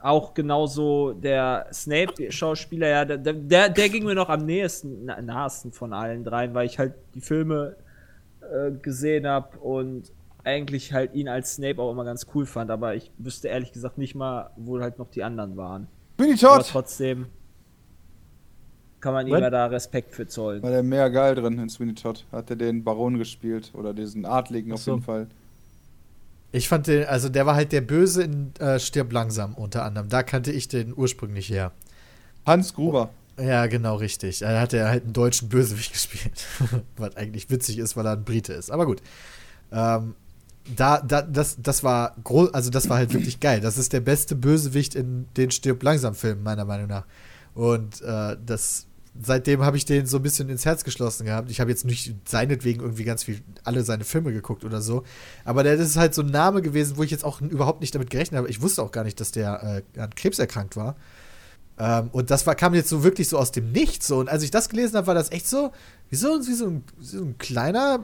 auch 0.00 0.34
genauso 0.34 1.12
der 1.12 1.66
Snape-Schauspieler, 1.72 2.88
ja, 2.88 3.04
der, 3.04 3.18
der, 3.18 3.68
der 3.68 3.88
ging 3.88 4.04
mir 4.04 4.14
noch 4.14 4.28
am 4.28 4.44
nächsten, 4.44 5.04
na, 5.06 5.20
nahesten 5.20 5.72
von 5.72 5.92
allen 5.92 6.24
dreien, 6.24 6.54
weil 6.54 6.66
ich 6.66 6.78
halt 6.78 6.94
die 7.14 7.20
Filme 7.20 7.76
äh, 8.40 8.70
gesehen 8.70 9.26
habe 9.26 9.58
und 9.58 10.10
eigentlich 10.44 10.92
halt 10.92 11.14
ihn 11.14 11.28
als 11.28 11.54
Snape 11.54 11.80
auch 11.82 11.90
immer 11.90 12.04
ganz 12.04 12.26
cool 12.34 12.46
fand, 12.46 12.70
aber 12.70 12.94
ich 12.94 13.10
wüsste 13.18 13.48
ehrlich 13.48 13.72
gesagt 13.72 13.98
nicht 13.98 14.14
mal, 14.14 14.50
wo 14.56 14.80
halt 14.80 14.98
noch 14.98 15.10
die 15.10 15.22
anderen 15.22 15.56
waren. 15.56 15.88
Bin 16.16 16.30
ich 16.30 16.44
Aber 16.46 16.58
tot? 16.58 16.68
trotzdem 16.70 17.26
kann 19.08 19.26
man 19.26 19.26
ihm 19.26 19.42
ja 19.42 19.50
da 19.50 19.66
Respekt 19.66 20.14
für 20.14 20.26
zollen. 20.26 20.62
War 20.62 20.70
der 20.70 20.82
mehr 20.82 21.10
geil 21.10 21.34
drin 21.34 21.58
in 21.58 21.68
Sweeney 21.68 21.94
Todd. 21.94 22.24
Hat 22.32 22.50
er 22.50 22.56
den 22.56 22.84
Baron 22.84 23.18
gespielt. 23.18 23.72
Oder 23.74 23.94
diesen 23.94 24.24
Adligen 24.24 24.72
auf 24.72 24.80
so. 24.80 24.92
jeden 24.92 25.02
Fall. 25.02 25.26
Ich 26.52 26.68
fand 26.68 26.86
den, 26.86 27.04
also 27.06 27.28
der 27.28 27.46
war 27.46 27.54
halt 27.54 27.72
der 27.72 27.82
Böse 27.82 28.22
in 28.22 28.52
äh, 28.58 28.78
Stirb 28.78 29.12
langsam 29.12 29.54
unter 29.54 29.84
anderem. 29.84 30.08
Da 30.08 30.22
kannte 30.22 30.50
ich 30.50 30.68
den 30.68 30.96
ursprünglich 30.96 31.50
her. 31.50 31.72
Hans 32.46 32.74
Gruber. 32.74 33.10
Ja, 33.38 33.66
genau, 33.66 33.96
richtig. 33.96 34.40
Da 34.40 34.60
hat 34.60 34.72
er 34.72 34.88
halt 34.88 35.04
einen 35.04 35.12
deutschen 35.12 35.48
Bösewicht 35.48 35.92
gespielt. 35.94 36.44
Was 36.96 37.16
eigentlich 37.16 37.50
witzig 37.50 37.78
ist, 37.78 37.96
weil 37.96 38.06
er 38.06 38.12
ein 38.12 38.24
Brite 38.24 38.54
ist. 38.54 38.70
Aber 38.70 38.86
gut. 38.86 39.02
Ähm, 39.70 40.14
da, 40.74 41.00
da, 41.00 41.22
das, 41.22 41.56
das 41.60 41.82
war 41.82 42.14
groß, 42.24 42.52
also 42.52 42.70
das 42.70 42.90
war 42.90 42.98
halt 42.98 43.14
wirklich 43.14 43.40
geil. 43.40 43.60
Das 43.60 43.78
ist 43.78 43.92
der 43.92 44.00
beste 44.00 44.34
Bösewicht 44.34 44.94
in 44.94 45.26
den 45.36 45.50
Stirb 45.50 45.82
langsam 45.82 46.14
Filmen, 46.14 46.42
meiner 46.42 46.64
Meinung 46.64 46.88
nach. 46.88 47.04
Und 47.54 48.02
äh, 48.02 48.36
das, 48.44 48.87
seitdem 49.20 49.64
habe 49.64 49.76
ich 49.76 49.84
den 49.84 50.06
so 50.06 50.18
ein 50.18 50.22
bisschen 50.22 50.48
ins 50.48 50.64
Herz 50.64 50.84
geschlossen 50.84 51.26
gehabt. 51.26 51.50
Ich 51.50 51.60
habe 51.60 51.70
jetzt 51.70 51.84
nicht 51.84 52.14
seinetwegen 52.28 52.80
irgendwie 52.82 53.04
ganz 53.04 53.24
viel 53.24 53.40
alle 53.64 53.82
seine 53.82 54.04
Filme 54.04 54.32
geguckt 54.32 54.64
oder 54.64 54.80
so. 54.80 55.04
Aber 55.44 55.62
der 55.62 55.76
das 55.76 55.88
ist 55.88 55.96
halt 55.96 56.14
so 56.14 56.22
ein 56.22 56.30
Name 56.30 56.62
gewesen, 56.62 56.96
wo 56.96 57.02
ich 57.02 57.10
jetzt 57.10 57.24
auch 57.24 57.40
überhaupt 57.40 57.80
nicht 57.80 57.94
damit 57.94 58.10
gerechnet 58.10 58.38
habe. 58.38 58.48
Ich 58.48 58.62
wusste 58.62 58.82
auch 58.82 58.92
gar 58.92 59.04
nicht, 59.04 59.20
dass 59.20 59.32
der 59.32 59.82
äh, 59.96 60.00
an 60.00 60.14
Krebs 60.14 60.38
erkrankt 60.38 60.76
war. 60.76 60.96
Ähm, 61.78 62.10
und 62.12 62.30
das 62.30 62.46
war, 62.46 62.54
kam 62.54 62.74
jetzt 62.74 62.88
so 62.88 63.02
wirklich 63.04 63.28
so 63.28 63.38
aus 63.38 63.52
dem 63.52 63.72
Nichts. 63.72 64.06
So. 64.06 64.18
Und 64.18 64.28
als 64.28 64.42
ich 64.42 64.50
das 64.50 64.68
gelesen 64.68 64.96
habe, 64.96 65.06
war 65.06 65.14
das 65.14 65.30
echt 65.30 65.48
so, 65.48 65.72
wie 66.10 66.16
so, 66.16 66.40
wie 66.46 66.54
so, 66.54 66.66
ein, 66.66 66.84
so 67.00 67.24
ein 67.24 67.38
kleiner, 67.38 68.00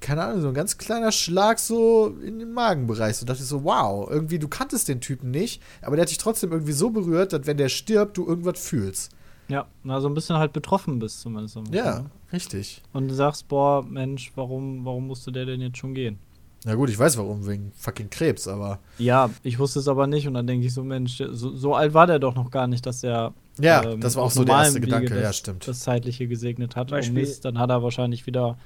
keine 0.00 0.22
Ahnung, 0.22 0.42
so 0.42 0.48
ein 0.48 0.54
ganz 0.54 0.78
kleiner 0.78 1.12
Schlag 1.12 1.58
so 1.58 2.16
in 2.22 2.38
den 2.38 2.52
Magenbereich. 2.52 3.16
So 3.16 3.26
dachte 3.26 3.42
ich 3.42 3.48
so, 3.48 3.64
wow, 3.64 4.08
irgendwie, 4.10 4.38
du 4.38 4.48
kanntest 4.48 4.88
den 4.88 5.00
Typen 5.00 5.30
nicht, 5.30 5.62
aber 5.82 5.96
der 5.96 6.02
hat 6.02 6.10
dich 6.10 6.18
trotzdem 6.18 6.52
irgendwie 6.52 6.72
so 6.72 6.90
berührt, 6.90 7.32
dass 7.32 7.46
wenn 7.46 7.56
der 7.56 7.68
stirbt, 7.68 8.16
du 8.16 8.26
irgendwas 8.26 8.58
fühlst. 8.58 9.10
Ja, 9.48 9.66
na, 9.82 10.00
so 10.00 10.08
ein 10.08 10.14
bisschen 10.14 10.36
halt 10.36 10.52
betroffen 10.52 10.98
bist 10.98 11.20
zumindest. 11.20 11.56
am 11.56 11.64
Ja, 11.72 11.84
Anfang. 11.90 12.10
richtig. 12.32 12.82
Und 12.92 13.08
du 13.08 13.14
sagst, 13.14 13.48
boah, 13.48 13.82
Mensch, 13.82 14.32
warum, 14.34 14.84
warum 14.84 15.06
musste 15.06 15.32
der 15.32 15.46
denn 15.46 15.60
jetzt 15.60 15.78
schon 15.78 15.94
gehen? 15.94 16.18
Na 16.64 16.74
gut, 16.74 16.90
ich 16.90 16.98
weiß 16.98 17.16
warum, 17.16 17.46
wegen 17.46 17.72
fucking 17.76 18.10
Krebs, 18.10 18.48
aber. 18.48 18.80
Ja, 18.98 19.30
ich 19.44 19.58
wusste 19.58 19.78
es 19.78 19.86
aber 19.88 20.06
nicht 20.06 20.26
und 20.26 20.34
dann 20.34 20.46
denke 20.46 20.66
ich 20.66 20.74
so, 20.74 20.82
Mensch, 20.82 21.16
so, 21.30 21.54
so 21.56 21.74
alt 21.74 21.94
war 21.94 22.06
der 22.06 22.18
doch 22.18 22.34
noch 22.34 22.50
gar 22.50 22.66
nicht, 22.66 22.84
dass 22.84 23.02
er 23.04 23.32
Ja, 23.60 23.84
ähm, 23.84 24.00
das 24.00 24.16
war 24.16 24.24
auch 24.24 24.30
so 24.30 24.42
der 24.44 24.56
erste 24.56 24.80
Gedanke, 24.80 25.10
Wege 25.10 25.20
ja, 25.22 25.28
das, 25.28 25.38
stimmt. 25.38 25.66
das 25.68 25.80
Zeitliche 25.80 26.26
gesegnet 26.26 26.74
hat. 26.76 26.90
Beispiel- 26.90 27.14
Mist, 27.14 27.44
dann 27.44 27.58
hat 27.58 27.70
er 27.70 27.82
wahrscheinlich 27.82 28.26
wieder 28.26 28.58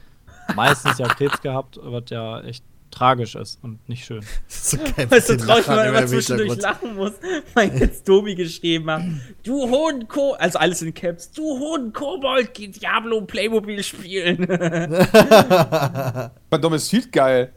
meistens 0.56 0.98
ja 0.98 1.06
Krebs 1.06 1.40
gehabt, 1.42 1.78
was 1.82 2.04
ja 2.08 2.40
echt 2.40 2.64
tragisch 2.92 3.34
ist 3.34 3.58
und 3.62 3.88
nicht 3.88 4.04
schön. 4.04 4.24
So 4.48 4.76
kein 4.76 5.10
Weißt 5.10 5.30
du, 5.30 5.36
traurig, 5.36 5.66
wenn 5.66 5.76
man 5.76 5.88
immer 5.88 5.98
im 6.00 6.06
zwischendurch 6.08 6.60
lachen 6.60 6.94
muss, 6.94 7.12
weil 7.54 7.76
jetzt 7.78 8.08
Domi 8.08 8.34
geschrieben 8.34 8.90
hat, 8.90 9.02
du 9.42 9.68
Hodenko, 9.68 10.32
also 10.34 10.58
alles 10.58 10.82
in 10.82 10.94
Caps, 10.94 11.32
du 11.32 11.42
Hodenkobold, 11.42 12.54
geh 12.54 12.68
Diablo 12.68 13.22
Playmobil 13.22 13.82
spielen. 13.82 14.46
Fand 14.46 16.30
Domestit 16.62 17.10
geil. 17.10 17.52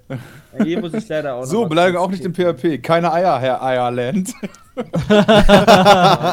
Ja, 0.58 0.64
Hier 0.64 0.80
muss 0.80 0.94
ich 0.94 1.08
leider 1.08 1.36
auch 1.36 1.44
So, 1.46 1.66
Beleidigung 1.66 2.02
auch 2.02 2.10
nicht 2.10 2.24
im 2.24 2.34
PHP. 2.34 2.82
Keine 2.82 3.12
Eier, 3.12 3.40
Herr 3.40 3.62
Eierland. 3.62 4.34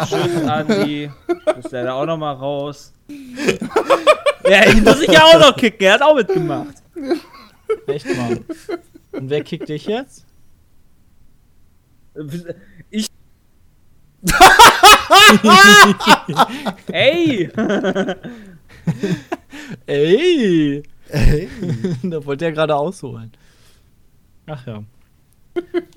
Tschüss, 0.08 0.48
Andi. 0.48 1.10
Muss 1.56 1.70
leider 1.70 1.94
auch 1.94 2.06
noch 2.06 2.16
mal 2.16 2.32
raus. 2.32 2.92
Ja, 4.48 4.64
ihn 4.70 4.82
muss 4.84 5.00
ich 5.02 5.12
ja 5.12 5.24
auch 5.24 5.38
noch 5.38 5.56
kicken. 5.56 5.86
Er 5.86 5.94
hat 5.94 6.02
auch 6.02 6.14
mitgemacht. 6.14 6.74
Echt 7.86 8.06
mal. 8.16 8.38
Und 9.12 9.30
wer 9.30 9.42
kickt 9.42 9.68
dich 9.68 9.86
jetzt? 9.86 10.26
Ich. 12.90 13.08
Ey! 16.92 17.50
Ey! 19.86 20.82
Ey. 21.08 21.48
da 22.02 22.24
wollte 22.24 22.44
er 22.46 22.52
gerade 22.52 22.76
ausholen. 22.76 23.32
Ach 24.46 24.66
ja. 24.66 24.84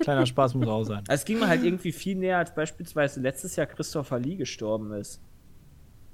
Kleiner 0.00 0.26
Spaß 0.26 0.54
muss 0.54 0.68
auch 0.68 0.84
sein. 0.84 1.04
Es 1.08 1.24
ging 1.24 1.38
mir 1.38 1.48
halt 1.48 1.64
irgendwie 1.64 1.92
viel 1.92 2.16
näher, 2.16 2.38
als 2.38 2.54
beispielsweise 2.54 3.20
letztes 3.20 3.56
Jahr 3.56 3.66
Christopher 3.66 4.18
Lee 4.18 4.36
gestorben 4.36 4.92
ist. 4.92 5.20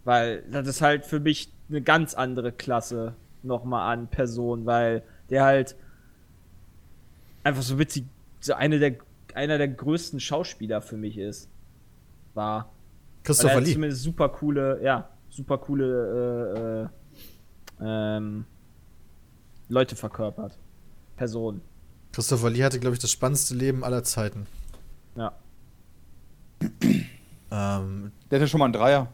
Weil 0.04 0.42
das 0.50 0.66
ist 0.68 0.80
halt 0.80 1.04
für 1.04 1.20
mich 1.20 1.52
eine 1.68 1.82
ganz 1.82 2.14
andere 2.14 2.52
Klasse 2.52 3.14
nochmal 3.42 3.92
an 3.92 4.08
Person, 4.08 4.66
weil 4.66 5.02
der 5.30 5.44
halt 5.44 5.76
einfach 7.44 7.62
so 7.62 7.78
witzig, 7.78 8.04
so 8.40 8.54
eine 8.54 8.78
der, 8.78 8.96
einer 9.34 9.58
der 9.58 9.68
größten 9.68 10.20
Schauspieler 10.20 10.80
für 10.82 10.96
mich 10.96 11.18
ist. 11.18 11.48
War. 12.34 12.58
Er 12.58 13.24
Christopher 13.24 13.56
hat 13.56 13.64
Lee. 13.64 13.72
zumindest 13.74 14.02
super 14.02 14.28
coole, 14.28 14.80
ja, 14.82 15.08
super 15.30 15.58
coole 15.58 16.88
äh, 17.80 17.84
äh, 17.84 18.16
ähm, 18.16 18.44
Leute 19.68 19.96
verkörpert. 19.96 20.58
Personen. 21.16 21.60
Christopher 22.12 22.50
Lee 22.50 22.62
hatte, 22.64 22.80
glaube 22.80 22.94
ich, 22.94 23.00
das 23.00 23.10
spannendste 23.10 23.54
Leben 23.54 23.84
aller 23.84 24.02
Zeiten. 24.04 24.46
Ja. 25.16 25.32
Ähm, 27.54 28.12
Der 28.30 28.40
hatte 28.40 28.48
schon 28.48 28.60
mal 28.60 28.64
einen 28.64 28.72
Dreier. 28.72 29.08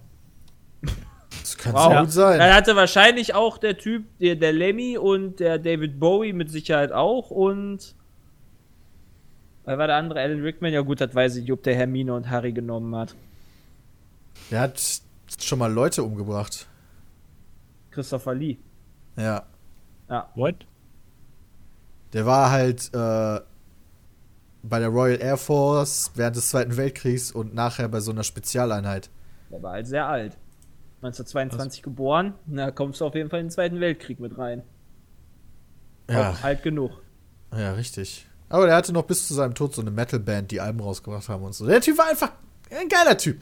das 1.41 1.59
kann 1.59 1.73
Wow. 1.75 1.89
sehr 1.91 2.01
gut 2.03 2.13
sein. 2.13 2.39
Dann 2.39 2.55
hatte 2.55 2.77
wahrscheinlich 2.77 3.35
auch 3.35 3.59
der 3.59 3.77
Typ, 3.77 4.05
der, 4.21 4.37
der 4.37 4.53
Lemmy 4.53 4.97
und 4.97 5.41
der 5.41 5.59
David 5.59 5.99
Bowie 5.99 6.33
mit 6.33 6.49
Sicherheit 6.49 6.93
auch 6.93 7.31
und 7.33 7.97
Weil 9.69 9.79
war 9.79 9.87
der 9.87 9.97
andere 9.97 10.21
Alan 10.21 10.41
Rickman? 10.41 10.73
Ja 10.73 10.81
gut, 10.81 11.01
das 11.01 11.15
weiß 11.15 11.37
ich, 11.37 11.53
ob 11.53 11.63
der 11.63 11.75
Hermine 11.75 12.15
und 12.15 12.31
Harry 12.31 12.53
genommen 12.53 12.97
hat. 12.97 13.15
Der 14.51 14.61
hat 14.61 14.81
schon 15.39 15.59
mal 15.59 15.71
Leute 15.71 16.03
umgebracht. 16.03 16.67
Christopher 17.91 18.35
Lee. 18.35 18.57
Ja. 19.17 19.45
Ja. 20.09 20.31
What? 20.35 20.65
Der 22.15 22.25
war 22.25 22.51
halt 22.51 22.89
äh, 22.95 23.41
bei 24.63 24.79
der 24.79 24.89
Royal 24.89 25.21
Air 25.21 25.37
Force 25.37 26.13
während 26.15 26.37
des 26.37 26.49
Zweiten 26.49 26.77
Weltkriegs 26.79 27.31
und 27.31 27.55
nachher 27.55 27.89
bei 27.89 28.01
so 28.01 28.11
einer 28.11 28.25
Spezialeinheit. 28.25 29.11
Der 29.51 29.63
war 29.63 29.73
halt 29.73 29.87
sehr 29.87 30.07
alt. 30.07 30.39
1922 31.03 31.83
geboren. 31.83 32.35
Na, 32.47 32.71
kommst 32.71 33.01
du 33.01 33.05
auf 33.05 33.15
jeden 33.15 33.29
Fall 33.29 33.41
in 33.41 33.47
den 33.47 33.51
Zweiten 33.53 33.81
Weltkrieg 33.81 34.19
mit 34.19 34.39
rein. 34.39 34.63
Ja, 36.11 36.31
Auch 36.31 36.43
alt 36.43 36.63
genug. 36.63 37.03
ja, 37.53 37.73
richtig. 37.73 38.27
Aber 38.49 38.67
der 38.67 38.77
hatte 38.77 38.93
noch 38.93 39.03
bis 39.05 39.29
zu 39.29 39.35
seinem 39.35 39.55
Tod 39.55 39.75
so 39.75 39.83
eine 39.83 39.91
Metalband, 39.91 40.51
die 40.51 40.61
Alben 40.61 40.81
rausgebracht 40.81 41.29
haben 41.29 41.43
und 41.45 41.55
so. 41.55 41.67
Der 41.67 41.81
Typ 41.81 41.99
war 41.99 42.09
einfach 42.09 42.33
ein 42.71 42.89
geiler 42.89 43.17
Typ. 43.19 43.41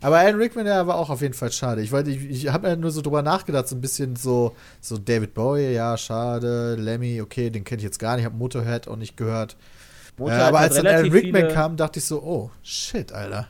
Aber 0.00 0.18
Alan 0.18 0.36
Rickman, 0.36 0.66
der 0.66 0.86
war 0.86 0.96
auch 0.96 1.08
auf 1.08 1.22
jeden 1.22 1.34
Fall 1.34 1.50
schade. 1.52 1.80
Ich, 1.80 1.90
wollte- 1.92 2.10
ich, 2.10 2.28
ich 2.28 2.48
habe 2.52 2.68
mir 2.68 2.76
nur 2.76 2.90
so 2.90 3.00
drüber 3.00 3.22
nachgedacht, 3.22 3.68
so 3.68 3.76
ein 3.76 3.80
bisschen 3.80 4.16
so, 4.16 4.54
so 4.80 4.98
David 4.98 5.32
Bowie, 5.34 5.72
ja, 5.72 5.96
schade. 5.96 6.74
Lemmy, 6.74 7.20
okay, 7.22 7.48
den 7.50 7.64
kenne 7.64 7.78
ich 7.78 7.84
jetzt 7.84 7.98
gar 7.98 8.16
nicht, 8.16 8.24
habe 8.26 8.36
Motorhead 8.36 8.86
auch 8.88 8.96
nicht 8.96 9.16
gehört. 9.16 9.56
Äh, 10.18 10.22
aber 10.48 10.58
als 10.58 10.74
dann 10.74 10.86
Alan 10.86 11.04
Rickman 11.12 11.42
kam, 11.54 11.76
dachte 11.76 12.00
ich 12.00 12.04
so, 12.04 12.22
oh, 12.22 12.50
shit, 12.62 13.12
Alter. 13.12 13.48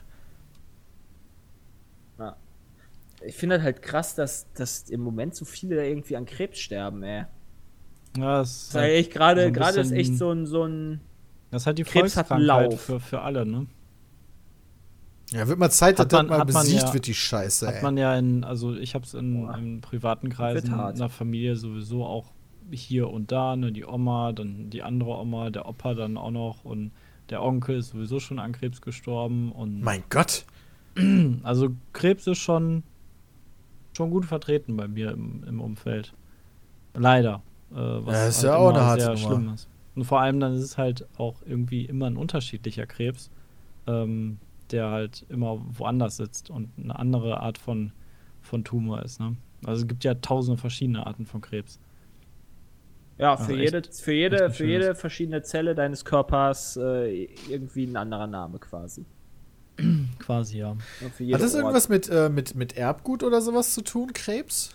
Ich 3.26 3.36
finde 3.36 3.62
halt 3.62 3.80
krass, 3.82 4.14
dass, 4.14 4.46
dass 4.52 4.90
im 4.90 5.00
Moment 5.00 5.34
so 5.34 5.44
viele 5.46 5.76
da 5.76 5.82
irgendwie 5.82 6.16
an 6.16 6.26
Krebs 6.26 6.58
sterben, 6.58 7.02
ey. 7.02 7.24
Ja, 8.16 8.38
das 8.38 8.68
ist 8.68 8.74
halt 8.74 8.92
echt 8.92 9.12
gerade, 9.12 9.42
so 9.42 9.46
ein 9.48 9.52
gerade 9.52 9.80
ist 9.80 9.90
echt 9.92 10.16
so 10.16 10.30
ein, 10.30 10.46
so 10.46 10.64
ein. 10.64 11.00
das 11.50 11.66
halt 11.66 11.78
die 11.78 11.82
Krebs 11.84 12.16
hat 12.16 12.30
einen 12.30 12.46
Volkskrankheit 12.46 12.80
für, 12.80 13.00
für 13.00 13.20
alle, 13.22 13.44
ne? 13.44 13.66
Ja, 15.32 15.48
wird 15.48 15.58
mal 15.58 15.70
Zeit, 15.70 15.98
dass 15.98 16.04
Hat 16.04 16.12
das 16.12 16.18
man- 16.20 16.26
mal 16.28 16.38
man 16.38 16.46
besiegt 16.46 16.82
ja- 16.82 16.94
wird, 16.94 17.06
die 17.06 17.14
Scheiße, 17.14 17.66
ey. 17.66 17.74
Hat 17.74 17.82
man 17.82 17.96
ja 17.96 18.16
in, 18.16 18.44
also 18.44 18.74
ich 18.76 18.94
habe 18.94 19.04
es 19.04 19.14
in, 19.14 19.48
in 19.50 19.80
privaten 19.80 20.28
Kreisen 20.28 20.72
in 20.72 20.96
der 20.98 21.08
Familie 21.08 21.56
sowieso 21.56 22.04
auch 22.04 22.30
hier 22.70 23.10
und 23.10 23.32
da, 23.32 23.56
ne, 23.56 23.72
die 23.72 23.84
Oma, 23.84 24.32
dann 24.32 24.70
die 24.70 24.82
andere 24.82 25.10
Oma, 25.18 25.50
der 25.50 25.66
Opa 25.68 25.94
dann 25.94 26.16
auch 26.16 26.30
noch 26.30 26.64
und 26.64 26.92
der 27.30 27.42
Onkel 27.42 27.78
ist 27.78 27.90
sowieso 27.90 28.20
schon 28.20 28.38
an 28.38 28.52
Krebs 28.52 28.80
gestorben 28.80 29.50
und 29.50 29.80
mein 29.80 30.04
Gott. 30.08 30.44
also 31.42 31.70
Krebs 31.92 32.26
ist 32.26 32.38
schon 32.38 32.84
schon 33.96 34.10
gut 34.10 34.24
vertreten 34.26 34.76
bei 34.76 34.88
mir 34.88 35.10
im, 35.12 35.42
im 35.44 35.60
Umfeld. 35.60 36.12
Leider. 36.94 37.42
Äh, 37.72 37.76
was 37.76 38.14
Ja, 38.14 38.26
ist 38.28 38.36
halt 38.36 38.44
ja 38.44 38.56
auch 38.56 38.70
immer 38.70 38.78
eine 38.78 38.86
harte 38.86 39.02
sehr 39.02 39.14
Nummer. 39.14 39.26
schlimm 39.26 39.54
ist. 39.54 39.68
Und 39.96 40.04
vor 40.04 40.20
allem 40.20 40.40
dann 40.40 40.54
ist 40.54 40.62
es 40.62 40.78
halt 40.78 41.06
auch 41.18 41.36
irgendwie 41.46 41.84
immer 41.84 42.06
ein 42.06 42.16
unterschiedlicher 42.16 42.86
Krebs, 42.86 43.30
ähm, 43.86 44.38
der 44.70 44.90
halt 44.90 45.24
immer 45.28 45.60
woanders 45.78 46.16
sitzt 46.16 46.50
und 46.50 46.70
eine 46.82 46.98
andere 46.98 47.40
Art 47.40 47.58
von, 47.58 47.92
von 48.42 48.64
Tumor 48.64 49.02
ist. 49.02 49.20
Ne? 49.20 49.36
Also 49.64 49.82
es 49.82 49.88
gibt 49.88 50.02
ja 50.04 50.14
tausende 50.14 50.60
verschiedene 50.60 51.06
Arten 51.06 51.26
von 51.26 51.40
Krebs. 51.40 51.78
Ja, 53.18 53.32
Also 53.34 53.44
für, 53.44 53.52
echt- 53.52 53.72
jede, 53.72 53.82
für, 53.92 54.12
jede, 54.12 54.44
echt 54.46 54.56
für 54.56 54.66
jede 54.66 54.94
verschiedene 54.96 55.42
Zelle 55.42 55.74
deines 55.76 56.04
Körpers 56.04 56.76
äh, 56.76 57.28
irgendwie 57.48 57.84
ein 57.86 57.96
anderer 57.96 58.26
Name 58.26 58.58
quasi. 58.58 59.04
Quasi, 60.20 60.58
ja. 60.58 60.70
Hat 60.70 60.80
das 61.40 61.52
Ort. 61.52 61.54
irgendwas 61.54 61.88
mit, 61.88 62.08
äh, 62.08 62.28
mit, 62.28 62.54
mit 62.54 62.76
Erbgut 62.76 63.24
oder 63.24 63.40
sowas 63.40 63.74
zu 63.74 63.82
tun, 63.82 64.12
Krebs? 64.12 64.73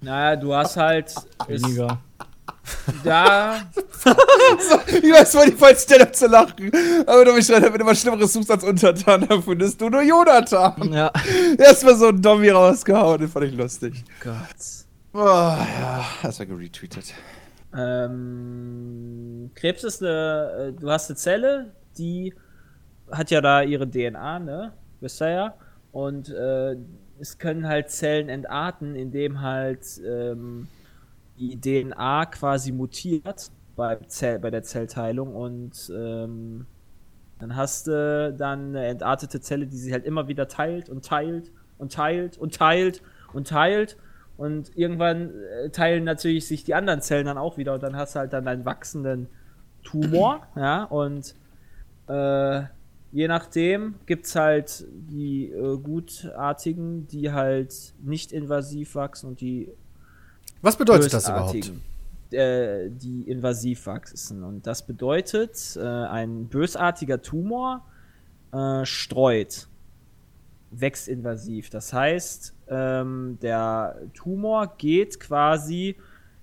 Naja, 0.00 0.36
du 0.36 0.54
hast 0.54 0.76
halt. 0.76 1.14
Weniger. 1.46 1.98
Da. 3.04 3.60
Ich 5.02 5.12
weiß 5.12 5.32
zwar 5.32 5.44
nicht, 5.46 5.58
falls 5.58 5.82
Stand-up 5.82 6.14
zu 6.14 6.26
lachen, 6.26 6.70
aber 7.06 7.24
du 7.24 7.32
mich 7.34 7.48
wenn 7.48 7.62
du 7.72 7.84
was 7.86 8.00
Schlimmeres 8.00 8.32
suchst 8.32 8.50
als 8.50 8.64
Untertan, 8.64 9.26
dann 9.28 9.42
findest 9.42 9.80
du 9.80 9.88
nur 9.88 10.02
Jonathan. 10.02 10.92
Ja. 10.92 11.10
Erstmal 11.58 11.96
so 11.96 12.08
ein 12.08 12.20
Dommi 12.22 12.48
rausgehauen, 12.50 13.20
den 13.20 13.28
fand 13.28 13.46
ich 13.46 13.54
lustig. 13.54 14.04
Gott. 14.22 14.34
Oh, 15.12 15.18
ja, 15.18 16.04
das 16.22 16.38
war 16.38 16.46
geretweetet. 16.46 17.12
Ähm, 17.76 19.50
Krebs 19.54 19.84
ist 19.84 20.02
eine. 20.02 20.68
äh, 20.68 20.80
Du 20.80 20.90
hast 20.90 21.10
eine 21.10 21.16
Zelle, 21.16 21.72
die 21.98 22.34
hat 23.10 23.30
ja 23.30 23.40
da 23.40 23.62
ihre 23.62 23.88
DNA, 23.88 24.38
ne? 24.38 24.72
Wisst 25.00 25.20
ihr 25.22 25.30
ja. 25.30 25.54
Und 25.92 26.28
äh, 26.30 26.76
es 27.20 27.38
können 27.38 27.68
halt 27.68 27.90
Zellen 27.90 28.28
entarten, 28.28 28.94
indem 28.94 29.40
halt 29.40 29.84
ähm, 30.06 30.68
die 31.38 31.60
DNA 31.60 32.26
quasi 32.26 32.72
mutiert 32.72 33.50
bei, 33.76 33.96
Zell, 34.06 34.38
bei 34.38 34.50
der 34.50 34.62
Zellteilung 34.62 35.34
und 35.34 35.92
ähm, 35.94 36.66
dann 37.38 37.56
hast 37.56 37.86
du 37.86 38.34
dann 38.36 38.70
eine 38.70 38.86
entartete 38.86 39.40
Zelle, 39.40 39.66
die 39.66 39.76
sich 39.76 39.92
halt 39.92 40.04
immer 40.04 40.28
wieder 40.28 40.48
teilt 40.48 40.90
und 40.90 41.04
teilt 41.04 41.50
und 41.78 41.92
teilt 41.92 42.36
und 42.36 42.54
teilt 42.54 43.02
und 43.32 43.48
teilt 43.48 43.96
und 44.36 44.76
irgendwann 44.76 45.30
äh, 45.64 45.70
teilen 45.70 46.04
natürlich 46.04 46.46
sich 46.46 46.64
die 46.64 46.74
anderen 46.74 47.00
Zellen 47.00 47.26
dann 47.26 47.38
auch 47.38 47.56
wieder 47.56 47.74
und 47.74 47.82
dann 47.82 47.96
hast 47.96 48.14
du 48.14 48.20
halt 48.20 48.32
dann 48.32 48.46
einen 48.48 48.64
wachsenden 48.64 49.28
Tumor, 49.82 50.46
ja, 50.56 50.84
und 50.84 51.34
äh, 52.06 52.62
je 53.12 53.28
nachdem 53.28 53.94
gibt 54.06 54.26
es 54.26 54.36
halt 54.36 54.86
die 54.90 55.46
äh, 55.50 55.76
gutartigen, 55.78 57.06
die 57.08 57.32
halt 57.32 57.94
nicht 58.02 58.32
invasiv 58.32 58.94
wachsen 58.94 59.28
und 59.28 59.40
die 59.40 59.68
Was 60.62 60.76
bedeutet 60.76 61.12
das 61.12 61.28
überhaupt? 61.28 61.72
Äh, 62.32 62.90
die 62.90 63.22
invasiv 63.22 63.86
wachsen. 63.86 64.44
Und 64.44 64.64
das 64.64 64.86
bedeutet, 64.86 65.76
äh, 65.76 65.82
ein 65.82 66.46
bösartiger 66.46 67.20
Tumor 67.20 67.84
äh, 68.52 68.84
streut, 68.84 69.66
wächst 70.70 71.08
invasiv. 71.08 71.70
Das 71.70 71.92
heißt, 71.92 72.54
ähm, 72.68 73.38
der 73.42 73.96
Tumor 74.14 74.76
geht 74.78 75.18
quasi, 75.18 75.96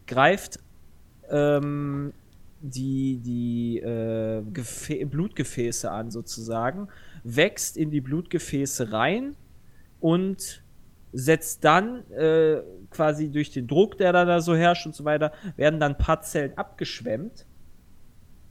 greift 0.08 0.60
ähm, 1.30 2.12
die, 2.60 3.18
die 3.18 3.80
äh, 3.80 4.44
Gefä 4.52 5.06
Blutgefäße 5.06 5.92
an 5.92 6.12
sozusagen, 6.12 6.88
wächst 7.24 7.78
in 7.78 7.92
die 7.92 8.02
Blutgefäße 8.02 8.92
rein 8.92 9.36
und 10.00 10.64
setzt 11.14 11.64
dann 11.64 12.10
äh, 12.12 12.62
quasi 12.90 13.30
durch 13.30 13.52
den 13.52 13.68
Druck, 13.68 13.98
der 13.98 14.12
da 14.12 14.42
so 14.42 14.56
herrscht 14.56 14.86
und 14.86 14.96
so 14.96 15.06
weiter, 15.06 15.32
werden 15.56 15.80
dann 15.80 15.94
ein 15.94 15.98
paar 15.98 16.22
Zellen 16.22 16.58
abgeschwemmt. 16.58 17.46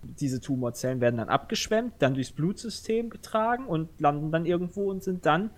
Diese 0.03 0.41
Tumorzellen 0.41 1.01
werden 1.01 1.17
dann 1.17 1.29
abgeschwemmt, 1.29 1.95
dann 1.99 2.15
durchs 2.15 2.33
Blutsystem 2.33 3.11
getragen 3.11 3.67
und 3.67 4.01
landen 4.01 4.31
dann 4.31 4.47
irgendwo 4.47 4.91
und 4.91 5.03
sind 5.03 5.27
dann, 5.27 5.51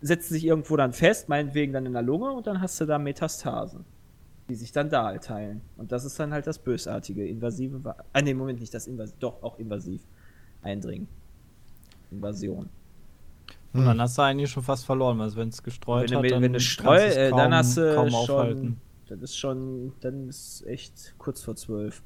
setzen 0.00 0.34
sich 0.34 0.44
irgendwo 0.44 0.76
dann 0.76 0.92
fest, 0.92 1.28
meinetwegen 1.28 1.72
dann 1.72 1.86
in 1.86 1.92
der 1.92 2.02
Lunge 2.02 2.32
und 2.32 2.46
dann 2.46 2.60
hast 2.60 2.80
du 2.80 2.86
da 2.86 2.98
Metastasen, 2.98 3.84
die 4.48 4.54
sich 4.54 4.72
dann 4.72 4.88
da 4.90 5.04
halt 5.04 5.24
teilen. 5.24 5.60
Und 5.76 5.92
das 5.92 6.04
ist 6.04 6.18
dann 6.18 6.32
halt 6.32 6.46
das 6.46 6.58
bösartige, 6.58 7.26
invasive, 7.26 7.84
Wa- 7.84 7.96
ah 8.12 8.22
nee, 8.22 8.34
Moment, 8.34 8.60
nicht 8.60 8.72
das 8.74 8.86
invasiv, 8.86 9.16
doch, 9.20 9.42
auch 9.42 9.58
invasiv. 9.58 10.02
Eindringen. 10.62 11.06
Invasion. 12.10 12.68
Und 13.74 13.84
dann 13.84 14.00
hast 14.00 14.16
du 14.16 14.22
eigentlich 14.22 14.50
schon 14.50 14.62
fast 14.62 14.86
verloren, 14.86 15.18
weil 15.18 15.34
wenn 15.36 15.50
es 15.50 15.62
gestreut 15.62 16.10
Wenn 16.10 16.16
hat, 16.16 16.22
wenn, 16.24 16.30
dann 16.32 16.42
wenn 16.42 16.52
du 16.54 16.60
streu, 16.60 16.96
äh, 16.96 17.30
dann 17.30 17.50
kaum- 17.50 17.52
hast 17.54 17.76
du 17.76 17.94
kaum 17.94 18.08
schon, 18.10 18.16
aufhalten. 18.16 18.80
das 19.08 19.20
ist 19.20 19.36
schon, 19.36 19.92
dann 20.00 20.28
ist 20.28 20.66
echt 20.66 21.14
kurz 21.18 21.42
vor 21.42 21.54
zwölf. 21.54 22.02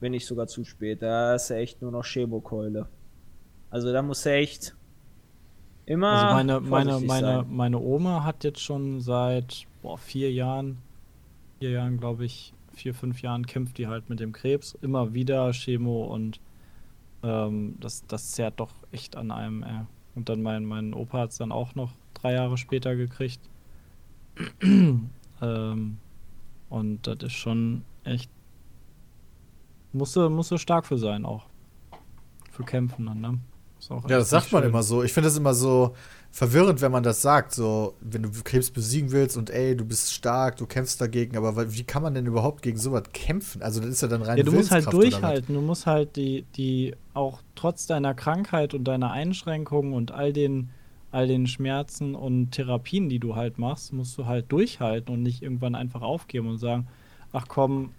Wenn 0.00 0.10
nicht 0.12 0.26
sogar 0.26 0.46
zu 0.48 0.64
spät, 0.64 1.00
da 1.02 1.34
ist 1.36 1.48
ja 1.48 1.56
echt 1.56 1.80
nur 1.80 1.90
noch 1.92 2.04
Chemokeule. 2.04 2.88
Also 3.70 3.92
da 3.92 4.02
muss 4.02 4.26
er 4.26 4.34
echt 4.34 4.76
immer 5.86 6.08
Also 6.08 6.26
meine, 6.26 6.60
meine, 6.60 7.00
meine, 7.00 7.26
sein. 7.42 7.46
meine 7.48 7.78
Oma 7.78 8.24
hat 8.24 8.44
jetzt 8.44 8.60
schon 8.60 9.00
seit 9.00 9.66
boah, 9.86 9.98
vier 9.98 10.32
Jahren, 10.32 10.78
vier 11.60 11.70
Jahren 11.70 11.98
glaube 11.98 12.24
ich, 12.24 12.52
vier, 12.74 12.92
fünf 12.92 13.22
Jahren 13.22 13.46
kämpft 13.46 13.78
die 13.78 13.86
halt 13.86 14.10
mit 14.10 14.18
dem 14.18 14.32
Krebs. 14.32 14.76
Immer 14.82 15.14
wieder 15.14 15.52
Chemo 15.52 16.06
und 16.06 16.40
ähm, 17.22 17.76
das, 17.78 18.04
das 18.08 18.32
zerrt 18.32 18.58
doch 18.58 18.72
echt 18.90 19.14
an 19.14 19.30
einem. 19.30 19.62
Ey. 19.62 19.82
Und 20.16 20.28
dann 20.28 20.42
mein, 20.42 20.64
mein 20.64 20.92
Opa 20.92 21.18
hat 21.18 21.30
es 21.30 21.38
dann 21.38 21.52
auch 21.52 21.76
noch 21.76 21.92
drei 22.14 22.32
Jahre 22.32 22.58
später 22.58 22.96
gekriegt. 22.96 23.38
ähm, 24.60 25.98
und 26.68 27.06
das 27.06 27.18
ist 27.22 27.34
schon 27.34 27.84
echt. 28.02 28.28
Musste, 29.92 30.28
musste 30.28 30.58
stark 30.58 30.84
für 30.84 30.98
sein 30.98 31.24
auch. 31.24 31.46
Für 32.50 32.64
Kämpfen 32.64 33.06
dann, 33.06 33.20
ne? 33.20 33.38
Ja, 33.88 34.18
das 34.18 34.30
sagt 34.30 34.46
nicht 34.46 34.52
man 34.52 34.62
schön. 34.62 34.70
immer 34.70 34.82
so. 34.82 35.04
Ich 35.04 35.12
finde 35.12 35.28
das 35.28 35.36
immer 35.36 35.54
so 35.54 35.94
verwirrend, 36.36 36.82
wenn 36.82 36.92
man 36.92 37.02
das 37.02 37.22
sagt. 37.22 37.52
So, 37.52 37.94
wenn 38.02 38.22
du 38.22 38.30
Krebs 38.44 38.70
besiegen 38.70 39.10
willst 39.10 39.38
und 39.38 39.48
ey, 39.48 39.74
du 39.74 39.86
bist 39.86 40.12
stark, 40.12 40.56
du 40.56 40.66
kämpfst 40.66 41.00
dagegen, 41.00 41.34
aber 41.34 41.72
wie 41.72 41.82
kann 41.82 42.02
man 42.02 42.12
denn 42.12 42.26
überhaupt 42.26 42.60
gegen 42.60 42.76
sowas 42.76 43.04
kämpfen? 43.14 43.62
Also, 43.62 43.80
das 43.80 43.88
ist 43.88 44.02
ja 44.02 44.08
dann 44.08 44.20
rein 44.20 44.36
Ja, 44.36 44.44
du 44.44 44.52
musst 44.52 44.70
halt 44.70 44.92
durchhalten. 44.92 45.54
Du 45.54 45.62
musst 45.62 45.86
halt 45.86 46.16
die, 46.16 46.44
die 46.56 46.94
auch 47.14 47.40
trotz 47.54 47.86
deiner 47.86 48.12
Krankheit 48.12 48.74
und 48.74 48.84
deiner 48.84 49.12
Einschränkungen 49.12 49.94
und 49.94 50.12
all 50.12 50.34
den, 50.34 50.68
all 51.10 51.26
den 51.26 51.46
Schmerzen 51.46 52.14
und 52.14 52.50
Therapien, 52.50 53.08
die 53.08 53.18
du 53.18 53.34
halt 53.34 53.58
machst, 53.58 53.94
musst 53.94 54.18
du 54.18 54.26
halt 54.26 54.52
durchhalten 54.52 55.14
und 55.14 55.22
nicht 55.22 55.42
irgendwann 55.42 55.74
einfach 55.74 56.02
aufgeben 56.02 56.48
und 56.48 56.58
sagen, 56.58 56.86
ach 57.32 57.46
komm, 57.48 57.94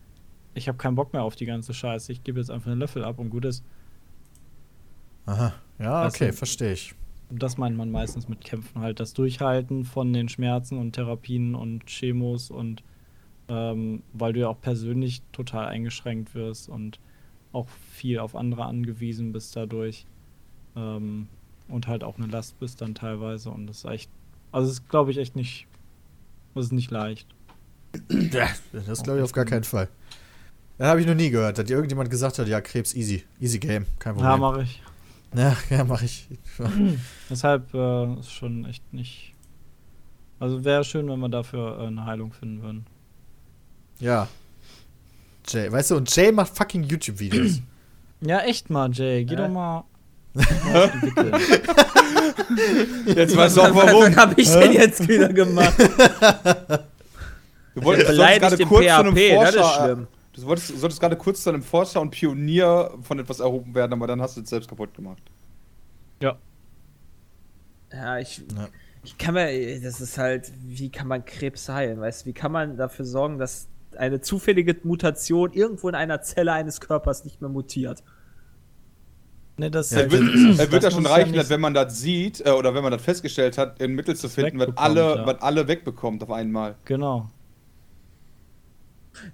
ich 0.53 0.67
habe 0.67 0.77
keinen 0.77 0.93
Bock 0.95 1.11
mehr 1.11 1.23
auf 1.23 1.35
die 1.35 1.47
ganze 1.47 1.73
Scheiße. 1.73 2.11
Ich 2.11 2.23
gebe 2.23 2.39
jetzt 2.39 2.51
einfach 2.51 2.69
einen 2.69 2.79
Löffel 2.79 3.03
ab 3.03 3.17
und 3.17 3.31
gut 3.31 3.45
ist. 3.45 3.63
Aha. 5.25 5.53
Ja, 5.79 6.03
Also- 6.03 6.15
okay, 6.23 6.31
verstehe 6.33 6.73
ich. 6.73 6.93
Das 7.29 7.57
meint 7.57 7.75
man 7.75 7.91
meistens 7.91 8.29
mit 8.29 8.41
Kämpfen 8.41 8.81
halt. 8.81 8.99
Das 8.99 9.13
Durchhalten 9.13 9.83
von 9.85 10.13
den 10.13 10.29
Schmerzen 10.29 10.77
und 10.77 10.93
Therapien 10.93 11.55
und 11.55 11.85
Chemos 11.85 12.49
und 12.51 12.83
ähm, 13.49 14.01
weil 14.13 14.33
du 14.33 14.41
ja 14.41 14.47
auch 14.49 14.59
persönlich 14.61 15.21
total 15.31 15.67
eingeschränkt 15.67 16.35
wirst 16.35 16.69
und 16.69 16.99
auch 17.53 17.67
viel 17.91 18.19
auf 18.19 18.35
andere 18.35 18.65
angewiesen 18.65 19.31
bist 19.31 19.55
dadurch. 19.55 20.05
Ähm, 20.75 21.27
und 21.69 21.87
halt 21.87 22.03
auch 22.03 22.17
eine 22.17 22.27
Last 22.27 22.59
bist 22.59 22.81
dann 22.81 22.95
teilweise. 22.95 23.49
Und 23.49 23.67
das 23.67 23.79
ist 23.79 23.85
echt. 23.85 24.09
Also 24.51 24.69
es 24.69 24.79
ist, 24.79 24.89
glaube 24.89 25.11
ich, 25.11 25.17
echt 25.17 25.35
nicht. 25.35 25.67
Das 26.55 26.65
ist 26.65 26.71
nicht 26.71 26.91
leicht. 26.91 27.27
Das 28.09 29.03
glaube 29.03 29.19
ich 29.19 29.23
auf 29.23 29.31
gar 29.31 29.45
keinen 29.45 29.63
Fall. 29.63 29.89
Das 30.77 30.87
habe 30.87 31.01
ich 31.01 31.07
noch 31.07 31.15
nie 31.15 31.29
gehört, 31.29 31.57
dass 31.57 31.65
dir 31.65 31.73
irgendjemand 31.73 32.09
gesagt 32.09 32.37
hat, 32.39 32.47
ja, 32.47 32.61
Krebs 32.61 32.93
easy. 32.95 33.23
Easy 33.39 33.59
game, 33.59 33.85
kein 33.99 34.17
Ja, 34.17 34.37
Problem. 34.37 34.39
mache 34.39 34.63
ich. 34.63 34.81
Ja, 35.37 35.55
ja, 35.69 35.83
mache 35.83 36.05
ich. 36.05 36.27
Deshalb 37.29 37.73
äh, 37.73 38.13
ist 38.19 38.31
schon 38.31 38.65
echt 38.65 38.91
nicht. 38.93 39.33
Also 40.39 40.63
wäre 40.65 40.83
schön, 40.83 41.07
wenn 41.09 41.19
wir 41.19 41.29
dafür 41.29 41.79
äh, 41.79 41.87
eine 41.87 42.05
Heilung 42.05 42.33
finden 42.33 42.61
würden. 42.61 42.85
Ja. 43.99 44.27
Jay, 45.47 45.71
weißt 45.71 45.91
du, 45.91 45.95
und 45.97 46.13
Jay 46.15 46.31
macht 46.31 46.55
fucking 46.57 46.83
YouTube-Videos. 46.83 47.61
Ja, 48.19 48.39
echt 48.39 48.71
mal, 48.71 48.89
Jay. 48.91 49.23
Geh 49.25 49.35
Äh? 49.35 49.37
doch 49.37 49.47
mal. 49.49 49.83
Jetzt 53.05 53.35
weißt 53.37 53.57
du 53.57 53.61
auch 53.61 53.75
Was 53.75 53.93
warum. 53.93 54.15
habe 54.15 54.33
ich 54.41 54.49
denn 54.49 54.71
jetzt 54.73 55.07
wieder 55.07 55.29
gemacht? 55.31 55.73
Du 57.75 57.83
wolltest, 57.83 58.09
du 58.09 58.15
solltest 58.15 58.17
Beleidigt 58.17 58.41
gerade 58.41 58.65
kurz 58.65 58.85
zu 58.85 58.93
einem 58.95 59.15
PHP, 59.15 59.35
das 59.39 59.49
ist 59.55 59.61
Forscher. 59.61 59.83
schlimm. 59.85 60.07
Du 60.37 60.45
wolltest, 60.45 60.69
du 60.69 60.77
solltest 60.77 61.01
gerade 61.01 61.15
kurz 61.15 61.41
zu 61.43 61.49
einem 61.49 61.63
Forscher 61.63 61.99
und 61.99 62.11
Pionier 62.11 62.91
von 63.01 63.17
etwas 63.19 63.39
erhoben 63.39 63.73
werden, 63.73 63.93
aber 63.93 64.05
dann 64.07 64.21
hast 64.21 64.37
du 64.37 64.41
es 64.41 64.49
selbst 64.49 64.69
kaputt 64.69 64.93
gemacht. 64.93 65.21
Ja. 66.21 66.37
Ja, 67.91 68.19
ich, 68.19 68.37
Ja. 68.55 68.67
ich 69.03 69.17
kann 69.17 69.33
mir, 69.33 69.81
das 69.81 69.99
ist 69.99 70.17
halt, 70.17 70.51
wie 70.63 70.89
kann 70.89 71.07
man 71.07 71.25
Krebs 71.25 71.67
heilen, 71.69 71.99
weißt 71.99 72.21
du? 72.25 72.29
Wie 72.29 72.33
kann 72.33 72.51
man 72.51 72.77
dafür 72.77 73.05
sorgen, 73.05 73.39
dass 73.39 73.67
eine 73.97 74.21
zufällige 74.21 74.75
Mutation 74.83 75.53
irgendwo 75.53 75.89
in 75.89 75.95
einer 75.95 76.21
Zelle 76.21 76.51
eines 76.53 76.81
Körpers 76.81 77.23
nicht 77.25 77.41
mehr 77.41 77.49
mutiert? 77.49 78.03
Nee, 79.59 79.71
das 79.71 79.89
Ja, 79.89 80.01
Er 80.01 80.11
wird, 80.11 80.21
das 80.21 80.59
er 80.59 80.71
wird 80.71 80.83
ja 80.83 80.89
muss 80.89 80.93
schon 80.93 81.03
ja 81.05 81.09
reichen, 81.09 81.31
nicht- 81.31 81.39
dass 81.41 81.49
wenn 81.49 81.61
man 81.61 81.73
das 81.73 81.99
sieht 81.99 82.45
äh, 82.45 82.51
oder 82.51 82.75
wenn 82.75 82.83
man 82.83 82.91
das 82.91 83.01
festgestellt 83.01 83.57
hat, 83.57 83.81
ein 83.81 83.93
Mittel 83.93 84.15
zu 84.15 84.29
finden, 84.29 84.59
was 84.59 84.77
alle, 84.77 85.15
ja. 85.15 85.25
was 85.25 85.41
alle 85.41 85.67
wegbekommt 85.67 86.21
auf 86.21 86.29
einmal. 86.29 86.75
Genau. 86.85 87.27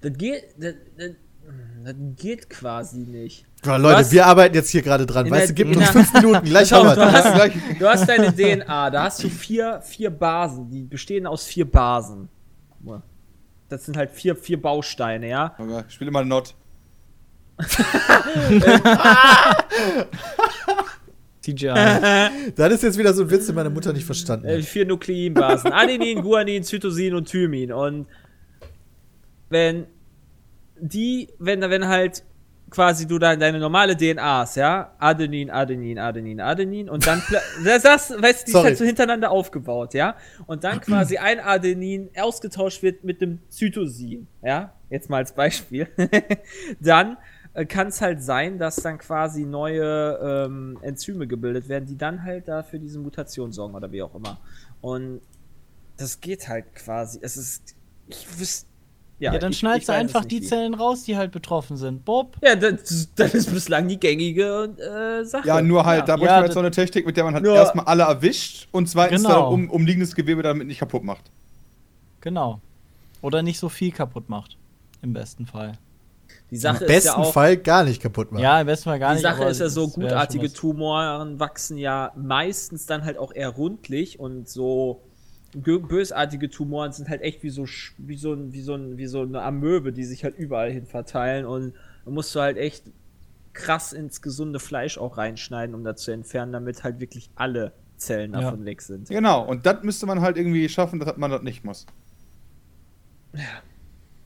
Das 0.02 0.14
geht, 0.18 0.44
das, 0.58 0.74
das, 0.98 1.12
das 1.84 1.96
geht 2.18 2.50
quasi 2.50 3.00
nicht. 3.00 3.46
Boah, 3.64 3.78
Leute, 3.78 4.00
Was? 4.00 4.12
wir 4.12 4.26
arbeiten 4.26 4.56
jetzt 4.56 4.70
hier 4.70 4.82
gerade 4.82 5.06
dran. 5.06 5.30
Weißt 5.32 5.50
du, 5.52 5.54
gib 5.54 5.76
uns 5.76 5.90
fünf 5.90 6.14
Minuten, 6.14 6.46
gleich 6.46 6.72
haben 6.74 6.86
wir 6.88 6.96
du 6.96 7.02
das. 7.02 7.24
hast, 7.26 7.54
du 7.80 7.88
hast 7.88 8.10
deine 8.10 8.34
DNA, 8.36 8.90
da 8.90 9.04
hast 9.04 9.24
du 9.24 9.30
vier, 9.30 9.82
vier 9.82 10.10
Basen, 10.10 10.70
die 10.70 10.84
bestehen 10.84 11.26
aus 11.28 11.46
vier 11.46 11.70
Basen. 11.70 12.28
Das 13.70 13.86
sind 13.86 13.96
halt 13.98 14.12
vier, 14.12 14.36
vier 14.36 14.62
Bausteine, 14.62 15.30
ja? 15.30 15.56
Okay, 15.58 15.84
ich 15.88 15.94
spiele 15.96 16.12
mal 16.12 16.26
Not. 16.26 16.54
CGI. 21.42 21.68
Das 22.56 22.74
ist 22.74 22.84
jetzt 22.84 22.98
wieder 22.98 23.14
so 23.14 23.24
ein 23.24 23.30
Witz, 23.32 23.48
den 23.48 23.56
meine 23.56 23.70
Mutter 23.70 23.92
nicht 23.94 24.06
verstanden 24.06 24.46
Äh, 24.48 24.58
hat. 24.60 24.66
vier 24.66 24.86
Nukleinbasen. 24.86 25.72
Adenin, 25.72 26.22
Guanin, 26.22 26.64
Cytosin 26.64 27.16
und 27.16 27.28
Thymin. 27.28 27.72
Und 27.74 28.08
wenn 29.54 29.88
die, 30.78 31.30
wenn, 31.40 31.62
wenn 31.62 31.88
halt 31.88 32.24
quasi 32.70 33.08
du 33.08 33.20
deine, 33.20 33.38
deine 33.38 33.60
normale 33.60 33.96
DNA 33.96 34.40
hast, 34.40 34.58
ja, 34.58 34.96
Adenin, 34.98 35.50
Adenin, 35.50 36.00
Adenin, 36.00 36.42
Adenin 36.42 36.90
und 36.90 37.06
dann, 37.08 37.22
das, 37.64 37.84
das 37.84 38.10
weißt 38.10 38.42
du, 38.42 38.46
die 38.46 38.50
ist 38.50 38.52
Sorry. 38.52 38.66
halt 38.66 38.78
so 38.78 38.84
hintereinander 38.84 39.32
aufgebaut, 39.32 39.94
ja, 39.94 40.16
und 40.48 40.64
dann 40.64 40.82
quasi 40.82 41.18
ein 41.18 41.40
Adenin 41.40 42.10
ausgetauscht 42.18 42.82
wird 42.84 43.04
mit 43.04 43.22
dem 43.22 43.40
Cytosin, 43.50 44.28
ja, 44.42 44.74
jetzt 44.90 45.10
mal 45.10 45.18
als 45.18 45.34
Beispiel, 45.34 45.88
dann 46.82 47.18
äh, 47.54 47.66
kann 47.66 47.88
es 47.88 48.02
halt 48.02 48.24
sein, 48.24 48.58
dass 48.58 48.78
dann 48.78 48.98
quasi 48.98 49.46
neue 49.46 50.20
ähm, 50.48 50.80
Enzyme 50.82 51.28
gebildet 51.28 51.70
werden, 51.70 51.86
die 51.86 51.98
dann 51.98 52.24
halt 52.24 52.48
da 52.48 52.64
für 52.64 52.80
diese 52.80 53.00
Mutation 53.00 53.52
sorgen 53.52 53.76
oder 53.76 53.92
wie 53.92 54.02
auch 54.02 54.16
immer. 54.16 54.40
Und 54.82 55.22
das 55.98 56.20
geht 56.20 56.48
halt 56.48 56.74
quasi. 56.76 57.20
Es 57.22 57.38
ist. 57.38 57.76
Ich 58.08 58.28
wüsste. 58.40 58.73
Ja, 59.20 59.38
dann 59.38 59.52
ich- 59.52 59.60
schneidest 59.60 59.84
ich 59.84 59.86
du 59.88 59.94
einfach 59.94 60.26
die 60.26 60.42
wie. 60.42 60.46
Zellen 60.46 60.74
raus, 60.74 61.04
die 61.04 61.16
halt 61.16 61.32
betroffen 61.32 61.78
sind. 61.78 62.04
Bob. 62.04 62.36
Ja, 62.42 62.56
das, 62.56 63.10
das 63.16 63.34
ist 63.34 63.54
bislang 63.54 63.88
die 63.88 63.98
gängige 64.00 64.70
äh, 64.78 65.24
Sache. 65.24 65.48
Ja, 65.48 65.62
nur 65.62 65.86
halt, 65.86 66.10
da 66.10 66.14
Ja. 66.14 66.18
bräuchte 66.18 66.26
Ja, 66.32 66.36
man 66.38 66.46
jetzt 66.46 66.54
so 66.56 66.60
eine 66.60 66.72
Technik, 66.72 67.06
mit 67.06 67.16
der 67.16 67.24
man 67.24 67.34
halt 67.34 67.46
erstmal 67.46 67.86
alle 67.86 68.04
erwischt 68.04 68.68
und 68.72 68.90
zweitens 68.90 69.22
Genau. 69.24 69.34
dann 69.46 69.54
um, 69.54 69.70
umliegendes 69.70 70.16
Gewebe 70.16 70.42
damit 70.44 70.68
nicht 70.68 70.80
kaputt 70.80 71.04
macht. 71.04 71.32
Genau. 72.22 72.60
Oder 73.22 73.42
nicht 73.42 73.60
so 73.60 73.70
viel 73.70 73.92
kaputt 73.92 74.30
macht. 74.30 74.58
Im 75.02 75.14
besten 75.14 75.46
Fall. 75.46 75.74
Die 76.50 76.56
Im 76.56 76.62
Sache 76.62 76.84
ist 76.84 76.88
besten 76.88 77.08
ja 77.22 77.26
auch. 77.26 77.34
Fall 77.34 77.58
gar 77.58 77.84
nicht 77.84 78.02
kaputt 78.02 78.32
machen. 78.32 78.44
Ja, 78.44 78.60
im 78.60 78.68
besten 78.68 78.86
Fall 78.90 79.00
gar 79.00 79.10
die 79.12 79.16
nicht. 79.16 79.24
Sache 79.24 79.42
aber 79.42 79.50
ist 79.50 79.60
ja 79.60 79.70
so, 79.70 79.88
gutartige. 79.88 80.52
Tumoren 80.52 81.40
wachsen 81.40 81.78
ja 81.78 82.12
meistens 82.16 82.86
dann 82.86 83.06
halt 83.06 83.18
auch 83.18 83.34
eher 83.34 83.50
rundlich 83.50 84.20
und 84.20 84.50
so 84.50 85.02
bösartige 85.56 86.50
Tumoren 86.50 86.92
sind 86.94 87.10
halt 87.10 87.22
echt 87.22 87.44
wie 87.44 87.50
so 87.50 87.66
wie 87.98 88.18
so 88.18 88.34
ein, 88.34 88.54
wie 88.54 88.62
so 88.62 88.74
ein, 88.76 88.98
wie 88.98 89.08
so 89.08 89.22
eine 89.22 89.42
Amöbe, 89.42 89.92
die 89.94 90.04
sich 90.04 90.24
halt 90.24 90.38
überall 90.38 90.72
hin 90.72 90.86
verteilen 90.86 91.46
und 91.46 91.74
da 92.06 92.12
musst 92.12 92.34
du 92.36 92.40
halt 92.40 92.58
echt 92.58 92.86
krass 93.54 93.94
ins 93.94 94.22
gesunde 94.22 94.60
Fleisch 94.60 94.98
auch 94.98 95.18
reinschneiden, 95.18 95.76
um 95.76 95.84
das 95.84 96.02
zu 96.02 96.12
entfernen, 96.12 96.52
damit 96.54 96.84
halt 96.84 97.00
wirklich 97.00 97.30
alle 97.36 97.72
Zellen 97.98 98.34
Ja. 98.34 98.42
davon 98.42 98.66
weg 98.66 98.82
sind. 98.82 99.10
Genau, 99.10 99.46
und 99.48 99.66
das 99.66 99.84
müsste 99.84 100.06
man 100.08 100.22
halt 100.22 100.38
irgendwie 100.38 100.68
schaffen, 100.70 101.00
dass 101.00 101.16
man 101.18 101.30
das 101.32 101.44
nicht 101.44 101.64
muss. 101.64 101.86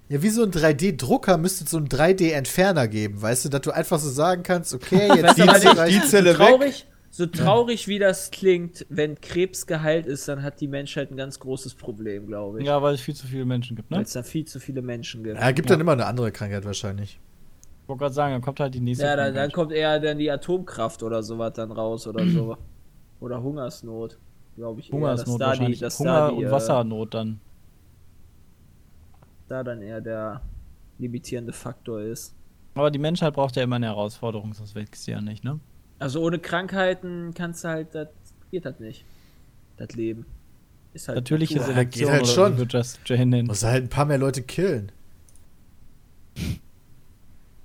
Ja, 0.09 0.21
wie 0.21 0.29
so 0.29 0.43
ein 0.43 0.51
3D-Drucker 0.51 1.37
müsste 1.37 1.65
es 1.65 1.71
so 1.71 1.77
einen 1.77 1.89
3D-Entferner 1.89 2.87
geben, 2.87 3.21
weißt 3.21 3.45
du, 3.45 3.49
dass 3.49 3.61
du 3.61 3.71
einfach 3.71 3.99
so 3.99 4.09
sagen 4.09 4.43
kannst, 4.43 4.73
okay, 4.73 5.07
jetzt 5.13 5.37
die, 5.37 5.41
Zelle- 5.43 5.87
die 5.89 6.01
Zelle 6.01 6.29
weg. 6.39 6.47
traurig, 6.47 6.85
so 7.17 7.25
traurig 7.25 7.87
wie 7.87 7.97
das 7.97 8.29
klingt, 8.29 8.85
wenn 8.89 9.19
Krebs 9.19 9.65
geheilt 9.65 10.05
ist, 10.05 10.27
dann 10.27 10.43
hat 10.43 10.61
die 10.61 10.67
Menschheit 10.67 11.09
ein 11.09 11.17
ganz 11.17 11.39
großes 11.39 11.73
Problem, 11.73 12.27
glaube 12.27 12.59
ich. 12.59 12.67
Ja, 12.67 12.79
weil 12.83 12.93
es 12.93 13.01
viel 13.01 13.15
zu 13.15 13.25
viele 13.25 13.43
Menschen 13.43 13.75
gibt, 13.75 13.89
Weil 13.89 13.97
ne? 13.97 14.03
es 14.03 14.13
da 14.13 14.21
viel 14.21 14.45
zu 14.45 14.59
viele 14.59 14.83
Menschen 14.83 15.23
gibt. 15.23 15.39
Ja, 15.39 15.49
gibt 15.49 15.67
dann 15.67 15.81
immer 15.81 15.93
eine 15.93 16.05
andere 16.05 16.31
Krankheit 16.31 16.63
wahrscheinlich. 16.63 17.19
Ich 17.81 17.89
wollte 17.89 18.01
gerade 18.01 18.13
sagen, 18.13 18.33
dann 18.33 18.43
kommt 18.43 18.59
halt 18.59 18.75
die 18.75 18.81
nächste. 18.81 19.03
Ja, 19.03 19.15
dann, 19.15 19.33
dann 19.33 19.51
kommt 19.51 19.71
eher 19.71 19.99
dann 19.99 20.19
die 20.19 20.29
Atomkraft 20.29 21.01
oder 21.01 21.23
sowas 21.23 21.53
dann 21.53 21.71
raus 21.71 22.05
oder 22.05 22.27
so. 22.27 22.55
Oder 23.19 23.41
Hungersnot, 23.41 24.19
glaube 24.55 24.79
ich. 24.79 24.89
eher, 24.89 24.93
Hungersnot 24.99 25.41
die, 25.41 25.43
wahrscheinlich. 25.43 25.79
dass 25.79 25.97
Hunger 25.97 26.11
da 26.11 26.29
die, 26.29 26.35
und 26.35 26.43
äh, 26.43 26.51
Wassernot 26.51 27.13
dann. 27.15 27.39
Da 29.47 29.63
dann 29.63 29.81
eher 29.81 30.01
der 30.01 30.41
limitierende 30.99 31.51
Faktor 31.51 31.99
ist. 32.01 32.35
Aber 32.75 32.91
die 32.91 32.99
Menschheit 32.99 33.33
braucht 33.33 33.55
ja 33.55 33.63
immer 33.63 33.77
eine 33.77 33.87
Herausforderung, 33.87 34.53
sonst 34.53 34.75
wächst 34.75 35.05
sie 35.05 35.11
ja 35.13 35.19
nicht, 35.19 35.43
ne? 35.43 35.59
Also 35.99 36.21
ohne 36.21 36.39
Krankheiten 36.39 37.33
kannst 37.33 37.63
du 37.63 37.69
halt, 37.69 37.95
das 37.95 38.09
geht 38.51 38.65
das 38.65 38.79
nicht. 38.79 39.03
Das 39.77 39.93
Leben. 39.95 40.25
Ist 40.93 41.07
halt 41.07 41.17
Natürliche 41.17 41.55
Natur. 41.55 41.73
Selektion 41.73 42.05
geht 42.09 42.13
halt 42.13 42.27
schon. 42.27 42.53
wie 42.53 42.57
wird 42.59 42.73
das 42.73 42.99
Jane 43.05 43.25
nennen. 43.27 43.47
Muss 43.47 43.63
halt 43.63 43.83
ein 43.85 43.89
paar 43.89 44.05
mehr 44.05 44.17
Leute 44.17 44.41
killen. 44.41 44.91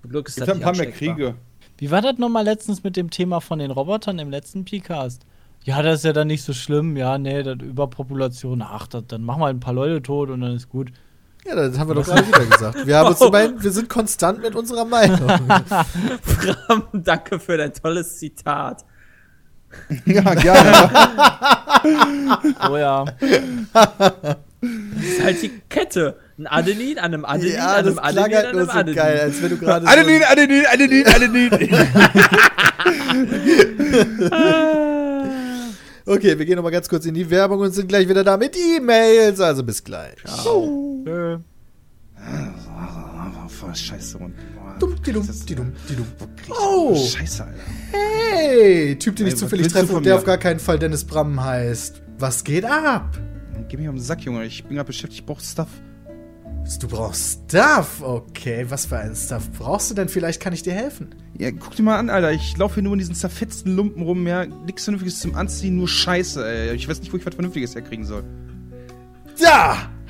Zum 0.02 0.10
Glück 0.10 0.28
ist 0.28 0.38
Es 0.38 0.46
das 0.46 0.54
gibt 0.54 0.64
ein 0.66 0.72
nicht 0.72 0.78
paar 0.78 0.86
mehr. 0.86 1.14
Kriege. 1.16 1.34
Wie 1.78 1.90
war 1.90 2.00
das 2.00 2.18
nochmal 2.18 2.44
letztens 2.44 2.84
mit 2.84 2.96
dem 2.96 3.10
Thema 3.10 3.40
von 3.40 3.58
den 3.58 3.70
Robotern 3.70 4.18
im 4.18 4.30
letzten 4.30 4.64
Podcast? 4.64 5.24
Ja, 5.64 5.80
das 5.82 6.00
ist 6.00 6.04
ja 6.04 6.12
dann 6.12 6.26
nicht 6.28 6.42
so 6.42 6.52
schlimm. 6.52 6.96
Ja, 6.96 7.18
nee, 7.18 7.42
das 7.42 7.58
Überpopulation. 7.60 8.62
Ach, 8.62 8.86
das, 8.86 9.04
dann 9.06 9.22
machen 9.22 9.40
wir 9.40 9.46
ein 9.46 9.60
paar 9.60 9.74
Leute 9.74 10.02
tot 10.02 10.30
und 10.30 10.40
dann 10.40 10.54
ist 10.54 10.68
gut. 10.68 10.92
Ja, 11.44 11.56
das 11.56 11.78
haben 11.78 11.90
wir 11.90 11.94
doch 11.94 12.04
gerade 12.06 12.26
wieder 12.26 12.46
gesagt. 12.46 12.86
Wir, 12.86 12.96
haben 12.96 13.08
uns 13.08 13.20
immerhin, 13.26 13.62
wir 13.62 13.70
sind 13.72 13.88
konstant 13.88 14.40
mit 14.42 14.54
unserer 14.54 14.84
Meinung. 14.84 15.26
Bram, 15.26 16.84
danke 16.92 17.40
für 17.40 17.56
dein 17.56 17.72
tolles 17.74 18.18
Zitat. 18.18 18.84
Ja, 20.04 20.34
gerne. 20.34 20.90
Oh 22.70 22.76
ja. 22.76 23.04
Das 23.72 25.02
ist 25.02 25.24
halt 25.24 25.42
die 25.42 25.50
Kette. 25.68 26.16
Ein 26.38 26.46
Adenin 26.46 26.98
an 26.98 27.06
einem 27.06 27.24
Adenin 27.24 27.54
ja, 27.54 27.74
an 27.74 27.86
einem 27.86 27.98
Adenin 27.98 28.34
halt 28.34 28.46
an 28.46 28.56
einem 28.56 28.66
so 28.66 28.70
Adenin. 28.70 28.94
geil, 28.94 29.20
als 29.20 29.42
wenn 29.42 29.50
du 29.50 29.56
gerade 29.58 29.88
Adenin, 29.88 30.22
Adenin, 30.22 30.64
Adenin, 30.66 31.06
Adenin. 31.08 31.50
so 34.20 34.91
Okay, 36.06 36.38
wir 36.38 36.44
gehen 36.46 36.56
nochmal 36.56 36.72
ganz 36.72 36.88
kurz 36.88 37.06
in 37.06 37.14
die 37.14 37.28
Werbung 37.30 37.60
und 37.60 37.72
sind 37.72 37.88
gleich 37.88 38.08
wieder 38.08 38.24
da 38.24 38.36
mit 38.36 38.56
E-Mails. 38.56 39.40
Also 39.40 39.62
bis 39.62 39.82
gleich. 39.84 40.16
Nö. 41.04 41.38
Voll 43.48 43.74
Scheiße. 43.74 44.18
Und, 44.18 44.34
Dumm, 44.78 44.96
die 45.06 45.12
dumm, 45.12 45.28
die 45.48 45.54
dumm, 45.54 45.72
die 45.88 45.94
dumm. 45.94 46.06
Oh. 46.50 46.96
Scheiße, 46.96 47.44
Alter. 47.44 47.58
Hey, 47.92 48.96
Typ, 48.98 49.14
den 49.16 49.28
ich 49.28 49.36
zufällig 49.36 49.68
treffe 49.68 49.94
und 49.94 50.06
der 50.06 50.16
auf 50.16 50.24
gar 50.24 50.38
keinen 50.38 50.58
Fall 50.58 50.78
Dennis 50.78 51.04
Bram 51.04 51.42
heißt. 51.42 52.02
Was 52.18 52.42
geht 52.42 52.64
ab? 52.64 53.16
Geh 53.68 53.76
mir 53.76 53.90
um 53.90 53.96
den 53.96 54.02
Sack, 54.02 54.22
Junge. 54.22 54.44
Ich 54.44 54.64
bin 54.64 54.76
gerade 54.76 54.86
beschäftigt. 54.86 55.20
Ich 55.20 55.26
brauch 55.26 55.40
Stuff. 55.40 55.68
Du 56.80 56.88
brauchst 56.88 57.42
Stuff. 57.48 58.02
Okay, 58.02 58.66
was 58.68 58.86
für 58.86 58.98
einen 58.98 59.14
Stuff 59.14 59.48
brauchst 59.56 59.90
du 59.90 59.94
denn? 59.94 60.08
Vielleicht 60.08 60.40
kann 60.40 60.52
ich 60.52 60.62
dir 60.62 60.72
helfen. 60.72 61.14
Ja, 61.38 61.50
guck 61.50 61.76
dir 61.76 61.82
mal 61.82 61.98
an, 61.98 62.10
Alter. 62.10 62.32
Ich 62.32 62.56
laufe 62.56 62.74
hier 62.74 62.82
nur 62.82 62.94
in 62.94 62.98
diesen 62.98 63.14
zerfetzten 63.14 63.76
Lumpen 63.76 64.02
rum, 64.02 64.26
ja. 64.26 64.46
Nichts 64.46 64.84
Vernünftiges 64.84 65.20
zum 65.20 65.34
Anziehen, 65.34 65.76
nur 65.76 65.88
Scheiße, 65.88 66.44
ey. 66.44 66.74
Ich 66.74 66.88
weiß 66.88 67.00
nicht, 67.00 67.12
wo 67.12 67.16
ich 67.16 67.26
was 67.26 67.34
Vernünftiges 67.34 67.74
herkriegen 67.74 68.04
soll. 68.04 68.24
Da 69.40 69.90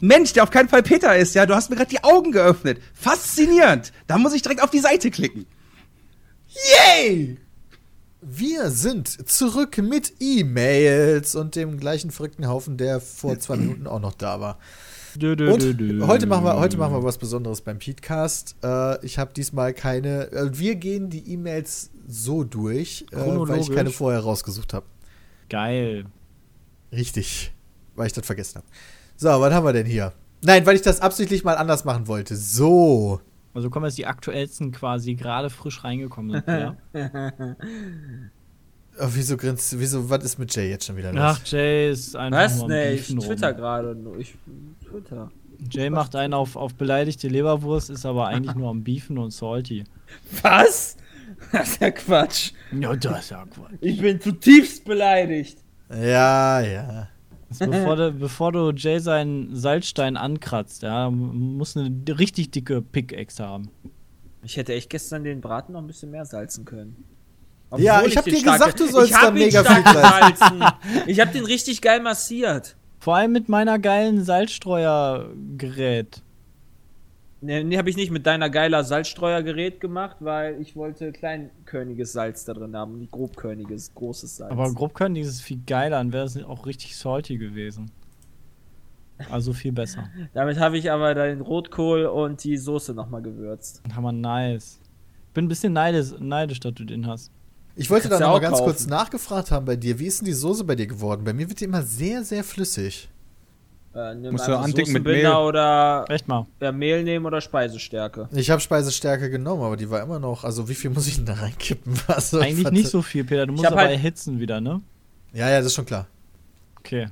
Mensch, 0.00 0.32
der 0.32 0.42
auf 0.42 0.50
keinen 0.50 0.68
Fall 0.68 0.82
Peter 0.82 1.16
ist, 1.16 1.34
ja. 1.34 1.46
Du 1.46 1.54
hast 1.54 1.70
mir 1.70 1.76
gerade 1.76 1.90
die 1.90 2.04
Augen 2.04 2.32
geöffnet. 2.32 2.80
Faszinierend. 2.94 3.92
Da 4.06 4.18
muss 4.18 4.34
ich 4.34 4.42
direkt 4.42 4.62
auf 4.62 4.70
die 4.70 4.80
Seite 4.80 5.10
klicken. 5.10 5.46
Yay! 6.48 7.38
Wir 8.20 8.70
sind 8.70 9.28
zurück 9.28 9.76
mit 9.78 10.14
E-Mails 10.18 11.34
und 11.34 11.56
dem 11.56 11.78
gleichen 11.78 12.10
verrückten 12.10 12.48
Haufen, 12.48 12.78
der 12.78 13.00
vor 13.00 13.38
zwei 13.38 13.56
Minuten 13.56 13.86
auch 13.86 14.00
noch 14.00 14.14
da 14.14 14.40
war. 14.40 14.58
Und 15.20 16.08
heute 16.08 16.26
machen 16.26 16.44
wir, 16.44 16.58
heute 16.58 16.76
machen 16.76 16.94
wir 16.94 17.04
was 17.04 17.18
Besonderes 17.18 17.60
beim 17.60 17.78
Petecast. 17.78 18.56
Äh, 18.64 19.04
ich 19.04 19.18
habe 19.18 19.32
diesmal 19.34 19.74
keine. 19.74 20.32
Äh, 20.32 20.58
wir 20.58 20.74
gehen 20.74 21.10
die 21.10 21.32
E-Mails 21.32 21.90
so 22.08 22.44
durch, 22.44 23.06
äh, 23.12 23.16
weil 23.16 23.60
ich 23.60 23.70
keine 23.70 23.90
vorher 23.90 24.20
rausgesucht 24.20 24.72
habe. 24.72 24.86
Geil. 25.48 26.06
Richtig. 26.90 27.52
Weil 27.94 28.08
ich 28.08 28.12
das 28.12 28.26
vergessen 28.26 28.56
habe. 28.56 28.66
So, 29.16 29.28
was 29.28 29.52
haben 29.52 29.64
wir 29.64 29.72
denn 29.72 29.86
hier? 29.86 30.12
Nein, 30.42 30.66
weil 30.66 30.76
ich 30.76 30.82
das 30.82 31.00
absichtlich 31.00 31.44
mal 31.44 31.56
anders 31.56 31.84
machen 31.84 32.06
wollte. 32.08 32.36
So. 32.36 33.20
Also 33.54 33.70
kommen 33.70 33.86
jetzt 33.86 33.98
die 33.98 34.06
aktuellsten 34.06 34.72
quasi 34.72 35.14
gerade 35.14 35.48
frisch 35.48 35.84
reingekommen 35.84 36.42
sind. 36.46 36.48
Ja? 36.48 36.76
Oh, 38.96 39.08
wieso 39.12 39.36
grinst 39.36 39.76
Wieso, 39.78 40.08
was 40.08 40.24
ist 40.24 40.38
mit 40.38 40.54
Jay 40.54 40.70
jetzt 40.70 40.86
schon 40.86 40.96
wieder 40.96 41.12
los? 41.12 41.20
Ach, 41.20 41.40
Jay 41.46 41.90
ist 41.90 42.14
einfach 42.14 42.44
Was? 42.44 42.56
nur 42.58 42.64
am 42.66 42.70
Nee, 42.70 42.92
ich 42.92 43.08
twitter 43.08 43.52
gerade 43.52 43.94
nur. 43.96 44.18
Ich 44.18 44.34
twitter. 44.88 45.30
Jay 45.70 45.90
macht 45.90 46.14
einen 46.14 46.34
auf, 46.34 46.56
auf 46.56 46.74
beleidigte 46.74 47.28
Leberwurst, 47.28 47.90
ist 47.90 48.06
aber 48.06 48.28
eigentlich 48.28 48.54
nur 48.54 48.70
am 48.70 48.84
Beefen 48.84 49.18
und 49.18 49.32
salty. 49.32 49.84
Was? 50.42 50.96
Das 51.50 51.70
ist 51.70 51.80
ja 51.80 51.90
Quatsch. 51.90 52.52
Ja, 52.78 52.94
das 52.94 53.24
ist 53.24 53.30
ja 53.30 53.44
Quatsch. 53.46 53.72
Ich 53.80 54.00
bin 54.00 54.20
zutiefst 54.20 54.84
beleidigt. 54.84 55.58
Ja, 55.90 56.60
ja. 56.60 57.08
Also 57.60 57.72
bevor, 57.72 57.96
du, 57.96 58.12
bevor 58.12 58.52
du 58.52 58.72
Jay 58.72 58.98
seinen 58.98 59.54
Salzstein 59.54 60.16
ankratzt, 60.16 60.82
ja, 60.82 61.10
muss 61.10 61.76
eine 61.76 61.90
richtig 62.18 62.50
dicke 62.50 62.82
Pickaxe 62.82 63.46
haben. 63.46 63.70
Ich 64.42 64.56
hätte 64.56 64.74
echt 64.74 64.90
gestern 64.90 65.24
den 65.24 65.40
Braten 65.40 65.72
noch 65.72 65.80
ein 65.80 65.86
bisschen 65.86 66.10
mehr 66.10 66.24
salzen 66.26 66.64
können. 66.64 66.96
Ja, 67.78 67.96
Obwohl 67.96 68.10
ich 68.10 68.16
hab 68.16 68.24
dir 68.24 68.42
gesagt, 68.42 68.78
du 68.78 68.86
sollst 68.86 69.10
ich 69.10 69.16
da 69.16 69.30
mega 69.30 69.64
viel 69.64 69.82
gesalzen. 69.82 70.64
Ich 71.06 71.20
hab 71.20 71.32
den 71.32 71.44
richtig 71.44 71.80
geil 71.80 72.00
massiert. 72.00 72.76
Vor 73.00 73.16
allem 73.16 73.32
mit 73.32 73.48
meiner 73.48 73.78
geilen 73.78 74.22
Salzstreuergerät. 74.24 76.22
Nee, 77.44 77.76
habe 77.76 77.90
ich 77.90 77.96
nicht 77.96 78.10
mit 78.10 78.26
deiner 78.26 78.48
geiler 78.48 78.84
Salzstreuergerät 78.84 79.78
gemacht, 79.80 80.16
weil 80.20 80.60
ich 80.60 80.76
wollte 80.76 81.12
kleinkörniges 81.12 82.12
Salz 82.12 82.44
da 82.44 82.54
drin 82.54 82.74
haben, 82.74 82.98
nicht 82.98 83.12
grobkörniges, 83.12 83.94
großes 83.94 84.38
Salz. 84.38 84.52
Aber 84.52 84.72
grobkörnig 84.72 85.24
ist 85.24 85.42
viel 85.42 85.60
geiler, 85.66 85.98
dann 85.98 86.12
wäre 86.12 86.24
es 86.24 86.42
auch 86.42 86.64
richtig 86.64 86.96
salty 86.96 87.36
gewesen. 87.36 87.90
Also 89.30 89.52
viel 89.52 89.72
besser. 89.72 90.08
Damit 90.32 90.58
habe 90.58 90.78
ich 90.78 90.90
aber 90.90 91.14
den 91.14 91.42
Rotkohl 91.42 92.06
und 92.06 92.42
die 92.42 92.56
Soße 92.56 92.94
nochmal 92.94 93.20
gewürzt. 93.22 93.82
Hammer 93.94 94.12
nice. 94.12 94.80
Bin 95.34 95.44
ein 95.44 95.48
bisschen 95.48 95.72
neidisch, 95.74 96.14
neidisch, 96.18 96.60
dass 96.60 96.74
du 96.74 96.84
den 96.84 97.06
hast. 97.06 97.30
Ich 97.76 97.90
wollte 97.90 98.08
da 98.08 98.18
Kannst 98.18 98.20
du 98.20 98.24
noch 98.24 98.32
mal 98.32 98.36
auch 98.38 98.40
ganz 98.40 98.58
kaufen. 98.58 98.70
kurz 98.70 98.86
nachgefragt 98.86 99.50
haben 99.50 99.66
bei 99.66 99.76
dir. 99.76 99.98
Wie 99.98 100.06
ist 100.06 100.20
denn 100.20 100.26
die 100.26 100.32
Soße 100.32 100.64
bei 100.64 100.76
dir 100.76 100.86
geworden? 100.86 101.24
Bei 101.24 101.32
mir 101.32 101.48
wird 101.48 101.60
die 101.60 101.64
immer 101.64 101.82
sehr, 101.82 102.24
sehr 102.24 102.42
flüssig. 102.42 103.08
Äh, 103.94 104.14
nimm 104.16 104.32
Musst 104.32 104.48
du 104.48 104.58
andicken 104.58 104.92
mit 104.92 105.04
Mehl. 105.04 105.26
oder 105.26 106.04
Echt 106.08 106.26
mal. 106.26 106.46
ja, 106.60 106.72
Mehl 106.72 107.04
nehmen 107.04 107.26
oder 107.26 107.40
Speisestärke. 107.40 108.28
Ich 108.32 108.50
habe 108.50 108.60
Speisestärke 108.60 109.30
genommen, 109.30 109.62
aber 109.62 109.76
die 109.76 109.88
war 109.88 110.02
immer 110.02 110.18
noch. 110.18 110.42
Also, 110.42 110.68
wie 110.68 110.74
viel 110.74 110.90
muss 110.90 111.06
ich 111.06 111.16
denn 111.16 111.26
da 111.26 111.34
reinkippen? 111.34 111.94
Also, 112.08 112.40
Eigentlich 112.40 112.70
nicht 112.72 112.88
so 112.88 113.02
viel, 113.02 113.22
Peter. 113.24 113.46
Du 113.46 113.52
musst 113.52 113.66
aber 113.66 113.76
halt- 113.82 113.92
erhitzen 113.92 114.40
wieder, 114.40 114.60
ne? 114.60 114.80
Ja, 115.32 115.48
ja, 115.48 115.58
das 115.58 115.66
ist 115.66 115.74
schon 115.74 115.86
klar. 115.86 116.06
Okay. 116.80 117.08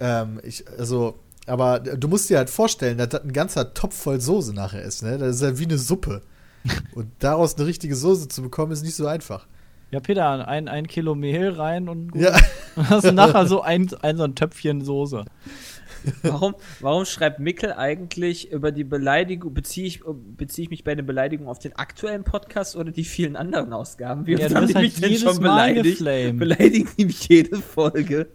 Ähm, 0.00 0.40
ich, 0.42 0.64
also, 0.78 1.18
aber 1.46 1.80
du 1.80 2.08
musst 2.08 2.28
dir 2.28 2.38
halt 2.38 2.50
vorstellen, 2.50 2.98
dass 2.98 3.08
das 3.10 3.22
ein 3.24 3.32
ganzer 3.32 3.72
Topf 3.74 3.96
voll 3.96 4.20
Soße 4.20 4.52
nachher 4.54 4.82
ist, 4.82 5.02
ne? 5.02 5.16
Das 5.18 5.36
ist 5.36 5.42
ja 5.42 5.58
wie 5.58 5.64
eine 5.64 5.78
Suppe. 5.78 6.22
Und 6.94 7.10
daraus 7.18 7.56
eine 7.56 7.66
richtige 7.66 7.96
Soße 7.96 8.28
zu 8.28 8.42
bekommen, 8.42 8.72
ist 8.72 8.82
nicht 8.82 8.94
so 8.94 9.06
einfach. 9.06 9.46
Ja, 9.92 10.00
Peter, 10.00 10.48
ein, 10.48 10.68
ein 10.68 10.86
Kilo 10.86 11.14
Mehl 11.14 11.50
rein 11.50 11.88
und 11.88 12.12
gut. 12.12 12.22
Ja, 12.22 12.38
Dann 12.76 12.88
hast 12.88 13.04
du 13.04 13.12
nachher 13.12 13.46
so 13.46 13.60
ein, 13.60 13.90
ein, 14.00 14.16
so 14.16 14.24
ein 14.24 14.34
Töpfchen 14.34 14.82
Soße. 14.82 15.24
Warum, 16.22 16.54
warum 16.80 17.04
schreibt 17.04 17.38
Mickel 17.38 17.74
eigentlich 17.74 18.50
über 18.50 18.72
die 18.72 18.84
Beleidigung, 18.84 19.52
beziehe 19.54 19.86
ich, 19.86 20.00
beziehe 20.04 20.64
ich 20.64 20.70
mich 20.70 20.82
bei 20.82 20.94
der 20.94 21.02
Beleidigung 21.02 21.46
auf 21.46 21.58
den 21.58 21.76
aktuellen 21.76 22.24
Podcast 22.24 22.74
oder 22.74 22.90
die 22.90 23.04
vielen 23.04 23.36
anderen 23.36 23.72
Ausgaben? 23.72 24.26
Wie 24.26 24.32
Ja, 24.32 24.52
haben 24.52 24.66
die 24.66 24.74
halt 24.74 24.84
mich 24.84 24.94
denn 24.98 25.10
jedes 25.10 25.22
schon 25.22 25.36
Mal 25.42 25.72
beleidigt? 25.74 25.98
geflamed. 25.98 26.38
Beleidigen 26.38 26.88
die 26.98 27.04
mich 27.04 27.28
jede 27.28 27.56
Folge? 27.58 28.28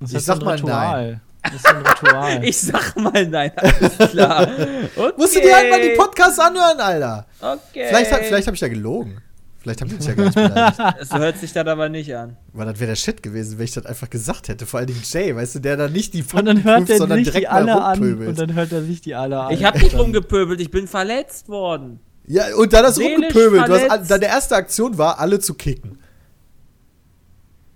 Das 0.00 0.10
Ich 0.10 0.16
ist 0.16 0.26
sag 0.26 0.42
mal 0.42 0.54
Ritual. 0.54 1.20
Das 1.42 1.54
ist 1.54 1.66
ein 1.66 1.76
Ritual. 1.84 2.44
Ich 2.44 2.60
sag 2.60 2.96
mal 2.96 3.26
nein, 3.26 3.50
alles 3.56 4.10
klar. 4.10 4.42
Okay. 4.42 5.12
musst 5.16 5.34
du 5.34 5.40
dir 5.40 5.56
halt 5.56 5.70
mal 5.70 5.80
die 5.80 5.96
Podcasts 5.96 6.38
anhören, 6.38 6.78
Alter. 6.78 7.26
Okay. 7.40 7.86
Vielleicht, 7.88 8.14
vielleicht 8.14 8.46
habe 8.46 8.54
ich 8.54 8.60
ja 8.60 8.68
gelogen. 8.68 9.20
Vielleicht 9.62 9.80
haben 9.80 9.90
die 9.90 9.96
dich 9.96 10.06
ja 10.08 10.14
gar 10.14 10.24
nicht 10.24 10.34
beleidigt. 10.34 10.80
So 11.08 11.18
hört 11.18 11.38
sich 11.38 11.52
das 11.52 11.66
aber 11.68 11.88
nicht 11.88 12.14
an. 12.16 12.36
Weil 12.52 12.66
das 12.66 12.80
wäre 12.80 12.88
der 12.88 12.96
Shit 12.96 13.22
gewesen, 13.22 13.58
wenn 13.58 13.64
ich 13.64 13.72
das 13.72 13.86
einfach 13.86 14.10
gesagt 14.10 14.48
hätte. 14.48 14.66
Vor 14.66 14.78
allen 14.78 14.88
Dingen 14.88 15.02
Jay, 15.04 15.36
weißt 15.36 15.54
du, 15.54 15.58
der 15.60 15.76
dann 15.76 15.92
nicht 15.92 16.14
die 16.14 16.24
und 16.32 16.44
dann 16.44 16.64
hört 16.64 16.78
prüft, 16.78 16.90
er 16.90 16.98
sondern 16.98 17.18
sich 17.18 17.28
direkt 17.28 17.44
die 17.44 17.48
alle 17.48 17.66
mal 17.66 17.92
an. 17.92 17.98
rumpöbelt. 17.98 18.28
Und 18.30 18.38
dann 18.40 18.54
hört 18.54 18.72
er 18.72 18.82
sich 18.82 19.00
die 19.02 19.14
alle 19.14 19.38
an. 19.38 19.52
Ich 19.52 19.64
hab 19.64 19.80
nicht 19.80 19.96
rumgepöbelt, 19.96 20.60
ich 20.60 20.72
bin 20.72 20.88
verletzt 20.88 21.48
worden. 21.48 22.00
Ja, 22.26 22.54
und 22.56 22.72
dann 22.72 22.84
hast 22.84 22.98
du 22.98 23.02
rumgepöbelt. 23.02 23.68
Du 23.68 23.72
hast, 23.72 23.86
verletzt. 23.86 24.10
deine 24.10 24.26
erste 24.26 24.56
Aktion 24.56 24.98
war, 24.98 25.20
alle 25.20 25.38
zu 25.38 25.54
kicken. 25.54 26.00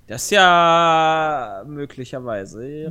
Das 0.08 0.24
ist 0.24 0.30
ja 0.30 1.62
möglicherweise. 1.66 2.90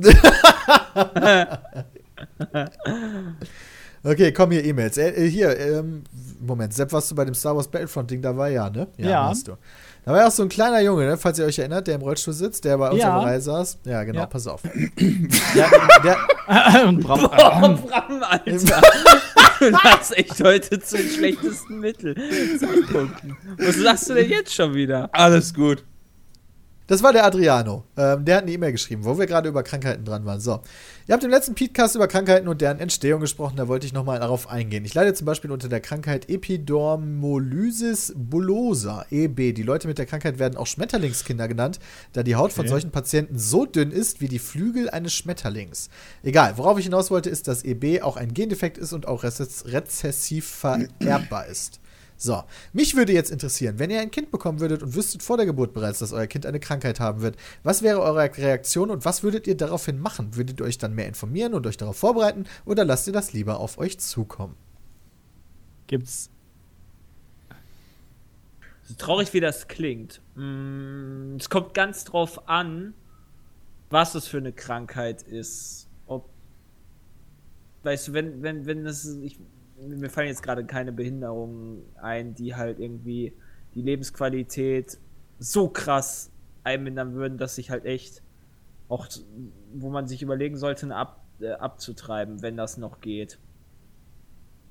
Okay, 4.06 4.30
komm 4.32 4.52
hier, 4.52 4.64
E-Mails. 4.64 4.96
Äh, 4.98 5.08
äh, 5.10 5.28
hier, 5.28 5.58
ähm, 5.58 6.04
Moment, 6.40 6.72
Sepp, 6.72 6.92
warst 6.92 7.10
du 7.10 7.14
bei 7.16 7.24
dem 7.24 7.34
Star 7.34 7.56
Wars 7.56 7.66
Battlefront-Ding 7.66 8.22
dabei? 8.22 8.52
Ja, 8.52 8.70
ne? 8.70 8.86
Ja. 8.98 9.26
warst 9.26 9.48
du. 9.48 9.56
Da 10.04 10.12
war 10.12 10.20
ja 10.20 10.28
auch 10.28 10.30
so 10.30 10.44
ein 10.44 10.48
kleiner 10.48 10.80
Junge, 10.80 11.04
ne? 11.06 11.16
falls 11.16 11.40
ihr 11.40 11.44
euch 11.46 11.58
erinnert, 11.58 11.88
der 11.88 11.96
im 11.96 12.02
Rollstuhl 12.02 12.32
sitzt, 12.32 12.64
der 12.64 12.78
bei 12.78 12.90
uns 12.90 13.00
Ja. 13.00 13.18
Reihe 13.18 13.40
saß. 13.40 13.78
Ja, 13.84 14.04
genau, 14.04 14.20
Ja. 14.20 14.26
pass 14.26 14.46
auf. 14.46 14.62
der, 15.54 16.18
und 16.86 17.00
Bram, 17.00 17.20
Boah, 17.22 17.78
Bram, 17.84 18.22
Alter. 18.22 18.82
Du 19.58 19.72
hast 19.72 20.14
echt 20.16 20.44
heute 20.44 20.78
zu 20.80 20.98
den 20.98 21.08
schlechtesten 21.08 21.80
Mittel. 21.80 22.14
Zeitpunkten. 22.60 23.38
Was 23.56 23.76
sagst 23.76 24.10
du 24.10 24.14
denn 24.14 24.28
jetzt 24.28 24.52
schon 24.54 24.74
wieder? 24.74 25.08
Alles 25.12 25.54
gut. 25.54 25.82
Das 26.88 27.02
war 27.02 27.12
der 27.12 27.24
Adriano. 27.24 27.82
Ähm, 27.96 28.24
der 28.24 28.36
hat 28.36 28.42
eine 28.44 28.52
E-Mail 28.52 28.70
geschrieben, 28.70 29.04
wo 29.04 29.18
wir 29.18 29.26
gerade 29.26 29.48
über 29.48 29.64
Krankheiten 29.64 30.04
dran 30.04 30.24
waren. 30.24 30.38
So. 30.38 30.60
Ihr 31.08 31.14
habt 31.14 31.24
im 31.24 31.30
letzten 31.30 31.56
Podcast 31.56 31.96
über 31.96 32.06
Krankheiten 32.06 32.46
und 32.46 32.60
deren 32.60 32.78
Entstehung 32.78 33.20
gesprochen, 33.20 33.56
da 33.56 33.66
wollte 33.66 33.86
ich 33.86 33.92
nochmal 33.92 34.20
darauf 34.20 34.48
eingehen. 34.48 34.84
Ich 34.84 34.94
leide 34.94 35.12
zum 35.12 35.24
Beispiel 35.24 35.50
unter 35.50 35.68
der 35.68 35.80
Krankheit 35.80 36.28
Epidermolysis 36.30 38.12
bullosa, 38.16 39.04
EB. 39.10 39.52
Die 39.54 39.62
Leute 39.62 39.88
mit 39.88 39.98
der 39.98 40.06
Krankheit 40.06 40.38
werden 40.38 40.56
auch 40.56 40.66
Schmetterlingskinder 40.66 41.48
genannt, 41.48 41.80
da 42.12 42.22
die 42.22 42.36
Haut 42.36 42.52
von 42.52 42.62
Okay. 42.62 42.70
solchen 42.70 42.90
Patienten 42.92 43.38
so 43.38 43.66
dünn 43.66 43.90
ist 43.90 44.20
wie 44.20 44.28
die 44.28 44.38
Flügel 44.38 44.88
eines 44.90 45.12
Schmetterlings. 45.12 45.88
Egal, 46.22 46.56
worauf 46.56 46.78
ich 46.78 46.84
hinaus 46.84 47.10
wollte, 47.10 47.30
ist, 47.30 47.48
dass 47.48 47.64
EB 47.64 48.02
auch 48.02 48.16
ein 48.16 48.32
Gendefekt 48.32 48.78
ist 48.78 48.92
und 48.92 49.08
auch 49.08 49.24
rezess- 49.24 49.66
rezessiv 49.72 50.46
vererbbar 50.46 51.46
ist. 51.46 51.80
So, 52.16 52.42
mich 52.72 52.96
würde 52.96 53.12
jetzt 53.12 53.30
interessieren, 53.30 53.78
wenn 53.78 53.90
ihr 53.90 54.00
ein 54.00 54.10
Kind 54.10 54.30
bekommen 54.30 54.60
würdet 54.60 54.82
und 54.82 54.94
wüsstet 54.94 55.22
vor 55.22 55.36
der 55.36 55.46
Geburt 55.46 55.74
bereits, 55.74 55.98
dass 55.98 56.12
euer 56.12 56.26
Kind 56.26 56.46
eine 56.46 56.60
Krankheit 56.60 56.98
haben 56.98 57.20
wird, 57.20 57.36
was 57.62 57.82
wäre 57.82 58.00
eure 58.00 58.30
Reaktion 58.36 58.90
und 58.90 59.04
was 59.04 59.22
würdet 59.22 59.46
ihr 59.46 59.56
daraufhin 59.56 60.00
machen? 60.00 60.34
Würdet 60.36 60.60
ihr 60.60 60.66
euch 60.66 60.78
dann 60.78 60.94
mehr 60.94 61.08
informieren 61.08 61.52
und 61.52 61.66
euch 61.66 61.76
darauf 61.76 61.96
vorbereiten 61.98 62.46
oder 62.64 62.84
lasst 62.84 63.06
ihr 63.06 63.12
das 63.12 63.32
lieber 63.32 63.60
auf 63.60 63.78
euch 63.78 63.98
zukommen? 63.98 64.54
gibt's. 65.86 66.30
So 68.82 68.94
traurig 68.94 69.32
wie 69.34 69.40
das 69.40 69.68
klingt. 69.68 70.20
Mm, 70.36 71.36
Es 71.38 71.50
kommt 71.50 71.74
ganz 71.74 72.04
drauf 72.04 72.48
an, 72.48 72.94
was 73.90 74.14
es 74.14 74.28
für 74.28 74.38
eine 74.38 74.52
Krankheit 74.52 75.22
ist. 75.22 75.88
Ob. 76.06 76.28
Weißt 77.82 78.08
du, 78.08 78.12
wenn, 78.12 78.42
wenn, 78.42 78.66
wenn 78.66 78.84
das. 78.84 79.06
Ich, 79.06 79.38
mir 79.80 80.10
fallen 80.10 80.28
jetzt 80.28 80.42
gerade 80.42 80.64
keine 80.64 80.92
Behinderungen 80.92 81.82
ein, 82.00 82.34
die 82.34 82.54
halt 82.54 82.78
irgendwie 82.78 83.32
die 83.74 83.82
Lebensqualität 83.82 84.98
so 85.38 85.68
krass 85.68 86.30
einmindern 86.64 87.14
würden, 87.14 87.38
dass 87.38 87.56
sich 87.56 87.70
halt 87.70 87.84
echt 87.84 88.22
auch, 88.88 89.06
wo 89.74 89.90
man 89.90 90.06
sich 90.06 90.22
überlegen 90.22 90.56
sollte, 90.56 90.94
ab, 90.94 91.24
äh, 91.40 91.50
abzutreiben, 91.50 92.42
wenn 92.42 92.56
das 92.56 92.78
noch 92.78 93.00
geht. 93.00 93.38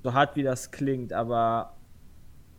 So 0.02 0.12
hart 0.12 0.36
wie 0.36 0.42
das 0.42 0.70
klingt, 0.70 1.12
aber 1.12 1.76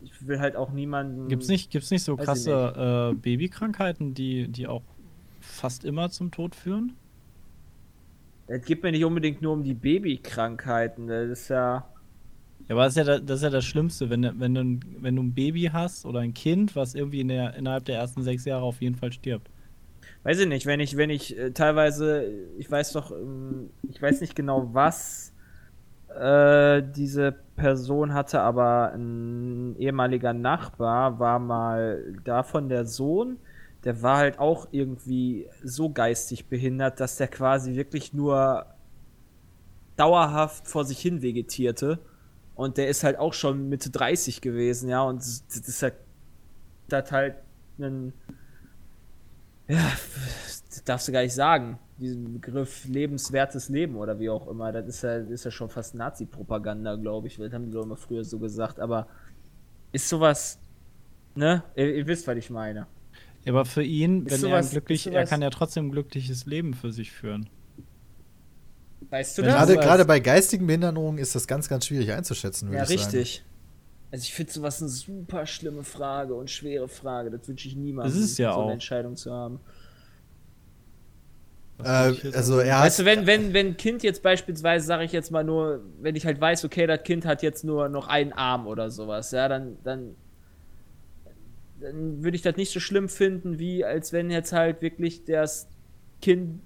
ich 0.00 0.26
will 0.26 0.38
halt 0.40 0.56
auch 0.56 0.70
niemanden. 0.70 1.28
Gibt's 1.28 1.48
nicht, 1.48 1.70
gibt's 1.70 1.90
nicht 1.90 2.04
so 2.04 2.14
ich 2.14 2.24
krasse 2.24 3.12
Äh, 3.12 3.14
Babykrankheiten, 3.16 4.14
die, 4.14 4.48
die 4.48 4.66
auch 4.66 4.82
fast 5.40 5.84
immer 5.84 6.10
zum 6.10 6.30
Tod 6.30 6.54
führen? 6.54 6.94
Es 8.46 8.64
geht 8.64 8.82
mir 8.82 8.92
nicht 8.92 9.04
unbedingt 9.04 9.42
nur 9.42 9.52
um 9.52 9.62
die 9.62 9.74
Babykrankheiten. 9.74 11.08
Das 11.08 11.28
ist 11.28 11.48
ja. 11.48 11.86
Ja, 12.68 12.74
aber 12.74 12.84
das 12.84 12.96
ist 12.96 13.06
ja 13.06 13.18
das, 13.18 13.36
ist 13.38 13.42
ja 13.42 13.50
das 13.50 13.64
Schlimmste, 13.64 14.10
wenn, 14.10 14.22
du- 14.22 14.38
wenn, 14.38 14.54
du, 14.54 14.60
ein- 14.62 14.96
wenn 15.00 15.16
du 15.16 15.22
ein 15.22 15.34
Baby 15.34 15.70
hast 15.72 16.04
oder 16.04 16.20
ein 16.20 16.34
Kind, 16.34 16.76
was 16.76 16.94
irgendwie 16.94 17.20
in 17.20 17.28
der, 17.28 17.54
innerhalb 17.54 17.84
der 17.86 17.96
ersten 17.98 18.22
sechs 18.22 18.44
Jahre 18.44 18.64
auf 18.64 18.80
jeden 18.82 18.96
Fall 18.96 19.12
stirbt. 19.12 19.50
Weiß 20.22 20.38
ich 20.40 20.46
nicht, 20.48 20.66
wenn 20.66 20.80
ich, 20.80 20.96
wenn 20.96 21.10
ich 21.10 21.36
äh, 21.36 21.52
teilweise, 21.52 22.24
ich 22.56 22.70
weiß 22.70 22.92
doch, 22.92 23.10
ähm, 23.10 23.70
ich 23.88 24.00
weiß 24.00 24.20
nicht 24.20 24.34
genau, 24.34 24.72
was 24.74 25.34
äh, 26.08 26.82
diese 26.96 27.32
Person 27.56 28.14
hatte, 28.14 28.40
aber 28.42 28.92
ein 28.94 29.76
ehemaliger 29.78 30.34
Nachbar 30.34 31.18
war 31.20 31.38
mal 31.40 32.14
davon 32.24 32.68
der 32.68 32.86
Sohn, 32.86 33.38
der 33.84 34.02
war 34.02 34.18
halt 34.18 34.38
auch 34.40 34.68
irgendwie 34.72 35.48
so 35.62 35.90
geistig 35.92 36.48
behindert, 36.48 37.00
dass 37.00 37.16
der 37.16 37.28
quasi 37.28 37.76
wirklich 37.76 38.12
nur 38.14 38.66
dauerhaft 39.96 40.66
vor 40.68 40.84
sich 40.84 40.98
hin 41.00 41.22
vegetierte. 41.22 42.04
Und 42.58 42.76
der 42.76 42.88
ist 42.88 43.04
halt 43.04 43.16
auch 43.18 43.34
schon 43.34 43.68
Mitte 43.68 43.88
30 43.90 44.40
gewesen, 44.40 44.88
ja, 44.88 45.00
und 45.02 45.20
das 45.20 45.46
das 45.46 45.68
ist 45.68 45.80
halt, 45.82 45.94
das 46.88 46.98
hat 47.04 47.12
halt 47.12 47.34
einen 47.78 48.12
ja, 49.68 49.92
das 50.70 50.82
darfst 50.84 51.06
du 51.06 51.12
gar 51.12 51.22
nicht 51.22 51.34
sagen. 51.34 51.78
Diesen 51.98 52.32
Begriff 52.32 52.84
lebenswertes 52.86 53.68
Leben 53.68 53.94
oder 53.96 54.18
wie 54.18 54.28
auch 54.30 54.48
immer, 54.48 54.72
das 54.72 54.86
ist 54.88 55.02
ja, 55.02 55.20
das 55.20 55.30
ist 55.30 55.44
ja 55.44 55.50
schon 55.52 55.68
fast 55.68 55.94
Nazi-Propaganda, 55.94 56.96
glaube 56.96 57.26
ich. 57.28 57.36
Das 57.36 57.52
haben 57.52 57.66
die 57.66 57.72
Leute 57.72 57.88
mal 57.88 57.96
früher 57.96 58.24
so 58.24 58.38
gesagt. 58.38 58.80
Aber 58.80 59.06
ist 59.92 60.08
sowas, 60.08 60.58
ne? 61.36 61.62
Ihr, 61.76 61.94
ihr 61.96 62.06
wisst, 62.06 62.26
was 62.26 62.36
ich 62.38 62.50
meine. 62.50 62.86
Ja, 63.44 63.52
aber 63.52 63.64
für 63.66 63.82
ihn, 63.84 64.26
Ist 64.26 64.42
wenn 64.42 64.50
er 64.50 64.58
sowas- 64.62 64.70
glücklich, 64.70 65.06
ist 65.06 65.12
er 65.12 65.26
kann 65.26 65.42
ja 65.42 65.50
trotzdem 65.50 65.86
ein 65.86 65.92
glückliches 65.92 66.46
Leben 66.46 66.74
für 66.74 66.92
sich 66.92 67.12
führen. 67.12 67.48
Weißt 69.10 69.38
du 69.38 69.42
das? 69.42 69.68
Gerade, 69.68 70.04
bei 70.04 70.20
geistigen 70.20 70.66
Behinderungen 70.66 71.18
ist 71.18 71.34
das 71.34 71.46
ganz, 71.46 71.68
ganz 71.68 71.86
schwierig 71.86 72.12
einzuschätzen, 72.12 72.68
würde 72.68 72.78
ja, 72.78 72.82
ich 72.84 73.00
sagen. 73.00 73.16
richtig. 73.16 73.44
Also 74.10 74.22
ich 74.22 74.34
finde 74.34 74.52
sowas 74.52 74.80
eine 74.80 74.88
super 74.88 75.46
schlimme 75.46 75.82
Frage 75.82 76.34
und 76.34 76.50
schwere 76.50 76.88
Frage. 76.88 77.30
Das 77.30 77.46
wünsche 77.46 77.68
ich 77.68 77.76
niemandem, 77.76 78.14
Das 78.14 78.22
ist 78.22 78.38
ja 78.38 78.52
so 78.52 78.60
eine 78.60 78.68
auch. 78.68 78.72
Entscheidung 78.72 79.16
zu 79.16 79.32
haben. 79.32 79.60
Äh, 81.82 82.14
also 82.34 82.58
er 82.58 82.80
Weißt 82.80 82.98
hat, 82.98 83.06
du, 83.06 83.10
wenn, 83.10 83.26
wenn, 83.26 83.52
wenn 83.52 83.68
ein 83.68 83.76
Kind 83.76 84.02
jetzt 84.02 84.22
beispielsweise, 84.22 84.86
sage 84.86 85.04
ich 85.04 85.12
jetzt 85.12 85.30
mal 85.30 85.44
nur, 85.44 85.82
wenn 86.00 86.16
ich 86.16 86.26
halt 86.26 86.40
weiß, 86.40 86.64
okay, 86.64 86.86
das 86.86 87.02
Kind 87.02 87.24
hat 87.24 87.42
jetzt 87.42 87.64
nur 87.64 87.88
noch 87.88 88.08
einen 88.08 88.32
Arm 88.32 88.66
oder 88.66 88.90
sowas, 88.90 89.30
ja, 89.30 89.48
dann, 89.48 89.76
dann, 89.84 90.14
dann 91.80 92.24
würde 92.24 92.36
ich 92.36 92.42
das 92.42 92.56
nicht 92.56 92.72
so 92.72 92.80
schlimm 92.80 93.08
finden, 93.08 93.58
wie 93.58 93.84
als 93.84 94.12
wenn 94.12 94.30
jetzt 94.30 94.52
halt 94.52 94.82
wirklich 94.82 95.24
das 95.24 95.68
Kind 96.20 96.60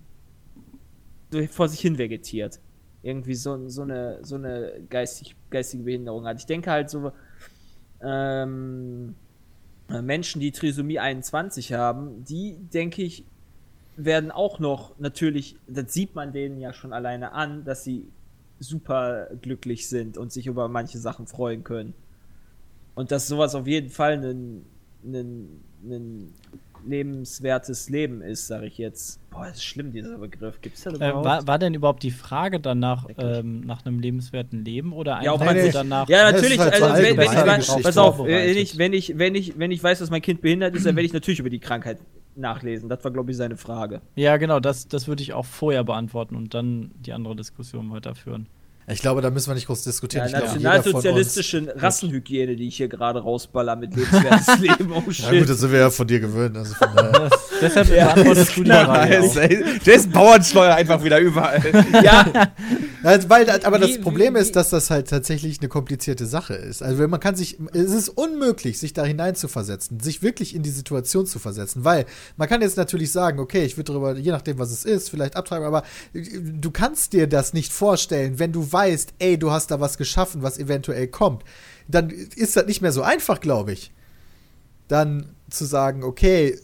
vor 1.50 1.68
sich 1.68 1.80
hin 1.80 1.98
vegetiert. 1.98 2.60
Irgendwie 3.02 3.34
so, 3.34 3.68
so 3.68 3.82
eine, 3.82 4.18
so 4.22 4.36
eine 4.36 4.72
geistig, 4.88 5.34
geistige 5.50 5.82
Behinderung 5.84 6.26
hat. 6.26 6.38
Ich 6.38 6.46
denke 6.46 6.70
halt 6.70 6.88
so, 6.90 7.12
ähm, 8.00 9.14
Menschen, 9.88 10.40
die 10.40 10.52
Trisomie 10.52 10.98
21 10.98 11.72
haben, 11.72 12.24
die, 12.24 12.56
denke 12.72 13.02
ich, 13.02 13.24
werden 13.96 14.30
auch 14.30 14.58
noch 14.58 14.98
natürlich, 14.98 15.56
das 15.66 15.92
sieht 15.92 16.14
man 16.14 16.32
denen 16.32 16.58
ja 16.58 16.72
schon 16.72 16.92
alleine 16.92 17.32
an, 17.32 17.64
dass 17.64 17.84
sie 17.84 18.08
super 18.58 19.28
glücklich 19.42 19.88
sind 19.88 20.16
und 20.16 20.32
sich 20.32 20.46
über 20.46 20.68
manche 20.68 20.98
Sachen 20.98 21.26
freuen 21.26 21.64
können. 21.64 21.94
Und 22.94 23.10
dass 23.10 23.26
sowas 23.26 23.54
auf 23.54 23.66
jeden 23.66 23.90
Fall 23.90 24.18
ein, 24.18 24.64
ein, 25.04 25.62
ein 25.84 26.34
lebenswertes 26.86 27.88
Leben 27.88 28.22
ist, 28.22 28.46
sage 28.46 28.66
ich 28.66 28.78
jetzt. 28.78 29.18
Boah, 29.30 29.46
das 29.46 29.56
ist 29.56 29.64
schlimm, 29.64 29.92
dieser 29.92 30.18
Begriff. 30.18 30.60
Gibt 30.60 30.76
es 30.76 30.84
da 30.84 30.90
Äh, 30.90 30.94
überhaupt? 30.96 31.24
war, 31.24 31.46
war 31.46 31.58
denn 31.58 31.74
überhaupt 31.74 32.02
die 32.02 32.10
Frage 32.10 32.60
danach 32.60 33.06
ähm, 33.18 33.60
nach 33.62 33.84
einem 33.86 33.98
lebenswerten 34.00 34.64
Leben 34.64 34.92
oder 34.92 35.22
Ja, 35.22 35.32
einfach 35.34 35.52
nur 35.52 35.62
sich- 35.62 35.72
danach? 35.72 36.08
ja, 36.08 36.30
natürlich. 36.30 36.58
halt 36.58 36.72
also, 36.74 36.86
wenn, 37.02 37.16
wenn 37.16 37.24
ich, 37.24 37.30
weiß- 37.30 37.82
pass 37.82 37.96
auf, 37.98 38.16
vorbereitet. 38.16 38.48
wenn 38.56 38.62
ich, 38.62 38.78
wenn, 38.78 38.92
ich, 38.92 39.18
wenn, 39.18 39.34
ich, 39.34 39.58
wenn 39.58 39.70
ich 39.70 39.82
weiß, 39.82 39.98
dass 40.00 40.10
mein 40.10 40.22
Kind 40.22 40.40
behindert 40.42 40.74
ist, 40.74 40.84
dann 40.86 40.96
werde 40.96 41.06
ich 41.06 41.12
natürlich 41.12 41.40
über 41.40 41.50
die 41.50 41.58
Krankheit 41.60 41.98
nachlesen. 42.34 42.88
Das 42.88 43.02
war, 43.04 43.10
glaube 43.10 43.30
ich, 43.30 43.36
seine 43.36 43.56
Frage. 43.56 44.00
Ja, 44.16 44.36
genau, 44.36 44.58
das, 44.60 44.88
das 44.88 45.06
würde 45.08 45.22
ich 45.22 45.32
auch 45.34 45.44
vorher 45.46 45.84
beantworten 45.84 46.34
und 46.36 46.54
dann 46.54 46.90
die 47.00 47.12
andere 47.12 47.36
Diskussion 47.36 47.90
weiterführen. 47.90 48.46
Ich 48.92 49.00
glaube, 49.00 49.20
da 49.22 49.30
müssen 49.30 49.48
wir 49.50 49.54
nicht 49.54 49.66
groß 49.66 49.82
diskutieren. 49.84 50.28
Ja, 50.28 50.40
nationalsozialistische 50.40 51.74
Rassenhygiene, 51.76 52.56
die 52.56 52.68
ich 52.68 52.76
hier 52.76 52.88
gerade 52.88 53.20
rausballer 53.20 53.76
mit 53.76 53.94
lebenswertes 53.96 54.58
Leben. 54.60 54.92
Oh 54.92 55.02
ja 55.06 55.12
shit. 55.12 55.38
gut, 55.40 55.48
das 55.48 55.58
sind 55.60 55.72
wir 55.72 55.78
ja 55.80 55.90
von 55.90 56.06
dir 56.06 56.20
gewöhnt. 56.20 56.56
Also 56.56 56.74
von 56.74 56.88
daher. 56.94 57.12
Das, 57.12 57.32
deshalb 57.60 57.88
beantwortest 57.88 58.56
du 58.56 58.64
die 58.64 58.70
Frage. 58.70 59.80
Jason 59.84 60.10
Bauernschleuer 60.12 60.74
einfach 60.74 61.02
wieder 61.02 61.18
überall. 61.18 61.62
ja, 62.02 62.52
Also, 63.02 63.28
weil, 63.28 63.48
aber 63.64 63.78
das 63.78 63.90
Wie- 63.90 63.98
Problem 63.98 64.34
wie- 64.34 64.38
ist, 64.38 64.54
dass 64.56 64.70
das 64.70 64.90
halt 64.90 65.08
tatsächlich 65.08 65.58
eine 65.60 65.68
komplizierte 65.68 66.26
Sache 66.26 66.54
ist. 66.54 66.82
Also 66.82 67.06
man 67.08 67.20
kann 67.20 67.34
sich, 67.34 67.58
es 67.72 67.90
ist 67.92 68.08
unmöglich, 68.08 68.78
sich 68.78 68.92
da 68.92 69.04
hineinzuversetzen, 69.04 69.98
sich 70.00 70.22
wirklich 70.22 70.54
in 70.54 70.62
die 70.62 70.70
Situation 70.70 71.26
zu 71.26 71.38
versetzen, 71.38 71.84
weil 71.84 72.06
man 72.36 72.48
kann 72.48 72.60
jetzt 72.62 72.76
natürlich 72.76 73.10
sagen, 73.10 73.38
okay, 73.40 73.64
ich 73.64 73.76
würde 73.76 73.92
darüber, 73.92 74.16
je 74.16 74.30
nachdem, 74.30 74.58
was 74.58 74.70
es 74.70 74.84
ist, 74.84 75.10
vielleicht 75.10 75.36
abtreiben, 75.36 75.66
aber 75.66 75.82
du 76.14 76.70
kannst 76.70 77.12
dir 77.12 77.26
das 77.26 77.52
nicht 77.52 77.72
vorstellen, 77.72 78.38
wenn 78.38 78.52
du 78.52 78.72
weißt, 78.72 78.81
ey, 79.18 79.38
du 79.38 79.50
hast 79.50 79.70
da 79.70 79.80
was 79.80 79.98
geschaffen, 79.98 80.42
was 80.42 80.58
eventuell 80.58 81.08
kommt. 81.08 81.44
Dann 81.88 82.10
ist 82.10 82.56
das 82.56 82.66
nicht 82.66 82.82
mehr 82.82 82.92
so 82.92 83.02
einfach, 83.02 83.40
glaube 83.40 83.72
ich. 83.72 83.92
Dann 84.88 85.34
zu 85.50 85.64
sagen, 85.64 86.02
okay, 86.02 86.58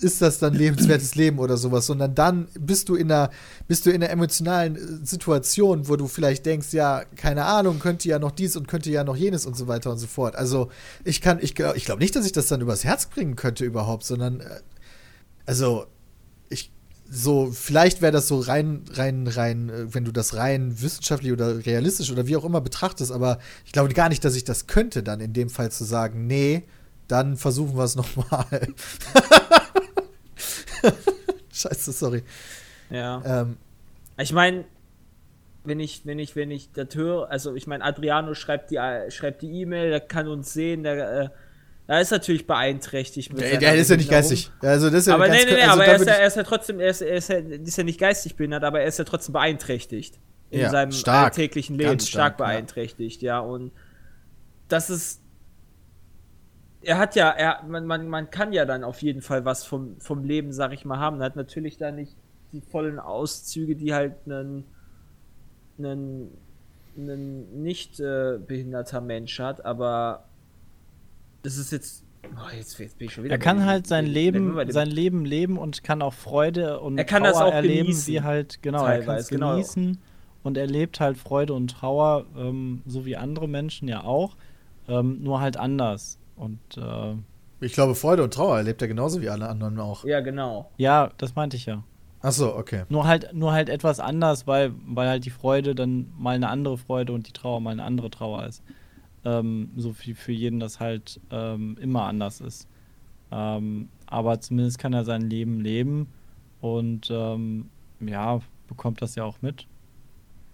ist 0.00 0.22
das 0.22 0.38
dann 0.38 0.54
lebenswertes 0.54 1.14
Leben 1.16 1.38
oder 1.38 1.56
sowas, 1.56 1.86
sondern 1.86 2.14
dann 2.14 2.48
bist 2.58 2.88
du 2.88 2.94
in 2.94 3.10
einer, 3.10 3.30
bist 3.68 3.86
du 3.86 3.90
in 3.90 4.02
einer 4.02 4.10
emotionalen 4.10 4.76
äh, 4.76 5.06
Situation, 5.06 5.88
wo 5.88 5.96
du 5.96 6.08
vielleicht 6.08 6.46
denkst, 6.46 6.72
ja, 6.72 7.04
keine 7.16 7.44
Ahnung, 7.44 7.78
könnte 7.78 8.08
ja 8.08 8.18
noch 8.18 8.32
dies 8.32 8.56
und 8.56 8.68
könnte 8.68 8.90
ja 8.90 9.04
noch 9.04 9.16
jenes 9.16 9.46
und 9.46 9.56
so 9.56 9.68
weiter 9.68 9.90
und 9.90 9.98
so 9.98 10.06
fort. 10.06 10.36
Also 10.36 10.70
ich 11.04 11.20
kann, 11.20 11.38
ich, 11.40 11.58
ich 11.58 11.84
glaube 11.84 12.00
nicht, 12.00 12.16
dass 12.16 12.26
ich 12.26 12.32
das 12.32 12.48
dann 12.48 12.60
übers 12.60 12.84
Herz 12.84 13.06
bringen 13.06 13.36
könnte 13.36 13.64
überhaupt, 13.64 14.04
sondern 14.04 14.40
äh, 14.40 14.60
also 15.46 15.86
so, 17.14 17.50
vielleicht 17.52 18.02
wäre 18.02 18.12
das 18.12 18.26
so 18.28 18.40
rein, 18.40 18.82
rein, 18.92 19.26
rein, 19.26 19.68
äh, 19.70 19.94
wenn 19.94 20.04
du 20.04 20.12
das 20.12 20.34
rein 20.34 20.80
wissenschaftlich 20.82 21.32
oder 21.32 21.64
realistisch 21.64 22.10
oder 22.10 22.26
wie 22.26 22.36
auch 22.36 22.44
immer 22.44 22.60
betrachtest, 22.60 23.12
aber 23.12 23.38
ich 23.64 23.72
glaube 23.72 23.92
gar 23.94 24.08
nicht, 24.08 24.24
dass 24.24 24.34
ich 24.34 24.44
das 24.44 24.66
könnte, 24.66 25.02
dann 25.02 25.20
in 25.20 25.32
dem 25.32 25.48
Fall 25.48 25.70
zu 25.70 25.84
sagen, 25.84 26.26
nee, 26.26 26.64
dann 27.08 27.36
versuchen 27.36 27.76
wir 27.76 27.84
es 27.84 27.94
nochmal. 27.96 28.46
Scheiße, 31.52 31.92
sorry. 31.92 32.22
ja. 32.90 33.22
Ähm, 33.24 33.56
Ich 34.18 34.32
meine, 34.32 34.64
wenn 35.64 35.80
ich, 35.80 36.04
wenn 36.04 36.18
ich, 36.18 36.36
wenn 36.36 36.50
ich 36.50 36.72
das 36.72 36.94
höre, 36.94 37.30
also 37.30 37.54
ich 37.54 37.66
meine, 37.66 37.84
Adriano 37.84 38.34
schreibt 38.34 38.70
die, 38.70 38.76
äh, 38.76 39.10
schreibt 39.10 39.42
die 39.42 39.60
E-Mail, 39.60 39.90
der 39.90 40.00
kann 40.00 40.28
uns 40.28 40.52
sehen, 40.52 40.82
der, 40.82 41.20
äh, 41.22 41.28
er 41.86 42.00
ist 42.00 42.10
natürlich 42.10 42.46
beeinträchtigt. 42.46 43.32
mit 43.32 43.42
der, 43.42 43.58
der 43.58 43.74
ist 43.74 43.90
ja 43.90 43.96
nicht 43.96 44.10
geistig. 44.10 44.50
Also 44.62 44.88
das 44.88 45.00
ist 45.00 45.06
ja 45.08 45.14
Aber 45.14 45.28
ganz 45.28 45.44
nee, 45.44 45.50
nee, 45.50 45.56
nee, 45.56 45.62
also 45.62 45.72
aber 45.74 45.84
er 45.86 45.96
ist, 45.96 46.06
ja, 46.06 46.12
er 46.14 46.26
ist 46.26 46.36
ja 46.36 46.42
trotzdem, 46.42 46.80
er 46.80 46.88
ist, 46.88 47.02
er 47.02 47.16
ist, 47.16 47.28
ja, 47.28 47.36
ist 47.36 47.76
ja 47.76 47.84
nicht 47.84 48.00
geistig 48.00 48.36
behindert, 48.36 48.64
aber 48.64 48.80
er 48.80 48.86
ist 48.86 48.98
ja 48.98 49.04
trotzdem 49.04 49.34
beeinträchtigt. 49.34 50.18
In 50.50 50.60
Ja, 50.60 50.70
seinem 50.70 50.92
stark. 50.92 51.24
alltäglichen 51.26 51.76
Leben. 51.76 52.00
Stark, 52.00 52.36
stark, 52.36 52.40
ja. 52.40 52.46
beeinträchtigt, 52.46 53.20
ja. 53.22 53.40
Und 53.40 53.72
das 54.68 54.88
ist. 54.88 55.20
Er 56.80 56.98
hat 56.98 57.16
ja, 57.16 57.30
er, 57.30 57.62
man, 57.66 57.86
man, 57.86 58.08
man 58.08 58.30
kann 58.30 58.52
ja 58.52 58.64
dann 58.64 58.84
auf 58.84 59.02
jeden 59.02 59.20
Fall 59.22 59.44
was 59.44 59.64
vom, 59.64 59.98
vom 60.00 60.22
Leben, 60.24 60.52
sag 60.52 60.72
ich 60.72 60.84
mal, 60.84 60.98
haben. 60.98 61.20
Er 61.20 61.26
hat 61.26 61.36
natürlich 61.36 61.76
da 61.76 61.90
nicht 61.90 62.14
die 62.52 62.60
vollen 62.60 62.98
Auszüge, 62.98 63.74
die 63.74 63.94
halt 63.94 64.26
ein, 64.26 64.64
ein, 65.78 66.30
ein 66.96 67.62
nicht 67.62 68.00
äh, 68.00 68.38
behinderter 68.38 69.00
Mensch 69.00 69.38
hat, 69.38 69.64
aber 69.64 70.24
das 71.44 71.56
ist 71.56 71.70
jetzt. 71.70 72.02
Oh, 72.24 72.56
jetzt, 72.56 72.78
jetzt 72.78 72.98
bin 72.98 73.06
ich 73.06 73.14
schon 73.14 73.22
wieder 73.24 73.34
Er 73.34 73.38
kann 73.38 73.58
bei 73.58 73.62
dem- 73.62 73.68
halt 73.68 73.86
sein 73.86 74.06
Leben, 74.06 74.58
sein 74.72 74.88
Leben 74.88 75.24
leben 75.24 75.58
und 75.58 75.84
kann 75.84 76.02
auch 76.02 76.14
Freude 76.14 76.80
und 76.80 76.98
Er 76.98 77.04
kann 77.04 77.22
das 77.22 77.36
auch 77.36 77.52
erleben, 77.52 77.88
genießen, 77.88 78.12
wie 78.12 78.22
halt, 78.22 78.62
genau, 78.62 78.84
er 78.84 79.02
kann 79.02 79.16
es 79.16 79.28
genau. 79.28 79.52
genießen 79.52 79.98
und 80.42 80.56
er 80.56 80.66
lebt 80.66 81.00
halt 81.00 81.18
Freude 81.18 81.52
und 81.52 81.70
Trauer, 81.70 82.24
ähm, 82.36 82.82
so 82.86 83.04
wie 83.06 83.16
andere 83.16 83.46
Menschen 83.46 83.88
ja 83.88 84.02
auch, 84.04 84.36
ähm, 84.88 85.22
nur 85.22 85.40
halt 85.40 85.58
anders. 85.58 86.18
Und 86.34 86.58
äh, 86.76 87.14
ich 87.60 87.74
glaube, 87.74 87.94
Freude 87.94 88.24
und 88.24 88.32
Trauer 88.34 88.56
erlebt 88.56 88.80
er 88.82 88.88
genauso 88.88 89.20
wie 89.20 89.28
alle 89.28 89.48
anderen 89.48 89.78
auch. 89.78 90.04
Ja, 90.04 90.20
genau. 90.20 90.70
ja, 90.78 91.10
das 91.18 91.34
meinte 91.34 91.56
ich 91.56 91.66
ja. 91.66 91.84
Achso, 92.20 92.56
okay. 92.56 92.84
Nur 92.88 93.06
halt, 93.06 93.34
nur 93.34 93.52
halt 93.52 93.68
etwas 93.68 94.00
anders, 94.00 94.46
weil, 94.46 94.72
weil 94.86 95.08
halt 95.08 95.26
die 95.26 95.30
Freude 95.30 95.74
dann 95.74 96.10
mal 96.18 96.34
eine 96.34 96.48
andere 96.48 96.78
Freude 96.78 97.12
und 97.12 97.28
die 97.28 97.32
Trauer 97.32 97.60
mal 97.60 97.72
eine 97.72 97.84
andere 97.84 98.08
Trauer 98.08 98.46
ist. 98.46 98.62
Ähm, 99.24 99.70
so 99.76 99.92
viel 99.92 100.14
für 100.14 100.32
jeden 100.32 100.60
das 100.60 100.80
halt 100.80 101.20
ähm, 101.30 101.76
immer 101.80 102.04
anders 102.04 102.40
ist. 102.40 102.68
Ähm, 103.32 103.88
aber 104.06 104.40
zumindest 104.40 104.78
kann 104.78 104.92
er 104.92 105.04
sein 105.04 105.22
Leben 105.22 105.60
leben 105.60 106.08
und 106.60 107.08
ähm, 107.10 107.70
ja, 108.00 108.40
bekommt 108.68 109.02
das 109.02 109.14
ja 109.14 109.24
auch 109.24 109.40
mit. 109.42 109.66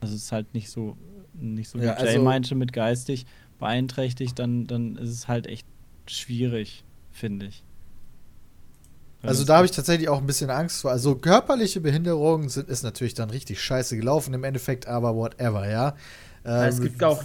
Also 0.00 0.14
es 0.14 0.22
ist 0.22 0.32
halt 0.32 0.54
nicht 0.54 0.70
so, 0.70 0.96
nicht 1.34 1.68
so 1.68 1.80
wie 1.80 1.84
Ja, 1.84 1.98
Jay 2.00 2.08
also- 2.10 2.22
meinte 2.22 2.54
mit 2.54 2.72
geistig 2.72 3.26
beeinträchtigt, 3.58 4.38
dann, 4.38 4.66
dann 4.66 4.96
ist 4.96 5.10
es 5.10 5.28
halt 5.28 5.46
echt 5.46 5.66
schwierig, 6.06 6.84
finde 7.10 7.46
ich. 7.46 7.62
Also 9.22 9.44
da 9.44 9.56
habe 9.56 9.66
ich 9.66 9.72
tatsächlich 9.72 10.08
auch 10.08 10.18
ein 10.18 10.26
bisschen 10.26 10.48
Angst 10.48 10.80
vor. 10.80 10.90
Also 10.90 11.14
körperliche 11.14 11.80
Behinderungen 11.82 12.48
sind 12.48 12.70
ist 12.70 12.82
natürlich 12.82 13.12
dann 13.12 13.28
richtig 13.28 13.60
scheiße 13.62 13.96
gelaufen 13.96 14.32
im 14.32 14.44
Endeffekt, 14.44 14.86
aber 14.86 15.14
whatever, 15.14 15.68
ja. 15.70 15.94
Ja, 16.44 16.66
es 16.66 16.78
Ähm, 16.78 16.84
gibt 16.84 17.04
auch, 17.04 17.22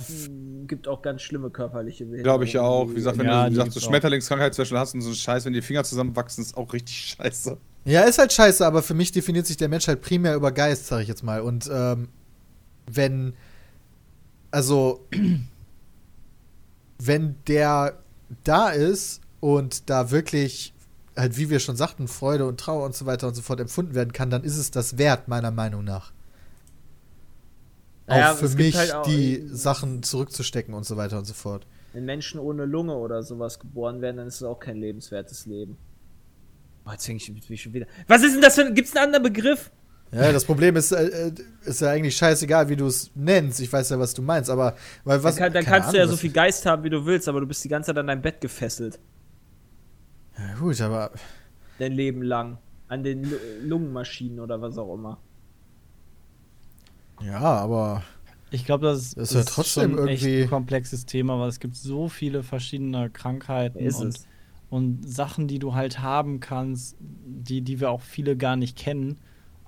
gibt 0.68 0.88
auch 0.88 1.02
ganz 1.02 1.22
schlimme 1.22 1.50
körperliche 1.50 2.06
Behinderungen. 2.06 2.24
Glaube 2.24 2.44
ich 2.46 2.54
ja 2.54 2.62
auch. 2.62 2.90
Wie 2.90 2.96
gesagt, 2.96 3.18
wenn 3.18 3.28
Ja, 3.28 3.44
du 3.46 3.52
wie 3.52 3.56
gesagt, 3.56 3.72
so. 3.74 3.80
Schmetterlingskrankheit 3.80 4.54
zum 4.54 4.64
Beispiel 4.64 4.78
hast 4.80 4.94
und 4.94 5.02
so 5.02 5.14
Scheiß, 5.14 5.46
wenn 5.46 5.54
die 5.54 5.62
Finger 5.62 5.84
zusammenwachsen, 5.84 6.44
ist 6.44 6.58
auch 6.58 6.74
richtig 6.74 6.96
scheiße. 7.18 7.58
Ja, 7.86 8.02
ist 8.02 8.18
halt 8.18 8.34
scheiße, 8.34 8.66
aber 8.66 8.82
für 8.82 8.94
mich 8.96 9.12
definiert 9.12 9.46
sich 9.46 9.58
der 9.58 9.70
Mensch 9.70 9.88
halt 9.88 10.02
primär 10.02 10.36
über 10.36 10.52
Geist, 10.52 10.88
sag 10.88 11.02
ich 11.02 11.08
jetzt 11.08 11.24
mal. 11.24 11.42
Und 11.42 11.70
ähm, 11.72 12.10
wenn, 12.88 13.34
also, 14.52 15.08
wenn 16.98 17.36
der 17.48 18.00
da 18.44 18.70
ist 18.70 19.22
und 19.40 19.90
da 19.90 20.10
wirklich, 20.12 20.74
halt 21.16 21.38
wie 21.38 21.50
wir 21.50 21.60
schon 21.60 21.76
sagten, 21.76 22.08
Freude 22.08 22.46
und 22.48 22.60
Trauer 22.60 22.86
und 22.86 22.96
so 22.96 23.06
weiter 23.06 23.28
und 23.28 23.36
so 23.36 23.42
fort 23.42 23.60
empfunden 23.60 23.94
werden 23.96 24.14
kann, 24.14 24.30
dann 24.30 24.44
ist 24.44 24.58
es 24.58 24.72
das 24.72 24.98
wert, 24.98 25.28
meiner 25.28 25.52
Meinung 25.52 25.84
nach. 25.84 26.12
Naja, 28.08 28.32
auch 28.34 28.36
für 28.38 28.50
mich 28.50 28.76
halt 28.76 28.94
auch- 28.94 29.04
die 29.04 29.44
Sachen 29.48 30.04
zurückzustecken 30.04 30.74
und 30.74 30.86
so 30.86 30.96
weiter 30.98 31.18
und 31.18 31.26
so 31.26 31.34
fort. 31.34 31.66
Wenn 31.94 32.06
Menschen 32.06 32.40
ohne 32.40 32.66
Lunge 32.66 32.96
oder 32.96 33.24
sowas 33.24 33.60
geboren 33.60 34.02
werden, 34.02 34.18
dann 34.18 34.28
ist 34.28 34.36
es 34.36 34.44
auch 34.44 34.60
kein 34.60 34.78
lebenswertes 34.78 35.46
Leben. 35.46 35.78
Boah, 36.84 36.92
jetzt 36.94 37.08
ich 37.10 37.26
bin 37.28 37.42
ich 37.50 37.62
schon 37.64 37.74
wieder. 37.74 37.88
Was 38.08 38.22
ist 38.24 38.34
denn 38.36 38.42
das 38.42 38.56
für 38.56 38.66
ein. 38.66 38.76
Gibt's 38.76 38.96
einen 38.96 39.06
anderen 39.06 39.24
Begriff? 39.24 39.72
Ja, 40.12 40.32
das 40.32 40.46
Problem 40.46 40.76
ist, 40.76 40.92
äh, 40.92 41.06
äh, 41.30 41.32
ist 41.66 41.82
ja 41.82 41.90
eigentlich 41.90 42.16
scheißegal, 42.16 42.70
wie 42.70 42.76
du 42.76 42.86
es 42.86 43.10
nennst. 43.16 43.60
Ich 43.60 43.74
weiß 43.74 43.90
ja, 43.90 44.00
was 44.00 44.14
du 44.14 44.22
meinst, 44.22 44.50
aber 44.52 44.76
weil 45.04 45.24
was. 45.24 45.36
dann 45.36 45.46
kann, 45.46 45.54
dann 45.54 45.66
kannst 45.66 45.94
du 45.94 45.98
ja 45.98 46.04
Ahnung, 46.04 46.16
so 46.16 46.22
viel 46.22 46.32
Geist 46.32 46.66
haben, 46.68 46.84
wie 46.84 46.92
du 46.92 47.06
willst, 47.06 47.28
aber 47.28 47.40
du 47.42 47.48
bist 47.48 47.64
die 47.64 47.70
ganze 47.70 47.88
Zeit 47.88 47.98
an 47.98 48.08
dein 48.08 48.22
Bett 48.22 48.40
gefesselt. 48.40 49.00
Ja, 50.38 50.54
gut, 50.60 50.80
aber 50.82 51.12
Dein 51.80 51.92
Leben 51.94 52.22
lang. 52.22 52.60
An 52.88 53.04
den 53.04 53.24
Lu- 53.24 53.38
Lungenmaschinen 53.64 54.40
oder 54.40 54.62
was 54.62 54.78
auch 54.78 54.94
immer. 54.94 55.18
Ja, 57.22 57.40
aber 57.40 58.04
Ich 58.52 58.66
glaube, 58.66 58.86
das 58.86 59.00
ist, 59.00 59.18
Das 59.18 59.32
ist 59.32 59.36
ja 59.36 59.44
trotzdem 59.54 59.96
schon 59.98 60.08
echt 60.08 60.24
irgendwie- 60.24 60.44
ein 60.44 60.50
komplexes 60.50 61.06
Thema, 61.06 61.40
weil 61.40 61.50
es 61.50 61.60
gibt 61.60 61.76
so 61.76 62.08
viele 62.10 62.44
verschiedene 62.44 63.10
Krankheiten 63.10 63.80
Ist 63.80 64.00
und, 64.02 64.08
es. 64.10 64.28
und 64.70 65.08
Sachen, 65.08 65.48
die 65.48 65.60
du 65.60 65.74
halt 65.76 66.00
haben 66.00 66.40
kannst, 66.40 66.96
die, 67.00 67.62
die 67.62 67.80
wir 67.80 67.90
auch 67.90 68.02
viele 68.02 68.38
gar 68.38 68.56
nicht 68.56 68.78
kennen. 68.78 69.18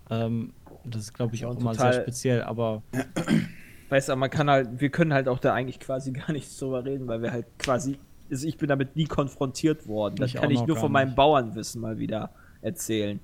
Ähm, 0.09 0.53
das 0.85 1.01
ist, 1.03 1.13
glaube 1.13 1.35
ich, 1.35 1.45
auch 1.45 1.57
immer 1.59 1.73
sehr 1.75 1.93
speziell, 1.93 2.43
aber 2.43 2.81
Weißt 3.89 4.09
du, 4.09 4.15
man 4.17 4.29
kann 4.29 4.49
halt, 4.49 4.81
wir 4.81 4.89
können 4.89 5.13
halt 5.13 5.29
auch 5.29 5.39
da 5.39 5.53
eigentlich 5.53 5.79
quasi 5.79 6.11
gar 6.13 6.31
nichts 6.31 6.57
drüber 6.57 6.83
reden, 6.85 7.07
weil 7.07 7.21
wir 7.21 7.31
halt 7.31 7.45
quasi, 7.57 7.97
also 8.29 8.45
ich 8.47 8.57
bin 8.57 8.67
damit 8.69 8.95
nie 8.97 9.05
konfrontiert 9.05 9.87
worden. 9.87 10.15
Das 10.17 10.33
Ich 10.33 10.35
kann 10.41 10.51
ich 10.51 10.65
nur 10.65 10.75
von 10.77 10.91
meinem 10.91 11.07
nicht. 11.09 11.15
Bauernwissen 11.15 11.81
mal 11.81 11.97
wieder 11.97 12.31
erzählen. 12.61 13.19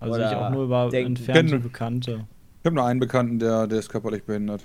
also 0.00 0.14
Oder 0.16 0.30
ich 0.30 0.36
auch 0.36 0.50
nur 0.50 0.64
über 0.64 0.88
denken. 0.90 1.16
entfernte 1.16 1.58
Bekannte. 1.60 2.26
Ich 2.66 2.68
habe 2.68 2.74
nur 2.74 2.84
einen 2.84 2.98
Bekannten, 2.98 3.38
der, 3.38 3.68
der 3.68 3.78
ist 3.78 3.88
körperlich 3.88 4.24
behindert. 4.24 4.60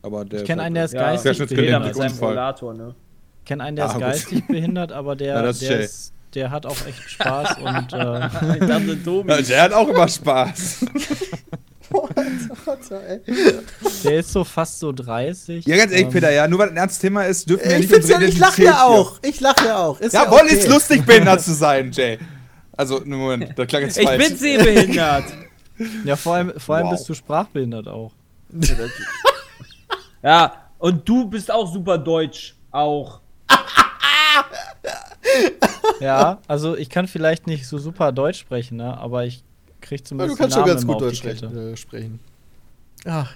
Aber 0.00 0.24
der 0.24 0.34
Ich 0.36 0.42
ist 0.42 0.46
kenne 0.46 0.62
halt- 0.62 0.66
einen, 0.66 0.74
der 0.76 0.84
ist 0.84 0.94
Ja, 0.94 1.00
geistig 1.10 1.48
behindert. 1.48 1.84
mit 1.86 1.94
seinem. 1.96 2.18
Rollator, 2.18 2.72
ne? 2.72 2.94
Ich 3.40 3.44
kenne 3.46 3.64
einen, 3.64 3.74
der 3.74 3.86
Ah, 3.86 3.88
ist 3.88 3.94
gut. 3.94 4.02
geistig 4.02 4.46
behindert, 4.48 4.92
aber 4.92 5.16
der, 5.16 5.26
Ja, 5.44 5.52
der, 5.52 5.80
ist, 5.80 6.12
der 6.34 6.52
hat 6.52 6.64
auch 6.64 6.76
echt 6.86 7.02
Spaß 7.10 7.56
und 7.64 7.92
äh, 7.94 8.26
Ich 8.60 8.64
dachte, 8.64 8.96
Domi. 9.04 9.28
Ja, 9.32 9.42
der 9.42 9.60
hat 9.62 9.72
auch 9.72 9.88
immer 9.88 10.06
Spaß. 10.06 10.86
der 14.04 14.18
ist 14.20 14.30
so 14.32 14.44
fast 14.44 14.78
so 14.78 14.92
30. 14.92 15.66
ja, 15.66 15.76
ganz 15.76 15.90
ehrlich, 15.90 16.06
ähm, 16.06 16.12
Peter, 16.12 16.30
ja, 16.30 16.46
nur 16.46 16.60
weil 16.60 16.68
ein 16.70 16.76
ernstes 16.76 17.00
Thema 17.00 17.22
ist, 17.24 17.50
dürfen 17.50 17.64
wir 17.68 17.72
ich 17.72 17.78
nicht 17.80 17.92
find's 17.92 18.08
ja, 18.08 18.20
ich 18.20 18.38
lache 18.38 18.62
ja 18.62 18.84
auch. 18.84 19.18
Ich 19.22 19.40
lache 19.40 19.66
ja 19.66 19.78
auch. 19.78 19.98
Ist 19.98 20.12
Ja, 20.14 20.22
ja 20.26 20.30
okay. 20.32 20.54
ist 20.54 20.68
lustig, 20.68 21.04
behindert 21.04 21.40
zu 21.40 21.54
sein, 21.54 21.90
Jay. 21.90 22.20
Also, 22.76 23.00
nur 23.04 23.18
Moment, 23.18 23.52
das 23.58 23.66
klang 23.66 23.82
jetzt 23.82 23.98
Ich 23.98 24.06
falsch. 24.06 24.28
bin 24.28 24.36
sehbehindert. 24.38 25.24
Ja, 26.04 26.16
vor 26.16 26.34
allem, 26.34 26.52
vor 26.58 26.76
allem 26.76 26.86
Wow. 26.86 26.92
bist 26.92 27.08
du 27.08 27.14
sprachbehindert 27.14 27.88
auch. 27.88 28.12
ja, 30.22 30.52
und 30.78 31.08
du 31.08 31.26
bist 31.28 31.50
auch 31.50 31.70
super 31.72 31.98
deutsch. 31.98 32.54
Auch. 32.70 33.20
Ja, 36.00 36.38
also 36.46 36.76
ich 36.76 36.88
kann 36.90 37.08
vielleicht 37.08 37.46
nicht 37.46 37.66
so 37.66 37.78
super 37.78 38.12
Deutsch 38.12 38.38
sprechen, 38.40 38.76
ne? 38.76 38.96
aber 38.98 39.24
ich 39.24 39.42
krieg 39.80 40.00
Ja, 40.00 40.04
zumindest 40.04 40.38
du 40.38 40.42
kannst 40.42 40.56
den 40.56 40.60
schon 40.60 40.68
Namen 40.68 40.74
ganz 40.74 40.86
gut 40.86 41.00
Deutsch 41.00 41.18
sprechen. 41.18 41.72
Äh, 41.72 41.76
sprechen. 41.76 42.20
Ach. 43.06 43.32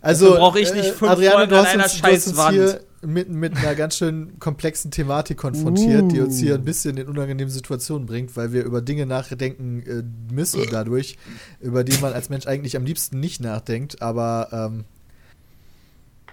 Also, 0.00 0.26
Dafür 0.26 0.40
brauch 0.40 0.56
ich 0.56 0.72
nicht 0.72 0.90
fünf 0.90 1.10
Adriane, 1.12 1.34
Folgen 1.36 1.50
du 1.50 1.56
an 1.58 1.64
hast 1.64 1.74
einer 1.74 1.84
uns, 1.84 2.00
du 2.00 2.06
hast 2.06 2.26
uns 2.26 2.36
Scheißwand. 2.36 2.54
hier 2.54 2.80
mit, 3.02 3.28
mit 3.28 3.56
einer 3.56 3.74
ganz 3.74 3.96
schön 3.96 4.38
komplexen 4.38 4.90
Thematik 4.90 5.36
konfrontiert, 5.36 6.12
die 6.12 6.20
uns 6.20 6.38
hier 6.38 6.52
Uh. 6.52 6.58
ein 6.58 6.64
bisschen 6.64 6.96
in 6.96 7.08
unangenehme 7.08 7.50
Situationen 7.50 8.06
bringt, 8.06 8.36
weil 8.36 8.52
wir 8.52 8.64
über 8.64 8.80
Dinge 8.80 9.06
nachdenken 9.06 9.82
äh, 9.82 10.02
müssen 10.32 10.62
dadurch, 10.70 11.18
über 11.60 11.84
die 11.84 11.98
man 11.98 12.12
als 12.12 12.28
Mensch 12.30 12.46
eigentlich 12.46 12.76
am 12.76 12.84
liebsten 12.84 13.20
nicht 13.20 13.40
nachdenkt. 13.40 14.02
Aber 14.02 14.48
ähm, 14.52 14.84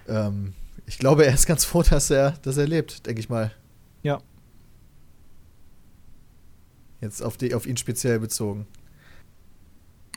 ähm, 0.07 0.53
ich 0.85 0.97
glaube, 0.97 1.25
er 1.25 1.33
ist 1.33 1.45
ganz 1.45 1.65
froh, 1.65 1.83
dass 1.83 2.09
er, 2.09 2.31
dass 2.41 2.57
er 2.57 2.67
lebt, 2.67 3.05
denke 3.05 3.19
ich 3.19 3.29
mal. 3.29 3.51
Ja. 4.01 4.21
Jetzt 7.01 7.21
auf, 7.21 7.37
die, 7.37 7.53
auf 7.53 7.65
ihn 7.65 7.77
speziell 7.77 8.19
bezogen. 8.19 8.65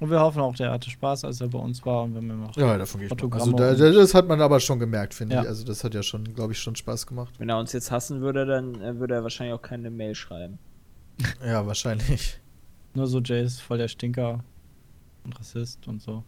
Und 0.01 0.11
wir 0.11 0.21
hoffen 0.21 0.41
auch, 0.43 0.55
der 0.55 0.73
hatte 0.73 0.91
Spaß, 0.91 1.25
als 1.25 1.41
er 1.41 1.49
bei 1.49 1.59
uns 1.59 1.85
war 1.87 2.03
und 2.03 2.15
wenn 2.15 2.27
wir 2.27 2.35
noch. 2.35 2.55
Ja, 2.57 2.77
davon 2.77 3.01
gehe 3.01 3.09
ich 3.11 3.23
mal. 3.23 3.33
Also 3.35 3.53
da, 3.53 3.75
das 3.75 4.13
hat 4.13 4.29
man 4.29 4.41
aber 4.43 4.61
schon 4.61 4.79
gemerkt, 4.79 5.15
finde 5.15 5.37
Ja. 5.37 5.43
ich. 5.43 5.49
Also 5.49 5.65
das 5.65 5.83
hat 5.85 5.95
ja 5.95 6.03
schon, 6.03 6.35
glaube 6.35 6.53
ich, 6.53 6.59
schon 6.59 6.77
Spaß 6.77 7.07
gemacht. 7.07 7.33
Wenn 7.39 7.49
er 7.49 7.59
uns 7.59 7.73
jetzt 7.73 7.91
hassen 7.91 8.21
würde, 8.21 8.45
dann 8.45 8.75
äh, 8.83 8.99
würde 8.99 9.15
er 9.15 9.23
wahrscheinlich 9.23 9.55
auch 9.55 9.63
keine 9.63 9.91
Mail 9.91 10.15
schreiben. 10.15 10.59
Ja, 11.45 11.67
wahrscheinlich. 11.67 12.39
Nur 12.93 13.07
so 13.07 13.21
Jay 13.21 13.43
ist 13.43 13.61
voll 13.63 13.79
der 13.79 13.89
Stinker 13.89 14.45
und 15.25 15.39
Rassist 15.39 15.87
und 15.89 16.03
so. 16.03 16.23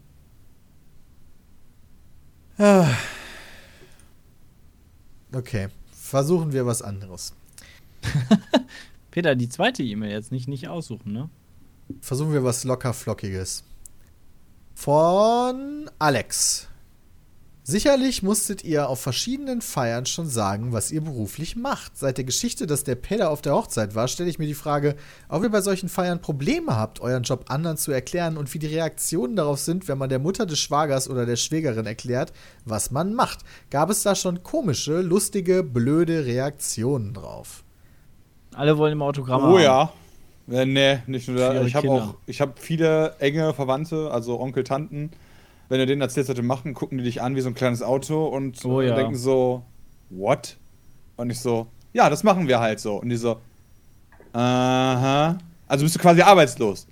Ah. 2.58 2.86
Okay, 5.34 5.68
versuchen 5.92 6.52
wir 6.52 6.64
was 6.64 6.80
anderes. 6.80 7.34
Peter, 9.10 9.34
die 9.36 9.48
zweite 9.48 9.82
E-Mail 9.82 10.10
jetzt 10.10 10.32
nicht, 10.32 10.48
nicht 10.48 10.68
aussuchen, 10.68 11.12
ne? 11.12 11.28
Versuchen 12.00 12.32
wir 12.32 12.44
was 12.44 12.64
locker 12.64 12.92
flockiges. 12.92 13.64
Von 14.74 15.90
Alex. 15.98 16.68
Sicherlich 17.64 18.22
musstet 18.22 18.64
ihr 18.64 18.88
auf 18.88 18.98
verschiedenen 18.98 19.60
Feiern 19.60 20.06
schon 20.06 20.26
sagen, 20.26 20.72
was 20.72 20.90
ihr 20.90 21.02
beruflich 21.02 21.54
macht. 21.54 21.98
Seit 21.98 22.16
der 22.16 22.24
Geschichte, 22.24 22.66
dass 22.66 22.82
der 22.82 22.94
Peter 22.94 23.28
auf 23.30 23.42
der 23.42 23.54
Hochzeit 23.54 23.94
war, 23.94 24.08
stelle 24.08 24.30
ich 24.30 24.38
mir 24.38 24.46
die 24.46 24.54
Frage, 24.54 24.96
ob 25.28 25.42
ihr 25.42 25.50
bei 25.50 25.60
solchen 25.60 25.90
Feiern 25.90 26.22
Probleme 26.22 26.76
habt, 26.76 27.00
euren 27.00 27.24
Job 27.24 27.44
anderen 27.48 27.76
zu 27.76 27.92
erklären 27.92 28.38
und 28.38 28.54
wie 28.54 28.58
die 28.58 28.68
Reaktionen 28.68 29.36
darauf 29.36 29.58
sind, 29.60 29.86
wenn 29.86 29.98
man 29.98 30.08
der 30.08 30.18
Mutter 30.18 30.46
des 30.46 30.58
Schwagers 30.60 31.10
oder 31.10 31.26
der 31.26 31.36
Schwägerin 31.36 31.84
erklärt, 31.84 32.32
was 32.64 32.90
man 32.90 33.12
macht. 33.12 33.40
Gab 33.68 33.90
es 33.90 34.02
da 34.02 34.14
schon 34.14 34.42
komische, 34.42 35.02
lustige, 35.02 35.62
blöde 35.62 36.24
Reaktionen 36.24 37.12
drauf? 37.12 37.64
Alle 38.54 38.78
wollen 38.78 38.92
immer 38.92 39.04
Autogramme 39.04 39.44
Oh 39.44 39.56
haben. 39.56 39.62
ja. 39.62 39.92
Äh, 40.50 40.64
nee, 40.66 40.98
nicht 41.06 41.28
nur 41.28 41.38
da. 41.38 41.62
Ich 41.62 41.74
habe 41.74 41.90
auch, 41.90 42.14
ich 42.26 42.40
habe 42.40 42.54
viele 42.56 43.14
enge 43.18 43.52
Verwandte, 43.52 44.10
also 44.10 44.40
Onkel, 44.40 44.64
Tanten. 44.64 45.10
Wenn 45.68 45.80
du 45.80 45.86
denen 45.86 46.00
erzählst, 46.00 46.30
was 46.30 46.36
wir 46.36 46.44
machen, 46.44 46.72
gucken 46.72 46.98
die 46.98 47.04
dich 47.04 47.20
an 47.20 47.36
wie 47.36 47.42
so 47.42 47.48
ein 47.48 47.54
kleines 47.54 47.82
Auto 47.82 48.26
und 48.26 48.64
Oh 48.64 48.80
ja. 48.80 48.94
denken 48.94 49.16
so, 49.16 49.62
what? 50.08 50.56
Und 51.16 51.30
ich 51.30 51.40
so, 51.40 51.66
ja, 51.92 52.08
das 52.08 52.24
machen 52.24 52.48
wir 52.48 52.60
halt 52.60 52.80
so. 52.80 52.96
Und 52.96 53.10
die 53.10 53.16
so, 53.16 53.38
aha. 54.32 55.36
Also 55.66 55.84
bist 55.84 55.96
du 55.96 55.98
quasi 56.00 56.22
arbeitslos. 56.22 56.86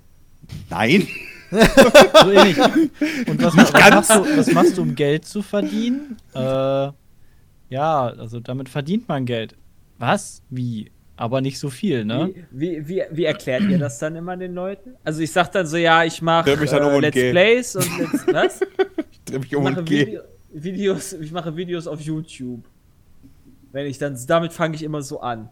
Nein. 0.69 1.07
So 1.49 2.31
ähnlich. 2.31 2.57
Und 2.59 3.41
was, 3.41 3.55
was, 3.55 3.71
machst 3.71 4.09
du, 4.09 4.37
was 4.37 4.51
machst 4.51 4.77
du, 4.77 4.81
um 4.81 4.95
Geld 4.95 5.23
zu 5.23 5.41
verdienen? 5.41 6.17
Äh, 6.35 6.39
ja, 7.69 8.07
also 8.17 8.41
damit 8.41 8.67
verdient 8.67 9.07
man 9.07 9.25
Geld. 9.25 9.55
Was? 9.97 10.41
Wie? 10.49 10.91
Aber 11.17 11.41
nicht 11.41 11.57
so 11.57 11.69
viel, 11.71 12.05
ne? 12.05 12.31
Wie, 12.51 12.87
wie, 12.87 12.87
wie, 12.87 13.03
wie 13.11 13.25
erklärt 13.25 13.63
ihr 13.63 13.79
das 13.79 13.97
dann 13.97 14.15
immer 14.15 14.37
den 14.37 14.53
Leuten? 14.53 14.95
Also 15.03 15.21
ich 15.21 15.31
sag 15.31 15.51
dann 15.51 15.65
so, 15.65 15.75
ja, 15.75 16.03
ich 16.03 16.21
mache 16.21 16.53
um 16.53 16.61
äh, 16.61 16.99
Let's 16.99 17.13
geh. 17.15 17.31
Plays 17.31 17.75
und 17.75 17.89
Let's, 18.27 18.27
was? 18.27 18.61
Ich 19.11 19.21
dreh 19.25 19.39
mich 19.39 19.47
Ich 19.47 19.55
um 19.55 19.63
mache 19.63 19.79
und 19.79 19.85
geh. 19.89 20.05
Video, 20.05 20.21
Videos, 20.53 21.13
ich 21.13 21.31
mache 21.31 21.55
Videos 21.57 21.87
auf 21.87 21.99
YouTube. 22.01 22.63
Wenn 23.71 23.87
ich 23.87 23.97
dann, 23.97 24.17
damit 24.27 24.53
fange 24.53 24.75
ich 24.75 24.83
immer 24.83 25.01
so 25.01 25.19
an. 25.19 25.49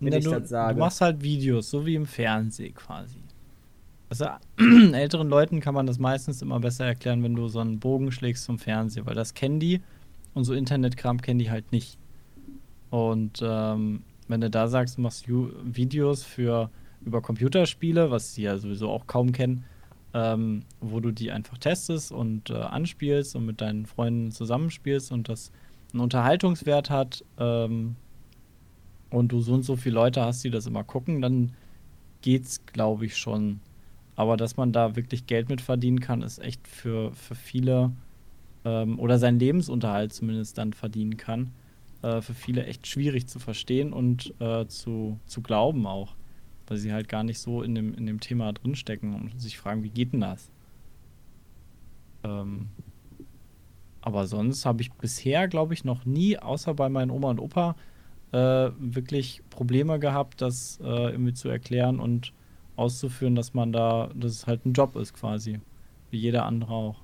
Wenn 0.00 0.10
Na, 0.12 0.16
ich 0.16 0.24
du, 0.24 0.30
das 0.30 0.48
sage. 0.48 0.74
du 0.74 0.80
machst 0.80 1.00
halt 1.02 1.22
Videos, 1.22 1.70
so 1.70 1.84
wie 1.84 1.94
im 1.94 2.06
Fernsehen 2.06 2.74
quasi. 2.74 3.18
Also 4.08 4.26
älteren 4.92 5.28
Leuten 5.28 5.60
kann 5.60 5.74
man 5.74 5.86
das 5.86 5.98
meistens 5.98 6.40
immer 6.40 6.58
besser 6.60 6.86
erklären, 6.86 7.22
wenn 7.22 7.34
du 7.34 7.48
so 7.48 7.60
einen 7.60 7.80
Bogen 7.80 8.12
schlägst 8.12 8.44
zum 8.44 8.58
Fernseher, 8.58 9.04
weil 9.06 9.14
das 9.14 9.34
kennen 9.34 9.60
die 9.60 9.80
und 10.32 10.44
so 10.44 10.54
Internetkram 10.54 11.20
kennen 11.20 11.38
die 11.38 11.50
halt 11.50 11.70
nicht. 11.72 11.98
Und 12.90 13.40
ähm, 13.42 14.02
wenn 14.28 14.40
du 14.40 14.50
da 14.50 14.68
sagst, 14.68 14.96
du 14.96 15.02
machst 15.02 15.26
Videos 15.28 16.24
für 16.24 16.70
über 17.04 17.20
Computerspiele, 17.20 18.10
was 18.10 18.34
sie 18.34 18.42
ja 18.42 18.56
sowieso 18.56 18.90
auch 18.90 19.06
kaum 19.06 19.32
kennen, 19.32 19.64
ähm, 20.14 20.62
wo 20.80 21.00
du 21.00 21.10
die 21.10 21.30
einfach 21.30 21.58
testest 21.58 22.12
und 22.12 22.50
äh, 22.50 22.54
anspielst 22.54 23.36
und 23.36 23.44
mit 23.44 23.60
deinen 23.60 23.86
Freunden 23.86 24.30
zusammenspielst 24.30 25.12
und 25.12 25.28
das 25.28 25.52
einen 25.92 26.00
Unterhaltungswert 26.00 26.90
hat 26.90 27.24
ähm, 27.38 27.96
und 29.10 29.28
du 29.32 29.40
so 29.40 29.54
und 29.54 29.62
so 29.64 29.76
viele 29.76 29.96
Leute 29.96 30.22
hast, 30.22 30.42
die 30.44 30.50
das 30.50 30.66
immer 30.66 30.84
gucken, 30.84 31.20
dann 31.20 31.52
geht's, 32.22 32.64
glaube 32.66 33.06
ich, 33.06 33.16
schon. 33.16 33.60
Aber 34.16 34.36
dass 34.36 34.56
man 34.56 34.72
da 34.72 34.96
wirklich 34.96 35.26
Geld 35.26 35.48
mit 35.48 35.60
verdienen 35.60 36.00
kann, 36.00 36.22
ist 36.22 36.38
echt 36.38 36.66
für, 36.66 37.12
für 37.12 37.34
viele 37.34 37.92
ähm, 38.64 38.98
oder 38.98 39.18
seinen 39.18 39.38
Lebensunterhalt 39.38 40.12
zumindest 40.12 40.56
dann 40.58 40.72
verdienen 40.72 41.16
kann, 41.16 41.52
äh, 42.04 42.20
für 42.20 42.34
viele 42.34 42.66
echt 42.66 42.86
schwierig 42.86 43.26
zu 43.26 43.38
verstehen 43.38 43.92
und 43.92 44.34
äh, 44.38 44.66
zu, 44.66 45.18
zu 45.26 45.40
glauben 45.40 45.86
auch. 45.86 46.14
Weil 46.66 46.76
sie 46.76 46.92
halt 46.92 47.08
gar 47.08 47.24
nicht 47.24 47.38
so 47.38 47.62
in 47.62 47.74
dem, 47.74 47.94
in 47.94 48.06
dem 48.06 48.20
Thema 48.20 48.52
drinstecken 48.52 49.14
und 49.14 49.40
sich 49.40 49.58
fragen, 49.58 49.82
wie 49.82 49.90
geht 49.90 50.12
denn 50.12 50.20
das? 50.20 50.50
Ähm, 52.22 52.68
aber 54.02 54.26
sonst 54.26 54.66
habe 54.66 54.82
ich 54.82 54.92
bisher, 54.92 55.48
glaube 55.48 55.72
ich, 55.72 55.84
noch 55.84 56.04
nie, 56.04 56.38
außer 56.38 56.74
bei 56.74 56.88
meinen 56.90 57.10
Oma 57.10 57.30
und 57.30 57.40
Opa, 57.40 57.74
äh, 58.32 58.70
wirklich 58.78 59.42
Probleme 59.48 59.98
gehabt, 59.98 60.42
das 60.42 60.78
äh, 60.82 61.10
irgendwie 61.10 61.32
zu 61.32 61.48
erklären 61.48 62.00
und 62.00 62.32
auszuführen, 62.76 63.34
dass 63.34 63.54
man 63.54 63.72
da, 63.72 64.10
dass 64.14 64.32
es 64.32 64.46
halt 64.46 64.66
ein 64.66 64.72
Job 64.74 64.96
ist 64.96 65.14
quasi. 65.14 65.60
Wie 66.10 66.18
jeder 66.18 66.44
andere 66.44 66.72
auch. 66.72 67.03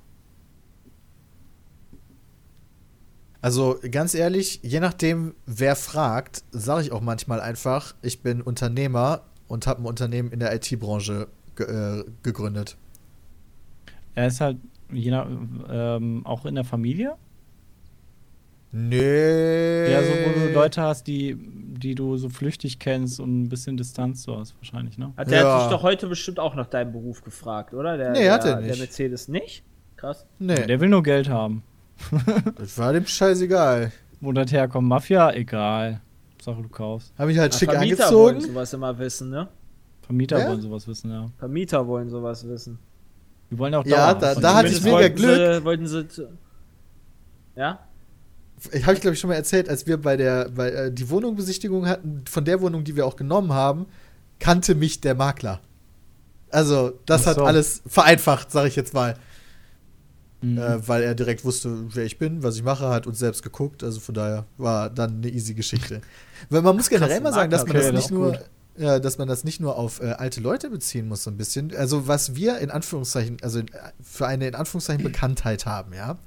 Also 3.42 3.78
ganz 3.90 4.14
ehrlich, 4.14 4.60
je 4.62 4.80
nachdem, 4.80 5.34
wer 5.46 5.74
fragt, 5.76 6.44
sage 6.50 6.82
ich 6.82 6.92
auch 6.92 7.00
manchmal 7.00 7.40
einfach, 7.40 7.94
ich 8.02 8.20
bin 8.22 8.42
Unternehmer 8.42 9.22
und 9.48 9.66
habe 9.66 9.82
ein 9.82 9.86
Unternehmen 9.86 10.30
in 10.30 10.40
der 10.40 10.54
IT-Branche 10.54 11.28
ge 11.56 11.66
äh, 12.00 12.04
gegründet. 12.22 12.76
Er 14.14 14.26
ist 14.26 14.40
halt 14.40 14.58
je 14.92 15.10
nach, 15.10 15.26
ähm, 15.70 16.26
auch 16.26 16.44
in 16.44 16.54
der 16.54 16.64
Familie. 16.64 17.14
Nee. 18.72 19.90
Ja, 19.90 20.02
so 20.02 20.10
wo 20.10 20.46
du 20.46 20.52
Leute 20.52 20.82
hast, 20.82 21.06
die, 21.08 21.36
die 21.36 21.94
du 21.96 22.16
so 22.16 22.28
flüchtig 22.28 22.78
kennst 22.78 23.18
und 23.18 23.42
ein 23.42 23.48
bisschen 23.48 23.76
Distanz 23.76 24.22
so 24.22 24.38
hast, 24.38 24.54
wahrscheinlich, 24.58 24.96
ne? 24.96 25.12
Hat 25.16 25.30
der 25.30 25.42
Ja. 25.42 25.54
hat 25.54 25.62
dich 25.64 25.70
doch 25.70 25.82
heute 25.82 26.06
bestimmt 26.06 26.38
auch 26.38 26.54
nach 26.54 26.66
deinem 26.66 26.92
Beruf 26.92 27.22
gefragt, 27.22 27.74
oder? 27.74 27.96
Der, 27.96 28.12
Nee, 28.12 28.20
der, 28.24 28.32
hat 28.32 28.44
er 28.44 28.56
nicht. 28.60 28.70
Der 28.70 28.76
Mercedes 28.76 29.26
nicht? 29.28 29.64
Krass. 29.96 30.24
Nee, 30.38 30.66
Der 30.66 30.80
will 30.80 30.88
nur 30.88 31.02
Geld 31.02 31.28
haben. 31.28 31.62
Das 32.56 32.78
war 32.78 32.92
dem 32.92 33.06
scheißegal. 33.06 33.92
Wo 34.20 34.32
das 34.32 34.52
herkommt, 34.52 34.88
Mafia, 34.88 35.32
egal. 35.32 36.00
Sache 36.42 36.62
du 36.62 36.68
kaufst. 36.68 37.12
Habe 37.18 37.32
ich 37.32 37.38
halt 37.38 37.52
Na, 37.52 37.58
schick 37.58 37.70
Vermieter 37.70 38.10
wollen 38.12 38.34
angezogen. 38.36 38.54
sowas 38.54 38.72
immer 38.72 38.98
wissen, 38.98 39.30
ne? 39.30 39.48
Vermieter 40.02 40.38
Ja? 40.38 40.48
wollen 40.48 40.60
sowas 40.60 40.88
wissen, 40.88 41.10
ja. 41.10 41.30
Vermieter 41.38 41.86
wollen 41.86 42.10
sowas 42.10 42.46
wissen. 42.48 42.78
Die 43.50 43.58
wollen 43.58 43.74
auch 43.74 43.84
Ja, 43.84 44.14
da- 44.14 44.34
da 44.34 44.54
hatte 44.54 44.68
ich 44.68 44.82
mega 44.82 45.08
Glück. 45.08 45.56
Sie, 45.58 45.64
wollten 45.64 45.86
sie. 45.86 46.08
zu- 46.08 46.28
Ja? 47.56 47.80
Ich 48.72 48.82
habe 48.84 48.94
ich 48.94 49.00
glaube 49.00 49.14
ich 49.14 49.20
schon 49.20 49.28
mal 49.28 49.34
erzählt, 49.36 49.68
als 49.68 49.86
wir 49.86 49.96
bei 50.00 50.16
der 50.16 50.48
bei, 50.50 50.70
äh, 50.70 50.92
die 50.92 51.08
Wohnungbesichtigung 51.08 51.86
hatten, 51.88 52.24
von 52.28 52.44
der 52.44 52.60
Wohnung, 52.60 52.84
die 52.84 52.94
wir 52.96 53.06
auch 53.06 53.16
genommen 53.16 53.52
haben, 53.54 53.86
kannte 54.38 54.74
mich 54.74 55.00
der 55.00 55.14
Makler. 55.14 55.60
Also, 56.50 56.92
das 57.06 57.22
Ach 57.22 57.26
hat 57.28 57.36
so. 57.36 57.44
alles 57.44 57.82
vereinfacht, 57.86 58.50
sage 58.50 58.68
ich 58.68 58.76
jetzt 58.76 58.92
mal. 58.92 59.16
Mhm. 60.42 60.58
Äh, 60.58 60.88
weil 60.88 61.02
er 61.02 61.14
direkt 61.14 61.44
wusste, 61.44 61.94
wer 61.94 62.04
ich 62.04 62.18
bin, 62.18 62.42
was 62.42 62.56
ich 62.56 62.62
mache, 62.62 62.88
hat 62.88 63.06
uns 63.06 63.18
selbst 63.18 63.42
geguckt. 63.42 63.84
Also 63.84 64.00
von 64.00 64.14
daher 64.14 64.46
war 64.56 64.88
dann 64.88 65.16
eine 65.16 65.28
easy 65.28 65.54
Geschichte. 65.54 66.00
weil 66.48 66.62
man 66.62 66.76
muss 66.76 66.88
generell 66.88 67.20
mal 67.20 67.32
sagen, 67.32 67.50
dass 67.50 67.66
man 67.66 67.76
das 67.76 67.92
nicht 67.92 68.10
nur, 68.10 68.38
ja, 68.76 68.98
dass 68.98 69.18
man 69.18 69.28
das 69.28 69.44
nicht 69.44 69.60
nur 69.60 69.76
auf 69.76 70.00
äh, 70.00 70.12
alte 70.12 70.40
Leute 70.40 70.70
beziehen 70.70 71.08
muss, 71.08 71.24
so 71.24 71.30
ein 71.30 71.36
bisschen. 71.36 71.76
Also 71.76 72.08
was 72.08 72.36
wir 72.36 72.58
in 72.58 72.70
Anführungszeichen, 72.70 73.36
also 73.42 73.58
in, 73.58 73.66
für 74.02 74.26
eine 74.26 74.48
in 74.48 74.54
Anführungszeichen 74.54 75.04
Bekanntheit 75.04 75.66
haben, 75.66 75.92
ja. 75.92 76.18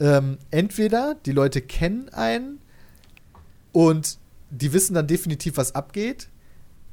Ähm, 0.00 0.38
entweder 0.50 1.16
die 1.26 1.32
Leute 1.32 1.60
kennen 1.60 2.08
einen 2.08 2.58
und 3.72 4.18
die 4.50 4.72
wissen 4.72 4.94
dann 4.94 5.06
definitiv, 5.06 5.56
was 5.56 5.74
abgeht, 5.74 6.28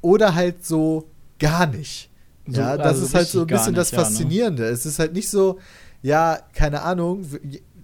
oder 0.02 0.34
halt 0.34 0.64
so 0.66 1.08
gar 1.38 1.66
nicht. 1.66 2.10
So, 2.46 2.60
ja, 2.60 2.76
das 2.76 2.86
also 2.86 3.06
ist 3.06 3.14
halt 3.14 3.28
so 3.28 3.40
ein 3.40 3.46
bisschen 3.46 3.74
das 3.74 3.92
nicht, 3.92 3.92
ja, 3.92 3.98
ne? 3.98 4.04
Faszinierende. 4.04 4.64
Es 4.64 4.86
ist 4.86 4.98
halt 4.98 5.12
nicht 5.12 5.28
so, 5.28 5.58
ja, 6.02 6.38
keine 6.54 6.82
Ahnung, 6.82 7.26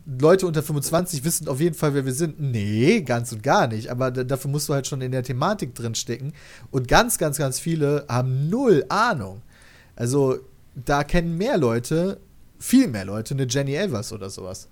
Leute 0.06 0.46
unter 0.46 0.62
25 0.62 1.24
wissen 1.24 1.48
auf 1.48 1.60
jeden 1.60 1.74
Fall, 1.74 1.94
wer 1.94 2.04
wir 2.04 2.12
sind. 2.12 2.40
Nee, 2.40 3.02
ganz 3.02 3.32
und 3.32 3.42
gar 3.42 3.66
nicht. 3.66 3.90
Aber 3.90 4.10
da, 4.10 4.22
dafür 4.22 4.50
musst 4.50 4.68
du 4.68 4.74
halt 4.74 4.86
schon 4.86 5.00
in 5.00 5.10
der 5.10 5.24
Thematik 5.24 5.74
drin 5.74 5.94
stecken. 5.94 6.32
Und 6.70 6.86
ganz, 6.86 7.18
ganz, 7.18 7.38
ganz 7.38 7.58
viele 7.58 8.04
haben 8.08 8.48
null 8.48 8.84
Ahnung. 8.88 9.42
Also, 9.96 10.38
da 10.74 11.02
kennen 11.02 11.36
mehr 11.36 11.58
Leute, 11.58 12.20
viel 12.58 12.86
mehr 12.86 13.04
Leute, 13.04 13.34
eine 13.34 13.46
Jenny 13.48 13.74
Elvers 13.74 14.12
oder 14.12 14.30
sowas. 14.30 14.68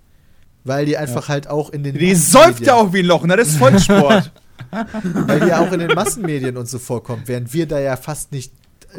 Weil 0.63 0.87
die 0.87 0.97
einfach 0.97 1.29
halt 1.29 1.49
auch 1.49 1.71
in 1.71 1.83
den. 1.83 1.99
Die 1.99 2.15
säuft 2.15 2.65
ja 2.65 2.75
auch 2.75 2.93
wie 2.93 3.01
ein 3.01 3.07
Loch, 3.07 3.27
ne? 3.27 3.37
Das 3.37 3.49
ist 3.49 3.57
Volkssport. 3.57 4.33
Weil 5.03 5.41
die 5.41 5.49
ja 5.49 5.61
auch 5.61 5.73
in 5.73 5.81
den 5.81 5.95
Massenmedien 5.95 6.57
und 6.57 6.69
so 6.69 6.79
vorkommt, 6.79 7.29
während 7.29 7.53
wir 7.53 7.67
da 7.67 7.79
ja 7.79 7.97
fast 7.97 8.33
nicht 8.33 8.53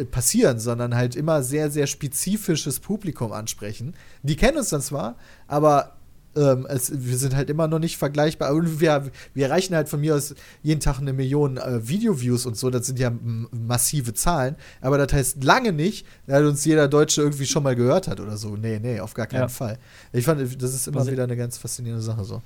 passieren, 0.04 0.60
sondern 0.60 0.96
halt 0.96 1.16
immer 1.16 1.42
sehr, 1.44 1.72
sehr 1.72 1.88
spezifisches 1.88 2.80
Publikum 2.80 3.32
ansprechen. 3.32 3.94
Die 4.24 4.36
kennen 4.36 4.58
uns 4.58 4.70
dann 4.70 4.82
zwar, 4.82 5.16
aber 5.48 5.94
ähm, 6.38 6.66
es, 6.70 6.92
wir 7.06 7.18
sind 7.18 7.34
halt 7.34 7.50
immer 7.50 7.70
noch 7.70 7.80
nicht 7.80 7.96
vergleichbar. 7.98 8.54
Und 8.54 8.82
wir, 8.82 9.10
wir 9.34 9.46
erreichen 9.46 9.74
halt 9.74 9.88
von 9.88 10.02
mir 10.02 10.16
aus 10.16 10.36
jeden 10.64 10.82
Tag 10.82 11.00
eine 11.00 11.14
Million 11.14 11.56
äh, 11.56 11.88
Video-Views 11.88 12.46
und 12.46 12.58
so. 12.58 12.70
Das 12.70 12.88
sind 12.88 13.00
ja 13.00 13.10
massive 13.52 14.14
Zahlen. 14.14 14.58
Aber 14.82 14.98
das 14.98 15.14
heißt 15.14 15.44
lange 15.46 15.72
nicht, 15.72 16.06
dass 16.28 16.44
uns 16.44 16.66
jeder 16.66 16.90
Deutsche 16.90 17.22
irgendwie 17.22 17.46
schon 17.46 17.64
mal 17.64 17.74
gehört 17.78 18.10
hat 18.10 18.20
oder 18.20 18.36
so. 18.36 18.58
Nee, 18.58 18.80
nee, 18.80 19.00
auf 19.00 19.14
gar 19.14 19.28
keinen 19.28 19.42
Ja. 19.44 19.48
Fall. 19.48 19.78
Ich 20.12 20.26
fand, 20.26 20.42
das 20.62 20.74
ist 20.74 20.88
immer 20.90 20.98
Was 21.00 21.06
ich- 21.08 21.14
wieder 21.14 21.24
eine 21.24 21.38
ganz 21.38 21.58
faszinierende 21.58 22.04
Sache 22.04 22.26
so. 22.26 22.42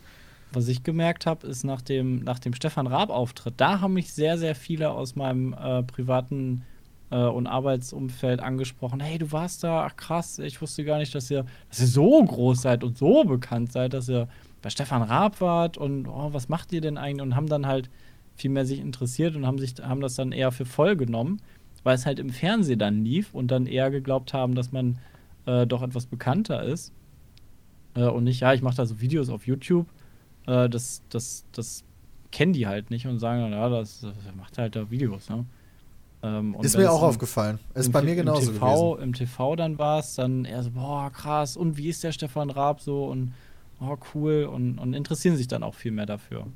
Was 0.51 0.67
ich 0.67 0.83
gemerkt 0.83 1.25
habe, 1.27 1.45
ist 1.47 1.63
nach 1.63 1.81
dem, 1.81 2.23
nach 2.23 2.39
dem 2.39 2.53
Stefan 2.55 2.87
Raab-Auftritt, 2.87 3.53
da 3.57 3.81
haben 3.81 3.93
mich 3.93 4.13
sehr, 4.13 4.37
sehr 4.37 4.55
viele 4.55 4.89
aus 4.91 5.15
meinem 5.15 5.53
äh, 5.53 5.83
privaten 5.83 6.63
äh, 7.11 7.17
und 7.17 7.47
Arbeitsumfeld 7.47 8.39
angesprochen. 8.39 8.99
Hey, 8.99 9.17
du 9.17 9.31
warst 9.31 9.63
da, 9.63 9.85
ach 9.85 9.95
krass, 9.95 10.39
ich 10.39 10.61
wusste 10.61 10.83
gar 10.83 10.97
nicht, 10.97 11.13
dass 11.15 11.29
ihr, 11.31 11.45
dass 11.69 11.79
ihr 11.79 11.87
so 11.87 12.23
groß 12.23 12.61
seid 12.61 12.83
und 12.83 12.97
so 12.97 13.23
bekannt 13.23 13.71
seid, 13.71 13.93
dass 13.93 14.09
ihr 14.09 14.27
bei 14.61 14.69
Stefan 14.69 15.01
Raab 15.01 15.41
wart 15.41 15.77
und 15.77 16.07
oh, 16.07 16.33
was 16.33 16.49
macht 16.49 16.73
ihr 16.73 16.81
denn 16.81 16.97
eigentlich? 16.97 17.23
Und 17.23 17.35
haben 17.35 17.47
dann 17.47 17.65
halt 17.65 17.89
viel 18.35 18.51
mehr 18.51 18.65
sich 18.65 18.79
interessiert 18.79 19.35
und 19.35 19.45
haben, 19.45 19.57
sich, 19.57 19.75
haben 19.81 20.01
das 20.01 20.15
dann 20.15 20.31
eher 20.31 20.51
für 20.51 20.65
voll 20.65 20.95
genommen, 20.95 21.41
weil 21.83 21.95
es 21.95 22.05
halt 22.05 22.19
im 22.19 22.29
Fernsehen 22.29 22.79
dann 22.79 23.03
lief 23.03 23.33
und 23.33 23.51
dann 23.51 23.65
eher 23.65 23.91
geglaubt 23.91 24.33
haben, 24.33 24.55
dass 24.55 24.71
man 24.71 24.97
äh, 25.45 25.65
doch 25.65 25.81
etwas 25.81 26.05
bekannter 26.05 26.63
ist. 26.63 26.93
Äh, 27.95 28.07
und 28.07 28.25
nicht, 28.25 28.41
ja, 28.41 28.53
ich 28.53 28.61
mache 28.61 28.75
da 28.77 28.85
so 28.85 28.99
Videos 29.01 29.29
auf 29.29 29.47
YouTube 29.47 29.87
äh, 30.49 30.69
das, 30.69 31.03
das, 31.09 31.45
das 31.51 31.83
kennen 32.31 32.53
die 32.53 32.67
halt 32.67 32.89
nicht 32.89 33.07
und 33.07 33.19
sagen, 33.19 33.41
dann, 33.41 33.51
ja, 33.51 33.69
das, 33.69 34.01
das 34.01 34.35
macht 34.35 34.57
halt 34.57 34.75
da 34.75 34.89
Videos, 34.89 35.29
ne? 35.29 35.45
Ähm, 36.21 36.55
und 36.55 36.65
Ist 36.65 36.77
mir 36.77 36.91
auch 36.91 37.01
im- 37.01 37.09
aufgefallen. 37.09 37.59
Ist 37.73 37.91
bei 37.91 38.01
mir 38.01 38.15
genauso 38.15 38.49
im 38.51 38.53
TV, 38.55 38.91
gewesen. 38.93 39.03
Im 39.03 39.13
TV 39.13 39.55
dann 39.55 39.77
war 39.77 39.99
es 39.99 40.15
dann 40.15 40.45
eher 40.45 40.63
so, 40.63 40.71
boah, 40.71 41.09
krass, 41.11 41.55
und 41.55 41.77
wie 41.77 41.89
ist 41.89 42.03
der 42.03 42.11
Stefan 42.11 42.49
Raab 42.49 42.81
so 42.81 43.05
und 43.05 43.33
oh, 43.79 43.95
cool 44.13 44.43
und, 44.43 44.79
und 44.79 44.93
interessieren 44.93 45.37
sich 45.37 45.47
dann 45.47 45.63
auch 45.63 45.75
viel 45.75 45.91
mehr 45.91 46.05
dafür. 46.05 46.47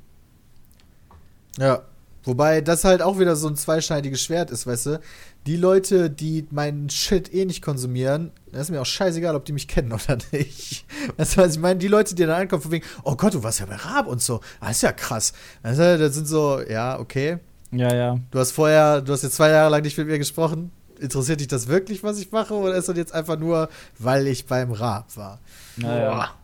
Ja. 1.58 1.82
Wobei 2.26 2.62
das 2.62 2.84
halt 2.84 3.02
auch 3.02 3.18
wieder 3.18 3.36
so 3.36 3.48
ein 3.48 3.56
zweischneidiges 3.56 4.22
Schwert 4.22 4.50
ist, 4.50 4.66
weißt 4.66 4.86
du? 4.86 5.00
Die 5.46 5.56
Leute, 5.56 6.08
die 6.08 6.46
meinen 6.50 6.88
Shit 6.88 7.32
eh 7.34 7.44
nicht 7.44 7.60
konsumieren, 7.60 8.30
das 8.50 8.62
ist 8.62 8.70
mir 8.70 8.80
auch 8.80 8.86
scheißegal, 8.86 9.36
ob 9.36 9.44
die 9.44 9.52
mich 9.52 9.68
kennen 9.68 9.92
oder 9.92 10.16
nicht. 10.32 10.86
Weißt 11.18 11.36
du, 11.36 11.42
was 11.42 11.52
ich 11.54 11.60
meine? 11.60 11.78
Die 11.78 11.88
Leute, 11.88 12.14
die 12.14 12.22
dann 12.24 12.40
ankommen, 12.40 12.62
von 12.62 12.70
wegen, 12.72 12.86
oh 13.02 13.14
Gott, 13.14 13.34
du 13.34 13.42
warst 13.42 13.60
ja 13.60 13.66
bei 13.66 13.76
Raab 13.76 14.06
und 14.06 14.22
so. 14.22 14.40
Ah, 14.58 14.70
ist 14.70 14.82
ja 14.82 14.92
krass. 14.92 15.34
Das 15.62 15.76
sind 15.76 16.26
so, 16.26 16.62
ja, 16.62 16.98
okay. 16.98 17.40
Ja, 17.74 17.94
ja. 17.94 18.18
Du 18.30 18.38
hast 18.38 18.52
vorher, 18.52 19.00
du 19.00 19.12
hast 19.12 19.22
jetzt 19.22 19.36
zwei 19.36 19.50
Jahre 19.50 19.70
lang 19.70 19.82
nicht 19.82 19.98
mit 19.98 20.06
mir 20.06 20.18
gesprochen. 20.18 20.70
Interessiert 20.98 21.40
dich 21.40 21.48
das 21.48 21.66
wirklich, 21.66 22.02
was 22.02 22.18
ich 22.18 22.30
mache? 22.30 22.54
Oder 22.54 22.76
ist 22.76 22.88
das 22.88 22.96
jetzt 22.96 23.12
einfach 23.12 23.38
nur, 23.38 23.68
weil 23.98 24.26
ich 24.26 24.46
beim 24.46 24.72
Raab 24.72 25.16
war? 25.16 25.40
ja, 25.76 25.98
ja. 25.98 26.34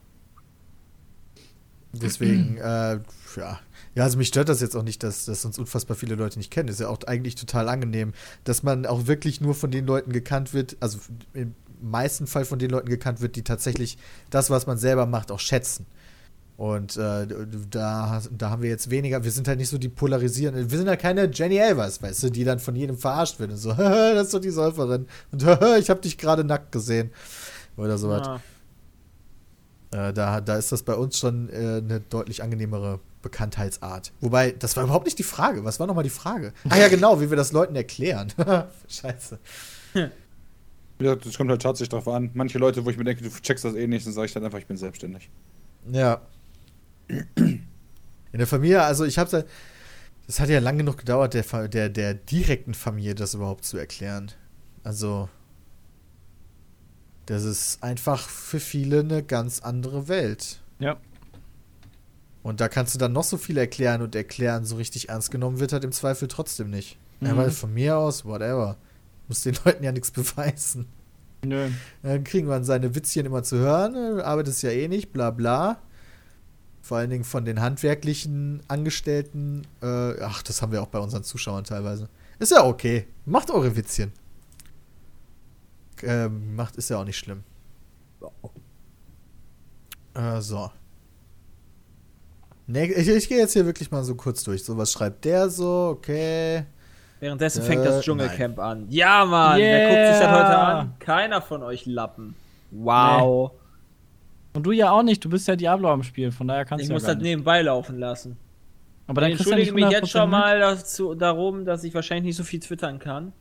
Deswegen, 1.93 2.57
äh, 2.59 3.01
ja. 3.37 3.61
Ja, 3.97 4.05
also 4.05 4.19
mich 4.19 4.29
stört 4.29 4.49
das 4.49 4.61
jetzt 4.61 4.77
auch 4.77 4.85
nicht, 4.85 5.03
dass, 5.03 5.25
dass 5.25 5.45
uns 5.45 5.59
unfassbar 5.59 5.97
viele 5.97 6.15
Leute 6.15 6.39
nicht 6.39 6.53
kennen. 6.53 6.69
Ist 6.69 6.81
ja 6.81 6.89
auch 6.89 6.99
eigentlich 7.07 7.35
total 7.35 7.69
angenehm, 7.69 8.13
dass 8.45 8.63
man 8.63 8.87
auch 8.87 9.07
wirklich 9.07 9.41
nur 9.41 9.55
von 9.55 9.71
den 9.71 9.87
Leuten 9.87 10.13
gekannt 10.13 10.55
wird, 10.55 10.77
also 10.79 10.99
im 11.35 11.55
meisten 11.83 12.27
Fall 12.27 12.45
von 12.45 12.59
den 12.59 12.71
Leuten 12.71 12.89
gekannt 12.89 13.21
wird, 13.21 13.35
die 13.35 13.43
tatsächlich 13.43 13.99
das, 14.31 14.51
was 14.51 14.67
man 14.67 14.79
selber 14.79 15.07
macht, 15.07 15.33
auch 15.33 15.41
schätzen. 15.41 15.87
Und 16.61 16.99
äh, 16.99 17.27
da, 17.71 18.21
da 18.31 18.51
haben 18.51 18.61
wir 18.61 18.69
jetzt 18.69 18.91
weniger, 18.91 19.25
wir 19.25 19.31
sind 19.31 19.49
halt 19.49 19.57
nicht 19.57 19.71
so 19.71 19.79
die 19.79 19.89
polarisierenden, 19.89 20.71
wir 20.71 20.77
sind 20.77 20.89
halt 20.89 21.01
keine 21.01 21.31
Jenny 21.33 21.57
Elvers, 21.57 22.03
weißt 22.03 22.25
du, 22.25 22.29
die 22.29 22.45
dann 22.45 22.59
von 22.59 22.77
jedem 22.77 22.99
verarscht 22.99 23.41
wird 23.41 23.53
und 23.53 23.57
so, 23.57 23.73
das 23.79 24.27
ist 24.27 24.35
doch 24.35 24.41
die 24.41 24.51
Säuferin 24.51 25.07
und 25.33 25.43
ich 25.79 25.89
habe 25.89 26.03
dich 26.03 26.19
gerade 26.19 26.45
nackt 26.45 26.71
gesehen 26.71 27.13
oder 27.79 27.97
sowas. 27.97 28.41
Ja. 29.91 30.09
Äh, 30.09 30.13
da, 30.13 30.43
da 30.43 30.57
ist 30.57 30.71
das 30.71 30.83
bei 30.83 30.93
uns 30.93 31.19
schon 31.19 31.49
äh, 31.49 31.79
eine 31.79 32.01
deutlich 32.01 32.43
angenehmere 32.43 33.01
Bekanntheitsart. 33.23 34.13
Wobei, 34.21 34.51
das 34.51 34.77
war 34.77 34.85
überhaupt 34.85 35.07
nicht 35.07 35.19
die 35.19 35.23
Frage. 35.23 35.65
Was 35.65 35.81
war 35.81 35.87
nochmal 35.87 36.05
die 36.05 36.11
Frage? 36.11 36.53
Ah 36.69 36.77
ja, 36.77 36.89
genau, 36.89 37.23
wie 37.23 37.31
wir 37.31 37.39
das 37.39 37.53
Leuten 37.53 37.75
erklären. 37.75 38.35
Scheiße. 38.87 39.39
Ja, 39.95 41.17
das 41.17 41.39
kommt 41.39 41.49
halt 41.49 41.63
tatsächlich 41.63 41.89
drauf 41.89 42.07
an. 42.07 42.33
Manche 42.35 42.59
Leute, 42.59 42.85
wo 42.85 42.91
ich 42.91 42.99
mir 42.99 43.05
denke, 43.05 43.23
du 43.25 43.31
checkst 43.31 43.65
das 43.65 43.75
eh 43.75 43.87
nicht, 43.87 44.05
dann 44.05 44.13
sage 44.13 44.27
ich 44.27 44.35
dann 44.35 44.45
einfach, 44.45 44.59
ich 44.59 44.67
bin 44.67 44.77
selbstständig. 44.77 45.31
Ja. 45.91 46.21
In 47.37 48.39
der 48.39 48.47
Familie, 48.47 48.83
also 48.83 49.05
ich 49.05 49.19
habe 49.19 49.45
das 50.27 50.39
hat 50.39 50.49
ja 50.49 50.61
lange 50.61 50.79
genug 50.79 50.99
gedauert, 50.99 51.35
der, 51.35 51.43
der, 51.69 51.89
der 51.89 52.15
direkten 52.15 52.73
Familie 52.75 53.17
das 53.17 53.35
überhaupt 53.35 53.65
zu 53.65 53.77
erklären. 53.77 54.31
Also, 54.85 55.29
das 57.27 57.45
ist 57.45 57.83
einfach 57.83 58.29
für 58.29 58.61
viele 58.61 59.01
eine 59.01 59.23
ganz 59.25 59.61
andere 59.61 60.07
Welt. 60.09 60.61
Ja. 60.79 60.99
Und 62.43 62.61
da 62.61 62.69
kannst 62.69 62.95
du 62.95 62.99
dann 62.99 63.13
noch 63.13 63.25
so 63.25 63.37
viel 63.37 63.59
erklären 63.59 64.03
und 64.03 64.15
erklären, 64.15 64.65
so 64.65 64.77
richtig 64.77 65.09
ernst 65.09 65.31
genommen 65.31 65.61
wird 65.61 65.73
halt 65.73 65.85
im 65.85 65.93
Zweifel 65.93 66.29
trotzdem 66.29 66.71
nicht. 66.71 66.97
Ja, 67.21 67.35
Mhm. 67.35 67.37
weil 67.37 67.51
von 67.51 67.75
mir 67.75 67.99
aus, 67.99 68.25
whatever. 68.25 68.77
Muss 69.29 69.43
den 69.43 69.57
Leuten 69.65 69.85
ja 69.85 69.93
nichts 69.93 70.11
beweisen. 70.13 70.87
Nö. 71.45 71.69
Dann 72.03 72.25
kriegen 72.25 72.49
wir 72.49 72.63
seine 72.65 72.95
Witzchen 72.95 73.27
immer 73.27 73.43
zu 73.43 73.59
hören, 73.59 73.95
äh, 74.19 74.23
arbeitest 74.23 74.63
ja 74.63 74.71
eh 74.71 74.89
nicht, 74.89 75.13
bla 75.13 75.31
bla. 75.31 75.81
Vor 76.83 76.99
allen 76.99 77.11
Dingen 77.11 77.25
von 77.25 77.45
den 77.45 77.61
handwerklichen 77.61 78.63
Angestellten. 78.69 79.63
Äh, 79.83 80.21
ach, 80.23 80.43
das 80.43 80.63
haben 80.63 80.73
wir 80.73 80.83
auch 80.83 80.89
bei 80.89 80.99
unseren 80.99 81.25
Zuschauern 81.25 81.65
teilweise. 81.65 82.09
Ist 82.39 82.53
ja 82.53 82.65
okay. 82.65 83.07
Macht 83.27 83.51
eure 83.51 83.77
Witzchen. 83.77 84.13
Ähm, 86.03 86.57
macht, 86.57 86.77
ist 86.77 86.89
ja 86.89 86.99
auch 86.99 87.05
nicht 87.05 87.19
schlimm. 87.19 87.45
Äh, 90.15 90.41
so. 90.41 90.71
Nee, 92.67 92.87
ich, 92.87 93.09
ich 93.09 93.29
gehe 93.29 93.39
jetzt 93.39 93.53
hier 93.53 93.67
wirklich 93.67 93.91
mal 93.91 94.03
so 94.05 94.15
kurz 94.15 94.43
durch. 94.43 94.65
So, 94.65 94.77
was 94.79 94.93
schreibt 94.93 95.25
der 95.25 95.51
so? 95.51 95.97
Okay. 95.97 96.65
Währenddessen 97.19 97.63
Äh, 97.63 97.67
fängt 97.67 97.85
das 97.85 98.05
Dschungelcamp 98.05 98.59
an. 98.59 98.87
Ja, 98.89 99.25
Mann, 99.27 99.59
wer 99.59 99.89
guckt 99.89 100.17
sich 100.17 100.27
das 100.27 100.33
heute 100.33 100.59
an? 100.59 100.95
Keiner 100.99 101.43
von 101.43 101.63
euch 101.63 101.85
Lappen. 101.85 102.35
Wow. 102.71 103.53
Und 104.53 104.65
du 104.65 104.73
ja 104.73 104.91
auch 104.91 105.03
nicht, 105.03 105.25
du 105.25 105.29
bist 105.31 105.47
ja 105.49 105.55
Diablo 105.57 105.91
am 105.91 106.03
Spiel, 106.03 106.33
von 106.33 106.49
daher 106.49 106.65
kannst 106.65 106.83
Ich 106.83 106.89
du 106.89 106.95
muss 106.95 107.03
ja 107.03 107.09
gar 107.09 107.15
das 107.15 107.23
nicht. 107.23 107.31
nebenbei 107.31 107.63
laufen 107.63 107.99
lassen. 107.99 108.37
Aber 109.07 109.21
dann 109.21 109.31
ich 109.33 109.39
entschuldige 109.39 109.73
mich 109.73 109.89
jetzt 109.91 110.11
schon 110.11 110.23
100% 110.23 110.27
mal 110.27 110.59
dazu, 110.61 111.15
darum, 111.15 111.65
dass 111.65 111.85
ich 111.85 111.95
wahrscheinlich 111.95 112.25
nicht 112.27 112.37
so 112.37 112.45
viel 112.45 112.61
twittern 112.61 112.99
kann. 112.99 113.33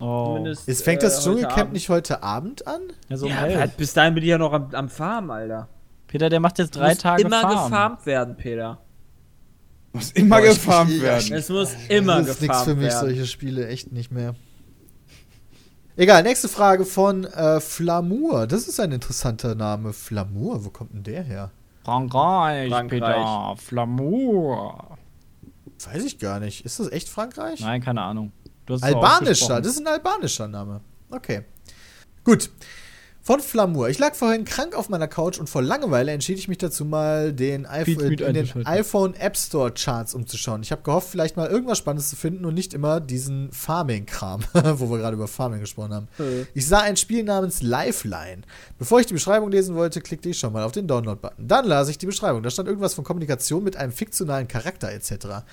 Oh. 0.00 0.44
Ist, 0.66 0.82
fängt 0.84 1.02
äh, 1.02 1.06
das 1.06 1.18
heute 1.26 1.40
Dschungelcamp 1.40 1.72
nicht 1.72 1.88
heute 1.88 2.22
Abend 2.22 2.66
an? 2.66 2.80
Ja, 3.08 3.16
so 3.16 3.26
um 3.26 3.32
Ja, 3.32 3.36
halt, 3.38 3.76
bis 3.76 3.94
dahin 3.94 4.14
bin 4.14 4.22
ich 4.22 4.28
ja 4.30 4.38
noch 4.38 4.52
am, 4.52 4.68
am 4.74 4.88
Farm, 4.88 5.30
Alter. 5.30 5.68
Peter, 6.06 6.28
der 6.28 6.40
macht 6.40 6.58
jetzt 6.58 6.76
drei 6.76 6.90
Muss 6.90 6.98
Tage 6.98 7.22
immer 7.22 7.40
Farm. 7.40 7.64
gefarmt 7.70 8.06
werden, 8.06 8.36
Peter. 8.36 8.78
Muss 9.92 10.10
immer 10.12 10.36
Boah, 10.38 10.44
ich- 10.44 10.50
gefarmt 10.54 10.90
ich- 10.90 11.02
werden. 11.02 11.32
Es 11.32 11.48
muss 11.48 11.74
immer 11.88 12.18
das 12.18 12.28
ist 12.28 12.40
nichts 12.42 12.58
gefarmt 12.58 12.64
für 12.64 12.74
mich, 12.74 12.84
werden. 12.92 13.00
solche 13.00 13.26
Spiele, 13.26 13.68
echt 13.68 13.92
nicht 13.92 14.10
mehr. 14.10 14.34
Egal, 15.96 16.24
nächste 16.24 16.48
Frage 16.48 16.84
von 16.84 17.24
äh, 17.24 17.60
Flamour. 17.60 18.48
Das 18.48 18.66
ist 18.66 18.80
ein 18.80 18.90
interessanter 18.90 19.54
Name. 19.54 19.92
Flamour, 19.92 20.64
wo 20.64 20.70
kommt 20.70 20.92
denn 20.92 21.04
der 21.04 21.22
her? 21.22 21.50
Frankreich, 21.84 22.70
Frankreich. 22.70 23.00
Peter. 23.00 23.54
Flamour. 23.58 24.98
Weiß 25.84 26.04
ich 26.04 26.18
gar 26.18 26.40
nicht. 26.40 26.64
Ist 26.64 26.80
das 26.80 26.90
echt 26.90 27.08
Frankreich? 27.08 27.60
Nein, 27.60 27.80
keine 27.80 28.02
Ahnung. 28.02 28.32
Albanischer, 28.80 29.60
das 29.60 29.74
ist 29.74 29.80
ein 29.80 29.86
albanischer 29.86 30.48
Name. 30.48 30.80
Okay. 31.10 31.44
Gut. 32.24 32.50
Von 33.26 33.40
Flamour. 33.40 33.88
Ich 33.88 33.98
lag 33.98 34.14
vorhin 34.14 34.44
krank 34.44 34.74
auf 34.74 34.90
meiner 34.90 35.08
Couch 35.08 35.38
und 35.38 35.48
vor 35.48 35.62
Langeweile 35.62 36.12
entschied 36.12 36.36
ich 36.36 36.46
mich 36.46 36.58
dazu 36.58 36.84
mal, 36.84 37.32
den, 37.32 37.64
iPhone, 37.64 37.96
Beats 37.96 38.10
mit 38.10 38.20
in 38.20 38.34
den 38.34 38.66
iPhone 38.66 39.14
App 39.14 39.34
Store 39.38 39.72
Charts 39.72 40.12
umzuschauen. 40.12 40.60
Ich 40.60 40.70
habe 40.70 40.82
gehofft, 40.82 41.08
vielleicht 41.08 41.38
mal 41.38 41.48
irgendwas 41.48 41.78
Spannendes 41.78 42.10
zu 42.10 42.16
finden 42.16 42.44
und 42.44 42.52
nicht 42.52 42.74
immer 42.74 43.00
diesen 43.00 43.50
Farming-Kram, 43.50 44.42
wo 44.74 44.90
wir 44.90 44.98
gerade 44.98 45.16
über 45.16 45.26
Farming 45.26 45.60
gesprochen 45.60 45.94
haben. 45.94 46.08
Äh. 46.18 46.44
Ich 46.52 46.66
sah 46.66 46.80
ein 46.80 46.98
Spiel 46.98 47.24
namens 47.24 47.62
Lifeline. 47.62 48.42
Bevor 48.78 49.00
ich 49.00 49.06
die 49.06 49.14
Beschreibung 49.14 49.50
lesen 49.50 49.74
wollte, 49.74 50.02
klickte 50.02 50.28
ich 50.28 50.38
schon 50.38 50.52
mal 50.52 50.64
auf 50.64 50.72
den 50.72 50.86
Download-Button. 50.86 51.48
Dann 51.48 51.64
las 51.64 51.88
ich 51.88 51.96
die 51.96 52.04
Beschreibung. 52.04 52.42
Da 52.42 52.50
stand 52.50 52.68
irgendwas 52.68 52.92
von 52.92 53.04
Kommunikation 53.04 53.64
mit 53.64 53.78
einem 53.78 53.92
fiktionalen 53.92 54.48
Charakter 54.48 54.92
etc. 54.92 55.46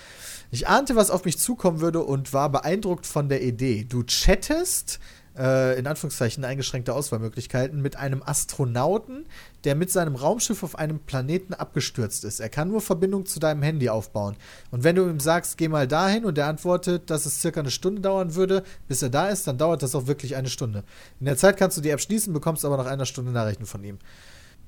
Ich 0.51 0.67
ahnte, 0.67 0.97
was 0.97 1.09
auf 1.09 1.23
mich 1.23 1.39
zukommen 1.39 1.79
würde 1.79 2.03
und 2.03 2.33
war 2.33 2.49
beeindruckt 2.49 3.05
von 3.05 3.29
der 3.29 3.41
Idee. 3.41 3.85
Du 3.87 4.03
chattest, 4.03 4.99
äh, 5.37 5.77
in 5.77 5.87
Anführungszeichen 5.87 6.43
eingeschränkte 6.43 6.93
Auswahlmöglichkeiten, 6.93 7.81
mit 7.81 7.95
einem 7.95 8.21
Astronauten, 8.23 9.25
der 9.63 9.75
mit 9.75 9.91
seinem 9.91 10.15
Raumschiff 10.15 10.63
auf 10.63 10.77
einem 10.77 10.99
Planeten 10.99 11.53
abgestürzt 11.53 12.23
ist. 12.23 12.39
Er 12.39 12.49
kann 12.49 12.69
nur 12.69 12.81
Verbindung 12.81 13.25
zu 13.25 13.39
deinem 13.39 13.61
Handy 13.61 13.89
aufbauen. 13.89 14.35
Und 14.71 14.83
wenn 14.83 14.95
du 14.95 15.07
ihm 15.07 15.19
sagst, 15.19 15.57
geh 15.57 15.67
mal 15.67 15.87
dahin 15.87 16.25
und 16.25 16.37
er 16.37 16.47
antwortet, 16.47 17.09
dass 17.09 17.25
es 17.25 17.41
circa 17.41 17.61
eine 17.61 17.71
Stunde 17.71 18.01
dauern 18.01 18.35
würde, 18.35 18.63
bis 18.87 19.01
er 19.01 19.09
da 19.09 19.29
ist, 19.29 19.47
dann 19.47 19.57
dauert 19.57 19.83
das 19.83 19.95
auch 19.95 20.07
wirklich 20.07 20.35
eine 20.35 20.49
Stunde. 20.49 20.83
In 21.19 21.25
der 21.25 21.37
Zeit 21.37 21.57
kannst 21.57 21.77
du 21.77 21.81
die 21.81 21.89
App 21.89 22.01
schließen, 22.01 22.33
bekommst 22.33 22.65
aber 22.65 22.77
nach 22.77 22.87
einer 22.87 23.05
Stunde 23.05 23.31
Nachrichten 23.31 23.65
von 23.65 23.83
ihm. 23.83 23.99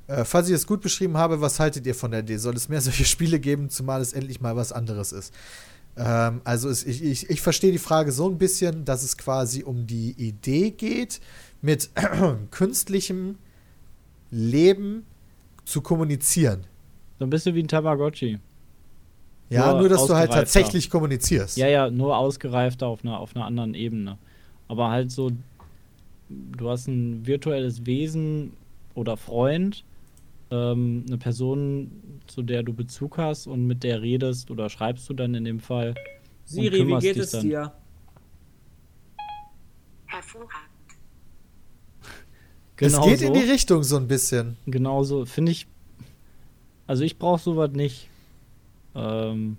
Äh, 0.07 0.25
falls 0.25 0.49
ich 0.49 0.55
es 0.55 0.67
gut 0.67 0.81
beschrieben 0.81 1.17
habe, 1.17 1.41
was 1.41 1.59
haltet 1.59 1.85
ihr 1.85 1.95
von 1.95 2.11
der 2.11 2.21
Idee? 2.21 2.37
Soll 2.37 2.55
es 2.55 2.69
mehr 2.69 2.81
solche 2.81 3.05
Spiele 3.05 3.39
geben, 3.39 3.69
zumal 3.69 4.01
es 4.01 4.13
endlich 4.13 4.41
mal 4.41 4.55
was 4.55 4.71
anderes 4.71 5.11
ist? 5.11 5.33
Ähm, 5.97 6.41
also 6.43 6.69
es, 6.69 6.85
ich, 6.85 7.03
ich, 7.03 7.29
ich 7.29 7.41
verstehe 7.41 7.71
die 7.71 7.77
Frage 7.77 8.11
so 8.11 8.29
ein 8.29 8.37
bisschen, 8.37 8.85
dass 8.85 9.03
es 9.03 9.17
quasi 9.17 9.63
um 9.63 9.85
die 9.85 10.11
Idee 10.11 10.71
geht, 10.71 11.19
mit 11.61 11.89
künstlichem 12.51 13.37
Leben 14.31 15.05
zu 15.65 15.81
kommunizieren. 15.81 16.65
So 17.19 17.25
ein 17.25 17.29
bisschen 17.29 17.55
wie 17.55 17.63
ein 17.63 17.67
Tamagotchi. 17.67 18.39
Ja, 19.49 19.71
Nur 19.71 19.81
nur, 19.81 19.89
dass 19.89 20.07
du 20.07 20.15
halt 20.15 20.31
tatsächlich 20.31 20.89
kommunizierst. 20.89 21.57
Ja, 21.57 21.67
ja, 21.67 21.89
nur 21.89 22.17
ausgereifter 22.17 22.87
auf 22.87 23.03
einer, 23.03 23.19
auf 23.19 23.35
einer 23.35 23.45
anderen 23.45 23.75
Ebene. 23.75 24.17
Aber 24.67 24.89
halt 24.89 25.11
so, 25.11 25.31
du 26.29 26.69
hast 26.69 26.87
ein 26.87 27.25
virtuelles 27.27 27.85
Wesen 27.85 28.53
oder 28.95 29.15
Freund, 29.15 29.83
ähm, 30.53 31.03
eine 31.07 31.17
Person, 31.17 32.21
zu 32.27 32.43
der 32.43 32.61
du 32.61 32.73
Bezug 32.73 33.17
hast 33.17 33.47
und 33.47 33.65
mit 33.65 33.83
der 33.83 34.01
redest 34.01 34.51
oder 34.51 34.69
schreibst 34.69 35.09
du 35.09 35.13
dann 35.13 35.33
in 35.33 35.45
dem 35.45 35.59
Fall. 35.59 35.95
Siri, 36.45 36.87
wie 36.87 36.99
geht 36.99 37.17
es 37.17 37.31
dann. 37.31 37.41
dir? 37.41 37.73
Hervorragend. 40.05 40.51
es 42.01 42.93
Genau 42.93 43.07
geht 43.07 43.19
so. 43.19 43.25
in 43.25 43.33
die 43.33 43.39
Richtung 43.51 43.83
so 43.83 43.97
ein 43.97 44.07
bisschen. 44.07 44.57
Genauso, 44.67 45.25
finde 45.25 45.51
ich. 45.51 45.67
Also 46.85 47.03
ich 47.03 47.17
brauche 47.17 47.41
sowas 47.41 47.71
nicht. 47.71 48.09
Ähm, 48.93 49.57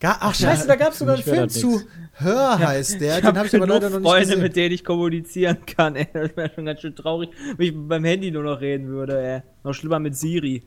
Ga 0.00 0.16
Ach 0.20 0.34
scheiße, 0.34 0.66
da 0.66 0.76
gab 0.76 0.92
es 0.92 1.00
sogar 1.00 1.16
einen 1.16 1.24
Film 1.24 1.48
zu. 1.50 1.82
Hör 2.20 2.58
heißt 2.58 3.00
der, 3.00 3.14
ich 3.16 3.20
den 3.20 3.26
habe 3.26 3.38
habe 3.38 3.48
ich 3.48 3.54
aber 3.54 3.66
leider 3.66 3.90
noch 3.90 3.98
nicht 4.00 4.08
Freunde, 4.08 4.26
gesehen. 4.26 4.42
mit 4.42 4.56
denen 4.56 4.74
ich 4.74 4.84
kommunizieren 4.84 5.58
kann. 5.66 5.94
Ey. 5.94 6.08
Das 6.12 6.36
wäre 6.36 6.50
schon 6.52 6.66
ganz 6.66 6.80
schön 6.80 6.96
traurig, 6.96 7.30
wenn 7.56 7.66
ich 7.66 7.72
beim 7.76 8.04
Handy 8.04 8.30
nur 8.30 8.42
noch 8.42 8.60
reden 8.60 8.88
würde. 8.88 9.20
Ey. 9.20 9.42
Noch 9.62 9.72
schlimmer 9.72 9.98
mit 10.00 10.16
Siri. 10.16 10.62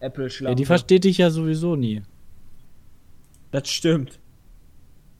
Apple 0.00 0.24
ja, 0.24 0.30
Schlampe. 0.30 0.56
die 0.56 0.64
versteht 0.64 1.04
dich 1.04 1.18
ja 1.18 1.30
sowieso 1.30 1.76
nie. 1.76 2.02
Das 3.50 3.68
stimmt. 3.68 4.18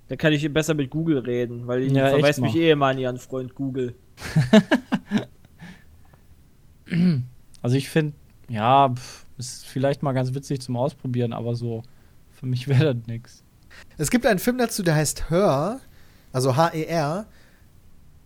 Da 0.09 0.17
kann 0.17 0.33
ich 0.33 0.51
besser 0.53 0.75
mit 0.75 0.91
Google 0.91 1.19
reden, 1.19 1.67
weil 1.67 1.83
ich 1.83 1.93
Ja, 1.93 2.07
echt 2.07 2.15
verweist 2.17 2.41
mich 2.41 2.57
eh 2.57 2.71
immer 2.71 2.87
an 2.87 2.99
ihren 2.99 3.19
Freund 3.19 3.55
Google. 3.55 3.95
Also 7.63 7.77
ich 7.77 7.89
finde, 7.89 8.13
ja, 8.49 8.93
pf, 8.95 9.25
ist 9.39 9.65
vielleicht 9.67 10.03
mal 10.03 10.13
ganz 10.13 10.35
witzig 10.35 10.61
zum 10.61 10.77
Ausprobieren, 10.77 11.33
aber 11.33 11.55
so, 11.55 11.83
für 12.33 12.47
mich 12.47 12.69
wäre 12.69 12.95
das 12.95 13.07
nix. 13.07 13.42
Es 14.03 14.11
gibt 14.11 14.27
einen 14.27 14.41
Film 14.41 14.59
dazu, 14.59 14.83
der 14.83 14.97
heißt 14.97 15.31
Her, 15.31 15.79
also 16.33 16.57
H-E-R, 16.57 17.25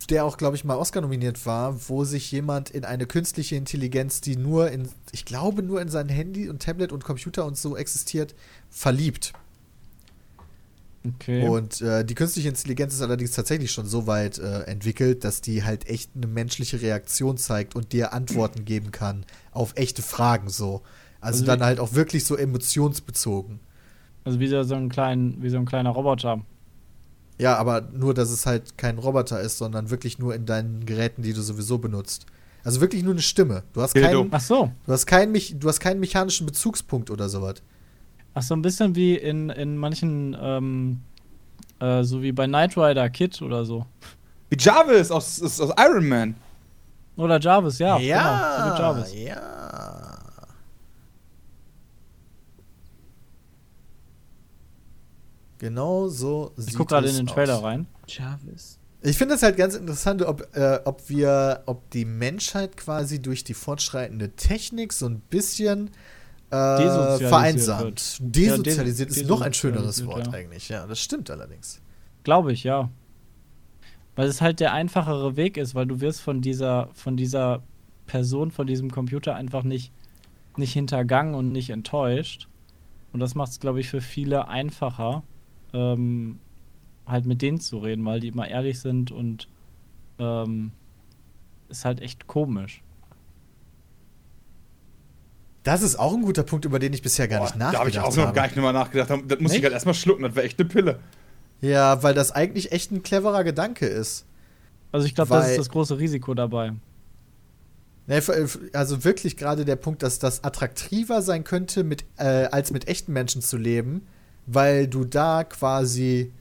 der 0.09 0.25
auch, 0.25 0.39
glaube 0.39 0.57
ich, 0.57 0.65
mal 0.65 0.77
Oscar 0.77 1.03
nominiert 1.03 1.45
war, 1.45 1.91
wo 1.91 2.05
sich 2.05 2.33
jemand 2.33 2.71
in 2.71 2.87
eine 2.87 3.05
künstliche 3.05 3.57
Intelligenz, 3.57 4.23
die 4.23 4.37
nur 4.37 4.71
in, 4.71 4.89
ich 5.13 5.27
glaube, 5.27 5.63
nur 5.63 5.83
in 5.83 5.91
sein 5.91 6.09
Handy 6.09 6.49
und 6.49 6.63
Tablet 6.63 6.93
und 6.93 7.05
Computer 7.05 7.45
und 7.45 7.59
so 7.59 7.77
existiert, 7.77 8.35
verliebt. 8.71 9.35
Okay. 11.07 11.47
Und 11.47 11.83
äh, 11.83 12.07
die 12.07 12.15
künstliche 12.15 12.49
Intelligenz 12.49 12.95
ist 12.95 13.03
allerdings 13.03 13.33
tatsächlich 13.33 13.71
schon 13.71 13.85
so 13.85 14.07
weit 14.07 14.39
äh, 14.39 14.63
entwickelt, 14.63 15.25
dass 15.25 15.43
die 15.43 15.63
halt 15.63 15.87
echt 15.91 16.11
eine 16.17 16.27
menschliche 16.27 16.81
Reaktion 16.81 17.37
zeigt 17.37 17.77
und 17.77 17.93
dir 17.93 18.15
Antworten 18.15 18.65
geben 18.65 18.93
kann 18.93 19.27
auf 19.53 19.75
echte 19.77 20.01
Fragen 20.01 20.49
so. 20.49 20.81
Also, 21.21 21.41
Also 21.41 21.45
dann 21.45 21.63
halt 21.63 21.81
auch 21.81 21.93
wirklich 21.93 22.25
so 22.25 22.35
emotionsbezogen. 22.35 23.61
Also 24.27 24.41
wie 24.41 24.49
so, 24.49 24.75
ein 24.75 24.89
klein, 24.89 25.37
wie 25.39 25.49
so 25.49 25.57
ein 25.57 25.67
kleiner 25.67 25.91
Roboter. 25.91 26.41
Ja, 27.39 27.57
aber 27.57 27.83
nur, 27.93 28.13
dass 28.13 28.31
es 28.31 28.45
halt 28.45 28.77
kein 28.77 28.99
Roboter 28.99 29.41
ist, 29.41 29.57
sondern 29.57 29.91
wirklich 29.91 30.19
nur 30.19 30.35
in 30.35 30.47
deinen 30.47 30.85
Geräten, 30.85 31.23
die 31.23 31.33
du 31.33 31.43
sowieso 31.43 31.79
benutzt. 31.79 32.27
Also 32.65 32.81
wirklich 32.81 33.05
nur 33.05 33.13
eine 33.13 33.23
Stimme. 33.23 33.63
Du 33.73 33.83
hast 33.83 33.95
keinen, 33.95 34.29
Ach 34.33 34.41
so. 34.41 34.73
du 34.85 34.93
hast 34.93 35.07
keinen, 35.07 35.33
du 35.33 35.69
hast 35.69 35.79
keinen 35.79 36.01
mechanischen 36.01 36.45
Bezugspunkt 36.45 37.09
oder 37.13 37.29
sowas. 37.29 37.63
Ach 38.35 38.43
so, 38.43 38.55
ein 38.55 38.63
bisschen 38.63 38.97
wie 38.97 39.15
in, 39.15 39.49
in 39.51 39.77
manchen, 39.77 40.37
ähm, 40.41 41.01
äh, 41.79 42.03
so 42.03 42.21
wie 42.21 42.33
bei 42.33 42.49
Knight 42.49 42.77
Rider 42.77 43.09
Kid 43.11 43.41
oder 43.43 43.65
so. 43.65 43.87
Wie 44.51 44.57
Jarvis 44.59 45.13
aus, 45.13 45.41
aus, 45.41 45.61
aus 45.61 45.73
Iron 45.79 46.09
Man. 46.09 46.35
Oder 47.17 47.39
Jarvis, 47.39 47.79
ja. 47.79 47.97
ja, 47.99 48.57
Genau, 48.57 48.67
so 48.67 48.75
wie 48.75 48.83
Jarvis. 48.83 49.15
ja. 49.15 49.56
Genau 55.59 56.09
so 56.09 56.53
sieht 56.57 56.71
Ich 56.71 56.77
guck 56.77 56.89
gerade 56.89 57.09
in 57.09 57.17
den 57.17 57.27
Trailer 57.27 57.59
aus. 57.59 57.63
rein. 57.65 57.87
Jarvis. 58.07 58.79
Ich 59.03 59.17
finde 59.19 59.35
es 59.35 59.43
halt 59.43 59.57
ganz 59.57 59.75
interessant, 59.75 60.23
ob, 60.23 60.49
äh, 60.57 60.81
ob 60.85 61.09
wir, 61.09 61.63
ob 61.67 61.89
die 61.91 62.05
Menschheit 62.05 62.77
quasi 62.77 63.23
durch 63.23 63.45
die 63.45 63.55
fortschreitende 63.55 64.31
Technik 64.31 64.93
so 64.93 65.07
ein 65.07 65.21
bisschen 65.21 65.91
äh, 66.51 66.79
Desozialisiert 66.79 67.29
vereinsamt. 67.29 67.85
wird. 67.85 68.19
Desozialisiert 68.21 69.11
Ja, 69.11 69.23
ist 69.23 69.29
noch 69.29 69.41
ein 69.43 69.53
schöneres 69.53 70.05
Wort 70.07 70.27
ja. 70.27 70.33
eigentlich. 70.33 70.69
Ja, 70.69 70.87
das 70.87 70.99
stimmt 71.01 71.31
allerdings. 71.31 71.81
Glaube 72.25 72.53
ich, 72.53 72.65
ja. 72.65 72.91
Weil 74.17 74.29
es 74.29 74.41
halt 74.41 74.61
der 74.61 74.73
einfachere 74.73 75.37
Weg 75.37 75.57
ist, 75.57 75.75
weil 75.75 75.87
du 75.87 76.01
wirst 76.01 76.21
von 76.21 76.41
dieser, 76.41 76.89
von 76.95 77.17
dieser 77.17 77.63
Person, 78.07 78.51
von 78.51 78.67
diesem 78.67 78.91
Computer 78.91 79.35
einfach 79.35 79.63
nicht, 79.63 79.93
nicht 80.57 80.73
hintergangen 80.73 81.35
und 81.35 81.53
nicht 81.53 81.71
enttäuscht. 81.71 82.49
Und 83.13 83.21
das 83.21 83.35
macht 83.35 83.53
es, 83.53 83.61
glaube 83.61 83.81
ich, 83.81 83.89
für 83.89 84.01
viele 84.01 84.49
einfacher, 84.49 85.23
ähm, 85.73 86.39
halt 87.07 87.27
mit 87.27 87.43
denen 87.43 87.61
zu 87.61 87.79
reden, 87.79 88.05
weil 88.05 88.21
die 88.21 88.29
immer 88.29 88.49
ehrlich 88.49 88.81
sind 88.81 89.11
und 89.13 89.49
ähm, 90.19 90.73
ist 91.69 91.85
halt 91.85 92.01
echt 92.01 92.27
komisch. 92.27 92.83
Das 95.63 95.83
ist 95.83 95.97
auch 95.99 96.15
ein 96.15 96.23
guter 96.23 96.45
Punkt, 96.45 96.65
über 96.65 96.79
den 96.79 96.93
ich 96.93 97.03
bisher 97.03 97.27
gar 97.27 97.41
Boah, 97.41 97.45
nicht 97.47 97.57
da 97.61 97.65
habe 97.67 97.75
nachgedacht 97.75 97.89
ich 97.95 97.99
auch 98.01 98.17
noch 98.17 98.27
habe. 98.27 98.37
gar 98.37 98.43
nicht 98.45 98.57
drüber 98.57 98.73
nachgedacht. 98.73 99.11
Das 99.11 99.41
muss 99.41 99.51
ich 99.51 99.57
Nicht? 99.59 99.65
halt 99.65 99.73
erstmal 99.73 99.95
schlucken, 99.95 100.23
das 100.23 100.35
wäre 100.37 100.47
echt 100.47 100.61
eine 100.61 100.69
Pille. 100.69 101.01
Ja, 101.61 102.03
weil 102.03 102.15
das 102.15 102.31
eigentlich 102.33 102.71
echt 102.71 102.93
ein 102.93 103.03
cleverer 103.03 103.43
Gedanke 103.43 103.87
ist. 103.87 104.27
Also 104.93 105.07
ich 105.07 105.15
glaube, 105.15 105.31
das 105.31 105.51
ist 105.51 105.59
das 105.59 105.71
große 105.71 105.99
Risiko 105.99 106.35
dabei. 106.35 106.73
Ne, 108.07 108.23
Also 108.73 109.05
wirklich 109.05 109.37
gerade 109.37 109.65
der 109.65 109.75
Punkt, 109.77 110.05
dass 110.05 110.21
das 110.21 110.45
attraktiver 110.45 111.23
sein 111.23 111.43
könnte, 111.43 111.83
mit, 111.83 112.05
äh, 112.19 112.45
als 112.47 112.71
mit 112.71 112.87
echten 112.87 113.13
Menschen 113.13 113.43
zu 113.43 113.57
leben, 113.57 114.07
weil 114.47 114.87
du 114.87 115.05
da 115.05 115.45
quasi 115.45 116.33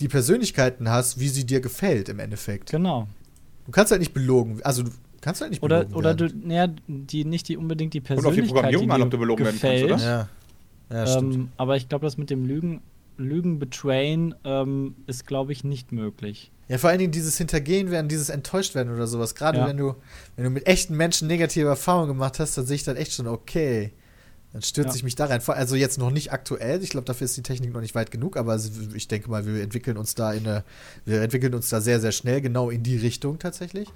die 0.00 0.08
Persönlichkeiten 0.08 0.88
hast, 0.88 1.20
wie 1.20 1.28
sie 1.28 1.46
dir 1.46 1.60
gefällt 1.60 2.08
im 2.08 2.18
Endeffekt. 2.18 2.70
Genau. 2.70 3.06
Du 3.66 3.70
kannst 3.72 3.92
halt 3.92 4.00
nicht 4.00 4.12
belogen, 4.14 4.60
also 4.62 4.82
du 4.82 4.90
kannst 5.20 5.40
halt 5.40 5.50
nicht 5.50 5.62
Oder, 5.62 5.80
belogen 5.84 5.94
oder 5.96 6.14
du, 6.14 6.24
werden. 6.24 6.42
naja, 6.46 6.68
die 6.88 7.24
nicht 7.24 7.48
die 7.48 7.56
unbedingt 7.56 7.94
die 7.94 8.00
auf 8.00 8.04
die 8.04 8.14
Persönlichkeit, 8.14 8.46
Programmierung 8.48 8.86
die 8.86 8.92
an, 8.92 8.98
dir 9.00 9.04
ob 9.04 9.10
du 9.10 9.18
belogen 9.18 9.44
werden 9.44 9.58
kannst, 9.60 9.82
gefällt. 9.82 9.92
oder? 9.92 10.28
Ja, 10.90 10.96
ja 10.98 11.06
stimmt. 11.06 11.34
ähm, 11.34 11.48
aber 11.56 11.76
ich 11.76 11.88
glaube, 11.88 12.04
das 12.04 12.18
mit 12.18 12.30
dem 12.30 12.44
Lügen, 12.46 12.80
Lügen 13.16 13.58
betrayen 13.60 14.34
ähm, 14.44 14.96
ist, 15.06 15.26
glaube 15.26 15.52
ich, 15.52 15.62
nicht 15.62 15.92
möglich. 15.92 16.50
Ja, 16.68 16.78
vor 16.78 16.90
allen 16.90 16.98
Dingen 16.98 17.12
dieses 17.12 17.38
Hintergehen 17.38 17.90
werden, 17.90 18.08
dieses 18.08 18.30
enttäuscht 18.30 18.74
werden 18.74 18.92
oder 18.92 19.06
sowas. 19.06 19.34
Gerade 19.34 19.58
Ja. 19.58 19.68
wenn 19.68 19.76
du, 19.76 19.94
wenn 20.36 20.44
du 20.44 20.50
mit 20.50 20.66
echten 20.66 20.96
Menschen 20.96 21.28
negative 21.28 21.68
Erfahrungen 21.68 22.08
gemacht 22.08 22.40
hast, 22.40 22.56
dann 22.58 22.66
sehe 22.66 22.76
ich 22.76 22.84
dann 22.84 22.96
echt 22.96 23.12
schon, 23.12 23.28
okay. 23.28 23.92
Dann 24.52 24.62
stürze 24.62 24.90
Ja. 24.90 24.94
ich 24.96 25.02
mich 25.02 25.14
da 25.14 25.26
rein. 25.26 25.40
Also 25.46 25.76
jetzt 25.76 25.98
noch 25.98 26.10
nicht 26.10 26.32
aktuell. 26.32 26.82
Ich 26.82 26.90
glaube, 26.90 27.06
dafür 27.06 27.24
ist 27.24 27.36
die 27.36 27.42
Technik 27.42 27.72
noch 27.72 27.80
nicht 27.80 27.94
weit 27.94 28.10
genug, 28.10 28.36
aber 28.36 28.58
ich 28.94 29.08
denke 29.08 29.30
mal, 29.30 29.46
wir 29.46 29.62
entwickeln 29.62 29.96
uns 29.96 30.14
da 30.14 30.32
in 30.32 30.46
eine, 30.46 30.64
wir 31.04 31.22
entwickeln 31.22 31.54
uns 31.54 31.68
da 31.70 31.80
sehr, 31.80 32.00
sehr 32.00 32.12
schnell, 32.12 32.40
genau 32.40 32.68
in 32.70 32.82
die 32.82 32.96
Richtung 32.98 33.38
tatsächlich. 33.38 33.88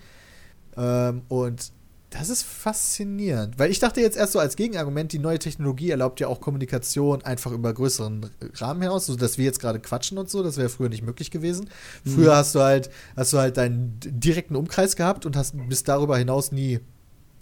Ähm, 0.76 1.22
und 1.28 1.72
das 2.10 2.30
ist 2.30 2.44
faszinierend. 2.44 3.58
Weil 3.58 3.70
ich 3.70 3.80
dachte 3.80 4.00
jetzt 4.00 4.16
erst 4.16 4.32
so 4.32 4.38
als 4.38 4.56
Gegenargument, 4.56 5.12
die 5.12 5.18
neue 5.18 5.38
Technologie 5.38 5.90
erlaubt 5.90 6.20
ja 6.20 6.28
auch 6.28 6.40
Kommunikation 6.40 7.22
einfach 7.22 7.50
über 7.52 7.74
größeren 7.74 8.30
Rahmen 8.54 8.80
hinaus, 8.80 9.06
so 9.06 9.16
dass 9.16 9.38
wir 9.38 9.44
jetzt 9.44 9.60
gerade 9.60 9.80
quatschen 9.80 10.16
und 10.16 10.30
so, 10.30 10.42
das 10.42 10.56
wäre 10.56 10.68
früher 10.68 10.88
nicht 10.88 11.02
möglich 11.02 11.30
gewesen. 11.30 11.68
Früher 12.04 12.36
hast 12.36 12.54
du 12.54 12.60
halt, 12.60 12.90
hast 13.16 13.32
du 13.32 13.38
halt 13.38 13.56
deinen 13.56 13.98
direkten 14.04 14.56
Umkreis 14.56 14.96
gehabt 14.96 15.26
und 15.26 15.36
hast 15.36 15.54
bist 15.68 15.88
darüber 15.88 16.16
hinaus 16.16 16.52
nie 16.52 16.80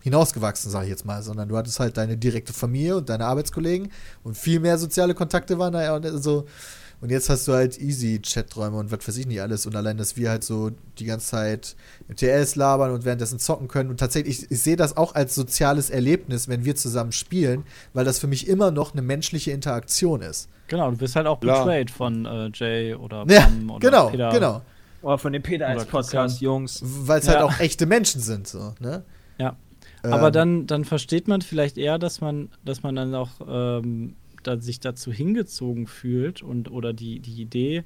hinausgewachsen, 0.05 0.71
sage 0.71 0.85
ich 0.85 0.91
jetzt 0.91 1.05
mal, 1.05 1.23
sondern 1.23 1.49
du 1.49 1.57
hattest 1.57 1.81
halt 1.81 1.97
deine 1.97 2.17
direkte 2.17 2.53
Familie 2.53 2.97
und 2.97 3.09
deine 3.09 3.25
Arbeitskollegen 3.27 3.91
und 4.23 4.37
viel 4.37 4.61
mehr 4.61 4.79
soziale 4.79 5.15
Kontakte 5.15 5.59
waren 5.59 5.73
da 5.73 5.83
ja 5.83 5.97
und 5.97 6.23
so. 6.23 6.45
Und 7.01 7.11
jetzt 7.11 7.29
hast 7.29 7.47
du 7.49 7.53
halt 7.53 7.79
easy 7.81 8.21
Chaträume 8.23 8.77
und 8.79 8.91
was 8.93 9.07
weiß 9.07 9.17
ich 9.19 9.27
nicht 9.27 9.43
alles. 9.43 9.67
Und 9.67 9.77
allein, 9.77 9.97
dass 9.99 10.17
wir 10.17 10.31
halt 10.31 10.43
so 10.45 10.71
die 10.99 11.05
ganze 11.05 11.27
Zeit 11.27 11.77
im 12.09 12.17
TS 12.17 12.55
labern 12.55 12.93
und 12.93 13.05
währenddessen 13.05 13.39
zocken 13.39 13.69
können. 13.69 13.91
Und 13.91 13.99
tatsächlich, 13.99 14.45
ich, 14.45 14.51
ich 14.51 14.63
sehe 14.63 14.77
das 14.77 14.97
auch 14.97 15.15
als 15.15 15.35
soziales 15.35 15.91
Erlebnis, 15.91 16.49
wenn 16.49 16.65
wir 16.65 16.77
zusammen 16.77 17.13
spielen, 17.13 17.65
weil 17.93 18.07
das 18.07 18.19
für 18.21 18.27
mich 18.27 18.47
immer 18.49 18.71
noch 18.71 18.93
eine 18.93 19.03
menschliche 19.03 19.51
Interaktion 19.51 20.23
ist. 20.23 20.49
Genau, 20.69 20.91
du 20.91 20.97
bist 20.97 21.15
halt 21.17 21.27
auch 21.27 21.41
Klar. 21.41 21.65
betrayed 21.65 21.91
von 21.91 22.25
äh, 22.25 22.51
Jay 22.55 22.95
oder 22.95 23.25
Ja, 23.29 23.41
Pam 23.43 23.71
oder 23.71 23.81
genau, 23.81 24.09
Peter. 24.09 24.31
genau. 24.31 24.63
Oder 25.03 25.19
von 25.19 25.33
dem 25.35 25.43
Peter 25.43 25.67
als 25.67 25.83
Oder 25.83 25.91
Christian. 25.91 26.23
Podcast, 26.23 26.41
Jungs. 26.41 26.81
Weil 26.83 27.21
es 27.21 27.29
halt 27.29 27.41
Ja. 27.41 27.45
auch 27.45 27.59
echte 27.61 27.85
Menschen 27.85 28.23
sind, 28.23 28.49
so, 28.49 28.73
ne? 28.81 29.03
Ja. 29.37 29.57
Aber 30.05 30.27
Ähm, 30.29 30.33
dann, 30.33 30.67
dann 30.67 30.85
versteht 30.85 31.29
man 31.29 31.43
vielleicht 31.43 31.79
eher, 31.79 31.99
dass 31.99 32.21
man, 32.21 32.51
dass 32.65 32.83
man 32.83 32.95
dann 32.95 33.15
auch 33.15 33.31
ähm, 33.47 34.17
da, 34.43 34.61
sich 34.61 34.81
dazu 34.81 35.13
hingezogen 35.13 35.87
fühlt 35.87 36.43
und 36.43 36.71
oder 36.71 36.93
die, 36.93 37.21
die 37.21 37.41
Idee 37.41 37.85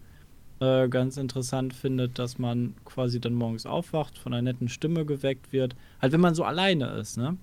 äh, 0.60 0.88
ganz 0.88 1.16
interessant 1.16 1.72
findet, 1.74 2.18
dass 2.18 2.38
man 2.38 2.74
quasi 2.84 3.20
dann 3.20 3.34
morgens 3.34 3.66
aufwacht, 3.66 4.18
von 4.18 4.32
einer 4.32 4.42
netten 4.42 4.68
Stimme 4.68 5.04
geweckt 5.04 5.52
wird. 5.52 5.76
Halt, 6.02 6.12
wenn 6.12 6.20
man 6.20 6.34
so 6.34 6.44
alleine 6.44 6.86
ist, 6.92 7.16
ne? 7.16 7.36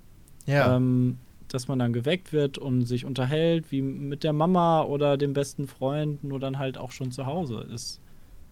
Ja. 0.45 0.75
Ähm, 0.75 1.17
dass 1.47 1.67
man 1.67 1.79
dann 1.79 1.93
geweckt 1.93 2.33
wird 2.33 2.57
und 2.57 2.83
sich 2.83 3.05
unterhält, 3.05 3.71
wie 3.71 3.81
mit 3.81 4.23
der 4.23 4.33
Mama 4.33 4.81
oder 4.83 5.15
dem 5.15 5.33
besten 5.33 5.67
Freund, 5.67 6.23
nur 6.23 6.39
dann 6.39 6.57
halt 6.59 6.77
auch 6.77 6.91
schon 6.91 7.11
zu 7.11 7.25
Hause 7.25 7.65
ist. 7.73 8.01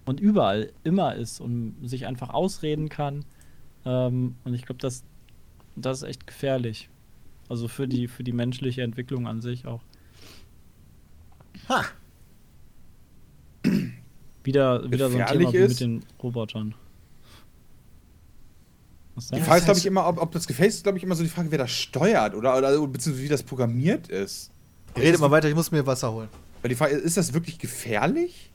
Und 0.06 0.20
überall 0.20 0.72
immer 0.84 1.16
ist 1.16 1.42
und 1.42 1.76
sich 1.84 2.06
einfach 2.06 2.30
ausreden 2.30 2.90
kann. 2.90 3.26
Ähm, 3.86 4.36
und 4.44 4.54
ich 4.54 4.66
glaube, 4.66 4.80
das, 4.80 5.04
das 5.76 6.02
ist 6.02 6.10
echt 6.10 6.28
gefährlich. 6.28 6.90
Also 7.50 7.68
für 7.68 7.88
die, 7.88 8.08
für 8.08 8.24
die 8.24 8.32
menschliche 8.32 8.82
Entwicklung 8.82 9.28
an 9.28 9.42
sich 9.42 9.66
auch. 9.66 9.82
Ha. 11.70 11.86
Wieder, 14.44 14.92
wieder 14.92 15.10
so 15.10 15.18
ein 15.18 15.26
Thema 15.26 15.54
wie 15.54 15.58
ist? 15.58 15.70
mit 15.70 15.80
den 15.80 16.06
Robotern. 16.22 16.76
Was 19.16 19.28
Die? 19.28 19.40
Frage 19.42 19.60
ist, 19.60 19.66
glaube 19.66 19.80
ich, 19.80 19.86
immer, 19.86 20.08
ob, 20.08 20.22
ob 20.22 20.32
das 20.32 20.48
Gefäß 20.48 20.76
ist, 20.76 20.84
glaube 20.84 20.98
ich, 20.98 21.04
immer 21.04 21.16
so 21.16 21.24
die 21.24 21.30
Frage, 21.30 21.52
wer 21.52 21.60
das 21.60 21.72
steuert 21.72 22.34
oder, 22.34 22.58
oder 22.58 22.72
beziehungsweise 22.88 23.24
wie 23.24 23.30
das 23.30 23.44
programmiert 23.44 24.08
ist. 24.10 24.52
Redet 24.98 25.20
mal 25.22 25.32
weiter, 25.32 25.48
ich 25.48 25.56
muss 25.56 25.72
mir 25.72 25.86
Wasser 25.86 26.12
holen. 26.12 26.30
Weil 26.62 26.70
die 26.70 26.76
Frage 26.76 26.96
ist, 26.96 27.04
ist 27.04 27.18
das 27.18 27.34
wirklich 27.34 27.60
gefährlich? 27.60 28.52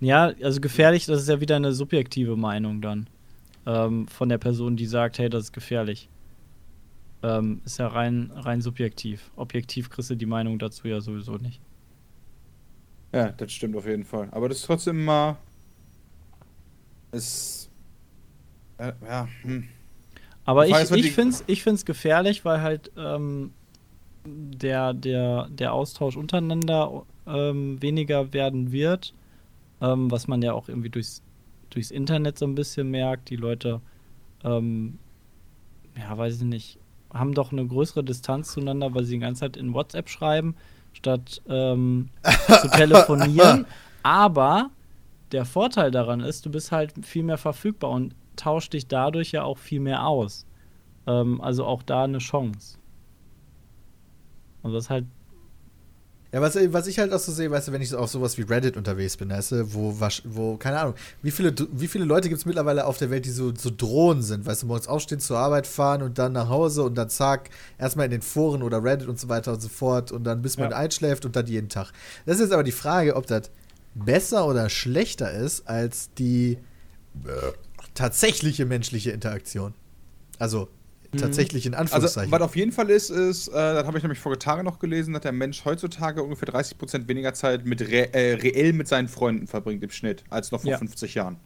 Ja, 0.00 0.32
also 0.42 0.60
gefährlich, 0.60 1.06
das 1.06 1.22
ist 1.22 1.28
ja 1.28 1.40
wieder 1.40 1.56
eine 1.56 1.72
subjektive 1.72 2.36
Meinung 2.36 2.80
dann. 2.82 3.08
Ähm, 3.66 4.06
von 4.08 4.28
der 4.28 4.38
Person, 4.38 4.76
die 4.76 4.86
sagt, 4.86 5.18
hey, 5.18 5.28
das 5.28 5.44
ist 5.44 5.52
gefährlich. 5.52 6.08
Ähm, 7.22 7.60
ist 7.64 7.78
ja 7.78 7.88
rein, 7.88 8.30
rein 8.34 8.60
subjektiv. 8.60 9.30
Objektiv 9.36 9.90
kriegst 9.90 10.10
du 10.10 10.14
die 10.14 10.26
Meinung 10.26 10.58
dazu 10.58 10.86
ja 10.86 11.00
sowieso 11.00 11.36
nicht. 11.36 11.60
Ja, 13.12 13.32
das 13.32 13.52
stimmt 13.52 13.76
auf 13.76 13.86
jeden 13.86 14.04
Fall. 14.04 14.28
Aber 14.30 14.48
das 14.48 14.58
ist 14.58 14.66
trotzdem 14.66 15.00
immer. 15.00 15.38
Ist. 17.12 17.70
Äh, 18.78 18.92
ja, 19.04 19.28
hm. 19.42 19.64
Aber 20.44 20.68
ich, 20.68 20.76
ich 20.92 21.12
finde 21.12 21.34
es 21.34 21.44
ich 21.46 21.62
find's 21.62 21.84
gefährlich, 21.84 22.44
weil 22.44 22.60
halt 22.60 22.92
ähm, 22.96 23.52
der, 24.24 24.94
der, 24.94 25.48
der 25.50 25.72
Austausch 25.72 26.16
untereinander 26.16 27.04
ähm, 27.26 27.80
weniger 27.82 28.32
werden 28.32 28.70
wird. 28.70 29.14
Ähm, 29.80 30.10
was 30.10 30.28
man 30.28 30.40
ja 30.42 30.52
auch 30.52 30.68
irgendwie 30.68 30.88
durchs, 30.88 31.22
durchs 31.76 31.90
Internet 31.90 32.38
so 32.38 32.46
ein 32.46 32.54
bisschen 32.54 32.90
merkt. 32.90 33.30
Die 33.30 33.36
Leute, 33.36 33.80
ähm, 34.44 34.98
ja, 35.96 36.16
weiß 36.16 36.38
ich 36.38 36.42
nicht, 36.42 36.78
haben 37.12 37.34
doch 37.34 37.52
eine 37.52 37.66
größere 37.66 38.02
Distanz 38.02 38.52
zueinander, 38.52 38.94
weil 38.94 39.04
sie 39.04 39.14
die 39.14 39.20
ganze 39.20 39.40
Zeit 39.40 39.56
in 39.56 39.74
WhatsApp 39.74 40.08
schreiben, 40.08 40.56
statt 40.92 41.42
ähm, 41.48 42.08
zu 42.62 42.70
telefonieren. 42.70 43.66
Aber 44.02 44.70
der 45.32 45.44
Vorteil 45.44 45.90
daran 45.90 46.20
ist, 46.20 46.46
du 46.46 46.50
bist 46.50 46.72
halt 46.72 46.94
viel 47.04 47.22
mehr 47.22 47.38
verfügbar 47.38 47.90
und 47.90 48.14
tauscht 48.36 48.72
dich 48.72 48.86
dadurch 48.86 49.32
ja 49.32 49.42
auch 49.42 49.58
viel 49.58 49.80
mehr 49.80 50.06
aus. 50.06 50.46
Ähm, 51.06 51.40
also 51.40 51.64
auch 51.64 51.82
da 51.82 52.04
eine 52.04 52.18
Chance. 52.18 52.78
Also 54.62 54.76
das 54.76 54.84
ist 54.84 54.90
halt, 54.90 55.06
Ja, 56.36 56.42
was, 56.42 56.54
was 56.54 56.86
ich 56.86 56.98
halt 56.98 57.14
auch 57.14 57.18
so 57.18 57.32
sehe, 57.32 57.50
weißt 57.50 57.68
du, 57.68 57.72
wenn 57.72 57.80
ich 57.80 57.88
so 57.88 57.96
auf 57.96 58.10
sowas 58.10 58.36
wie 58.36 58.42
Reddit 58.42 58.76
unterwegs 58.76 59.16
bin, 59.16 59.30
weißt 59.30 59.52
du, 59.52 59.72
wo, 59.72 59.98
wo 60.24 60.58
keine 60.58 60.78
Ahnung, 60.80 60.94
wie 61.22 61.30
viele, 61.30 61.54
wie 61.72 61.88
viele 61.88 62.04
Leute 62.04 62.28
gibt 62.28 62.38
es 62.38 62.44
mittlerweile 62.44 62.84
auf 62.84 62.98
der 62.98 63.08
Welt, 63.08 63.24
die 63.24 63.30
so, 63.30 63.54
so 63.56 63.70
Drohnen 63.74 64.22
sind, 64.22 64.44
weißt 64.44 64.62
du, 64.62 64.66
morgens 64.66 64.86
aufstehen, 64.86 65.18
zur 65.18 65.38
Arbeit 65.38 65.66
fahren 65.66 66.02
und 66.02 66.18
dann 66.18 66.34
nach 66.34 66.50
Hause 66.50 66.82
und 66.82 66.94
dann 66.94 67.08
zack, 67.08 67.48
erstmal 67.78 68.04
in 68.04 68.10
den 68.10 68.20
Foren 68.20 68.62
oder 68.62 68.84
Reddit 68.84 69.08
und 69.08 69.18
so 69.18 69.30
weiter 69.30 69.54
und 69.54 69.62
so 69.62 69.70
fort 69.70 70.12
und 70.12 70.24
dann 70.24 70.42
bis 70.42 70.58
man 70.58 70.72
Ja. 70.72 70.76
einschläft 70.76 71.24
und 71.24 71.36
dann 71.36 71.46
jeden 71.46 71.70
Tag. 71.70 71.92
Das 72.26 72.34
ist 72.34 72.42
jetzt 72.42 72.52
aber 72.52 72.64
die 72.64 72.70
Frage, 72.72 73.16
ob 73.16 73.26
das 73.26 73.50
besser 73.94 74.46
oder 74.46 74.68
schlechter 74.68 75.32
ist 75.32 75.66
als 75.66 76.12
die 76.18 76.58
äh, 77.24 77.52
tatsächliche 77.94 78.66
menschliche 78.66 79.10
Interaktion. 79.10 79.72
Also 80.38 80.68
tatsächlich 81.16 81.66
in 81.66 81.74
Also, 81.74 81.94
Anführungszeichen. 81.94 82.32
was 82.32 82.40
auf 82.42 82.56
jeden 82.56 82.72
Fall 82.72 82.90
ist, 82.90 83.10
ist, 83.10 83.48
äh, 83.48 83.52
das 83.52 83.86
habe 83.86 83.96
ich 83.98 84.02
nämlich 84.04 84.18
vor 84.18 84.38
Tagen 84.38 84.64
noch 84.64 84.78
gelesen, 84.78 85.12
dass 85.14 85.22
der 85.22 85.32
Mensch 85.32 85.64
heutzutage 85.64 86.22
ungefähr 86.22 86.48
30% 86.48 87.08
weniger 87.08 87.34
Zeit 87.34 87.64
mit 87.66 87.80
re 87.80 88.12
äh, 88.14 88.34
reell 88.34 88.72
mit 88.72 88.88
seinen 88.88 89.08
Freunden 89.08 89.46
verbringt 89.46 89.82
im 89.82 89.90
Schnitt, 89.90 90.24
als 90.30 90.52
noch 90.52 90.62
vor 90.62 90.70
Ja. 90.70 90.78
50 90.78 91.14
Jahren. 91.14 91.36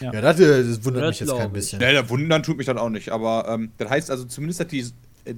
ja, 0.00 0.12
das, 0.12 0.38
äh, 0.40 0.62
das 0.64 0.84
wundert 0.84 1.02
Das 1.04 1.20
mich 1.20 1.28
jetzt 1.28 1.38
kein 1.38 1.52
bisschen. 1.52 1.80
Ja, 1.80 1.92
der 1.92 2.08
Wundern 2.10 2.42
tut 2.42 2.56
mich 2.56 2.66
das 2.66 2.76
auch 2.76 2.90
nicht, 2.90 3.08
aber 3.10 3.46
ähm, 3.48 3.72
das 3.78 3.88
heißt 3.90 4.10
also 4.10 4.24
zumindest, 4.24 4.60
dass 4.60 4.66
die, 4.68 4.86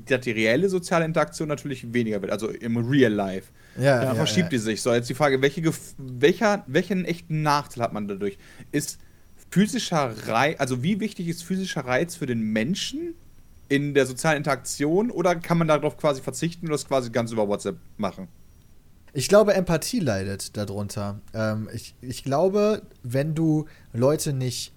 dass 0.06 0.20
die 0.20 0.30
reelle 0.32 0.68
soziale 0.68 1.04
Interaktion 1.04 1.48
natürlich 1.48 1.92
weniger 1.92 2.20
wird, 2.22 2.32
also 2.32 2.48
im 2.48 2.76
Real 2.76 3.12
Life. 3.12 3.50
Ja, 3.76 3.98
Da 4.00 4.04
ja, 4.04 4.14
verschiebt 4.14 4.44
ja. 4.46 4.48
die 4.50 4.58
sich. 4.58 4.82
So, 4.82 4.92
jetzt 4.92 5.08
die 5.08 5.14
Frage, 5.14 5.40
welche 5.42 5.62
Gef 5.62 5.78
welcher, 5.98 6.62
welchen 6.66 7.04
echten 7.04 7.42
Nachteil 7.42 7.84
hat 7.84 7.92
man 7.92 8.06
dadurch? 8.08 8.36
Ist 8.70 8.98
physischer 9.50 10.14
Reiz, 10.28 10.58
also 10.60 10.82
wie 10.82 10.98
wichtig 11.00 11.28
ist 11.28 11.42
physischer 11.42 11.82
Reiz 11.84 12.16
für 12.16 12.26
den 12.26 12.40
Menschen 12.40 13.14
in 13.72 13.94
der 13.94 14.04
sozialen 14.04 14.36
Interaktion 14.36 15.10
oder 15.10 15.34
kann 15.34 15.56
man 15.56 15.66
darauf 15.66 15.96
quasi 15.96 16.20
verzichten 16.20 16.66
und 16.66 16.72
das 16.72 16.86
quasi 16.86 17.08
ganz 17.08 17.32
über 17.32 17.48
WhatsApp 17.48 17.78
machen? 17.96 18.28
Ich 19.14 19.28
glaube, 19.28 19.54
Empathie 19.54 19.98
leidet 19.98 20.58
darunter. 20.58 21.22
Ähm, 21.32 21.70
ich, 21.72 21.94
ich 22.02 22.22
glaube, 22.22 22.82
wenn 23.02 23.34
du 23.34 23.64
Leute 23.94 24.34
nicht 24.34 24.74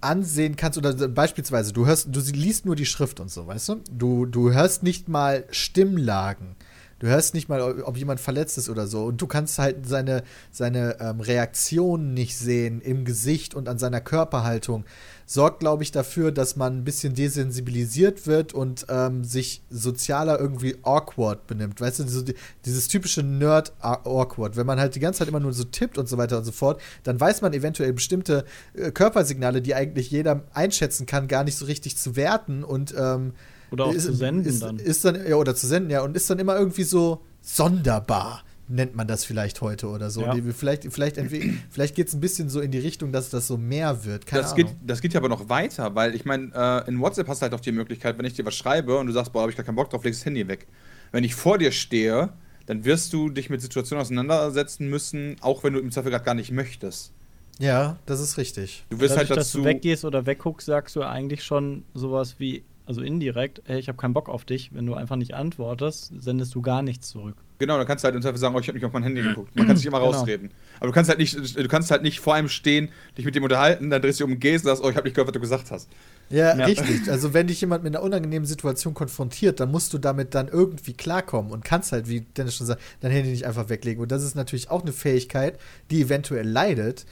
ansehen 0.00 0.56
kannst, 0.56 0.78
oder 0.78 0.94
beispielsweise, 1.08 1.74
du 1.74 1.84
hörst, 1.84 2.08
du 2.10 2.20
liest 2.20 2.64
nur 2.64 2.74
die 2.74 2.86
Schrift 2.86 3.20
und 3.20 3.30
so, 3.30 3.46
weißt 3.46 3.68
du? 3.68 3.74
Du, 3.92 4.24
du 4.24 4.52
hörst 4.52 4.82
nicht 4.82 5.08
mal 5.08 5.44
Stimmlagen. 5.50 6.56
Du 6.98 7.08
hörst 7.08 7.34
nicht 7.34 7.50
mal, 7.50 7.60
ob 7.60 7.96
jemand 7.98 8.20
verletzt 8.20 8.56
ist 8.56 8.70
oder 8.70 8.86
so. 8.86 9.04
Und 9.04 9.20
du 9.20 9.26
kannst 9.26 9.58
halt 9.58 9.86
seine, 9.86 10.22
seine 10.50 10.98
ähm, 10.98 11.20
Reaktionen 11.20 12.14
nicht 12.14 12.38
sehen 12.38 12.80
im 12.80 13.04
Gesicht 13.04 13.54
und 13.54 13.68
an 13.68 13.78
seiner 13.78 14.00
Körperhaltung. 14.00 14.84
Sorgt, 15.26 15.60
glaube 15.60 15.82
ich, 15.82 15.90
dafür, 15.92 16.32
dass 16.32 16.56
man 16.56 16.78
ein 16.78 16.84
bisschen 16.84 17.14
desensibilisiert 17.14 18.26
wird 18.26 18.54
und 18.54 18.86
ähm, 18.88 19.24
sich 19.24 19.60
sozialer 19.68 20.40
irgendwie 20.40 20.76
awkward 20.84 21.46
benimmt. 21.46 21.82
Weißt 21.82 21.98
du, 21.98 22.08
so 22.08 22.22
die, 22.22 22.34
dieses 22.64 22.88
typische 22.88 23.22
Nerd-awkward. 23.22 24.56
Wenn 24.56 24.66
man 24.66 24.80
halt 24.80 24.94
die 24.94 25.00
ganze 25.00 25.18
Zeit 25.18 25.28
immer 25.28 25.40
nur 25.40 25.52
so 25.52 25.64
tippt 25.64 25.98
und 25.98 26.08
so 26.08 26.16
weiter 26.16 26.38
und 26.38 26.44
so 26.44 26.52
fort, 26.52 26.80
dann 27.02 27.20
weiß 27.20 27.42
man 27.42 27.52
eventuell 27.52 27.92
bestimmte 27.92 28.46
äh, 28.72 28.90
Körpersignale, 28.90 29.60
die 29.60 29.74
eigentlich 29.74 30.10
jeder 30.10 30.44
einschätzen 30.54 31.04
kann, 31.04 31.28
gar 31.28 31.44
nicht 31.44 31.56
so 31.56 31.66
richtig 31.66 31.98
zu 31.98 32.16
werten 32.16 32.64
und 32.64 32.94
ähm, 32.96 33.34
Oder 33.70 33.86
auch 33.86 33.92
ist, 33.94 34.04
zu 34.06 34.12
senden 34.14 34.44
ist, 34.46 34.62
dann. 34.62 34.78
Ist 34.78 35.04
dann. 35.04 35.26
Ja, 35.26 35.36
oder 35.36 35.54
zu 35.54 35.66
senden, 35.66 35.90
ja. 35.90 36.02
Und 36.02 36.16
ist 36.16 36.28
dann 36.30 36.38
immer 36.38 36.56
irgendwie 36.58 36.84
so 36.84 37.22
sonderbar, 37.42 38.42
nennt 38.68 38.94
man 38.96 39.06
das 39.06 39.24
vielleicht 39.24 39.60
heute 39.60 39.88
oder 39.88 40.10
so. 40.10 40.22
Ja. 40.22 40.34
Vielleicht, 40.52 40.92
vielleicht, 40.92 41.16
vielleicht 41.70 41.94
geht 41.94 42.08
es 42.08 42.14
ein 42.14 42.20
bisschen 42.20 42.48
so 42.48 42.60
in 42.60 42.70
die 42.70 42.78
Richtung, 42.78 43.12
dass 43.12 43.30
das 43.30 43.46
so 43.46 43.56
mehr 43.56 44.04
wird. 44.04 44.26
Keine 44.26 44.42
Das 44.42 44.52
Ahnung. 44.52 44.66
geht, 44.66 44.76
das 44.86 45.00
geht 45.00 45.14
ja 45.14 45.20
aber 45.20 45.28
noch 45.28 45.48
weiter, 45.48 45.94
weil 45.94 46.14
ich 46.14 46.24
meine, 46.24 46.50
äh, 46.54 46.88
in 46.88 47.00
WhatsApp 47.00 47.28
hast 47.28 47.40
du 47.40 47.44
halt 47.44 47.54
auch 47.54 47.60
die 47.60 47.72
Möglichkeit, 47.72 48.18
wenn 48.18 48.24
ich 48.24 48.34
dir 48.34 48.44
was 48.44 48.54
schreibe 48.54 48.98
und 48.98 49.06
du 49.06 49.12
sagst, 49.12 49.32
boah, 49.32 49.42
hab 49.42 49.50
ich 49.50 49.56
gar 49.56 49.64
keinen 49.64 49.76
Bock 49.76 49.90
drauf, 49.90 50.04
legst 50.04 50.20
das 50.20 50.26
Handy 50.26 50.46
weg. 50.48 50.66
Wenn 51.12 51.24
ich 51.24 51.34
vor 51.34 51.58
dir 51.58 51.70
stehe, 51.72 52.30
dann 52.66 52.84
wirst 52.84 53.12
du 53.12 53.30
dich 53.30 53.48
mit 53.50 53.62
Situationen 53.62 54.02
auseinandersetzen 54.02 54.88
müssen, 54.90 55.36
auch 55.40 55.62
wenn 55.62 55.72
du 55.72 55.78
im 55.78 55.90
Zweifel 55.92 56.10
gerade 56.10 56.24
gar 56.24 56.34
nicht 56.34 56.50
möchtest. 56.50 57.12
ja, 57.60 57.96
das 58.06 58.20
ist 58.20 58.36
richtig. 58.38 58.84
Du 58.90 58.98
wirst 59.00 59.12
Dadurch, 59.14 59.30
halt 59.30 59.38
dass 59.38 59.52
du 59.52 59.58
dazu. 59.58 59.68
weggehst 59.68 60.04
oder 60.04 60.26
wegguckst, 60.26 60.66
sagst 60.66 60.96
du 60.96 61.02
eigentlich 61.02 61.44
schon 61.44 61.84
sowas 61.94 62.34
wie, 62.38 62.64
also 62.86 63.02
indirekt, 63.02 63.62
hey, 63.66 63.78
ich 63.78 63.88
habe 63.88 63.98
keinen 63.98 64.14
Bock 64.14 64.28
auf 64.28 64.44
dich. 64.44 64.72
Wenn 64.72 64.86
du 64.86 64.94
einfach 64.94 65.16
nicht 65.16 65.34
antwortest, 65.34 66.12
sendest 66.18 66.54
du 66.54 66.62
gar 66.62 66.82
nichts 66.82 67.08
zurück. 67.08 67.34
Genau, 67.58 67.76
dann 67.78 67.86
kannst 67.86 68.04
du 68.04 68.06
halt 68.06 68.14
im 68.14 68.22
Zweifel 68.22 68.38
sagen, 68.38 68.54
oh, 68.54 68.60
ich 68.60 68.68
habe 68.68 68.76
nicht 68.78 68.84
auf 68.84 68.92
mein 68.92 69.02
Handy 69.02 69.22
geguckt. 69.22 69.56
Man 69.56 69.66
kann 69.66 69.76
sich 69.76 69.86
immer 69.86 69.98
Genau. 70.00 70.10
rausreden. 70.12 70.50
Aber 70.78 70.86
du 70.86 70.92
kannst 70.92 71.08
halt 71.08 71.18
nicht, 71.18 71.34
du 71.56 71.68
kannst 71.68 71.90
halt 71.90 72.02
nicht 72.02 72.20
vor 72.20 72.34
einem 72.34 72.48
stehen, 72.48 72.90
dich 73.18 73.24
mit 73.24 73.34
dem 73.34 73.42
unterhalten, 73.42 73.90
dann 73.90 74.00
drehst 74.02 74.20
du 74.20 74.24
um 74.24 74.32
und 74.32 74.40
gehst 74.40 74.64
und 74.64 74.68
sagst, 74.70 74.84
oh, 74.84 74.90
ich 74.90 74.96
habe 74.96 75.06
nicht 75.06 75.14
gehört, 75.14 75.28
was 75.28 75.32
du 75.34 75.40
gesagt 75.40 75.70
hast. 75.70 75.88
Ja, 76.30 76.56
Ja. 76.56 76.64
richtig. 76.66 77.10
Also 77.10 77.34
wenn 77.34 77.46
dich 77.46 77.60
jemand 77.60 77.82
mit 77.82 77.94
einer 77.96 78.04
unangenehmen 78.04 78.46
Situation 78.46 78.94
konfrontiert, 78.94 79.58
dann 79.58 79.70
musst 79.70 79.92
du 79.92 79.98
damit 79.98 80.34
dann 80.34 80.48
irgendwie 80.48 80.92
klarkommen 80.92 81.50
und 81.50 81.64
kannst 81.64 81.92
halt, 81.92 82.08
wie 82.08 82.20
Dennis 82.20 82.56
schon 82.56 82.66
sagt, 82.66 82.82
dein 83.00 83.10
Handy 83.10 83.30
nicht 83.30 83.46
einfach 83.46 83.68
weglegen. 83.68 84.02
Und 84.02 84.12
das 84.12 84.22
ist 84.22 84.36
natürlich 84.36 84.70
auch 84.70 84.82
eine 84.82 84.92
Fähigkeit, 84.92 85.58
die 85.90 86.02
eventuell 86.02 86.46
leidet, 86.48 87.06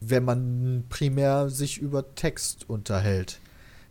wenn 0.00 0.24
man 0.24 0.84
primär 0.88 1.50
sich 1.50 1.78
über 1.78 2.14
Text 2.14 2.68
unterhält. 2.68 3.38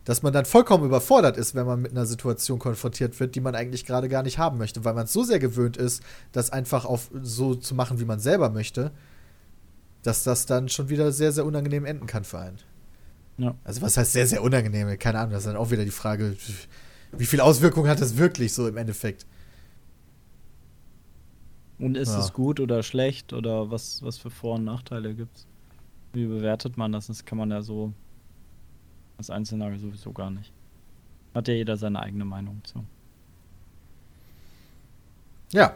Dass 0.05 0.21
man 0.21 0.31
dann 0.33 0.45
vollkommen 0.45 0.85
überfordert 0.85 1.35
ist, 1.35 1.55
wenn 1.55 1.65
man 1.65 1.81
mit 1.81 1.91
einer 1.91 2.05
Situation 2.05 2.59
konfrontiert 2.59 3.19
wird, 3.19 3.35
die 3.35 3.41
man 3.41 3.55
eigentlich 3.55 3.85
gerade 3.85 4.07
gar 4.07 4.23
nicht 4.23 4.37
haben 4.37 4.57
möchte, 4.57 4.85
weil 4.85 4.93
man 4.93 5.05
es 5.05 5.13
so 5.13 5.23
sehr 5.23 5.39
gewöhnt 5.39 5.77
ist, 5.77 6.01
das 6.31 6.51
einfach 6.51 6.85
auf 6.85 7.09
so 7.21 7.55
zu 7.55 7.73
machen, 7.75 7.99
wie 7.99 8.05
man 8.05 8.19
selber 8.19 8.49
möchte, 8.51 8.91
dass 10.03 10.23
das 10.23 10.45
dann 10.45 10.69
schon 10.69 10.89
wieder 10.89 11.11
sehr, 11.11 11.31
sehr 11.31 11.45
unangenehm 11.45 11.85
enden 11.85 12.05
kann 12.05 12.23
für 12.23 12.37
einen. 12.39 12.57
Ja. 13.39 13.55
Also 13.63 13.81
was 13.81 13.97
heißt 13.97 14.13
sehr, 14.13 14.27
sehr 14.27 14.43
unangenehm? 14.43 14.97
Keine 14.99 15.19
Ahnung, 15.19 15.31
das 15.31 15.41
ist 15.41 15.47
dann 15.47 15.57
auch 15.57 15.71
wieder 15.71 15.83
die 15.83 15.91
Frage, 15.91 16.37
wie 17.17 17.25
viel 17.25 17.41
Auswirkung 17.41 17.87
hat 17.87 17.99
das 17.99 18.15
wirklich 18.17 18.53
so 18.53 18.67
im 18.67 18.77
Endeffekt? 18.77 19.25
Und 21.79 21.97
ist 21.97 22.09
Ja. 22.13 22.19
es 22.19 22.31
gut 22.31 22.59
oder 22.59 22.83
schlecht 22.83 23.33
oder 23.33 23.71
was, 23.71 24.01
was 24.03 24.17
für 24.17 24.29
Vor- 24.29 24.55
und 24.55 24.63
Nachteile 24.63 25.13
gibt's? 25.13 25.45
Wie 26.13 26.25
bewertet 26.27 26.77
man 26.77 26.91
das? 26.91 27.07
Das 27.07 27.25
kann 27.25 27.37
man 27.37 27.51
ja 27.51 27.61
so 27.61 27.91
als 29.17 29.29
Einzelner 29.29 29.77
sowieso 29.77 30.11
gar 30.11 30.29
nicht. 30.29 30.51
Hat 31.33 31.47
ja 31.47 31.53
jeder 31.53 31.77
seine 31.77 31.99
eigene 31.99 32.25
Meinung 32.25 32.61
zu. 32.63 32.83
Ja, 35.51 35.75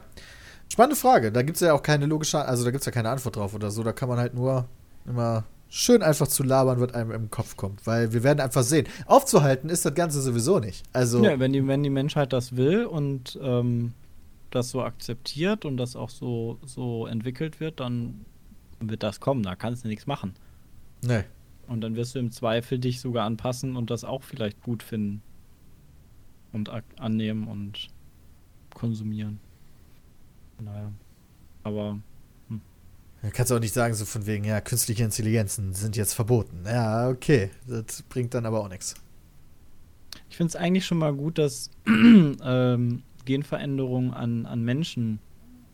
spannende 0.71 0.95
Frage. 0.95 1.31
Da 1.31 1.41
gibt 1.41 1.57
es 1.57 1.61
ja 1.61 1.73
auch 1.73 1.83
keine 1.83 2.05
logische, 2.05 2.39
also 2.39 2.63
da 2.63 2.71
gibt 2.71 2.81
es 2.81 2.85
ja 2.85 2.91
keine 2.91 3.09
Antwort 3.09 3.35
drauf 3.35 3.53
oder 3.53 3.71
so. 3.71 3.83
Da 3.83 3.91
kann 3.91 4.09
man 4.09 4.17
halt 4.17 4.33
nur 4.33 4.67
immer 5.05 5.43
schön 5.69 6.01
einfach 6.01 6.27
zu 6.27 6.43
labern, 6.43 6.79
was 6.81 6.93
einem 6.93 7.11
im 7.11 7.29
Kopf 7.29 7.55
kommt. 7.55 7.85
Weil 7.85 8.11
wir 8.13 8.23
werden 8.23 8.39
einfach 8.39 8.63
sehen. 8.63 8.87
Aufzuhalten 9.05 9.69
ist 9.69 9.85
das 9.85 9.93
Ganze 9.93 10.21
sowieso 10.21 10.59
nicht. 10.59 10.83
Also, 10.93 11.23
Ja, 11.23 11.39
wenn 11.39 11.53
die, 11.53 11.65
wenn 11.67 11.83
die 11.83 11.89
Menschheit 11.89 12.33
das 12.33 12.55
will 12.55 12.85
und 12.85 13.37
ähm, 13.41 13.93
das 14.51 14.69
so 14.69 14.81
akzeptiert 14.81 15.65
und 15.65 15.77
das 15.77 15.95
auch 15.95 16.09
so, 16.09 16.57
so 16.65 17.05
entwickelt 17.05 17.59
wird, 17.59 17.79
dann 17.79 18.25
wird 18.79 19.03
das 19.03 19.19
kommen. 19.19 19.43
Da 19.43 19.55
kannst 19.55 19.83
du 19.83 19.87
nichts 19.87 20.07
machen. 20.07 20.33
nee. 21.01 21.23
Und 21.69 21.81
dann 21.81 21.95
wirst 21.95 22.15
du 22.15 22.19
im 22.19 22.31
Zweifel 22.31 22.79
dich 22.79 22.99
sogar 22.99 23.25
anpassen 23.25 23.75
und 23.75 23.91
das 23.91 24.03
auch 24.03 24.23
vielleicht 24.23 24.61
gut 24.63 24.81
finden. 24.81 25.21
Und 26.51 26.71
annehmen 26.97 27.47
und 27.47 27.89
konsumieren. 28.73 29.39
Naja. 30.59 30.91
Aber 31.63 31.99
Da 33.21 33.29
kannst 33.29 33.51
du 33.51 33.55
auch 33.55 33.59
nicht 33.59 33.73
sagen, 33.73 33.93
so 33.93 34.05
von 34.05 34.25
wegen, 34.25 34.45
ja, 34.45 34.61
künstliche 34.61 35.03
Intelligenzen 35.03 35.73
sind 35.73 35.95
jetzt 35.95 36.13
verboten. 36.13 36.63
Ja, 36.65 37.09
okay. 37.09 37.51
Das 37.67 38.01
bringt 38.03 38.33
dann 38.33 38.45
aber 38.47 38.61
auch 38.61 38.69
nichts. 38.69 38.95
ich 40.29 40.37
finde 40.37 40.49
es 40.49 40.55
eigentlich 40.55 40.85
schon 40.85 40.97
mal 40.97 41.13
gut, 41.13 41.37
dass 41.37 41.69
ähm, 41.87 43.03
Genveränderungen 43.25 44.11
an, 44.11 44.47
an 44.47 44.63
Menschen, 44.63 45.19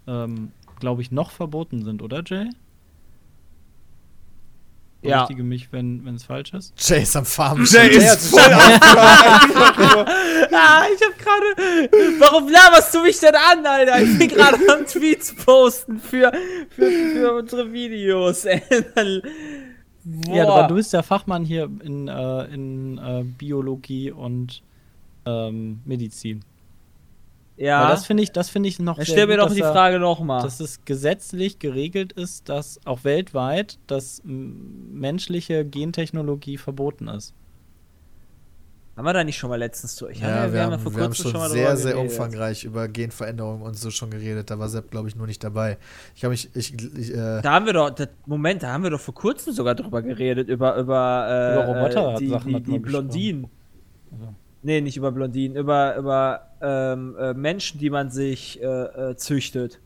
ähm, 0.08 0.52
glaube 0.80 1.02
ich, 1.04 1.12
noch 1.12 1.32
verboten 1.32 1.86
sind, 1.86 2.02
oder 2.02 2.22
Jay? 2.26 2.50
Ja. 5.06 5.18
Berichtige 5.24 5.44
mich, 5.44 5.72
wenn 5.72 6.08
es 6.16 6.24
falsch 6.24 6.54
ist. 6.54 6.74
Jay 6.78 7.02
ist 7.04 7.16
am 7.16 7.26
Farmen. 7.26 7.66
Jay 7.66 7.90
ist 7.96 8.28
voll 8.30 8.42
Ah, 8.42 8.80
ich 10.94 11.02
hab 11.02 11.18
gerade. 11.18 11.90
Warum 12.20 12.50
laberst 12.50 12.94
du 12.94 13.02
mich 13.02 13.20
denn 13.20 13.36
an, 13.36 13.66
Alter? 13.66 14.02
Ich 14.02 14.18
bin 14.18 14.28
gerade 14.30 14.58
am 14.72 14.86
Tweets 14.86 15.34
posten 15.36 16.00
für, 16.00 16.32
für, 16.70 16.92
für 16.92 17.34
unsere 17.34 17.72
Videos. 17.72 18.46
ey. 18.46 18.62
Ja, 20.32 20.48
aber 20.48 20.68
du 20.68 20.76
bist 20.76 20.94
der 20.94 21.02
Fachmann 21.02 21.44
hier 21.46 21.68
in, 21.84 22.08
äh, 22.08 22.44
in 22.54 23.00
äh, 23.00 23.24
Biologie 23.24 24.12
und 24.12 24.62
ähm, 25.26 25.80
Medizin. 25.84 26.42
Ja. 27.58 27.84
Weil 27.84 27.90
das 27.90 28.06
finde 28.06 28.24
ich, 28.24 28.32
das 28.32 28.50
finde 28.50 28.70
ich 28.70 28.80
noch 28.80 28.98
Dann 28.98 29.06
stell 29.06 29.28
mir 29.28 29.34
gut, 29.34 29.42
doch 29.42 29.48
dass 29.48 29.56
die 29.56 29.62
da- 29.62 29.72
Frage 29.72 30.00
nochmal. 30.00 30.42
dass 30.44 30.60
es 30.60 30.84
gesetzlich 30.86 31.60
geregelt 31.60 32.14
ist, 32.14 32.50
dass 32.50 32.80
auch 32.86 33.04
weltweit, 33.04 33.80
dass 33.88 34.22
menschliche 34.26 35.66
Gentechnologie 35.66 36.58
verboten 36.58 37.08
ist. 37.08 37.34
Haben 38.98 39.06
wir 39.08 39.14
da 39.14 39.26
nicht 39.26 39.38
schon 39.38 39.50
mal 39.50 39.58
letztens 39.60 39.98
durch? 39.98 40.20
Ja, 40.22 40.54
wir, 40.54 40.62
haben, 40.64 40.72
ja 40.72 40.78
vor 40.78 40.96
wir 40.96 41.04
haben 41.04 41.10
kurzem 41.10 41.32
schon 41.32 41.40
mal 41.42 41.50
sehr, 41.50 41.76
sehr 41.76 42.00
umfangreich 42.00 42.64
über 42.64 42.88
Genveränderungen 42.88 43.62
und 43.62 43.78
so 43.78 43.90
schon 43.92 44.10
geredet. 44.10 44.50
Da 44.50 44.58
war 44.58 44.70
Sepp, 44.70 44.90
glaube 44.90 45.10
ich, 45.10 45.18
nur 45.18 45.28
nicht 45.28 45.44
dabei. 45.44 45.78
Ich 46.16 46.24
habe 46.24 46.32
mich, 46.32 46.50
ich, 46.56 46.74
ich 46.74 47.12
äh, 47.12 47.42
Da 47.42 47.52
haben 47.52 47.66
wir 47.66 47.74
doch, 47.74 47.90
das, 47.90 48.08
Moment, 48.26 48.64
da 48.64 48.72
haben 48.72 48.84
wir 48.84 48.90
doch 48.92 49.02
vor 49.02 49.14
kurzem 49.14 49.52
sogar 49.52 49.76
drüber 49.76 50.02
geredet, 50.02 50.48
über, 50.48 50.78
über, 50.78 51.28
äh, 51.30 51.54
Über 51.54 51.66
Roboter 51.66 52.16
äh, 52.16 52.20
die, 52.20 52.28
die, 52.54 52.64
die 52.64 52.72
wir 52.72 52.82
Blondinen. 52.82 53.48
Also. 54.14 54.34
Nee, 54.66 54.82
nicht 54.82 54.98
über 54.98 55.12
Blondinen, 55.12 55.56
über, 55.56 55.96
über 55.96 56.48
ähm, 56.60 57.16
äh, 57.20 57.36
Menschen, 57.36 57.80
die 57.80 57.92
man 57.92 58.10
sich 58.10 58.60
äh, 58.60 58.66
äh, 58.66 59.16
züchtet. 59.16 59.80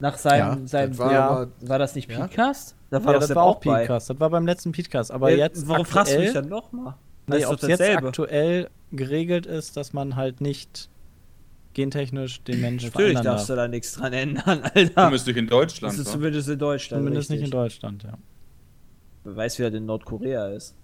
Nach 0.00 0.18
seinem, 0.18 0.60
Ja, 0.62 0.66
seinem 0.66 0.90
das 0.90 0.98
war 0.98 1.12
ja, 1.12 1.28
aber- 1.30 1.50
war 1.62 1.78
das 1.78 1.94
nicht 1.94 2.10
Ja? 2.10 2.20
Podcast? 2.20 2.76
Da 2.90 2.98
ja, 2.98 3.04
doch 3.12 3.20
das 3.20 3.34
war 3.34 3.42
auch 3.44 3.60
bei. 3.60 3.78
Podcast. 3.80 4.10
Das 4.10 4.20
war 4.20 4.28
beim 4.28 4.44
letzten 4.44 4.72
Podcast. 4.72 5.10
Aber 5.10 5.30
Ja, 5.30 5.38
jetzt 5.46 5.66
Warum 5.66 5.86
fragst 5.86 6.12
du 6.12 6.18
mich 6.18 6.26
aktuell, 6.28 6.42
dann 6.42 6.50
nochmal? 6.50 6.94
nee, 7.26 7.46
ob 7.46 7.54
es 7.62 7.68
jetzt 7.68 7.80
aktuell 7.80 8.68
geregelt 8.92 9.46
ist, 9.46 9.78
dass 9.78 9.94
man 9.94 10.14
halt 10.14 10.42
nicht 10.42 10.90
gentechnisch 11.72 12.42
den 12.44 12.60
Menschen 12.60 12.88
Natürlich 12.88 13.12
verändern 13.12 13.24
darfst 13.36 13.48
du 13.48 13.54
da 13.56 13.66
nichts 13.66 13.94
dran 13.94 14.12
ändern, 14.12 14.62
Alter. 14.74 14.94
Zumindest 14.94 15.26
nicht 15.26 15.36
in 15.38 15.46
Deutschland. 15.46 15.94
Das 15.94 16.00
ist 16.00 16.06
wa? 16.08 16.12
zumindest 16.12 16.48
in 16.50 16.58
Deutschland. 16.58 17.00
Zumindest 17.00 17.30
nicht 17.30 17.38
in 17.38 17.44
richtig. 17.44 17.58
Deutschland, 17.58 18.02
ja. 18.02 18.18
Wer 19.24 19.36
weiß, 19.36 19.58
wie 19.58 19.62
das 19.62 19.72
in 19.72 19.86
Nordkorea 19.86 20.48
ist. 20.48 20.74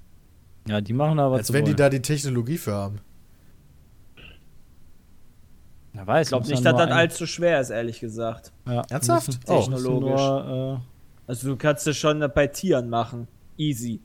Ja, 0.67 0.81
die 0.81 0.93
machen 0.93 1.19
aber 1.19 1.37
Als 1.37 1.53
wenn 1.53 1.65
die 1.65 1.75
da 1.75 1.89
die 1.89 2.03
Technologie 2.03 2.59
für 2.59 2.75
haben. 2.75 3.01
Ja, 5.95 6.07
weiß, 6.07 6.27
Ich 6.27 6.31
glaube 6.31 6.47
nicht, 6.47 6.65
dass 6.65 6.77
das 6.77 6.91
allzu 6.91 7.27
schwer 7.27 7.61
ist, 7.61 7.71
ehrlich 7.71 8.01
gesagt. 8.01 8.53
ja, 8.67 8.83
Ernsthaft? 8.91 9.41
Oh. 9.47 9.59
Technologisch. 9.59 10.21
Nur, 10.21 10.83
Also 11.27 11.49
du 11.49 11.57
kannst 11.57 11.87
es 11.87 11.97
schon 11.97 12.25
bei 12.35 12.47
Tieren 12.49 12.91
machen. 12.91 13.29
Easy. 13.57 14.01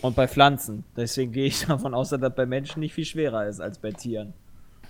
Und 0.00 0.16
bei 0.16 0.26
Pflanzen. 0.26 0.84
Deswegen 0.96 1.32
gehe 1.32 1.46
ich 1.46 1.66
davon 1.66 1.94
aus, 1.94 2.10
dass 2.10 2.20
das 2.20 2.34
bei 2.34 2.46
Menschen 2.46 2.80
nicht 2.80 2.94
viel 2.94 3.04
schwerer 3.04 3.46
ist 3.46 3.60
als 3.60 3.78
bei 3.78 3.90
Tieren. 3.90 4.32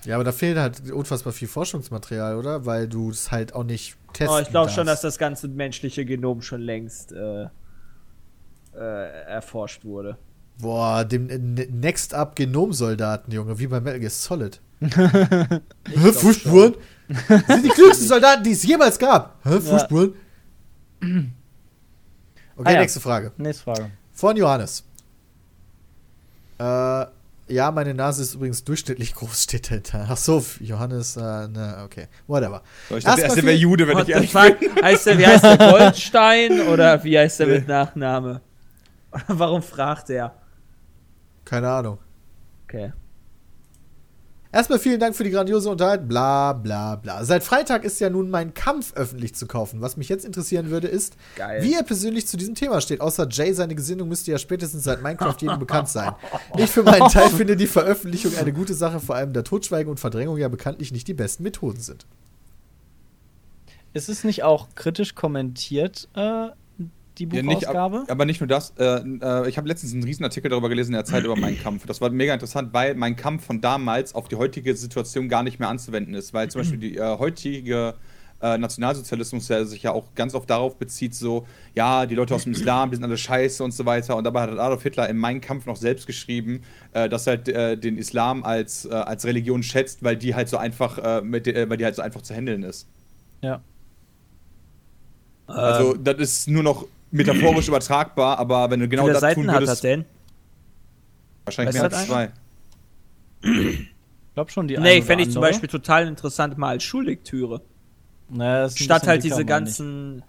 Ja, 0.04 0.16
aber 0.16 0.24
da 0.24 0.32
fehlt 0.32 0.58
halt 0.58 0.90
unfassbar 0.90 1.32
viel 1.32 1.48
Forschungsmaterial, 1.48 2.36
oder? 2.36 2.66
Weil 2.66 2.88
du 2.88 3.10
es 3.10 3.30
halt 3.30 3.54
auch 3.54 3.64
nicht 3.64 3.96
testen 4.12 4.28
Aber 4.28 4.38
Oh, 4.38 4.40
ich 4.40 4.48
glaube 4.48 4.70
schon, 4.70 4.86
dass 4.86 5.00
das 5.00 5.18
ganze 5.18 5.48
menschliche 5.48 6.04
Genom 6.04 6.42
schon 6.42 6.60
längst 6.60 7.12
äh, 7.12 7.44
äh, 8.74 9.22
erforscht 9.26 9.84
wurde. 9.84 10.16
Boah, 10.58 11.04
dem 11.04 11.26
Next 11.80 12.14
Up 12.14 12.36
Genomsoldaten, 12.36 13.32
Junge, 13.32 13.58
wie 13.58 13.66
bei 13.66 13.80
Metal 13.80 13.98
Gear 14.00 14.10
Solid. 14.10 14.60
Hä, 14.80 16.12
Fußspuren? 16.12 16.74
sind 17.48 17.64
die 17.64 17.68
klügsten 17.68 18.06
Soldaten, 18.08 18.42
die 18.44 18.52
es 18.52 18.62
jemals 18.62 18.98
gab. 18.98 19.38
Hä, 19.44 19.60
Fußspuren? 19.60 20.14
Okay, 22.54 22.68
Ah, 22.68 22.72
ja. 22.74 22.80
nächste 22.80 23.00
Frage. 23.00 23.32
nächste 23.38 23.64
Frage. 23.64 23.90
Von 24.12 24.36
Johannes. 24.36 24.84
Äh, 26.60 27.06
ja, 27.48 27.70
meine 27.72 27.94
Nase 27.94 28.22
ist 28.22 28.34
übrigens 28.34 28.62
durchschnittlich 28.62 29.14
groß, 29.14 29.42
steht 29.44 29.70
dahinter. 29.70 30.06
Ach 30.08 30.16
so, 30.18 30.44
Johannes, 30.60 31.16
äh, 31.16 31.48
ne, 31.48 31.78
okay. 31.84 32.08
Whatever. 32.26 32.62
So, 32.90 32.96
ich 32.98 33.04
dachte, 33.04 33.22
Erstmal 33.22 33.24
erst 33.24 33.36
der 33.38 33.44
wäre 33.44 33.56
Jude, 33.56 33.88
wenn 33.88 33.96
What 33.96 34.08
ich 34.08 34.14
ehrlich 34.14 34.32
bin. 34.32 34.84
Heißt 34.84 35.06
der, 35.06 35.18
wie 35.18 35.26
heißt 35.26 35.44
der 35.44 35.56
Goldstein 35.58 36.60
oder 36.68 37.02
wie 37.02 37.18
heißt 37.18 37.40
der 37.40 37.46
mit 37.46 37.66
Nachname? 37.66 38.42
Warum 39.28 39.62
fragt 39.62 40.10
er? 40.10 40.34
Keine 41.52 41.68
Ahnung. 41.68 41.98
Okay. 42.64 42.94
Erstmal 44.50 44.78
vielen 44.78 44.98
Dank 44.98 45.14
für 45.14 45.22
die 45.22 45.28
grandiose 45.28 45.68
Unterhaltung. 45.68 46.08
Bla 46.08 46.54
bla 46.54 46.96
bla. 46.96 47.26
Seit 47.26 47.44
Freitag 47.44 47.84
ist 47.84 48.00
ja 48.00 48.08
nun 48.08 48.30
mein 48.30 48.54
Kampf 48.54 48.94
öffentlich 48.94 49.34
zu 49.34 49.46
kaufen. 49.46 49.82
Was 49.82 49.98
mich 49.98 50.08
jetzt 50.08 50.24
interessieren 50.24 50.70
würde, 50.70 50.88
ist, 50.88 51.14
Geil. 51.36 51.62
wie 51.62 51.74
er 51.74 51.82
persönlich 51.82 52.26
zu 52.26 52.38
diesem 52.38 52.54
Thema 52.54 52.80
steht. 52.80 53.02
Außer 53.02 53.28
Jay, 53.30 53.52
seine 53.52 53.74
Gesinnung 53.74 54.08
müsste 54.08 54.30
ja 54.30 54.38
spätestens 54.38 54.84
seit 54.84 55.02
Minecraft 55.02 55.36
jedem 55.40 55.58
bekannt 55.58 55.90
sein. 55.90 56.12
Ich 56.56 56.70
für 56.70 56.84
meinen 56.84 57.10
Teil 57.10 57.28
finde 57.36 57.54
die 57.54 57.66
Veröffentlichung 57.66 58.34
eine 58.38 58.54
gute 58.54 58.72
Sache, 58.72 58.98
vor 58.98 59.16
allem 59.16 59.34
da 59.34 59.42
Totschweigen 59.42 59.90
und 59.90 60.00
Verdrängung 60.00 60.38
ja 60.38 60.48
bekanntlich 60.48 60.90
nicht 60.90 61.06
die 61.06 61.14
besten 61.14 61.42
Methoden 61.42 61.82
sind. 61.82 62.06
Ist 63.92 64.08
es 64.08 64.24
nicht 64.24 64.42
auch 64.42 64.68
kritisch 64.74 65.14
kommentiert, 65.14 66.08
äh, 66.14 66.48
die 67.26 67.36
Ja, 67.36 67.42
nicht, 67.42 67.60
Buchausgabe? 67.60 67.98
ab- 68.00 68.10
aber 68.10 68.24
nicht 68.24 68.40
nur 68.40 68.48
das. 68.48 68.72
Äh, 68.78 68.84
äh, 68.84 69.48
ich 69.48 69.56
habe 69.58 69.68
letztens 69.68 69.92
einen 69.92 70.04
Riesenartikel 70.04 70.50
darüber 70.50 70.68
gelesen 70.68 70.90
in 70.90 70.96
der 70.96 71.04
Zeit 71.04 71.24
über 71.24 71.36
meinen 71.36 71.60
Kampf. 71.62 71.86
Das 71.86 72.00
war 72.00 72.10
mega 72.10 72.32
interessant, 72.34 72.72
weil 72.72 72.94
mein 72.94 73.16
Kampf 73.16 73.44
von 73.46 73.60
damals 73.60 74.14
auf 74.14 74.28
die 74.28 74.36
heutige 74.36 74.74
Situation 74.76 75.28
gar 75.28 75.42
nicht 75.42 75.58
mehr 75.60 75.68
anzuwenden 75.68 76.14
ist. 76.14 76.32
Weil 76.34 76.50
zum 76.50 76.60
Beispiel 76.62 76.78
die 76.78 76.96
äh, 76.96 77.18
heutige 77.18 77.94
äh, 78.40 78.58
Nationalsozialismus 78.58 79.46
der 79.46 79.66
sich 79.66 79.84
ja 79.84 79.92
auch 79.92 80.16
ganz 80.16 80.34
oft 80.34 80.50
darauf 80.50 80.76
bezieht, 80.76 81.14
so, 81.14 81.46
ja, 81.76 82.06
die 82.06 82.16
Leute 82.16 82.34
aus 82.34 82.42
dem 82.42 82.52
Islam, 82.54 82.90
die 82.90 82.96
sind 82.96 83.04
alle 83.04 83.16
scheiße 83.16 83.62
und 83.62 83.70
so 83.72 83.86
weiter. 83.86 84.16
Und 84.16 84.24
dabei 84.24 84.42
hat 84.42 84.50
Adolf 84.50 84.82
Hitler 84.82 85.08
in 85.08 85.16
meinem 85.16 85.40
Kampf 85.40 85.66
noch 85.66 85.76
selbst 85.76 86.08
geschrieben, 86.08 86.62
äh, 86.92 87.08
dass 87.08 87.28
er 87.28 87.36
halt 87.36 87.48
äh, 87.48 87.76
den 87.78 87.96
Islam 87.98 88.42
als, 88.42 88.84
äh, 88.84 88.88
als 88.92 89.24
Religion 89.26 89.62
schätzt, 89.62 90.02
weil 90.02 90.16
die 90.16 90.34
halt 90.34 90.48
so 90.48 90.56
einfach, 90.56 90.98
äh, 90.98 91.20
mit, 91.22 91.46
äh, 91.46 91.70
weil 91.70 91.76
die 91.76 91.84
halt 91.84 91.94
so 91.94 92.02
einfach 92.02 92.22
zu 92.22 92.34
handeln 92.34 92.64
ist. 92.64 92.88
Ja. 93.42 93.62
Also, 95.46 95.94
Ähm. 95.94 96.04
das 96.04 96.16
ist 96.18 96.48
nur 96.48 96.62
noch 96.62 96.86
metaphorisch 97.12 97.68
übertragbar, 97.68 98.38
aber 98.38 98.70
wenn 98.70 98.80
du 98.80 98.88
genau 98.88 99.02
Wie 99.02 99.06
viele 99.06 99.12
das 99.14 99.20
Seiten 99.20 99.40
tun 99.42 99.50
hat 99.50 99.56
das 99.62 99.68
würdest, 99.68 99.84
denn? 99.84 100.04
wahrscheinlich 101.44 101.74
Weißt 101.80 101.90
mehr 101.90 101.98
als 101.98 102.06
zwei. 102.06 102.32
Ich 103.42 104.34
glaube 104.34 104.50
schon, 104.50 104.68
die 104.68 104.78
Nee, 104.78 104.88
eine 104.96 105.02
fände 105.02 105.24
ich 105.24 105.30
zum. 105.30 105.42
Beispiel 105.42 105.68
total 105.68 106.06
interessant 106.08 106.56
mal 106.58 106.68
als 106.70 106.82
Schullektüre. 106.84 107.60
Naja, 108.28 108.62
das 108.62 108.74
ist 108.74 108.80
ein 108.80 108.84
Statt 108.84 109.06
halt 109.06 109.24
diese 109.24 109.44
ganzen 109.44 110.20
Ja, 110.20 110.24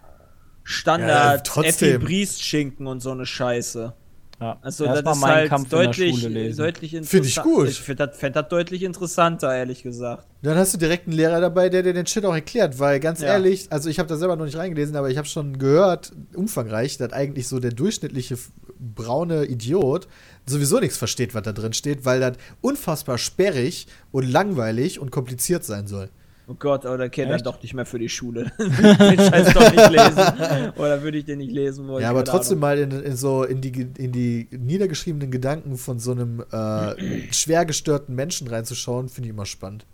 Standard 0.64 1.46
trotzdem. 1.46 1.96
Effi 1.96 2.04
Briest 2.04 2.42
Schinken 2.42 2.86
und 2.86 3.00
so 3.00 3.12
eine 3.12 3.24
Scheiße. 3.26 3.94
Ja. 4.40 4.58
Also 4.62 4.84
Erst 4.84 5.06
das 5.06 5.18
mal 5.20 5.28
ist 5.28 5.34
halt 5.34 5.48
Kampf 5.48 5.64
in 5.64 5.70
der 5.70 5.86
deutlich, 5.86 6.16
Schule 6.20 6.28
lesen. 6.28 6.58
deutlich 6.58 6.90
Find 6.90 7.04
ich 7.04 7.14
interessant. 7.14 7.46
gut. 7.46 7.68
Ich 7.68 7.80
fände 7.80 8.06
das, 8.08 8.18
das 8.32 8.48
deutlich 8.48 8.82
interessanter, 8.82 9.54
ehrlich 9.54 9.82
gesagt. 9.82 10.26
Dann 10.42 10.58
hast 10.58 10.74
du 10.74 10.78
direkt 10.78 11.06
einen 11.06 11.16
Lehrer 11.16 11.40
dabei, 11.40 11.68
der 11.68 11.82
dir 11.82 11.92
den 11.94 12.06
Shit 12.06 12.24
auch 12.24 12.34
erklärt, 12.34 12.78
weil 12.78 12.98
ganz 13.00 13.20
Ja. 13.20 13.28
ehrlich, 13.28 13.68
also 13.70 13.88
ich 13.88 13.98
habe 13.98 14.08
da 14.08 14.16
selber 14.16 14.36
noch 14.36 14.44
nicht 14.44 14.56
reingelesen, 14.56 14.96
aber 14.96 15.08
ich 15.08 15.16
habe 15.18 15.28
schon 15.28 15.58
gehört, 15.58 16.12
umfangreich, 16.34 16.98
dass 16.98 17.12
eigentlich 17.12 17.46
so 17.48 17.60
der 17.60 17.70
durchschnittliche 17.70 18.36
braune 18.78 19.44
Idiot 19.46 20.08
sowieso 20.46 20.80
nichts 20.80 20.98
versteht, 20.98 21.34
was 21.34 21.42
da 21.42 21.52
drin 21.52 21.72
steht, 21.72 22.04
weil 22.04 22.20
das 22.20 22.36
unfassbar 22.60 23.18
sperrig 23.18 23.86
und 24.10 24.30
langweilig 24.30 24.98
und 24.98 25.10
kompliziert 25.10 25.64
sein 25.64 25.86
soll. 25.86 26.10
Oh 26.46 26.54
Gott, 26.54 26.84
oder 26.84 27.04
okay, 27.04 27.24
dann 27.24 27.36
Echt? 27.36 27.46
doch 27.46 27.62
nicht 27.62 27.72
mehr 27.72 27.86
für 27.86 27.98
die 27.98 28.10
Schule. 28.10 28.52
den 28.58 29.18
Scheiß 29.18 29.54
doch 29.54 29.72
nicht 29.72 29.90
lesen. 29.90 30.72
Oder 30.76 31.02
würde 31.02 31.16
ich 31.16 31.24
den 31.24 31.38
nicht 31.38 31.52
lesen 31.52 31.88
wollen? 31.88 32.02
ja, 32.02 32.10
aber 32.10 32.22
trotzdem 32.22 32.62
Ahnung. 32.62 32.90
mal 32.90 32.92
in, 32.92 33.02
in 33.02 33.16
so 33.16 33.44
in 33.44 33.62
die, 33.62 33.70
in 33.96 34.12
die 34.12 34.48
niedergeschriebenen 34.50 35.30
Gedanken 35.30 35.78
von 35.78 35.98
so 35.98 36.12
einem 36.12 36.44
äh, 36.52 37.32
schwer 37.32 37.64
gestörten 37.64 38.14
Menschen 38.14 38.46
reinzuschauen, 38.46 39.08
finde 39.08 39.28
ich 39.28 39.34
immer 39.34 39.46
spannend. 39.46 39.86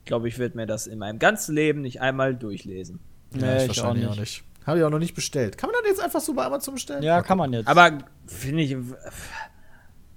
Ich 0.00 0.06
glaube, 0.06 0.28
ich 0.28 0.38
werde 0.38 0.56
mir 0.56 0.66
das 0.66 0.86
in 0.86 0.98
meinem 0.98 1.18
ganzen 1.18 1.54
Leben 1.54 1.82
nicht 1.82 2.00
einmal 2.00 2.34
durchlesen. 2.34 2.98
Nee, 3.34 3.66
ich 3.66 3.82
auch 3.82 3.94
nicht. 3.94 4.44
Habe 4.66 4.78
ich 4.78 4.84
auch 4.84 4.90
noch 4.90 4.98
nicht 4.98 5.14
bestellt. 5.14 5.58
Kann 5.58 5.70
man 5.70 5.80
das 5.82 5.90
jetzt 5.90 6.00
einfach 6.02 6.20
so 6.20 6.34
bei 6.34 6.44
Amazon 6.44 6.74
bestellen? 6.74 7.02
Ja, 7.02 7.20
kann 7.22 7.36
man 7.36 7.52
jetzt. 7.52 7.68
Aber 7.68 7.98
finde 8.26 8.62
ich. 8.62 8.76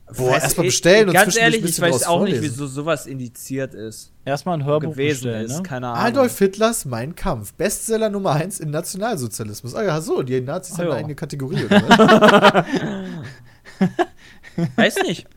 Boah, 0.08 0.32
weiß 0.34 0.44
erst 0.44 0.58
mal 0.58 0.64
ich- 0.64 0.68
bestellen 0.70 1.08
und 1.10 1.14
Ganz 1.16 1.36
ehrlich, 1.36 1.64
ich 1.64 1.82
weiß 1.82 2.04
auch 2.06 2.22
nicht, 2.24 2.36
vorlesen. 2.36 2.44
wieso 2.44 2.68
sowas 2.68 3.08
indiziert 3.08 3.74
ist. 3.74 4.12
Erstmal 4.24 4.60
ein 4.60 4.66
Hörbuch 4.66 4.92
gewesen 4.92 5.24
bestellen, 5.24 5.46
ist. 5.46 5.58
ne? 5.58 5.64
Keine 5.64 5.88
Ahnung. 5.88 6.04
Adolf 6.04 6.38
Hitlers 6.38 6.86
Mein 6.86 7.16
Kampf. 7.16 7.54
Bestseller 7.54 8.10
Nummer 8.10 8.34
1 8.34 8.60
in 8.60 8.70
Nationalsozialismus. 8.70 9.74
Ah 9.74 9.84
ja, 9.84 10.00
so, 10.02 10.22
die 10.22 10.40
Nazis 10.42 10.76
Ah, 10.76 10.80
haben 10.80 10.86
ja. 10.86 10.90
eine 10.92 11.00
eigene 11.00 11.16
Kategorie, 11.16 11.66
oder? 11.66 12.66
Weiß 14.76 14.96
nicht. 15.04 15.28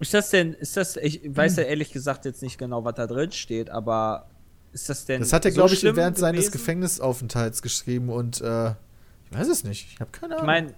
Ist 0.00 0.14
das 0.14 0.30
denn, 0.30 0.54
ist 0.54 0.76
das, 0.78 0.96
ich 0.96 1.20
weiß 1.24 1.56
ja 1.56 1.64
ehrlich 1.64 1.92
gesagt 1.92 2.24
jetzt 2.24 2.42
nicht 2.42 2.56
genau, 2.58 2.84
was 2.84 2.94
da 2.94 3.06
drin 3.06 3.32
steht, 3.32 3.68
aber 3.68 4.28
ist 4.72 4.88
das 4.88 5.04
denn. 5.04 5.20
Das 5.20 5.32
hat 5.34 5.44
er, 5.44 5.50
so 5.50 5.56
glaube 5.56 5.74
ich, 5.74 5.82
während 5.82 6.16
seines 6.16 6.46
gewesen? 6.46 6.52
Gefängnisaufenthalts 6.52 7.60
geschrieben 7.60 8.08
und 8.08 8.40
äh, 8.40 8.70
ich 8.70 9.38
weiß 9.38 9.48
es 9.48 9.62
nicht. 9.62 9.88
Ich 9.92 10.00
habe 10.00 10.10
keine 10.10 10.34
Ich 10.34 10.40
Ahnung. 10.40 10.46
meine, 10.46 10.74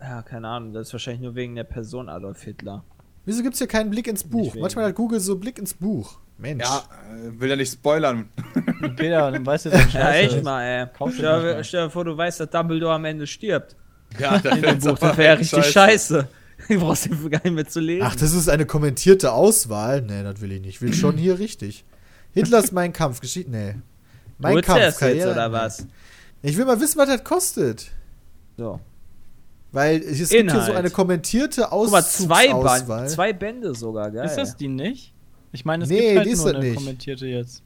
ja, 0.00 0.22
keine 0.22 0.48
Ahnung, 0.48 0.72
das 0.72 0.88
ist 0.88 0.92
wahrscheinlich 0.92 1.22
nur 1.22 1.34
wegen 1.34 1.54
der 1.54 1.64
Person 1.64 2.08
Adolf 2.08 2.42
Hitler. 2.42 2.84
Wieso 3.24 3.42
gibt 3.42 3.54
es 3.54 3.58
hier 3.58 3.66
keinen 3.66 3.90
Blick 3.90 4.06
ins 4.06 4.22
Buch? 4.24 4.54
Manchmal 4.54 4.86
hat 4.86 4.94
Google 4.94 5.18
so 5.20 5.36
Blick 5.36 5.58
ins 5.58 5.74
Buch. 5.74 6.18
Mensch. 6.38 6.62
Ja, 6.64 6.84
äh, 7.12 7.40
will 7.40 7.48
ja 7.48 7.56
nicht 7.56 7.72
spoilern. 7.72 8.28
Peter, 8.96 9.30
dann 9.30 9.44
weißt 9.44 9.66
du, 9.66 9.70
dass 9.70 9.80
Ja, 9.92 10.00
Scheiße 10.00 10.18
echt 10.18 10.34
ist. 10.36 10.44
mal, 10.44 10.62
ey. 10.62 10.86
Stell, 11.12 11.64
stell 11.64 11.84
dir 11.86 11.90
vor, 11.90 12.04
du 12.04 12.16
weißt, 12.16 12.40
dass 12.40 12.50
Dumbledore 12.50 12.94
am 12.94 13.04
Ende 13.04 13.26
stirbt. 13.26 13.74
Ja, 14.18 14.38
das 14.38 14.54
In 14.56 14.62
dem 14.62 14.78
Buch, 14.78 14.98
das 14.98 15.16
wäre 15.16 15.38
richtig 15.38 15.64
scheiße. 15.64 16.28
Du 16.68 16.78
brauchst 16.80 17.06
den 17.06 17.30
gar 17.30 17.40
nicht 17.44 17.52
mehr 17.54 17.66
zu 17.66 17.80
lesen. 17.80 18.06
Ach, 18.06 18.16
das 18.16 18.32
ist 18.32 18.48
eine 18.48 18.64
kommentierte 18.66 19.32
Auswahl? 19.32 20.02
Nee, 20.02 20.22
das 20.22 20.40
will 20.40 20.52
ich 20.52 20.60
nicht. 20.60 20.76
Ich 20.76 20.82
will 20.82 20.94
schon 20.94 21.16
hier 21.16 21.38
richtig. 21.38 21.84
Hitlers 22.32 22.72
Mein 22.72 22.92
Kampf 22.92 23.20
geschieht. 23.20 23.48
Nee. 23.48 23.74
Mein 24.38 24.60
Kampf. 24.60 24.78
das 24.78 24.86
jetzt 24.86 24.98
Karriere- 25.00 25.32
oder 25.32 25.48
nee. 25.48 25.54
was? 25.54 25.86
Ich 26.42 26.56
will 26.56 26.64
mal 26.64 26.80
wissen, 26.80 26.98
was 26.98 27.08
das 27.08 27.24
kostet. 27.24 27.90
So. 28.56 28.80
Weil 29.76 29.96
es 29.96 30.16
gibt 30.16 30.16
hier 30.16 30.26
so 30.26 30.36
Inhalt. 30.38 30.74
eine 30.76 30.88
kommentierte 30.90 31.66
Guck 31.68 31.90
mal, 31.90 32.02
zwei, 32.02 32.50
Auswahl. 32.50 32.82
Band, 32.84 33.10
zwei 33.10 33.32
Bände 33.34 33.74
sogar, 33.74 34.10
geil. 34.10 34.24
Ist 34.24 34.36
das 34.36 34.56
die 34.56 34.68
nicht? 34.68 35.12
Ich 35.52 35.66
meine, 35.66 35.84
es 35.84 35.90
Nee, 35.90 36.00
gibt 36.00 36.16
halt 36.16 36.26
die 36.26 36.30
ist 36.30 36.44
nur 36.44 36.54
eine 36.54 36.64
nicht. 36.64 36.76
kommentierte 36.76 37.26
jetzt. 37.26 37.62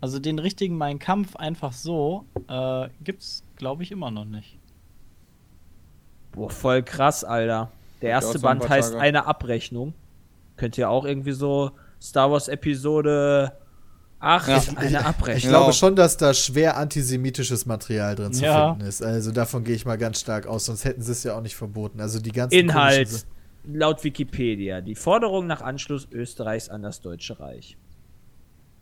Also 0.00 0.18
den 0.18 0.40
richtigen 0.40 0.76
Mein 0.76 0.98
Kampf 0.98 1.36
einfach 1.36 1.72
so 1.72 2.24
äh, 2.48 2.88
gibt's, 3.04 3.44
glaube 3.54 3.84
ich, 3.84 3.92
immer 3.92 4.10
noch 4.10 4.24
nicht. 4.24 4.58
Boah, 6.32 6.50
voll 6.50 6.82
krass, 6.82 7.22
Alter. 7.22 7.70
Der 8.02 8.10
erste 8.10 8.40
Band 8.40 8.68
heißt 8.68 8.92
Tage. 8.94 9.00
Eine 9.00 9.26
Abrechnung. 9.26 9.94
Könnt 10.56 10.78
ihr 10.78 10.90
auch 10.90 11.04
irgendwie 11.04 11.32
so 11.32 11.70
Star 12.02 12.32
Wars 12.32 12.48
Episode 12.48 13.52
8, 14.20 14.48
Ja. 14.48 14.62
eine 14.76 15.04
Abrechnung. 15.06 15.36
Ich 15.38 15.48
glaube 15.48 15.72
schon, 15.72 15.96
dass 15.96 16.16
da 16.16 16.34
schwer 16.34 16.76
antisemitisches 16.76 17.66
Material 17.66 18.14
drin 18.14 18.32
zu 18.32 18.44
Ja. 18.44 18.70
finden 18.74 18.86
ist. 18.86 19.02
Also 19.02 19.32
davon 19.32 19.64
gehe 19.64 19.74
ich 19.74 19.86
mal 19.86 19.96
ganz 19.98 20.20
stark 20.20 20.46
aus, 20.46 20.66
sonst 20.66 20.84
hätten 20.84 21.02
sie 21.02 21.12
es 21.12 21.24
ja 21.24 21.36
auch 21.36 21.40
nicht 21.40 21.56
verboten. 21.56 22.00
Also 22.00 22.20
die 22.20 22.32
ganzen 22.32 22.54
Inhalt. 22.58 23.26
Laut 23.64 24.02
Wikipedia. 24.04 24.80
Die 24.80 24.94
Forderung 24.94 25.46
nach 25.46 25.60
Anschluss 25.60 26.08
Österreichs 26.12 26.68
an 26.68 26.82
das 26.82 27.00
Deutsche 27.00 27.40
Reich. 27.40 27.76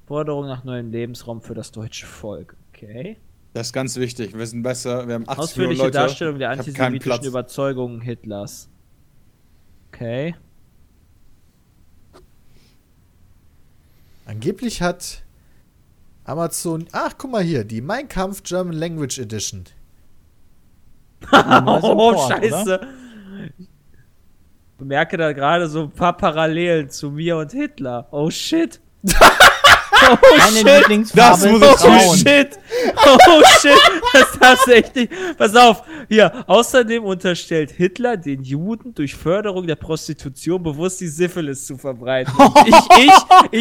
Forderung 0.06 0.46
nach 0.46 0.64
neuem 0.64 0.90
Lebensraum 0.90 1.40
für 1.42 1.54
das 1.54 1.72
deutsche 1.72 2.06
Volk. 2.06 2.56
Okay. 2.72 3.16
Das 3.54 3.68
ist 3.68 3.72
ganz 3.72 3.96
wichtig. 3.96 4.36
Wir 4.36 4.46
sind 4.46 4.62
besser. 4.62 5.06
Wir 5.08 5.14
haben 5.14 5.24
80 5.28 5.28
Millionen 5.28 5.40
Ausführliche 5.40 5.82
Leute. 5.82 5.92
Darstellung 5.98 6.38
der 6.38 6.50
antisemitischen. 6.50 7.24
Überzeugungen 7.24 8.00
Hitlers. 8.00 8.68
Okay. 9.92 10.34
Angeblich 14.26 14.82
hat 14.82 15.22
Amazon. 16.28 16.86
Ach, 16.92 17.12
guck 17.16 17.30
mal 17.30 17.42
hier, 17.42 17.64
die 17.64 17.80
Mein 17.80 18.08
Kampf 18.08 18.42
German 18.42 18.74
Language 18.76 19.18
Edition. 19.18 19.64
Oh, 21.32 21.80
Support, 21.80 22.30
scheiße. 22.30 22.80
Ich 23.58 23.66
bemerke 24.78 25.16
da 25.16 25.32
gerade 25.32 25.66
so 25.66 25.82
ein 25.82 25.90
paar 25.90 26.16
Parallelen 26.16 26.90
zu 26.90 27.10
mir 27.10 27.38
und 27.38 27.50
Hitler. 27.50 28.06
Oh 28.12 28.30
shit. 28.30 28.80
Oh 30.10 30.40
shit. 30.52 30.64
Lieblingsfarbe 30.64 31.42
Das 31.42 31.50
muss 31.50 31.62
ist 31.62 31.80
ich 31.80 31.84
Oh 31.84 31.88
braun. 31.88 32.16
shit! 32.18 32.58
Oh 33.06 33.42
shit! 33.60 33.72
Das 34.12 34.38
darfst 34.38 34.66
du 34.66 34.72
echt 34.74 34.94
nicht. 34.96 35.12
Pass 35.36 35.54
auf, 35.56 35.82
hier. 36.08 36.44
Außerdem 36.46 37.04
unterstellt 37.04 37.70
Hitler 37.70 38.16
den 38.16 38.42
Juden 38.42 38.94
durch 38.94 39.14
Förderung 39.14 39.66
der 39.66 39.76
Prostitution 39.76 40.62
bewusst 40.62 41.00
die 41.00 41.08
Syphilis 41.08 41.66
zu 41.66 41.76
verbreiten. 41.76 42.32
Ich, 42.66 42.74
ich, 42.98 43.12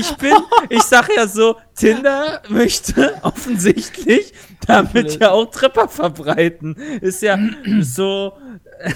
ich 0.10 0.18
bin, 0.18 0.34
ich 0.70 0.82
sag 0.84 1.10
ja 1.16 1.28
so, 1.28 1.56
Tinder 1.76 2.42
möchte 2.50 3.14
offensichtlich 3.22 4.34
damit 4.66 5.20
ja 5.20 5.32
auch 5.32 5.46
Trepper 5.46 5.88
verbreiten. 5.88 6.76
Ist 7.02 7.22
ja 7.22 7.38
so, 7.82 8.34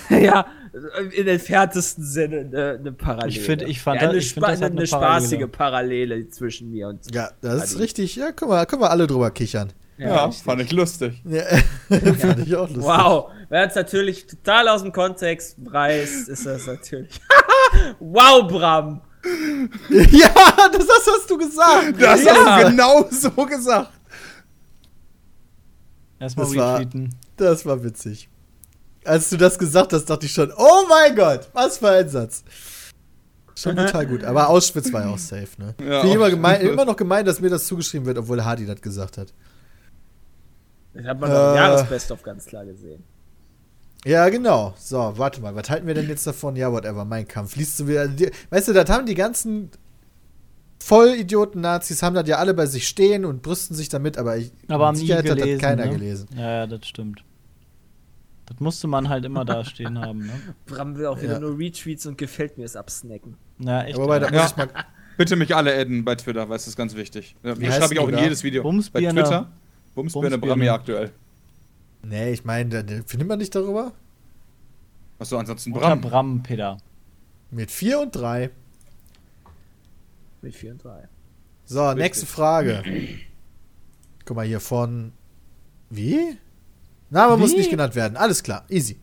ja, 0.10 0.46
in 1.14 1.28
entferntesten 1.28 2.04
Sinne 2.04 2.40
eine, 2.40 2.78
eine 2.80 2.92
Parallele. 2.94 3.30
Ich 3.30 3.42
find- 3.42 3.62
ich 3.64 3.82
fand 3.82 4.02
ja, 4.02 4.08
das- 4.08 4.12
eine, 4.12 4.20
ich 4.20 4.34
find, 4.34 4.46
das 4.48 4.62
eine, 4.62 4.66
eine 4.78 4.88
spaßige 4.88 5.48
Parallele 5.52 6.30
zwischen 6.30 6.70
mir 6.72 6.88
und 6.88 7.14
Ja, 7.14 7.30
das 7.42 7.66
ist 7.66 7.74
Adi. 7.74 7.82
richtig. 7.84 8.16
Ja, 8.16 8.32
guck 8.32 8.48
mal, 8.50 8.66
können 8.66 8.82
wir 8.82 8.90
alle 8.92 9.06
drüber 9.08 9.32
kichern. 9.32 9.74
Ja, 9.98 10.26
richtig. 10.26 10.44
fand 10.46 10.62
ich 10.62 10.72
lustig. 10.72 11.22
Ja, 11.26 11.44
fand 12.18 12.40
ich 12.48 12.56
auch 12.56 12.68
lustig. 12.70 12.84
Wow, 12.84 13.32
wer 13.50 13.68
es 13.68 13.76
natürlich 13.76 14.26
total 14.26 14.68
aus 14.70 14.82
dem 14.82 14.92
Kontext 14.92 15.58
reißt, 15.66 16.30
ist 16.30 16.46
das 16.46 16.66
natürlich. 16.66 17.20
wow, 18.00 18.48
Bram! 18.48 19.02
Ja, 19.90 20.30
das 20.72 20.88
hast 20.90 21.30
du 21.30 21.38
gesagt. 21.38 21.94
Das 22.02 22.24
Ja. 22.24 22.34
hast 22.34 22.64
du 22.64 22.70
genau 22.72 23.06
so 23.12 23.30
gesagt. 23.46 23.92
Erstmal 26.20 26.46
Das 26.48 26.56
war- 26.56 26.80
retweeten. 26.80 27.16
Das 27.38 27.66
war 27.66 27.84
witzig. 27.84 28.30
Als 29.04 29.30
du 29.30 29.38
das 29.38 29.58
gesagt 29.58 29.94
hast, 29.94 30.06
dachte 30.06 30.26
ich 30.26 30.34
schon, 30.34 30.52
oh 30.56 30.84
mein 30.88 31.16
Gott, 31.16 31.50
was 31.54 31.80
für 31.80 31.90
ein 31.90 32.08
Satz. 32.10 32.44
Schon 33.56 33.76
total 33.78 34.06
gut. 34.08 34.24
Aber 34.24 34.50
Auschwitz 34.50 34.92
war 34.94 35.02
ja 35.06 35.10
auch 35.10 35.18
safe, 35.18 35.48
ne? 35.58 35.76
Ja, 35.84 36.04
ich 36.04 36.14
immer, 36.14 36.30
gemein, 36.30 36.62
immer 36.62 36.86
noch 36.86 36.96
gemein, 36.96 37.26
dass 37.26 37.40
mir 37.42 37.50
das 37.50 37.66
zugeschrieben 37.66 38.06
wird, 38.06 38.18
obwohl 38.18 38.44
Hardy 38.44 38.66
das 38.66 38.82
gesagt 38.82 39.18
hat. 39.18 39.34
Das 40.94 41.06
hat 41.06 41.20
man 41.20 41.30
doch 41.30 41.38
Äh. 41.38 41.50
im 41.52 41.56
Jahresbest-of 41.56 42.22
ganz 42.24 42.46
klar 42.46 42.66
gesehen. 42.66 43.04
Ja, 44.06 44.28
genau. 44.30 44.74
So, 44.78 45.14
warte 45.18 45.42
mal, 45.42 45.56
was 45.56 45.70
halten 45.70 45.86
wir 45.86 45.94
denn 45.94 46.08
jetzt 46.08 46.26
davon? 46.26 46.56
Ja, 46.56 46.72
whatever, 46.72 47.06
mein 47.06 47.28
Kampf. 47.28 47.56
Liest 47.56 47.80
du 47.80 47.88
wieder. 47.88 48.08
Die, 48.08 48.32
weißt 48.50 48.70
du, 48.70 48.74
das 48.74 48.90
haben 48.90 49.06
die 49.06 49.14
ganzen 49.16 49.70
Vollidioten-Nazis, 50.80 52.02
haben 52.02 52.16
das 52.16 52.28
ja 52.28 52.38
alle 52.38 52.54
bei 52.56 52.66
sich 52.66 52.88
stehen 52.88 53.26
und 53.26 53.44
brüsten 53.44 53.76
sich 53.76 53.90
damit, 53.90 54.18
aber 54.18 54.38
ich. 54.38 54.52
Aber 54.68 54.92
nie 54.92 55.14
hat 55.14 55.26
gelesen. 55.26 55.52
das 55.52 55.62
keiner 55.62 55.86
ne? 55.86 55.92
gelesen. 55.92 56.28
Ja, 56.36 56.52
ja, 56.52 56.68
das 56.68 56.88
stimmt. 56.88 57.24
Das 58.52 58.60
musste 58.60 58.88
man 58.88 59.08
halt 59.10 59.24
immer 59.26 59.46
da 59.46 59.64
stehen 59.64 59.98
haben, 60.00 60.26
ne? 60.28 60.34
Bram 60.66 60.96
will 60.98 61.06
auch 61.06 61.22
wieder 61.22 61.34
Ja. 61.34 61.40
nur 61.40 61.58
Retweets 61.58 62.06
und 62.06 62.18
gefällt 62.18 62.58
mir 62.58 62.66
es 62.66 62.76
absnacken. 62.76 63.38
Ja, 63.60 63.84
echt. 63.84 63.96
Aber 63.98 64.08
bei 64.08 64.20
der 64.20 64.32
ja. 64.34 64.42
muss 64.42 64.52
ich 64.52 64.58
mal. 64.58 64.70
Bitte 65.18 65.36
mich 65.36 65.56
alle 65.56 65.74
adden 65.78 66.04
bei 66.04 66.16
Twitter, 66.16 66.50
weil 66.50 66.56
es 66.58 66.68
ist 66.68 66.76
ganz 66.76 66.96
wichtig. 66.96 67.36
Ja, 67.44 67.58
Wie 67.60 67.66
schreibe 67.68 67.94
ich 67.94 68.00
auch 68.00 68.08
in 68.10 68.16
da? 68.16 68.22
jedes 68.24 68.44
Video. 68.44 68.64
Bumsbirne. 68.64 69.08
Bei 69.14 69.22
Twitter. 69.22 69.52
Bumsbirne 69.96 70.30
Bumsbirne. 70.30 70.38
Brami 70.38 70.70
aktuell. 70.70 71.12
Nee, 72.04 72.32
ich 72.32 72.44
meine, 72.46 72.84
da- 72.84 73.02
findet 73.06 73.28
man 73.28 73.38
nicht 73.38 73.54
darüber? 73.56 73.92
Achso, 75.20 75.38
ansonsten 75.38 75.72
Unter 75.74 75.88
Bram. 75.96 76.02
Bram, 76.02 76.44
Peter. 76.44 76.78
Mit 77.52 77.70
4 77.72 78.00
und 78.00 78.16
3. 78.16 78.50
Mit 80.42 80.56
4 80.56 80.72
und 80.72 80.84
3. 80.84 81.08
So, 81.66 81.86
Richtig. 81.88 82.04
nächste 82.04 82.26
Frage. 82.26 82.84
Guck 84.26 84.36
mal 84.38 84.46
hier 84.46 84.60
von. 84.60 85.12
Wie? 85.90 86.38
Name 87.12 87.38
muss 87.38 87.52
Wie? 87.52 87.58
nicht 87.58 87.70
genannt 87.70 87.96
werden. 87.96 88.18
Alles 88.18 88.42
klar, 88.42 88.66
easy. 88.70 89.00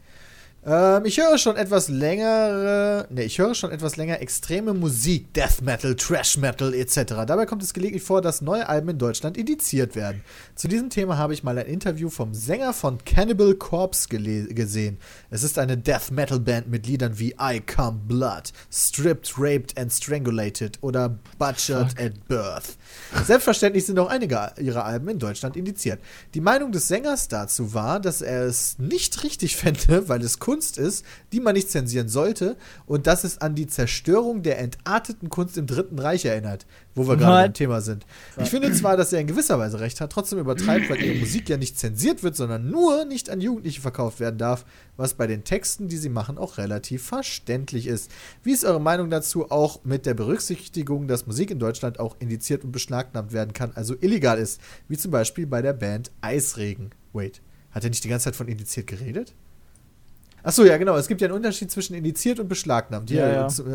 Ähm, 0.67 1.05
ich 1.05 1.19
höre 1.19 1.39
schon 1.39 1.57
etwas 1.57 1.89
längere. 1.89 3.07
Ne, 3.11 3.23
ich 3.23 3.39
höre 3.39 3.55
schon 3.55 3.71
etwas 3.71 3.97
länger 3.97 4.21
extreme 4.21 4.75
Musik, 4.75 5.33
Death 5.33 5.63
Metal, 5.63 5.95
Trash 5.95 6.37
Metal 6.37 6.75
etc. 6.75 7.25
Dabei 7.27 7.47
kommt 7.47 7.63
es 7.63 7.73
gelegentlich 7.73 8.03
vor, 8.03 8.21
dass 8.23 8.41
neue 8.41 8.69
Alben 8.69 8.89
in 8.89 8.99
Deutschland 8.99 9.37
indiziert 9.37 9.95
werden. 9.95 10.23
Zu 10.57 10.67
diesem 10.67 10.91
Thema 10.91 11.17
habe 11.17 11.33
ich 11.33 11.45
mal 11.45 11.57
ein 11.57 11.67
Interview 11.67 12.11
vom 12.11 12.35
Sänger 12.35 12.73
von 12.73 12.99
Cannibal 13.05 13.55
Corpse 13.55 14.09
gesehen. 14.09 14.99
Es 15.31 15.45
ist 15.45 15.59
eine 15.59 15.79
Death 15.79 16.11
Metal 16.11 16.41
Band 16.41 16.69
mit 16.69 16.87
Liedern 16.87 17.19
wie 17.19 17.37
I 17.41 17.61
Come 17.61 18.01
Blood, 18.07 18.53
Stripped, 18.73 19.35
Raped 19.39 19.79
and 19.79 19.93
Strangulated 19.93 20.79
oder 20.81 21.19
Butchered 21.39 21.99
at 22.01 22.27
Birth. 22.27 22.77
Selbstverständlich 23.25 23.87
sind 23.87 23.99
auch 24.01 24.09
einige 24.09 24.53
ihrer 24.59 24.85
Alben 24.85 25.09
in 25.09 25.19
Deutschland 25.21 25.57
indiziert. 25.57 26.01
Die 26.35 26.41
Meinung 26.41 26.73
des 26.73 26.89
Sängers 26.89 27.29
dazu 27.29 27.75
war, 27.75 28.01
dass 28.01 28.23
er 28.23 28.43
es 28.43 28.77
nicht 28.79 29.23
richtig 29.23 29.57
fände, 29.57 30.09
weil 30.09 30.23
es 30.23 30.41
Kunst 30.49 30.79
ist, 30.79 31.05
die 31.31 31.41
man 31.41 31.53
nicht 31.53 31.71
zensieren 31.71 32.09
sollte 32.09 32.57
und 32.87 33.07
dass 33.07 33.23
es 33.23 33.37
an 33.37 33.55
die 33.55 33.67
Zerstörung 33.67 34.43
der 34.43 34.59
entarteten 34.59 35.29
Kunst 35.29 35.59
im 35.59 35.67
Dritten 35.67 35.99
Reich 35.99 36.25
erinnert, 36.25 36.65
wo 36.95 37.07
wir 37.07 37.19
gerade 37.19 37.49
beim 37.49 37.53
Thema 37.53 37.83
sind. 37.83 38.07
Ich 38.39 38.49
finde 38.49 38.73
zwar, 38.73 38.97
dass 38.97 39.13
er 39.13 39.21
in 39.21 39.27
gewisser 39.27 39.59
Weise 39.59 39.79
recht 39.79 40.01
hat, 40.01 40.11
trotzdem 40.11 40.39
übertreibt, 40.39 40.89
weil 40.89 41.03
ihre 41.03 41.19
Musik 41.19 41.51
ja 41.51 41.59
nicht 41.59 41.79
zensiert 41.79 42.23
wird, 42.23 42.35
sondern 42.35 42.71
nur 42.71 43.05
nicht 43.05 43.29
an 43.29 43.43
Jugendliche 43.43 43.83
verkauft 43.83 44.21
werden 44.21 44.39
darf, 44.39 44.65
was 44.97 45.13
bei 45.13 45.27
den 45.27 45.45
Texten, 45.45 45.89
die 45.89 45.99
sie 45.99 46.09
machen, 46.09 46.39
auch 46.39 46.57
relativ 46.57 47.03
verständlich 47.03 47.87
ist. 47.87 48.11
Wie 48.43 48.53
ist 48.53 48.65
eure 48.65 48.81
Meinung 48.81 49.11
dazu, 49.11 49.51
auch 49.51 49.85
mit 49.85 50.07
der 50.07 50.15
Berücksichtigung, 50.15 51.09
dass 51.09 51.27
Musik 51.27 51.51
in 51.51 51.59
Deutschland 51.59 52.01
auch 52.01 52.17
indiziert 52.21 52.65
und 52.65 52.73
beschlagnahmt 52.73 53.35
werden 53.35 53.53
kann, 53.53 53.73
also 53.75 53.95
illegal 54.01 54.39
ist, 54.39 54.63
wie 54.89 54.97
zum 54.97 55.11
Beispiel 55.11 55.47
bei 55.47 55.61
der 55.61 55.75
Band 55.75 56.11
Eisregen? 56.23 56.89
Wait, 57.13 57.43
hat 57.71 57.85
er 57.85 57.91
nicht 57.91 58.03
die 58.03 58.09
ganze 58.09 58.25
Zeit 58.25 58.37
von 58.37 58.49
indiziert 58.49 58.87
geredet? 58.87 59.35
Achso, 60.49 60.65
ja, 60.65 60.79
genau. 60.79 60.97
Es 60.97 61.09
gibt 61.09 61.21
ja 61.21 61.27
einen 61.27 61.37
Unterschied 61.37 61.71
zwischen 61.71 61.93
indiziert 61.93 62.41
und 62.41 62.49
beschlagnahmt, 62.49 63.11
die 63.11 63.17
Ja, 63.17 63.29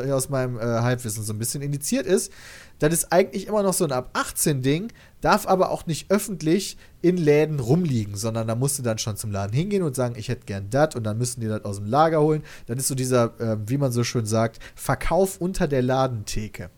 ja, 0.08 0.16
aus 0.16 0.30
meinem 0.30 0.58
äh, 0.58 0.62
Halbwissen 0.62 1.24
so 1.24 1.32
ein 1.32 1.38
bisschen 1.38 1.62
indiziert 1.62 2.08
ist. 2.08 2.34
Das 2.80 2.92
ist 2.92 3.14
eigentlich 3.14 3.46
immer 3.46 3.62
noch 3.62 3.76
so 3.76 3.84
ein 3.86 3.92
ab 3.92 4.10
18 4.14 4.64
Ding, 4.64 4.92
darf 5.22 5.46
aber 5.46 5.70
auch 5.70 5.86
nicht 5.86 6.10
öffentlich 6.10 6.78
in 7.04 7.18
Läden 7.18 7.60
rumliegen, 7.60 8.16
sondern 8.16 8.48
da 8.48 8.56
musst 8.56 8.80
du 8.80 8.82
dann 8.82 8.98
schon 8.98 9.18
zum 9.18 9.32
Laden 9.32 9.54
hingehen 9.54 9.84
und 9.84 9.96
sagen, 9.96 10.16
ich 10.18 10.30
hätte 10.30 10.48
gern 10.48 10.72
das 10.72 10.96
und 10.96 11.04
dann 11.04 11.20
müssen 11.20 11.42
die 11.42 11.48
das 11.48 11.64
aus 11.64 11.76
dem 11.76 11.86
Lager 11.86 12.22
holen. 12.22 12.42
Dann 12.66 12.80
ist 12.80 12.88
so 12.88 12.96
dieser, 12.96 13.40
äh, 13.40 13.58
wie 13.68 13.78
man 13.78 13.92
so 13.92 14.04
schön 14.04 14.26
sagt, 14.26 14.58
Verkauf 14.74 15.40
unter 15.40 15.68
der 15.68 15.84
Ladentheke. 15.84 16.72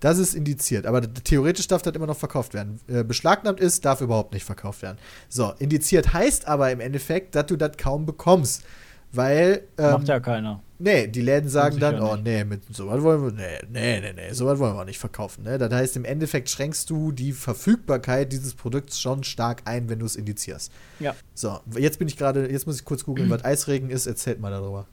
Das 0.00 0.18
ist 0.18 0.34
indiziert, 0.34 0.84
aber 0.84 1.00
theoretisch 1.02 1.68
darf 1.68 1.82
das 1.82 1.94
immer 1.94 2.08
noch 2.08 2.16
verkauft 2.16 2.54
werden. 2.54 2.80
Äh, 2.88 3.04
beschlagnahmt 3.04 3.60
ist, 3.60 3.84
darf 3.84 4.00
überhaupt 4.00 4.32
nicht 4.32 4.44
verkauft 4.44 4.82
werden. 4.82 4.98
So, 5.28 5.52
indiziert 5.60 6.12
heißt 6.12 6.48
aber 6.48 6.72
im 6.72 6.80
Endeffekt, 6.80 7.36
dass 7.36 7.46
du 7.46 7.54
das 7.54 7.76
kaum 7.76 8.04
bekommst. 8.04 8.64
Weil, 9.12 9.62
ähm, 9.78 9.92
Macht 9.92 10.08
ja 10.08 10.20
keiner. 10.20 10.62
nee, 10.78 11.06
die 11.06 11.22
Läden 11.22 11.48
sagen 11.48 11.78
dann, 11.78 11.98
oh 12.00 12.16
nee, 12.16 12.44
mit 12.44 12.62
sowas 12.74 13.02
wollen 13.02 13.24
wir, 13.24 13.32
nee, 13.32 13.58
nee, 13.70 14.00
nee, 14.00 14.12
nee, 14.12 14.32
sowas 14.32 14.58
wollen 14.58 14.74
wir 14.74 14.80
auch 14.82 14.84
nicht 14.84 14.98
verkaufen. 14.98 15.44
Ne? 15.44 15.56
Das 15.56 15.72
heißt, 15.72 15.96
im 15.96 16.04
Endeffekt 16.04 16.50
schränkst 16.50 16.90
du 16.90 17.10
die 17.12 17.32
Verfügbarkeit 17.32 18.30
dieses 18.32 18.54
Produkts 18.54 19.00
schon 19.00 19.24
stark 19.24 19.62
ein, 19.64 19.88
wenn 19.88 19.98
du 19.98 20.06
es 20.06 20.14
indizierst. 20.14 20.70
Ja. 21.00 21.14
So, 21.34 21.58
jetzt 21.76 21.98
bin 21.98 22.06
ich 22.08 22.18
gerade, 22.18 22.50
jetzt 22.50 22.66
muss 22.66 22.78
ich 22.78 22.84
kurz 22.84 23.04
googeln, 23.04 23.30
was 23.30 23.44
Eisregen 23.44 23.88
ist, 23.88 24.06
erzählt 24.06 24.40
mal 24.40 24.50
darüber. 24.50 24.86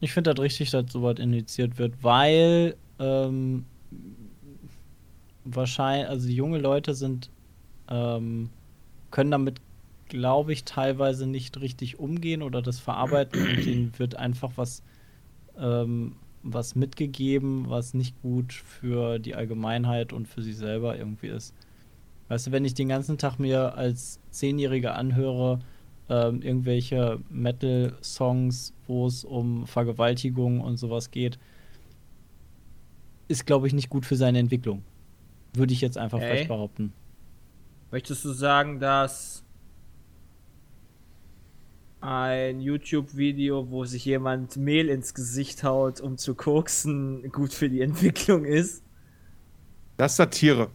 Ich 0.00 0.12
finde 0.12 0.34
das 0.34 0.42
richtig, 0.42 0.70
dass 0.72 0.92
sowas 0.92 1.18
indiziert 1.18 1.78
wird, 1.78 2.02
weil 2.02 2.74
ähm, 2.98 3.64
wahrscheinlich, 5.44 6.08
also 6.08 6.28
junge 6.28 6.58
Leute 6.58 6.94
sind, 6.94 7.30
ähm, 7.88 8.50
können 9.10 9.30
damit, 9.30 9.60
glaube 10.08 10.52
ich, 10.52 10.64
teilweise 10.64 11.26
nicht 11.26 11.60
richtig 11.60 11.98
umgehen 11.98 12.42
oder 12.42 12.62
das 12.62 12.78
verarbeiten 12.78 13.40
und 13.40 13.64
denen 13.64 13.92
wird 13.98 14.16
einfach 14.16 14.52
was, 14.56 14.82
ähm, 15.58 16.16
was 16.42 16.74
mitgegeben, 16.74 17.68
was 17.68 17.94
nicht 17.94 18.20
gut 18.22 18.52
für 18.52 19.18
die 19.18 19.34
Allgemeinheit 19.34 20.12
und 20.12 20.28
für 20.28 20.42
sie 20.42 20.52
selber 20.52 20.96
irgendwie 20.96 21.28
ist. 21.28 21.54
Weißt 22.28 22.48
du, 22.48 22.52
wenn 22.52 22.64
ich 22.64 22.74
den 22.74 22.88
ganzen 22.88 23.18
Tag 23.18 23.38
mir 23.38 23.76
als 23.76 24.20
Zehnjähriger 24.30 24.96
anhöre, 24.96 25.60
ähm, 26.08 26.42
irgendwelche 26.42 27.20
Metal-Songs, 27.30 28.72
wo 28.86 29.06
es 29.06 29.24
um 29.24 29.66
Vergewaltigung 29.66 30.60
und 30.60 30.76
sowas 30.76 31.10
geht, 31.10 31.38
ist, 33.28 33.46
glaube 33.46 33.66
ich, 33.66 33.72
nicht 33.72 33.90
gut 33.90 34.06
für 34.06 34.16
seine 34.16 34.38
Entwicklung. 34.38 34.82
Würde 35.52 35.72
ich 35.72 35.80
jetzt 35.80 35.98
einfach 35.98 36.20
Ey. 36.20 36.26
vielleicht 36.26 36.48
behaupten. 36.48 36.92
Möchtest 37.90 38.24
du 38.24 38.32
sagen, 38.32 38.78
dass 38.78 39.44
ein 42.00 42.60
YouTube-Video, 42.60 43.70
wo 43.70 43.84
sich 43.84 44.04
jemand 44.04 44.56
Mehl 44.56 44.88
ins 44.88 45.14
Gesicht 45.14 45.64
haut, 45.64 46.00
um 46.00 46.18
zu 46.18 46.34
koksen, 46.34 47.30
gut 47.32 47.52
für 47.52 47.68
die 47.68 47.80
Entwicklung 47.80 48.44
ist? 48.44 48.82
Das 49.96 50.12
ist 50.12 50.16
Satire. 50.18 50.68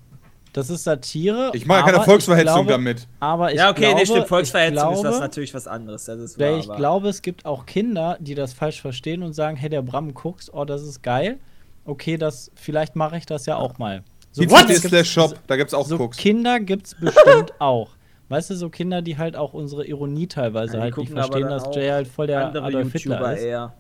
Das 0.54 0.70
ist 0.70 0.84
Satire. 0.84 1.52
Ich 1.54 1.66
mache 1.66 1.86
keine 1.92 2.04
Volksverhetzung 2.04 2.66
glaube, 2.66 2.72
damit. 2.72 3.08
Aber 3.22 3.52
ich 3.52 3.58
ja, 3.58 3.70
okay, 3.70 3.82
glaube, 3.82 3.96
nee, 4.00 4.06
stimmt. 4.06 4.22
ich 4.24 4.28
Volksverhetzung 4.28 4.94
ist 4.94 5.00
glaube, 5.02 5.08
was 5.16 5.20
natürlich 5.22 5.54
was 5.54 5.68
anderes. 5.68 6.06
Das 6.06 6.20
ist 6.20 6.38
Weil 6.40 6.52
wahr, 6.54 6.60
ich 6.60 6.66
aber- 6.68 6.76
glaube, 6.78 7.10
es 7.10 7.22
gibt 7.22 7.46
auch 7.46 7.66
Kinder, 7.66 8.18
die 8.20 8.36
das 8.36 8.52
falsch 8.54 8.82
verstehen 8.82 9.24
und 9.24 9.32
sagen, 9.34 9.56
hey, 9.56 9.70
der 9.70 9.82
Bram 9.82 10.14
guckst, 10.14 10.54
oh, 10.54 10.66
das 10.66 10.82
ist 10.84 11.02
geil. 11.04 11.40
Okay, 11.86 12.18
das, 12.18 12.52
vielleicht 12.56 12.96
mache 12.98 13.16
ich 13.18 13.26
das 13.26 13.46
ja 13.46 13.56
auch 13.56 13.78
mal. 13.78 14.04
So 14.34 14.42
gibt's- 14.42 14.82
slash 14.82 15.10
Shop, 15.12 15.36
da 15.48 15.56
gibt's 15.56 15.74
auch 15.74 15.86
so 15.88 15.98
Koks. 15.98 16.18
Kinder 16.18 16.60
gibt 16.60 16.88
es 16.88 16.96
bestimmt 16.96 17.54
auch. 17.60 17.92
Weißt 18.32 18.50
du, 18.50 18.56
so 18.56 18.70
Kinder, 18.70 19.02
die 19.02 19.18
halt 19.18 19.36
auch 19.36 19.54
unsere 19.54 19.86
Ironie 19.86 20.26
teilweise 20.26 20.78
Ja, 20.78 20.86
die 20.86 20.94
halt 20.94 20.98
nicht 20.98 21.12
verstehen, 21.12 21.50
dass 21.50 21.76
Jay 21.76 21.90
halt 21.90 22.08
voll 22.08 22.28
der 22.28 22.48
Andere 22.48 22.64
Adolf 22.64 22.94
Hitler 22.94 23.16
YouTuber 23.16 23.34
ist. 23.34 23.44
eher. 23.44 23.74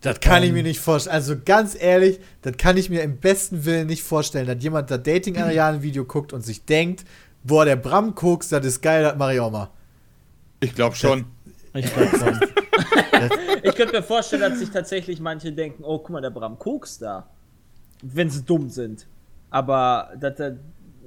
Das 0.00 0.18
kann 0.18 0.42
ich 0.42 0.50
mir 0.52 0.64
nicht 0.64 0.80
vorstellen. 0.80 1.14
Also 1.14 1.36
ganz 1.44 1.80
ehrlich, 1.80 2.18
das 2.42 2.56
kann 2.56 2.76
ich 2.76 2.90
mir 2.90 3.02
im 3.02 3.18
besten 3.18 3.64
Willen 3.64 3.86
nicht 3.86 4.02
vorstellen, 4.02 4.48
dass 4.48 4.60
jemand 4.64 4.90
da 4.90 4.98
dating 4.98 5.38
ariane 5.38 5.82
video 5.82 6.04
guckt 6.04 6.32
und 6.32 6.40
sich 6.40 6.64
denkt, 6.64 7.04
boah, 7.44 7.64
der 7.64 7.76
Bram 7.76 8.16
Koks, 8.16 8.48
das 8.48 8.66
ist 8.66 8.82
geil, 8.82 9.04
das 9.04 9.14
mach 9.16 9.30
ich 9.30 9.38
auch 9.38 9.52
mal. 9.52 9.70
Ich 10.58 10.74
glaube 10.74 10.96
schon. 10.96 11.26
Ich 11.72 11.86
glaub 11.94 12.10
schon. 12.10 12.40
Ich 13.62 13.74
könnte 13.76 13.94
mir 13.94 14.02
vorstellen, 14.02 14.42
dass 14.42 14.58
sich 14.58 14.70
tatsächlich 14.70 15.20
manche 15.20 15.50
denken, 15.52 15.84
oh, 15.84 15.98
guck 15.98 16.10
mal, 16.10 16.20
der 16.20 16.30
Bram 16.30 16.58
Koks 16.58 16.98
da. 16.98 17.28
Wenn 18.02 18.28
sie 18.28 18.42
dumm 18.42 18.68
sind. 18.68 19.06
Aber 19.50 20.10
dass 20.20 20.38
er, 20.38 20.56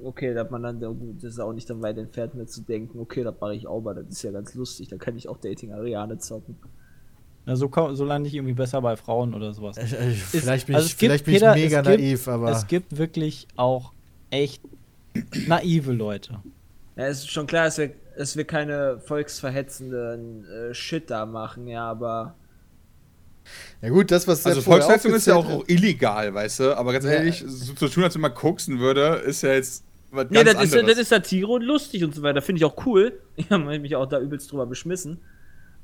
okay, 0.02 0.34
dass 0.34 0.50
man 0.50 0.62
dann, 0.62 0.80
das 1.20 1.32
ist 1.32 1.40
auch 1.40 1.52
nicht 1.52 1.68
dann 1.70 1.82
weit 1.82 1.98
entfernt, 1.98 2.34
mir 2.34 2.46
zu 2.46 2.62
denken, 2.62 2.98
okay, 2.98 3.24
das 3.24 3.34
mache 3.40 3.54
ich 3.54 3.66
auch 3.66 3.80
mal, 3.80 3.94
das 3.94 4.08
ist 4.08 4.22
ja 4.22 4.30
ganz 4.30 4.54
lustig, 4.54 4.88
da 4.88 4.96
kann 4.96 5.16
ich 5.16 5.28
auch 5.28 5.38
Dating 5.38 5.72
Ariane 5.72 6.18
zocken. 6.18 6.58
Na, 7.46 7.56
so, 7.56 7.70
so 7.94 8.04
lande 8.04 8.28
ich 8.28 8.34
irgendwie 8.34 8.54
besser 8.54 8.80
bei 8.82 8.96
Frauen 8.96 9.34
oder 9.34 9.52
sowas. 9.52 9.76
Ich, 9.78 9.92
ich, 9.92 10.22
vielleicht 10.22 10.66
bin 10.66 10.76
also 10.76 10.86
ich, 10.86 10.98
gibt, 10.98 11.00
vielleicht 11.00 11.24
bin 11.24 11.34
Peter, 11.34 11.56
ich 11.56 11.62
mega 11.64 11.80
es 11.80 11.86
gibt, 11.86 11.98
naiv, 11.98 12.28
aber. 12.28 12.50
Es 12.50 12.66
gibt 12.66 12.98
wirklich 12.98 13.48
auch 13.56 13.92
echt 14.30 14.62
naive 15.46 15.92
Leute. 15.92 16.42
Ja, 16.96 17.06
es 17.06 17.20
ist 17.20 17.30
schon 17.30 17.46
klar, 17.46 17.64
dass 17.64 17.78
wir, 17.78 17.94
dass 18.16 18.36
wir 18.36 18.44
keine 18.44 19.00
volksverhetzenden 19.00 20.44
äh, 20.44 20.74
Shit 20.74 21.10
da 21.10 21.26
machen, 21.26 21.68
ja, 21.68 21.88
aber 21.88 22.36
ja 23.80 23.90
gut, 23.90 24.10
das, 24.10 24.26
was 24.26 24.44
Also 24.44 24.62
Volksleistung 24.62 25.14
ist 25.14 25.26
ja 25.26 25.34
aufgezählt 25.36 25.60
auch 25.60 25.68
illegal, 25.68 26.34
weißt 26.34 26.60
du? 26.60 26.76
Aber 26.76 26.92
ganz 26.92 27.04
Ja. 27.04 27.12
ehrlich, 27.12 27.44
so 27.46 27.74
zu 27.74 27.88
tun, 27.88 28.04
als 28.04 28.14
wenn 28.14 28.22
man 28.22 28.34
koksen 28.34 28.78
würde, 28.80 29.22
ist 29.24 29.42
ja 29.42 29.52
jetzt 29.52 29.84
was 30.10 30.30
Nee, 30.30 30.44
das 30.44 30.62
ist, 30.62 30.74
das 30.74 30.98
ist 30.98 31.08
Satire 31.08 31.48
und 31.48 31.62
lustig 31.62 32.04
und 32.04 32.14
so 32.14 32.22
weiter. 32.22 32.42
Finde 32.42 32.60
ich 32.60 32.64
auch 32.64 32.86
cool. 32.86 33.20
Ich 33.36 33.50
habe 33.50 33.78
mich 33.78 33.94
auch 33.94 34.06
da 34.06 34.18
übelst 34.18 34.50
drüber 34.50 34.66
beschmissen. 34.66 35.20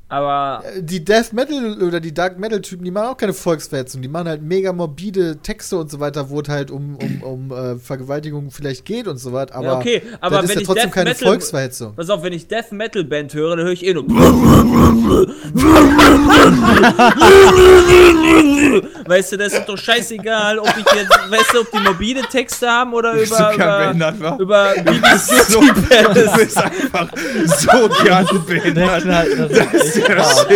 Aber 0.09 0.59
hat. 0.59 0.65
Die 0.79 1.05
Death 1.05 1.33
Metal 1.33 1.83
oder 1.83 2.01
die 2.01 2.13
Dark 2.13 2.39
Metal 2.39 2.61
Typen, 2.61 2.85
die 2.85 2.91
machen 2.91 3.09
auch 3.09 3.17
keine 3.17 3.33
Volksverhetzung. 3.33 4.03
Die 4.03 4.09
machen 4.09 4.29
halt 4.29 4.43
mega 4.43 4.73
morbide 4.73 5.39
Texte 5.43 5.79
und 5.79 5.91
so 5.91 6.01
weiter, 6.01 6.31
wo 6.31 6.41
es 6.41 6.49
halt 6.49 6.71
um, 6.71 6.97
um, 6.97 7.23
um 7.23 7.51
äh, 7.51 7.77
Vergewaltigung 7.77 8.51
vielleicht 8.51 8.85
geht 8.85 9.09
und 9.09 9.19
so 9.19 9.33
weiter. 9.33 9.55
Aber 9.55 9.67
ja, 9.67 9.79
okay, 9.79 10.03
aber 10.21 10.43
das 10.43 10.51
ist 10.51 10.57
ja 10.57 10.63
trotzdem 10.63 10.85
Death 10.85 10.95
keine 10.95 11.11
Metal, 11.11 11.29
Volksverhetzung. 11.29 11.95
Pass 11.95 12.11
auf, 12.11 12.23
wenn 12.23 12.33
ich 12.33 12.47
Death 12.47 12.73
Metal 12.73 13.05
Band 13.05 13.35
höre, 13.35 13.57
dann 13.57 13.65
höre 13.65 13.73
ich 13.73 13.85
eh 13.85 13.95
nur. 13.95 14.05
weißt 19.07 19.33
du, 19.33 19.37
das 19.37 19.53
ist 19.53 19.67
doch 19.67 19.79
scheißegal, 19.79 20.59
ob 20.59 20.69
ich 20.69 20.85
jetzt, 20.95 21.31
weißt 21.31 21.55
du, 21.55 21.61
ob 21.61 21.71
die 21.71 21.81
morbide 21.81 22.23
Texte 22.23 22.69
haben 22.69 22.93
oder 22.93 23.15
Bist 23.15 23.33
über 23.33 23.95
über, 24.39 24.41
über 24.41 24.75
BBC 24.85 25.45
so, 25.49 25.61
du 25.61 26.35
bist 26.35 26.59
einfach 26.59 27.09
so 27.47 27.89
gern 28.03 28.27
behindert. 28.47 29.05
Das 29.05 29.75
ist 29.75 30.04
hart. 30.09 30.47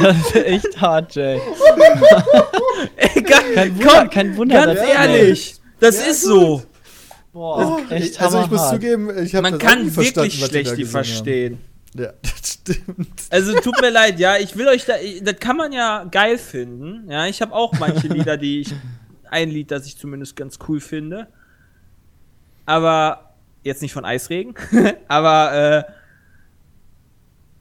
Das 0.00 0.16
ist 0.16 0.36
echt 0.36 0.80
hart, 0.80 1.14
Jay. 1.14 1.40
Ey, 2.96 3.22
ga- 3.22 3.40
Kein 3.54 3.76
Wunder, 3.76 3.92
komm, 4.00 4.10
kein 4.10 4.36
Wunder 4.36 4.66
ganz 4.66 4.80
ehrlich, 4.80 5.54
das 5.78 5.96
ist 6.06 6.22
so. 6.22 6.62
Boah, 7.32 7.78
echt 7.90 8.12
Ich, 8.12 8.20
also 8.20 8.40
ich 8.42 8.50
muss 8.50 8.70
zugeben, 8.70 9.10
ich 9.22 9.34
habe 9.34 9.50
Man 9.50 9.58
das 9.58 9.68
kann 9.68 9.84
wirklich 9.96 10.12
die 10.14 10.30
schlecht 10.38 10.42
da 10.70 10.74
die 10.74 10.82
gesungen 10.82 10.84
haben. 10.86 10.90
verstehen. 10.90 11.58
Ja, 11.94 12.12
das 12.22 12.52
stimmt. 12.52 13.08
Also 13.30 13.54
tut 13.60 13.80
mir 13.80 13.90
leid, 13.90 14.18
ja, 14.18 14.36
ich 14.36 14.56
will 14.56 14.66
euch 14.68 14.84
da, 14.84 14.96
ich- 14.98 15.22
das 15.22 15.36
kann 15.38 15.56
man 15.56 15.72
ja 15.72 16.04
geil 16.10 16.38
finden. 16.38 17.10
Ja, 17.10 17.26
ich 17.26 17.40
habe 17.42 17.52
auch 17.54 17.72
manche 17.78 18.08
Lieder, 18.08 18.36
die 18.36 18.60
ich, 18.62 18.74
ein 19.30 19.50
Lied, 19.50 19.70
das 19.70 19.86
ich 19.86 19.96
zumindest 19.96 20.34
ganz 20.36 20.58
cool 20.68 20.80
finde. 20.80 21.28
Aber, 22.66 23.34
jetzt 23.62 23.82
nicht 23.82 23.92
von 23.92 24.04
Eisregen, 24.04 24.54
aber, 25.08 25.86
äh, 25.88 25.92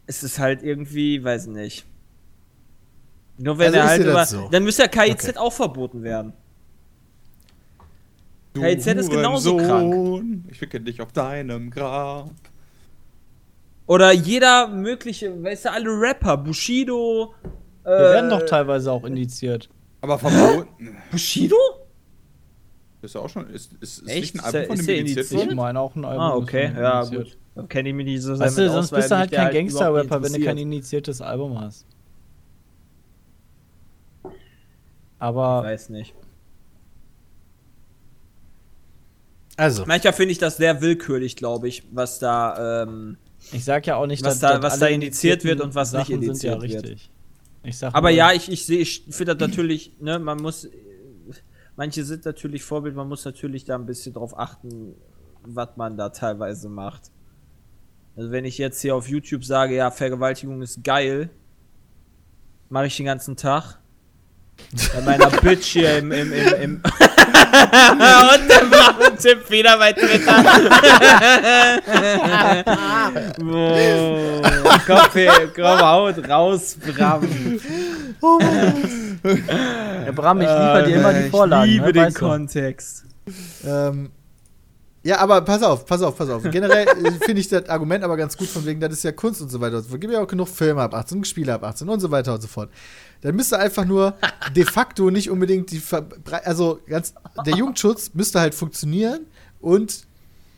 es 0.10 0.24
ist 0.24 0.40
halt 0.40 0.64
irgendwie, 0.64 1.24
weiß 1.24 1.46
nicht. 1.48 1.86
Nur 3.38 3.60
wenn 3.60 3.68
Also 3.68 3.78
er 3.78 3.88
halt 3.88 4.02
über, 4.02 4.26
so. 4.26 4.50
dann 4.50 4.64
müsste 4.64 4.82
ja 4.82 4.88
KIZ 4.88 5.30
Okay. 5.30 5.38
auch 5.38 5.54
verboten 5.54 6.02
werden. 6.02 6.34
Du 8.54 8.62
KIZ 8.62 8.88
ist 8.88 9.12
genauso 9.12 9.54
Hurensohn, 9.54 10.46
Ich 10.50 10.60
wicke 10.60 10.82
dich 10.82 11.00
auf 11.00 11.12
deinem 11.12 11.70
Grab. 11.70 12.32
Oder 13.86 14.12
jeder 14.12 14.68
mögliche, 14.68 15.44
weißt 15.44 15.66
du, 15.66 15.72
alle 15.72 15.90
Rapper, 15.90 16.38
Bushido, 16.38 17.36
äh, 17.84 17.90
Wir 17.90 17.98
werden 18.00 18.30
doch 18.32 18.46
teilweise 18.48 18.92
auch 18.92 19.04
indiziert. 19.06 19.70
Aber 20.02 20.18
verboten. 20.18 20.98
Bushido? 21.12 21.56
Ist 23.02 23.16
ja 23.16 23.22
auch 23.22 23.30
schon. 23.30 23.50
Ist, 23.50 23.74
ist, 23.80 24.00
ist 24.00 24.08
Echt? 24.10 24.36
nicht 24.36 24.36
ein 24.36 24.54
Album 24.56 24.78
von 24.78 24.86
dem 24.86 24.96
indiziert 24.96 25.00
indiziert? 25.00 25.32
Ich 25.32 25.38
worden? 25.48 25.56
meine 25.56 25.80
auch 25.80 25.96
ein 25.96 26.06
Album. 26.06 26.22
Ah, 26.22 26.36
okay, 26.36 26.72
ja, 26.76 27.02
indiziert. 27.04 27.38
gut. 27.56 27.70
Kenne 27.70 27.90
ich 27.90 27.96
mich 27.96 28.06
nicht 28.06 28.22
so 28.22 28.36
sehr 28.36 28.46
Weißt 28.48 28.58
du, 28.58 28.70
sonst 28.70 28.92
bist 28.92 29.12
du 29.12 29.18
halt 29.18 29.32
kein 29.32 29.54
Gangster-Rapper, 29.54 30.24
wenn 30.24 30.34
du 30.34 30.40
kein 30.42 30.58
initiiertes 30.58 31.22
Album 31.22 31.60
hast. 31.60 31.86
Ich 34.24 34.32
Aber 35.20 35.64
weiß 35.64 35.90
nicht. 35.90 36.14
Also, 39.58 39.84
Manchmal 39.86 40.14
finde 40.14 40.32
ich 40.32 40.38
das 40.38 40.56
sehr 40.58 40.80
willkürlich, 40.82 41.36
glaube 41.36 41.68
ich, 41.68 41.84
was 41.92 42.20
da, 42.20 42.84
ähm, 42.84 43.18
ich 43.52 43.66
sag 43.66 43.86
ja 43.88 43.98
auch 43.98 44.06
nicht, 44.08 44.24
Was 44.24 44.40
dass 44.40 44.52
da- 44.54 44.58
dass 44.60 44.74
was 44.74 44.80
da 44.80 44.88
indiziert 44.88 45.44
wird 45.44 45.60
und 45.60 45.76
was 45.76 45.92
nicht 45.92 46.08
Sachen 46.08 46.22
sind 46.22 46.44
ja 46.44 46.54
indiziert 46.54 46.62
wird. 46.62 46.86
richtig. 46.86 47.12
Ich 47.64 47.78
sag 47.78 47.94
aber 47.94 48.10
nur- 48.10 48.18
ja, 48.18 48.32
ich, 48.32 48.50
ich 48.50 48.66
sehe, 48.66 48.80
ich 48.80 49.04
finde 49.10 49.36
das 49.36 49.48
natürlich, 49.50 49.92
ne, 50.00 50.18
man 50.18 50.38
muss, 50.42 50.70
manche 51.80 52.04
sind 52.04 52.26
natürlich 52.26 52.62
Vorbild, 52.62 52.94
man 52.94 53.08
muss 53.08 53.24
natürlich 53.24 53.64
da 53.64 53.76
ein 53.76 53.86
bisschen 53.86 54.14
drauf 54.14 54.38
achten, 54.38 54.96
was 55.44 55.70
man 55.78 55.96
da 55.96 56.10
teilweise 56.10 56.68
macht. 56.68 57.04
Also 58.18 58.32
wenn 58.32 58.44
ich 58.44 58.58
jetzt 58.58 58.82
hier 58.82 58.98
auf 58.98 59.08
YouTube 59.08 59.46
sage, 59.46 59.78
ja, 59.78 59.90
Vergewaltigung 59.90 60.62
ist 60.62 60.84
geil, 60.84 61.30
mache 62.68 62.88
ich 62.88 62.98
den 62.98 63.06
ganzen 63.06 63.38
Tag. 63.38 63.80
Bei 64.94 65.02
meiner 65.02 65.30
Bitch 65.42 65.68
hier 65.68 66.00
im, 66.00 66.12
im, 66.12 66.34
im, 66.34 66.54
im 66.62 66.82
Und 67.54 68.50
der 68.50 68.66
macht 68.66 69.20
Tipp 69.20 69.50
wieder 69.50 69.78
bei 69.78 69.94
Twitter. 69.94 70.44
Boah. 73.40 74.80
Kopf, 74.86 75.18
komm, 75.56 75.80
haut 75.80 76.28
raus, 76.28 76.76
Bram. 76.76 77.26
Ja, 79.24 80.12
Bram, 80.12 80.40
ich 80.42 80.48
liefere 80.48 80.84
dir 80.86 80.96
immer 80.98 81.14
die 81.14 81.26
Ich 81.26 81.32
Vorlagen. 81.32 81.70
liebe 81.72 81.86
ne, 81.88 81.94
den 81.94 82.04
weißt 82.04 82.16
du. 82.18 82.26
Kontext. 82.26 83.06
ähm, 83.66 84.10
ja, 85.02 85.20
aber 85.20 85.42
pass 85.42 85.64
auf, 85.64 85.86
pass 85.86 86.02
auf, 86.02 86.18
pass 86.18 86.30
auf. 86.30 86.44
Generell 86.44 86.86
äh, 86.88 87.12
finde 87.26 87.40
ich 87.40 87.48
das 87.48 87.70
Argument 87.70 88.04
aber 88.04 88.18
ganz 88.18 88.36
gut, 88.36 88.48
von 88.48 88.66
wegen, 88.66 88.80
das 88.82 88.92
ist 88.94 89.04
ja 89.04 89.12
Kunst 89.14 89.42
und 89.42 89.50
so 89.50 89.62
weiter. 89.62 89.78
Es 89.78 89.90
gibt 89.90 90.12
ja 90.12 90.22
auch 90.22 90.28
genug 90.28 90.50
Filme 90.50 90.82
ab 90.82 90.94
18, 90.94 91.24
Spiele 91.24 91.54
ab 91.54 91.64
18 91.64 91.88
und 91.88 92.00
so 92.02 92.12
weiter 92.12 92.34
und 92.34 92.42
so 92.42 92.48
fort. 92.50 92.70
Dann 93.22 93.36
müsste 93.36 93.58
einfach 93.60 93.86
nur 93.86 94.16
de 94.56 94.66
facto 94.66 95.10
nicht 95.10 95.30
unbedingt 95.30 95.72
die, 95.72 95.80
Verbrei- 95.80 96.44
also 96.44 96.80
ganz, 96.88 97.14
der 97.46 97.56
Jugendschutz 97.56 98.12
müsste 98.14 98.40
halt 98.42 98.54
funktionieren 98.56 99.22
und 99.62 100.04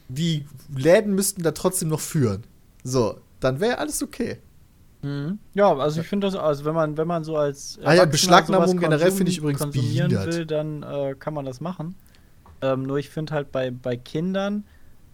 die 0.10 0.46
Läden 0.76 1.14
müssten 1.14 1.44
da 1.44 1.52
trotzdem 1.52 1.90
noch 1.90 2.00
führen. 2.02 2.44
So, 2.84 3.20
dann 3.40 3.60
wäre 3.60 3.78
alles 3.78 4.02
okay. 4.02 4.38
Ja, 5.54 5.76
also 5.76 6.02
ich 6.02 6.08
finde 6.08 6.28
das, 6.28 6.36
also 6.36 6.66
wenn 6.66 6.76
man, 6.76 6.98
wenn 6.98 7.08
man 7.08 7.24
so 7.24 7.36
als 7.36 7.80
Ah 7.84 7.94
ja, 7.94 8.06
Beschlagnahmung 8.06 8.78
generell 8.78 9.12
finde 9.12 9.32
ich 9.32 9.40
übrigens 9.40 9.62
konsumieren 9.62 10.10
behindert. 10.10 10.34
will, 10.34 10.46
dann 10.46 10.84
äh, 10.84 11.16
kann 11.18 11.34
man 11.34 11.46
das 11.46 11.60
machen. 11.60 11.96
Ähm, 12.62 12.84
nur 12.84 12.98
ich 12.98 13.10
finde 13.10 13.34
halt 13.34 13.52
bei, 13.52 13.72
bei 13.72 13.98
Kindern 13.98 14.64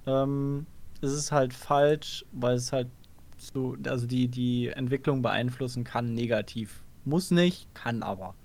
ähm, 0.06 0.66
ist 1.02 1.12
es 1.12 1.32
halt 1.32 1.54
falsch, 1.54 2.26
weil 2.34 2.56
es 2.56 2.74
halt 2.74 2.88
so, 3.38 3.78
also 3.88 4.08
die, 4.08 4.28
die 4.28 4.68
Entwicklung 4.68 5.22
beeinflussen 5.22 5.84
kann 5.84 6.14
negativ. 6.14 6.82
Muss 7.06 7.32
nicht, 7.32 7.74
kann 7.74 8.04
aber. 8.04 8.36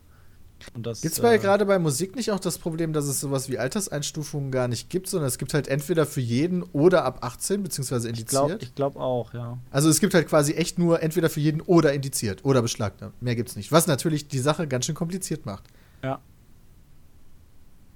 Gibt 0.74 1.04
es 1.04 1.20
bei 1.20 1.34
äh, 1.34 1.38
gerade 1.38 1.66
bei 1.66 1.78
Musik 1.78 2.16
nicht 2.16 2.30
auch 2.30 2.40
das 2.40 2.58
Problem, 2.58 2.92
dass 2.92 3.06
es 3.06 3.20
sowas 3.20 3.48
wie 3.48 3.58
Alterseinstufungen 3.58 4.50
gar 4.50 4.68
nicht 4.68 4.90
gibt, 4.90 5.08
sondern 5.08 5.28
es 5.28 5.38
gibt 5.38 5.54
halt 5.54 5.68
entweder 5.68 6.06
für 6.06 6.20
jeden 6.20 6.62
oder 6.62 7.04
ab 7.04 7.18
18 7.22 7.62
beziehungsweise 7.62 8.10
Ich 8.10 8.26
glaube 8.26 8.52
indiziert? 8.52 8.62
ich 8.70 8.74
glaub 8.74 8.96
auch, 8.96 9.34
ja. 9.34 9.58
Also 9.70 9.88
es 9.88 10.00
gibt 10.00 10.14
halt 10.14 10.28
quasi 10.28 10.52
echt 10.52 10.78
nur 10.78 11.02
entweder 11.02 11.30
für 11.30 11.40
jeden 11.40 11.60
oder 11.60 11.92
indiziert 11.92 12.44
oder 12.44 12.62
beschlagnahmt. 12.62 13.20
Mehr 13.22 13.36
gibt's 13.36 13.56
nicht. 13.56 13.72
Was 13.72 13.86
natürlich 13.86 14.28
die 14.28 14.38
Sache 14.38 14.66
ganz 14.66 14.86
schön 14.86 14.94
kompliziert 14.94 15.46
macht. 15.46 15.64
Ja. 16.02 16.20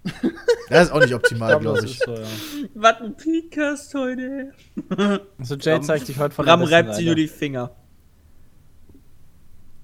Das 0.69 0.87
ist 0.87 0.93
auch 0.93 1.01
nicht 1.01 1.15
optimal, 1.15 1.61
glaube 1.61 1.79
ich. 1.85 1.93
ist 1.93 2.05
so, 2.05 2.13
ja. 2.13 2.27
Was 2.75 3.01
ein 3.01 3.17
Podcast 3.17 3.95
heute. 3.95 4.53
Also 5.39 5.55
Jay 5.55 5.81
zeigt 5.81 6.07
sich 6.07 6.19
heute 6.19 6.35
von 6.35 6.45
der 6.45 6.59
reibt 6.71 6.95
sich 6.97 7.07
nur 7.07 7.15
die 7.15 7.29
Finger. 7.29 7.71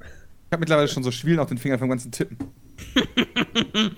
Ich 0.00 0.54
habe 0.54 0.60
mittlerweile 0.60 0.88
schon 0.88 1.02
so 1.02 1.10
Schwielen 1.10 1.38
auf 1.38 1.48
den 1.48 1.56
Fingern 1.56 1.78
vom 1.78 1.88
ganzen 1.88 2.10
Tippen. 2.10 2.36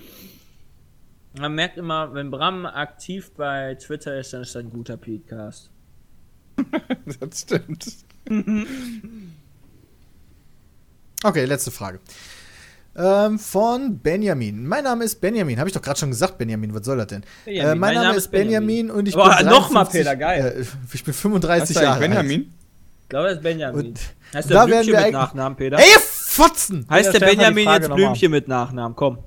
Man 1.37 1.53
merkt 1.53 1.77
immer, 1.77 2.13
wenn 2.13 2.31
Bram 2.31 2.65
aktiv 2.65 3.31
bei 3.35 3.75
Twitter 3.75 4.17
ist, 4.19 4.31
dann 4.33 4.41
ist 4.41 4.55
das 4.55 4.63
ein 4.63 4.69
guter 4.69 4.95
Podcast. 4.95 5.69
das 7.19 7.41
stimmt. 7.41 7.85
Okay, 11.23 11.45
letzte 11.45 11.71
Frage. 11.71 11.99
Ähm, 12.97 13.37
von 13.37 13.99
Benjamin. 13.99 14.65
Mein 14.65 14.85
Name 14.85 15.03
ist 15.03 15.19
Benjamin. 15.19 15.59
Habe 15.59 15.67
ich 15.67 15.73
doch 15.73 15.81
gerade 15.81 15.99
schon 15.99 16.11
gesagt, 16.11 16.37
Benjamin. 16.37 16.73
Was 16.73 16.85
soll 16.85 16.95
das 16.97 17.07
denn? 17.07 17.25
Benjamin. 17.43 17.71
Äh, 17.71 17.75
mein, 17.75 17.95
Name, 17.95 18.15
ist 18.15 18.31
Benjamin, 18.31 18.89
und 18.89 19.05
ich 19.07 19.17
Aber 19.17 19.35
bin 19.35 19.47
nochmal, 19.47 19.83
53 19.83 19.99
Peter, 19.99 20.15
geil. 20.15 20.55
Äh, 20.61 20.65
ich 20.93 21.03
bin 21.03 21.13
35 21.13 21.61
Hast 21.61 21.75
du 21.75 21.83
Jahre 21.83 21.91
alt. 21.95 22.01
Benjamin? 22.01 22.53
Ich 23.03 23.09
glaube, 23.09 23.27
das 23.27 23.37
ist 23.37 23.43
Benjamin. 23.43 23.87
Und 23.87 23.99
heißt 24.33 24.49
da 24.49 24.65
der 24.65 24.73
werden 24.73 24.87
wir 24.87 24.93
mit 24.93 25.03
eigentlich- 25.03 25.13
Nachnamen, 25.13 25.57
Peter? 25.57 25.77
Ey, 25.77 25.83
Fotzen! 26.35 26.85
heißt 26.89 27.11
Peter, 27.11 27.19
der 27.19 27.29
die 27.31 27.35
Benjamin 27.37 27.69
jetzt. 27.69 27.93
Blümchen 27.93 28.31
mit 28.31 28.47
Nachnamen? 28.47 28.95
Komm, 28.95 29.19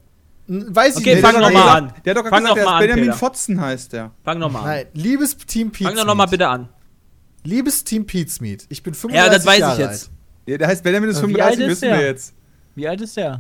Weiß 0.51 0.95
ich 0.95 1.01
Okay, 1.03 1.15
nicht. 1.17 1.21
fang 1.25 1.33
Der- 1.35 1.41
noch 1.43 1.51
der- 1.51 1.59
mal 1.59 1.77
an. 1.77 1.93
Der 2.05 2.15
hat 2.15 2.25
doch 2.25 2.29
Fang 2.31 2.41
gesagt, 2.41 2.45
noch 2.49 2.55
der 2.55 2.65
mal 2.65 2.73
an, 2.75 2.79
Benjamin 2.81 3.05
Peter. 3.05 3.17
Fotzen 3.17 3.61
heißt 3.61 3.93
der. 3.93 4.13
fang 4.25 4.39
noch 4.39 4.51
mal 4.51 4.61
an. 4.61 4.65
Nein, 4.67 4.87
liebes 4.95 5.37
Team 5.37 5.71
Pizmeet. 5.71 5.89
Fang 5.89 5.97
doch 5.97 6.07
noch 6.07 6.15
mal 6.15 6.27
bitte 6.27 6.49
an. 6.49 6.69
Liebes 7.45 7.85
Team 7.85 8.07
Pizmeet. 8.07 8.65
Ich 8.71 8.83
bin 8.83 8.95
35 8.95 9.27
Ja, 9.27 9.37
das 9.37 9.47
weiß 9.47 9.59
Jahre 9.61 9.73
ich 9.75 9.79
jetzt. 9.81 10.05
alt. 10.09 10.11
Ja, 10.47 10.59
der 10.59 10.69
heißt 10.69 10.83
Benjamin 10.83 11.11
ist 11.11 11.19
Äh, 11.19 11.29
wie 11.29 11.33
35, 11.35 11.45
alt 11.45 11.61
ist 11.61 11.69
wissen 11.83 11.91
wir 11.93 11.99
der? 11.99 12.07
jetzt. 12.07 12.35
Wie 12.75 12.89
alt 12.89 13.01
ist 13.03 13.17
der? 13.19 13.39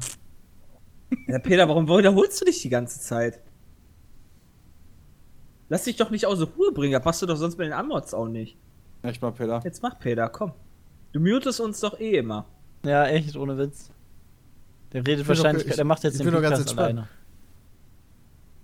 Ja, 1.27 1.39
Peter, 1.39 1.67
warum 1.69 1.89
wiederholst 1.89 2.41
du 2.41 2.45
dich 2.45 2.61
die 2.61 2.69
ganze 2.69 3.01
Zeit? 3.01 3.41
Lass 5.71 5.85
dich 5.85 5.97
doch 5.97 6.11
nicht 6.11 6.27
aus 6.27 6.39
der 6.39 6.49
Ruhe 6.49 6.73
bringen, 6.73 6.93
das 6.93 7.05
machst 7.05 7.23
du 7.23 7.27
doch 7.27 7.37
sonst 7.37 7.59
mit 7.59 7.67
den 7.67 7.73
Anmods 7.73 8.15
auch 8.15 8.29
nicht. 8.29 8.57
Echt 9.03 9.21
mal, 9.23 9.33
Peter. 9.33 9.61
Jetzt 9.65 9.83
mach 9.83 9.99
Peter, 9.99 10.29
komm. 10.29 10.53
Du 11.13 11.21
mutest 11.21 11.61
uns 11.61 11.81
doch 11.81 11.99
eh 12.01 12.19
immer. 12.19 12.47
Ja, 12.85 13.07
echt, 13.07 13.37
ohne 13.37 13.59
Witz. 13.59 13.91
Der 14.93 15.07
redet 15.07 15.27
wahrscheinlich, 15.29 15.65
doch- 15.65 15.71
ich- 15.71 15.77
der 15.77 15.85
macht 15.85 16.05
jetzt 16.05 16.15
ich 16.15 16.19
den 16.21 16.27
bin 16.27 16.35
Podcast 16.35 16.61
entspannt. 16.63 16.81
alleine. 16.89 17.09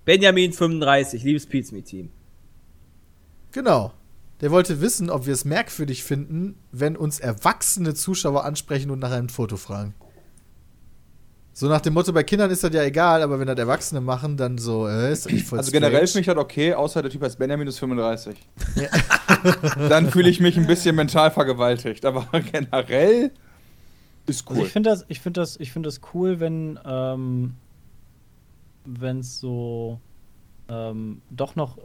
Benjamin 0.04 0.52
35, 0.52 1.22
liebes 1.22 1.46
Pizmeet-Team. 1.46 2.10
Genau. 3.52 3.92
Der 4.40 4.50
wollte 4.50 4.80
wissen, 4.80 5.10
ob 5.10 5.26
wir 5.26 5.32
es 5.32 5.44
merkwürdig 5.44 6.04
finden, 6.04 6.56
wenn 6.72 6.96
uns 6.96 7.20
erwachsene 7.20 7.94
Zuschauer 7.94 8.44
ansprechen 8.44 8.90
und 8.90 8.98
nach 8.98 9.12
einem 9.12 9.28
Foto 9.28 9.56
fragen. 9.56 9.94
So 11.56 11.68
nach 11.68 11.80
dem 11.80 11.94
Motto, 11.94 12.12
bei 12.12 12.24
Kindern 12.24 12.50
ist 12.50 12.64
das 12.64 12.74
ja 12.74 12.82
egal, 12.82 13.22
aber 13.22 13.38
wenn 13.38 13.46
das 13.46 13.56
Erwachsene 13.56 14.00
machen, 14.00 14.36
dann 14.36 14.58
so, 14.58 14.88
äh, 14.88 15.12
ist 15.12 15.24
das 15.26 15.32
nicht 15.32 15.46
voll 15.46 15.58
Also 15.60 15.70
generell 15.70 16.06
strange. 16.08 16.08
finde 16.08 16.20
ich 16.20 16.26
das 16.26 16.36
okay, 16.36 16.74
außer 16.74 17.00
der 17.00 17.12
Typ 17.12 17.22
heißt 17.22 17.38
Benjamin 17.38 17.68
ist 17.68 17.78
35. 17.78 18.36
Dann 19.88 20.10
fühle 20.10 20.28
ich 20.30 20.40
mich 20.40 20.56
ein 20.56 20.66
bisschen 20.66 20.96
mental 20.96 21.30
vergewaltigt. 21.30 22.04
Aber 22.04 22.26
generell 22.52 23.30
ist 24.26 24.48
Also 24.48 24.60
cool. 24.60 24.66
ich 24.66 24.72
finde 24.72 24.90
das, 24.90 25.04
ich 25.08 25.20
finde 25.20 25.40
das, 25.40 25.58
ich 25.60 25.72
finde 25.72 25.88
das 25.88 26.00
cool, 26.12 26.40
wenn 26.40 26.78
ähm, 26.84 27.54
wenn 28.84 29.20
es 29.20 29.40
so 29.40 30.00
ähm, 30.68 31.22
doch 31.30 31.56
noch, 31.56 31.78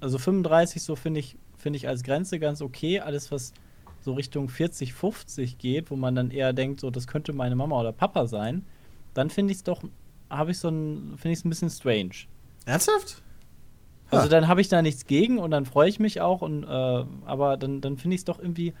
also 0.00 0.18
35 0.18 0.82
so 0.82 0.96
finde 0.96 1.20
ich 1.20 1.36
finde 1.56 1.76
ich 1.76 1.88
als 1.88 2.02
Grenze 2.02 2.38
ganz 2.38 2.62
okay. 2.62 3.00
Alles 3.00 3.30
was 3.30 3.52
so 4.02 4.14
Richtung 4.14 4.48
40, 4.48 4.94
50 4.94 5.58
geht, 5.58 5.90
wo 5.90 5.96
man 5.96 6.14
dann 6.14 6.30
eher 6.30 6.52
denkt, 6.52 6.80
so 6.80 6.90
das 6.90 7.06
könnte 7.06 7.32
meine 7.32 7.54
Mama 7.56 7.78
oder 7.78 7.92
Papa 7.92 8.26
sein, 8.26 8.64
dann 9.14 9.30
finde 9.30 9.52
ich 9.52 9.58
es 9.58 9.64
doch, 9.64 9.82
habe 10.30 10.52
ich 10.52 10.58
so 10.58 10.68
ein, 10.68 11.18
finde 11.18 11.32
ich 11.32 11.40
es 11.40 11.44
ein 11.44 11.50
bisschen 11.50 11.70
strange. 11.70 12.26
Ernsthaft? 12.64 13.22
Also 14.10 14.28
dann 14.28 14.48
habe 14.48 14.60
ich 14.60 14.68
da 14.68 14.82
nichts 14.82 15.06
gegen 15.06 15.38
und 15.38 15.50
dann 15.52 15.66
freue 15.66 15.88
ich 15.88 16.00
mich 16.00 16.20
auch 16.20 16.42
und 16.42 16.64
äh, 16.64 17.04
aber 17.26 17.56
dann, 17.56 17.80
dann 17.80 17.96
finde 17.96 18.14
ich 18.14 18.22
es 18.22 18.24
doch 18.24 18.38
irgendwie, 18.38 18.74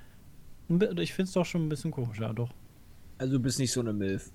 ich 0.68 1.12
finde 1.14 1.28
es 1.28 1.32
doch 1.32 1.46
schon 1.46 1.66
ein 1.66 1.68
bisschen 1.68 1.90
komisch, 1.90 2.18
ja 2.18 2.32
doch. 2.32 2.50
Also 3.20 3.34
du 3.34 3.40
bist 3.40 3.58
nicht 3.58 3.70
so 3.70 3.80
eine 3.80 3.92
Milf. 3.92 4.30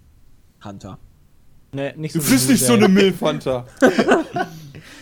Hunter. 0.64 1.00
Nee, 1.74 1.94
nicht 1.98 2.14
Du 2.14 2.22
so 2.22 2.28
wie 2.28 2.34
bist 2.34 2.50
nicht 2.50 2.64
so 2.64 2.74
eine 2.74 2.88
Milfanta. 2.88 3.66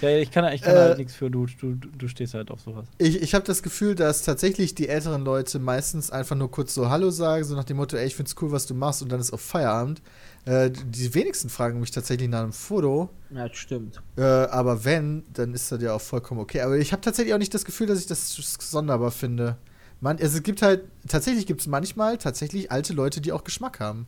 Ja, 0.02 0.10
ich 0.18 0.32
kann, 0.32 0.52
ich 0.53 0.62
kann 0.62 0.76
Äh, 0.76 0.80
halt 0.80 0.98
nichts 0.98 1.16
für, 1.16 1.30
du, 1.32 1.45
du, 1.45 1.76
du 1.76 2.08
stehst 2.10 2.34
halt 2.34 2.52
auf 2.52 2.60
sowas. 2.60 2.86
Ich, 2.98 3.22
ich 3.22 3.34
habe 3.34 3.45
das 3.45 3.64
Gefühl, 3.64 3.95
dass 3.95 4.24
tatsächlich 4.24 4.76
die 4.76 4.90
älteren 4.90 5.24
Leute 5.24 5.60
meistens 5.60 6.12
einfach 6.12 6.36
nur 6.36 6.52
kurz 6.52 6.74
so 6.74 6.90
Hallo 6.90 7.10
sagen, 7.10 7.45
so 7.45 7.56
nach 7.56 7.64
dem 7.64 7.78
Motto, 7.78 7.95
ey, 7.95 8.06
ich 8.08 8.16
find's 8.16 8.36
cool, 8.42 8.52
was 8.52 8.66
du 8.66 8.74
machst 8.74 9.02
und 9.02 9.10
dann 9.12 9.22
ist 9.22 9.32
auch 9.32 9.40
Feierabend. 9.40 10.02
Äh, 10.44 10.72
die 10.72 11.14
wenigsten 11.14 11.48
fragen 11.50 11.80
mich 11.80 11.92
tatsächlich 11.92 12.28
nach 12.28 12.42
einem 12.44 12.52
Foto. 12.52 13.10
Ja, 13.34 13.48
das 13.48 13.58
stimmt. 13.58 14.02
Äh, 14.18 14.24
aber 14.24 14.84
wenn, 14.84 15.24
dann 15.32 15.53
ist 15.53 15.72
das 15.72 15.82
ja 15.82 15.94
auch 15.94 16.02
vollkommen 16.02 16.42
okay. 16.42 16.62
Aber 16.62 16.78
ich 16.78 16.92
habe 16.92 17.02
tatsächlich 17.02 17.34
auch 17.34 17.40
nicht 17.40 17.53
das 17.53 17.64
Gefühl, 17.64 17.88
dass 17.88 18.00
ich 18.00 18.08
das 18.08 18.34
sonderbar 18.60 19.12
finde. 19.12 19.56
Man, 20.03 20.17
also 20.19 20.38
es 20.38 20.43
gibt 20.43 20.61
halt, 20.61 20.82
tatsächlich 21.07 21.45
gibt 21.45 21.61
es 21.61 21.67
manchmal 21.67 22.17
tatsächlich 22.17 22.69
alte 22.73 22.91
Leute, 22.91 23.22
die 23.22 23.32
auch 23.32 23.45
Geschmack 23.45 23.80
haben. 23.80 24.06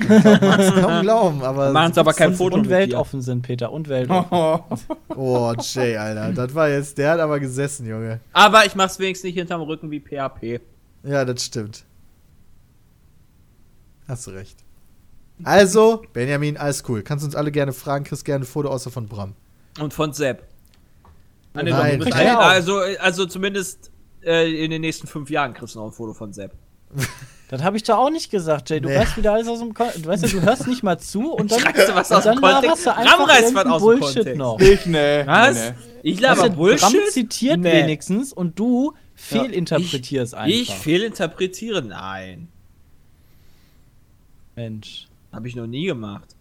Ich 0.00 0.06
glaub, 0.08 0.42
mag's 0.42 0.74
kaum 0.80 1.02
glauben, 1.02 1.42
aber. 1.44 1.70
Machen's 1.70 1.96
aber 1.96 2.12
kein 2.12 2.34
Foto 2.34 2.56
und 2.56 2.68
weltoffen 2.68 3.22
sind, 3.22 3.42
Peter, 3.42 3.70
und 3.70 3.88
weltoffen. 3.88 4.78
Oh, 5.14 5.54
Jay, 5.60 5.96
Alter. 5.96 6.32
Das 6.32 6.54
war 6.56 6.68
jetzt, 6.68 6.98
der 6.98 7.12
hat 7.12 7.20
aber 7.20 7.38
gesessen, 7.38 7.86
Junge. 7.86 8.18
Aber 8.32 8.66
ich 8.66 8.74
mach's 8.74 8.98
wenigstens 8.98 9.28
nicht 9.28 9.34
hinterm 9.38 9.60
Rücken 9.62 9.92
wie 9.92 10.00
PHP. 10.00 10.60
Ja, 11.04 11.24
das 11.24 11.44
stimmt. 11.44 11.84
Hast 14.08 14.26
du 14.26 14.32
recht. 14.32 14.58
Also, 15.44 16.02
Benjamin, 16.12 16.56
alles 16.56 16.82
cool. 16.88 17.02
Kannst 17.02 17.24
uns 17.24 17.36
alle 17.36 17.52
gerne 17.52 17.72
fragen, 17.72 18.04
kriegst 18.04 18.24
gerne 18.24 18.44
ein 18.44 18.46
Foto 18.48 18.70
außer 18.70 18.90
von 18.90 19.06
Bram. 19.06 19.34
Und 19.78 19.94
von 19.94 20.12
Sepp. 20.12 20.42
Nein. 21.54 21.66
doch, 21.66 21.86
du 21.86 21.98
bist 21.98 22.08
Ja, 22.10 22.16
ein- 22.16 22.36
auch. 22.36 22.40
also, 22.40 22.78
also 22.98 23.26
zumindest 23.26 23.91
äh, 24.24 24.64
in 24.64 24.70
den 24.70 24.80
nächsten 24.80 25.06
fünf 25.06 25.30
Jahren 25.30 25.54
kriegst 25.54 25.74
du 25.74 25.78
noch 25.80 25.86
ein 25.86 25.92
Foto 25.92 26.12
von 26.14 26.32
Sepp. 26.32 26.52
Das 27.48 27.62
habe 27.62 27.76
ich 27.76 27.82
da 27.82 27.98
auch 27.98 28.08
nicht 28.08 28.30
gesagt, 28.30 28.70
Jay. 28.70 28.80
Du 28.80 28.88
Nee. 28.88 28.96
weißt 28.96 29.18
wieder 29.18 29.34
alles 29.34 29.46
aus 29.46 29.58
dem 29.58 29.74
Kon 29.74 29.88
Du 29.98 30.06
weißt 30.08 30.22
ja, 30.22 30.28
du 30.30 30.40
hörst 30.40 30.66
nicht 30.68 30.82
mal 30.82 30.98
zu 30.98 31.34
und 31.34 31.52
dann, 31.52 31.58
Ich 31.58 31.66
reiße 31.66 31.94
was 31.94 32.10
aus 32.10 32.22
dem 32.22 32.40
dann 32.40 32.54
Kontext. 32.62 32.86
du 32.86 32.96
einfach 32.96 33.28
reißt 33.28 33.54
was 33.54 33.66
aus 33.66 33.82
dem 33.82 33.84
Bullshit 34.00 34.14
Kontext. 34.16 34.38
noch. 34.38 34.58
Ich, 34.58 34.86
nee. 34.86 35.26
Was? 35.26 35.54
Nee, 35.58 35.70
nee. 35.70 35.74
Ich 36.02 36.20
laber 36.20 36.48
du, 36.48 36.56
Bullshit? 36.56 36.80
Bram 36.80 36.94
zitiert 37.10 37.60
Nee. 37.60 37.72
wenigstens 37.82 38.32
und 38.32 38.58
du 38.58 38.94
fehlinterpretierst 39.16 40.34
einfach. 40.34 40.48
Ich 40.48 40.70
fehlinterpretiere? 40.74 41.82
Nein. 41.82 42.48
Mensch. 44.56 45.08
Habe 45.30 45.46
ich 45.46 45.54
noch 45.54 45.66
nie 45.66 45.84
gemacht. 45.84 46.34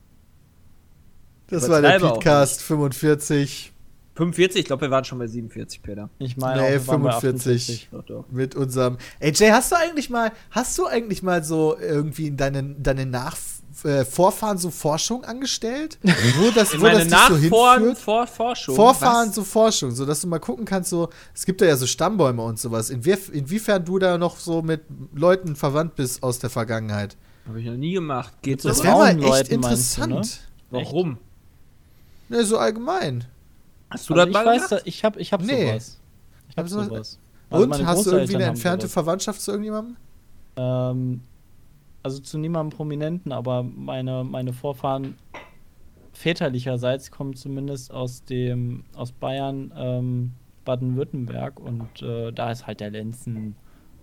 Das 1.48 1.68
war 1.70 1.82
der 1.82 2.00
Podcast 2.00 2.62
45 2.62 3.74
45? 4.16 4.60
Ich 4.60 4.66
glaube, 4.66 4.82
wir 4.84 4.92
waren 4.92 5.04
schon 5.06 5.20
bei 5.20 5.28
47, 5.28 5.82
Peter. 5.82 6.10
Ich 6.20 6.36
meine, 6.38 6.62
Nee, 6.62 6.68
auch, 6.68 6.72
wir 6.72 6.88
waren 6.88 7.04
bei 7.04 7.12
45. 7.12 7.88
48. 7.88 7.90
Doch, 7.92 8.04
doch. 8.06 8.26
mit 8.30 8.56
unserem. 8.56 8.98
Ey, 9.20 9.32
Jay, 9.34 9.50
hast 9.52 9.72
du 9.72 9.78
eigentlich 9.78 10.10
mal, 10.10 10.32
hast 10.52 10.78
du 10.78 10.86
eigentlich 10.86 11.24
mal 11.24 11.44
so 11.44 11.78
irgendwie 11.80 12.28
in 12.28 12.38
deinen, 12.38 12.82
deine 12.84 13.06
Nach 13.06 13.38
äh, 13.86 14.04
Vorfahren 14.04 14.58
so 14.58 14.70
Forschung 14.70 15.24
angestellt? 15.24 15.98
Wo 16.04 16.52
das, 16.52 16.74
In 16.74 16.82
wo 16.82 16.86
das 16.88 16.94
meine 16.94 17.06
dich 17.06 17.14
so 17.14 17.34
Nachfahren 17.56 17.80
hinführt? 17.84 17.98
vor 18.00 18.28
Forschung. 18.28 18.76
Vorfahren 18.76 19.30
Was? 19.30 19.36
so 19.36 19.44
Forschung, 19.46 19.92
so 19.92 20.06
dass 20.06 20.20
du 20.22 20.28
mal 20.28 20.40
gucken 20.40 20.66
kannst, 20.66 20.90
so, 20.90 21.10
es 21.34 21.46
gibt 21.46 21.62
da 21.62 21.66
ja 21.66 21.78
so 21.78 21.88
Stammbäume 21.88 22.44
und 22.44 22.60
sowas. 22.60 22.90
Inwie 22.90 23.16
inwiefern 23.32 23.86
du 23.86 23.98
da 23.98 24.18
noch 24.18 24.38
so 24.40 24.62
mit 24.62 24.82
Leuten 25.16 25.56
verwandt 25.56 25.96
bist 25.96 26.22
aus 26.22 26.38
der 26.40 26.50
Vergangenheit. 26.50 27.16
Habe 27.48 27.60
ich 27.62 27.66
noch 27.66 27.78
nie 27.78 27.94
gemacht. 27.94 28.34
Geht 28.42 28.64
Das 28.66 28.80
so? 28.80 28.84
wäre 28.84 28.98
mal 28.98 29.10
echt 29.12 29.20
Leuten 29.22 29.60
meinst 29.62 29.98
du, 29.98 30.04
interessant. 30.04 30.42
Warum? 30.70 31.18
Ne, 32.30 32.44
so 32.46 32.58
allgemein. 32.58 33.26
Hast 33.92 34.10
du 34.10 34.14
Also 34.14 34.26
das 34.26 34.28
ich 34.28 34.34
mal 34.34 34.46
weiß, 34.46 34.70
gemacht? 34.70 34.82
ich 34.86 35.04
habe 35.06 35.20
ich 35.20 35.34
hab 35.34 35.42
Nee. 35.42 35.68
sowas. 35.68 36.00
Ich 36.50 36.58
habe 36.58 36.70
Hab 36.70 36.88
sowas-. 36.90 37.20
Also 37.50 37.66
und 37.66 37.72
hast 37.72 37.80
du 37.80 37.84
irgendwie 37.86 37.96
Großeltern 37.96 38.36
eine 38.36 38.46
entfernte 38.46 38.88
sowas. 38.88 38.94
Verwandtschaft 38.94 39.42
zu 39.42 39.52
irgendjemandem? 39.52 39.98
Ähm, 40.56 41.22
also 42.04 42.20
zu 42.20 42.38
niemandem 42.38 42.76
Prominenten, 42.76 43.32
aber 43.32 43.64
meine, 43.64 44.24
meine 44.24 44.54
Vorfahren 44.54 45.16
väterlicherseits 46.14 47.12
kommen 47.12 47.36
zumindest 47.36 47.92
aus 47.92 48.24
dem 48.26 48.84
aus 48.96 49.12
Bayern, 49.12 49.72
ähm, 49.76 50.32
Baden-Württemberg 50.66 51.60
und 51.60 52.02
äh, 52.02 52.32
da 52.32 52.52
ist 52.52 52.68
halt 52.68 52.80
der 52.80 52.92
Lenzen 52.92 53.56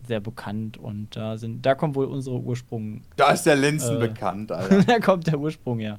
sehr 0.06 0.20
bekannt 0.20 0.76
und 0.78 1.14
da 1.16 1.36
sind 1.36 1.64
da 1.66 1.74
kommt 1.74 1.94
wohl 1.96 2.06
unsere 2.06 2.38
Ursprung, 2.40 3.02
Da 3.16 3.30
ist 3.32 3.44
der 3.44 3.56
Linsen 3.56 3.96
Äh. 3.96 4.08
bekannt, 4.08 4.50
Alter. 4.52 4.82
da 4.82 4.98
kommt 5.00 5.26
der 5.26 5.38
Ursprung 5.38 5.80
ja 5.80 5.98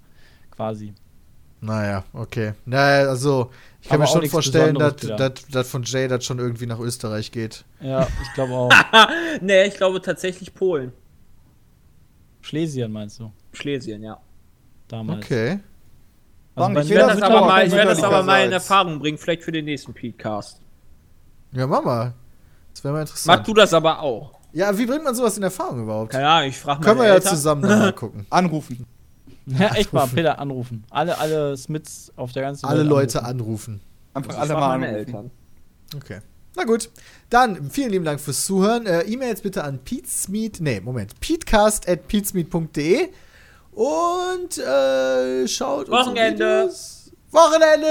quasi. 0.51 0.93
Naja, 1.61 2.03
okay. 2.13 2.53
Naja, 2.65 3.09
also, 3.09 3.51
ich 3.81 3.89
kann 3.89 4.01
Aber 4.01 4.03
mir 4.03 4.21
schon 4.21 4.29
vorstellen, 4.29 4.77
dass 4.77 5.69
von 5.69 5.83
Jay 5.83 6.07
das 6.07 6.23
schon 6.23 6.39
irgendwie 6.39 6.65
nach 6.65 6.79
Österreich 6.79 7.31
geht. 7.31 7.65
Ja, 7.81 8.07
ich 8.23 8.33
glaube 8.33 8.53
auch. 8.53 8.71
Nee, 9.41 9.65
ich 9.65 9.75
glaube 9.75 10.01
tatsächlich 10.01 10.53
Polen. 10.53 10.93
Schlesien 12.41 12.91
meinst 12.91 13.19
du? 13.19 13.31
Schlesien, 13.51 14.01
ja. 14.03 14.19
Damals. 14.87 15.25
Okay. 15.25 15.59
Also 16.55 16.73
bei 16.73 16.81
ich 16.81 16.89
werde 16.89 17.07
das 17.07 17.19
das 17.19 17.29
aber 17.29 17.41
mal, 17.45 17.67
ich 17.67 17.71
werde 17.71 17.89
das 17.89 18.03
aber 18.03 18.23
mal 18.23 18.45
in. 18.45 18.51
Erfahrung 18.51 18.99
bringen, 18.99 19.17
vielleicht 19.17 19.43
für 19.43 19.51
den 19.51 19.65
nächsten 19.65 19.93
Podcast. 19.93 20.61
Ja, 21.51 21.67
mach 21.67 21.83
mal. 21.83 22.13
Das 22.73 22.83
wäre 22.83 22.93
mal 22.93 23.01
interessant. 23.01 23.39
Mach 23.39 23.45
du 23.45 23.53
das 23.53 23.73
aber 23.73 23.99
auch. 23.99 24.33
Ja, 24.51 24.75
wie 24.77 24.85
bringt 24.85 25.03
man 25.03 25.13
sowas 25.13 25.37
in 25.37 25.43
Erfahrung 25.43 25.83
überhaupt? 25.83 26.11
Keine 26.11 26.27
Ahnung, 26.27 26.49
ich 26.49 26.57
frage 26.57 26.79
mal. 26.79 26.85
Können 26.85 26.99
wir 27.01 27.07
ja 27.07 27.21
zusammen 27.21 27.61
mal 27.61 27.93
gucken. 27.95 28.25
Anrufen. 28.29 28.85
Ja, 29.57 29.73
echt 29.75 29.93
mal, 29.93 30.07
Peter 30.07 30.39
anrufen. 30.39 30.83
Alle, 30.89 31.17
alle 31.17 31.55
Smiths 31.57 32.11
auf 32.15 32.31
der 32.31 32.43
ganzen 32.43 32.65
Alle 32.65 32.79
Welt 32.79 32.89
Leute 32.89 33.23
anrufen. 33.23 33.81
anrufen. 33.81 33.81
Einfach 34.13 34.37
alle 34.37 34.53
mal 34.53 34.77
meine 34.79 34.87
anrufen. 34.87 35.07
Eltern. 35.07 35.31
Okay. 35.95 36.19
Na 36.55 36.63
gut. 36.65 36.89
Dann 37.29 37.69
vielen 37.69 37.91
lieben 37.91 38.05
Dank 38.05 38.19
fürs 38.19 38.45
Zuhören. 38.45 38.85
Äh, 38.85 39.01
E-Mails 39.03 39.41
bitte 39.41 39.63
an 39.63 39.79
peatsmeet, 39.79 40.59
nee, 40.61 40.79
Moment, 40.81 41.19
peatcast 41.19 41.87
at 41.87 42.07
peatsmeet.de 42.07 43.09
und 43.71 44.57
äh, 44.57 45.47
schaut 45.47 45.89
Wochenende. 45.89 46.63
Videos. 46.65 47.11
Wochenende. 47.31 47.87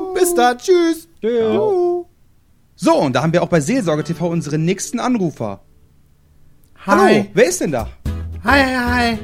Woo! 0.00 0.14
Bis 0.14 0.34
dann. 0.34 0.58
Tschüss. 0.58 1.06
Tschüss. 1.20 1.54
Woo. 1.56 2.06
So, 2.76 2.94
und 2.96 3.12
da 3.14 3.22
haben 3.22 3.32
wir 3.32 3.42
auch 3.42 3.48
bei 3.48 3.60
Seelsorge 3.60 4.02
TV 4.04 4.28
unseren 4.28 4.64
nächsten 4.64 4.98
Anrufer. 4.98 5.60
Hallo, 6.86 7.26
wer 7.34 7.44
ist 7.46 7.60
denn 7.60 7.72
da? 7.72 7.88
Hi, 8.42 8.62
hi, 8.64 8.74
hi. 8.74 9.18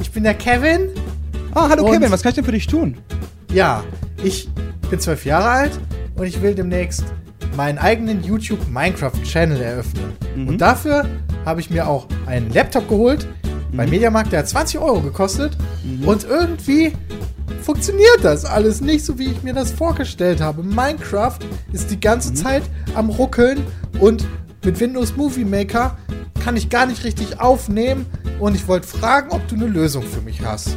Ich 0.00 0.10
bin 0.10 0.24
der 0.24 0.32
Kevin. 0.32 0.88
Ah, 1.54 1.68
hallo 1.68 1.84
Kevin, 1.84 2.10
was 2.10 2.22
kann 2.22 2.30
ich 2.30 2.36
denn 2.36 2.44
für 2.44 2.52
dich 2.52 2.66
tun? 2.66 2.96
Ja, 3.52 3.84
ich 4.24 4.48
bin 4.88 4.98
zwölf 4.98 5.26
Jahre 5.26 5.48
alt 5.48 5.80
und 6.14 6.24
ich 6.24 6.40
will 6.40 6.54
demnächst 6.54 7.04
meinen 7.54 7.76
eigenen 7.76 8.24
YouTube 8.24 8.66
Minecraft 8.70 9.12
Channel 9.24 9.60
eröffnen. 9.60 10.12
Und 10.48 10.56
dafür 10.58 11.04
habe 11.44 11.60
ich 11.60 11.68
mir 11.68 11.86
auch 11.86 12.06
einen 12.24 12.50
Laptop 12.50 12.88
geholt 12.88 13.28
beim 13.72 13.90
Mediamarkt, 13.90 14.32
der 14.32 14.38
hat 14.38 14.48
20 14.48 14.80
Euro 14.80 15.02
gekostet. 15.02 15.54
Und 16.06 16.24
irgendwie 16.24 16.92
funktioniert 17.60 18.20
das 18.22 18.46
alles 18.46 18.80
nicht 18.80 19.04
so, 19.04 19.18
wie 19.18 19.26
ich 19.32 19.42
mir 19.42 19.52
das 19.52 19.70
vorgestellt 19.70 20.40
habe. 20.40 20.62
Minecraft 20.62 21.38
ist 21.72 21.90
die 21.90 22.00
ganze 22.00 22.32
Zeit 22.32 22.62
am 22.94 23.10
Ruckeln 23.10 23.66
und 24.00 24.26
mit 24.64 24.80
Windows 24.80 25.14
Movie 25.14 25.44
Maker 25.44 25.98
kann 26.42 26.56
ich 26.56 26.68
gar 26.68 26.86
nicht 26.86 27.04
richtig 27.04 27.40
aufnehmen. 27.40 28.06
Und 28.40 28.54
ich 28.54 28.66
wollte 28.66 28.86
fragen, 28.86 29.30
ob 29.30 29.46
du 29.48 29.54
eine 29.54 29.66
Lösung 29.66 30.02
für 30.02 30.20
mich 30.20 30.40
hast. 30.42 30.76